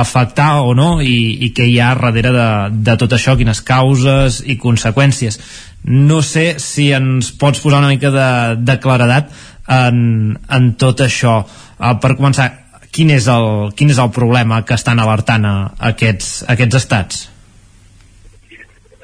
afectar 0.00 0.62
o 0.64 0.72
no 0.76 0.96
i, 1.04 1.44
i 1.44 1.50
què 1.52 1.66
hi 1.68 1.76
ha 1.82 1.92
darrere 1.98 2.32
de, 2.32 2.48
de 2.88 2.94
tot 3.02 3.12
això, 3.12 3.36
quines 3.36 3.60
causes 3.68 4.40
i 4.48 4.56
conseqüències. 4.62 5.36
No 5.84 6.22
sé 6.24 6.54
si 6.64 6.88
ens 6.96 7.34
pots 7.36 7.60
posar 7.60 7.82
una 7.82 7.92
mica 7.92 8.08
de, 8.14 8.30
de 8.64 8.78
claredat 8.80 9.28
en, 9.68 10.32
en 10.48 10.72
tot 10.80 11.04
això. 11.04 11.42
Uh, 11.76 11.92
per 12.00 12.14
començar, 12.16 12.48
quin 12.94 13.12
és, 13.12 13.28
el, 13.28 13.74
quin 13.76 13.92
és 13.92 14.00
el 14.00 14.12
problema 14.16 14.64
que 14.64 14.78
estan 14.78 15.04
alertant 15.04 15.44
a, 15.44 15.54
aquests, 15.92 16.34
a 16.48 16.54
aquests 16.56 16.80
estats? 16.80 17.24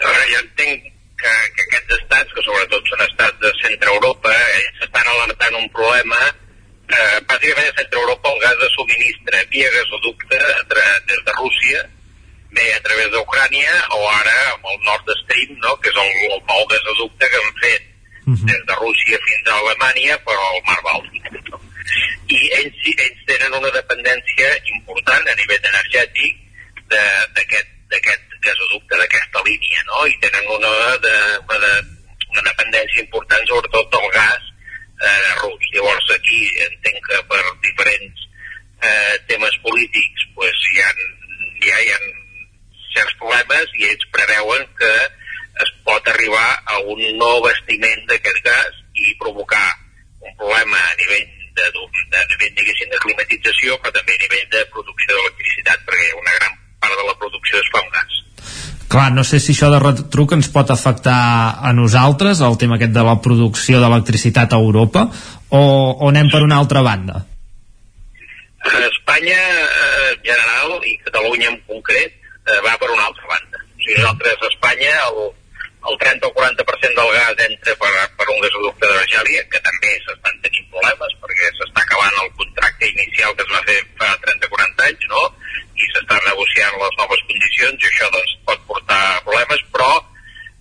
A 0.01 0.09
veure, 0.09 0.27
jo 0.32 0.45
entenc 0.47 0.93
que, 1.20 1.39
que 1.57 1.69
aquests 1.69 1.99
estats, 2.01 2.32
que 2.32 2.49
sobretot 2.49 2.89
són 2.89 3.09
estats 3.11 3.43
de 3.45 3.57
centre 3.61 3.99
Europa, 3.99 4.32
ells 4.57 4.87
estan 4.89 5.16
alertant 5.19 5.61
un 5.61 5.69
problema 5.77 6.31
eh, 6.99 7.21
bàsicament 7.29 7.69
a 7.71 7.77
centre 7.79 7.99
Europa 8.03 8.33
el 8.33 8.41
gas 8.45 8.59
de 8.62 8.69
subministra 8.75 9.43
via 9.55 9.71
gasoducte 9.77 10.39
des 11.09 11.25
de 11.27 11.33
Rússia 11.39 11.81
bé 12.51 12.67
a 12.75 12.81
través 12.87 13.09
d'Ucrània 13.15 13.73
o 13.97 14.01
ara 14.11 14.37
amb 14.55 14.67
el 14.73 14.79
Nord 14.89 15.11
Stream, 15.23 15.57
no? 15.65 15.77
que 15.83 15.91
és 15.93 16.01
el, 16.03 16.11
el 16.35 16.43
nou 16.51 16.67
gasoducte 16.73 17.31
que 17.31 17.43
han 17.43 17.55
fet 17.62 17.83
uh 17.83 18.31
mhm. 18.31 18.37
-huh. 18.37 18.47
des 18.51 18.62
de 18.69 18.75
Rússia 18.83 19.19
fins 19.27 19.47
a 19.49 19.59
Alemanya 19.59 20.19
però 20.27 20.45
al 20.51 20.62
Mar 20.69 20.81
Bàltic. 20.89 21.25
No? 21.51 21.61
I 22.29 22.41
ells, 22.59 22.81
ells 23.07 23.21
tenen 23.27 23.53
una 23.61 23.71
dependència 23.81 24.49
important 24.75 25.25
a 25.29 25.35
nivell 25.35 25.65
energètic 25.73 26.37
d'aquest 26.91 28.27
gasoducte 28.43 28.95
d'aquesta 28.97 29.43
línia, 29.49 29.81
no? 29.87 30.07
I 30.07 30.17
tenen 30.21 30.47
una, 30.57 30.73
de, 31.07 31.17
una, 31.49 31.59
de, 31.65 31.73
una 32.33 32.43
dependència 32.51 33.03
important 33.03 33.47
sobretot 33.47 33.91
del 33.95 34.09
gas 34.15 34.49
eh, 35.01 35.35
rus. 35.43 35.70
Llavors 35.74 36.10
aquí 36.16 36.40
entenc 36.66 37.01
que 37.09 37.22
per 37.31 37.43
diferents 37.66 38.27
eh, 38.82 39.16
temes 39.31 39.56
polítics 39.64 40.28
pues, 40.35 40.66
hi, 40.72 40.85
ha, 40.85 40.90
ja 41.66 41.81
hi 41.81 41.90
ha 41.94 42.01
certs 42.94 43.16
problemes 43.22 43.74
i 43.78 43.89
ells 43.90 44.06
preveuen 44.14 44.64
que 44.78 44.93
es 45.64 45.74
pot 45.85 46.09
arribar 46.09 46.48
a 46.72 46.81
un 46.94 47.02
nou 47.20 47.43
vestiment 47.44 48.06
d'aquest 48.09 48.40
gas 48.47 48.81
i 48.94 49.14
provocar 49.20 49.68
un 50.20 50.32
problema 50.40 50.81
a 50.81 50.97
nivell 51.01 51.28
de, 51.56 51.66
de, 51.72 51.85
de 52.14 52.24
nivell, 52.32 52.55
diguéssim, 52.56 52.90
de 52.93 53.01
climatització, 53.05 53.77
però 53.82 53.93
també 53.97 54.16
a 54.16 54.22
nivell 54.24 54.48
de 54.55 54.64
producció 54.74 55.16
d'electricitat, 55.16 55.85
perquè 55.89 56.10
una 56.16 56.36
gran 56.39 56.59
part 56.82 56.97
de 56.97 57.06
la 57.09 57.16
producció 57.22 57.60
es 57.60 57.70
fa 57.74 57.82
amb 57.82 57.97
gas. 57.97 58.18
Clar, 58.91 59.12
no 59.15 59.23
sé 59.23 59.39
si 59.39 59.53
això 59.55 59.69
de 59.71 59.79
retruc 59.79 60.33
ens 60.35 60.49
pot 60.51 60.71
afectar 60.75 61.19
a 61.62 61.71
nosaltres, 61.79 62.41
el 62.43 62.57
tema 62.59 62.75
aquest 62.75 62.91
de 62.97 63.05
la 63.07 63.21
producció 63.23 63.79
d'electricitat 63.79 64.51
a 64.51 64.59
Europa, 64.59 65.05
o, 65.55 65.61
o 65.95 66.09
anem 66.09 66.31
per 66.33 66.41
una 66.43 66.59
altra 66.59 66.83
banda? 66.83 67.21
A 68.67 68.81
Espanya 68.89 69.39
eh, 69.39 70.09
en 70.17 70.25
general, 70.27 70.75
i 70.83 70.97
Catalunya 71.05 71.53
en 71.53 71.61
concret, 71.71 72.19
eh, 72.19 72.59
va 72.67 72.75
per 72.83 72.91
una 72.91 73.07
altra 73.07 73.31
banda. 73.31 73.62
O 73.62 73.79
sigui, 73.79 73.95
nosaltres 74.01 74.43
a 74.43 74.51
Espanya 74.51 74.97
el, 75.05 75.23
el 75.93 76.01
30 76.03 76.27
o 76.27 76.35
40% 76.41 76.99
del 76.99 77.15
gas 77.15 77.47
entra 77.47 77.77
per, 77.85 77.93
per 78.19 78.27
un 78.35 78.43
gasoducte 78.43 78.91
Bajàlia, 78.97 79.47
que 79.55 79.62
també 79.71 79.95
s'estan 80.03 80.43
tenint 80.49 80.67
problemes 80.75 81.15
perquè 81.23 81.55
s'està 81.61 81.87
acabant 81.87 82.19
el 82.25 82.35
contracte 82.43 82.91
inicial 82.91 83.39
que 83.39 83.47
es 83.47 83.55
va 83.55 83.62
fer 83.71 83.79
fa 84.03 84.11
30-40 84.27 84.89
anys, 84.91 85.09
no? 85.15 85.25
I 85.81 85.90
s'estan 85.94 86.23
negociant 86.28 86.78
les 86.82 86.97
noves 87.01 87.27
condicions 87.31 87.85
i 87.85 87.90
això 87.90 88.09
doncs, 88.15 88.36
pot 88.48 88.65
portar 88.69 89.02
problemes, 89.27 89.65
però 89.74 89.90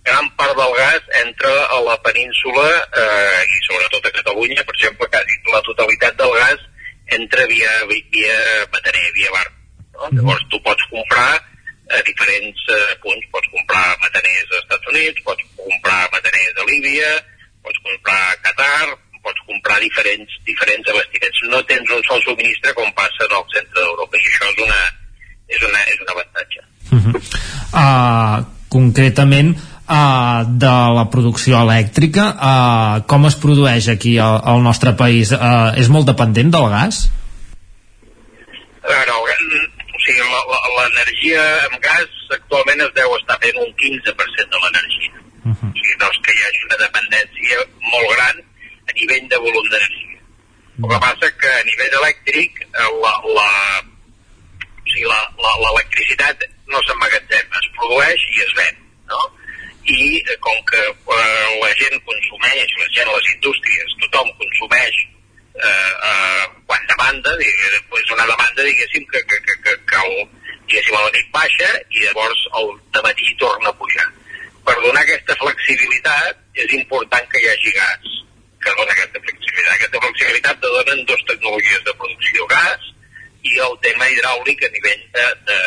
gran 0.08 0.30
part 0.40 0.56
del 0.56 0.74
gas 0.78 1.02
entra 1.20 1.52
a 1.76 1.78
la 1.84 1.96
península 2.06 2.66
eh, 3.02 3.40
i 3.44 3.58
sobretot 3.68 4.06
a 4.06 4.14
Catalunya, 4.18 4.64
per 4.64 4.74
exemple, 4.78 5.08
quasi 5.12 5.38
la 5.52 5.62
totalitat 5.68 6.16
del 6.20 6.32
gas 6.38 6.66
entra 7.18 7.46
via, 7.46 7.70
via 7.90 8.38
bataner, 8.72 9.12
via 9.18 9.30
bar. 9.36 9.48
No? 9.94 10.08
Mm. 10.08 10.16
Llavors 10.18 10.46
tu 10.50 10.62
pots 10.64 10.88
comprar 10.94 11.32
a 11.90 12.00
diferents 12.06 12.64
eh, 12.70 12.94
punts, 13.02 13.26
pots 13.34 13.50
comprar 13.52 13.84
mataners 14.04 14.48
als 14.48 14.62
Estats 14.62 14.90
Units, 14.94 15.22
pots 15.26 15.46
comprar 15.58 16.02
mataners 16.14 16.56
a 16.62 16.66
Líbia, 16.70 17.10
pots 17.66 17.82
comprar 17.86 18.20
a 18.30 18.36
Qatar, 18.46 18.94
pots 19.24 19.40
comprar 19.46 19.78
diferents, 19.82 20.38
diferents 20.46 20.88
abastiments. 20.88 21.42
No 21.52 21.62
tens 21.68 21.90
un 21.96 22.02
sol 22.08 22.22
subministre 22.24 22.72
com 22.78 22.94
passa 22.96 23.26
en 23.26 23.36
el 23.40 23.46
centre 23.56 23.82
d'Europa 23.82 24.16
i 24.16 24.22
això 24.22 24.52
és 24.54 24.62
una, 24.64 24.80
és, 25.50 25.66
una, 25.68 25.82
és 25.92 25.98
un 26.00 26.14
avantatge. 26.14 26.60
Uh 26.90 26.98
-huh. 27.04 27.14
uh, 27.74 28.44
concretament, 28.68 29.56
uh, 29.90 30.42
de 30.46 30.74
la 30.96 31.06
producció 31.10 31.60
elèctrica, 31.64 32.24
uh, 32.34 33.06
com 33.06 33.26
es 33.26 33.36
produeix 33.36 33.88
aquí 33.88 34.18
al, 34.18 34.40
al 34.44 34.62
nostre 34.62 34.92
país? 34.92 35.32
Uh, 35.32 35.74
és 35.76 35.88
molt 35.88 36.06
dependent 36.06 36.50
del 36.50 36.68
gas? 36.70 37.10
A 38.82 38.88
veure, 38.88 39.12
o 39.12 40.00
sigui, 40.04 40.22
l'energia 40.78 41.42
amb 41.68 41.80
gas 41.84 42.08
actualment 42.36 42.80
es 42.86 42.92
deu 42.96 43.16
estar 43.18 43.38
fent 43.42 43.58
un 43.60 43.72
15% 43.82 44.54
de 44.54 44.60
l'energia. 44.62 45.12
Uh 45.44 45.52
-huh. 45.52 45.70
O 45.70 45.74
sigui, 45.78 45.96
no 46.00 46.06
és 46.12 46.20
que 46.24 46.32
hi 46.36 46.42
hagi 46.46 46.60
una 46.68 46.78
dependència 46.86 47.56
molt 47.92 48.08
gran 48.14 48.36
a 48.88 48.92
nivell 49.00 49.28
de 49.28 49.38
volum 49.46 49.66
d'energia. 49.70 50.18
El 50.80 50.88
que 50.88 50.98
passa 51.06 51.26
que 51.40 51.50
a 51.60 51.64
nivell 51.70 51.94
elèctric 52.00 52.52
eh, 52.60 52.90
la, 53.02 53.12
la, 53.36 53.48
o 54.90 54.92
sigui, 54.92 55.06
l'electricitat 55.62 56.42
no 56.66 56.80
s'emmagatzema, 56.82 57.60
es 57.60 57.68
produeix 57.76 58.24
i 58.34 58.42
es 58.42 58.52
ven, 58.58 58.80
no? 59.10 59.20
I 59.86 60.18
eh, 60.18 60.36
com 60.42 60.56
que 60.70 60.80
eh, 60.82 61.60
la 61.62 61.70
gent 61.78 61.96
consumeix, 62.06 62.74
la 62.78 62.90
gent, 62.96 63.10
les 63.14 63.30
indústries, 63.34 63.94
tothom 64.02 64.30
consumeix 64.40 64.98
eh, 65.54 65.92
eh, 66.10 66.44
quan 66.66 66.86
demanda, 66.90 67.36
és 67.38 68.12
una 68.16 68.26
demanda, 68.26 68.66
diguéssim, 68.66 69.06
que, 69.12 69.22
que, 69.30 69.40
que, 69.46 69.56
que, 69.64 69.76
que 69.86 70.02
el, 70.04 70.26
diguéssim, 70.66 70.98
a 70.98 71.06
la 71.06 71.14
nit 71.16 71.30
baixa 71.34 71.70
i 71.90 72.06
llavors 72.06 72.46
el 72.60 72.72
matí 73.06 73.34
torna 73.38 73.70
a 73.70 73.78
pujar. 73.78 74.08
Per 74.66 74.76
donar 74.82 75.02
aquesta 75.06 75.38
flexibilitat 75.40 76.62
és 76.66 76.78
important 76.78 77.30
que 77.30 77.42
hi 77.42 77.50
hagi 77.50 77.74
gas, 77.78 78.14
que 78.60 78.74
dona 78.76 78.92
aquesta 78.92 79.22
flexibilitat. 79.22 79.74
Aquesta 79.78 80.02
flexibilitat 80.04 80.62
te 80.62 80.78
donen 80.78 81.04
dues 81.08 81.28
tecnologies 81.30 81.84
de 81.86 81.94
producció, 82.02 82.46
gas 82.50 82.90
i 83.42 83.58
el 83.66 83.76
tema 83.84 84.08
hidràulic 84.12 84.64
a 84.66 84.72
nivell 84.74 85.04
de, 85.16 85.26
de, 85.48 85.58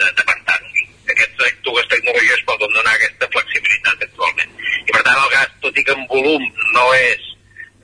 de, 0.00 0.12
de 0.18 0.26
pantanos. 0.28 0.84
Aquestes 1.10 1.58
dues 1.66 1.90
tecnologies 1.90 2.46
poden 2.46 2.72
donar 2.76 2.94
aquesta 2.94 3.28
flexibilitat 3.34 4.06
actualment. 4.06 4.56
I 4.86 4.94
per 4.94 5.02
tant 5.06 5.18
el 5.18 5.34
gas, 5.34 5.52
tot 5.64 5.78
i 5.78 5.84
que 5.86 5.96
en 5.96 6.06
volum 6.10 6.46
no 6.76 6.86
és 6.98 7.30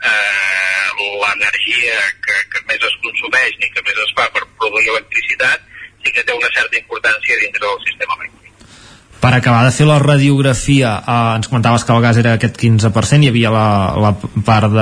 eh, 0.03 0.89
l'energia 1.23 2.01
que, 2.25 2.41
que 2.55 2.65
més 2.71 2.89
es 2.91 2.97
consumeix 3.05 3.61
ni 3.61 3.71
que 3.75 3.85
més 3.87 4.03
es 4.07 4.17
fa 4.19 4.29
per 4.35 4.47
produir 4.59 4.91
electricitat, 4.95 5.63
sí 6.05 6.13
que 6.15 6.25
té 6.25 6.35
una 6.35 6.51
certa 6.55 6.79
importància 6.79 7.39
dintre 7.43 7.63
del 7.67 7.81
sistema 7.87 8.19
elèctric. 8.19 8.43
Per 9.17 9.33
acabar 9.33 9.65
de 9.65 9.73
fer 9.75 9.87
la 9.89 9.99
radiografia, 9.99 10.93
eh, 11.01 11.37
ens 11.41 11.49
comentaves 11.51 11.85
que 11.85 11.95
el 11.95 12.03
gas 12.05 12.21
era 12.21 12.37
aquest 12.37 12.61
15%, 12.61 13.25
hi 13.25 13.33
havia 13.33 13.51
la, 13.51 13.69
la 14.05 14.13
part 14.47 14.77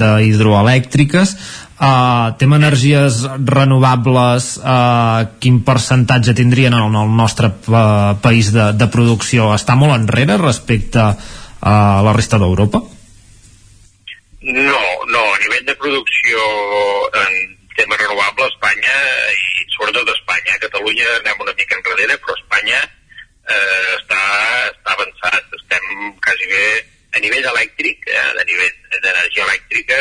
d'hidroelèctriques, 0.00 1.34
Uh, 1.72 2.36
tema 2.38 2.58
energies 2.60 3.22
renovables 3.48 4.58
uh, 4.60 5.24
quin 5.42 5.62
percentatge 5.66 6.34
tindrien 6.36 6.74
en 6.76 6.94
el 6.94 7.14
nostre 7.16 7.48
uh, 7.48 8.12
país 8.22 8.52
de, 8.54 8.68
de 8.76 8.86
producció 8.92 9.48
està 9.56 9.74
molt 9.74 9.96
enrere 9.96 10.36
respecte 10.38 11.02
a 11.62 11.76
la 12.04 12.12
resta 12.14 12.38
d'Europa? 12.38 12.82
No, 14.42 14.82
no, 15.08 15.22
a 15.22 15.38
nivell 15.42 15.66
de 15.66 15.74
producció 15.78 16.38
en 17.14 17.34
temes 17.76 17.98
renovables, 17.98 18.50
Espanya, 18.52 18.96
i 19.32 19.66
sobretot 19.74 20.08
Espanya, 20.12 20.58
Catalunya 20.62 21.06
anem 21.20 21.44
una 21.44 21.54
mica 21.58 21.78
enrere, 21.78 22.18
però 22.18 22.34
Espanya 22.36 22.80
eh, 22.82 23.92
està, 23.98 24.22
està 24.72 24.96
avançat. 24.96 25.46
Estem 25.60 25.86
quasi 26.24 26.50
bé 26.50 26.64
a 27.14 27.22
nivell 27.22 27.48
elèctric, 27.54 28.10
eh, 28.10 28.26
a 28.42 28.44
nivell 28.48 28.74
d'energia 28.98 29.46
elèctrica, 29.46 30.00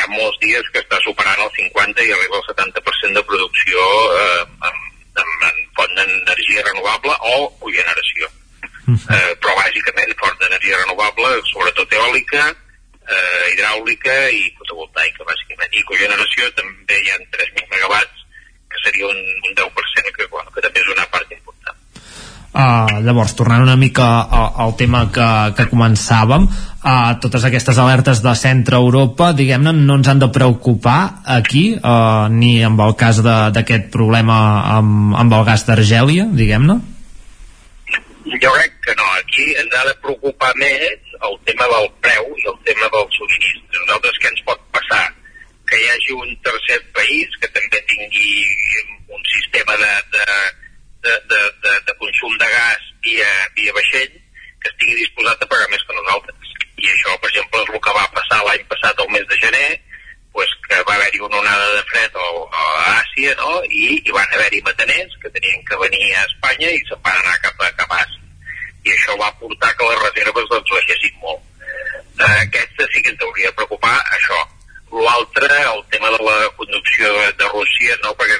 hi 0.00 0.04
ha 0.06 0.16
molts 0.16 0.38
dies 0.40 0.68
que 0.72 0.80
està 0.80 0.98
superant 1.04 1.40
el 1.44 1.50
50 1.56 2.04
i 2.06 2.12
arriba 2.14 2.38
al 2.38 2.46
70% 2.46 3.18
de 3.18 3.22
producció 3.28 3.88
eh, 4.16 4.44
en, 4.68 4.78
en, 5.20 5.34
en 5.48 5.58
font 5.76 5.92
d'energia 5.98 6.64
renovable 6.64 7.16
o 7.32 7.34
cogeneració. 7.60 8.30
Eh, 8.90 9.34
però 9.42 9.52
bàsicament 9.58 10.14
font 10.22 10.40
d'energia 10.40 10.78
renovable, 10.80 11.34
sobretot 11.50 11.92
eòlica, 11.98 12.46
eh, 13.04 13.44
hidràulica 13.52 14.16
i 14.32 14.48
fotovoltaica, 14.56 15.26
bàsicament. 15.28 15.76
I 15.76 15.84
cogeneració 15.90 16.48
també 16.56 16.96
hi 16.96 17.12
ha 17.12 17.20
3.000 17.36 17.68
megawatts, 17.74 18.24
que 18.72 18.82
seria 18.86 19.10
un, 19.10 19.20
un 19.20 19.54
10%, 19.60 20.16
que, 20.16 20.30
bueno, 20.32 20.50
que 20.56 20.64
també 20.64 20.80
és 20.80 20.90
una. 20.96 21.09
Uh, 22.50 22.98
llavors, 23.06 23.36
tornant 23.38 23.62
una 23.62 23.76
mica 23.78 24.04
al 24.58 24.72
tema 24.74 25.04
que, 25.14 25.26
que 25.54 25.68
començàvem, 25.70 26.48
uh, 26.50 27.12
totes 27.22 27.44
aquestes 27.46 27.78
alertes 27.78 28.24
de 28.24 28.32
centre 28.34 28.74
Europa, 28.74 29.28
diguem-ne, 29.38 29.70
no 29.76 30.00
ens 30.00 30.10
han 30.10 30.18
de 30.18 30.26
preocupar 30.34 31.22
aquí, 31.38 31.76
uh, 31.78 32.26
ni 32.26 32.56
amb 32.66 32.82
el 32.82 32.96
cas 32.98 33.22
d'aquest 33.22 33.92
problema 33.94 34.40
amb, 34.80 35.14
amb 35.22 35.38
el 35.38 35.46
gas 35.46 35.62
d'Argèlia, 35.68 36.26
diguem-ne? 36.26 36.80
Jo 38.42 38.50
crec 38.56 38.74
que 38.82 38.98
no. 38.98 39.06
Aquí 39.22 39.46
ens 39.62 39.78
ha 39.78 39.86
de 39.86 39.94
preocupar 40.02 40.50
més 40.58 41.14
el 41.30 41.38
tema 41.46 41.70
del 41.70 41.86
preu 42.02 42.34
i 42.34 42.48
el 42.50 42.58
tema 42.66 42.90
del 42.96 43.06
subministre. 43.14 43.84
Nosaltres 43.86 44.18
què 44.18 44.34
ens 44.34 44.46
pot 44.50 44.66
passar? 44.74 45.04
Que 45.70 45.78
hi 45.78 45.90
hagi 45.94 46.18
un 46.18 46.34
tercer 46.42 46.82
país 46.98 47.38
que 47.38 47.54
també 47.54 47.82
tingui 47.94 48.32
un 49.06 49.22
sistema 49.38 49.78
de, 49.78 49.92
de, 50.16 50.26
de, 51.04 51.14
de, 51.32 51.40
de, 51.64 51.74
de 51.88 51.94
consum 52.02 52.36
de 52.38 52.48
gas 52.54 52.88
via, 53.06 53.28
via 53.58 53.76
vaixell 53.76 54.16
que 54.60 54.72
estigui 54.72 54.96
disposat 55.00 55.42
a 55.42 55.50
pagar 55.50 55.68
més 55.72 55.84
que 55.88 55.96
nosaltres. 55.96 56.56
I 56.80 56.88
això, 56.94 57.14
per 57.20 57.30
exemple, 57.30 57.62
és 57.62 57.72
el 57.74 57.84
que 57.86 57.96
va 57.96 58.06
passar 58.16 58.40
l'any 58.44 58.66
passat 58.72 59.00
al 59.00 59.12
mes 59.14 59.26
de 59.28 59.38
gener, 59.42 59.68
pues, 60.32 60.52
que 60.68 60.80
va 60.88 60.96
haver-hi 60.96 61.20
una 61.26 61.40
onada 61.40 61.68
de 61.74 61.82
fred 61.90 62.16
a, 62.16 62.26
a 62.60 62.64
Àsia, 63.00 63.34
no? 63.40 63.60
I, 63.66 63.84
i 64.04 64.16
van 64.16 64.36
haver-hi 64.36 64.62
mataners 64.68 65.16
que 65.22 65.32
tenien 65.36 65.64
que 65.68 65.80
venir 65.84 66.04
a 66.14 66.24
Espanya 66.28 66.72
i 66.76 66.82
se'n 66.88 67.04
van 67.04 67.18
anar 67.24 67.38
cap 67.44 67.64
a, 67.66 67.72
cap 67.80 67.96
a 67.96 68.02
Àsia 68.04 68.20
i 68.84 68.92
això 68.94 69.16
va 69.20 69.30
portar 69.40 69.72
que 69.76 69.88
les 69.88 70.02
reserves 70.04 70.46
doncs 70.52 70.72
baixessin 70.76 71.16
molt. 71.24 71.42
Eh, 72.20 72.36
aquesta 72.44 72.86
sí 72.92 73.02
que 73.02 73.12
ens 73.12 73.24
hauria 73.26 73.50
de 73.50 73.56
preocupar, 73.58 73.96
això. 74.16 74.38
L'altre, 74.90 75.58
el 75.72 75.82
tema 75.92 76.10
de 76.14 76.22
la 76.26 76.38
conducció 76.56 77.12
de, 77.16 77.26
de 77.40 77.50
Rússia, 77.52 77.96
no, 78.04 78.14
perquè 78.18 78.38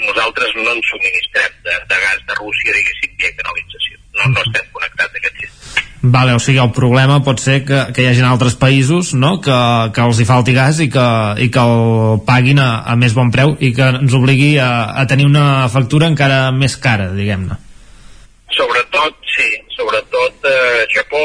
nosaltres 0.00 0.54
no 0.58 0.70
ens 0.72 0.90
subministrem 0.90 1.58
de, 1.64 1.74
de 1.90 1.98
gas 2.06 2.22
de 2.28 2.38
Rússia, 2.40 2.74
diguéssim, 2.74 3.14
via 3.20 3.34
canalització. 3.38 3.98
No, 4.14 4.30
no 4.30 4.42
estem 4.42 4.70
connectats 4.74 5.14
a 5.14 5.20
aquest 5.22 5.40
sistema. 5.42 5.90
Vale, 6.04 6.34
o 6.36 6.40
sigui, 6.42 6.58
el 6.60 6.72
problema 6.76 7.22
pot 7.24 7.40
ser 7.40 7.62
que, 7.64 7.78
que 7.96 8.02
hi 8.04 8.10
hagi 8.10 8.24
altres 8.28 8.58
països 8.60 9.14
no? 9.16 9.38
que, 9.44 9.56
que 9.96 10.02
els 10.04 10.20
hi 10.20 10.26
falti 10.28 10.52
gas 10.52 10.82
i 10.84 10.90
que, 10.92 11.06
i 11.40 11.48
que 11.54 11.62
el 11.64 12.18
paguin 12.26 12.60
a, 12.60 12.82
a 12.92 12.96
més 13.00 13.14
bon 13.16 13.30
preu 13.32 13.54
i 13.64 13.70
que 13.76 13.88
ens 14.02 14.16
obligui 14.18 14.50
a, 14.60 14.68
a 15.00 15.06
tenir 15.08 15.24
una 15.30 15.64
factura 15.72 16.10
encara 16.12 16.50
més 16.52 16.76
cara, 16.76 17.08
diguem-ne. 17.16 17.56
Sobretot, 18.52 19.16
sí, 19.32 19.48
sobretot 19.78 20.50
eh, 20.50 20.84
Japó, 20.92 21.24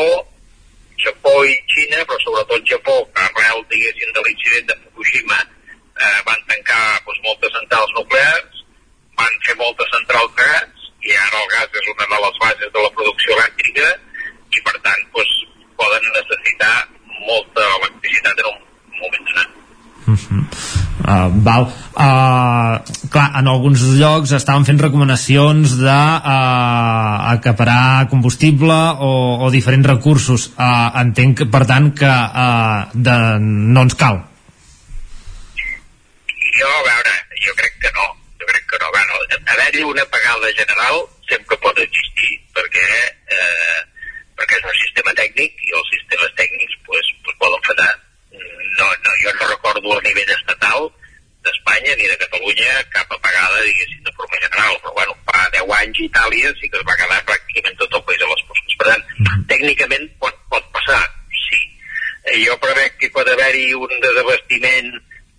Japó 1.04 1.36
i 1.44 1.58
Xina, 1.76 2.06
però 2.08 2.24
sobretot 2.24 2.72
Japó, 2.72 3.02
que 3.12 3.28
arrel, 3.28 3.66
diguéssim, 3.74 4.16
de 4.16 4.24
l'incident 4.26 4.72
de 4.72 4.80
Fukushima 4.80 5.42
eh, 5.44 6.20
van 6.24 6.40
tancar 6.48 6.82
doncs, 7.04 7.20
moltes 7.28 7.54
centrals 7.60 7.94
nuclears, 8.00 8.59
van 9.30 9.46
fer 9.46 9.58
moltes 9.62 9.92
centrals 9.96 10.34
de 10.38 10.48
gas, 10.52 10.88
i 11.06 11.16
ara 11.16 11.44
el 11.44 11.52
gas 11.54 11.78
és 11.82 11.92
una 11.94 12.08
de 12.12 12.22
les 12.26 12.42
bases 12.44 12.74
de 12.76 12.86
la 12.86 12.94
producció 12.98 13.38
elèctrica, 13.38 13.88
i 14.50 14.66
per 14.66 14.76
tant 14.86 15.06
doncs, 15.14 15.36
poden 15.80 16.12
necessitar 16.18 16.76
molta 17.30 17.66
electricitat 17.78 18.42
en 18.44 18.52
un 18.52 18.60
moment 19.00 19.26
donat. 19.30 19.50
Uh 20.10 20.18
-huh. 20.18 20.44
Uh, 21.10 21.30
val. 21.46 21.64
Uh, 21.96 22.76
clar, 23.10 23.28
en 23.40 23.48
alguns 23.48 23.82
llocs 23.82 24.32
estaven 24.32 24.66
fent 24.66 24.82
recomanacions 24.82 25.78
de 25.78 26.02
uh, 26.36 27.32
acaparar 27.36 28.10
combustible 28.10 28.80
o, 29.00 29.46
o 29.46 29.50
diferents 29.52 29.88
recursos. 29.88 30.52
Uh, 30.58 30.90
entenc, 31.02 31.50
per 31.52 31.66
tant, 31.66 31.94
que 31.94 32.14
uh, 32.46 32.90
de, 32.94 33.18
no 33.40 33.82
ens 33.82 33.96
cal. 33.96 34.22
Jo, 36.60 36.68
a 36.68 36.84
veure, 36.90 37.14
jo 37.46 37.54
crec 37.56 37.74
que 37.82 37.92
no. 37.96 38.19
Crec 38.50 38.68
que 38.70 38.82
no. 38.82 38.92
Bueno, 38.98 39.14
haver-hi 39.54 39.84
una 39.84 40.06
pagada 40.14 40.52
general 40.58 41.02
sempre 41.30 41.58
pot 41.64 41.80
existir, 41.86 42.36
perquè, 42.58 42.86
eh, 43.38 43.80
perquè 44.36 44.60
és 44.60 44.70
un 44.74 44.78
sistema 44.84 45.16
tècnic 45.24 45.66
i 45.70 45.76
els 45.80 45.92
sistemes 45.96 46.38
tècnics 46.44 46.80
pues, 46.86 47.12
pues 47.24 47.42
poden 47.42 47.68
fallar 47.70 47.92
no, 48.80 48.86
no, 48.86 49.12
jo 49.24 49.34
no 49.34 49.48
recordo 49.48 49.98
a 49.98 50.02
nivell 50.02 50.32
estatal 50.32 50.90
d'Espanya 51.44 51.96
ni 51.96 52.08
de 52.08 52.18
Catalunya 52.18 52.72
cap 52.96 53.12
apagada, 53.12 53.62
diguéssim, 53.64 54.02
de 54.04 54.14
forma 54.14 54.38
general. 54.44 54.76
Però, 54.84 54.94
bueno, 54.94 55.16
fa 55.28 55.46
10 55.56 55.74
anys 55.80 56.02
Itàlia 56.08 56.52
sí 56.60 56.70
que 56.70 56.80
es 56.80 56.88
va 56.88 56.98
quedar 57.00 57.20
pràcticament 57.30 57.78
tot 57.80 57.96
el 58.00 58.04
país 58.08 58.24
a 58.26 58.32
les 58.32 58.44
fosques. 58.48 58.78
Per 58.80 58.88
tant, 58.90 59.04
mm 59.04 59.26
-hmm. 59.26 59.46
tècnicament 59.54 60.06
pot, 60.24 60.36
pot 60.52 60.66
passar, 60.76 61.04
sí. 61.46 61.62
Eh, 62.26 62.38
jo 62.46 62.58
prevec 62.66 62.98
que 63.00 63.10
pot 63.16 63.28
haver-hi 63.28 63.74
un 63.74 63.94
desabastiment 64.08 64.92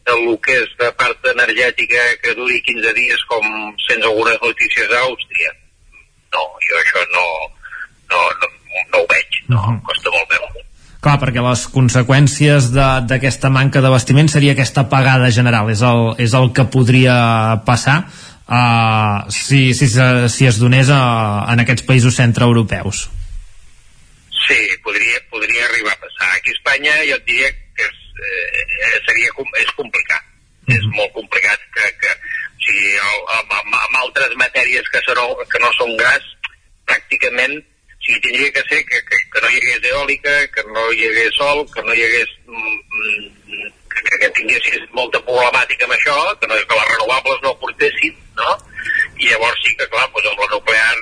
de 0.09 0.17
lo 0.25 0.37
que 0.45 0.57
és 0.63 0.71
de 0.81 0.89
part 1.01 1.29
energètica 1.33 2.07
que 2.23 2.35
duri 2.39 2.63
15 2.67 2.95
dies 2.97 3.27
com 3.31 3.45
sense 3.89 4.07
algunes 4.07 4.41
notícies 4.43 4.89
d'Àustria. 4.93 5.53
No, 6.35 6.47
jo 6.65 6.81
això 6.81 7.05
no, 7.13 7.27
no, 8.15 8.25
no, 8.41 8.51
no 8.95 9.03
ho 9.03 9.07
veig, 9.11 9.41
no, 9.51 9.63
em 9.75 9.81
costa 9.87 10.13
molt 10.15 10.31
veure 10.31 10.67
Clar, 11.01 11.17
perquè 11.17 11.41
les 11.41 11.63
conseqüències 11.73 12.67
d'aquesta 13.09 13.49
manca 13.49 13.81
d'abastiment 13.81 14.29
seria 14.29 14.53
aquesta 14.53 14.85
pagada 14.93 15.31
general, 15.33 15.71
és 15.73 15.81
el, 15.81 16.03
és 16.21 16.35
el 16.37 16.51
que 16.57 16.67
podria 16.69 17.15
passar 17.65 18.03
uh, 18.05 19.25
si, 19.33 19.73
si, 19.79 19.89
si 19.89 20.49
es 20.51 20.59
donés 20.61 20.93
a, 20.93 21.01
en 21.55 21.65
aquests 21.65 21.87
països 21.89 22.21
centreeuropeus. 22.21 23.07
Sí, 24.45 24.61
podria, 24.85 25.23
podria 25.33 25.65
arribar 25.71 25.97
a 25.97 26.03
passar. 26.05 26.35
Aquí 26.37 26.53
a 26.53 26.59
Espanya 26.59 26.99
jo 27.09 27.17
et 27.17 27.27
diria 27.33 27.49
que 27.55 27.89
és, 27.89 28.00
eh, 28.87 28.99
seria, 29.07 29.31
és 29.65 29.71
complicat. 29.81 30.25
Mm 30.25 30.75
-hmm. 30.75 30.79
És 30.79 30.85
molt 30.99 31.13
complicat 31.19 31.61
que, 31.75 31.87
que 32.01 32.11
o 32.11 32.63
sigui, 32.65 32.97
amb, 33.39 33.53
amb, 33.59 33.75
amb 33.85 33.97
altres 34.05 34.33
matèries 34.45 34.87
que, 34.93 35.01
són, 35.07 35.19
que 35.51 35.59
no 35.65 35.71
són 35.79 35.97
gas, 35.97 36.25
pràcticament 36.87 37.61
sigui, 38.05 38.21
tindria 38.21 38.53
que 38.53 38.63
ser 38.69 38.85
que, 38.87 38.99
que, 39.09 39.17
que 39.33 39.41
no 39.43 39.49
hi 39.51 39.59
hagués 39.61 39.91
eòlica, 39.93 40.35
que 40.55 40.65
no 40.75 40.87
hi 40.93 41.07
hagués 41.09 41.37
sol, 41.37 41.67
que 41.75 41.83
no 41.83 41.95
hi 41.95 42.03
hagués 42.07 42.31
mm, 42.47 42.79
mm 42.97 43.69
que, 43.91 44.19
que 44.23 44.29
tinguessis 44.39 44.85
molta 44.97 45.21
problemàtica 45.27 45.85
amb 45.85 45.95
això, 45.97 46.17
que, 46.41 46.49
no, 46.49 46.57
que 46.57 46.79
les 46.79 46.91
renovables 46.93 47.41
no 47.45 47.51
aportessin, 47.51 48.15
no? 48.39 48.53
I 49.21 49.29
llavors 49.29 49.59
sí 49.65 49.75
que, 49.77 49.89
clar, 49.93 50.07
doncs 50.15 50.31
amb 50.31 50.41
la 50.45 50.49
nuclear, 50.55 50.95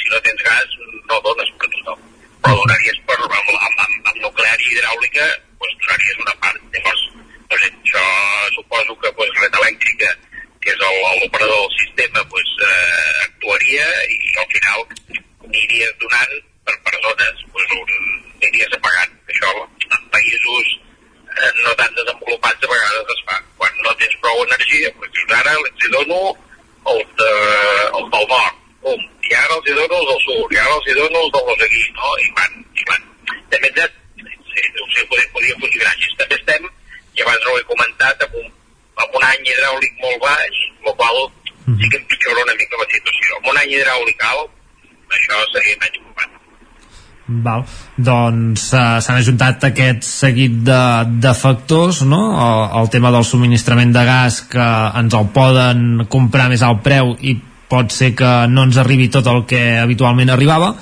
si 0.00 0.12
no 0.12 0.20
tens 0.26 0.44
gas, 0.46 0.76
no 1.10 1.20
dones 1.24 1.50
per 1.58 1.70
tothom. 1.72 2.04
Però 2.44 2.58
donaries 2.60 3.00
per, 3.08 3.16
amb, 3.24 3.34
amb, 3.40 3.80
amb, 3.86 3.96
amb 4.12 4.20
nuclear 4.20 4.54
i 4.60 4.68
hidràulica, 4.70 5.26
doncs 5.60 5.76
donaries 5.82 6.22
una 6.24 6.34
part. 6.44 6.60
Llavors, 6.74 7.02
doncs, 7.50 7.66
això 7.66 8.04
suposo 8.56 8.98
que 9.02 9.12
doncs, 9.18 9.40
Red 9.42 9.58
Elèctrica, 9.60 10.10
que 10.62 10.70
és 10.74 10.80
el- 10.90 11.20
l'operador 11.20 11.60
del 11.62 11.78
sistema, 11.80 12.24
doncs, 12.34 12.52
eh, 12.70 13.24
actuaria 13.28 13.86
i 14.16 14.18
al 14.42 14.48
final 14.54 14.86
aniries 15.46 15.94
donant 16.02 16.34
per 16.66 16.76
persones, 16.88 17.44
doncs, 17.52 17.76
un, 17.80 18.02
aniries 18.42 18.72
apagant. 18.78 19.12
Això 19.34 19.52
en 19.96 20.08
països 20.16 20.72
eh, 21.36 21.52
no 21.62 21.74
tan 21.80 21.94
desenvolupats 21.94 22.64
a 22.64 22.72
vegades 22.74 23.14
es 23.16 23.22
fa. 23.28 23.38
Quan 23.58 23.72
no 23.84 23.94
tens 24.00 24.16
prou 24.24 24.42
energia, 24.44 24.90
doncs 24.98 25.12
dius 25.20 25.38
ara 25.40 25.54
els 25.60 25.90
dono 25.96 26.20
els, 26.86 27.08
de, 27.20 27.30
els 27.98 28.10
del 28.14 28.26
nord, 28.30 28.58
pum, 28.82 29.00
i 29.30 29.34
ara 29.34 29.54
els 29.58 29.66
hi 29.70 29.74
dono 29.78 29.96
els 30.00 30.10
del 30.10 30.20
sud, 30.26 30.52
i 30.54 30.58
ara 30.62 30.74
els 30.78 30.86
hi 30.90 30.94
dono 30.98 31.22
els 31.24 31.32
del 31.34 31.46
no 31.50 31.56
sé 31.62 31.68
qui, 31.72 31.82
no? 31.96 32.12
I 32.24 32.28
van, 32.40 32.52
i 32.82 32.84
van. 32.90 33.08
També 33.54 33.70
no 34.76 34.86
sé, 34.94 35.04
podria, 35.10 35.30
podria 35.34 35.58
funcionar 35.62 35.92
així. 35.92 36.12
També 36.20 36.38
estem, 36.40 36.68
i 37.16 37.24
abans 37.24 37.44
no 37.44 37.54
ho 37.54 37.60
he 37.60 37.66
comentat, 37.70 38.26
amb 38.26 38.38
un, 38.42 38.48
amb 39.04 39.18
un 39.20 39.26
any 39.30 39.50
hidràulic 39.50 40.00
molt 40.04 40.22
baix, 40.24 40.62
el 40.86 40.96
qual 41.00 41.22
sí 41.66 41.88
que 41.90 41.98
empitjora 41.98 42.44
una 42.44 42.56
mica 42.58 42.82
la 42.82 42.88
situació. 42.92 43.38
Amb 43.38 43.52
un 43.52 43.62
any 43.62 43.74
hidràulic 43.74 44.26
alt, 44.30 44.52
això 45.18 45.40
seria 45.52 45.78
menys 45.82 45.98
preocupant. 45.98 46.34
Val. 47.26 47.64
Doncs 47.98 48.68
uh, 48.70 48.84
s'han 49.02 49.18
ajuntat 49.18 49.64
aquest 49.66 50.06
seguit 50.06 50.60
de, 50.66 50.82
de 51.24 51.32
factors, 51.34 52.04
no? 52.06 52.20
El, 52.38 52.62
el 52.82 52.92
tema 52.94 53.10
del 53.14 53.26
subministrament 53.26 53.94
de 53.96 54.04
gas 54.06 54.40
que 54.52 54.68
ens 55.02 55.16
el 55.18 55.32
poden 55.34 56.06
comprar 56.12 56.46
més 56.52 56.62
al 56.62 56.78
preu 56.86 57.16
i 57.18 57.34
pot 57.66 57.90
ser 57.90 58.12
que 58.14 58.30
no 58.46 58.68
ens 58.68 58.78
arribi 58.78 59.10
tot 59.10 59.26
el 59.26 59.42
que 59.50 59.62
habitualment 59.80 60.30
arribava 60.30 60.76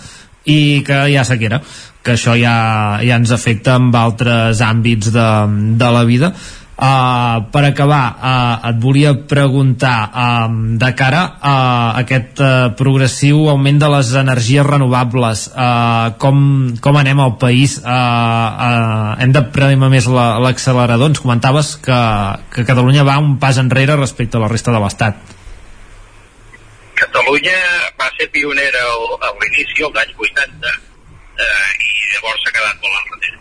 i 0.45 0.83
que 0.85 1.07
ha 1.17 1.25
sequera 1.25 1.63
que 2.05 2.19
això 2.19 2.35
ja, 2.37 2.57
ja 3.01 3.17
ens 3.17 3.33
afecta 3.33 3.79
en 3.81 3.89
altres 3.97 4.61
àmbits 4.61 5.09
de, 5.15 5.31
de 5.81 5.89
la 5.97 6.05
vida. 6.05 6.35
Uh, 6.75 7.45
per 7.55 7.61
acabar, 7.69 8.17
uh, 8.19 8.65
et 8.67 8.79
volia 8.83 9.13
preguntar 9.31 10.09
uh, 10.11 10.49
de 10.75 10.89
cara 10.99 11.21
a 11.39 11.53
aquest 12.01 12.41
uh, 12.43 12.73
progressiu 12.75 13.45
augment 13.53 13.79
de 13.79 13.91
les 13.93 14.11
energies 14.19 14.67
renovables 14.67 15.45
uh, 15.55 16.11
com, 16.19 16.41
com 16.83 16.99
anem 16.99 17.23
al 17.23 17.37
país? 17.39 17.77
Uh, 17.79 17.87
uh, 17.87 19.13
hem 19.23 19.31
de 19.37 19.45
premer 19.55 19.93
més 19.93 20.09
la- 20.11 20.41
l'accelerador? 20.43 21.13
Ens 21.15 21.23
comentaves 21.23 21.77
que, 21.79 22.01
que 22.51 22.67
Catalunya 22.67 23.07
va 23.07 23.21
un 23.23 23.37
pas 23.39 23.63
enrere 23.63 23.95
respecte 24.01 24.37
a 24.37 24.43
la 24.43 24.51
resta 24.51 24.75
de 24.75 24.83
l'Estat. 24.83 25.23
Catalunya 26.99 27.55
va 28.03 28.11
ser 28.19 28.27
pionera 28.35 28.83
al, 28.97 29.07
a 29.23 29.31
l'inici, 29.39 29.87
als 29.87 30.03
anys 30.03 30.19
80, 30.27 30.75
eh, 31.39 31.71
i 31.87 31.91
llavors 32.13 32.43
s'ha 32.43 32.55
quedat 32.57 32.85
molt 32.85 33.15
enrere. 33.15 33.41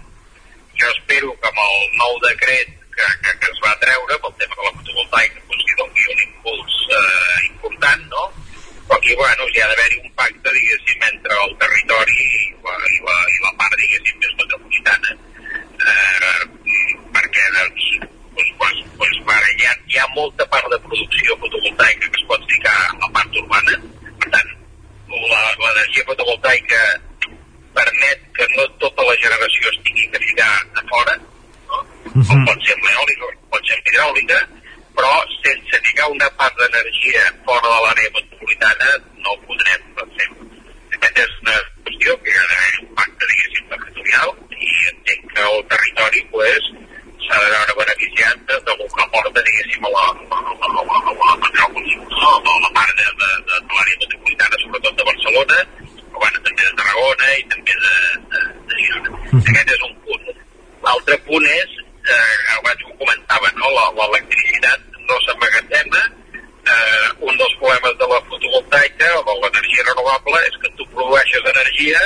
Jo 0.82 0.90
espero 0.96 1.34
que 1.42 1.52
amb 1.52 1.62
el 1.66 1.76
nou 2.02 2.16
decret 2.28 2.72
que, 2.96 3.10
que, 3.26 3.34
que 3.42 3.52
es 3.52 3.60
va 3.66 3.74
treure 3.82 4.20
pel 4.24 4.38
tema 4.42 4.58
de 4.60 4.68
la 4.68 4.74
fotovoltaica 4.78 5.44
doncs, 5.50 5.68
hi 5.68 5.78
doni 5.82 6.08
un 6.14 6.24
impuls 6.28 6.80
eh, 7.00 7.38
important, 7.50 8.08
no? 8.16 8.26
Però 8.88 8.98
aquí, 9.00 9.16
bueno, 9.16 9.48
hi 9.50 9.62
ha 9.62 9.70
d'haver-hi 9.72 10.02
un 10.02 10.12
pacte, 10.20 10.56
diguéssim, 10.58 11.06
entre 11.10 11.38
el 11.46 11.54
territori 11.62 12.18
i 12.24 12.42
la, 12.66 12.74
i 12.96 13.00
la, 13.06 13.20
i 13.36 13.38
la 13.46 13.54
part, 13.62 13.78
diguéssim, 13.80 14.20
més 14.26 14.36
metropolitana. 14.42 15.16
Eh, 15.84 16.42
perquè, 17.16 17.46
doncs, 17.56 17.88
doncs, 18.36 18.52
doncs, 18.60 18.84
doncs 19.00 19.32
ara 19.38 19.54
hi 19.54 19.70
ha, 19.70 19.74
hi 19.94 20.02
ha 20.02 20.10
molta 20.18 20.46
part 20.52 20.68
de 20.74 20.82
producció 20.86 21.38
fotovoltaica 21.46 22.10
que 22.10 22.22
es 22.22 22.28
pot 22.30 22.46
ficar 22.52 22.76
a 22.90 23.00
la 23.06 23.10
part 23.16 23.40
urbana. 23.42 23.80
Per 24.22 24.30
tant, 24.36 24.54
l'energia 25.14 26.06
fotovoltaica 26.12 26.84
permet 27.78 28.26
que 28.38 28.48
no 28.56 28.66
tota 28.84 29.06
la 29.10 29.16
generació 29.24 29.72
es 29.72 29.80
tingui 29.88 30.10
que 30.14 30.22
ficar 30.26 30.52
a 30.82 30.84
fora, 30.92 31.16
no? 31.70 31.80
com 32.14 32.46
pot 32.50 32.68
ser 32.68 32.76
amb 32.78 32.90
l'eòlica, 32.90 33.32
pot 33.54 33.70
ser 33.70 33.78
amb 33.80 33.92
hidràulica, 33.92 34.40
però 34.98 35.14
sense 35.42 35.82
ficar 35.90 36.10
una 36.14 36.30
part 36.40 36.58
d'energia 36.62 37.24
fora 37.48 37.68
de 37.70 37.80
l'àrea 37.86 38.14
metropolitana 38.18 38.90
no 39.26 39.34
ho 39.34 39.40
podrem 39.48 39.88
fer. 40.18 40.30
Aquesta 40.98 41.26
és 41.26 41.38
una 41.42 41.58
qüestió 41.88 42.18
que 42.24 42.34
hi 42.34 42.38
ha 42.40 42.48
d'haver 42.52 42.82
un 42.84 42.92
pacte, 43.00 43.30
diguéssim, 43.32 43.70
territorial 43.74 44.36
i 44.60 44.74
entenc 44.92 45.32
que 45.34 45.48
el 45.50 45.66
territori 45.74 46.26
pues, 46.36 46.70
s'ha 47.26 47.42
de 47.42 47.50
veure 47.56 47.78
beneficiat 47.80 48.46
de, 48.52 48.60
del 48.70 48.84
que 48.84 49.08
aporta, 49.08 49.46
diguéssim, 49.50 49.90
a 49.90 49.94
la, 49.96 50.06
a 50.14 50.44
la, 50.44 50.54
a 50.68 50.72
la, 50.78 51.02
a 51.02 51.18
la 51.24 51.36
metròpoli, 51.48 51.98
a 51.98 52.60
la 52.68 52.72
part 52.78 52.94
de, 53.02 53.10
de, 53.24 53.32
de, 53.50 53.58
de 53.58 53.74
l'àrea 53.74 54.02
metropolitana, 54.06 54.62
sobretot 54.66 55.02
de 55.02 55.10
Barcelona, 55.10 55.60
però 56.14 56.22
bueno, 56.22 56.40
també 56.46 56.64
de 56.68 56.74
Tarragona 56.80 57.30
i 57.40 57.44
també 57.50 57.74
de, 57.84 57.94
de, 58.34 58.42
de 58.70 58.82
Girona. 58.86 59.22
Aquest 59.42 59.72
és 59.76 59.86
un 59.90 59.96
punt. 60.06 60.28
L'altre 60.86 61.18
punt 61.28 61.46
és, 61.50 61.72
eh, 62.06 62.36
abans 62.58 62.84
ho 62.86 62.94
comentava, 63.02 63.50
no? 63.58 63.72
La- 63.78 63.92
l'electricitat 63.98 64.80
no 65.10 65.18
s'emmagatzema, 65.26 66.02
eh, 66.70 67.08
un 67.30 67.38
dels 67.42 67.56
problemes 67.60 67.98
de 68.02 68.08
la 68.14 68.20
fotovoltaica 68.30 69.10
o 69.20 69.24
de 69.30 69.34
l'energia 69.42 69.88
renovable 69.90 70.44
és 70.50 70.56
que 70.62 70.70
tu 70.78 70.86
produeixes 70.94 71.50
energia 71.56 72.00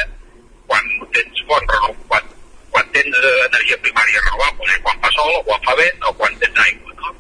quan 0.68 0.84
tens 1.14 1.44
font 1.50 1.68
reno- 1.76 1.96
quan, 2.08 2.24
quan 2.72 2.90
tens 2.96 3.14
eh, 3.22 3.36
energia 3.52 3.78
primària 3.84 4.24
renovable, 4.24 4.72
eh? 4.74 4.80
quan 4.88 5.00
fa 5.04 5.12
sol 5.20 5.36
o 5.36 5.44
quan 5.52 5.62
fa 5.68 5.76
vent 5.84 6.08
o 6.10 6.14
quan 6.22 6.40
tens 6.44 6.64
aigua, 6.66 6.96
no? 7.04 7.14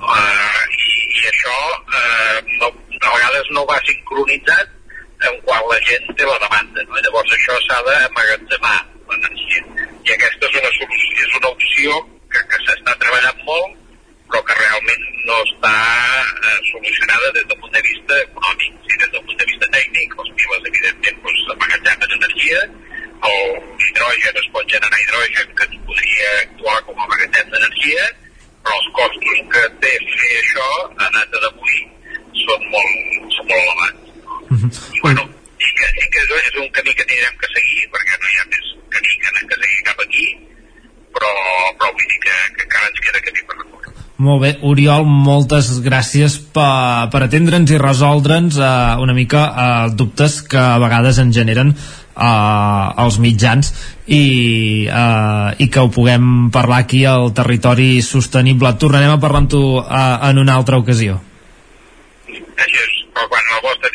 Uh, 0.00 0.62
i, 0.74 0.92
I 1.20 1.26
això 1.30 1.56
uh, 1.78 2.38
no, 2.62 2.70
a 3.00 3.10
vegades 3.14 3.50
no 3.54 3.62
va 3.68 3.76
sincronitzat 3.86 4.72
en 5.28 5.36
quan 5.46 5.66
la 5.68 5.78
gent 5.88 6.08
té 6.16 6.26
la 6.28 6.38
demanda, 6.44 6.84
no? 6.88 7.02
Llavors 7.04 7.34
això 7.36 7.58
s'ha 7.66 7.78
d'emmagatzemar, 7.88 8.78
l'energia. 9.10 9.62
I 10.06 10.14
aquesta 10.16 10.48
és 10.48 10.58
una, 10.62 10.72
solució, 10.78 11.26
és 11.26 11.36
una 11.40 11.52
opció 11.52 12.00
que, 12.32 12.42
que 12.52 12.60
s'està 12.64 12.96
treballant 13.02 13.44
molt, 13.48 13.76
però 14.30 14.42
que 14.46 14.56
realment 14.60 15.06
no 15.26 15.38
està 15.44 15.74
eh, 15.74 16.58
solucionada 16.70 17.32
des 17.36 17.46
del 17.50 17.58
punt 17.62 17.74
de 17.76 17.82
vista 17.88 18.20
econòmic. 18.24 18.78
Si 18.86 19.00
des 19.02 19.12
del 19.14 19.24
punt 19.26 19.42
de 19.42 19.48
vista 19.50 19.70
tècnic, 19.76 20.16
els 20.24 20.32
piles, 20.38 20.68
evidentment, 20.72 21.22
doncs, 21.26 21.44
emmagatzemen 21.56 22.16
energia, 22.18 22.60
el 23.30 23.42
hidrogen 23.86 24.42
es 24.42 24.48
pot 24.54 24.74
generar 24.74 25.00
hidrogen 25.04 25.56
que 25.56 25.66
ens 25.68 25.80
podria 25.88 26.30
actuar 26.42 26.78
com 26.86 27.00
a 27.00 27.08
magatzem 27.10 27.50
d'energia, 27.52 28.06
però 28.64 28.78
els 28.78 28.92
costos 28.96 29.42
que 29.52 29.64
té 29.84 29.92
fer 30.14 30.30
això 30.44 30.68
a 30.88 31.10
data 31.18 31.42
d'avui 31.44 31.82
són 32.44 32.70
molt, 32.72 33.34
són 33.36 33.50
molt 33.50 33.66
elevats. 33.66 34.09
I 34.50 35.00
bueno, 35.04 35.26
i 35.60 35.72
que, 35.78 35.88
i 35.94 36.06
que 36.10 36.22
és 36.40 36.56
un 36.58 36.70
camí 36.74 36.94
que 36.98 37.06
tindrem 37.06 37.36
que 37.38 37.50
seguir, 37.54 37.84
perquè 37.94 38.16
no 38.18 38.30
hi 38.30 38.38
ha 38.40 38.46
més 38.50 38.70
camí 38.96 39.12
que, 39.22 39.34
que 39.46 39.58
seguir 39.60 39.84
cap 39.86 40.02
aquí, 40.06 40.26
però, 41.14 41.30
però 41.78 41.92
vull 41.94 42.08
dir 42.08 42.18
que, 42.24 42.38
que 42.56 42.66
encara 42.66 42.90
ens 42.90 43.04
queda 43.04 43.22
camí 43.28 43.44
per 43.46 43.58
recórrer. 43.60 43.94
Molt 44.20 44.42
bé, 44.42 44.50
Oriol, 44.68 45.06
moltes 45.06 45.70
gràcies 45.84 46.36
per, 46.56 47.08
per 47.14 47.22
atendre'ns 47.24 47.70
i 47.72 47.78
resoldre'ns 47.80 48.58
uh, 48.58 48.98
una 49.00 49.14
mica 49.16 49.46
uh, 49.48 49.86
dubtes 49.94 50.40
que 50.50 50.60
a 50.60 50.76
vegades 50.82 51.22
en 51.22 51.30
generen 51.32 51.72
uh, 51.72 52.90
els 53.04 53.20
mitjans 53.22 53.72
i, 54.06 54.24
uh, 54.90 55.54
i 55.56 55.70
que 55.70 55.80
ho 55.80 55.94
puguem 55.94 56.50
parlar 56.52 56.82
aquí 56.84 57.06
al 57.08 57.30
territori 57.38 58.02
sostenible. 58.04 58.74
Tornarem 58.82 59.14
a 59.14 59.22
parlar 59.22 59.44
amb 59.46 59.54
tu 59.54 59.62
uh, 59.78 59.88
en 60.28 60.42
una 60.42 60.58
altra 60.58 60.82
ocasió. 60.82 61.20
Així 62.28 62.76
és, 62.76 62.96
però 63.14 63.30
quan 63.30 63.46
la 63.54 63.62
vostra 63.64 63.88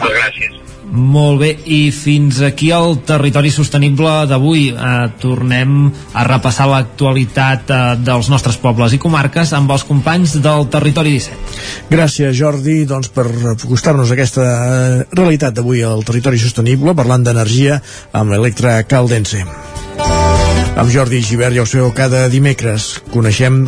Moltes 0.00 0.16
gràcies. 0.16 0.58
Molt 0.90 1.38
bé, 1.38 1.50
i 1.70 1.92
fins 1.94 2.40
aquí 2.42 2.72
el 2.74 2.96
territori 3.06 3.52
sostenible 3.54 4.10
d'avui. 4.26 4.70
Eh, 4.72 5.10
tornem 5.22 5.84
a 6.18 6.24
repassar 6.26 6.66
l'actualitat 6.66 7.70
eh, 7.70 7.80
dels 8.02 8.30
nostres 8.32 8.58
pobles 8.58 8.96
i 8.96 8.98
comarques 8.98 9.52
amb 9.54 9.70
els 9.70 9.84
companys 9.86 10.34
del 10.42 10.66
Territori 10.72 11.14
17. 11.14 11.60
Gràcies, 11.92 12.34
Jordi, 12.34 12.80
doncs, 12.90 13.12
per 13.14 13.28
acostar-nos 13.52 14.10
a 14.10 14.16
aquesta 14.16 14.46
eh, 14.46 15.04
realitat 15.14 15.54
d'avui 15.54 15.84
al 15.86 16.02
territori 16.08 16.42
sostenible, 16.42 16.96
parlant 16.98 17.22
d'energia 17.28 17.78
amb 18.10 18.34
l'Electra 18.34 18.80
Caldense. 18.82 19.44
Amb 20.80 20.90
Jordi 20.90 21.22
Givert, 21.22 21.54
ja 21.54 21.62
ho 21.62 21.70
sabeu, 21.70 21.92
cada 21.94 22.26
dimecres 22.32 22.96
coneixem 23.14 23.62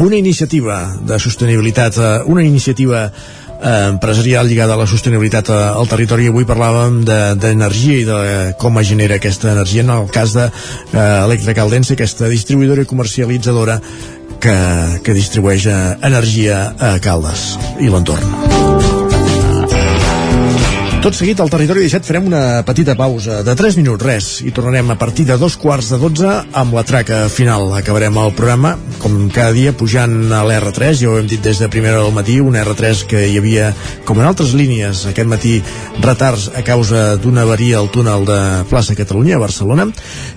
una 0.00 0.16
iniciativa 0.16 0.96
de 1.06 1.18
sostenibilitat, 1.22 1.98
eh, 2.00 2.16
una 2.26 2.42
iniciativa 2.42 3.12
empresarial 3.62 4.48
lligada 4.48 4.74
a 4.74 4.80
la 4.80 4.86
sostenibilitat 4.88 5.50
eh, 5.52 5.58
al 5.80 5.88
territori. 5.90 6.28
Avui 6.30 6.46
parlàvem 6.48 7.02
de- 7.04 7.34
d'energia 7.40 7.98
i 8.00 8.04
de 8.08 8.20
com 8.58 8.78
es 8.80 8.88
genera 8.88 9.16
aquesta 9.20 9.52
energia 9.52 9.82
en 9.84 9.90
el 9.90 10.08
cas 10.10 10.32
de 10.36 10.46
eh, 10.48 11.24
Electra 11.24 11.54
Caldense, 11.54 11.94
aquesta 11.98 12.28
distribuïdora 12.32 12.82
i 12.82 12.90
comercialitzadora 12.90 13.80
que, 14.40 14.56
que 15.04 15.12
distribueix 15.16 15.66
eh, 15.68 15.80
energia 16.08 16.70
a 16.78 16.94
Caldes 17.04 17.58
i 17.80 17.88
l'entorn. 17.92 18.38
Tot 21.00 21.16
seguit, 21.16 21.38
al 21.40 21.48
Territori 21.48 21.80
17 21.86 22.04
farem 22.04 22.26
una 22.28 22.40
petita 22.68 22.92
pausa 22.92 23.38
de 23.40 23.54
3 23.56 23.78
minuts, 23.80 24.04
res, 24.04 24.26
i 24.44 24.50
tornarem 24.52 24.90
a 24.92 24.98
partir 25.00 25.24
de 25.24 25.38
dos 25.40 25.54
quarts 25.56 25.88
de 25.94 25.96
12 25.96 26.32
amb 26.60 26.74
la 26.76 26.82
traca 26.84 27.22
final. 27.32 27.70
Acabarem 27.78 28.18
el 28.20 28.34
programa, 28.36 28.74
com 29.00 29.16
cada 29.32 29.54
dia, 29.56 29.72
pujant 29.76 30.12
a 30.36 30.42
l'R3, 30.46 31.00
ja 31.00 31.10
ho 31.10 31.16
hem 31.18 31.28
dit 31.30 31.42
des 31.42 31.58
de 31.58 31.68
primera 31.72 31.98
del 32.02 32.12
matí, 32.14 32.36
un 32.40 32.58
R3 32.60 33.04
que 33.10 33.24
hi 33.30 33.38
havia, 33.40 33.70
com 34.08 34.20
en 34.20 34.28
altres 34.28 34.52
línies, 34.54 35.06
aquest 35.10 35.28
matí, 35.30 35.56
retards 36.04 36.50
a 36.54 36.62
causa 36.66 37.16
d'una 37.20 37.46
avaria 37.46 37.80
al 37.80 37.90
túnel 37.90 38.26
de 38.28 38.38
plaça 38.70 38.96
Catalunya, 38.98 39.38
a 39.38 39.42
Barcelona, 39.42 39.88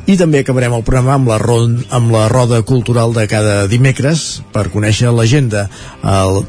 i 0.08 0.18
també 0.20 0.42
acabarem 0.42 0.74
el 0.78 0.86
programa 0.88 1.18
amb 1.20 1.32
la, 1.32 1.40
ron, 1.44 1.78
amb 1.92 2.16
la 2.16 2.28
roda 2.32 2.62
cultural 2.64 3.14
de 3.14 3.28
cada 3.32 3.64
dimecres 3.68 4.44
per 4.56 4.70
conèixer 4.74 5.12
l'agenda 5.12 5.68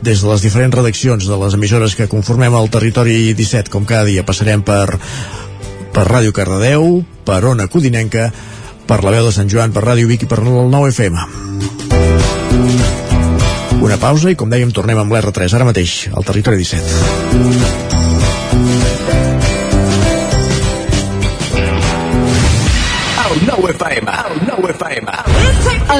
des 0.02 0.23
de 0.23 0.31
les 0.31 0.44
diferents 0.44 0.75
redaccions 0.75 1.26
de 1.26 1.41
les 1.44 1.59
emissores 1.59 1.99
que 1.99 2.10
conformem 2.10 2.55
el 2.55 2.70
Territori 2.70 3.34
17, 3.34 3.73
com 3.75 3.84
cada 3.89 4.07
dia 4.09 4.26
passarem 4.26 4.62
per 4.62 5.01
per 5.94 6.09
Ràdio 6.09 6.34
Cardedeu, 6.34 7.05
per 7.25 7.44
Ona 7.47 7.68
Codinenca, 7.70 8.26
per 8.89 9.01
la 9.05 9.15
veu 9.15 9.31
de 9.31 9.33
Sant 9.33 9.49
Joan, 9.49 9.73
per 9.73 9.86
Ràdio 9.86 10.10
Vic 10.10 10.26
i 10.26 10.31
per 10.31 10.43
el 10.43 10.70
9 10.75 10.91
FM. 10.91 11.84
Una 13.84 13.99
pausa 14.00 14.33
i, 14.33 14.39
com 14.39 14.49
dèiem, 14.52 14.73
tornem 14.73 14.99
amb 15.02 15.12
l'R3 15.12 15.58
ara 15.58 15.68
mateix, 15.68 16.08
al 16.15 16.24
Territori 16.24 16.62
17. 16.65 17.94
FM. 23.74 24.08
El 24.31 24.47
nou 24.47 24.68
FM. 24.70 25.24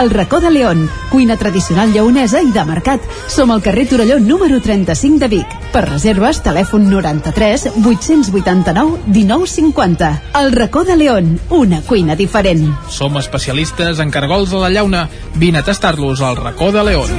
El 0.00 0.10
racó 0.10 0.40
de 0.40 0.50
León. 0.50 0.90
Cuina 1.08 1.36
tradicional 1.36 1.92
lleonesa 1.92 2.42
i 2.42 2.50
de 2.50 2.64
mercat. 2.66 3.02
Som 3.30 3.52
al 3.54 3.62
carrer 3.62 3.86
Torelló 3.88 4.18
número 4.18 4.60
35 4.60 5.20
de 5.22 5.28
Vic. 5.28 5.54
Per 5.72 5.84
reserves, 5.86 6.40
telèfon 6.42 6.88
93 6.90 7.68
889 7.78 8.98
1950. 9.06 10.10
El 10.40 10.52
racó 10.52 10.82
de 10.84 10.96
León, 10.96 11.38
una 11.50 11.80
cuina 11.82 12.16
diferent. 12.16 12.66
Som 12.90 13.16
especialistes 13.22 14.02
en 14.02 14.10
cargols 14.10 14.52
a 14.52 14.64
la 14.66 14.70
llauna. 14.70 15.08
Vine 15.36 15.62
a 15.62 15.62
tastar-los 15.62 16.20
al 16.20 16.36
racó 16.36 16.72
de 16.72 16.84
León. 16.84 17.10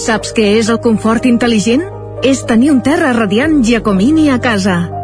Saps 0.00 0.32
què 0.34 0.56
és 0.58 0.72
el 0.72 0.80
confort 0.80 1.28
intel·ligent? 1.28 1.84
És 2.24 2.46
tenir 2.48 2.72
un 2.72 2.80
terra 2.82 3.12
radiant 3.12 3.60
Giacomini 3.62 4.30
a 4.32 4.40
casa. 4.40 5.03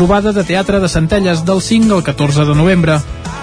Trobada 0.00 0.32
de 0.32 0.44
teatre 0.48 0.78
de 0.80 0.88
Centelles 0.88 1.42
del 1.44 1.60
5 1.60 1.94
al 1.94 2.02
14 2.02 2.46
de 2.46 2.54
novembre 2.54 2.94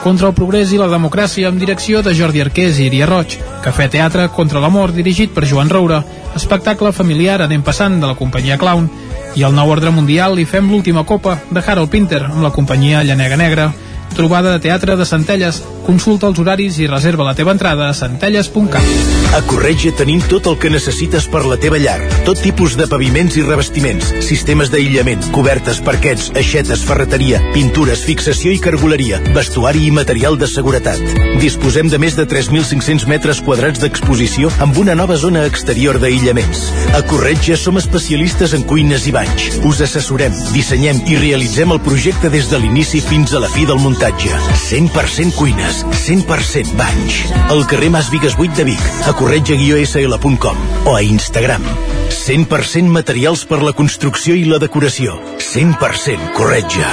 contra 0.02 0.26
el 0.26 0.34
progrés 0.34 0.72
i 0.74 0.80
la 0.82 0.88
democràcia 0.90 1.52
amb 1.52 1.62
direcció 1.62 2.00
de 2.02 2.16
Jordi 2.18 2.42
Arqués 2.42 2.80
i 2.80 2.88
Iria 2.88 3.06
Roig, 3.06 3.36
Cafè 3.62 3.86
Teatre 3.94 4.26
contra 4.34 4.64
l'amor 4.64 4.90
dirigit 4.96 5.36
per 5.36 5.46
Joan 5.46 5.70
Roura, 5.70 6.00
espectacle 6.34 6.90
familiar 6.98 7.44
anem 7.46 7.62
passant 7.62 8.00
de 8.02 8.10
la 8.10 8.18
companyia 8.18 8.58
Clown, 8.58 8.90
i 9.38 9.46
el 9.46 9.54
nou 9.54 9.70
ordre 9.70 9.94
mundial 9.94 10.42
hi 10.42 10.48
fem 10.50 10.72
l'última 10.74 11.06
copa 11.06 11.36
de 11.52 11.62
Harold 11.62 11.94
Pinter 11.94 12.24
amb 12.24 12.42
la 12.42 12.54
companyia 12.56 13.04
Llanega 13.06 13.38
Negra. 13.38 13.70
Trobada 14.18 14.56
de 14.56 14.64
teatre 14.66 14.98
de 14.98 15.06
Centelles. 15.06 15.62
Consulta 15.88 16.28
els 16.28 16.40
horaris 16.44 16.78
i 16.84 16.88
reserva 16.92 17.24
la 17.24 17.34
teva 17.38 17.54
entrada 17.56 17.88
a 17.88 17.94
centelles.cat. 17.96 19.16
A 19.38 19.40
Corretja 19.48 19.94
tenim 19.96 20.20
tot 20.28 20.48
el 20.52 20.58
que 20.60 20.72
necessites 20.72 21.28
per 21.32 21.46
la 21.48 21.56
teva 21.60 21.80
llar. 21.80 21.98
Tot 22.28 22.40
tipus 22.44 22.76
de 22.80 22.88
paviments 22.92 23.38
i 23.40 23.44
revestiments, 23.46 24.10
sistemes 24.24 24.72
d'aïllament, 24.72 25.24
cobertes, 25.36 25.80
parquets, 25.84 26.30
aixetes, 26.36 26.84
ferreteria, 26.88 27.40
pintures, 27.56 28.04
fixació 28.08 28.52
i 28.56 28.60
cargoleria, 28.64 29.20
vestuari 29.36 29.86
i 29.88 29.94
material 29.96 30.36
de 30.40 30.50
seguretat. 30.52 31.00
Disposem 31.40 31.92
de 31.92 32.00
més 32.04 32.16
de 32.20 32.28
3.500 32.28 33.08
metres 33.08 33.40
quadrats 33.44 33.84
d'exposició 33.84 34.52
amb 34.64 34.80
una 34.84 34.96
nova 34.96 35.16
zona 35.20 35.46
exterior 35.48 36.02
d'aïllaments. 36.04 36.66
A 36.98 37.04
Corretja 37.08 37.56
som 37.60 37.80
especialistes 37.80 38.56
en 38.58 38.68
cuines 38.68 39.08
i 39.08 39.16
banys. 39.16 39.62
Us 39.68 39.84
assessorem, 39.88 40.36
dissenyem 40.52 41.04
i 41.08 41.20
realitzem 41.20 41.72
el 41.76 41.84
projecte 41.84 42.32
des 42.34 42.52
de 42.52 42.60
l'inici 42.60 43.04
fins 43.04 43.36
a 43.36 43.44
la 43.44 43.52
fi 43.52 43.68
del 43.70 43.80
muntatge. 43.84 44.32
100% 44.68 45.36
cuines, 45.38 45.77
100% 45.86 46.74
banys. 46.80 47.20
Al 47.50 47.66
carrer 47.68 47.92
Mas 47.94 48.10
Vigues 48.14 48.38
8 48.38 48.56
de 48.56 48.68
Vic, 48.72 48.88
a 49.06 49.14
corretja-sl.com 49.14 50.58
o 50.86 50.96
a 50.96 51.04
Instagram. 51.04 51.64
100% 52.10 52.88
materials 52.88 53.46
per 53.46 53.62
la 53.64 53.76
construcció 53.76 54.36
i 54.36 54.46
la 54.48 54.60
decoració. 54.64 55.20
100% 55.40 56.34
corretja. 56.38 56.92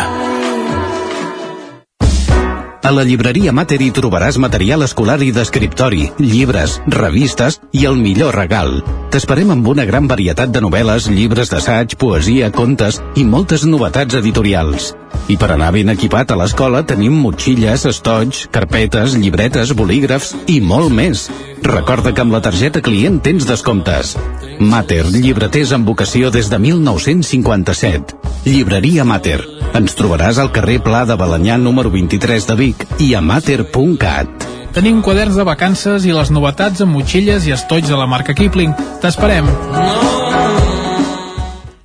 A 2.84 2.90
la 2.92 3.00
llibreria 3.08 3.52
Mater 3.56 3.78
hi 3.80 3.86
trobaràs 3.96 4.36
material 4.36 4.84
escolar 4.84 5.16
i 5.24 5.30
d'escriptori, 5.32 6.10
llibres, 6.20 6.74
revistes 6.92 7.56
i 7.72 7.86
el 7.88 7.96
millor 7.96 8.36
regal. 8.36 8.82
T'esperem 9.14 9.54
amb 9.54 9.70
una 9.72 9.86
gran 9.88 10.04
varietat 10.10 10.52
de 10.52 10.60
novel·les, 10.60 11.08
llibres 11.08 11.48
d'assaig, 11.48 11.96
poesia, 11.96 12.52
contes 12.52 13.00
i 13.16 13.24
moltes 13.24 13.64
novetats 13.64 14.20
editorials. 14.20 14.92
I 15.28 15.38
per 15.40 15.48
anar 15.54 15.70
ben 15.72 15.88
equipat 15.88 16.34
a 16.34 16.36
l'escola 16.36 16.82
tenim 16.84 17.14
motxilles, 17.16 17.86
estoig, 17.88 18.42
carpetes, 18.52 19.14
llibretes, 19.16 19.72
bolígrafs 19.76 20.34
i 20.52 20.58
molt 20.60 20.92
més. 20.92 21.28
Recorda 21.64 22.12
que 22.12 22.20
amb 22.20 22.34
la 22.34 22.42
targeta 22.44 22.82
client 22.84 23.22
tens 23.24 23.46
descomptes. 23.48 24.14
Mater, 24.60 25.06
llibreters 25.08 25.72
amb 25.72 25.88
vocació 25.88 26.28
des 26.34 26.50
de 26.52 26.60
1957. 26.60 28.20
Llibreria 28.44 29.08
Mater. 29.08 29.40
Ens 29.74 29.96
trobaràs 29.96 30.38
al 30.38 30.52
carrer 30.52 30.78
Pla 30.84 31.06
de 31.08 31.16
Balanyà 31.16 31.56
número 31.56 31.90
23 31.94 32.50
de 32.52 32.58
Vic 32.60 32.86
i 33.00 33.14
a 33.16 33.24
mater.cat. 33.24 34.48
Tenim 34.76 35.00
quaderns 35.06 35.38
de 35.38 35.46
vacances 35.46 36.04
i 36.04 36.12
les 36.12 36.30
novetats 36.34 36.84
amb 36.84 36.98
motxilles 36.98 37.48
i 37.48 37.56
estoig 37.56 37.88
de 37.88 37.96
la 37.96 38.10
marca 38.10 38.36
Kipling. 38.36 38.76
T'esperem. 39.00 39.48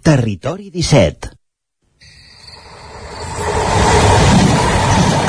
Territori 0.03 0.73
17 0.73 1.38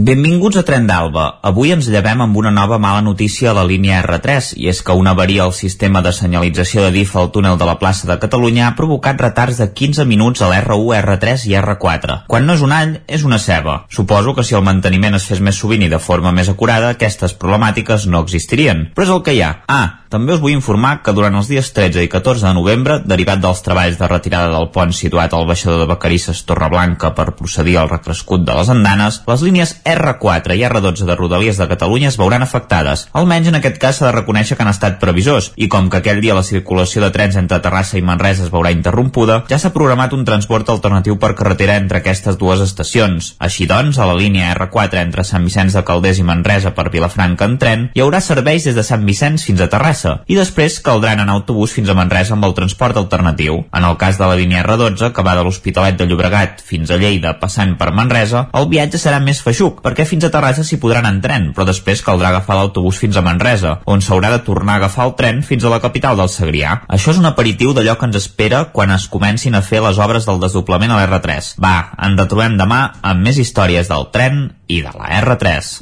Benvinguts 0.00 0.56
a 0.56 0.62
Tren 0.64 0.86
d'Alba. 0.88 1.24
Avui 1.44 1.74
ens 1.74 1.90
llevem 1.92 2.22
amb 2.24 2.38
una 2.40 2.48
nova 2.56 2.78
mala 2.80 3.02
notícia 3.04 3.50
a 3.50 3.52
la 3.58 3.66
línia 3.68 3.98
R3, 4.00 4.54
i 4.56 4.70
és 4.72 4.80
que 4.80 4.96
una 4.96 5.12
avaria 5.12 5.42
al 5.44 5.52
sistema 5.52 6.00
de 6.00 6.14
senyalització 6.16 6.86
de 6.86 6.94
DIF 6.94 7.12
al 7.20 7.28
túnel 7.34 7.58
de 7.60 7.68
la 7.68 7.76
plaça 7.82 8.08
de 8.08 8.16
Catalunya 8.22 8.64
ha 8.70 8.78
provocat 8.78 9.20
retards 9.20 9.60
de 9.60 9.68
15 9.68 10.08
minuts 10.08 10.40
a 10.40 10.48
l'R1, 10.48 10.96
R3 11.02 11.44
i 11.52 11.56
R4. 11.60 12.18
Quan 12.32 12.48
no 12.48 12.56
és 12.56 12.64
un 12.64 12.72
all, 12.72 12.96
és 13.12 13.28
una 13.28 13.42
ceba. 13.44 13.82
Suposo 13.92 14.32
que 14.32 14.46
si 14.46 14.56
el 14.56 14.64
manteniment 14.64 15.20
es 15.20 15.28
fes 15.28 15.44
més 15.44 15.60
sovint 15.60 15.84
i 15.84 15.92
de 15.92 16.00
forma 16.00 16.32
més 16.32 16.48
acurada, 16.48 16.96
aquestes 16.96 17.36
problemàtiques 17.36 18.08
no 18.08 18.24
existirien. 18.24 18.86
Però 18.96 19.04
és 19.04 19.18
el 19.18 19.26
que 19.26 19.36
hi 19.36 19.44
ha. 19.44 19.58
Ah, 19.68 20.00
també 20.10 20.34
us 20.34 20.40
vull 20.42 20.56
informar 20.56 21.04
que 21.06 21.12
durant 21.14 21.36
els 21.38 21.46
dies 21.46 21.68
13 21.70 22.02
i 22.02 22.08
14 22.10 22.42
de 22.48 22.50
novembre, 22.56 22.96
derivat 23.06 23.38
dels 23.38 23.60
treballs 23.62 23.94
de 24.00 24.08
retirada 24.10 24.48
del 24.50 24.66
pont 24.74 24.90
situat 24.90 25.36
al 25.36 25.46
baixador 25.46 25.84
de 25.84 25.86
Vacarisses 25.86 26.40
Torreblanca 26.48 27.12
per 27.14 27.28
procedir 27.38 27.76
al 27.78 27.92
recrescut 27.92 28.42
de 28.42 28.56
les 28.58 28.72
andanes, 28.74 29.20
les 29.28 29.44
línies 29.46 29.76
R4 29.94 30.56
i 30.56 30.64
R12 30.68 31.06
de 31.08 31.16
Rodalies 31.16 31.58
de 31.58 31.68
Catalunya 31.68 32.08
es 32.08 32.18
veuran 32.20 32.42
afectades. 32.42 33.08
Almenys 33.12 33.50
en 33.50 33.58
aquest 33.58 33.78
cas 33.82 33.98
s'ha 33.98 34.08
de 34.08 34.14
reconèixer 34.16 34.56
que 34.56 34.64
han 34.64 34.72
estat 34.72 34.98
previsors, 35.02 35.50
i 35.56 35.68
com 35.68 35.90
que 35.90 36.00
aquell 36.00 36.20
dia 36.22 36.36
la 36.36 36.46
circulació 36.46 37.02
de 37.04 37.10
trens 37.14 37.36
entre 37.40 37.60
Terrassa 37.64 37.98
i 37.98 38.04
Manresa 38.06 38.44
es 38.46 38.52
veurà 38.52 38.72
interrompuda, 38.74 39.42
ja 39.50 39.58
s'ha 39.58 39.72
programat 39.74 40.14
un 40.16 40.24
transport 40.28 40.70
alternatiu 40.72 41.18
per 41.20 41.34
carretera 41.38 41.76
entre 41.80 42.00
aquestes 42.00 42.38
dues 42.40 42.62
estacions. 42.64 43.34
Així 43.38 43.66
doncs, 43.70 43.98
a 43.98 44.08
la 44.08 44.16
línia 44.18 44.52
R4 44.54 45.02
entre 45.02 45.24
Sant 45.26 45.44
Vicenç 45.46 45.76
de 45.76 45.84
Calders 45.86 46.20
i 46.20 46.26
Manresa 46.26 46.74
per 46.76 46.88
Vilafranca 46.92 47.48
en 47.48 47.58
tren, 47.62 47.86
hi 47.94 48.04
haurà 48.04 48.20
serveis 48.24 48.66
des 48.68 48.76
de 48.76 48.86
Sant 48.86 49.06
Vicenç 49.06 49.46
fins 49.48 49.60
a 49.60 49.68
Terrassa, 49.72 50.16
i 50.26 50.38
després 50.38 50.80
caldrà 50.84 51.14
anar 51.14 51.28
en 51.28 51.34
autobús 51.36 51.74
fins 51.76 51.88
a 51.88 51.96
Manresa 51.98 52.34
amb 52.36 52.48
el 52.48 52.56
transport 52.58 52.98
alternatiu. 53.00 53.62
En 53.76 53.86
el 53.86 53.96
cas 54.00 54.18
de 54.18 54.26
la 54.26 54.38
línia 54.38 54.64
R12, 54.64 55.12
que 55.14 55.26
va 55.26 55.36
de 55.38 55.44
l'Hospitalet 55.46 55.98
de 55.98 56.08
Llobregat 56.10 56.64
fins 56.66 56.90
a 56.90 56.98
Lleida 57.00 57.36
passant 57.40 57.76
per 57.78 57.92
Manresa, 57.94 58.48
el 58.56 58.66
viatge 58.72 58.98
serà 59.00 59.20
més 59.22 59.42
feixuc, 59.44 59.69
perquè 59.78 60.06
fins 60.08 60.26
a 60.26 60.30
Terrassa 60.34 60.64
s'hi 60.66 60.80
podran 60.82 61.06
en 61.08 61.20
tren, 61.24 61.50
però 61.56 61.66
després 61.68 62.02
caldrà 62.06 62.32
agafar 62.32 62.58
l'autobús 62.58 62.98
fins 63.00 63.16
a 63.16 63.24
Manresa, 63.24 63.76
on 63.86 64.02
s'haurà 64.04 64.32
de 64.34 64.42
tornar 64.46 64.76
a 64.76 64.82
agafar 64.82 65.06
el 65.08 65.14
tren 65.18 65.42
fins 65.46 65.64
a 65.64 65.72
la 65.72 65.80
capital 65.84 66.18
del 66.18 66.32
Segrià. 66.32 66.80
Això 66.88 67.14
és 67.14 67.20
un 67.20 67.28
aperitiu 67.30 67.74
d'allò 67.76 67.96
que 67.98 68.08
ens 68.10 68.18
espera 68.20 68.64
quan 68.74 68.90
es 68.94 69.06
comencin 69.08 69.54
a 69.54 69.62
fer 69.62 69.82
les 69.84 70.00
obres 70.02 70.26
del 70.28 70.40
desdoblament 70.42 70.94
a 70.94 70.98
l'R3. 71.00 71.54
Va, 71.62 71.76
ens 71.98 72.18
retrobem 72.20 72.58
demà 72.60 72.82
amb 73.02 73.26
més 73.26 73.38
històries 73.38 73.88
del 73.90 74.10
tren 74.14 74.48
i 74.66 74.82
de 74.82 74.92
la 74.96 75.14
R3. 75.20 75.72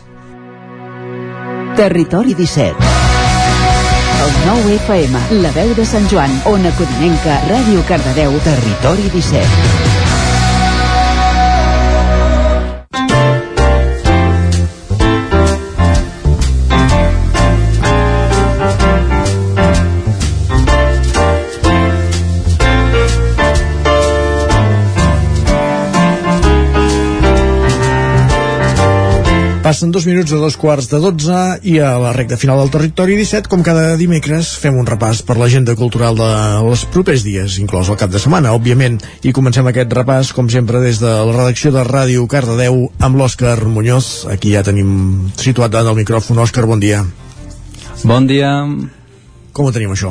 Territori 1.78 2.34
17 2.34 2.74
El 4.18 4.32
9 4.46 4.74
FM, 4.80 5.20
la 5.44 5.52
veu 5.54 5.74
de 5.78 5.86
Sant 5.86 6.08
Joan, 6.10 6.32
Ona 6.50 6.72
Codinenca, 6.80 7.38
Ràdio 7.46 7.84
Cardedeu, 7.86 8.34
Territori 8.42 9.06
17. 9.14 9.77
Passen 29.78 29.92
dos 29.94 30.06
minuts 30.10 30.32
a 30.34 30.38
dos 30.42 30.56
quarts 30.58 30.88
de 30.90 30.98
dotze 30.98 31.40
i 31.62 31.76
a 31.78 31.92
la 32.02 32.08
recta 32.10 32.34
final 32.34 32.58
del 32.58 32.70
territori 32.74 33.14
17, 33.14 33.46
com 33.46 33.60
cada 33.62 33.92
dimecres, 33.94 34.48
fem 34.58 34.74
un 34.74 34.88
repàs 34.90 35.20
per 35.22 35.36
l'agenda 35.38 35.76
cultural 35.78 36.18
de 36.18 36.30
les 36.66 36.82
propers 36.90 37.22
dies, 37.22 37.60
inclòs 37.62 37.86
el 37.86 37.98
cap 38.00 38.10
de 38.10 38.18
setmana, 38.18 38.56
òbviament. 38.58 38.96
I 39.22 39.30
comencem 39.30 39.70
aquest 39.70 39.94
repàs, 39.94 40.32
com 40.34 40.50
sempre, 40.50 40.82
des 40.82 40.98
de 40.98 41.12
la 41.12 41.30
redacció 41.30 41.70
de 41.70 41.86
Ràdio 41.86 42.26
Cardedeu 42.26 42.88
amb 42.98 43.22
l'Òscar 43.22 43.54
Muñoz. 43.70 44.26
Aquí 44.34 44.50
ja 44.56 44.64
tenim 44.66 45.30
situat 45.38 45.78
en 45.78 45.92
el 45.94 45.98
micròfon. 46.02 46.42
Òscar, 46.42 46.66
bon 46.66 46.82
dia. 46.82 47.04
Bon 48.02 48.26
dia. 48.26 48.50
Com 49.54 49.70
ho 49.70 49.76
tenim, 49.78 49.94
això? 49.94 50.10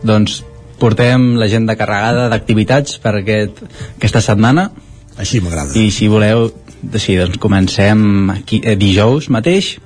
Doncs 0.00 0.40
portem 0.80 1.34
l'agenda 1.36 1.76
carregada 1.76 2.30
d'activitats 2.32 2.96
per 3.04 3.18
aquest, 3.20 3.66
aquesta 3.98 4.24
setmana. 4.32 4.70
Així 5.20 5.44
m'agrada. 5.44 5.76
I 5.76 5.90
si 5.92 6.08
voleu, 6.08 6.48
sí, 6.98 7.16
doncs 7.16 7.38
comencem 7.42 8.30
aquí, 8.30 8.60
eh, 8.64 8.76
dijous 8.76 9.30
mateix 9.32 9.76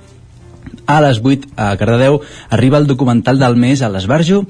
a 0.85 0.99
les 1.01 1.19
8 1.23 1.53
a 1.55 1.75
Cardedeu 1.77 2.21
arriba 2.49 2.77
el 2.77 2.87
documental 2.87 3.39
del 3.39 3.55
mes 3.55 3.81
a 3.81 3.89
l'Esbarjo 3.89 4.45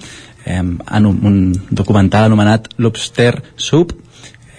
eh, 0.45 0.61
en 0.61 1.05
un, 1.05 1.19
un 1.23 1.37
documental 1.69 2.25
anomenat 2.29 2.69
Lobster 2.77 3.41
Soup. 3.55 3.93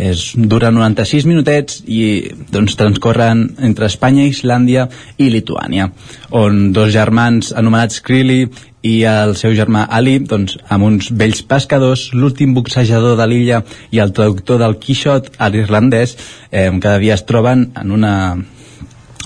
És, 0.03 0.33
dura 0.35 0.71
96 0.73 1.27
minutets 1.29 1.83
i 1.87 2.33
doncs, 2.51 2.75
transcorren 2.81 3.45
entre 3.63 3.87
Espanya, 3.87 4.25
Islàndia 4.27 4.89
i 5.21 5.29
Lituània, 5.31 5.91
on 6.35 6.73
dos 6.75 6.91
germans 6.91 7.53
anomenats 7.55 8.01
Krilli 8.03 8.49
i 8.83 8.95
el 9.07 9.37
seu 9.39 9.55
germà 9.55 9.85
Ali, 9.91 10.17
doncs, 10.19 10.57
amb 10.75 10.89
uns 10.89 11.13
vells 11.19 11.43
pescadors, 11.47 12.09
l'últim 12.15 12.55
boxejador 12.57 13.17
de 13.19 13.27
l'illa 13.31 13.63
i 13.95 14.03
el 14.03 14.13
traductor 14.15 14.59
del 14.63 14.77
Quixot 14.83 15.31
a 15.39 15.49
l'irlandès, 15.49 16.17
eh, 16.51 16.69
cada 16.83 16.99
dia 16.99 17.15
es 17.15 17.25
troben 17.29 17.71
en 17.79 17.95
una 17.95 18.15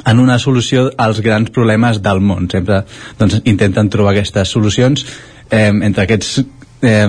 en 0.07 0.21
una 0.21 0.37
solució 0.39 0.91
als 1.01 1.23
grans 1.25 1.51
problemes 1.51 2.03
del 2.05 2.21
món. 2.21 2.51
Sempre 2.53 2.85
doncs, 3.19 3.41
intenten 3.45 3.89
trobar 3.91 4.13
aquestes 4.13 4.53
solucions 4.53 5.07
eh, 5.51 5.73
entre 5.73 6.05
aquests 6.05 6.45
eh, 6.83 7.09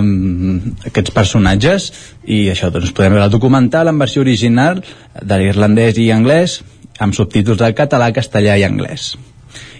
aquests 0.88 1.14
personatges 1.14 1.92
i 2.24 2.46
això, 2.50 2.72
doncs 2.72 2.94
podem 2.96 3.14
veure 3.14 3.28
el 3.28 3.36
documental 3.36 3.92
en 3.92 4.00
versió 4.00 4.24
original 4.24 4.82
de 5.20 5.40
l'irlandès 5.40 6.00
i 6.00 6.10
anglès 6.16 6.62
amb 6.98 7.14
subtítols 7.14 7.60
del 7.60 7.76
català, 7.78 8.10
castellà 8.16 8.56
i 8.58 8.64
anglès 8.66 9.12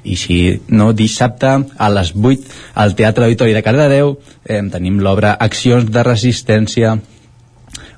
i 0.05 0.17
si 0.17 0.39
no, 0.69 0.93
dissabte 0.93 1.55
a 1.77 1.91
les 1.91 2.13
8 2.15 2.57
al 2.75 2.95
Teatre 2.99 3.25
Auditori 3.27 3.55
de 3.57 3.63
Cardedeu 3.63 4.17
eh, 4.45 4.63
tenim 4.73 5.01
l'obra 5.01 5.37
Accions 5.39 5.91
de 5.91 6.03
Resistència 6.07 6.99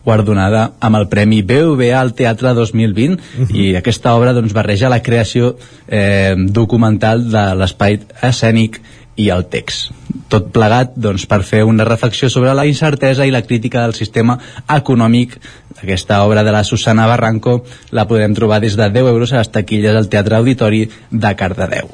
guardonada 0.05 0.63
amb 0.81 0.97
el 0.97 1.09
Premi 1.13 1.43
BVA 1.43 1.99
al 2.01 2.15
Teatre 2.17 2.55
2020 2.55 3.13
uh 3.13 3.19
-huh. 3.19 3.55
i 3.55 3.77
aquesta 3.77 4.15
obra 4.15 4.33
doncs, 4.33 4.53
barreja 4.53 4.89
la 4.89 5.03
creació 5.03 5.57
eh, 5.89 6.35
documental 6.37 7.31
de 7.31 7.55
l'espai 7.55 8.01
escènic 8.23 8.81
i 9.17 9.29
el 9.29 9.47
text. 9.51 9.91
Tot 10.31 10.51
plegat 10.55 10.95
doncs, 10.95 11.27
per 11.27 11.43
fer 11.43 11.65
una 11.65 11.85
reflexió 11.85 12.31
sobre 12.31 12.55
la 12.55 12.67
incertesa 12.67 13.27
i 13.27 13.31
la 13.31 13.43
crítica 13.43 13.83
del 13.83 13.95
sistema 13.95 14.39
econòmic. 14.69 15.39
Aquesta 15.83 16.23
obra 16.25 16.45
de 16.45 16.53
la 16.53 16.65
Susana 16.65 17.07
Barranco 17.07 17.65
la 17.91 18.07
podem 18.09 18.35
trobar 18.37 18.61
des 18.61 18.77
de 18.77 18.91
10 18.91 19.11
euros 19.15 19.33
a 19.33 19.41
les 19.41 19.51
taquilles 19.51 19.97
al 19.97 20.09
Teatre 20.13 20.37
Auditori 20.37 20.87
de 21.11 21.35
Cardedeu. 21.37 21.91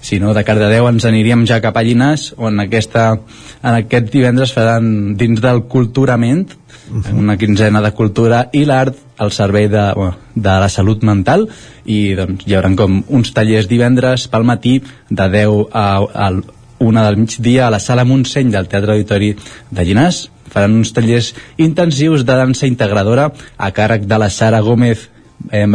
Si 0.00 0.20
no, 0.22 0.32
de 0.32 0.44
Cardedeu 0.46 0.86
ens 0.88 1.04
aniríem 1.04 1.42
ja 1.46 1.58
cap 1.60 1.76
a 1.76 1.82
Llinars, 1.82 2.30
on 2.38 2.62
aquesta, 2.62 3.18
en 3.60 3.74
aquest 3.74 4.12
divendres 4.14 4.54
faran 4.54 5.16
dins 5.18 5.42
del 5.42 5.64
Culturament, 5.68 6.54
uh 6.88 7.02
-huh. 7.02 7.18
una 7.18 7.36
quinzena 7.36 7.82
de 7.82 7.92
cultura 7.92 8.48
i 8.52 8.64
l'art 8.64 8.96
al 9.18 9.32
servei 9.32 9.68
de, 9.68 9.92
bueno, 9.94 10.16
de 10.34 10.54
la 10.60 10.68
salut 10.68 11.02
mental 11.02 11.48
i 11.84 12.14
doncs, 12.14 12.46
hi 12.46 12.54
haurà 12.54 12.74
com 12.76 13.02
uns 13.08 13.32
tallers 13.34 13.68
divendres 13.68 14.28
pel 14.28 14.44
matí 14.44 14.82
de 15.10 15.28
10 15.28 15.66
a, 15.72 15.98
a 16.14 16.32
una 16.78 17.04
del 17.04 17.16
migdia 17.16 17.66
a 17.66 17.70
la 17.70 17.80
sala 17.80 18.04
Montseny 18.04 18.50
del 18.50 18.68
Teatre 18.68 18.92
Auditori 18.92 19.36
de 19.70 19.84
Llinars. 19.84 20.30
Faran 20.52 20.78
uns 20.80 20.92
tallers 20.96 21.34
intensius 21.56 22.24
de 22.24 22.38
dansa 22.40 22.66
integradora 22.66 23.30
a 23.56 23.70
càrrec 23.72 24.08
de 24.08 24.18
la 24.18 24.30
Sara 24.30 24.60
Gómez 24.60 25.08
eh, 25.50 25.66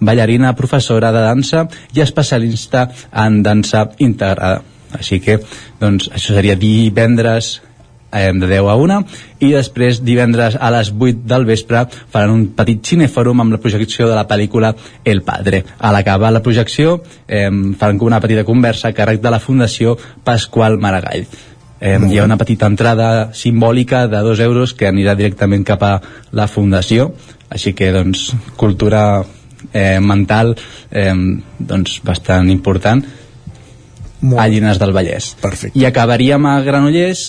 ballarina, 0.00 0.56
professora 0.56 1.12
de 1.12 1.22
dansa 1.24 1.68
i 1.94 2.00
especialista 2.00 2.88
en 3.12 3.42
dansa 3.42 3.90
integrada. 3.98 4.62
Així 4.94 5.18
que, 5.20 5.40
doncs, 5.80 6.08
això 6.14 6.36
seria 6.36 6.54
divendres 6.54 7.56
eh, 8.14 8.32
de 8.32 8.46
10 8.46 8.68
a 8.70 8.76
1 8.78 8.98
i 9.42 9.50
després 9.52 10.00
divendres 10.06 10.56
a 10.56 10.70
les 10.70 10.92
8 10.94 11.26
del 11.28 11.46
vespre 11.48 11.84
faran 11.90 12.34
un 12.34 12.44
petit 12.56 12.84
cinefòrum 12.94 13.42
amb 13.42 13.56
la 13.56 13.60
projecció 13.60 14.08
de 14.08 14.14
la 14.14 14.26
pel·lícula 14.30 14.74
El 15.04 15.22
Padre. 15.26 15.64
A 15.78 15.92
l'acabar 15.92 16.30
la 16.32 16.42
projecció 16.42 17.00
eh, 17.26 17.50
faran 17.78 17.98
una 18.00 18.22
petita 18.22 18.46
conversa 18.46 18.88
a 18.88 18.96
càrrec 18.96 19.20
de 19.20 19.34
la 19.34 19.42
Fundació 19.42 19.98
Pasqual 20.24 20.78
Maragall. 20.78 21.26
Eh, 21.84 21.98
hi 22.08 22.16
ha 22.16 22.24
una 22.24 22.38
petita 22.40 22.64
entrada 22.64 23.34
simbòlica 23.36 24.06
de 24.08 24.20
2 24.24 24.40
euros 24.40 24.72
que 24.72 24.86
anirà 24.88 25.12
directament 25.18 25.66
cap 25.68 25.82
a 25.84 25.90
la 26.32 26.46
Fundació, 26.48 27.10
així 27.52 27.74
que 27.76 27.90
doncs 27.92 28.30
cultura 28.56 29.02
eh, 29.68 30.00
mental 30.00 30.54
eh, 30.88 31.12
doncs 31.58 31.98
bastant 32.06 32.48
important 32.48 33.04
Molt. 34.22 34.40
a 34.40 34.46
Llinars 34.48 34.80
del 34.80 34.94
Vallès. 34.96 35.34
Perfecte. 35.42 35.76
I 35.76 35.84
acabaríem 35.84 36.48
a 36.48 36.54
Granollers 36.64 37.26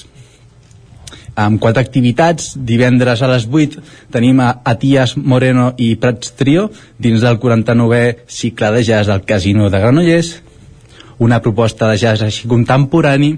amb 1.36 1.60
quatre 1.60 1.84
activitats. 1.84 2.54
Divendres 2.56 3.20
a 3.20 3.34
les 3.34 3.50
8 3.52 3.84
tenim 4.16 4.40
a 4.40 4.54
Atias 4.64 5.18
Moreno 5.20 5.74
i 5.76 5.98
Prats 6.00 6.32
Trio 6.40 6.70
dins 6.96 7.28
del 7.28 7.42
49è 7.44 8.24
cicle 8.32 8.72
de 8.78 8.88
jazz 8.88 9.12
del 9.12 9.28
Casino 9.28 9.68
de 9.68 9.84
Granollers 9.84 10.32
una 11.18 11.42
proposta 11.42 11.88
de 11.92 12.00
jazz 12.00 12.24
així 12.24 12.48
contemporani 12.48 13.36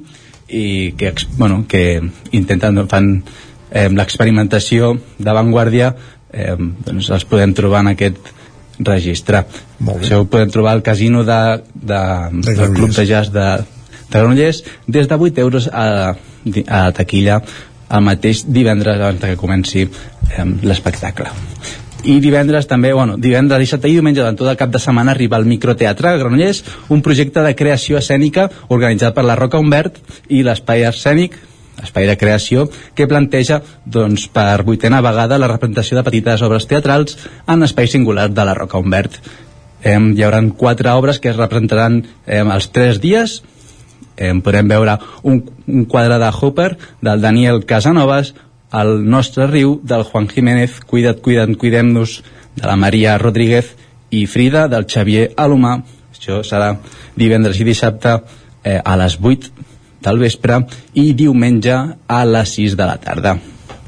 i 0.50 0.93
que, 0.98 1.14
bueno, 1.38 1.66
que 1.67 2.01
intenten 2.32 2.80
fan 2.88 3.11
eh, 3.72 3.90
l'experimentació 3.92 4.93
d'avantguàrdia 5.19 5.93
eh, 6.32 6.56
doncs 6.58 7.09
els 7.11 7.26
podem 7.27 7.56
trobar 7.58 7.84
en 7.85 7.93
aquest 7.93 8.34
registre. 8.80 9.43
Això 9.88 10.22
ho 10.22 10.27
podem 10.30 10.51
trobar 10.53 10.76
al 10.77 10.84
casino 10.85 11.24
de, 11.27 11.40
de, 11.74 12.03
de 12.43 12.53
del 12.59 12.76
Club 12.76 12.93
de 12.93 13.08
Jazz 13.09 13.34
de, 13.34 13.48
de 14.11 14.19
Granollers. 14.19 14.64
Des 14.88 15.09
de 15.09 15.17
8 15.17 15.42
euros 15.42 15.69
a, 15.74 16.14
a 16.67 16.84
taquilla 16.95 17.42
el 17.88 18.03
mateix 18.03 18.45
divendres 18.51 19.00
abans 19.00 19.24
que 19.24 19.40
comenci 19.40 19.85
eh, 19.88 20.48
l'espectacle 20.64 21.32
i 22.03 22.19
divendres 22.22 22.67
també, 22.69 22.93
bueno, 22.93 23.17
divendres, 23.17 23.64
dissabte 23.64 23.90
i 23.90 23.98
diumenge 23.98 24.22
durant 24.22 24.38
tot 24.38 24.51
el 24.51 24.59
cap 24.59 24.72
de 24.72 24.80
setmana 24.80 25.16
arriba 25.16 25.38
al 25.38 25.48
Microteatre 25.50 26.11
a 26.11 26.17
Granollers, 26.22 26.64
un 26.93 27.01
projecte 27.01 27.42
de 27.43 27.56
creació 27.58 27.98
escènica 27.98 28.50
organitzat 28.69 29.16
per 29.16 29.26
la 29.26 29.35
Roca 29.40 29.59
Humbert 29.59 30.00
i 30.30 30.43
l'Espai 30.45 30.85
Escènic 30.88 31.38
espai 31.84 32.08
de 32.09 32.17
creació 32.17 32.67
que 32.98 33.08
planteja 33.09 33.59
doncs, 33.85 34.27
per 34.34 34.64
vuitena 34.66 35.01
vegada 35.06 35.38
la 35.38 35.50
representació 35.51 35.98
de 35.98 36.06
petites 36.08 36.42
obres 36.42 36.66
teatrals 36.69 37.17
en 37.48 37.66
espai 37.66 37.90
singular 37.92 38.30
de 38.32 38.45
la 38.45 38.56
Roca 38.58 38.80
Humbert. 38.82 39.19
Eh, 39.84 39.93
hi 39.93 40.26
haurà 40.26 40.42
quatre 40.58 40.92
obres 40.98 41.19
que 41.22 41.30
es 41.30 41.38
representaran 41.38 42.01
eh, 42.26 42.42
els 42.42 42.72
tres 42.74 43.01
dies. 43.03 43.42
Eh, 44.17 44.34
podrem 44.42 44.67
veure 44.67 44.98
un, 45.22 45.43
un 45.67 45.85
quadre 45.85 46.17
de 46.17 46.32
Hopper 46.34 46.72
del 47.06 47.22
Daniel 47.22 47.64
Casanovas 47.69 48.34
el 48.74 49.10
nostre 49.10 49.48
riu 49.48 49.78
del 49.84 50.04
Juan 50.04 50.28
Jiménez 50.28 50.82
Cuida't, 50.84 51.22
cuida't, 51.22 51.56
cuidem-nos 51.56 52.22
de 52.56 52.66
la 52.68 52.76
Maria 52.76 53.18
Rodríguez 53.18 53.76
i 54.12 54.26
Frida 54.28 54.68
del 54.68 54.88
Xavier 54.90 55.30
Alomà 55.38 55.78
això 56.12 56.42
serà 56.44 56.74
divendres 57.16 57.60
i 57.62 57.68
dissabte 57.68 58.18
eh, 58.64 58.80
a 58.84 58.96
les 59.00 59.18
8 59.22 59.52
del 60.04 60.20
vespre 60.20 60.62
i 61.00 61.12
diumenge 61.18 61.76
a 62.08 62.24
les 62.26 62.58
6 62.58 62.76
de 62.78 62.88
la 62.88 62.98
tarda 63.02 63.38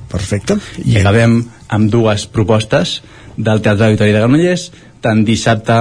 Perfecte. 0.10 0.58
I 0.90 0.98
acabem 0.98 1.44
amb 1.70 1.92
dues 1.94 2.26
propostes 2.34 3.00
del 3.38 3.62
Teatre 3.62 3.92
Auditori 3.92 4.14
de 4.16 4.22
Granollers. 4.24 4.64
Tant 5.06 5.22
dissabte 5.26 5.76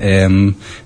eh, 0.00 0.26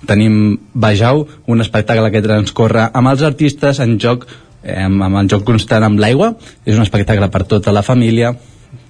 tenim 0.07 0.34
Bajau, 0.74 1.24
un 1.49 1.65
espectacle 1.65 2.10
que 2.12 2.23
transcorre 2.24 2.91
amb 2.92 3.08
els 3.15 3.24
artistes 3.24 3.81
en 3.81 3.97
joc 3.99 4.26
eh, 4.65 4.81
amb 4.83 5.20
el 5.20 5.31
joc 5.31 5.44
constant 5.44 5.84
amb 5.84 6.01
l'aigua. 6.01 6.34
És 6.65 6.75
un 6.75 6.83
espectacle 6.83 7.31
per 7.31 7.44
tota 7.51 7.73
la 7.73 7.84
família 7.86 8.34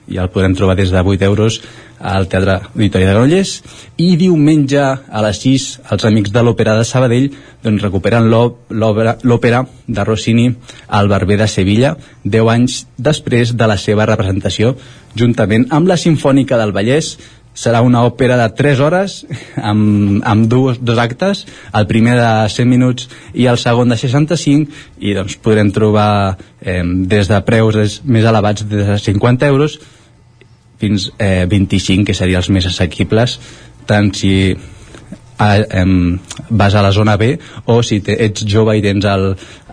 i 0.09 0.19
el 0.21 0.31
podrem 0.31 0.55
trobar 0.57 0.77
des 0.77 0.91
de 0.93 1.01
8 1.01 1.25
euros 1.25 1.61
al 2.05 2.27
Teatre 2.29 2.59
Auditori 2.75 3.07
de 3.07 3.13
Granollers 3.13 3.53
i 3.97 4.17
diumenge 4.21 4.83
a 4.83 5.23
les 5.25 5.39
6 5.41 5.69
els 5.95 6.05
amics 6.05 6.33
de 6.35 6.43
l'Òpera 6.45 6.75
de 6.77 6.85
Sabadell 6.85 7.31
doncs, 7.65 7.83
recuperen 7.83 8.29
l'òpera 8.29 9.63
de 9.87 10.05
Rossini 10.05 10.51
al 10.89 11.09
Barber 11.09 11.39
de 11.41 11.49
Sevilla 11.49 11.95
10 12.25 12.53
anys 12.53 12.83
després 12.99 13.55
de 13.57 13.71
la 13.71 13.79
seva 13.81 14.05
representació 14.11 14.75
juntament 15.17 15.71
amb 15.71 15.89
la 15.89 15.97
Sinfònica 15.97 16.61
del 16.61 16.77
Vallès 16.77 17.15
serà 17.55 17.81
una 17.87 18.03
òpera 18.05 18.37
de 18.41 18.49
3 18.59 18.83
hores 18.83 19.17
amb, 19.57 20.21
amb 20.27 20.47
dos, 20.51 20.81
dos 20.83 20.99
actes 20.99 21.45
el 21.73 21.87
primer 21.91 22.19
de 22.19 22.31
100 22.51 22.69
minuts 22.71 23.09
i 23.33 23.47
el 23.51 23.59
segon 23.63 23.95
de 23.95 23.99
65 24.01 24.99
i 24.99 25.15
doncs 25.17 25.39
podrem 25.39 25.71
trobar 25.75 26.37
eh, 26.61 26.83
des 26.83 27.31
de 27.31 27.41
preus 27.47 28.01
més 28.05 28.27
elevats 28.27 28.67
des 28.69 28.91
de 28.91 28.99
50 28.99 29.47
euros 29.55 29.79
fins 30.83 31.11
eh, 31.19 31.47
25 31.51 32.11
que 32.11 32.19
serien 32.19 32.43
els 32.43 32.51
més 32.51 32.67
assequibles 32.67 33.39
tant 33.87 34.11
si 34.17 34.35
a, 35.39 35.57
em, 35.81 36.19
vas 36.51 36.75
a 36.75 36.83
la 36.83 36.93
zona 36.93 37.17
B 37.17 37.35
o 37.67 37.83
si 37.83 38.01
te, 38.01 38.17
ets 38.25 38.45
jove 38.49 38.77
i 38.79 38.83
tens 38.85 39.07
el, 39.09 39.27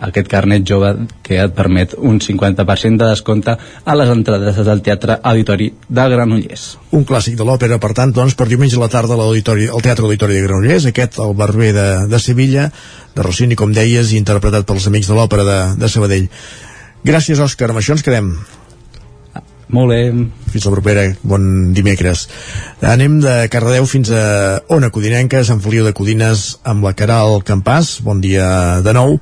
aquest 0.08 0.28
carnet 0.30 0.64
jove 0.68 0.92
que 1.22 1.38
et 1.42 1.54
permet 1.54 1.94
un 1.98 2.18
50% 2.20 2.98
de 2.98 3.10
descompte 3.10 3.54
a 3.56 3.96
les 3.98 4.10
entrades 4.10 4.58
del 4.64 4.82
Teatre 4.82 5.18
Auditori 5.22 5.70
de 5.88 6.08
Granollers. 6.14 6.66
Un 6.92 7.06
clàssic 7.08 7.36
de 7.38 7.46
l'òpera, 7.46 7.78
per 7.82 7.92
tant, 7.98 8.14
doncs, 8.14 8.34
per 8.38 8.48
diumenge 8.50 8.78
a 8.78 8.82
la 8.82 8.90
tarda 8.92 9.18
al 9.18 9.42
Teatre 9.42 10.06
Auditori 10.06 10.38
de 10.38 10.42
Granollers, 10.46 10.88
aquest, 10.90 11.20
el 11.22 11.36
Barber 11.38 11.72
de, 11.76 11.88
de 12.10 12.20
Sevilla, 12.20 12.70
de 13.14 13.22
Rossini, 13.22 13.58
com 13.58 13.72
deies, 13.72 14.12
interpretat 14.16 14.66
pels 14.68 14.88
amics 14.90 15.10
de 15.12 15.18
l'òpera 15.18 15.46
de, 15.46 15.60
de 15.78 15.92
Sabadell. 15.92 16.28
Gràcies, 17.02 17.40
Òscar. 17.42 17.72
Amb 17.72 17.82
això 17.82 17.96
ens 17.96 18.04
quedem. 18.06 18.34
Molt 19.72 19.88
bé. 19.88 20.00
Fins 20.52 20.66
la 20.68 20.72
propera, 20.74 21.06
bon 21.24 21.72
dimecres. 21.72 22.26
Anem 22.84 23.16
de 23.24 23.36
Cardedeu 23.52 23.86
fins 23.88 24.10
a 24.12 24.24
Ona 24.76 24.92
Codinenca, 24.92 25.40
Sant 25.48 25.62
Feliu 25.64 25.86
de 25.88 25.94
Codines, 25.96 26.58
amb 26.68 26.84
la 26.84 26.92
Caral 26.98 27.40
Campàs. 27.48 27.96
Bon 28.04 28.20
dia 28.20 28.82
de 28.84 28.92
nou. 28.92 29.16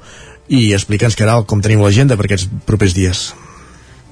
I 0.50 0.72
explica'ns, 0.74 1.14
Caral, 1.14 1.46
com 1.46 1.62
tenim 1.62 1.84
l'agenda 1.84 2.18
per 2.18 2.26
aquests 2.26 2.50
propers 2.66 2.98
dies. 2.98 3.28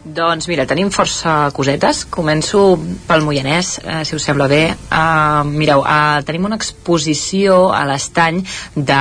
Doncs 0.05 0.47
mira, 0.47 0.63
tenim 0.65 0.93
força 0.95 1.51
cosetes. 1.53 2.05
Començo 2.07 2.79
pel 3.09 3.25
Moianès, 3.27 3.81
eh, 3.83 4.05
si 4.07 4.15
us 4.15 4.23
sembla 4.23 4.47
bé. 4.49 4.77
Uh, 4.89 5.43
mireu, 5.45 5.83
uh, 5.83 6.23
tenim 6.25 6.45
una 6.47 6.57
exposició 6.57 7.73
a 7.75 7.85
l'estany 7.85 8.45
de 8.77 9.01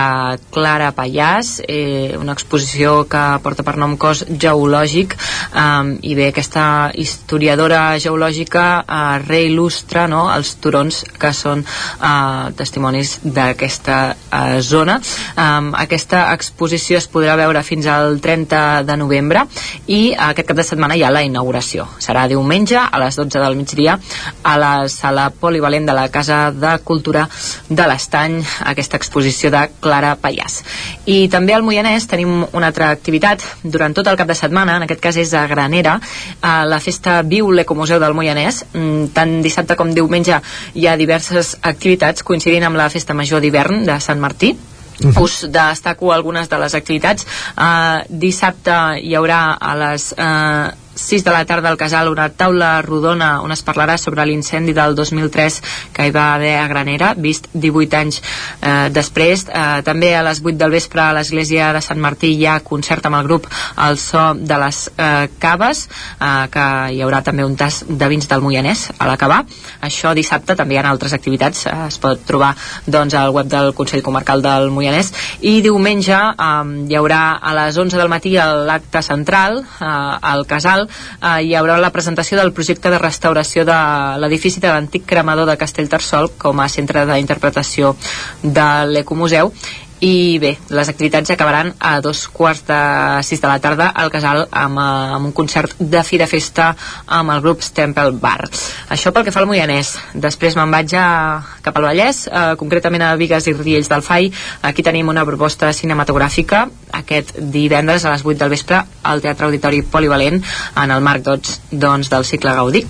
Clara 0.52 0.92
Pallàs, 0.92 1.62
eh, 1.68 2.18
una 2.18 2.34
exposició 2.34 3.08
que 3.08 3.22
porta 3.44 3.64
per 3.64 3.78
nom 3.78 3.96
cos 3.98 4.26
geològic, 4.28 5.14
um, 5.54 5.98
i 6.02 6.16
bé, 6.16 6.32
aquesta 6.34 6.92
historiadora 6.94 8.00
geològica 8.00 8.66
uh, 8.82 9.22
reil·lustra 9.22 10.08
no, 10.10 10.26
els 10.34 10.56
turons 10.56 11.04
que 11.20 11.32
són 11.32 11.64
uh, 11.64 12.50
testimonis 12.58 13.20
d'aquesta 13.24 14.00
uh, 14.18 14.60
zona. 14.62 15.00
Um, 15.38 15.74
aquesta 15.78 16.34
exposició 16.34 16.98
es 16.98 17.08
podrà 17.08 17.38
veure 17.38 17.64
fins 17.64 17.86
al 17.86 18.20
30 18.20 18.84
de 18.84 18.98
novembre 18.98 19.46
i 19.86 20.16
uh, 20.18 20.32
aquest 20.32 20.50
cap 20.50 20.58
de 20.58 20.66
setmana 20.66 20.87
hi 20.96 21.04
ha 21.04 21.12
la 21.12 21.24
inauguració. 21.26 21.88
Serà 22.00 22.28
diumenge 22.30 22.78
a 22.80 23.00
les 23.02 23.18
12 23.18 23.42
del 23.42 23.58
migdia 23.60 23.98
a 24.44 24.54
la 24.60 24.72
sala 24.90 25.30
polivalent 25.30 25.88
de 25.88 25.96
la 25.98 26.08
Casa 26.14 26.52
de 26.52 26.78
Cultura 26.84 27.28
de 27.70 27.88
l'Estany, 27.90 28.38
aquesta 28.72 28.98
exposició 28.98 29.52
de 29.52 29.66
Clara 29.82 30.16
Pallàs. 30.22 30.62
I 31.06 31.28
també 31.34 31.56
al 31.56 31.66
Moianès 31.66 32.08
tenim 32.08 32.46
una 32.52 32.72
altra 32.72 32.92
activitat 32.94 33.44
durant 33.64 33.96
tot 33.98 34.08
el 34.08 34.18
cap 34.20 34.30
de 34.30 34.38
setmana, 34.38 34.78
en 34.78 34.88
aquest 34.88 35.04
cas 35.04 35.18
és 35.18 35.34
a 35.34 35.46
Granera, 35.48 35.98
a 36.42 36.56
la 36.66 36.80
festa 36.84 37.22
Viu 37.24 37.52
l'Ecomuseu 37.52 38.00
del 38.00 38.16
Moianès. 38.18 38.64
Mm, 38.74 39.12
tant 39.18 39.38
dissabte 39.44 39.76
com 39.76 39.94
diumenge 39.94 40.42
hi 40.76 40.88
ha 40.88 40.98
diverses 41.00 41.56
activitats 41.62 42.24
coincidint 42.24 42.68
amb 42.68 42.80
la 42.80 42.90
festa 42.94 43.16
major 43.18 43.42
d'hivern 43.42 43.86
de 43.88 44.00
Sant 44.04 44.20
Martí, 44.22 44.56
Uh 45.04 45.12
-huh. 45.12 45.22
us 45.22 45.46
destaco 45.52 46.12
algunes 46.12 46.50
de 46.50 46.58
les 46.58 46.74
activitats 46.76 47.26
uh, 47.58 48.02
dissabte 48.10 48.74
hi 49.02 49.16
haurà 49.16 49.58
a 49.60 49.76
les 49.76 50.14
uh, 50.18 50.87
6 50.98 51.24
de 51.24 51.32
la 51.32 51.46
tarda 51.46 51.70
al 51.70 51.78
Casal 51.78 52.10
una 52.10 52.30
taula 52.30 52.82
rodona 52.82 53.42
on 53.46 53.54
es 53.54 53.62
parlarà 53.64 53.98
sobre 54.02 54.26
l'incendi 54.26 54.74
del 54.74 54.96
2003 54.96 55.62
que 55.94 56.08
hi 56.08 56.12
va 56.12 56.34
haver 56.34 56.56
a 56.58 56.68
Granera, 56.68 57.14
vist 57.14 57.48
18 57.54 57.98
anys 57.98 58.20
eh, 58.20 58.90
després. 58.94 59.46
Eh, 59.48 59.82
també 59.86 60.14
a 60.18 60.24
les 60.26 60.42
8 60.44 60.58
del 60.58 60.74
vespre 60.74 61.04
a 61.04 61.14
l'església 61.16 61.70
de 61.76 61.82
Sant 61.86 62.02
Martí 62.02 62.34
hi 62.34 62.48
ha 62.50 62.60
concert 62.66 63.06
amb 63.06 63.20
el 63.20 63.28
grup 63.30 63.48
El 63.88 64.00
So 64.02 64.34
de 64.34 64.58
les 64.64 64.82
eh, 64.98 65.30
Caves, 65.40 65.86
eh, 66.20 66.48
que 66.52 66.66
hi 66.96 67.04
haurà 67.06 67.22
també 67.24 67.46
un 67.46 67.56
tas 67.56 67.84
de 67.88 68.10
vins 68.10 68.28
del 68.28 68.42
Moianès 68.42 68.88
a 68.98 69.08
l'acabar. 69.10 69.44
Això 69.86 70.14
dissabte 70.18 70.58
també 70.58 70.76
hi 70.76 70.82
ha 70.82 70.88
altres 70.90 71.14
activitats, 71.14 71.68
eh, 71.70 71.76
es 71.88 72.00
pot 72.02 72.26
trobar 72.26 72.54
doncs, 72.86 73.14
al 73.14 73.36
web 73.36 73.48
del 73.52 73.74
Consell 73.78 74.04
Comarcal 74.04 74.42
del 74.42 74.72
Moianès. 74.74 75.14
I 75.46 75.60
diumenge 75.62 76.18
eh, 76.18 76.50
hi 76.90 76.98
haurà 76.98 77.22
a 77.38 77.54
les 77.62 77.78
11 77.78 78.02
del 78.02 78.12
matí 78.12 78.36
l'acte 78.38 79.02
central 79.06 79.62
eh, 79.62 79.86
al 79.86 80.46
Casal 80.50 80.87
eh, 80.88 81.42
hi 81.46 81.56
haurà 81.56 81.78
la 81.82 81.92
presentació 81.96 82.40
del 82.40 82.54
projecte 82.54 82.92
de 82.94 83.02
restauració 83.02 83.66
de 83.68 83.80
l'edifici 84.22 84.64
de 84.64 84.72
l'antic 84.72 85.06
cremador 85.06 85.50
de 85.50 85.58
Castellterçol 85.58 86.32
com 86.38 86.60
a 86.60 86.70
centre 86.72 87.06
d'interpretació 87.10 87.96
de 88.44 88.70
l'Ecomuseu 88.94 89.54
i 90.00 90.38
bé, 90.38 90.52
les 90.70 90.90
activitats 90.90 91.32
acabaran 91.34 91.72
a 91.80 91.98
dos 92.06 92.28
quarts 92.30 92.64
de 92.68 92.78
sis 93.26 93.42
de 93.42 93.48
la 93.50 93.58
tarda 93.60 93.88
al 93.90 94.12
casal 94.14 94.44
amb, 94.52 94.78
eh, 94.78 95.16
amb 95.16 95.26
un 95.26 95.32
concert 95.34 95.74
de 95.80 96.04
fi 96.04 96.20
de 96.22 96.28
festa 96.28 96.76
amb 97.08 97.32
el 97.34 97.42
grup 97.42 97.64
Stempel 97.66 98.12
Bar. 98.22 98.50
Això 98.94 99.12
pel 99.12 99.26
que 99.26 99.32
fa 99.32 99.42
al 99.42 99.48
Moianès. 99.50 99.96
Després 100.14 100.56
me'n 100.56 100.72
vaig 100.72 100.94
a, 100.94 101.42
cap 101.62 101.78
al 101.78 101.90
Vallès 101.90 102.28
eh, 102.28 102.54
concretament 102.58 103.02
a 103.02 103.16
Vigues 103.16 103.48
i 103.48 103.54
Riells 103.54 103.90
del 103.90 104.06
Fai. 104.06 104.32
Aquí 104.62 104.84
tenim 104.84 105.10
una 105.10 105.26
proposta 105.26 105.74
cinematogràfica 105.74 106.68
aquest 106.92 107.34
divendres 107.40 108.06
a 108.06 108.14
les 108.14 108.26
8 108.26 108.38
del 108.38 108.54
vespre 108.54 108.84
al 109.04 109.22
Teatre 109.22 109.50
Auditori 109.50 109.82
Polivalent 109.82 110.44
en 110.76 110.92
el 110.92 111.02
marc 111.02 111.26
doncs, 111.26 111.60
doncs 111.72 112.10
del 112.14 112.26
cicle 112.26 112.54
Gaudí 112.54 112.86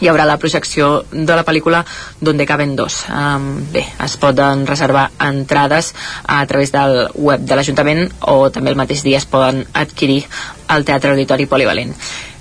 hi 0.00 0.08
haurà 0.10 0.26
la 0.28 0.38
projecció 0.38 1.04
de 1.10 1.34
la 1.34 1.44
pel·lícula 1.44 1.84
Donde 2.20 2.46
caben 2.46 2.76
dos. 2.76 3.04
Um, 3.08 3.50
bé, 3.72 3.84
es 4.04 4.16
poden 4.20 4.66
reservar 4.66 5.08
entrades 5.22 5.94
a 6.26 6.44
través 6.46 6.72
del 6.72 7.08
web 7.14 7.44
de 7.46 7.58
l'Ajuntament 7.58 8.06
o 8.30 8.50
també 8.54 8.72
el 8.72 8.80
mateix 8.80 9.04
dia 9.06 9.18
es 9.18 9.26
poden 9.26 9.64
adquirir 9.72 10.24
al 10.68 10.84
Teatre 10.84 11.14
Auditori 11.14 11.46
Polivalent. 11.46 11.94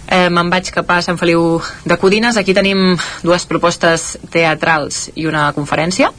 Eh, 0.07 0.29
me'n 0.31 0.47
vaig 0.47 0.69
cap 0.71 0.87
a 0.95 1.01
Sant 1.03 1.17
Feliu 1.19 1.57
de 1.83 1.97
Codines 1.99 2.37
aquí 2.39 2.53
tenim 2.55 2.95
dues 3.27 3.43
propostes 3.49 4.13
teatrals 4.31 5.09
i 5.19 5.25
una 5.27 5.49
conferència 5.51 6.13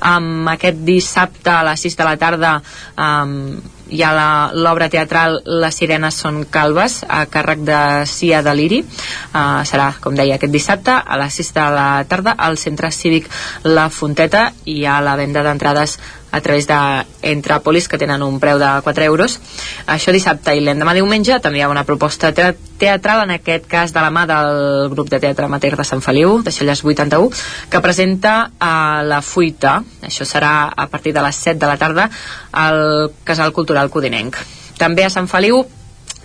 um, 0.00 0.48
aquest 0.48 0.80
dissabte 0.88 1.52
a 1.52 1.60
les 1.68 1.84
6 1.84 1.98
de 1.98 2.06
la 2.08 2.14
tarda 2.16 2.54
um, 2.96 3.58
hi 3.88 4.02
ha 4.02 4.50
l'obra 4.54 4.88
teatral 4.90 5.38
Les 5.46 5.78
sirenes 5.78 6.18
són 6.22 6.42
calves 6.50 7.00
a 7.08 7.24
càrrec 7.30 7.62
de 7.66 7.80
Cia 8.10 8.42
Deliri. 8.42 8.82
Uh, 8.82 9.62
serà, 9.68 9.92
com 10.02 10.16
deia, 10.18 10.36
aquest 10.36 10.52
dissabte 10.52 10.94
a 10.96 11.18
les 11.20 11.38
6 11.42 11.52
de 11.56 11.66
la 11.76 11.88
tarda 12.08 12.36
al 12.36 12.58
centre 12.58 12.90
cívic 12.90 13.30
La 13.64 13.88
Fonteta 13.90 14.48
i 14.66 14.82
ha 14.86 15.00
la 15.04 15.16
venda 15.18 15.44
d'entrades 15.46 15.98
a 16.36 16.42
través 16.44 16.68
d'Entràpolis 16.68 17.88
que 17.88 17.98
tenen 17.98 18.22
un 18.22 18.38
preu 18.40 18.60
de 18.60 18.68
4 18.84 19.04
euros. 19.04 19.38
Això 19.86 20.12
dissabte 20.12 20.54
i 20.54 20.62
l'endemà 20.64 20.94
diumenge 20.96 21.40
també 21.40 21.60
hi 21.60 21.64
ha 21.64 21.70
una 21.72 21.86
proposta 21.88 22.32
teatral 22.32 23.24
en 23.24 23.34
aquest 23.38 23.66
cas 23.70 23.94
de 23.96 24.04
la 24.04 24.12
mà 24.12 24.26
del 24.28 24.90
grup 24.92 25.08
de 25.10 25.20
teatre 25.22 25.48
amateur 25.48 25.76
de 25.78 25.88
Sant 25.88 26.04
Feliu 26.04 26.42
de 26.44 26.52
Xelles 26.52 26.84
81 26.84 27.30
que 27.70 27.80
presenta 27.80 28.36
a 28.58 28.74
uh, 29.00 29.06
La 29.08 29.22
Fuita. 29.22 29.80
Això 30.04 30.28
serà 30.28 30.68
a 30.68 30.86
partir 30.92 31.14
de 31.16 31.24
les 31.24 31.42
7 31.48 31.58
de 31.58 31.72
la 31.72 31.80
tarda 31.80 32.10
al 32.52 33.10
Casal 33.24 33.52
Cultural 33.56 33.90
Codinenc. 33.90 34.36
També 34.76 35.06
a 35.06 35.10
Sant 35.10 35.28
Feliu 35.30 35.64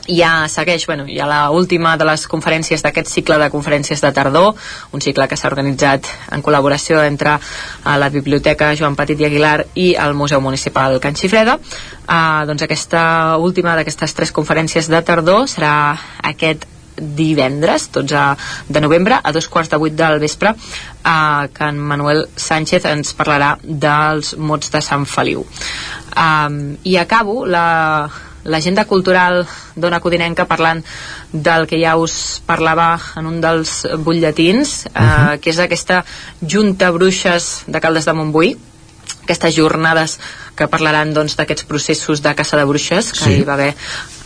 ja 0.07 0.47
segueix, 0.49 0.85
bueno, 0.88 1.05
ja 1.09 1.27
la 1.30 1.49
última 1.51 1.95
de 1.97 2.05
les 2.07 2.25
conferències 2.27 2.81
d'aquest 2.81 3.09
cicle 3.11 3.38
de 3.38 3.49
conferències 3.53 4.01
de 4.01 4.11
tardor, 4.11 4.55
un 4.91 5.01
cicle 5.01 5.27
que 5.27 5.38
s'ha 5.38 5.49
organitzat 5.51 6.09
en 6.31 6.41
col·laboració 6.41 7.03
entre 7.05 7.38
uh, 7.38 7.95
la 7.97 8.09
Biblioteca 8.09 8.73
Joan 8.75 8.97
Petit 8.99 9.21
i 9.21 9.30
Aguilar 9.30 9.67
i 9.75 9.93
el 9.93 10.13
Museu 10.17 10.41
Municipal 10.41 10.99
Can 11.03 11.15
Xifreda. 11.15 11.57
Uh, 12.07 12.43
doncs 12.49 12.65
aquesta 12.65 13.38
última 13.38 13.77
d'aquestes 13.77 14.17
tres 14.17 14.35
conferències 14.35 14.89
de 14.91 15.01
tardor 15.05 15.47
serà 15.51 15.73
aquest 16.33 16.67
divendres, 17.01 17.89
12 17.91 18.38
de 18.69 18.81
novembre, 18.81 19.17
a 19.23 19.31
dos 19.31 19.47
quarts 19.47 19.69
de 19.69 19.77
vuit 19.77 19.93
del 19.95 20.19
vespre, 20.19 20.53
eh, 20.53 21.47
que 21.53 21.63
en 21.63 21.80
Manuel 21.80 22.27
Sánchez 22.35 22.85
ens 22.85 23.15
parlarà 23.17 23.55
dels 23.63 24.35
mots 24.38 24.71
de 24.71 24.81
Sant 24.81 25.05
Feliu. 25.05 25.45
Um, 26.11 26.77
I 26.83 26.97
acabo 26.97 27.45
la, 27.45 28.09
l'agenda 28.44 28.86
cultural 28.86 29.45
d'Ona 29.76 30.00
Codinenca 30.00 30.48
parlant 30.50 30.84
del 31.32 31.68
que 31.68 31.80
ja 31.82 31.95
us 31.98 32.42
parlava 32.45 33.00
en 33.18 33.28
un 33.30 33.42
dels 33.42 33.88
butlletins, 34.00 34.86
uh 34.86 34.92
-huh. 34.92 35.34
eh, 35.34 35.40
que 35.40 35.50
és 35.50 35.60
aquesta 35.60 36.03
Junta 36.42 36.92
Bruixes 36.92 37.64
de 37.68 37.80
Caldes 37.80 38.06
de 38.06 38.14
Montbui, 38.14 38.58
aquestes 39.24 39.56
jornades 39.56 40.20
que 40.56 40.68
parlaran 40.68 41.14
doncs, 41.14 41.38
d'aquests 41.40 41.66
processos 41.70 42.22
de 42.22 42.34
caça 42.36 42.58
de 42.58 42.66
bruixes 42.66 43.11
que 43.14 43.24
sí. 43.24 43.34
hi 43.40 43.44
va 43.48 43.53
haver 43.53 43.76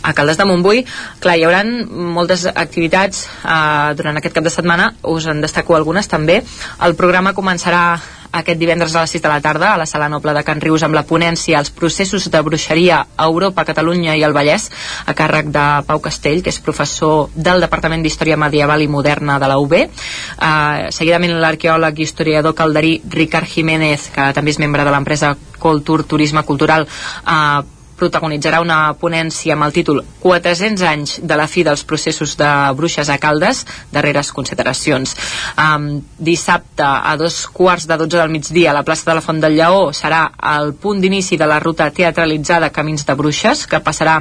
a 0.02 0.12
Caldes 0.14 0.38
de 0.38 0.44
Montbui. 0.44 0.84
Clar, 1.20 1.36
hi 1.38 1.44
haurà 1.46 1.62
moltes 1.64 2.46
activitats 2.46 3.26
eh, 3.44 3.94
durant 3.98 4.16
aquest 4.16 4.34
cap 4.34 4.44
de 4.44 4.50
setmana, 4.50 4.92
us 5.02 5.26
en 5.26 5.40
destaco 5.40 5.76
algunes 5.76 6.08
també. 6.08 6.42
El 6.82 6.94
programa 6.94 7.34
començarà 7.34 7.98
aquest 8.32 8.58
divendres 8.60 8.94
a 8.94 9.04
les 9.04 9.14
6 9.16 9.22
de 9.22 9.28
la 9.30 9.40
tarda 9.40 9.72
a 9.74 9.78
la 9.80 9.86
Sala 9.86 10.08
Noble 10.08 10.34
de 10.34 10.42
Can 10.46 10.60
Rius 10.60 10.84
amb 10.86 10.96
la 10.96 11.04
ponència 11.06 11.58
Els 11.58 11.70
processos 11.70 12.28
de 12.30 12.42
bruixeria 12.42 13.02
a 13.16 13.26
Europa, 13.26 13.64
Catalunya 13.64 14.16
i 14.16 14.24
el 14.26 14.34
Vallès 14.36 14.68
a 15.06 15.14
càrrec 15.16 15.50
de 15.54 15.66
Pau 15.86 16.00
Castell, 16.02 16.42
que 16.42 16.50
és 16.54 16.60
professor 16.60 17.30
del 17.34 17.62
Departament 17.64 18.02
d'Història 18.02 18.38
Medieval 18.40 18.82
i 18.82 18.88
Moderna 18.88 19.38
de 19.42 19.50
la 19.50 19.58
UB. 19.62 19.76
Uh, 19.76 20.88
seguidament 20.94 21.36
l'arqueòleg 21.40 22.00
i 22.00 22.06
historiador 22.08 22.56
calderí 22.56 22.98
Ricard 23.10 23.50
Jiménez, 23.50 24.10
que 24.14 24.32
també 24.36 24.54
és 24.54 24.60
membre 24.62 24.84
de 24.84 24.94
l'empresa 24.94 25.36
Coltur 25.58 26.02
Turisme 26.04 26.44
Cultural, 26.46 26.86
uh, 26.86 27.75
protagonitzarà 27.96 28.60
una 28.60 28.78
ponència 29.00 29.54
amb 29.56 29.66
el 29.66 29.74
títol 29.74 30.02
400 30.22 30.84
anys 30.86 31.16
de 31.22 31.38
la 31.38 31.48
fi 31.50 31.64
dels 31.66 31.84
processos 31.88 32.36
de 32.38 32.48
bruixes 32.76 33.08
a 33.08 33.18
Caldes, 33.22 33.64
darreres 33.92 34.32
consideracions. 34.36 35.16
Um, 35.56 36.02
dissabte 36.18 36.84
a 36.84 37.16
dos 37.16 37.44
quarts 37.52 37.88
de 37.88 37.96
12 37.96 38.20
del 38.20 38.34
migdia 38.34 38.70
a 38.70 38.76
la 38.76 38.84
plaça 38.84 39.08
de 39.10 39.16
la 39.16 39.24
Font 39.24 39.40
del 39.40 39.56
Lleó 39.56 39.90
serà 39.96 40.26
el 40.56 40.74
punt 40.74 41.00
d'inici 41.00 41.38
de 41.40 41.48
la 41.48 41.60
ruta 41.60 41.88
teatralitzada 41.90 42.72
Camins 42.74 43.06
de 43.06 43.16
Bruixes, 43.16 43.66
que 43.66 43.80
passarà 43.80 44.20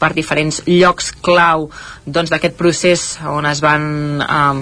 per 0.00 0.12
diferents 0.16 0.62
llocs 0.66 1.12
clau 1.20 1.68
doncs, 2.06 2.32
d'aquest 2.32 2.56
procés 2.58 3.04
on 3.28 3.46
es 3.46 3.60
van 3.62 3.84
um, 4.24 4.60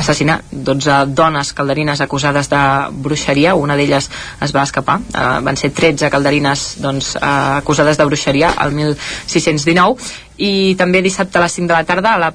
assassinar 0.00 0.40
12 0.50 0.98
dones 1.14 1.52
calderines 1.56 2.00
acusades 2.00 2.48
de 2.50 2.62
bruixeria, 3.04 3.54
una 3.54 3.76
d'elles 3.76 4.08
es 4.42 4.54
va 4.56 4.64
escapar, 4.66 4.98
uh, 5.12 5.38
van 5.44 5.60
ser 5.60 5.72
13 5.76 6.10
calderines 6.10 6.66
doncs, 6.82 7.14
uh, 7.20 7.60
acusades 7.60 8.00
de 8.00 8.08
bruixeria 8.08 8.54
al 8.56 8.72
1619 8.72 10.00
i 10.42 10.74
també 10.80 11.04
dissabte 11.04 11.38
a 11.38 11.46
les 11.46 11.60
5 11.60 11.68
de 11.68 11.76
la 11.76 11.84
tarda 11.88 12.16
a 12.16 12.22
la 12.26 12.32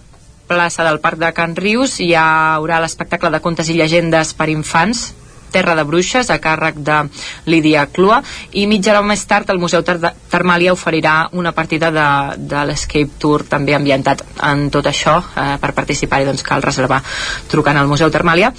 plaça 0.48 0.86
del 0.88 1.02
Parc 1.04 1.20
de 1.20 1.34
Can 1.36 1.56
Rius 1.60 2.00
hi 2.00 2.14
haurà 2.16 2.80
l'espectacle 2.80 3.32
de 3.34 3.42
contes 3.44 3.68
i 3.68 3.76
llegendes 3.76 4.32
per 4.38 4.48
infants 4.54 5.10
Terra 5.52 5.76
de 5.78 5.86
Bruixes 5.88 6.30
a 6.30 6.40
càrrec 6.44 6.80
de 6.86 6.98
Lídia 7.48 7.88
Clua 7.94 8.22
i 8.54 8.68
mitja 8.68 8.94
hora 8.94 9.06
més 9.06 9.26
tard 9.30 9.50
el 9.50 9.62
Museu 9.62 9.84
Termàlia 9.86 10.74
oferirà 10.76 11.16
una 11.34 11.54
partida 11.56 11.92
de, 11.92 12.08
de 12.38 12.66
l'Escape 12.70 13.20
Tour 13.22 13.46
també 13.50 13.76
ambientat 13.78 14.24
en 14.44 14.68
tot 14.74 14.88
això 14.90 15.18
eh, 15.22 15.56
per 15.62 15.74
participar-hi 15.78 16.28
doncs 16.30 16.46
cal 16.48 16.66
reservar 16.66 17.02
trucant 17.52 17.78
al 17.78 17.90
Museu 17.92 18.12
Termàlia 18.14 18.54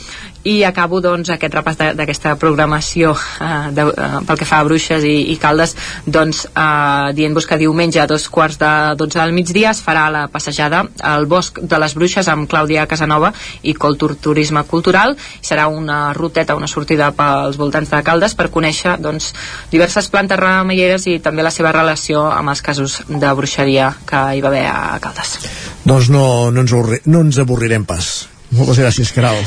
i 0.45 0.63
acabo 0.65 1.01
doncs 1.03 1.31
aquest 1.35 1.55
repàs 1.55 1.79
d'aquesta 1.99 2.35
programació 2.39 3.15
eh, 3.15 3.71
de, 3.75 3.87
eh, 3.91 4.09
pel 4.27 4.39
que 4.39 4.47
fa 4.49 4.61
a 4.61 4.67
Bruixes 4.67 5.05
i, 5.05 5.15
i 5.33 5.37
Caldes. 5.41 5.75
Doncs 6.07 6.45
eh, 6.49 7.13
dient-vos 7.19 7.47
que 7.49 7.59
diumenge 7.61 8.01
a 8.01 8.07
dos 8.11 8.29
quarts 8.33 8.59
de 8.61 8.71
12 9.01 9.19
del 9.19 9.35
migdia 9.37 9.73
es 9.75 9.83
farà 9.85 10.07
la 10.15 10.27
passejada 10.33 10.85
al 11.03 11.27
Bosc 11.27 11.61
de 11.61 11.81
les 11.83 11.95
Bruixes 11.99 12.29
amb 12.31 12.49
Clàudia 12.51 12.87
Casanova 12.87 13.33
i 13.63 13.75
Coltur 13.75 14.15
Turisme 14.17 14.63
Cultural. 14.65 15.17
Serà 15.43 15.69
una 15.69 16.13
ruteta, 16.17 16.57
una 16.57 16.71
sortida 16.71 17.11
pels 17.17 17.59
voltants 17.61 17.91
de 17.93 18.03
Caldes 18.07 18.37
per 18.39 18.51
conèixer 18.55 18.99
doncs, 19.03 19.33
diverses 19.73 20.09
plantes 20.13 20.39
remeieres 20.39 21.07
i 21.11 21.19
també 21.25 21.43
la 21.43 21.55
seva 21.55 21.73
relació 21.75 22.29
amb 22.31 22.55
els 22.55 22.63
casos 22.63 23.01
de 23.09 23.35
bruixeria 23.35 23.93
que 24.07 24.25
hi 24.37 24.43
va 24.45 24.53
haver 24.53 24.67
a 24.71 24.99
Caldes. 25.03 25.39
Doncs 25.85 26.13
no, 26.15 26.51
no, 26.51 26.65
ens, 26.65 27.03
no 27.07 27.25
ens 27.27 27.41
avorrirem 27.43 27.85
pas. 27.89 28.29
Moltes 28.51 28.81
gràcies, 28.81 29.13
Caral. 29.13 29.43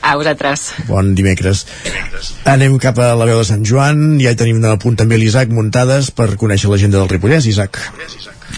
A 0.00 0.14
vosaltres. 0.16 0.70
Bon 0.88 1.14
dimecres. 1.14 1.66
Anem 2.48 2.78
cap 2.82 2.98
a 3.02 3.12
la 3.18 3.28
veu 3.28 3.42
de 3.42 3.48
Sant 3.48 3.66
Joan. 3.68 4.18
Ja 4.22 4.32
hi 4.32 4.38
tenim 4.40 4.64
a 4.64 4.76
punt 4.80 4.96
també 5.00 5.20
l'Isaac 5.20 5.52
muntades 5.52 6.10
per 6.14 6.32
conèixer 6.40 6.72
l'agenda 6.72 7.02
del 7.02 7.12
Ripollès. 7.12 7.50
Isaac. 7.50 7.78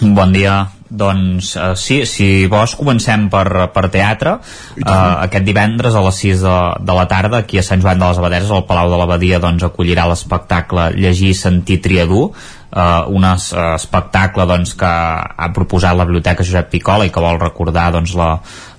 Bon 0.01 0.31
dia. 0.35 0.63
Doncs 0.93 1.53
uh, 1.57 1.71
sí, 1.79 2.03
si 2.05 2.45
vols 2.51 2.75
comencem 2.77 3.25
per, 3.33 3.47
per 3.73 3.87
teatre. 3.93 4.37
Uh, 4.77 4.89
aquest 5.25 5.47
divendres 5.47 5.95
a 5.97 6.03
les 6.05 6.19
6 6.25 6.43
de, 6.45 6.57
de 6.85 6.97
la 6.97 7.07
tarda 7.09 7.41
aquí 7.41 7.57
a 7.57 7.65
Sant 7.65 7.81
Joan 7.81 8.01
de 8.01 8.09
les 8.09 8.19
Abaderes 8.21 8.51
al 8.53 8.67
Palau 8.69 8.91
de 8.91 8.99
l'Abadia 9.01 9.41
doncs, 9.41 9.65
acollirà 9.65 10.05
l'espectacle 10.09 10.91
Llegir, 10.97 11.33
Sentir, 11.37 11.81
Triadú 11.81 12.27
uh, 12.73 13.05
un 13.09 13.25
espectacle 13.25 14.45
doncs, 14.49 14.73
que 14.77 14.89
ha 14.89 15.49
proposat 15.55 15.97
la 15.97 16.05
Biblioteca 16.09 16.45
Josep 16.45 16.69
Picola 16.73 17.07
i 17.07 17.13
que 17.13 17.23
vol 17.23 17.39
recordar 17.41 17.89
doncs, 17.95 18.15
la, 18.17 18.29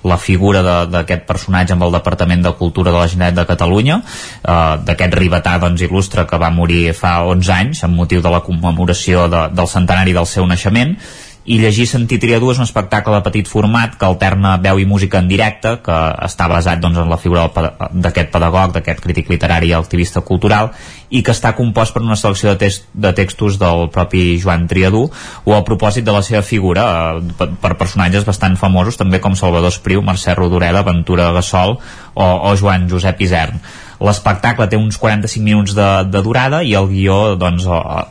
la 0.05 0.19
figura 0.21 0.63
d'aquest 0.91 1.27
personatge 1.29 1.75
amb 1.75 1.87
el 1.87 1.99
Departament 1.99 2.45
de 2.45 2.55
Cultura 2.59 2.93
de 2.93 2.99
la 2.99 3.11
Generalitat 3.11 3.43
de 3.43 3.51
Catalunya. 3.51 4.01
Uh, 4.43 4.79
d'aquest 4.87 5.19
ribetà 5.19 5.59
doncs, 5.63 5.85
il·lustre 5.87 6.27
que 6.31 6.41
va 6.41 6.53
morir 6.55 6.95
fa 6.97 7.21
11 7.31 7.55
anys 7.59 7.85
amb 7.87 7.99
motiu 7.99 8.25
de 8.25 8.33
la 8.33 8.43
commemoració 8.45 9.29
de, 9.31 9.47
del 9.55 9.71
centenari 9.71 10.17
del 10.17 10.29
seu 10.31 10.47
naixement 10.47 10.99
i 11.45 11.59
llegir 11.61 11.85
Sentir 11.85 12.17
Triadú 12.23 12.49
és 12.53 12.59
un 12.61 12.65
espectacle 12.65 13.13
de 13.19 13.25
petit 13.27 13.49
format 13.51 13.99
que 14.01 14.07
alterna 14.09 14.55
veu 14.65 14.79
i 14.81 14.87
música 14.89 15.21
en 15.21 15.29
directe 15.29 15.75
que 15.85 15.97
està 16.25 16.47
basat 16.49 16.81
doncs, 16.81 17.03
en 17.03 17.11
la 17.13 17.19
figura 17.21 17.45
d'aquest 17.93 18.33
pedagog, 18.33 18.73
d'aquest 18.73 19.03
crític 19.05 19.29
literari 19.29 19.69
i 19.69 19.77
activista 19.77 20.23
cultural 20.25 20.73
i 21.11 21.21
que 21.23 21.35
està 21.35 21.53
compost 21.57 21.93
per 21.93 22.03
una 22.03 22.17
selecció 22.17 22.55
de, 22.55 22.57
text, 22.65 22.89
de 22.95 23.13
textos 23.13 23.59
del 23.61 23.91
propi 23.93 24.39
Joan 24.41 24.65
Triadú 24.71 25.05
o 25.45 25.57
a 25.57 25.63
propòsit 25.69 26.07
de 26.07 26.17
la 26.17 26.25
seva 26.25 26.41
figura 26.43 26.87
eh, 27.21 27.49
per 27.61 27.75
personatges 27.77 28.25
bastant 28.25 28.57
famosos 28.57 28.97
també 28.97 29.21
com 29.21 29.37
Salvador 29.37 29.75
Espriu, 29.75 30.03
Mercè 30.03 30.33
Rodoreda, 30.39 30.85
Ventura 30.87 31.29
Gassol 31.37 31.77
o, 31.77 32.25
o 32.25 32.57
Joan 32.57 32.89
Josep 32.89 33.21
Isern 33.21 33.61
L'espectacle 34.05 34.67
té 34.69 34.79
uns 34.79 34.99
45 35.01 35.45
minuts 35.45 35.75
de, 35.77 35.89
de 36.11 36.23
durada 36.25 36.63
i 36.63 36.75
el 36.77 36.89
guió 36.91 37.35
doncs, 37.41 37.67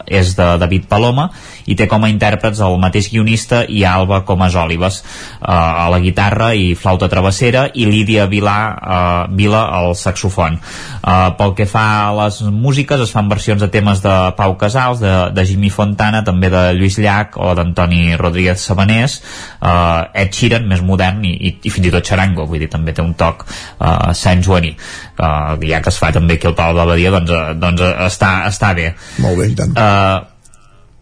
és 0.08 0.34
de 0.38 0.48
David 0.62 0.88
Paloma 0.90 1.30
i 1.70 1.78
té 1.80 1.88
com 1.90 2.04
a 2.04 2.10
intèrprets 2.12 2.62
el 2.66 2.80
mateix 2.82 3.10
guionista 3.14 3.64
i 3.70 3.84
Alba 3.88 4.24
com 4.28 4.42
a 4.42 4.50
Òlives 4.64 5.00
eh, 5.04 5.54
a 5.54 5.88
la 5.92 6.00
guitarra 6.04 6.54
i 6.58 6.74
flauta 6.76 7.10
travessera 7.12 7.68
i 7.74 7.86
Lídia 7.90 8.26
Vilà, 8.32 8.58
eh, 8.74 9.34
Vila 9.38 9.64
al 9.78 9.94
saxofon. 9.96 10.58
Eh, 10.58 11.30
pel 11.38 11.54
que 11.58 11.68
fa 11.70 11.86
a 12.08 12.12
les 12.24 12.42
músiques 12.50 13.02
es 13.04 13.14
fan 13.14 13.30
versions 13.30 13.62
de 13.62 13.70
temes 13.74 14.02
de 14.04 14.16
Pau 14.38 14.58
Casals, 14.58 15.02
de, 15.04 15.14
de 15.36 15.46
Jimmy 15.48 15.72
Fontana, 15.74 16.24
també 16.24 16.50
de 16.54 16.64
Lluís 16.78 17.00
Llach 17.02 17.38
o 17.38 17.54
d'Antoni 17.58 18.18
Rodríguez 18.20 18.64
Sabanés, 18.64 19.20
eh, 19.62 20.24
Ed 20.24 20.34
Sheeran, 20.34 20.68
més 20.70 20.84
modern 20.86 21.24
i, 21.28 21.34
i, 21.34 21.56
i 21.64 21.74
fins 21.74 21.90
i 21.90 21.94
tot 21.94 22.08
Charango, 22.08 22.48
vull 22.50 22.64
dir, 22.64 22.72
també 22.72 22.96
té 22.96 23.06
un 23.06 23.16
toc 23.20 23.46
eh, 23.48 24.14
Sant 24.18 24.44
Joaní. 24.44 24.76
Eh, 25.14 25.68
ja 25.70 25.82
que 25.84 25.92
es 25.94 26.00
fa 26.02 26.12
també 26.14 26.40
aquí 26.40 26.50
al 26.50 26.56
Palau 26.58 26.82
de 26.82 26.86
Badia 26.94 27.12
doncs, 27.14 27.32
eh, 27.32 27.56
doncs 27.62 27.82
eh, 27.86 27.96
està, 28.08 28.32
està 28.50 28.74
bé. 28.78 28.92
Molt 29.24 29.38
bé, 29.38 29.50
i 29.54 29.58
tant. 29.58 29.76
Uh, 29.78 30.33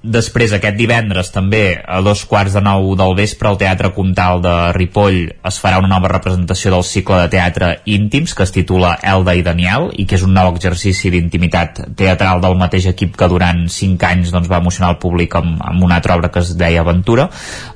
Després, 0.01 0.49
aquest 0.49 0.79
divendres, 0.79 1.27
també, 1.29 1.75
a 1.77 1.99
dos 2.01 2.23
quarts 2.25 2.55
de 2.57 2.61
nou 2.65 2.95
del 2.97 3.11
vespre, 3.13 3.45
al 3.51 3.57
Teatre 3.61 3.91
Comtal 3.93 4.39
de 4.41 4.53
Ripoll 4.73 5.27
es 5.45 5.59
farà 5.61 5.77
una 5.77 5.91
nova 5.91 6.09
representació 6.09 6.71
del 6.73 6.81
cicle 6.89 7.19
de 7.19 7.27
teatre 7.29 7.67
íntims 7.85 8.33
que 8.33 8.41
es 8.41 8.53
titula 8.55 8.95
Elda 8.97 9.35
i 9.37 9.43
Daniel 9.45 9.91
i 9.93 10.07
que 10.09 10.17
és 10.17 10.23
un 10.25 10.33
nou 10.33 10.49
exercici 10.55 11.11
d'intimitat 11.13 11.83
teatral 11.99 12.41
del 12.41 12.57
mateix 12.57 12.87
equip 12.89 13.13
que 13.13 13.27
durant 13.29 13.67
cinc 13.69 14.01
anys 14.07 14.31
doncs, 14.33 14.49
va 14.49 14.57
emocionar 14.57 14.89
el 14.95 14.97
públic 15.03 15.35
amb, 15.37 15.61
amb 15.61 15.85
una 15.85 15.99
altra 16.01 16.17
obra 16.17 16.31
que 16.33 16.41
es 16.41 16.55
deia 16.57 16.81
Aventura. 16.81 17.27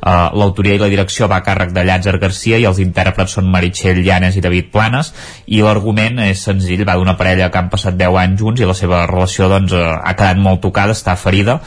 Uh, 0.02 0.34
L'autoria 0.34 0.80
i 0.80 0.82
la 0.82 0.90
direcció 0.90 1.30
va 1.30 1.44
a 1.44 1.46
càrrec 1.46 1.78
de 1.78 1.86
Llàtzer 1.86 2.16
Garcia 2.18 2.58
i 2.58 2.66
els 2.66 2.82
intèrprets 2.82 3.38
són 3.38 3.54
Meritxell 3.54 4.02
Llanes 4.02 4.34
i 4.34 4.42
David 4.42 4.74
Planes 4.74 5.14
i 5.46 5.62
l'argument 5.62 6.24
és 6.26 6.42
senzill, 6.50 6.88
va 6.90 6.98
d'una 6.98 7.14
parella 7.22 7.54
que 7.54 7.62
han 7.62 7.70
passat 7.70 8.02
10 8.02 8.20
anys 8.24 8.42
junts 8.42 8.66
i 8.66 8.74
la 8.74 8.74
seva 8.74 9.06
relació 9.06 9.54
doncs, 9.54 9.78
ha 9.78 10.18
quedat 10.18 10.42
molt 10.42 10.66
tocada, 10.66 10.98
està 10.98 11.14
ferida 11.22 11.60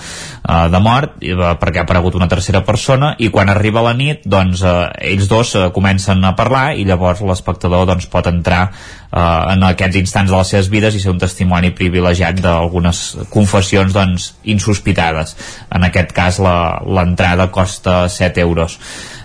uh, 0.48 0.66
de 0.72 0.80
mort 0.82 1.18
uh, 1.20 1.52
perquè 1.60 1.82
ha 1.82 1.84
aparegut 1.86 2.16
una 2.18 2.28
tercera 2.30 2.64
persona 2.66 3.12
i 3.20 3.28
quan 3.34 3.52
arriba 3.52 3.84
la 3.84 3.94
nit 3.96 4.24
doncs 4.24 4.64
uh, 4.64 4.88
ells 5.04 5.28
dos 5.30 5.54
uh, 5.54 5.68
comencen 5.74 6.24
a 6.24 6.34
parlar 6.38 6.72
i 6.74 6.86
llavors 6.88 7.20
l'espectador 7.22 7.86
doncs, 7.88 8.08
pot 8.10 8.26
entrar 8.32 8.62
uh, 8.68 9.52
en 9.52 9.66
aquests 9.68 10.00
instants 10.00 10.32
de 10.32 10.38
les 10.40 10.54
seves 10.54 10.70
vides 10.72 10.96
i 10.96 11.02
ser 11.04 11.12
un 11.12 11.20
testimoni 11.20 11.74
privilegiat 11.76 12.40
d'algunes 12.42 13.02
confessions 13.30 13.92
doncs, 13.94 14.32
insospitades. 14.48 15.36
En 15.74 15.84
aquest 15.86 16.14
cas 16.16 16.40
l'entrada 16.40 17.50
costa 17.52 18.00
7 18.08 18.40
euros. 18.42 18.78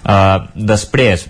Uh, 0.04 0.44
després 0.54 1.30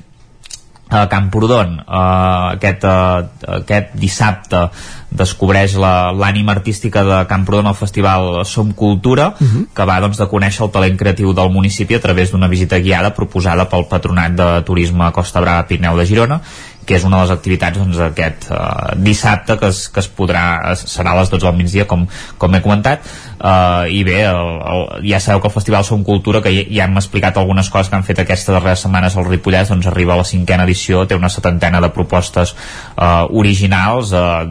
a 0.89 1.07
Camprodon 1.09 1.79
uh, 1.79 2.53
aquest, 2.53 2.83
uh, 2.85 3.23
aquest 3.59 3.95
dissabte 3.97 4.67
descobreix 5.13 5.75
l'ànima 5.77 6.53
artística 6.53 7.03
de 7.05 7.19
Camprodon 7.29 7.69
al 7.69 7.77
festival 7.77 8.43
Som 8.45 8.73
Cultura 8.73 9.27
uh 9.29 9.43
mhm. 9.43 9.49
-huh. 9.49 9.65
que 9.73 9.85
va 9.85 9.99
doncs, 9.99 10.17
de 10.17 10.27
conèixer 10.27 10.65
el 10.65 10.71
talent 10.71 10.97
creatiu 10.97 11.33
del 11.33 11.49
municipi 11.49 11.95
a 11.95 12.01
través 12.01 12.31
d'una 12.31 12.47
visita 12.47 12.79
guiada 12.79 13.13
proposada 13.13 13.69
pel 13.69 13.87
Patronat 13.87 14.31
de 14.31 14.61
Turisme 14.61 15.11
Costa 15.11 15.41
Brava 15.41 15.67
Pirineu 15.67 15.97
de 15.97 16.05
Girona 16.05 16.41
que 16.85 16.97
és 16.97 17.05
una 17.07 17.19
de 17.19 17.25
les 17.25 17.33
activitats 17.33 17.79
doncs, 17.79 17.99
aquest 18.03 18.49
uh, 18.51 18.93
dissabte 18.99 19.57
que 19.59 19.69
es, 19.71 19.85
que 19.93 20.01
es 20.03 20.09
podrà 20.11 20.73
serà 20.79 21.13
a 21.13 21.19
les 21.19 21.31
12 21.31 21.45
del 21.45 21.57
migdia 21.59 21.85
com, 21.89 22.05
com 22.41 22.55
he 22.55 22.61
comentat. 22.63 23.05
Uh, 23.43 23.89
i 23.91 24.03
bé, 24.07 24.21
el, 24.29 24.51
el, 24.73 24.85
ja 25.09 25.19
sabeu 25.23 25.41
que 25.43 25.49
el 25.51 25.55
Festival 25.55 25.85
Som 25.87 26.05
Cultura 26.07 26.41
que 26.43 26.53
ja, 26.53 26.63
ja 26.71 26.87
hem 26.87 26.99
explicat 26.99 27.39
algunes 27.39 27.69
coses 27.73 27.91
que 27.91 27.99
han 27.99 28.07
fet 28.07 28.23
aquestes 28.23 28.53
darreres 28.55 28.85
setmanes 28.85 29.17
al 29.17 29.27
Ripollès 29.27 29.71
doncs 29.71 29.89
arriba 29.91 30.15
a 30.15 30.21
la 30.21 30.27
cinquena 30.27 30.67
edició, 30.67 31.05
té 31.07 31.19
una 31.19 31.31
setantena 31.33 31.81
de 31.83 31.91
propostes 31.95 32.55
uh, 32.55 33.27
originals 33.31 34.15
uh, 34.15 34.43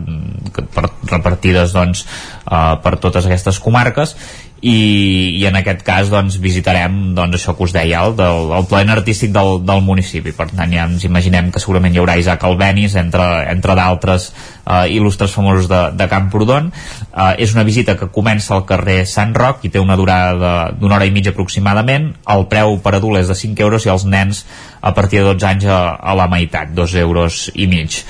per, 0.75 0.89
repartides 1.11 1.77
doncs, 1.77 2.07
uh, 2.47 2.79
per 2.85 2.97
totes 3.01 3.29
aquestes 3.29 3.61
comarques 3.63 4.17
i, 4.63 5.35
i 5.41 5.47
en 5.49 5.57
aquest 5.59 5.81
cas 5.83 6.11
doncs, 6.11 6.37
visitarem 6.43 7.17
doncs, 7.17 7.35
això 7.35 7.57
que 7.59 7.67
us 7.67 7.73
deia 7.75 8.05
el, 8.07 8.15
del, 8.15 8.53
el 8.55 8.67
plen 8.71 8.93
artístic 8.95 9.33
del, 9.35 9.57
del 9.67 9.83
municipi. 9.83 10.31
Per 10.37 10.47
tant 10.53 10.71
ja 10.71 10.87
ens 10.87 11.03
imaginem 11.09 11.51
que 11.51 11.63
segurament 11.63 11.95
hi 11.95 11.99
haurà 11.99 12.15
Isaac 12.21 12.47
Albenis 12.47 12.95
entre, 13.01 13.27
entre 13.51 13.75
d'altres 13.79 14.29
eh, 14.31 14.87
il·lustres 14.95 15.35
famosos 15.35 15.67
de, 15.71 15.83
de 15.99 16.07
Camprodon. 16.11 16.71
Eh, 17.11 17.43
és 17.43 17.57
una 17.57 17.67
visita 17.67 17.97
que 17.99 18.13
comença 18.15 18.55
al 18.55 18.63
carrer 18.69 19.01
Sant 19.11 19.35
Roc 19.35 19.67
i 19.67 19.73
té 19.75 19.83
una 19.83 19.99
durada 19.99 20.71
d'una 20.79 21.01
hora 21.01 21.11
i 21.11 21.15
mitja 21.15 21.35
aproximadament. 21.35 22.13
El 22.31 22.47
preu 22.53 22.79
per 22.85 22.95
adult 23.01 23.19
és 23.19 23.35
de 23.35 23.39
5 23.43 23.67
euros 23.67 23.89
i 23.89 23.91
els 23.91 24.07
nens 24.07 24.45
a 24.83 24.93
partir 24.95 25.21
de 25.21 25.31
12 25.31 25.47
anys 25.47 25.67
a, 25.71 25.95
a 25.95 26.15
la 26.19 26.27
meitat, 26.29 26.75
2 26.75 26.95
euros 27.01 27.47
i 27.55 27.69
mig. 27.71 28.03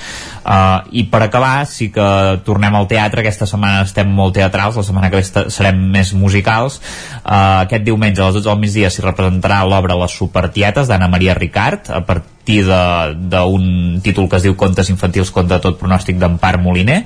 Uh, 0.43 0.81
I 0.91 1.05
per 1.07 1.21
acabar, 1.23 1.63
sí 1.69 1.87
que 1.93 2.05
tornem 2.43 2.73
al 2.75 2.89
teatre, 2.89 3.21
aquesta 3.21 3.47
setmana 3.47 3.85
estem 3.85 4.09
molt 4.11 4.33
teatrals, 4.35 4.75
la 4.75 4.83
setmana 4.83 5.11
que 5.13 5.21
ve 5.21 5.45
serem 5.53 5.79
més 5.93 6.11
musicals. 6.17 6.81
Uh, 7.21 7.63
aquest 7.63 7.85
diumenge 7.85 8.19
a 8.19 8.27
les 8.27 8.41
12 8.41 8.49
del 8.49 8.59
migdia 8.65 8.91
s'hi 8.91 9.05
representarà 9.05 9.61
l'obra 9.69 9.99
Les 10.01 10.17
Supertietes 10.17 10.89
d'Anna 10.89 11.07
Maria 11.13 11.37
Ricard, 11.37 11.93
a 11.93 12.01
partir 12.03 12.65
d'un 12.67 14.01
títol 14.03 14.27
que 14.27 14.41
es 14.41 14.43
diu 14.43 14.57
Contes 14.59 14.89
infantils 14.91 15.31
contra 15.31 15.61
tot 15.63 15.77
pronòstic 15.79 16.17
d'Empar 16.19 16.57
Moliner 16.59 17.03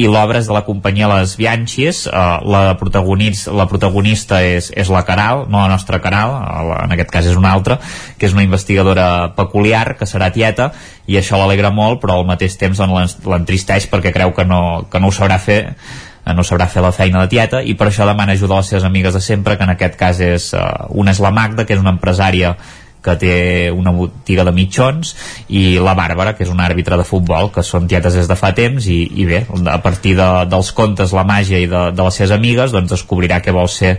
i 0.00 0.08
l'obra 0.08 0.40
és 0.40 0.48
de 0.48 0.54
la 0.54 0.64
companyia 0.64 1.10
Les 1.10 1.34
Bianchis 1.36 2.06
eh, 2.08 2.22
la, 2.48 2.62
protagonista, 2.80 3.52
la 3.56 3.66
protagonista 3.68 4.40
és, 4.44 4.70
és 4.72 4.92
la 4.92 5.04
Caral, 5.08 5.46
no 5.52 5.60
la 5.60 5.72
nostra 5.72 6.00
Caral 6.04 6.36
en 6.78 6.94
aquest 6.96 7.12
cas 7.12 7.28
és 7.28 7.36
una 7.38 7.52
altra 7.52 7.78
que 8.18 8.26
és 8.28 8.36
una 8.36 8.46
investigadora 8.46 9.32
peculiar 9.36 9.96
que 9.98 10.08
serà 10.08 10.32
tieta 10.32 10.70
i 11.06 11.18
això 11.20 11.40
l'alegra 11.40 11.72
molt 11.74 12.00
però 12.02 12.18
al 12.18 12.28
mateix 12.28 12.56
temps 12.60 12.80
l'entristeix 12.80 13.90
perquè 13.92 14.14
creu 14.14 14.32
que 14.36 14.48
no, 14.48 14.86
que 14.90 15.02
no 15.02 15.12
ho 15.12 15.14
sabrà 15.14 15.38
fer 15.42 15.60
eh, 15.68 16.34
no 16.34 16.44
sabrà 16.46 16.68
fer 16.70 16.84
la 16.84 16.94
feina 16.94 17.22
de 17.22 17.32
tieta 17.32 17.62
i 17.62 17.76
per 17.78 17.90
això 17.90 18.08
demana 18.08 18.36
ajuda 18.36 18.56
a 18.56 18.62
les 18.62 18.72
seves 18.72 18.86
amigues 18.88 19.14
de 19.14 19.20
sempre 19.20 19.58
que 19.58 19.66
en 19.66 19.74
aquest 19.74 19.98
cas 20.00 20.20
és, 20.24 20.52
uh, 20.56 20.88
una 20.88 21.12
és 21.12 21.20
la 21.20 21.34
Magda 21.34 21.66
que 21.66 21.76
és 21.76 21.82
una 21.82 21.94
empresària 21.94 22.56
que 23.02 23.16
té 23.18 23.36
una 23.74 23.92
botiga 23.94 24.44
de 24.46 24.54
mitjons 24.54 25.14
i 25.50 25.78
la 25.82 25.96
Bàrbara, 25.98 26.36
que 26.36 26.46
és 26.46 26.52
una 26.52 26.66
àrbitre 26.68 26.98
de 27.00 27.06
futbol 27.06 27.50
que 27.54 27.64
són 27.66 27.88
tietes 27.90 28.14
des 28.18 28.30
de 28.30 28.38
fa 28.38 28.52
temps 28.56 28.86
i, 28.86 29.00
i 29.22 29.26
bé, 29.28 29.44
a 29.66 29.80
partir 29.82 30.14
de, 30.18 30.28
dels 30.50 30.72
contes, 30.76 31.14
la 31.16 31.26
màgia 31.28 31.60
i 31.62 31.68
de, 31.70 31.88
de 31.96 32.06
les 32.06 32.20
seves 32.20 32.36
amigues 32.38 32.74
doncs 32.74 32.94
descobrirà 32.94 33.42
què 33.42 33.54
vol 33.54 33.70
ser 33.70 33.98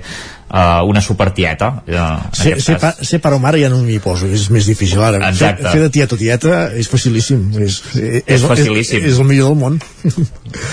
uh, 0.49 0.83
una 0.89 1.01
supertieta 1.01 1.69
uh, 1.83 2.29
ser, 2.35 2.55
ser, 2.61 2.77
pa, 2.81 2.93
ser 2.99 3.19
pare 3.23 3.37
o 3.37 3.41
mare 3.43 3.61
ja 3.61 3.69
no 3.71 3.81
m'hi 3.83 3.99
poso 4.03 4.27
és 4.27 4.47
més 4.53 4.67
difícil 4.69 5.01
ara 5.03 5.21
Exacte. 5.29 5.63
fer, 5.63 5.75
fer 5.75 5.83
de 5.85 5.91
tieta 5.97 6.17
o 6.17 6.21
tieta 6.21 6.61
és 6.79 6.89
facilíssim 6.91 7.45
és, 7.59 7.79
és, 7.95 8.23
és, 8.25 8.47
facilíssim. 8.47 9.03
és, 9.03 9.13
és 9.13 9.21
el 9.21 9.29
millor 9.29 9.53
del 9.53 9.61
món 9.61 9.79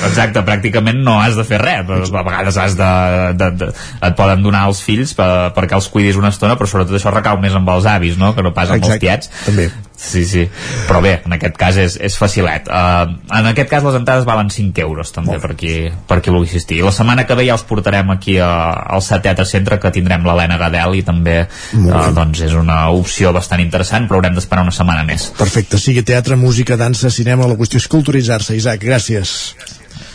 Exacte, 0.08 0.42
pràcticament 0.46 1.02
no 1.04 1.18
has 1.20 1.38
de 1.38 1.46
fer 1.48 1.60
res 1.62 2.10
a 2.10 2.24
vegades 2.26 2.58
has 2.60 2.78
de, 2.78 2.90
de, 3.40 3.52
de 3.60 3.70
et 4.08 4.18
poden 4.18 4.42
donar 4.46 4.66
els 4.70 4.82
fills 4.84 5.14
per, 5.18 5.30
perquè 5.56 5.78
els 5.78 5.90
cuidis 5.92 6.18
una 6.20 6.32
estona 6.34 6.58
però 6.60 6.70
sobretot 6.70 6.98
això 6.98 7.14
recau 7.14 7.40
més 7.42 7.56
amb 7.56 7.70
els 7.76 7.88
avis 7.90 8.18
no? 8.20 8.34
que 8.36 8.44
no 8.46 8.54
pas 8.56 8.70
amb 8.70 8.82
Exacte, 8.82 8.98
els 8.98 9.06
tiets 9.06 9.46
també 9.46 9.70
Sí, 10.00 10.22
sí, 10.24 10.46
però 10.88 11.02
bé, 11.04 11.10
en 11.28 11.34
aquest 11.36 11.58
cas 11.60 11.76
és, 11.78 11.98
és 12.00 12.14
facilet. 12.16 12.70
Uh, 12.72 13.18
en 13.36 13.48
aquest 13.50 13.68
cas 13.68 13.84
les 13.84 13.98
entrades 13.98 14.24
valen 14.24 14.48
5 14.50 14.80
euros 14.80 15.12
també 15.12 15.36
per 15.42 15.52
qui, 15.60 15.74
per 16.08 16.22
qui 16.24 16.32
vulgui 16.32 16.48
assistir. 16.48 16.80
La 16.86 16.92
setmana 16.96 17.26
que 17.28 17.36
ve 17.36 17.44
ja 17.44 17.58
us 17.58 17.66
portarem 17.68 18.14
aquí 18.14 18.38
a, 18.40 18.48
al 18.96 19.04
Set 19.04 19.26
Teatre 19.26 19.44
Centre 19.44 19.76
que 19.82 19.92
tindrem 19.92 20.24
l'Helena 20.24 20.56
Gadel 20.60 20.96
i 20.96 21.04
també 21.06 21.36
uh, 21.44 22.08
doncs 22.16 22.40
és 22.48 22.56
una 22.56 22.86
opció 22.96 23.34
bastant 23.36 23.60
interessant 23.60 24.08
però 24.08 24.22
haurem 24.22 24.40
d'esperar 24.40 24.64
una 24.64 24.74
setmana 24.74 25.04
més. 25.04 25.28
Perfecte, 25.36 25.78
sigui 25.78 26.02
teatre, 26.06 26.40
música, 26.40 26.80
dansa, 26.80 27.12
cinema, 27.12 27.50
la 27.50 27.60
qüestió 27.60 27.82
és 27.82 27.90
culturitzar-se. 27.92 28.56
Isaac, 28.56 28.80
gràcies. 28.88 29.36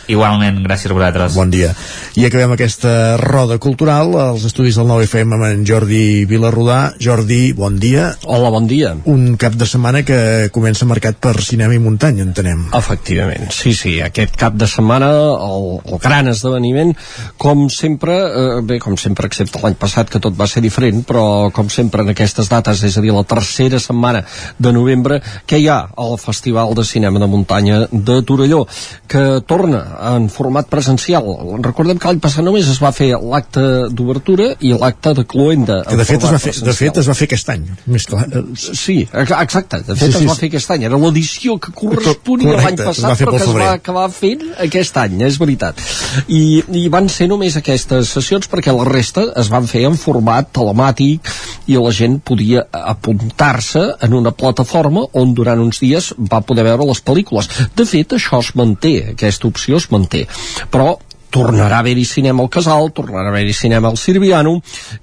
Igualment, 0.06 0.60
gràcies 0.62 0.92
a 0.92 0.94
vosaltres. 0.94 1.34
Bon 1.34 1.50
dia. 1.50 1.72
I 2.14 2.26
acabem 2.28 2.52
aquesta 2.54 3.16
roda 3.18 3.58
cultural 3.58 4.12
als 4.20 4.44
estudis 4.46 4.76
del 4.78 4.86
9FM 4.86 5.34
amb 5.34 5.46
en 5.48 5.64
Jordi 5.66 6.24
Vilarrodà. 6.30 6.94
Jordi, 7.02 7.50
bon 7.58 7.80
dia. 7.82 8.12
Hola, 8.22 8.52
bon 8.54 8.68
dia. 8.70 8.94
Un 9.10 9.34
cap 9.40 9.56
de 9.58 9.66
setmana 9.66 10.04
que 10.06 10.48
comença 10.54 10.86
marcat 10.86 11.18
per 11.18 11.34
cinema 11.42 11.74
i 11.74 11.82
muntanya, 11.82 12.22
entenem. 12.22 12.68
Efectivament, 12.78 13.50
sí, 13.50 13.74
sí. 13.74 13.96
Aquest 14.04 14.38
cap 14.38 14.54
de 14.54 14.68
setmana, 14.70 15.10
el, 15.48 15.66
el 15.82 16.00
gran 16.02 16.30
esdeveniment, 16.30 16.94
com 17.42 17.66
sempre, 17.72 18.14
eh, 18.14 18.62
bé, 18.62 18.78
com 18.82 18.94
sempre, 19.00 19.26
excepte 19.26 19.58
l'any 19.64 19.74
passat, 19.80 20.12
que 20.12 20.22
tot 20.22 20.38
va 20.38 20.46
ser 20.46 20.62
diferent, 20.62 21.02
però 21.08 21.50
com 21.54 21.70
sempre 21.72 22.06
en 22.06 22.14
aquestes 22.14 22.52
dates, 22.52 22.84
és 22.86 22.94
a 22.94 23.02
dir, 23.02 23.10
la 23.16 23.26
tercera 23.26 23.82
setmana 23.82 24.22
de 24.58 24.74
novembre, 24.76 25.18
que 25.50 25.58
hi 25.58 25.66
ha 25.66 25.82
el 25.98 26.14
Festival 26.22 26.78
de 26.78 26.86
Cinema 26.86 27.18
de 27.18 27.30
Muntanya 27.32 27.82
de 27.90 28.22
Torelló, 28.22 28.62
que 29.10 29.26
torna 29.50 29.95
en 29.96 30.28
format 30.32 30.68
presencial. 30.70 31.26
Recordem 31.64 31.98
que 32.00 32.10
l'any 32.10 32.20
passat 32.22 32.44
només 32.46 32.68
es 32.70 32.80
va 32.82 32.92
fer 32.94 33.12
l'acte 33.16 33.62
d'obertura 33.90 34.52
i 34.60 34.72
l'acte 34.76 35.14
de 35.16 35.24
cloenda. 35.28 35.80
Que 35.88 35.98
de 36.00 36.06
fet, 36.08 36.22
es 36.22 36.34
va 36.34 36.40
fer, 36.42 36.54
de 36.66 36.74
fet 36.76 37.00
es 37.02 37.10
va 37.10 37.16
fer 37.18 37.28
aquest 37.30 37.52
any. 37.54 37.66
Més 37.92 38.06
clar. 38.08 38.26
Sí, 38.56 38.98
exacte. 39.12 39.82
De 39.86 39.96
fet 39.96 40.12
sí, 40.12 40.18
sí, 40.18 40.24
es 40.24 40.30
va 40.30 40.38
fer 40.38 40.50
aquest 40.52 40.74
any. 40.76 40.86
Era 40.88 41.00
l'edició 41.00 41.58
que 41.62 41.74
corresponia 41.76 42.58
l'any 42.60 42.80
passat, 42.80 43.16
però 43.22 43.36
que 43.36 43.42
es 43.44 43.54
va 43.56 43.70
acabar 43.76 44.06
fent 44.14 44.44
aquest 44.66 45.00
any, 45.02 45.20
és 45.26 45.40
veritat. 45.42 45.80
I, 46.26 46.62
I 46.80 46.86
van 46.92 47.10
ser 47.12 47.28
només 47.30 47.56
aquestes 47.58 48.12
sessions 48.16 48.50
perquè 48.52 48.74
la 48.74 48.86
resta 48.88 49.26
es 49.40 49.50
van 49.52 49.68
fer 49.70 49.86
en 49.88 49.98
format 50.00 50.50
telemàtic 50.56 51.30
i 51.66 51.78
la 51.80 51.92
gent 51.94 52.18
podia 52.26 52.64
apuntar-se 52.70 53.82
en 54.06 54.14
una 54.14 54.32
plataforma 54.32 55.06
on 55.18 55.34
durant 55.36 55.60
uns 55.62 55.80
dies 55.82 56.12
va 56.18 56.42
poder 56.46 56.66
veure 56.66 56.86
les 56.88 57.02
pel·lícules. 57.02 57.48
De 57.76 57.86
fet, 57.88 58.16
això 58.16 58.40
es 58.44 58.52
manté, 58.58 58.94
aquesta 59.14 59.48
opció 59.48 59.80
es 59.80 59.85
manté. 59.90 60.26
Però 60.70 60.98
tornarà 61.36 61.76
a 61.76 61.84
haver-hi 61.84 62.04
cinema 62.08 62.40
al 62.42 62.48
Casal, 62.48 62.88
tornarà 62.96 63.28
a 63.28 63.32
haver-hi 63.34 63.52
cinema 63.52 63.90
al 63.90 63.98
Sirviano 64.00 64.54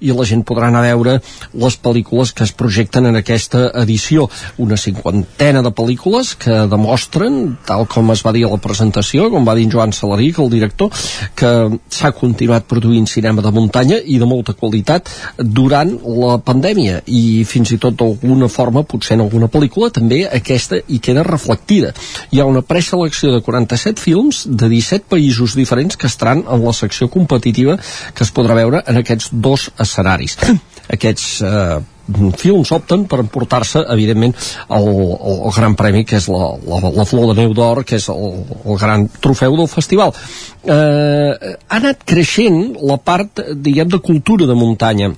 i 0.02 0.10
la 0.10 0.24
gent 0.26 0.42
podrà 0.42 0.66
anar 0.66 0.80
a 0.82 0.88
veure 0.88 1.12
les 1.62 1.76
pel·lícules 1.78 2.32
que 2.34 2.42
es 2.42 2.52
projecten 2.58 3.06
en 3.06 3.20
aquesta 3.20 3.68
edició. 3.84 4.26
Una 4.58 4.74
cinquantena 4.80 5.62
de 5.62 5.70
pel·lícules 5.70 6.32
que 6.40 6.64
demostren, 6.70 7.54
tal 7.68 7.86
com 7.90 8.10
es 8.10 8.24
va 8.26 8.32
dir 8.34 8.48
a 8.48 8.50
la 8.50 8.58
presentació, 8.58 9.28
com 9.30 9.46
va 9.46 9.54
dir 9.54 9.68
Joan 9.70 9.94
Salarí, 9.94 10.32
que 10.34 10.42
el 10.42 10.50
director, 10.50 10.90
que 11.38 11.52
s'ha 11.86 12.10
continuat 12.18 12.66
produint 12.66 13.06
cinema 13.06 13.44
de 13.44 13.54
muntanya 13.54 14.00
i 14.02 14.18
de 14.18 14.26
molta 14.26 14.56
qualitat 14.58 15.12
durant 15.38 15.94
la 16.02 16.40
pandèmia 16.42 17.04
i 17.06 17.44
fins 17.46 17.76
i 17.76 17.78
tot 17.78 17.94
d'alguna 18.00 18.50
forma, 18.50 18.82
potser 18.82 19.14
en 19.14 19.24
alguna 19.28 19.50
pel·lícula, 19.52 19.92
també 19.94 20.24
aquesta 20.26 20.82
hi 20.82 20.98
queda 20.98 21.22
reflectida. 21.22 21.94
Hi 22.34 22.42
ha 22.42 22.50
una 22.50 22.64
preselecció 22.66 23.30
de 23.36 23.42
47 23.46 24.02
films 24.02 24.44
de 24.50 24.72
17 24.74 25.06
països 25.14 25.54
diferents 25.54 25.94
que 25.94 26.10
estaran 26.24 26.44
en 26.48 26.64
la 26.64 26.72
secció 26.72 27.08
competitiva 27.10 27.76
que 28.14 28.24
es 28.24 28.32
podrà 28.32 28.56
veure 28.56 28.82
en 28.86 28.96
aquests 28.96 29.30
dos 29.32 29.70
escenaris. 29.78 30.38
Aquests 30.94 31.26
eh, 31.44 31.80
films 32.36 32.72
opten 32.76 33.06
per 33.08 33.22
emportar-se 33.22 33.80
evidentment 33.92 34.34
el, 34.68 34.88
el, 34.88 35.38
el 35.48 35.54
gran 35.56 35.76
premi 35.76 36.04
que 36.04 36.18
és 36.20 36.28
la, 36.28 36.50
la, 36.68 36.92
la 36.92 37.06
Flor 37.08 37.30
de 37.30 37.38
Neu 37.40 37.54
d'Or 37.56 37.84
que 37.88 37.96
és 37.96 38.08
el, 38.12 38.42
el 38.64 38.80
gran 38.80 39.06
trofeu 39.24 39.56
del 39.56 39.70
festival 39.72 40.12
eh, 40.12 41.54
ha 41.56 41.78
anat 41.80 42.04
creixent 42.04 42.76
la 42.84 42.98
part 43.00 43.40
diguem 43.56 43.88
de 43.88 44.02
cultura 44.04 44.44
de 44.50 44.58
muntanya 44.58 45.14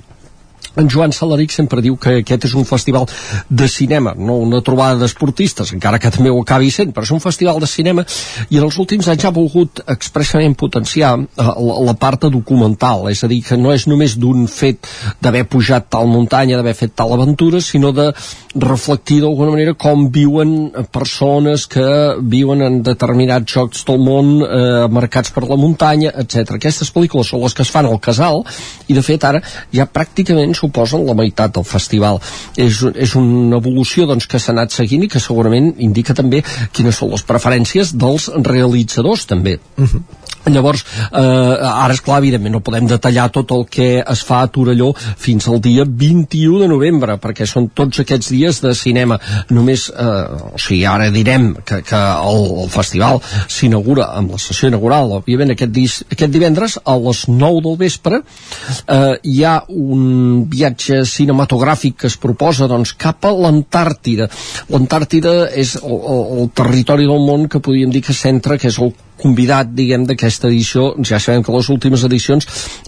en 0.77 0.91
Joan 0.93 1.13
Salaric 1.13 1.53
sempre 1.55 1.83
diu 1.85 1.97
que 2.01 2.19
aquest 2.21 2.49
és 2.49 2.55
un 2.59 2.67
festival 2.69 3.07
de 3.49 3.69
cinema, 3.69 4.15
no 4.17 4.39
una 4.45 4.63
trobada 4.65 5.01
d'esportistes, 5.01 5.73
encara 5.77 6.01
que 6.03 6.13
també 6.13 6.31
ho 6.31 6.41
acabi 6.43 6.71
sent, 6.71 6.93
però 6.95 7.07
és 7.07 7.15
un 7.15 7.23
festival 7.23 7.61
de 7.63 7.69
cinema 7.71 8.05
i 8.51 8.59
en 8.59 8.67
els 8.67 8.79
últims 8.83 9.09
anys 9.09 9.27
ha 9.27 9.35
volgut 9.35 9.83
expressament 9.87 10.57
potenciar 10.59 11.15
eh, 11.19 11.47
la, 11.47 11.79
la 11.91 11.97
part 11.99 12.29
documental, 12.33 13.07
és 13.11 13.23
a 13.25 13.31
dir, 13.31 13.43
que 13.45 13.59
no 13.61 13.73
és 13.75 13.87
només 13.91 14.17
d'un 14.21 14.47
fet 14.51 14.89
d'haver 15.23 15.45
pujat 15.51 15.89
tal 15.93 16.09
muntanya, 16.11 16.57
d'haver 16.59 16.77
fet 16.77 16.95
tal 16.97 17.13
aventura, 17.17 17.61
sinó 17.61 17.93
de 17.97 18.09
reflectir 18.57 19.21
d'alguna 19.23 19.53
manera 19.53 19.75
com 19.77 20.07
viuen 20.13 20.71
persones 20.93 21.67
que 21.71 21.87
viuen 22.21 22.65
en 22.65 22.81
determinats 22.87 23.53
jocs 23.53 23.85
del 23.89 24.01
món 24.03 24.33
eh, 24.45 24.87
marcats 24.93 25.33
per 25.35 25.45
la 25.49 25.59
muntanya, 25.61 26.13
etc. 26.23 26.57
Aquestes 26.57 26.93
pel·lícules 26.95 27.33
són 27.33 27.45
les 27.45 27.57
que 27.57 27.65
es 27.67 27.73
fan 27.73 27.89
al 27.89 28.01
casal 28.03 28.43
i 28.89 28.97
de 28.97 29.05
fet 29.05 29.25
ara 29.29 29.43
ja 29.75 29.89
pràcticament 29.89 30.55
suposen 30.67 31.07
la 31.07 31.17
meitat 31.17 31.55
del 31.57 31.67
festival. 31.67 32.21
És, 32.57 32.83
és 32.95 33.17
una 33.19 33.61
evolució 33.61 34.07
doncs, 34.11 34.29
que 34.31 34.41
s'ha 34.43 34.53
anat 34.55 34.75
seguint 34.75 35.07
i 35.07 35.11
que 35.13 35.23
segurament 35.23 35.73
indica 35.79 36.15
també 36.17 36.43
quines 36.77 37.01
són 37.01 37.15
les 37.15 37.25
preferències 37.27 37.95
dels 37.97 38.31
realitzadors 38.37 39.27
també. 39.27 39.59
Uh 39.77 39.83
mhm. 39.83 39.91
-huh. 39.93 40.25
Llavors, 40.47 40.85
eh, 41.11 41.19
ara, 41.19 41.93
és 41.93 42.01
clar, 42.05 42.21
evidentment, 42.23 42.53
no 42.55 42.63
podem 42.63 42.87
detallar 42.87 43.27
tot 43.35 43.51
el 43.51 43.65
que 43.67 43.89
es 43.99 44.21
fa 44.27 44.45
a 44.45 44.51
Torelló 44.53 44.93
fins 44.95 45.49
al 45.51 45.59
dia 45.61 45.83
21 45.87 46.61
de 46.63 46.69
novembre, 46.71 47.17
perquè 47.23 47.49
són 47.51 47.69
tots 47.75 47.99
aquests 48.05 48.31
dies 48.31 48.61
de 48.63 48.75
cinema. 48.79 49.19
Només, 49.51 49.89
eh, 49.91 50.53
o 50.55 50.61
sigui, 50.63 50.85
ara 50.87 51.09
direm 51.11 51.49
que, 51.67 51.81
que 51.87 51.99
el, 51.99 52.45
el 52.63 52.71
festival 52.71 53.19
s'inaugura 53.51 54.13
amb 54.15 54.37
la 54.37 54.39
sessió 54.43 54.71
inaugural, 54.71 55.17
òbviament, 55.19 55.51
aquest, 55.57 55.73
dis, 55.75 55.97
aquest 56.07 56.33
divendres 56.33 56.79
a 56.85 56.95
les 57.09 57.25
9 57.27 57.65
del 57.67 57.81
vespre 57.81 58.23
eh, 58.23 59.17
hi 59.27 59.43
ha 59.43 59.57
un 59.69 60.47
viatge 60.53 61.03
cinematogràfic 61.11 61.99
que 62.05 62.11
es 62.11 62.19
proposa 62.23 62.71
doncs, 62.71 62.95
cap 62.95 63.27
a 63.27 63.35
l'Antàrtida. 63.35 64.31
L'Antàrtida 64.71 65.35
és 65.51 65.75
el, 65.83 65.99
el, 65.99 66.23
el 66.39 66.55
territori 66.55 67.11
del 67.11 67.27
món 67.27 67.51
que 67.51 67.63
podríem 67.63 67.91
dir 67.91 68.05
que 68.07 68.15
centra, 68.15 68.61
que 68.63 68.71
és 68.71 68.79
el 68.79 68.95
convidat, 69.21 69.71
diguem, 69.77 70.07
d'aquesta 70.09 70.49
edició, 70.51 70.91
ja 71.07 71.21
sabem 71.23 71.45
que 71.45 71.55
les 71.55 71.71
últimes 71.73 72.05
edicions 72.07 72.47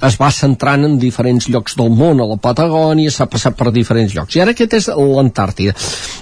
es 0.09 0.19
va 0.21 0.31
centrant 0.35 0.85
en 0.87 0.99
diferents 1.01 1.49
llocs 1.49 1.77
del 1.79 1.91
món, 1.95 2.21
a 2.21 2.29
la 2.29 2.39
Patagònia, 2.41 3.13
s'ha 3.13 3.29
passat 3.31 3.57
per 3.59 3.73
diferents 3.75 4.15
llocs. 4.17 4.37
I 4.37 4.45
ara 4.45 4.55
aquest 4.57 4.77
és 4.79 4.91
l'Antàrtida. 4.93 5.75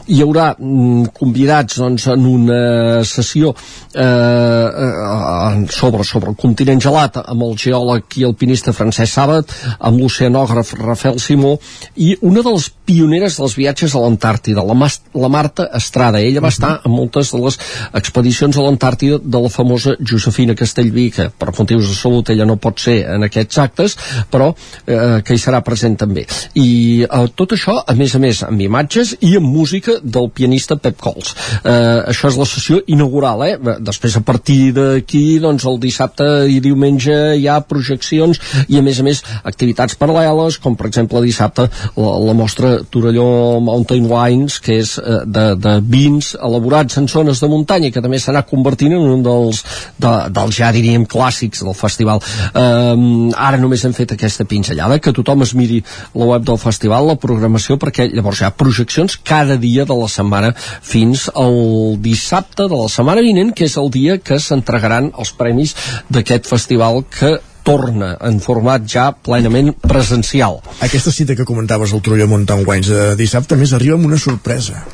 Hi 0.07 0.21
haurà 0.23 0.53
mm, 0.55 1.11
convidats 1.17 1.81
doncs, 1.83 2.07
en 2.13 2.27
una 2.31 2.61
sessió 3.07 3.53
eh, 3.53 4.03
eh, 4.05 5.67
sobre, 5.75 6.05
sobre 6.07 6.33
el 6.33 6.39
continent 6.39 6.83
gelat 6.83 7.21
amb 7.25 7.47
el 7.49 7.57
geòleg 7.61 8.19
i 8.21 8.27
alpinista 8.29 8.75
Francesc 8.77 9.13
Sàbat, 9.17 9.55
amb 9.89 10.01
l'oceanògraf 10.01 10.75
Rafael 10.81 11.21
Simó 11.23 11.57
i 11.97 12.15
una 12.23 12.45
de 12.45 12.55
les 12.55 12.71
pioneres 12.87 13.39
dels 13.41 13.57
viatges 13.59 13.95
a 13.95 14.03
l'Antàrtida, 14.05 14.63
la, 14.63 14.91
la 15.23 15.33
Marta 15.33 15.69
Estrada. 15.75 16.23
Ella 16.23 16.45
va 16.45 16.53
estar 16.55 16.77
en 16.85 16.95
moltes 16.95 17.33
de 17.35 17.43
les 17.43 17.59
expedicions 17.99 18.57
a 18.57 18.67
l'Antàrtida 18.67 19.19
de 19.23 19.43
la 19.43 19.53
famosa 19.53 19.96
Josefina 20.01 20.55
Castellví, 20.55 21.11
que 21.15 21.29
per 21.31 21.53
motius 21.57 21.89
de 21.89 21.97
salut 21.97 22.31
ella 22.33 22.47
no 22.49 22.59
pot 22.61 22.81
ser 22.83 22.99
en 23.15 23.27
aquests 23.27 23.59
actes, 23.63 23.97
però 24.31 24.51
eh, 24.53 25.23
que 25.25 25.37
hi 25.37 25.41
serà 25.41 25.63
present 25.67 25.97
també. 26.01 26.27
I 26.59 27.05
eh, 27.07 27.27
tot 27.37 27.57
això, 27.57 27.79
a 27.87 27.97
més 27.99 28.15
a 28.17 28.21
més, 28.23 28.43
amb 28.47 28.61
imatges 28.63 29.17
i 29.21 29.35
amb 29.41 29.49
música 29.51 29.99
del 30.03 30.31
pianista 30.35 30.79
Pep 30.81 30.99
Cols. 31.03 31.35
Eh, 31.63 32.13
això 32.13 32.31
és 32.31 32.39
la 32.41 32.49
sessió 32.49 32.81
inaugural, 32.93 33.45
eh? 33.47 33.57
Després, 33.81 34.19
a 34.19 34.25
partir 34.27 34.73
d'aquí, 34.77 35.25
doncs, 35.43 35.67
el 35.67 35.81
dissabte 35.83 36.27
i 36.51 36.61
diumenge 36.65 37.17
hi 37.37 37.49
ha 37.51 37.61
projeccions 37.67 38.41
i, 38.67 38.79
a 38.79 38.85
més 38.85 39.01
a 39.01 39.07
més, 39.07 39.23
activitats 39.45 39.97
paral·leles, 39.99 40.61
com, 40.63 40.77
per 40.79 40.89
exemple, 40.91 41.23
dissabte 41.25 41.69
la, 41.97 42.13
la 42.29 42.37
mostra 42.37 42.77
Torelló 42.91 43.61
Mountain 43.65 44.09
Wines, 44.11 44.61
que 44.63 44.81
és 44.83 44.97
eh, 45.01 45.23
de, 45.27 45.47
de 45.61 45.77
vins 45.83 46.35
elaborats 46.37 47.01
en 47.01 47.09
zones 47.11 47.43
de 47.43 47.51
muntanya, 47.51 47.93
que 47.95 48.03
també 48.05 48.21
anat 48.27 48.49
convertint 48.51 48.97
en 48.97 49.05
un 49.07 49.23
dels 49.25 49.63
de, 49.99 50.13
dels 50.37 50.59
ja 50.59 50.71
diríem 50.75 51.07
clàssics 51.09 51.65
del 51.65 51.77
festival 51.77 52.23
um, 52.23 53.33
ara 53.33 53.61
només 53.61 53.85
hem 53.87 53.95
fet 53.97 54.15
aquesta 54.17 54.47
pinzellada 54.49 55.01
que 55.03 55.15
tothom 55.17 55.45
es 55.47 55.55
miri 55.59 55.83
la 56.15 56.31
web 56.33 56.47
del 56.47 56.61
festival 56.61 57.11
la 57.11 57.19
programació 57.21 57.79
perquè 57.83 58.09
llavors 58.13 58.43
hi 58.43 58.49
ha 58.49 58.55
projeccions 58.55 59.19
cada 59.25 59.59
dia 59.61 59.87
de 59.89 59.97
la 59.97 60.09
setmana 60.13 60.53
fins 60.57 61.29
al 61.35 61.99
dissabte 62.03 62.69
de 62.69 62.83
la 62.85 62.89
setmana 62.93 63.25
vinent 63.25 63.53
que 63.57 63.69
és 63.69 63.77
el 63.81 63.91
dia 63.95 64.19
que 64.19 64.41
s'entregaran 64.43 65.13
els 65.17 65.35
premis 65.37 65.77
d'aquest 66.11 66.49
festival 66.51 67.05
que 67.11 67.37
torna 67.67 68.13
en 68.23 68.39
format 68.39 68.85
ja 68.87 69.09
plenament 69.11 69.73
presencial. 69.83 70.61
Aquesta 70.87 71.11
cita 71.11 71.35
que 71.35 71.49
comentaves 71.49 71.93
al 71.93 72.05
Trolló 72.07 72.29
Mountain 72.31 72.63
Wines 72.63 72.93
de 72.93 73.01
eh, 73.01 73.17
dissabte 73.19 73.59
més 73.59 73.75
arriba 73.75 73.99
amb 73.99 74.07
una 74.07 74.21
sorpresa 74.23 74.85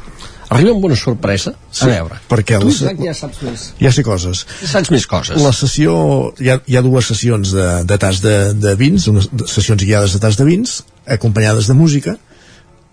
arriba 0.52 0.74
amb 0.74 0.86
una 0.88 0.96
sorpresa? 0.98 1.54
Sí, 1.70 1.88
a 1.88 1.92
veure. 1.94 2.18
perquè 2.30 2.60
tu 2.62 2.70
les... 2.70 2.80
ja 3.06 3.14
saps 3.16 3.42
més. 3.46 3.66
Ja 3.80 3.92
sé 3.94 4.04
coses. 4.06 4.44
Saps 4.72 4.92
més 4.94 5.06
coses. 5.10 5.40
La 5.42 5.52
sessió, 5.56 5.94
hi 6.42 6.52
ha, 6.52 6.58
hi 6.66 6.78
ha 6.78 6.84
dues 6.84 7.08
sessions 7.12 7.54
de, 7.56 7.68
de 7.88 8.00
tas 8.02 8.22
de, 8.24 8.36
de 8.54 8.74
vins 8.80 9.08
unes 9.12 9.30
sessions 9.50 9.82
guiades 9.82 10.16
de 10.16 10.22
tas 10.22 10.38
de 10.38 10.48
vins 10.48 10.80
acompanyades 11.18 11.70
de 11.70 11.78
música. 11.78 12.16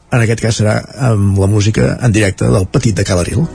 En 0.09 0.23
aquest 0.23 0.41
cas 0.41 0.57
serà 0.61 0.79
amb 1.11 1.37
la 1.37 1.47
música 1.51 1.95
en 2.01 2.15
directe 2.15 2.49
del 2.49 2.65
Petit 2.73 2.97
de 2.97 3.05
Calaril 3.05 3.45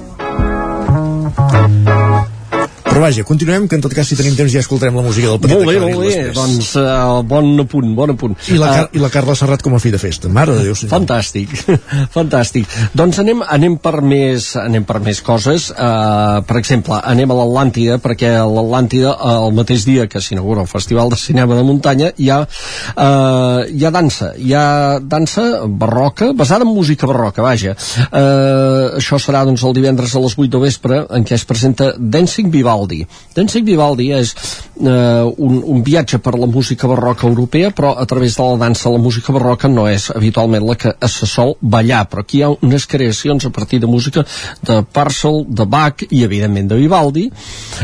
però 2.94 3.08
vaja, 3.08 3.24
continuem, 3.26 3.64
que 3.66 3.74
en 3.74 3.82
tot 3.82 3.90
cas 3.90 4.06
si 4.06 4.14
tenim 4.14 4.36
temps 4.38 4.52
ja 4.54 4.60
escoltarem 4.62 4.94
la 4.94 5.02
música 5.02 5.32
del 5.32 5.40
Petit 5.42 5.56
molt 5.58 5.66
bé, 5.66 5.78
molt 5.82 5.98
bé, 5.98 6.18
doncs 6.30 6.68
uh, 6.78 7.24
bon 7.26 7.48
apunt, 7.58 7.88
bon 7.98 8.12
apunt. 8.12 8.36
I 8.54 8.58
la, 8.60 8.68
uh, 8.84 8.94
I 8.94 9.00
la 9.02 9.08
Carla 9.10 9.34
Serrat 9.34 9.64
com 9.66 9.74
a 9.74 9.80
fi 9.82 9.90
de 9.90 9.98
festa, 9.98 10.30
mare 10.30 10.54
de 10.54 10.68
Déu 10.68 10.76
senyor. 10.78 10.92
Fantàstic, 10.92 11.56
fantàstic. 12.14 12.70
Doncs 12.94 13.18
anem, 13.18 13.42
anem, 13.50 13.74
per 13.82 13.96
més, 14.06 14.52
anem 14.60 14.86
per 14.86 15.00
més 15.02 15.18
coses. 15.26 15.72
Uh, 15.74 16.44
per 16.46 16.60
exemple, 16.60 17.00
anem 17.02 17.34
a 17.34 17.38
l'Atlàntida, 17.40 17.96
perquè 18.04 18.30
l'Atlàntida, 18.38 19.16
uh, 19.16 19.40
el 19.48 19.58
mateix 19.58 19.88
dia 19.88 20.06
que 20.06 20.22
s'inaugura 20.22 20.62
el 20.62 20.70
Festival 20.70 21.10
de 21.10 21.18
Cinema 21.18 21.58
de 21.58 21.66
Muntanya, 21.66 22.12
hi 22.14 22.30
ha, 22.30 22.38
uh, 22.46 23.66
hi 23.74 23.82
ha 23.82 23.94
dansa, 23.98 24.30
hi 24.38 24.54
ha 24.54 24.64
dansa 25.02 25.48
barroca, 25.66 26.30
basada 26.30 26.62
en 26.62 26.70
música 26.70 27.10
barroca, 27.10 27.42
vaja. 27.42 27.74
Uh, 28.06 28.94
això 29.02 29.18
serà 29.18 29.42
doncs, 29.50 29.66
el 29.66 29.74
divendres 29.82 30.14
a 30.14 30.22
les 30.22 30.38
8 30.38 30.54
de 30.54 30.62
vespre, 30.68 31.02
en 31.10 31.26
què 31.26 31.34
es 31.34 31.48
presenta 31.50 31.90
Dancing 31.98 32.54
Vivaldi, 32.54 32.83
Vivaldi. 32.84 33.06
Dancing 33.34 33.66
Vivaldi 33.66 34.10
és 34.14 34.32
eh, 34.34 35.32
un, 35.36 35.62
un 35.64 35.82
viatge 35.82 36.18
per 36.22 36.36
la 36.38 36.46
música 36.46 36.86
barroca 36.86 37.26
europea, 37.26 37.70
però 37.70 37.94
a 37.96 38.06
través 38.06 38.36
de 38.36 38.42
la 38.42 38.58
dansa 38.58 38.90
la 38.90 38.98
música 38.98 39.32
barroca 39.32 39.68
no 39.68 39.88
és 39.88 40.10
habitualment 40.14 40.64
la 40.66 40.76
que 40.76 40.92
es 41.00 41.16
sol 41.30 41.54
ballar, 41.60 42.04
però 42.08 42.22
aquí 42.22 42.38
hi 42.38 42.44
ha 42.44 42.52
unes 42.54 42.86
creacions 42.86 43.44
a 43.44 43.50
partir 43.50 43.80
de 43.80 43.86
música 43.90 44.24
de 44.62 44.82
Parcel, 44.92 45.44
de 45.48 45.66
Bach 45.66 46.04
i 46.10 46.22
evidentment 46.24 46.68
de 46.70 46.78
Vivaldi, 46.78 47.26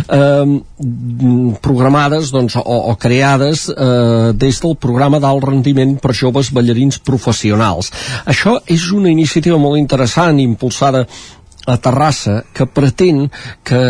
eh, 0.06 0.60
programades 1.62 2.30
doncs, 2.30 2.56
o, 2.60 2.78
o 2.92 2.96
creades 3.00 3.68
eh, 3.70 4.32
des 4.34 4.60
del 4.62 4.76
programa 4.76 5.20
d'alt 5.20 5.44
rendiment 5.48 5.96
per 6.00 6.14
joves 6.14 6.52
ballarins 6.54 7.00
professionals. 7.02 7.90
Això 8.26 8.58
és 8.66 8.90
una 8.94 9.10
iniciativa 9.10 9.58
molt 9.58 9.80
interessant, 9.80 10.38
impulsada 10.40 11.06
a 11.66 11.76
Terrassa 11.76 12.44
que 12.54 12.66
pretén 12.66 13.26
que, 13.64 13.80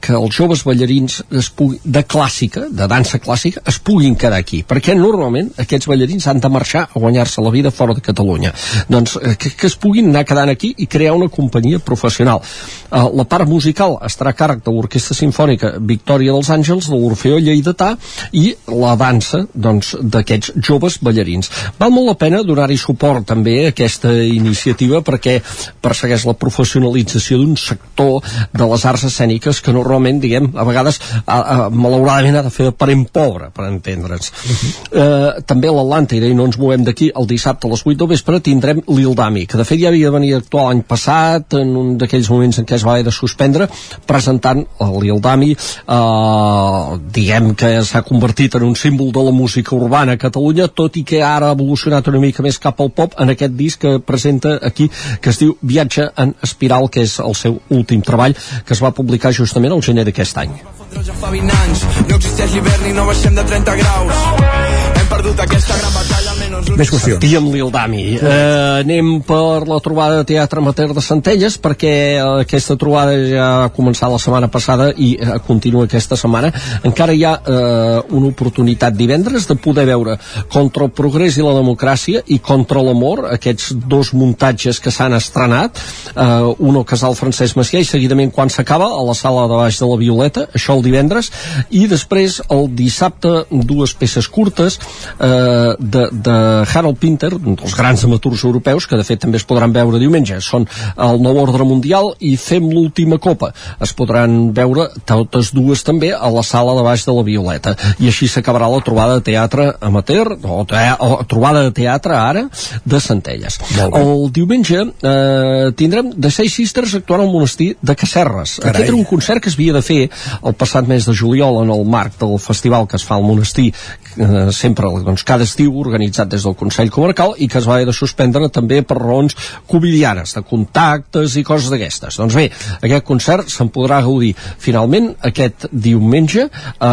que 0.00 0.14
els 0.16 0.34
joves 0.34 0.64
ballarins 0.66 1.20
es 1.30 1.50
pugui, 1.54 1.78
de 1.84 2.02
clàssica, 2.02 2.66
de 2.70 2.88
dansa 2.90 3.20
clàssica, 3.22 3.62
es 3.68 3.78
puguin 3.78 4.16
quedar 4.18 4.40
aquí, 4.42 4.62
perquè 4.66 4.96
normalment 4.98 5.52
aquests 5.62 5.88
ballarins 5.90 6.26
han 6.30 6.42
de 6.42 6.50
marxar 6.50 6.86
a 6.88 7.00
guanyar-se 7.00 7.44
la 7.44 7.52
vida 7.54 7.70
fora 7.70 7.94
de 7.94 8.02
Catalunya. 8.04 8.52
Doncs 8.90 9.16
eh, 9.20 9.36
que, 9.38 9.54
que 9.54 9.68
es 9.70 9.76
puguin 9.80 10.10
anar 10.10 10.24
quedant 10.26 10.50
aquí 10.50 10.74
i 10.78 10.88
crear 10.90 11.14
una 11.14 11.30
companyia 11.32 11.78
professional. 11.78 12.42
Uh, 12.90 13.08
la 13.14 13.26
part 13.30 13.48
musical 13.48 13.98
estarà 14.06 14.34
a 14.34 14.38
càrrec 14.38 14.64
de 14.64 14.74
l'Orquestra 14.74 15.16
Simfònica 15.16 15.74
Victòria 15.80 16.34
dels 16.34 16.50
Àngels, 16.50 16.90
de 16.90 16.98
l'Orfeó 16.98 17.38
Lleidatà 17.38 17.94
i 18.32 18.50
la 18.74 18.94
dansa 18.98 19.44
doncs, 19.54 19.94
d'aquests 20.02 20.54
joves 20.66 20.98
ballarins. 21.02 21.50
Val 21.78 21.94
molt 21.94 22.10
la 22.10 22.18
pena 22.18 22.42
donar-hi 22.46 22.78
suport 22.80 23.26
també 23.28 23.60
a 23.64 23.72
aquesta 23.72 24.12
iniciativa 24.24 25.02
perquè 25.04 25.38
persegueix 25.84 26.26
la 26.28 26.36
professionalització 26.38 27.03
valorització 27.04 27.38
d'un 27.38 27.56
sector 27.56 28.22
de 28.52 28.66
les 28.70 28.84
arts 28.84 29.04
escèniques 29.04 29.60
que 29.62 29.72
normalment, 29.72 30.20
diguem, 30.20 30.50
a 30.56 30.64
vegades 30.64 31.00
a, 31.26 31.36
a, 31.36 31.68
malauradament 31.70 32.38
ha 32.38 32.44
de 32.46 32.52
fer 32.52 32.68
de 32.68 32.72
parent 32.72 33.04
pobre, 33.12 33.50
per 33.54 33.68
entendre'ns. 33.68 34.30
Uh 34.30 34.50
-huh. 34.50 34.72
eh, 34.92 35.42
també 35.46 35.68
a 35.68 35.72
l'Atlàntida, 35.72 36.26
i 36.26 36.34
no 36.34 36.46
ens 36.46 36.58
movem 36.58 36.84
d'aquí, 36.84 37.10
el 37.14 37.26
dissabte 37.26 37.66
a 37.66 37.70
les 37.70 37.82
8 37.84 37.96
del 37.98 38.08
vespre 38.08 38.40
tindrem 38.40 38.80
l'Ildami, 38.88 39.46
que 39.46 39.58
de 39.58 39.64
fet 39.64 39.80
ja 39.80 39.88
havia 39.88 40.10
de 40.10 40.18
venir 40.18 40.34
a 40.34 40.38
actuar 40.38 40.68
l'any 40.68 40.82
passat, 40.82 41.54
en 41.54 41.76
un 41.76 41.98
d'aquells 41.98 42.30
moments 42.30 42.58
en 42.58 42.64
què 42.64 42.74
es 42.74 42.84
va 42.84 42.92
haver 42.92 43.04
de 43.04 43.10
suspendre, 43.10 43.68
presentant 44.06 44.66
l'Ildami, 44.80 45.52
eh, 45.52 46.98
diguem 47.12 47.54
que 47.54 47.84
s'ha 47.84 48.02
convertit 48.02 48.54
en 48.54 48.62
un 48.62 48.76
símbol 48.76 49.12
de 49.12 49.22
la 49.22 49.30
música 49.30 49.76
urbana 49.76 50.12
a 50.12 50.16
Catalunya, 50.16 50.68
tot 50.68 50.96
i 50.96 51.04
que 51.04 51.22
ara 51.22 51.48
ha 51.48 51.52
evolucionat 51.52 52.08
una 52.08 52.18
mica 52.18 52.42
més 52.42 52.58
cap 52.58 52.80
al 52.80 52.90
pop 52.90 53.14
en 53.18 53.28
aquest 53.28 53.52
disc 53.52 53.80
que 53.80 53.98
presenta 53.98 54.58
aquí, 54.62 54.90
que 55.20 55.30
es 55.30 55.38
diu 55.38 55.56
Viatge 55.60 56.10
en 56.16 56.34
Espiral, 56.42 56.88
que 56.94 57.04
és 57.08 57.18
el 57.24 57.34
seu 57.38 57.58
últim 57.74 58.02
treball 58.06 58.36
que 58.38 58.76
es 58.76 58.82
va 58.84 58.94
publicar 58.94 59.34
justament 59.34 59.74
al 59.74 59.82
gener 59.82 60.06
d'aquest 60.08 60.42
any. 60.44 60.56
Ja 61.04 61.14
fa 61.20 61.30
20 61.34 61.56
anys, 61.64 61.86
no 62.08 62.20
existeix 62.20 62.54
l'hivern 62.54 62.90
i 62.90 62.94
no 62.96 63.08
baixem 63.10 63.34
de 63.34 63.48
30 63.50 63.80
graus. 63.82 64.93
Hem 65.04 65.10
perdut 65.10 65.40
aquesta 65.44 65.76
gran 65.76 65.92
batalla 65.92 66.32
menys 66.38 66.70
Més 66.78 66.90
qüestions. 66.90 67.24
I 67.26 67.36
amb 67.36 67.52
Lil 67.52 67.70
Dami. 67.72 68.02
Eh, 68.16 68.80
anem 68.80 69.20
per 69.26 69.66
la 69.68 69.78
trobada 69.84 70.20
de 70.20 70.26
Teatre 70.30 70.62
Amateur 70.62 70.94
de 70.96 71.02
Centelles, 71.04 71.56
perquè 71.60 71.92
eh, 72.14 72.22
aquesta 72.44 72.76
trobada 72.80 73.14
ja 73.28 73.48
ha 73.64 73.70
començat 73.74 74.10
la 74.10 74.20
setmana 74.22 74.48
passada 74.52 74.88
i 74.96 75.14
eh, 75.18 75.36
continua 75.46 75.84
aquesta 75.84 76.16
setmana. 76.18 76.50
Encara 76.86 77.14
hi 77.14 77.24
ha 77.26 77.34
eh, 77.36 77.98
una 78.16 78.30
oportunitat 78.30 78.96
divendres 78.96 79.48
de 79.50 79.58
poder 79.60 79.84
veure 79.90 80.16
contra 80.52 80.86
el 80.88 80.92
progrés 80.96 81.38
i 81.38 81.44
la 81.44 81.54
democràcia 81.58 82.24
i 82.26 82.40
contra 82.40 82.82
l'amor, 82.84 83.26
aquests 83.34 83.74
dos 83.84 84.14
muntatges 84.16 84.80
que 84.80 84.94
s'han 84.94 85.16
estrenat, 85.18 85.82
eh, 86.14 86.28
un 86.58 86.80
al 86.80 86.88
casal 86.88 87.18
Francesc 87.18 87.60
Macià 87.60 87.82
i 87.82 87.88
seguidament 87.88 88.32
quan 88.34 88.52
s'acaba 88.52 88.88
a 88.94 89.02
la 89.04 89.18
sala 89.18 89.46
de 89.50 89.60
baix 89.60 89.82
de 89.82 89.90
la 89.90 90.00
Violeta, 90.00 90.48
això 90.54 90.78
el 90.78 90.86
divendres, 90.86 91.30
i 91.70 91.86
després 91.90 92.40
el 92.48 92.70
dissabte 92.74 93.44
dues 93.50 93.94
peces 93.98 94.30
curtes 94.32 94.80
eh, 95.18 95.74
de, 95.78 96.06
de 96.12 96.36
Harold 96.64 96.98
Pinter, 96.98 97.32
un 97.34 97.58
dels 97.58 97.76
grans 97.76 98.04
dramaturgs 98.04 98.44
europeus, 98.44 98.86
que 98.86 98.98
de 98.98 99.06
fet 99.06 99.22
també 99.24 99.40
es 99.40 99.46
podran 99.48 99.72
veure 99.74 100.00
diumenge, 100.02 100.40
són 100.44 100.66
el 100.96 101.20
Nou 101.24 101.40
Ordre 101.42 101.66
Mundial 101.68 102.12
i 102.20 102.34
Fem 102.40 102.68
l'Última 102.70 103.18
Copa. 103.22 103.52
Es 103.82 103.94
podran 103.96 104.52
veure 104.56 104.88
totes 105.06 105.52
dues 105.54 105.84
també 105.86 106.12
a 106.14 106.30
la 106.32 106.44
sala 106.46 106.76
de 106.78 106.84
baix 106.86 107.04
de 107.06 107.14
la 107.16 107.24
Violeta. 107.26 107.74
I 107.98 108.10
així 108.10 108.28
s'acabarà 108.30 108.68
la 108.70 108.82
trobada 108.84 109.18
de 109.18 109.26
teatre 109.26 109.70
amateur, 109.84 110.34
o, 110.42 110.62
te 110.68 110.80
o 111.00 111.22
trobada 111.28 111.64
de 111.66 111.74
teatre 111.76 112.16
ara, 112.18 112.46
de 112.84 113.00
Centelles. 113.00 113.58
El 113.84 114.28
diumenge 114.34 114.80
eh, 114.84 115.72
tindrem 115.76 116.12
The 116.14 116.30
Seis 116.30 116.54
Sisters 116.54 116.96
actuant 117.00 117.24
al 117.24 117.32
monestir 117.32 117.74
de 117.80 117.96
Casserres. 117.98 118.58
Carai. 118.60 118.74
Aquest 118.74 118.90
era 118.90 118.98
un 118.98 119.06
concert 119.08 119.42
que 119.42 119.50
es 119.52 119.58
havia 119.58 119.76
de 119.76 119.82
fer 119.84 120.00
el 120.42 120.56
passat 120.58 120.88
mes 120.88 121.06
de 121.08 121.14
juliol 121.16 121.62
en 121.62 121.72
el 121.74 121.84
marc 121.88 122.18
del 122.20 122.38
festival 122.42 122.88
que 122.88 122.98
es 123.00 123.06
fa 123.06 123.18
al 123.18 123.26
monestir 123.26 123.70
eh, 123.72 124.50
sempre 124.52 124.83
doncs, 125.04 125.24
cada 125.26 125.46
estiu 125.46 125.76
organitzat 125.80 126.30
des 126.32 126.44
del 126.46 126.56
Consell 126.58 126.92
Comarcal 126.94 127.34
i 127.38 127.48
que 127.48 127.58
es 127.60 127.68
va 127.68 127.78
haver 127.78 127.88
de 127.88 127.96
suspendre 127.96 128.50
també 128.52 128.82
per 128.82 128.98
raons 129.00 129.36
covidianes, 129.70 130.34
de 130.36 130.42
contactes 130.46 131.36
i 131.40 131.44
coses 131.46 131.70
d'aquestes. 131.72 132.18
Doncs 132.20 132.36
bé, 132.38 132.48
aquest 132.80 133.06
concert 133.08 133.50
se'n 133.52 133.70
podrà 133.74 134.00
gaudir 134.04 134.34
finalment 134.36 135.12
aquest 135.30 135.68
diumenge 135.70 136.46
eh, 136.46 136.88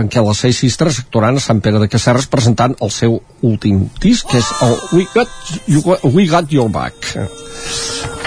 en 0.00 0.10
què 0.12 0.24
les 0.24 0.44
Seis 0.46 0.60
Sisters 0.64 1.00
actuaran 1.04 1.40
a 1.40 1.44
Sant 1.44 1.62
Pere 1.64 1.82
de 1.82 1.90
Casserres 1.90 2.28
presentant 2.30 2.76
el 2.84 2.92
seu 2.94 3.18
últim 3.44 3.86
disc 4.02 4.28
que 4.30 4.40
és 4.40 4.52
el 4.64 4.76
We 4.92 5.08
Got, 5.14 5.32
you, 5.66 5.82
We 6.10 6.28
Got 6.30 6.52
Your 6.52 6.70
Back 6.72 7.14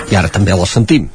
i 0.07 0.15
ara 0.15 0.29
també 0.31 0.55
la 0.55 0.67
sentim 0.69 1.09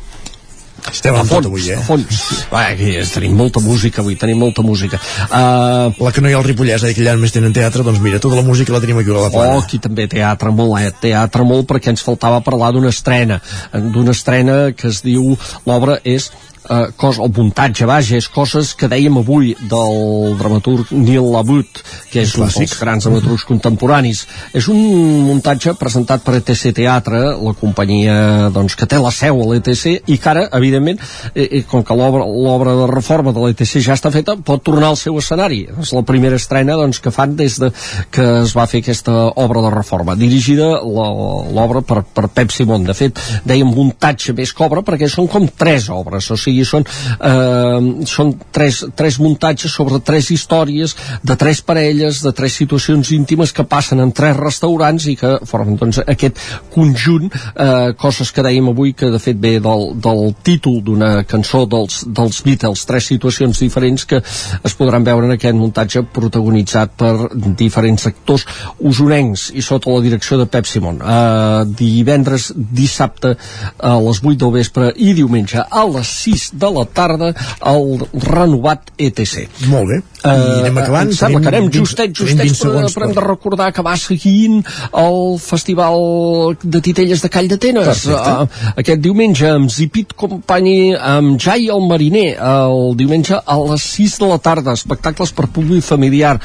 estem 0.90 1.14
a 1.14 1.24
fons, 1.24 1.46
avui, 1.46 1.64
eh? 1.70 1.78
a 1.78 1.84
fons. 1.86 2.20
Va, 2.50 2.64
aquí 2.72 2.92
és, 2.98 3.12
tenim 3.14 3.36
molta 3.38 3.62
música 3.62 4.02
avui, 4.02 4.16
tenim 4.18 4.40
molta 4.42 4.64
música. 4.66 5.00
Uh, 5.28 5.92
la 6.02 6.12
que 6.14 6.24
no 6.24 6.30
hi 6.30 6.36
ha 6.36 6.40
al 6.40 6.46
Ripollès, 6.46 6.84
eh, 6.88 6.94
que 6.96 7.04
allà 7.04 7.16
només 7.18 7.34
tenen 7.34 7.54
teatre, 7.54 7.84
doncs 7.86 8.02
mira, 8.04 8.20
tota 8.22 8.40
la 8.40 8.46
música 8.46 8.74
la 8.74 8.82
tenim 8.82 9.00
aquí 9.02 9.12
a 9.12 9.18
la 9.18 9.32
plana. 9.32 9.58
Oh, 9.58 9.64
aquí 9.64 9.80
també 9.82 10.08
teatre 10.10 10.52
molt, 10.54 10.78
eh? 10.80 10.92
Teatre 11.06 11.46
molt 11.48 11.68
perquè 11.70 11.92
ens 11.94 12.04
faltava 12.04 12.42
parlar 12.44 12.72
d'una 12.74 12.92
estrena, 12.92 13.40
d'una 13.72 14.16
estrena 14.16 14.58
que 14.76 14.90
es 14.90 15.02
diu, 15.06 15.36
l'obra 15.68 16.00
és 16.04 16.30
eh, 16.68 16.86
cos, 16.96 17.18
el 17.22 17.32
muntatge, 17.34 17.86
vaja, 17.88 18.16
és 18.18 18.28
coses 18.32 18.72
que 18.78 18.88
dèiem 18.90 19.18
avui 19.20 19.52
del 19.70 20.36
dramaturg 20.38 20.92
Neil 20.94 21.28
Labut, 21.32 21.82
que 22.12 22.22
és 22.22 22.34
un 22.38 22.48
dels 22.48 22.76
grans 22.78 23.06
dramaturgs 23.06 23.46
contemporanis. 23.48 24.24
És 24.54 24.68
un 24.72 24.80
muntatge 25.26 25.74
presentat 25.80 26.24
per 26.24 26.36
ETC 26.40 26.72
Teatre, 26.76 27.22
la 27.42 27.54
companyia 27.58 28.50
doncs, 28.54 28.76
que 28.78 28.88
té 28.88 29.00
la 29.00 29.12
seu 29.14 29.42
a 29.42 29.48
l'ETC, 29.50 30.02
i 30.12 30.18
que 30.18 30.30
ara, 30.32 30.46
evidentment, 30.58 31.00
eh, 31.34 31.48
eh, 31.48 31.62
com 31.68 31.84
que 31.84 31.96
l'obra 31.96 32.76
de 32.78 32.88
reforma 32.90 33.32
de 33.32 33.42
l'ETC 33.42 33.82
ja 33.82 33.96
està 33.98 34.12
feta, 34.14 34.36
pot 34.36 34.62
tornar 34.64 34.92
al 34.92 35.00
seu 35.00 35.18
escenari. 35.18 35.64
És 35.82 35.92
la 35.96 36.04
primera 36.06 36.38
estrena 36.38 36.76
doncs, 36.78 37.00
que 37.02 37.14
fan 37.14 37.36
des 37.36 37.58
de 37.60 37.72
que 38.12 38.26
es 38.42 38.54
va 38.56 38.66
fer 38.70 38.82
aquesta 38.82 39.14
obra 39.40 39.62
de 39.64 39.72
reforma, 39.74 40.16
dirigida 40.18 40.68
l'obra 40.82 41.82
per, 41.86 42.02
per 42.04 42.28
Pep 42.32 42.52
Simón. 42.54 42.86
De 42.86 42.94
fet, 42.96 43.18
dèiem 43.48 43.68
muntatge 43.72 44.34
més 44.36 44.52
que 44.52 44.64
obra 44.66 44.82
perquè 44.86 45.08
són 45.10 45.28
com 45.30 45.46
tres 45.58 45.88
obres, 45.92 46.28
o 46.30 46.36
sigui, 46.36 46.51
són, 46.68 46.84
eh, 47.18 48.06
són 48.08 48.34
tres, 48.52 48.82
tres 48.94 49.18
muntatges 49.22 49.72
sobre 49.72 50.00
tres 50.04 50.30
històries 50.30 50.94
de 51.22 51.36
tres 51.36 51.62
parelles, 51.64 52.22
de 52.22 52.32
tres 52.36 52.56
situacions 52.60 53.12
íntimes 53.16 53.52
que 53.52 53.64
passen 53.64 54.00
en 54.00 54.12
tres 54.12 54.36
restaurants 54.36 55.06
i 55.10 55.16
que 55.16 55.38
formen 55.48 55.78
doncs, 55.80 56.02
aquest 56.06 56.38
conjunt, 56.74 57.30
eh, 57.32 57.92
coses 57.98 58.32
que 58.32 58.44
dèiem 58.44 58.68
avui 58.68 58.92
que 58.92 59.10
de 59.10 59.20
fet 59.22 59.40
ve 59.40 59.58
del, 59.62 59.88
del 60.02 60.34
títol 60.44 60.80
d'una 60.84 61.24
cançó 61.28 61.64
dels, 61.66 62.02
dels 62.06 62.42
Beatles, 62.44 62.84
tres 62.88 63.08
situacions 63.10 63.58
diferents 63.62 64.04
que 64.08 64.22
es 64.22 64.76
podran 64.78 65.04
veure 65.06 65.28
en 65.28 65.36
aquest 65.36 65.56
muntatge 65.56 66.04
protagonitzat 66.14 66.96
per 66.98 67.14
diferents 67.58 68.06
actors 68.10 68.46
usonencs 68.78 69.50
i 69.56 69.64
sota 69.64 69.92
la 69.92 70.02
direcció 70.04 70.38
de 70.40 70.48
Pep 70.50 70.68
Simon. 70.68 71.00
Eh, 71.02 71.64
divendres, 71.78 72.50
dissabte 72.56 73.34
a 73.78 73.94
les 74.02 74.22
8 74.22 74.36
del 74.42 74.54
vespre 74.58 74.92
i 74.96 75.12
diumenge 75.16 75.62
a 75.62 75.84
les 75.88 76.12
6 76.26 76.41
de 76.50 76.70
la 76.74 76.84
tarda 76.84 77.32
al 77.58 78.08
renovat 78.12 78.92
ETC. 78.96 79.48
Molt 79.70 79.88
bé. 79.92 80.02
I 80.22 80.60
anem 80.62 80.78
acabant. 80.78 81.10
Em 81.10 81.16
sembla 81.18 81.40
que 81.42 81.50
anem 81.50 81.68
20 81.68 81.78
justets, 81.82 82.18
tenim 82.20 82.38
20 82.38 82.52
justets, 82.52 82.64
però, 82.64 82.90
però 82.94 83.08
hem 83.08 83.14
de 83.16 83.24
recordar 83.24 83.68
que 83.74 83.82
va 83.82 83.94
seguint 83.98 84.60
el 85.02 85.18
Festival 85.42 86.56
de 86.62 86.80
Titelles 86.84 87.24
de 87.24 87.30
Call 87.32 87.50
d'Atenes. 87.50 87.88
Perfecte. 87.90 88.34
Uh, 88.46 88.74
aquest 88.82 89.02
diumenge 89.02 89.48
amb 89.50 89.70
Zipit 89.72 90.14
Company, 90.18 90.94
amb 90.94 91.40
Jai 91.42 91.66
el 91.72 91.82
Mariner, 91.88 92.28
el 92.38 92.94
diumenge 92.98 93.40
a 93.40 93.58
les 93.66 93.88
6 93.96 94.18
de 94.22 94.30
la 94.30 94.38
tarda, 94.42 94.76
espectacles 94.78 95.34
per 95.34 95.48
públic 95.50 95.82
familiar, 95.86 96.36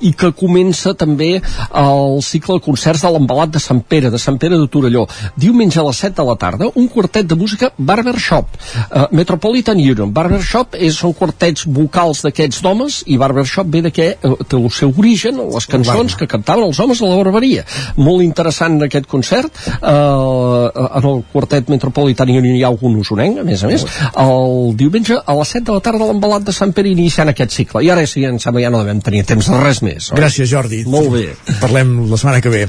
i 0.00 0.14
que 0.16 0.32
comença 0.36 0.94
també 0.96 1.36
el 1.36 2.22
cicle 2.24 2.56
de 2.56 2.64
concerts 2.64 3.04
de 3.04 3.12
l'embalat 3.12 3.52
de 3.52 3.62
Sant 3.62 3.82
Pere, 3.84 4.10
de 4.12 4.20
Sant 4.22 4.40
Pere 4.40 4.56
de 4.56 4.70
Torelló. 4.72 5.04
Diumenge 5.36 5.80
a 5.82 5.86
les 5.90 6.00
7 6.06 6.16
de 6.22 6.28
la 6.30 6.38
tarda, 6.40 6.70
un 6.74 6.88
quartet 6.88 7.28
de 7.28 7.36
música 7.36 7.72
Barbershop, 7.76 8.56
uh, 8.86 9.06
Metropolitan 9.12 9.76
Union. 9.76 10.12
Barbershop 10.16 10.78
és, 10.80 10.96
són 10.96 11.12
quartets 11.16 11.66
vocals 11.68 12.24
d'aquests 12.24 12.62
d'homes 12.64 13.02
i 13.06 13.18
Barbershop 13.26 13.70
ve 13.72 13.82
de 13.86 13.92
què 13.94 14.08
eh, 14.14 14.34
té 14.46 14.58
el 14.58 14.68
seu 14.74 14.92
origen, 14.96 15.40
les 15.52 15.68
cançons 15.70 16.16
que 16.18 16.28
cantaven 16.30 16.66
els 16.68 16.80
homes 16.82 17.02
a 17.02 17.10
la 17.10 17.18
barberia. 17.20 17.66
Molt 17.98 18.24
interessant 18.24 18.78
aquest 18.86 19.08
concert. 19.10 19.50
Uh, 19.80 20.70
en 20.86 21.08
el 21.10 21.22
quartet 21.32 21.70
Metropolitan 21.72 22.30
Union 22.32 22.56
hi 22.56 22.64
ha 22.64 22.70
algun 22.70 22.96
usonenc, 23.00 23.42
a 23.42 23.46
més 23.46 23.64
a 23.64 23.70
més. 23.70 23.86
El 24.22 24.76
diumenge 24.78 25.18
a 25.18 25.38
les 25.40 25.54
7 25.56 25.66
de 25.70 25.78
la 25.78 25.84
tarda 25.84 26.06
a 26.06 26.10
l'embalat 26.12 26.46
de 26.46 26.54
Sant 26.56 26.74
Pere 26.76 26.92
iniciant 26.92 27.32
aquest 27.32 27.54
cicle. 27.56 27.82
I 27.84 27.92
ara 27.94 28.06
sí, 28.08 28.24
em 28.28 28.40
sembla 28.42 28.64
ja 28.66 28.72
no 28.72 28.82
devem 28.84 29.02
tenir 29.04 29.24
temps 29.28 29.50
de 29.50 29.62
res 29.62 29.82
més. 29.86 30.10
oi? 30.12 30.20
Gràcies, 30.20 30.50
Jordi. 30.50 30.84
Molt 30.90 31.12
bé. 31.14 31.28
Parlem 31.60 31.98
la 32.10 32.20
setmana 32.20 32.42
que 32.44 32.52
ve. 32.52 32.66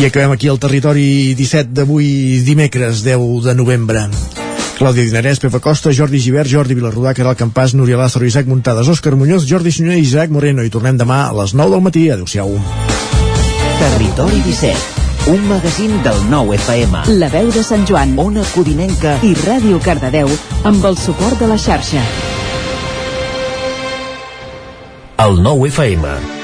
I 0.00 0.06
acabem 0.08 0.32
aquí 0.32 0.48
el 0.48 0.60
territori 0.60 1.34
17 1.38 1.76
d'avui, 1.76 2.40
dimecres 2.46 3.04
10 3.04 3.44
de 3.44 3.54
novembre. 3.58 4.08
Clàudia 4.82 5.06
Dinarès, 5.06 5.38
Pepa 5.38 5.60
Costa, 5.62 5.92
Jordi 5.94 6.18
Givert, 6.18 6.50
Jordi 6.50 6.74
Vilarrudà, 6.74 7.12
Caral 7.14 7.36
Campàs, 7.38 7.70
Núria 7.78 7.94
Lázaro, 8.00 8.26
Isaac 8.26 8.48
Muntades, 8.50 8.88
Òscar 8.90 9.12
Muñoz, 9.14 9.46
Jordi 9.46 9.70
Sunyer 9.70 9.94
i 10.00 10.02
Isaac 10.02 10.34
Moreno. 10.34 10.64
I 10.66 10.72
tornem 10.74 10.98
demà 10.98 11.20
a 11.28 11.36
les 11.38 11.54
9 11.54 11.70
del 11.70 11.84
matí. 11.86 12.02
Adéu-siau. 12.10 12.50
Territori 13.78 14.42
17, 14.42 15.30
un 15.30 15.46
magazín 15.46 15.94
del 16.02 16.18
nou 16.34 16.50
FM. 16.58 17.06
La 17.22 17.30
veu 17.30 17.54
de 17.54 17.62
Sant 17.62 17.86
Joan, 17.86 18.18
Ona 18.18 18.42
Codinenca 18.56 19.20
i 19.22 19.36
Ràdio 19.44 19.78
Cardedeu 19.86 20.34
amb 20.66 20.90
el 20.90 20.98
suport 20.98 21.38
de 21.38 21.54
la 21.54 21.62
xarxa. 21.62 22.02
El 25.22 25.44
nou 25.46 25.62
FM. 25.70 26.41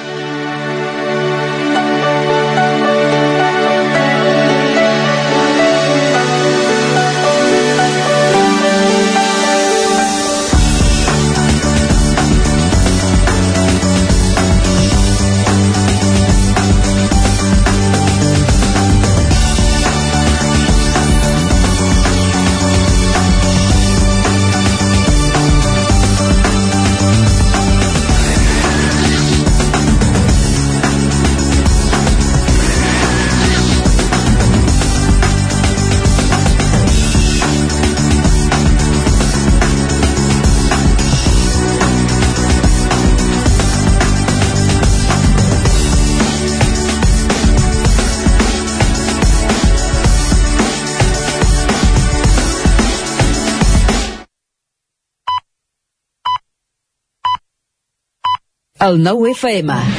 El 58.81 59.01
nou 59.03 59.25
FM. 59.27 59.99